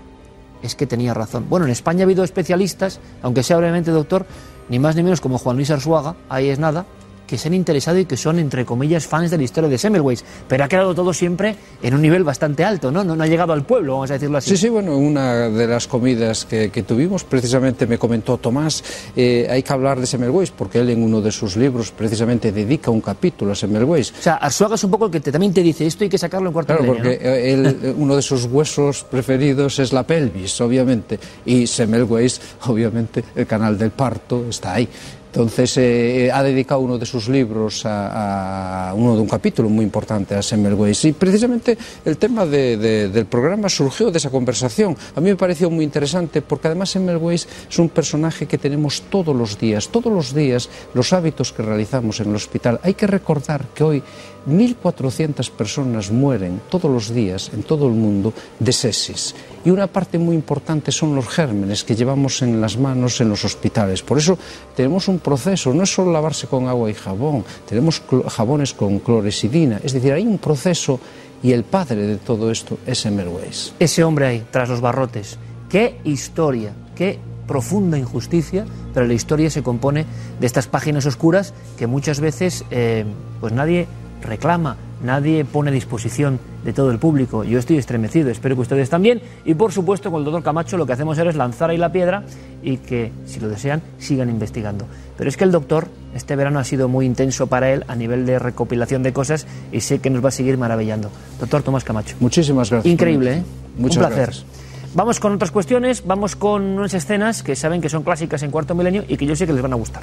es 0.63 0.75
que 0.75 0.87
tenía 0.87 1.15
razón. 1.15 1.47
Bueno, 1.49 1.67
en 1.67 1.73
España 1.73 2.03
ha 2.03 2.05
habido 2.05 2.23
especialistas, 2.25 3.01
aunque 3.23 3.43
sea 3.43 3.57
brevemente 3.57 3.91
doctor, 3.91 4.25
ni 4.69 4.79
más 4.79 4.95
ni 4.95 5.03
menos 5.03 5.21
como 5.21 5.39
Juan 5.39 5.57
Luis 5.57 5.71
Arzuaga, 5.71 6.15
ahí 6.29 6.49
es 6.49 6.59
nada, 6.59 6.87
que 7.33 7.39
se 7.39 7.49
han 7.49 7.55
interesado 7.55 7.99
y 7.99 8.05
que 8.05 8.19
son, 8.19 8.39
entre 8.39 8.67
comillas, 8.67 9.07
fans 9.07 9.31
de 9.31 9.39
la 9.39 9.45
historia 9.45 9.71
de 9.71 9.79
Semmelweis. 9.79 10.23
Pero 10.47 10.65
ha 10.65 10.69
quedado 10.69 10.95
todo 10.95 11.15
siempre 11.15 11.57
en 11.83 11.95
un 11.95 12.03
nivel 12.03 12.25
bastante 12.25 12.63
alto, 12.63 12.93
¿no? 12.93 13.03
No, 13.05 13.17
no 13.17 13.25
ha 13.25 13.27
llegado 13.27 13.55
al 13.55 13.65
pueblo, 13.65 13.95
vamos 13.95 14.11
a 14.11 14.15
decirlo 14.15 14.37
así. 14.37 14.51
Sí, 14.51 14.59
sí, 14.59 14.69
bueno, 14.69 14.99
una 14.99 15.49
de 15.49 15.67
las 15.67 15.87
comidas 15.87 16.45
que, 16.45 16.71
que 16.71 16.83
tuvimos, 16.83 17.25
precisamente 17.25 17.87
me 17.87 17.97
comentó 17.97 18.37
Tomás, 18.37 18.85
eh, 19.17 19.47
hay 19.49 19.63
que 19.63 19.73
hablar 19.73 19.99
de 19.99 20.07
Semmelweis, 20.07 20.51
porque 20.51 20.81
él 20.81 20.91
en 20.91 21.03
uno 21.03 21.23
de 21.23 21.33
sus 21.33 21.57
libros 21.57 21.91
precisamente 21.91 22.53
dedica 22.53 22.91
un 22.91 23.01
capítulo 23.01 23.53
a 23.53 23.55
Semmelweis. 23.55 24.13
O 24.13 24.23
sea, 24.23 24.35
Arzuaga 24.35 24.75
es 24.75 24.85
un 24.85 24.91
poco 24.91 25.07
el 25.07 25.11
que 25.11 25.21
te, 25.21 25.33
también 25.33 25.55
te 25.55 25.63
dice, 25.63 25.87
esto 25.87 26.05
hay 26.05 26.11
que 26.11 26.19
sacarlo 26.19 26.49
en 26.49 26.53
cuarto 26.53 26.77
Claro, 26.77 26.93
milenio, 26.93 27.19
porque 27.19 27.27
eh, 27.27 27.55
él, 27.55 27.95
uno 27.97 28.15
de 28.15 28.21
sus 28.21 28.45
huesos 28.45 29.07
preferidos 29.11 29.79
es 29.79 29.95
la 29.95 30.03
pelvis, 30.03 30.61
obviamente, 30.61 31.19
y 31.47 31.67
Semmelweis, 31.67 32.39
obviamente, 32.67 33.25
el 33.35 33.47
canal 33.47 33.79
del 33.79 33.93
parto 33.93 34.45
está 34.51 34.75
ahí. 34.75 34.87
Entonces 35.33 35.79
eh, 35.79 36.31
ha 36.31 36.43
dedicado 36.43 36.81
uno 36.83 36.99
de 36.99 37.07
sus 37.07 37.31
libros 37.31 37.85
a, 37.87 38.93
uno 38.95 39.15
de 39.17 39.23
un 39.23 39.29
capítulo 39.29 39.71
muy 39.71 39.83
importante 39.83 40.35
a 40.35 40.43
Semmelweis 40.43 41.07
y 41.07 41.13
precisamente 41.13 41.79
el 42.05 42.19
tema 42.19 42.45
de- 42.45 42.77
de- 42.77 43.09
del 43.09 43.25
programa 43.25 43.71
surgió 43.71 44.11
de 44.11 44.19
esa 44.19 44.29
conversación. 44.29 44.95
A 45.17 45.21
mí 45.23 45.31
me 45.31 45.37
pareció 45.37 45.71
muy 45.71 45.87
interesante 45.87 46.43
porque 46.43 46.67
además 46.69 46.91
Semmelweis 46.91 47.49
es 47.71 47.79
un 47.79 47.89
personaje 47.89 48.45
que 48.45 48.59
tenemos 48.59 49.05
todos 49.09 49.35
los 49.35 49.59
días, 49.59 49.89
todos 49.89 50.13
los 50.13 50.35
días 50.35 50.69
los 50.93 51.15
hábitos 51.15 51.51
que 51.55 51.63
realizamos 51.63 52.21
en 52.21 52.29
el 52.29 52.37
hospital. 52.37 52.79
Hay 52.83 52.93
que 52.93 53.07
recordar 53.07 53.65
que 53.75 53.85
hoy 53.85 54.03
1.400 54.47 55.51
personas 55.51 56.11
mueren 56.11 56.61
todos 56.69 56.91
los 56.91 57.09
días 57.15 57.51
en 57.55 57.63
todo 57.63 57.87
el 57.87 57.95
mundo 57.95 58.35
de 58.59 58.73
sepsis. 58.73 59.35
Y 59.65 59.71
una 59.71 59.87
parte 59.87 60.19
muy 60.19 60.35
importante 60.35 60.91
son 60.91 61.15
los 61.15 61.29
gérmenes 61.29 61.85
que 61.85 61.95
llevamos 61.95 62.43
en 62.43 62.61
las 62.61 62.77
manos 62.77 63.21
en 63.21 63.29
los 63.29 63.45
hospitales. 63.45 64.03
Por 64.03 64.19
eso 64.19 64.37
tenemos 64.75 65.09
un 65.09 65.21
proceso, 65.21 65.73
no 65.73 65.85
es 65.85 65.95
solo 65.95 66.13
lavarse 66.13 66.49
con 66.49 66.69
agua 66.69 66.91
y 66.91 66.95
jabón, 66.95 67.45
tenemos 67.69 68.03
jabones 68.29 68.75
con 68.75 68.99
cloresidina. 68.99 69.81
Es 69.85 69.93
decir, 69.93 70.13
hay 70.13 70.27
un 70.27 70.39
proceso 70.39 70.99
y 71.43 71.53
el 71.53 71.65
padre 71.65 72.07
de 72.07 72.17
todo 72.17 72.51
esto 72.51 72.79
es 72.87 72.99
Semmelweis. 72.99 73.75
Ese 73.79 74.05
hombre 74.05 74.27
ahí, 74.27 74.45
tras 74.51 74.69
los 74.69 74.81
barrotes. 74.81 75.39
Qué 75.69 75.99
historia, 76.05 76.73
qué 76.95 77.19
profunda 77.47 77.99
injusticia, 77.99 78.65
pero 78.95 79.07
la 79.07 79.15
historia 79.15 79.51
se 79.51 79.63
compone 79.63 80.07
de 80.41 80.47
estas 80.47 80.67
páginas 80.67 81.07
oscuras 81.07 81.55
que 81.77 81.87
muchas 81.87 82.21
veces 82.21 82.65
eh, 82.71 83.05
pues 83.41 83.53
nadie 83.53 83.87
reclama, 84.23 84.77
nadie 85.03 85.45
pone 85.45 85.71
a 85.71 85.73
disposición 85.73 86.39
de 86.65 86.73
todo 86.73 86.91
el 86.91 86.99
público. 86.99 87.45
Yo 87.45 87.59
estoy 87.59 87.79
estremecido, 87.79 88.31
espero 88.31 88.55
que 88.55 88.63
ustedes 88.63 88.89
también. 88.89 89.21
Y 89.45 89.55
por 89.55 89.73
supuesto, 89.73 90.11
con 90.11 90.21
el 90.21 90.25
doctor 90.25 90.43
Camacho 90.43 90.77
lo 90.77 90.87
que 90.87 90.93
hacemos 90.93 91.19
ahora 91.19 91.31
es 91.31 91.37
lanzar 91.37 91.71
ahí 91.71 91.77
la 91.79 91.93
piedra 91.93 92.23
y 92.63 92.79
que, 92.79 93.13
si 93.27 93.41
lo 93.41 93.49
desean, 93.49 93.83
sigan 93.99 94.31
investigando. 94.31 94.87
Pero 95.19 95.29
es 95.29 95.37
que 95.37 95.45
el 95.45 95.53
doctor, 95.53 95.89
este 96.15 96.37
verano 96.37 96.59
ha 96.59 96.65
sido 96.65 96.89
muy 96.89 97.07
intenso 97.07 97.47
para 97.47 97.71
él 97.73 97.85
a 97.89 97.97
nivel 97.97 98.27
de 98.27 98.39
recopilación 98.39 99.03
de 99.03 99.13
cosas 99.13 99.47
y 99.73 99.81
sé 99.81 99.99
que 99.99 100.11
nos 100.11 100.25
va 100.25 100.29
a 100.29 100.33
seguir 100.33 100.57
maravillando. 100.59 101.11
Doctor 101.41 101.63
Tomás 101.63 101.85
Camacho. 101.85 102.17
Muchísimas 102.21 102.71
gracias. 102.71 102.93
Increíble, 102.93 103.39
¿eh? 103.39 103.43
Muchas 103.77 103.97
Un 103.99 104.03
placer. 104.09 104.27
gracias. 104.27 104.47
Vamos 104.95 105.21
con 105.21 105.33
otras 105.33 105.51
cuestiones, 105.51 106.07
vamos 106.07 106.37
con 106.37 106.63
unas 106.63 106.93
escenas 106.93 107.43
que 107.43 107.57
saben 107.57 107.81
que 107.81 107.89
son 107.89 108.03
clásicas 108.03 108.43
en 108.43 108.51
Cuarto 108.51 108.75
Milenio 108.75 109.05
y 109.09 109.17
que 109.17 109.25
yo 109.25 109.35
sé 109.35 109.47
que 109.47 109.55
les 109.55 109.63
van 109.63 109.73
a 109.73 109.77
gustar. 109.77 110.03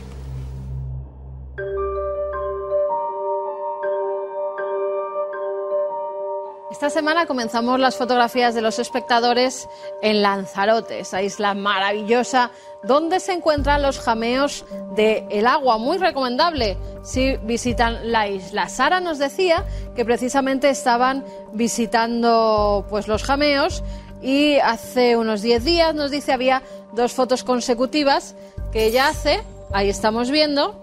Esta 6.80 6.92
semana 6.92 7.26
comenzamos 7.26 7.78
las 7.78 7.98
fotografías 7.98 8.56
de 8.56 8.62
los 8.62 8.80
espectadores 8.80 9.68
en 10.02 10.22
Lanzarote, 10.22 11.02
esa 11.02 11.22
isla 11.22 11.54
maravillosa 11.54 12.52
donde 12.84 13.20
se 13.20 13.34
encuentran 13.34 13.82
los 13.82 14.00
jameos 14.00 14.64
de 14.96 15.28
Agua, 15.46 15.78
muy 15.78 15.98
recomendable 15.98 16.78
si 17.04 17.36
visitan 17.44 18.14
la 18.14 18.30
isla. 18.30 18.70
Sara 18.70 19.02
nos 19.02 19.18
decía 19.18 19.66
que 19.94 20.06
precisamente 20.06 20.70
estaban 20.70 21.26
visitando 21.52 22.86
pues 22.90 23.10
los 23.10 23.24
jameos 23.24 23.84
y 24.22 24.60
hace 24.60 25.18
unos 25.18 25.42
10 25.42 25.66
días 25.66 25.94
nos 25.94 26.12
dice 26.12 26.32
había 26.32 26.64
dos 26.94 27.12
fotos 27.12 27.44
consecutivas 27.44 28.36
que 28.72 28.86
ella 28.86 29.10
hace, 29.10 29.42
ahí 29.74 29.90
estamos 29.90 30.32
viendo, 30.32 30.82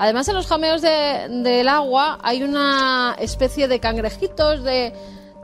Además, 0.00 0.28
en 0.28 0.36
los 0.36 0.46
jameos 0.46 0.80
de- 0.80 1.26
del 1.28 1.66
agua 1.66 2.20
hay 2.22 2.44
una 2.44 3.16
especie 3.18 3.66
de 3.66 3.80
cangrejitos, 3.80 4.62
de, 4.62 4.92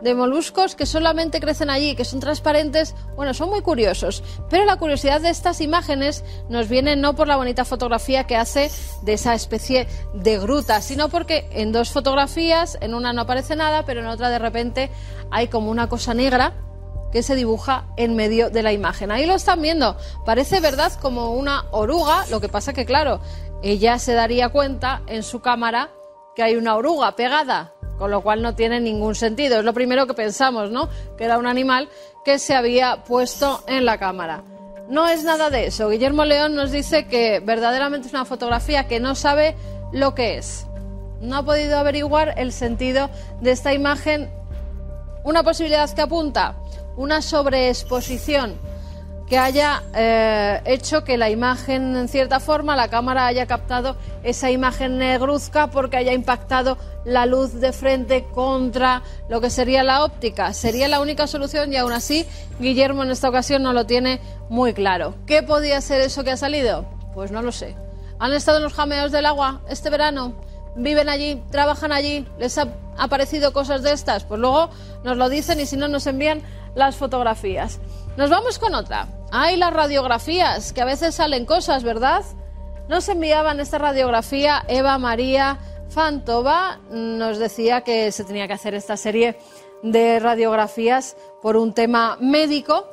de 0.03 0.15
moluscos 0.15 0.75
que 0.75 0.87
solamente 0.87 1.41
crecen 1.41 1.71
allí, 1.71 1.95
que 1.95 2.05
son 2.05 2.21
transparentes. 2.21 2.95
Bueno, 3.17 3.35
son 3.35 3.49
muy 3.49 3.63
curiosos. 3.63 4.23
Pero 4.51 4.65
la 4.65 4.77
curiosidad 4.77 5.21
de 5.21 5.31
estas 5.31 5.61
imágenes 5.61 6.25
nos 6.49 6.69
viene 6.69 6.97
no 6.97 7.15
por 7.15 7.29
la 7.29 7.37
bonita 7.37 7.65
fotografía 7.65 8.25
que 8.25 8.37
hace 8.37 8.71
de 9.03 9.15
esa 9.15 9.35
especie 9.35 9.87
de 10.13 10.39
gruta, 10.39 10.81
sino 10.81 11.09
porque 11.09 11.49
en 11.53 11.73
dos 11.73 11.91
fotografías, 11.91 12.77
en 12.81 12.95
una 12.95 13.13
no 13.13 13.23
aparece 13.23 13.57
nada, 13.57 13.85
pero 13.85 14.01
en 14.01 14.07
otra 14.07 14.31
de 14.31 14.39
repente 14.39 14.91
hay 15.31 15.49
como 15.49 15.71
una 15.71 15.89
cosa 15.89 16.15
negra 16.15 16.53
que 17.13 17.23
se 17.23 17.37
dibuja 17.37 17.87
en 17.97 18.17
medio 18.17 18.51
de 18.51 18.65
la 18.65 18.73
imagen. 18.73 19.13
Ahí 19.13 19.25
lo 19.25 19.35
están 19.35 19.63
viendo. 19.63 19.97
Parece 20.27 20.59
verdad 20.59 20.93
como 21.01 21.31
una 21.31 21.65
oruga, 21.71 22.25
lo 22.29 22.41
que 22.41 22.49
pasa 22.49 22.73
que 22.73 22.85
claro, 22.85 23.21
ella 23.63 23.99
se 24.01 24.15
daría 24.15 24.49
cuenta 24.49 25.03
en 25.07 25.23
su 25.23 25.41
cámara 25.41 25.91
que 26.35 26.43
hay 26.43 26.57
una 26.57 26.75
oruga 26.75 27.15
pegada, 27.15 27.73
con 27.99 28.11
lo 28.11 28.23
cual 28.23 28.43
no 28.43 28.55
tiene 28.55 28.81
ningún 28.81 29.15
sentido. 29.15 29.59
Es 29.59 29.65
lo 29.65 29.73
primero 29.73 30.07
que 30.07 30.15
pensamos, 30.15 30.71
¿no? 30.71 30.89
Que 31.17 31.25
era 31.25 31.39
un 31.39 31.47
animal 31.47 31.89
que 32.25 32.39
se 32.39 32.55
había 32.55 33.05
puesto 33.05 33.63
en 33.67 33.85
la 33.85 33.99
cámara. 33.99 34.43
No 34.89 35.09
es 35.09 35.25
nada 35.25 35.51
de 35.51 35.67
eso. 35.67 35.89
Guillermo 35.89 36.25
León 36.25 36.55
nos 36.55 36.71
dice 36.71 37.07
que 37.07 37.41
verdaderamente 37.41 38.09
es 38.09 38.13
una 38.13 38.25
fotografía 38.25 38.87
que 38.87 39.01
no 39.01 39.15
sabe 39.15 39.57
lo 39.93 40.15
que 40.15 40.37
es. 40.37 40.67
No 41.21 41.37
ha 41.37 41.43
podido 41.43 41.79
averiguar 41.79 42.35
el 42.37 42.53
sentido 42.53 43.09
de 43.41 43.53
esta 43.53 43.73
imagen 43.73 44.31
una 45.23 45.43
posibilidad 45.43 45.89
que 45.91 46.03
apunta, 46.03 46.57
una 46.97 47.23
sobreexposición 47.23 48.59
que 49.29 49.39
haya 49.39 49.83
eh, 49.95 50.61
hecho 50.67 51.03
que 51.03 51.17
la 51.17 51.31
imagen, 51.31 51.97
en 51.97 52.09
cierta 52.09 52.41
forma, 52.41 52.77
la 52.77 52.89
cámara 52.89 53.27
haya 53.27 53.47
captado 53.47 53.97
esa 54.23 54.51
imagen 54.51 54.99
negruzca 54.99 55.69
porque 55.69 55.97
haya 55.97 56.13
impactado 56.13 56.77
la 57.05 57.25
luz 57.27 57.55
de 57.55 57.73
frente 57.73 58.25
contra 58.35 59.03
lo 59.29 59.41
que 59.41 59.51
sería 59.51 59.83
la 59.83 60.05
óptica. 60.05 60.53
Sería 60.53 60.89
la 60.89 61.01
única 61.01 61.27
solución 61.27 61.73
y 61.73 61.77
aún 61.77 61.93
así 61.93 62.27
Guillermo 62.61 63.03
en 63.03 63.11
esta 63.11 63.29
ocasión 63.29 63.63
no 63.63 63.73
lo 63.73 63.87
tiene 63.87 64.21
muy 64.49 64.75
claro. 64.75 65.15
¿Qué 65.27 65.43
podía 65.43 65.81
ser 65.81 66.03
eso 66.03 66.23
que 66.23 66.33
ha 66.33 66.37
salido? 66.37 66.85
Pues 67.15 67.31
no 67.31 67.41
lo 67.41 67.53
sé. 67.53 67.77
¿Han 68.19 68.33
estado 68.33 68.59
en 68.59 68.65
los 68.65 68.75
jameos 68.75 69.11
del 69.11 69.27
agua 69.27 69.63
este 69.69 69.91
verano? 69.91 70.35
¿Viven 70.77 71.09
allí? 71.09 71.43
¿Trabajan 71.51 71.93
allí? 71.93 72.27
¿Les 72.39 72.59
ha 72.59 72.69
aparecido 72.99 73.53
cosas 73.53 73.83
de 73.83 73.93
estas? 73.93 74.25
Pues 74.25 74.41
luego 74.41 74.71
nos 75.03 75.17
lo 75.17 75.29
dicen 75.29 75.61
y 75.61 75.67
si 75.67 75.77
no 75.77 75.89
nos 75.89 76.07
envían 76.07 76.43
las 76.75 76.97
fotografías. 76.97 77.81
Nos 78.17 78.31
vamos 78.31 78.61
con 78.61 78.77
otra. 78.77 79.09
Hay 79.33 79.57
las 79.57 79.73
radiografías, 79.73 80.73
que 80.73 80.81
a 80.81 80.85
veces 80.85 81.17
salen 81.17 81.45
cosas, 81.45 81.83
¿verdad? 81.83 82.23
Nos 82.89 83.09
enviaban 83.09 83.59
esta 83.59 83.79
radiografía 83.79 84.65
Eva 84.69 84.99
María 84.99 85.59
Fantova, 85.89 86.79
nos 86.91 87.39
decía 87.39 87.81
que 87.81 88.13
se 88.13 88.23
tenía 88.23 88.47
que 88.47 88.53
hacer 88.53 88.75
esta 88.75 88.97
serie 88.97 89.37
de 89.83 90.21
radiografías 90.21 91.17
por 91.43 91.57
un 91.57 91.75
tema 91.75 92.17
médico 92.21 92.87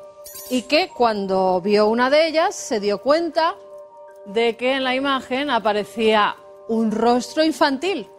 y 0.49 0.63
que 0.63 0.89
cuando 0.89 1.61
vio 1.61 1.87
una 1.87 2.09
de 2.09 2.27
ellas 2.27 2.55
se 2.55 2.79
dio 2.79 3.03
cuenta 3.03 3.55
de 4.25 4.57
que 4.57 4.73
en 4.73 4.83
la 4.83 4.95
imagen 4.95 5.51
aparecía 5.51 6.35
un 6.67 6.91
rostro 6.91 7.43
infantil. 7.43 8.09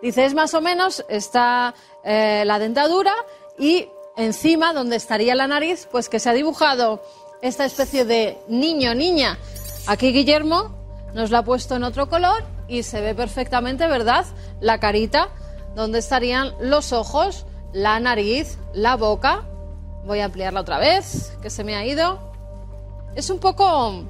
Dice, 0.00 0.24
es 0.24 0.34
más 0.34 0.54
o 0.54 0.60
menos, 0.60 1.04
está 1.08 1.74
eh, 2.04 2.44
la 2.46 2.60
dentadura 2.60 3.12
y 3.58 3.88
encima, 4.16 4.72
donde 4.72 4.96
estaría 4.96 5.34
la 5.34 5.46
nariz, 5.46 5.88
pues 5.90 6.08
que 6.08 6.18
se 6.18 6.30
ha 6.30 6.32
dibujado 6.32 7.02
esta 7.42 7.64
especie 7.64 8.04
de 8.04 8.38
niño, 8.48 8.94
niña. 8.94 9.38
Aquí 9.86 10.12
Guillermo 10.12 10.74
nos 11.14 11.30
la 11.30 11.38
ha 11.38 11.44
puesto 11.44 11.76
en 11.76 11.84
otro 11.84 12.08
color 12.08 12.44
y 12.68 12.82
se 12.82 13.00
ve 13.00 13.14
perfectamente, 13.14 13.86
¿verdad? 13.86 14.24
La 14.60 14.80
carita, 14.80 15.28
donde 15.74 15.98
estarían 15.98 16.52
los 16.60 16.92
ojos, 16.92 17.46
la 17.72 18.00
nariz, 18.00 18.58
la 18.72 18.96
boca. 18.96 19.44
Voy 20.04 20.20
a 20.20 20.26
ampliarla 20.26 20.60
otra 20.60 20.78
vez, 20.78 21.32
que 21.42 21.50
se 21.50 21.64
me 21.64 21.76
ha 21.76 21.84
ido. 21.84 22.18
Es 23.14 23.30
un 23.30 23.38
poco 23.38 24.04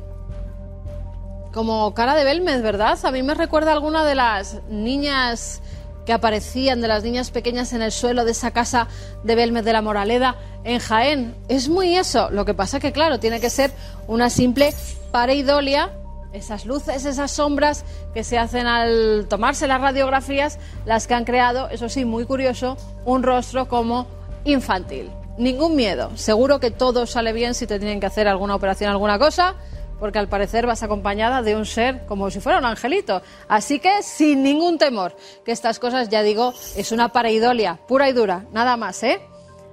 como 1.52 1.94
cara 1.94 2.14
de 2.14 2.24
Belmez, 2.24 2.62
¿verdad? 2.62 2.98
A 3.02 3.10
mí 3.10 3.22
me 3.22 3.34
recuerda 3.34 3.72
alguna 3.72 4.04
de 4.04 4.14
las 4.14 4.62
niñas 4.68 5.62
que 6.06 6.14
aparecían, 6.14 6.80
de 6.80 6.88
las 6.88 7.02
niñas 7.02 7.30
pequeñas 7.30 7.72
en 7.74 7.82
el 7.82 7.92
suelo 7.92 8.24
de 8.24 8.30
esa 8.30 8.52
casa 8.52 8.88
de 9.24 9.34
Belmez 9.34 9.64
de 9.64 9.72
la 9.74 9.82
Moraleda 9.82 10.36
en 10.64 10.78
Jaén. 10.78 11.34
Es 11.48 11.68
muy 11.68 11.96
eso. 11.96 12.30
Lo 12.30 12.44
que 12.44 12.54
pasa 12.54 12.80
que, 12.80 12.92
claro, 12.92 13.20
tiene 13.20 13.40
que 13.40 13.50
ser 13.50 13.72
una 14.06 14.30
simple 14.30 14.72
pareidolia. 15.10 15.90
Esas 16.32 16.66
luces, 16.66 17.04
esas 17.06 17.30
sombras 17.30 17.84
que 18.14 18.22
se 18.22 18.36
hacen 18.36 18.66
al 18.66 19.26
tomarse 19.28 19.66
las 19.66 19.80
radiografías, 19.80 20.58
las 20.84 21.06
que 21.06 21.14
han 21.14 21.24
creado, 21.24 21.70
eso 21.70 21.88
sí, 21.88 22.04
muy 22.04 22.24
curioso, 22.26 22.76
un 23.04 23.22
rostro 23.22 23.68
como 23.68 24.06
infantil. 24.44 25.10
ningún 25.38 25.76
miedo. 25.76 26.10
Seguro 26.16 26.60
que 26.60 26.70
todo 26.70 27.06
sale 27.06 27.32
bien 27.32 27.54
si 27.54 27.66
te 27.66 27.78
tienen 27.78 28.00
que 28.00 28.06
hacer 28.06 28.28
alguna 28.28 28.54
operación, 28.54 28.90
alguna 28.90 29.18
cosa, 29.18 29.54
porque 29.98 30.18
al 30.18 30.28
parecer 30.28 30.66
vas 30.66 30.82
acompañada 30.82 31.42
de 31.42 31.56
un 31.56 31.66
ser 31.66 32.06
como 32.06 32.30
si 32.30 32.40
fuera 32.40 32.58
un 32.58 32.64
angelito. 32.64 33.22
Así 33.48 33.78
que 33.78 34.02
sin 34.02 34.42
ningún 34.42 34.78
temor, 34.78 35.16
que 35.44 35.52
estas 35.52 35.78
cosas, 35.78 36.08
ya 36.08 36.22
digo, 36.22 36.54
es 36.76 36.92
una 36.92 37.08
pareidolia 37.08 37.78
pura 37.86 38.08
y 38.08 38.12
dura, 38.12 38.44
nada 38.52 38.76
más, 38.76 39.02
¿eh? 39.02 39.20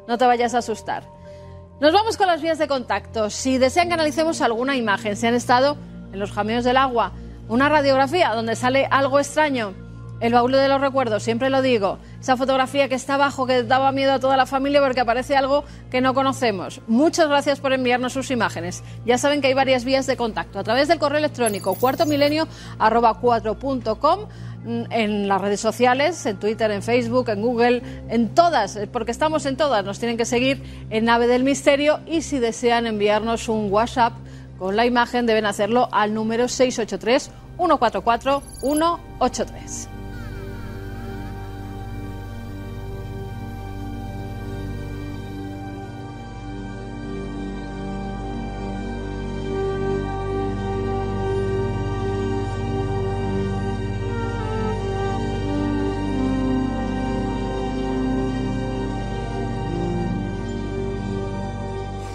No 0.08 0.18
te 0.18 0.26
vayas 0.26 0.54
a 0.54 0.60
asustar. 0.60 1.08
Nos 1.80 1.92
vamos 1.92 2.18
con 2.18 2.28
las 2.28 2.42
vías 2.42 2.60
de 2.60 2.68
contacto. 2.68 3.30
Si 3.30 3.58
desean 3.58 3.88
que 3.88 3.96
analicemos 3.96 4.42
alguna 4.42 4.76
imagen, 4.76 5.16
si 5.16 5.28
han 5.28 5.34
estado 5.34 5.78
en 6.12 6.20
los 6.20 6.32
jameos 6.32 6.64
del 6.64 6.78
agua, 6.78 7.14
una 7.50 7.68
radiografía 7.68 8.34
donde 8.34 8.56
sale 8.56 8.88
algo 8.90 9.20
extraño, 9.20 9.74
el 10.24 10.32
baúl 10.32 10.54
de 10.54 10.70
los 10.70 10.80
recuerdos, 10.80 11.22
siempre 11.22 11.50
lo 11.50 11.62
digo, 11.62 12.00
esa 12.22 12.38
fotografía 12.38 12.88
que 12.88 12.96
está 12.96 13.16
abajo 13.16 13.46
que 13.46 13.64
daba 13.64 13.92
miedo 13.92 14.14
a 14.14 14.20
toda 14.20 14.38
la 14.38 14.46
familia 14.46 14.82
porque 14.82 15.02
aparece 15.02 15.36
algo 15.36 15.66
que 15.92 16.00
no 16.00 16.14
conocemos. 16.14 16.80
Muchas 16.88 17.28
gracias 17.28 17.60
por 17.60 17.74
enviarnos 17.74 18.14
sus 18.14 18.32
imágenes. 18.32 18.86
Ya 19.06 19.18
saben 19.18 19.42
que 19.42 19.48
hay 19.48 19.54
varias 19.54 19.84
vías 19.84 20.08
de 20.08 20.16
contacto 20.16 20.60
a 20.60 20.64
través 20.64 20.88
del 20.88 20.98
correo 20.98 21.18
electrónico 21.18 21.76
cuartomilenio 21.76 22.48
arroba 22.80 23.20
mm, 23.22 24.84
en 24.92 25.28
las 25.28 25.42
redes 25.42 25.60
sociales, 25.60 26.26
en 26.26 26.38
Twitter, 26.38 26.72
en 26.72 26.84
Facebook, 26.84 27.28
en 27.28 27.42
Google, 27.42 27.82
en 28.08 28.34
todas, 28.34 28.80
porque 28.94 29.12
estamos 29.12 29.46
en 29.46 29.58
todas, 29.58 29.84
nos 29.84 30.00
tienen 30.00 30.16
que 30.16 30.24
seguir 30.24 30.64
en 30.90 31.04
Nave 31.04 31.28
del 31.28 31.44
Misterio 31.44 32.00
y 32.06 32.22
si 32.22 32.40
desean 32.40 32.88
enviarnos 32.88 33.50
un 33.50 33.70
WhatsApp 33.70 34.14
con 34.58 34.78
la 34.78 34.86
imagen 34.86 35.26
deben 35.26 35.46
hacerlo 35.46 35.90
al 35.92 36.14
número 36.14 36.48
683 36.48 37.30
144 37.58 38.42
183. 38.62 39.93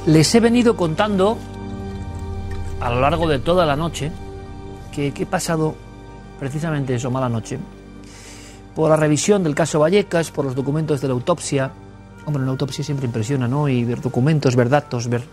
Les 0.09 0.35
he 0.35 0.41
venido 0.41 0.75
contando 0.75 1.37
a 2.81 2.89
lo 2.89 2.99
largo 2.99 3.29
de 3.29 3.41
toda 3.41 3.67
la 3.67 3.77
noche 3.77 4.11
que, 4.91 5.09
he 5.09 5.27
pasado 5.27 5.75
precisamente 6.41 6.95
eso, 6.95 7.11
mala 7.11 7.29
noche. 7.29 7.59
Por 8.75 8.89
la 8.89 8.97
revisión 8.97 9.45
del 9.45 9.55
caso 9.55 9.81
Vallecas, 9.81 10.31
por 10.31 10.47
los 10.47 10.55
documentos 10.55 11.03
de 11.03 11.09
la 11.09 11.13
autopsia. 11.13 11.71
Hombre, 12.25 12.43
una 12.43 12.53
autopsia 12.53 12.83
siempre 12.83 13.05
impresiona, 13.05 13.47
¿no? 13.49 13.69
Y 13.69 13.85
ver 13.85 14.01
documentos, 14.01 14.57
ver 14.57 14.71
datos, 14.71 15.09
ver... 15.09 15.25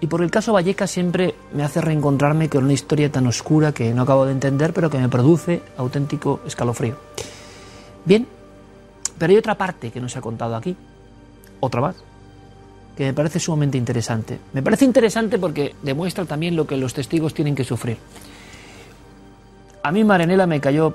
Y 0.00 0.06
por 0.06 0.22
el 0.22 0.30
caso 0.30 0.52
Vallecas 0.52 0.92
siempre 0.92 1.34
me 1.52 1.64
hace 1.64 1.80
reencontrarme 1.80 2.48
con 2.48 2.62
una 2.62 2.74
historia 2.74 3.10
tan 3.10 3.26
oscura 3.26 3.72
que 3.72 3.92
no 3.92 4.02
acabo 4.02 4.24
de 4.24 4.32
entender, 4.32 4.72
pero 4.72 4.88
que 4.88 4.98
me 4.98 5.08
produce 5.08 5.64
auténtico 5.78 6.42
escalofrío. 6.46 6.94
Bien, 8.04 8.28
pero 9.18 9.32
hay 9.32 9.36
otra 9.36 9.58
parte 9.58 9.90
que 9.90 10.00
no 10.00 10.08
se 10.08 10.20
ha 10.20 10.22
contado 10.22 10.54
aquí. 10.54 10.76
Otra 11.58 11.80
más 11.80 12.09
que 12.96 13.04
me 13.04 13.14
parece 13.14 13.40
sumamente 13.40 13.78
interesante. 13.78 14.38
Me 14.52 14.62
parece 14.62 14.84
interesante 14.84 15.38
porque 15.38 15.74
demuestra 15.82 16.24
también 16.24 16.56
lo 16.56 16.66
que 16.66 16.76
los 16.76 16.92
testigos 16.94 17.34
tienen 17.34 17.54
que 17.54 17.64
sufrir. 17.64 17.96
A 19.82 19.92
mí 19.92 20.04
Marenela 20.04 20.46
me 20.46 20.60
cayó 20.60 20.94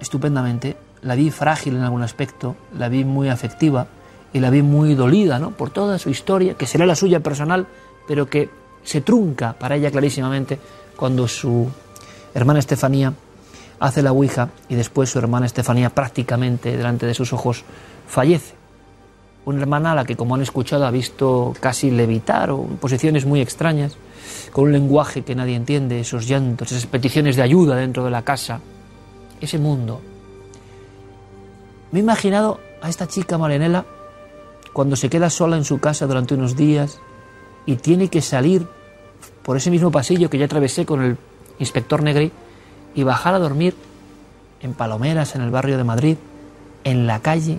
estupendamente, 0.00 0.76
la 1.02 1.14
vi 1.14 1.30
frágil 1.30 1.76
en 1.76 1.82
algún 1.82 2.02
aspecto, 2.02 2.56
la 2.76 2.88
vi 2.88 3.04
muy 3.04 3.28
afectiva 3.28 3.86
y 4.32 4.40
la 4.40 4.50
vi 4.50 4.62
muy 4.62 4.94
dolida 4.94 5.38
¿no? 5.38 5.52
por 5.52 5.70
toda 5.70 5.98
su 5.98 6.10
historia, 6.10 6.54
que 6.54 6.66
será 6.66 6.86
la 6.86 6.96
suya 6.96 7.20
personal, 7.20 7.66
pero 8.06 8.26
que 8.26 8.50
se 8.82 9.00
trunca 9.00 9.52
para 9.52 9.76
ella 9.76 9.90
clarísimamente 9.90 10.58
cuando 10.96 11.28
su 11.28 11.68
hermana 12.34 12.58
Estefanía 12.58 13.12
hace 13.78 14.02
la 14.02 14.10
Ouija 14.10 14.48
y 14.68 14.74
después 14.74 15.10
su 15.10 15.18
hermana 15.18 15.46
Estefanía 15.46 15.90
prácticamente 15.90 16.76
delante 16.76 17.06
de 17.06 17.14
sus 17.14 17.32
ojos 17.32 17.64
fallece 18.08 18.57
una 19.44 19.60
hermana 19.60 19.92
a 19.92 19.94
la 19.94 20.04
que, 20.04 20.16
como 20.16 20.34
han 20.34 20.42
escuchado, 20.42 20.86
ha 20.86 20.90
visto 20.90 21.54
casi 21.60 21.90
levitar 21.90 22.50
o 22.50 22.64
en 22.64 22.76
posiciones 22.76 23.24
muy 23.24 23.40
extrañas, 23.40 23.96
con 24.52 24.64
un 24.64 24.72
lenguaje 24.72 25.22
que 25.22 25.34
nadie 25.34 25.56
entiende, 25.56 26.00
esos 26.00 26.26
llantos, 26.26 26.70
esas 26.72 26.86
peticiones 26.86 27.36
de 27.36 27.42
ayuda 27.42 27.76
dentro 27.76 28.04
de 28.04 28.10
la 28.10 28.22
casa, 28.22 28.60
ese 29.40 29.58
mundo. 29.58 30.00
Me 31.92 32.00
he 32.00 32.02
imaginado 32.02 32.60
a 32.82 32.88
esta 32.88 33.06
chica 33.06 33.38
Marenela 33.38 33.84
cuando 34.72 34.96
se 34.96 35.08
queda 35.08 35.30
sola 35.30 35.56
en 35.56 35.64
su 35.64 35.78
casa 35.80 36.06
durante 36.06 36.34
unos 36.34 36.54
días 36.54 37.00
y 37.66 37.76
tiene 37.76 38.08
que 38.08 38.20
salir 38.20 38.66
por 39.42 39.56
ese 39.56 39.70
mismo 39.70 39.90
pasillo 39.90 40.28
que 40.28 40.38
ya 40.38 40.44
atravesé 40.44 40.84
con 40.84 41.02
el 41.02 41.16
inspector 41.58 42.02
Negri 42.02 42.30
y 42.94 43.02
bajar 43.02 43.34
a 43.34 43.38
dormir 43.38 43.74
en 44.60 44.74
Palomeras, 44.74 45.34
en 45.34 45.42
el 45.42 45.50
barrio 45.50 45.76
de 45.76 45.84
Madrid, 45.84 46.16
en 46.84 47.06
la 47.06 47.20
calle, 47.20 47.58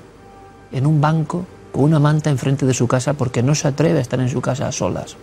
en 0.71 0.85
un 0.85 1.01
banco, 1.01 1.45
con 1.71 1.83
una 1.83 1.99
manta 1.99 2.29
enfrente 2.29 2.65
de 2.65 2.73
su 2.73 2.87
casa 2.87 3.13
porque 3.13 3.43
no 3.43 3.55
se 3.55 3.67
atreve 3.67 3.99
a 3.99 4.01
estar 4.01 4.19
en 4.19 4.29
su 4.29 4.41
casa 4.41 4.67
a 4.67 4.71
solas. 4.71 5.15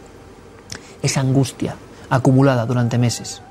Esa 1.02 1.20
angustia 1.20 1.76
acumulada 2.10 2.66
durante 2.66 2.98
meses. 2.98 3.42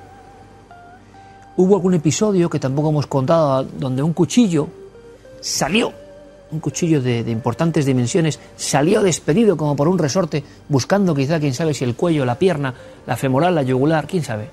Hubo 1.57 1.75
algún 1.75 1.93
episodio 1.93 2.49
que 2.49 2.59
tampoco 2.59 2.89
hemos 2.89 3.07
contado 3.07 3.63
donde 3.63 4.03
un 4.03 4.13
cuchillo 4.13 4.67
salió, 5.39 5.93
un 6.51 6.59
cuchillo 6.59 7.01
de, 7.01 7.19
importantes 7.31 7.85
dimensiones, 7.85 8.39
salió 8.57 9.01
despedido 9.01 9.55
como 9.55 9.75
por 9.75 9.87
un 9.87 9.97
resorte, 9.97 10.43
buscando 10.67 11.15
quizá, 11.15 11.39
quién 11.39 11.53
sabe, 11.53 11.73
si 11.73 11.83
el 11.85 11.95
cuello, 11.95 12.25
la 12.25 12.35
pierna, 12.35 12.73
la 13.07 13.15
femoral, 13.15 13.55
la 13.55 13.63
yugular, 13.63 14.07
quién 14.07 14.23
sabe. 14.23 14.49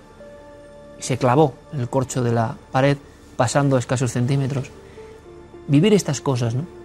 Se 1.00 1.18
clavó 1.18 1.54
en 1.72 1.80
el 1.80 1.88
corcho 1.88 2.22
de 2.22 2.32
la 2.32 2.54
pared, 2.70 2.96
pasando 3.36 3.78
escasos 3.78 4.12
centímetros. 4.12 4.70
Vivir 5.66 5.94
estas 5.94 6.20
cosas, 6.20 6.54
¿no? 6.54 6.81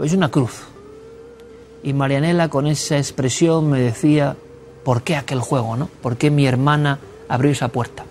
Pues 0.00 0.14
una 0.14 0.30
cruz. 0.30 0.62
Y 1.82 1.92
Marianela 1.92 2.48
con 2.48 2.66
esa 2.66 2.96
expresión 2.96 3.68
me 3.68 3.80
decía, 3.80 4.34
¿por 4.82 5.02
qué 5.02 5.14
aquel 5.14 5.40
juego, 5.40 5.76
no? 5.76 5.90
¿Por 6.00 6.16
qué 6.16 6.30
mi 6.30 6.46
hermana 6.46 6.98
abrió 7.28 7.50
esa 7.50 7.68
puerta? 7.68 8.06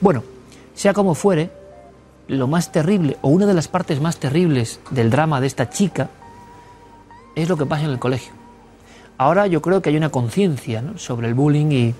Bueno, 0.00 0.22
sea 0.76 0.92
como 0.92 1.16
fuere, 1.16 1.50
lo 2.28 2.46
más 2.46 2.70
terrible, 2.70 3.16
o 3.20 3.30
una 3.30 3.46
de 3.46 3.54
las 3.54 3.66
partes 3.66 4.00
más 4.00 4.18
terribles 4.18 4.78
del 4.92 5.10
drama 5.10 5.40
de 5.40 5.48
esta 5.48 5.68
chica, 5.70 6.08
es 7.34 7.48
lo 7.48 7.56
que 7.56 7.66
pasa 7.66 7.86
en 7.86 7.90
el 7.90 7.98
colegio. 7.98 8.32
Ahora 9.16 9.48
yo 9.48 9.60
creo 9.60 9.82
que 9.82 9.90
hay 9.90 9.96
una 9.96 10.10
conciencia 10.10 10.84
sobre 10.98 11.26
el 11.26 11.34
bullying 11.34 11.72
y, 11.72 11.94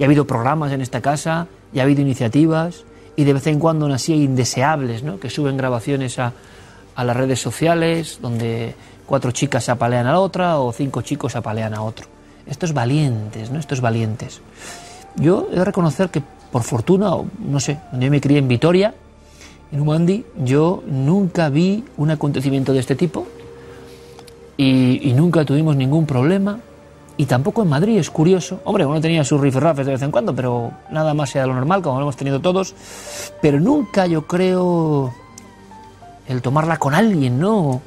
ha 0.00 0.04
habido 0.04 0.28
programas 0.28 0.70
en 0.70 0.80
esta 0.80 1.00
casa, 1.00 1.48
y 1.72 1.80
ha 1.80 1.82
habido 1.82 2.02
iniciativas, 2.02 2.84
y 3.16 3.24
de 3.24 3.32
vez 3.32 3.48
en 3.48 3.58
cuando 3.58 3.86
así 3.86 4.14
indeseables, 4.14 5.02
¿no? 5.02 5.18
que 5.18 5.28
suben 5.28 5.56
grabaciones 5.56 6.20
a, 6.20 6.34
a 6.94 7.04
las 7.04 7.16
redes 7.16 7.40
sociales 7.40 8.18
donde 8.20 8.74
cuatro 9.06 9.30
chicas 9.30 9.64
se 9.64 9.70
apalean 9.70 10.06
a 10.06 10.12
la 10.12 10.20
otra 10.20 10.58
o 10.58 10.72
cinco 10.72 11.02
chicos 11.02 11.32
se 11.32 11.38
apalean 11.38 11.74
a 11.74 11.82
otro. 11.82 12.06
Estos 12.46 12.72
valientes, 12.72 13.50
¿no? 13.50 13.58
Estos 13.58 13.80
valientes. 13.80 14.40
Yo 15.16 15.48
he 15.52 15.56
de 15.56 15.64
reconocer 15.64 16.10
que 16.10 16.22
por 16.50 16.62
fortuna, 16.62 17.10
no 17.38 17.60
sé, 17.60 17.78
cuando 17.90 18.04
yo 18.06 18.10
me 18.10 18.20
crié 18.20 18.38
en 18.38 18.48
Vitoria, 18.48 18.94
en 19.72 19.80
Umandi, 19.80 20.24
yo 20.44 20.84
nunca 20.86 21.48
vi 21.48 21.82
un 21.96 22.10
acontecimiento 22.10 22.72
de 22.72 22.78
este 22.78 22.94
tipo 22.94 23.26
y, 24.56 25.12
nunca 25.16 25.44
tuvimos 25.44 25.74
ningún 25.74 26.06
problema. 26.06 26.60
Y 27.16 27.26
tampoco 27.26 27.62
en 27.62 27.68
Madrid, 27.68 27.98
es 27.98 28.10
curioso. 28.10 28.60
Hombre, 28.64 28.86
uno 28.86 29.00
tenía 29.00 29.24
sus 29.24 29.40
rifirrafes 29.40 29.86
de 29.86 29.92
vez 29.92 30.02
en 30.02 30.10
cuando, 30.10 30.34
pero 30.34 30.72
nada 30.90 31.14
más 31.14 31.30
sea 31.30 31.46
lo 31.46 31.54
normal, 31.54 31.82
como 31.82 31.96
lo 31.96 32.02
hemos 32.02 32.16
tenido 32.16 32.40
todos. 32.40 32.74
Pero 33.40 33.60
nunca, 33.60 34.06
yo 34.06 34.26
creo, 34.26 35.12
el 36.28 36.42
tomarla 36.42 36.78
con 36.78 36.94
alguien, 36.94 37.38
¿no? 37.38 37.80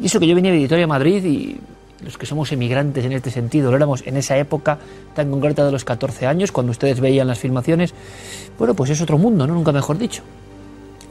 Y 0.00 0.06
eso 0.06 0.20
que 0.20 0.26
yo 0.26 0.34
venía 0.34 0.52
de 0.52 0.58
Vitoria 0.58 0.84
a 0.84 0.88
Madrid 0.88 1.24
y 1.24 1.60
los 2.04 2.16
que 2.16 2.26
somos 2.26 2.52
emigrantes 2.52 3.04
en 3.04 3.12
este 3.12 3.30
sentido, 3.30 3.70
lo 3.70 3.76
éramos 3.76 4.06
en 4.06 4.16
esa 4.16 4.36
época 4.36 4.78
tan 5.14 5.30
concreta 5.30 5.64
de 5.64 5.72
los 5.72 5.84
14 5.84 6.26
años, 6.26 6.52
cuando 6.52 6.70
ustedes 6.70 7.00
veían 7.00 7.26
las 7.26 7.38
filmaciones, 7.38 7.94
bueno, 8.58 8.74
pues 8.74 8.90
es 8.90 9.00
otro 9.00 9.18
mundo, 9.18 9.46
¿no? 9.46 9.54
Nunca 9.54 9.72
mejor 9.72 9.98
dicho. 9.98 10.22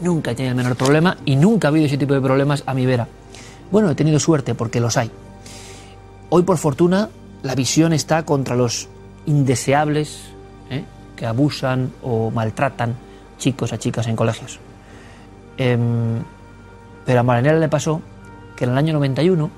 Nunca 0.01 0.31
he 0.31 0.35
tenido 0.35 0.51
el 0.51 0.57
menor 0.57 0.75
problema 0.75 1.17
y 1.25 1.35
nunca 1.35 1.67
ha 1.67 1.69
habido 1.69 1.87
ese 1.87 1.97
tipo 1.97 2.13
de 2.13 2.21
problemas 2.21 2.63
a 2.65 2.73
mi 2.73 2.85
vera. 2.85 3.07
Bueno, 3.71 3.89
he 3.89 3.95
tenido 3.95 4.19
suerte 4.19 4.55
porque 4.55 4.79
los 4.79 4.95
hay. 4.95 5.11
Hoy, 6.29 6.43
por 6.43 6.57
fortuna, 6.57 7.09
la 7.43 7.55
visión 7.55 7.93
está 7.93 8.23
contra 8.23 8.55
los 8.55 8.87
indeseables 9.25 10.21
¿eh? 10.69 10.83
que 11.15 11.25
abusan 11.25 11.91
o 12.01 12.31
maltratan 12.31 12.95
chicos 13.37 13.73
a 13.73 13.77
chicas 13.77 14.07
en 14.07 14.15
colegios. 14.15 14.59
Eh, 15.57 15.77
pero 17.07 17.21
a 17.21 17.23
Marinela 17.23 17.57
le 17.57 17.69
pasó 17.69 18.01
que 18.57 18.65
en 18.65 18.71
el 18.71 18.77
año 18.77 18.91
91, 18.91 19.49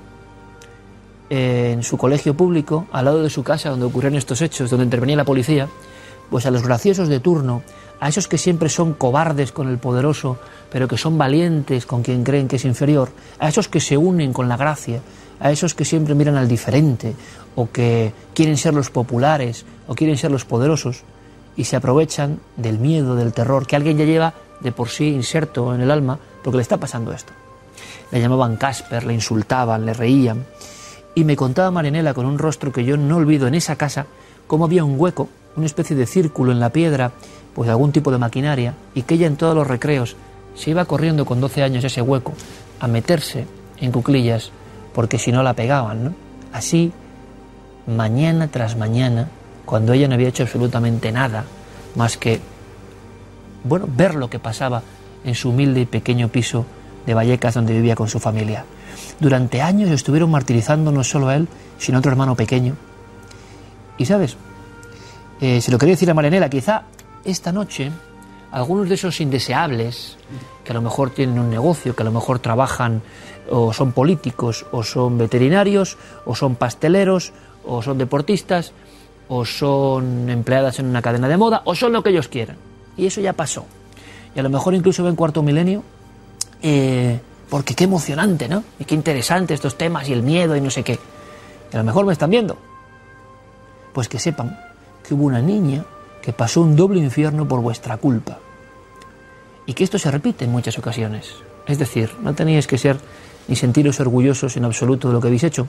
eh, 1.28 1.72
en 1.72 1.82
su 1.82 1.98
colegio 1.98 2.32
público, 2.34 2.86
al 2.92 3.06
lado 3.06 3.24
de 3.24 3.28
su 3.28 3.42
casa 3.42 3.70
donde 3.70 3.86
ocurrieron 3.86 4.16
estos 4.16 4.40
hechos, 4.40 4.70
donde 4.70 4.84
intervenía 4.84 5.16
la 5.16 5.24
policía, 5.24 5.68
pues 6.30 6.46
a 6.46 6.52
los 6.52 6.62
graciosos 6.62 7.08
de 7.08 7.18
turno, 7.18 7.62
a 7.98 8.08
esos 8.08 8.28
que 8.28 8.38
siempre 8.38 8.68
son 8.68 8.94
cobardes 8.94 9.50
con 9.50 9.68
el 9.68 9.78
poderoso, 9.78 10.38
pero 10.70 10.86
que 10.86 10.96
son 10.96 11.18
valientes 11.18 11.86
con 11.86 12.04
quien 12.04 12.22
creen 12.22 12.46
que 12.46 12.54
es 12.54 12.64
inferior, 12.64 13.10
a 13.40 13.48
esos 13.48 13.66
que 13.66 13.80
se 13.80 13.96
unen 13.96 14.32
con 14.32 14.48
la 14.48 14.56
gracia, 14.56 15.00
a 15.40 15.50
esos 15.50 15.74
que 15.74 15.84
siempre 15.84 16.14
miran 16.14 16.36
al 16.36 16.46
diferente 16.46 17.16
o 17.56 17.68
que 17.72 18.12
quieren 18.32 18.58
ser 18.58 18.74
los 18.74 18.90
populares 18.90 19.66
o 19.88 19.96
quieren 19.96 20.16
ser 20.16 20.30
los 20.30 20.44
poderosos 20.44 21.02
y 21.56 21.64
se 21.64 21.74
aprovechan 21.74 22.38
del 22.56 22.78
miedo, 22.78 23.16
del 23.16 23.32
terror 23.32 23.66
que 23.66 23.74
alguien 23.74 23.98
ya 23.98 24.04
lleva 24.04 24.34
de 24.60 24.70
por 24.70 24.88
sí 24.88 25.08
inserto 25.08 25.74
en 25.74 25.80
el 25.80 25.90
alma 25.90 26.20
porque 26.42 26.56
le 26.56 26.62
está 26.62 26.76
pasando 26.76 27.12
esto. 27.12 27.32
Le 28.10 28.20
llamaban 28.20 28.56
Casper, 28.56 29.04
le 29.04 29.14
insultaban, 29.14 29.86
le 29.86 29.94
reían. 29.94 30.44
Y 31.14 31.24
me 31.24 31.36
contaba 31.36 31.70
Marinela 31.70 32.14
con 32.14 32.26
un 32.26 32.38
rostro 32.38 32.72
que 32.72 32.84
yo 32.84 32.96
no 32.96 33.16
olvido 33.16 33.46
en 33.46 33.54
esa 33.54 33.76
casa 33.76 34.06
cómo 34.46 34.64
había 34.64 34.84
un 34.84 34.98
hueco, 34.98 35.28
una 35.56 35.66
especie 35.66 35.96
de 35.96 36.06
círculo 36.06 36.52
en 36.52 36.60
la 36.60 36.70
piedra, 36.70 37.12
pues 37.54 37.68
algún 37.68 37.92
tipo 37.92 38.10
de 38.10 38.18
maquinaria, 38.18 38.74
y 38.94 39.02
que 39.02 39.14
ella 39.14 39.26
en 39.26 39.36
todos 39.36 39.54
los 39.54 39.66
recreos 39.66 40.16
se 40.54 40.70
iba 40.70 40.84
corriendo 40.84 41.24
con 41.24 41.40
12 41.40 41.62
años 41.62 41.84
ese 41.84 42.02
hueco 42.02 42.32
a 42.80 42.88
meterse 42.88 43.46
en 43.78 43.92
cuclillas 43.92 44.50
porque 44.94 45.18
si 45.18 45.32
no 45.32 45.42
la 45.42 45.54
pegaban, 45.54 46.04
¿no? 46.04 46.14
Así, 46.52 46.92
mañana 47.86 48.48
tras 48.48 48.76
mañana, 48.76 49.28
cuando 49.64 49.92
ella 49.92 50.08
no 50.08 50.14
había 50.14 50.28
hecho 50.28 50.42
absolutamente 50.42 51.12
nada 51.12 51.44
más 51.94 52.16
que, 52.16 52.40
bueno, 53.64 53.86
ver 53.88 54.14
lo 54.14 54.28
que 54.28 54.38
pasaba 54.38 54.82
en 55.24 55.34
su 55.34 55.50
humilde 55.50 55.80
y 55.80 55.86
pequeño 55.86 56.28
piso 56.28 56.66
de 57.06 57.14
Vallecas 57.14 57.54
donde 57.54 57.74
vivía 57.74 57.96
con 57.96 58.08
su 58.08 58.20
familia. 58.20 58.64
Durante 59.18 59.62
años 59.62 59.90
estuvieron 59.90 60.30
martirizando 60.30 60.92
no 60.92 61.04
solo 61.04 61.28
a 61.28 61.36
él, 61.36 61.48
sino 61.78 61.98
a 61.98 62.00
otro 62.00 62.10
hermano 62.10 62.34
pequeño. 62.34 62.76
Y 63.98 64.06
sabes, 64.06 64.36
eh, 65.40 65.60
se 65.60 65.70
lo 65.70 65.78
quería 65.78 65.94
decir 65.94 66.10
a 66.10 66.14
Marinela, 66.14 66.48
quizá 66.48 66.84
esta 67.24 67.52
noche 67.52 67.90
algunos 68.52 68.88
de 68.88 68.96
esos 68.96 69.20
indeseables, 69.20 70.16
que 70.64 70.72
a 70.72 70.74
lo 70.74 70.82
mejor 70.82 71.10
tienen 71.10 71.38
un 71.38 71.50
negocio, 71.50 71.94
que 71.94 72.02
a 72.02 72.04
lo 72.04 72.12
mejor 72.12 72.40
trabajan 72.40 73.02
o 73.48 73.72
son 73.72 73.92
políticos, 73.92 74.66
o 74.72 74.82
son 74.82 75.18
veterinarios, 75.18 75.98
o 76.24 76.34
son 76.34 76.56
pasteleros, 76.56 77.32
o 77.64 77.82
son 77.82 77.98
deportistas, 77.98 78.72
o 79.28 79.44
son 79.44 80.28
empleadas 80.28 80.78
en 80.78 80.86
una 80.86 81.02
cadena 81.02 81.28
de 81.28 81.36
moda, 81.36 81.62
o 81.64 81.74
son 81.74 81.92
lo 81.92 82.02
que 82.02 82.10
ellos 82.10 82.28
quieran. 82.28 82.56
Y 82.96 83.06
eso 83.06 83.20
ya 83.20 83.32
pasó. 83.32 83.66
Y 84.34 84.40
a 84.40 84.42
lo 84.42 84.50
mejor 84.50 84.74
incluso 84.74 85.02
ven 85.02 85.16
cuarto 85.16 85.42
milenio, 85.42 85.82
eh, 86.62 87.20
porque 87.48 87.74
qué 87.74 87.84
emocionante, 87.84 88.48
¿no? 88.48 88.62
Y 88.78 88.84
qué 88.84 88.94
interesante 88.94 89.54
estos 89.54 89.76
temas 89.76 90.08
y 90.08 90.12
el 90.12 90.22
miedo 90.22 90.56
y 90.56 90.60
no 90.60 90.70
sé 90.70 90.82
qué. 90.82 90.98
Y 91.72 91.74
a 91.74 91.78
lo 91.78 91.84
mejor 91.84 92.06
me 92.06 92.12
están 92.12 92.30
viendo. 92.30 92.56
Pues 93.92 94.08
que 94.08 94.18
sepan 94.18 94.58
que 95.06 95.14
hubo 95.14 95.24
una 95.24 95.42
niña 95.42 95.84
que 96.22 96.32
pasó 96.32 96.60
un 96.60 96.76
doble 96.76 97.00
infierno 97.00 97.48
por 97.48 97.60
vuestra 97.60 97.96
culpa. 97.96 98.38
Y 99.66 99.74
que 99.74 99.84
esto 99.84 99.98
se 99.98 100.10
repite 100.10 100.44
en 100.44 100.52
muchas 100.52 100.78
ocasiones. 100.78 101.34
Es 101.66 101.78
decir, 101.78 102.10
no 102.22 102.34
tenéis 102.34 102.66
que 102.66 102.78
ser 102.78 102.98
ni 103.48 103.56
sentiros 103.56 103.98
orgullosos 104.00 104.56
en 104.56 104.64
absoluto 104.64 105.08
de 105.08 105.14
lo 105.14 105.20
que 105.20 105.28
habéis 105.28 105.44
hecho. 105.44 105.66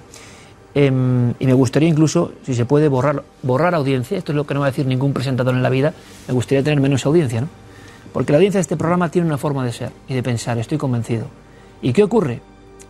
Em, 0.74 1.34
y 1.40 1.46
me 1.46 1.54
gustaría 1.54 1.90
incluso, 1.90 2.32
si 2.46 2.54
se 2.54 2.66
puede, 2.66 2.88
borrar, 2.88 3.24
borrar 3.42 3.76
audiencia. 3.76 4.18
Esto 4.18 4.32
es 4.32 4.36
lo 4.36 4.46
que 4.46 4.54
no 4.54 4.62
va 4.62 4.68
a 4.68 4.72
decir 4.72 4.86
ningún 4.86 5.14
presentador 5.14 5.56
en 5.56 5.64
la 5.64 5.70
vida. 5.70 5.94
Me 6.28 6.34
gustaría 6.34 6.64
tener 6.64 6.80
menos 6.80 7.06
audiencia, 7.06 7.42
¿no? 7.42 7.48
Porque 8.14 8.32
la 8.32 8.38
audiencia 8.38 8.60
de 8.60 8.64
este 8.64 8.78
programa 8.78 9.10
tiene 9.10 9.28
una 9.28 9.38
forma 9.38 9.66
de 9.66 9.72
ser 9.72 9.92
y 10.08 10.14
de 10.14 10.24
pensar, 10.24 10.58
estoy 10.58 10.78
convencido. 10.78 11.28
¿Y 11.82 11.94
qué 11.94 12.04
ocurre? 12.04 12.42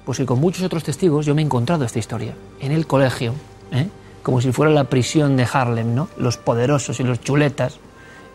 Pues 0.05 0.17
que 0.17 0.25
con 0.25 0.39
muchos 0.39 0.63
otros 0.63 0.83
testigos 0.83 1.25
yo 1.25 1.35
me 1.35 1.41
he 1.41 1.45
encontrado 1.45 1.85
esta 1.85 1.99
historia. 1.99 2.33
En 2.59 2.71
el 2.71 2.87
colegio, 2.87 3.33
¿eh? 3.71 3.87
como 4.23 4.41
si 4.41 4.51
fuera 4.51 4.71
la 4.71 4.85
prisión 4.85 5.37
de 5.37 5.47
Harlem, 5.51 5.93
¿no? 5.93 6.09
Los 6.17 6.37
poderosos 6.37 6.99
y 6.99 7.03
los 7.03 7.21
chuletas 7.21 7.79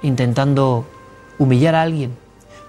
intentando 0.02 0.86
humillar 1.38 1.74
a 1.74 1.82
alguien, 1.82 2.16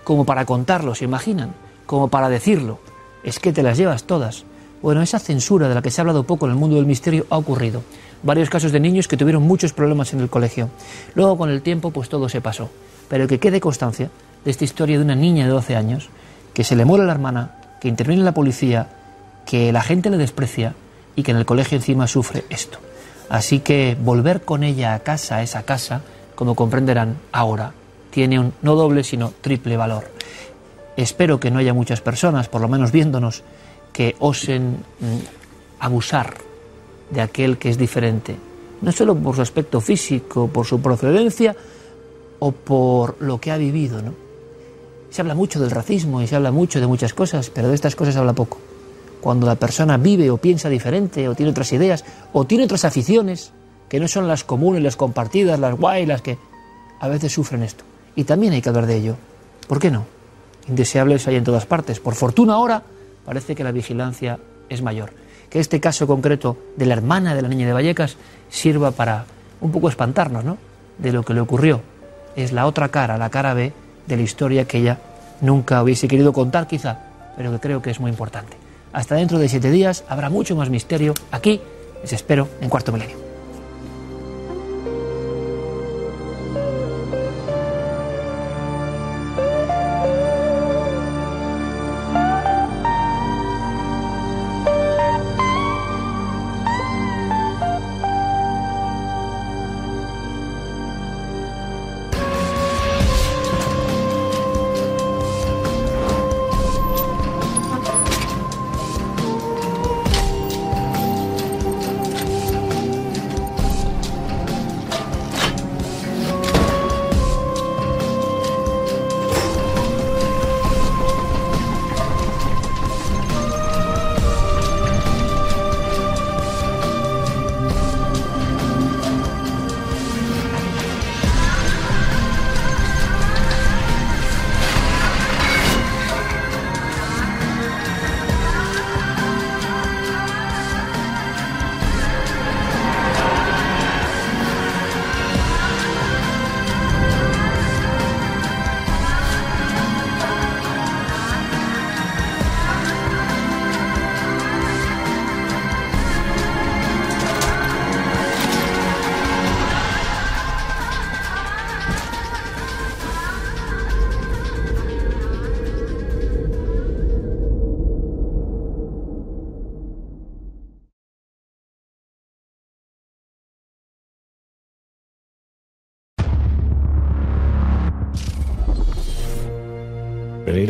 como 0.04 0.26
para 0.26 0.46
contarlo, 0.46 0.96
¿se 0.96 1.06
imaginan? 1.06 1.54
Como 1.86 2.08
para 2.08 2.30
decirlo. 2.30 2.80
Es 3.24 3.40
que 3.40 3.54
te 3.54 3.64
las 3.64 3.78
llevas 3.78 4.06
todas. 4.06 4.46
Bueno, 4.82 5.02
esa 5.02 5.20
censura 5.20 5.68
de 5.68 5.76
la 5.76 5.82
que 5.82 5.92
se 5.92 6.00
ha 6.00 6.04
hablado 6.04 6.24
poco 6.24 6.46
en 6.46 6.54
el 6.54 6.58
mundo 6.58 6.76
del 6.76 6.86
misterio 6.86 7.26
ha 7.30 7.38
ocurrido. 7.38 7.82
Varios 8.24 8.50
casos 8.50 8.72
de 8.72 8.80
niños 8.80 9.08
que 9.08 9.18
tuvieron 9.18 9.44
muchos 9.44 9.74
problemas 9.74 10.14
en 10.14 10.22
el 10.22 10.30
colegio. 10.30 10.70
Luego, 11.14 11.38
con 11.38 11.50
el 11.50 11.62
tiempo, 11.62 11.92
pues 11.92 12.10
todo 12.10 12.30
se 12.30 12.42
pasó. 12.42 12.70
Pero 13.10 13.28
que 13.28 13.40
quede 13.40 13.62
constancia 13.62 14.10
de 14.44 14.52
esta 14.52 14.64
historia 14.64 14.98
de 14.98 15.04
una 15.04 15.16
niña 15.16 15.46
de 15.46 15.52
12 15.52 15.76
años 15.76 16.10
que 16.54 16.64
se 16.64 16.76
le 16.76 16.86
muere 16.86 17.06
la 17.06 17.12
hermana, 17.12 17.52
que 17.80 17.88
interviene 17.88 18.24
la 18.24 18.34
policía, 18.34 18.88
que 19.46 19.72
la 19.72 19.82
gente 19.82 20.10
le 20.10 20.18
desprecia 20.18 20.74
y 21.16 21.24
que 21.24 21.32
en 21.32 21.38
el 21.38 21.46
colegio 21.46 21.78
encima 21.78 22.08
sufre 22.08 22.46
esto. 22.50 22.80
Así 23.30 23.60
que 23.60 23.98
volver 24.00 24.42
con 24.42 24.64
ella 24.64 24.94
a 24.94 25.00
casa, 25.00 25.38
a 25.38 25.44
esa 25.44 25.64
casa, 25.64 26.02
como 26.36 26.56
comprenderán 26.56 27.18
ahora, 27.32 27.74
tiene 28.10 28.40
un 28.40 28.54
no 28.62 28.76
doble 28.76 29.04
sino 29.04 29.34
triple 29.42 29.78
valor. 29.78 30.12
Espero 30.96 31.40
que 31.40 31.52
no 31.52 31.60
haya 31.60 31.74
muchas 31.74 32.02
personas, 32.02 32.50
por 32.50 32.62
lo 32.62 32.68
menos 32.68 32.92
viéndonos, 32.92 33.44
que 33.94 34.16
osen 34.20 34.78
mm, 35.00 35.18
abusar 35.80 36.47
de 37.10 37.22
aquel 37.22 37.58
que 37.58 37.70
es 37.70 37.78
diferente, 37.78 38.36
no 38.82 38.92
solo 38.92 39.16
por 39.16 39.36
su 39.36 39.42
aspecto 39.42 39.82
físico, 39.82 40.48
por 40.48 40.66
su 40.66 40.82
procedencia 40.82 41.56
o 42.40 42.52
por 42.52 43.22
lo 43.22 43.40
que 43.40 43.52
ha 43.52 43.58
vivido, 43.58 44.02
¿no? 44.02 44.14
Se 45.10 45.22
habla 45.22 45.36
mucho 45.36 45.60
del 45.60 45.72
racismo 45.72 46.22
y 46.22 46.28
se 46.28 46.36
habla 46.36 46.52
mucho 46.52 46.80
de 46.80 46.88
muchas 46.88 47.14
cosas, 47.14 47.50
pero 47.50 47.70
de 47.70 47.76
estas 47.76 47.96
cosas 47.96 48.14
se 48.14 48.20
habla 48.20 48.34
poco. 48.34 48.60
Cuando 49.22 49.48
la 49.48 49.56
persona 49.56 49.98
vive 49.98 50.30
o 50.30 50.38
piensa 50.38 50.70
diferente 50.70 51.28
o 51.28 51.34
tiene 51.34 51.52
otras 51.52 51.72
ideas 51.74 52.04
o 52.34 52.46
tiene 52.46 52.66
otras 52.66 52.86
aficiones 52.86 53.52
que 53.90 54.00
no 54.00 54.08
son 54.08 54.28
las 54.28 54.44
comunes, 54.44 54.84
las 54.84 54.96
compartidas, 54.96 55.60
las 55.60 55.76
guay, 55.76 56.06
las 56.06 56.22
que 56.22 56.38
a 57.00 57.08
veces 57.08 57.32
sufren 57.32 57.64
esto. 57.64 57.84
Y 58.16 58.26
también 58.26 58.54
hay 58.54 58.62
que 58.62 58.70
hablar 58.70 58.86
de 58.86 58.98
ello. 58.98 59.16
¿Por 59.68 59.80
qué 59.80 59.90
no? 59.90 60.06
Indeseables 60.68 61.28
hay 61.28 61.38
en 61.38 61.44
todas 61.44 61.66
partes. 61.66 62.00
Por 62.00 62.16
fortuna 62.16 62.54
ahora 62.56 62.84
parece 63.26 63.56
que 63.56 63.64
la 63.64 63.72
vigilancia 63.72 64.40
es 64.70 64.82
mayor. 64.82 65.12
Que 65.50 65.60
este 65.60 65.80
caso 65.80 66.08
concreto 66.08 66.58
de 66.76 66.86
la 66.86 66.94
hermana 66.94 67.36
de 67.36 67.42
la 67.42 67.48
niña 67.48 67.68
de 67.68 67.74
Vallecas 67.74 68.18
sirva 68.50 68.92
para 68.92 69.26
un 69.62 69.72
poco 69.72 69.90
espantarnos, 69.90 70.44
¿no? 70.44 70.58
De 70.98 71.12
lo 71.12 71.24
que 71.24 71.34
le 71.34 71.42
ocurrió. 71.42 71.82
Es 72.36 72.52
la 72.52 72.66
otra 72.66 72.90
cara, 72.90 73.18
la 73.18 73.30
cara 73.30 73.54
B 73.54 73.74
de 74.06 74.18
la 74.18 74.24
historia 74.24 74.66
que 74.66 74.80
ella 74.80 75.00
nunca 75.42 75.82
hubiese 75.82 76.08
querido 76.08 76.34
contar 76.34 76.68
quizá, 76.68 77.00
pero 77.36 77.52
que 77.52 77.60
creo 77.60 77.82
que 77.82 77.92
es 77.92 78.00
muy 78.00 78.12
importante. 78.12 78.58
Hasta 78.94 79.16
dentro 79.16 79.40
de 79.40 79.50
siete 79.50 79.72
días 79.72 80.04
habrá 80.08 80.30
mucho 80.30 80.56
más 80.56 80.70
misterio 80.70 81.14
aquí, 81.32 81.62
les 82.02 82.14
espero 82.14 82.48
en 82.62 82.70
Cuarto 82.70 82.92
Milenio. 82.92 83.27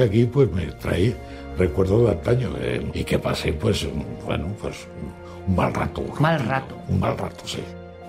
Aquí 0.07 0.25
pues 0.25 0.51
me 0.51 0.65
trae 0.67 1.15
recuerdo 1.57 2.05
de 2.05 2.11
antaño 2.11 2.49
eh, 2.59 2.85
y 2.93 3.03
que 3.03 3.17
pasé, 3.19 3.53
pues, 3.53 3.83
un- 3.83 4.05
bueno, 4.25 4.47
pues 4.61 4.75
un 5.47 5.55
mal 5.55 5.73
rato. 5.73 6.03
Mal 6.19 6.39
rato. 6.45 6.75
Un 6.89 6.99
mal 6.99 7.17
rato, 7.17 7.47
sí. 7.47 7.59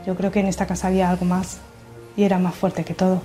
Yo 0.06 0.14
creo 0.14 0.30
que 0.30 0.40
en 0.40 0.46
esta 0.46 0.66
casa 0.66 0.88
había 0.88 1.10
algo 1.10 1.24
más 1.24 1.58
y 2.16 2.24
era 2.24 2.38
más 2.38 2.54
fuerte 2.54 2.84
que 2.84 2.94
todo. 2.94 3.22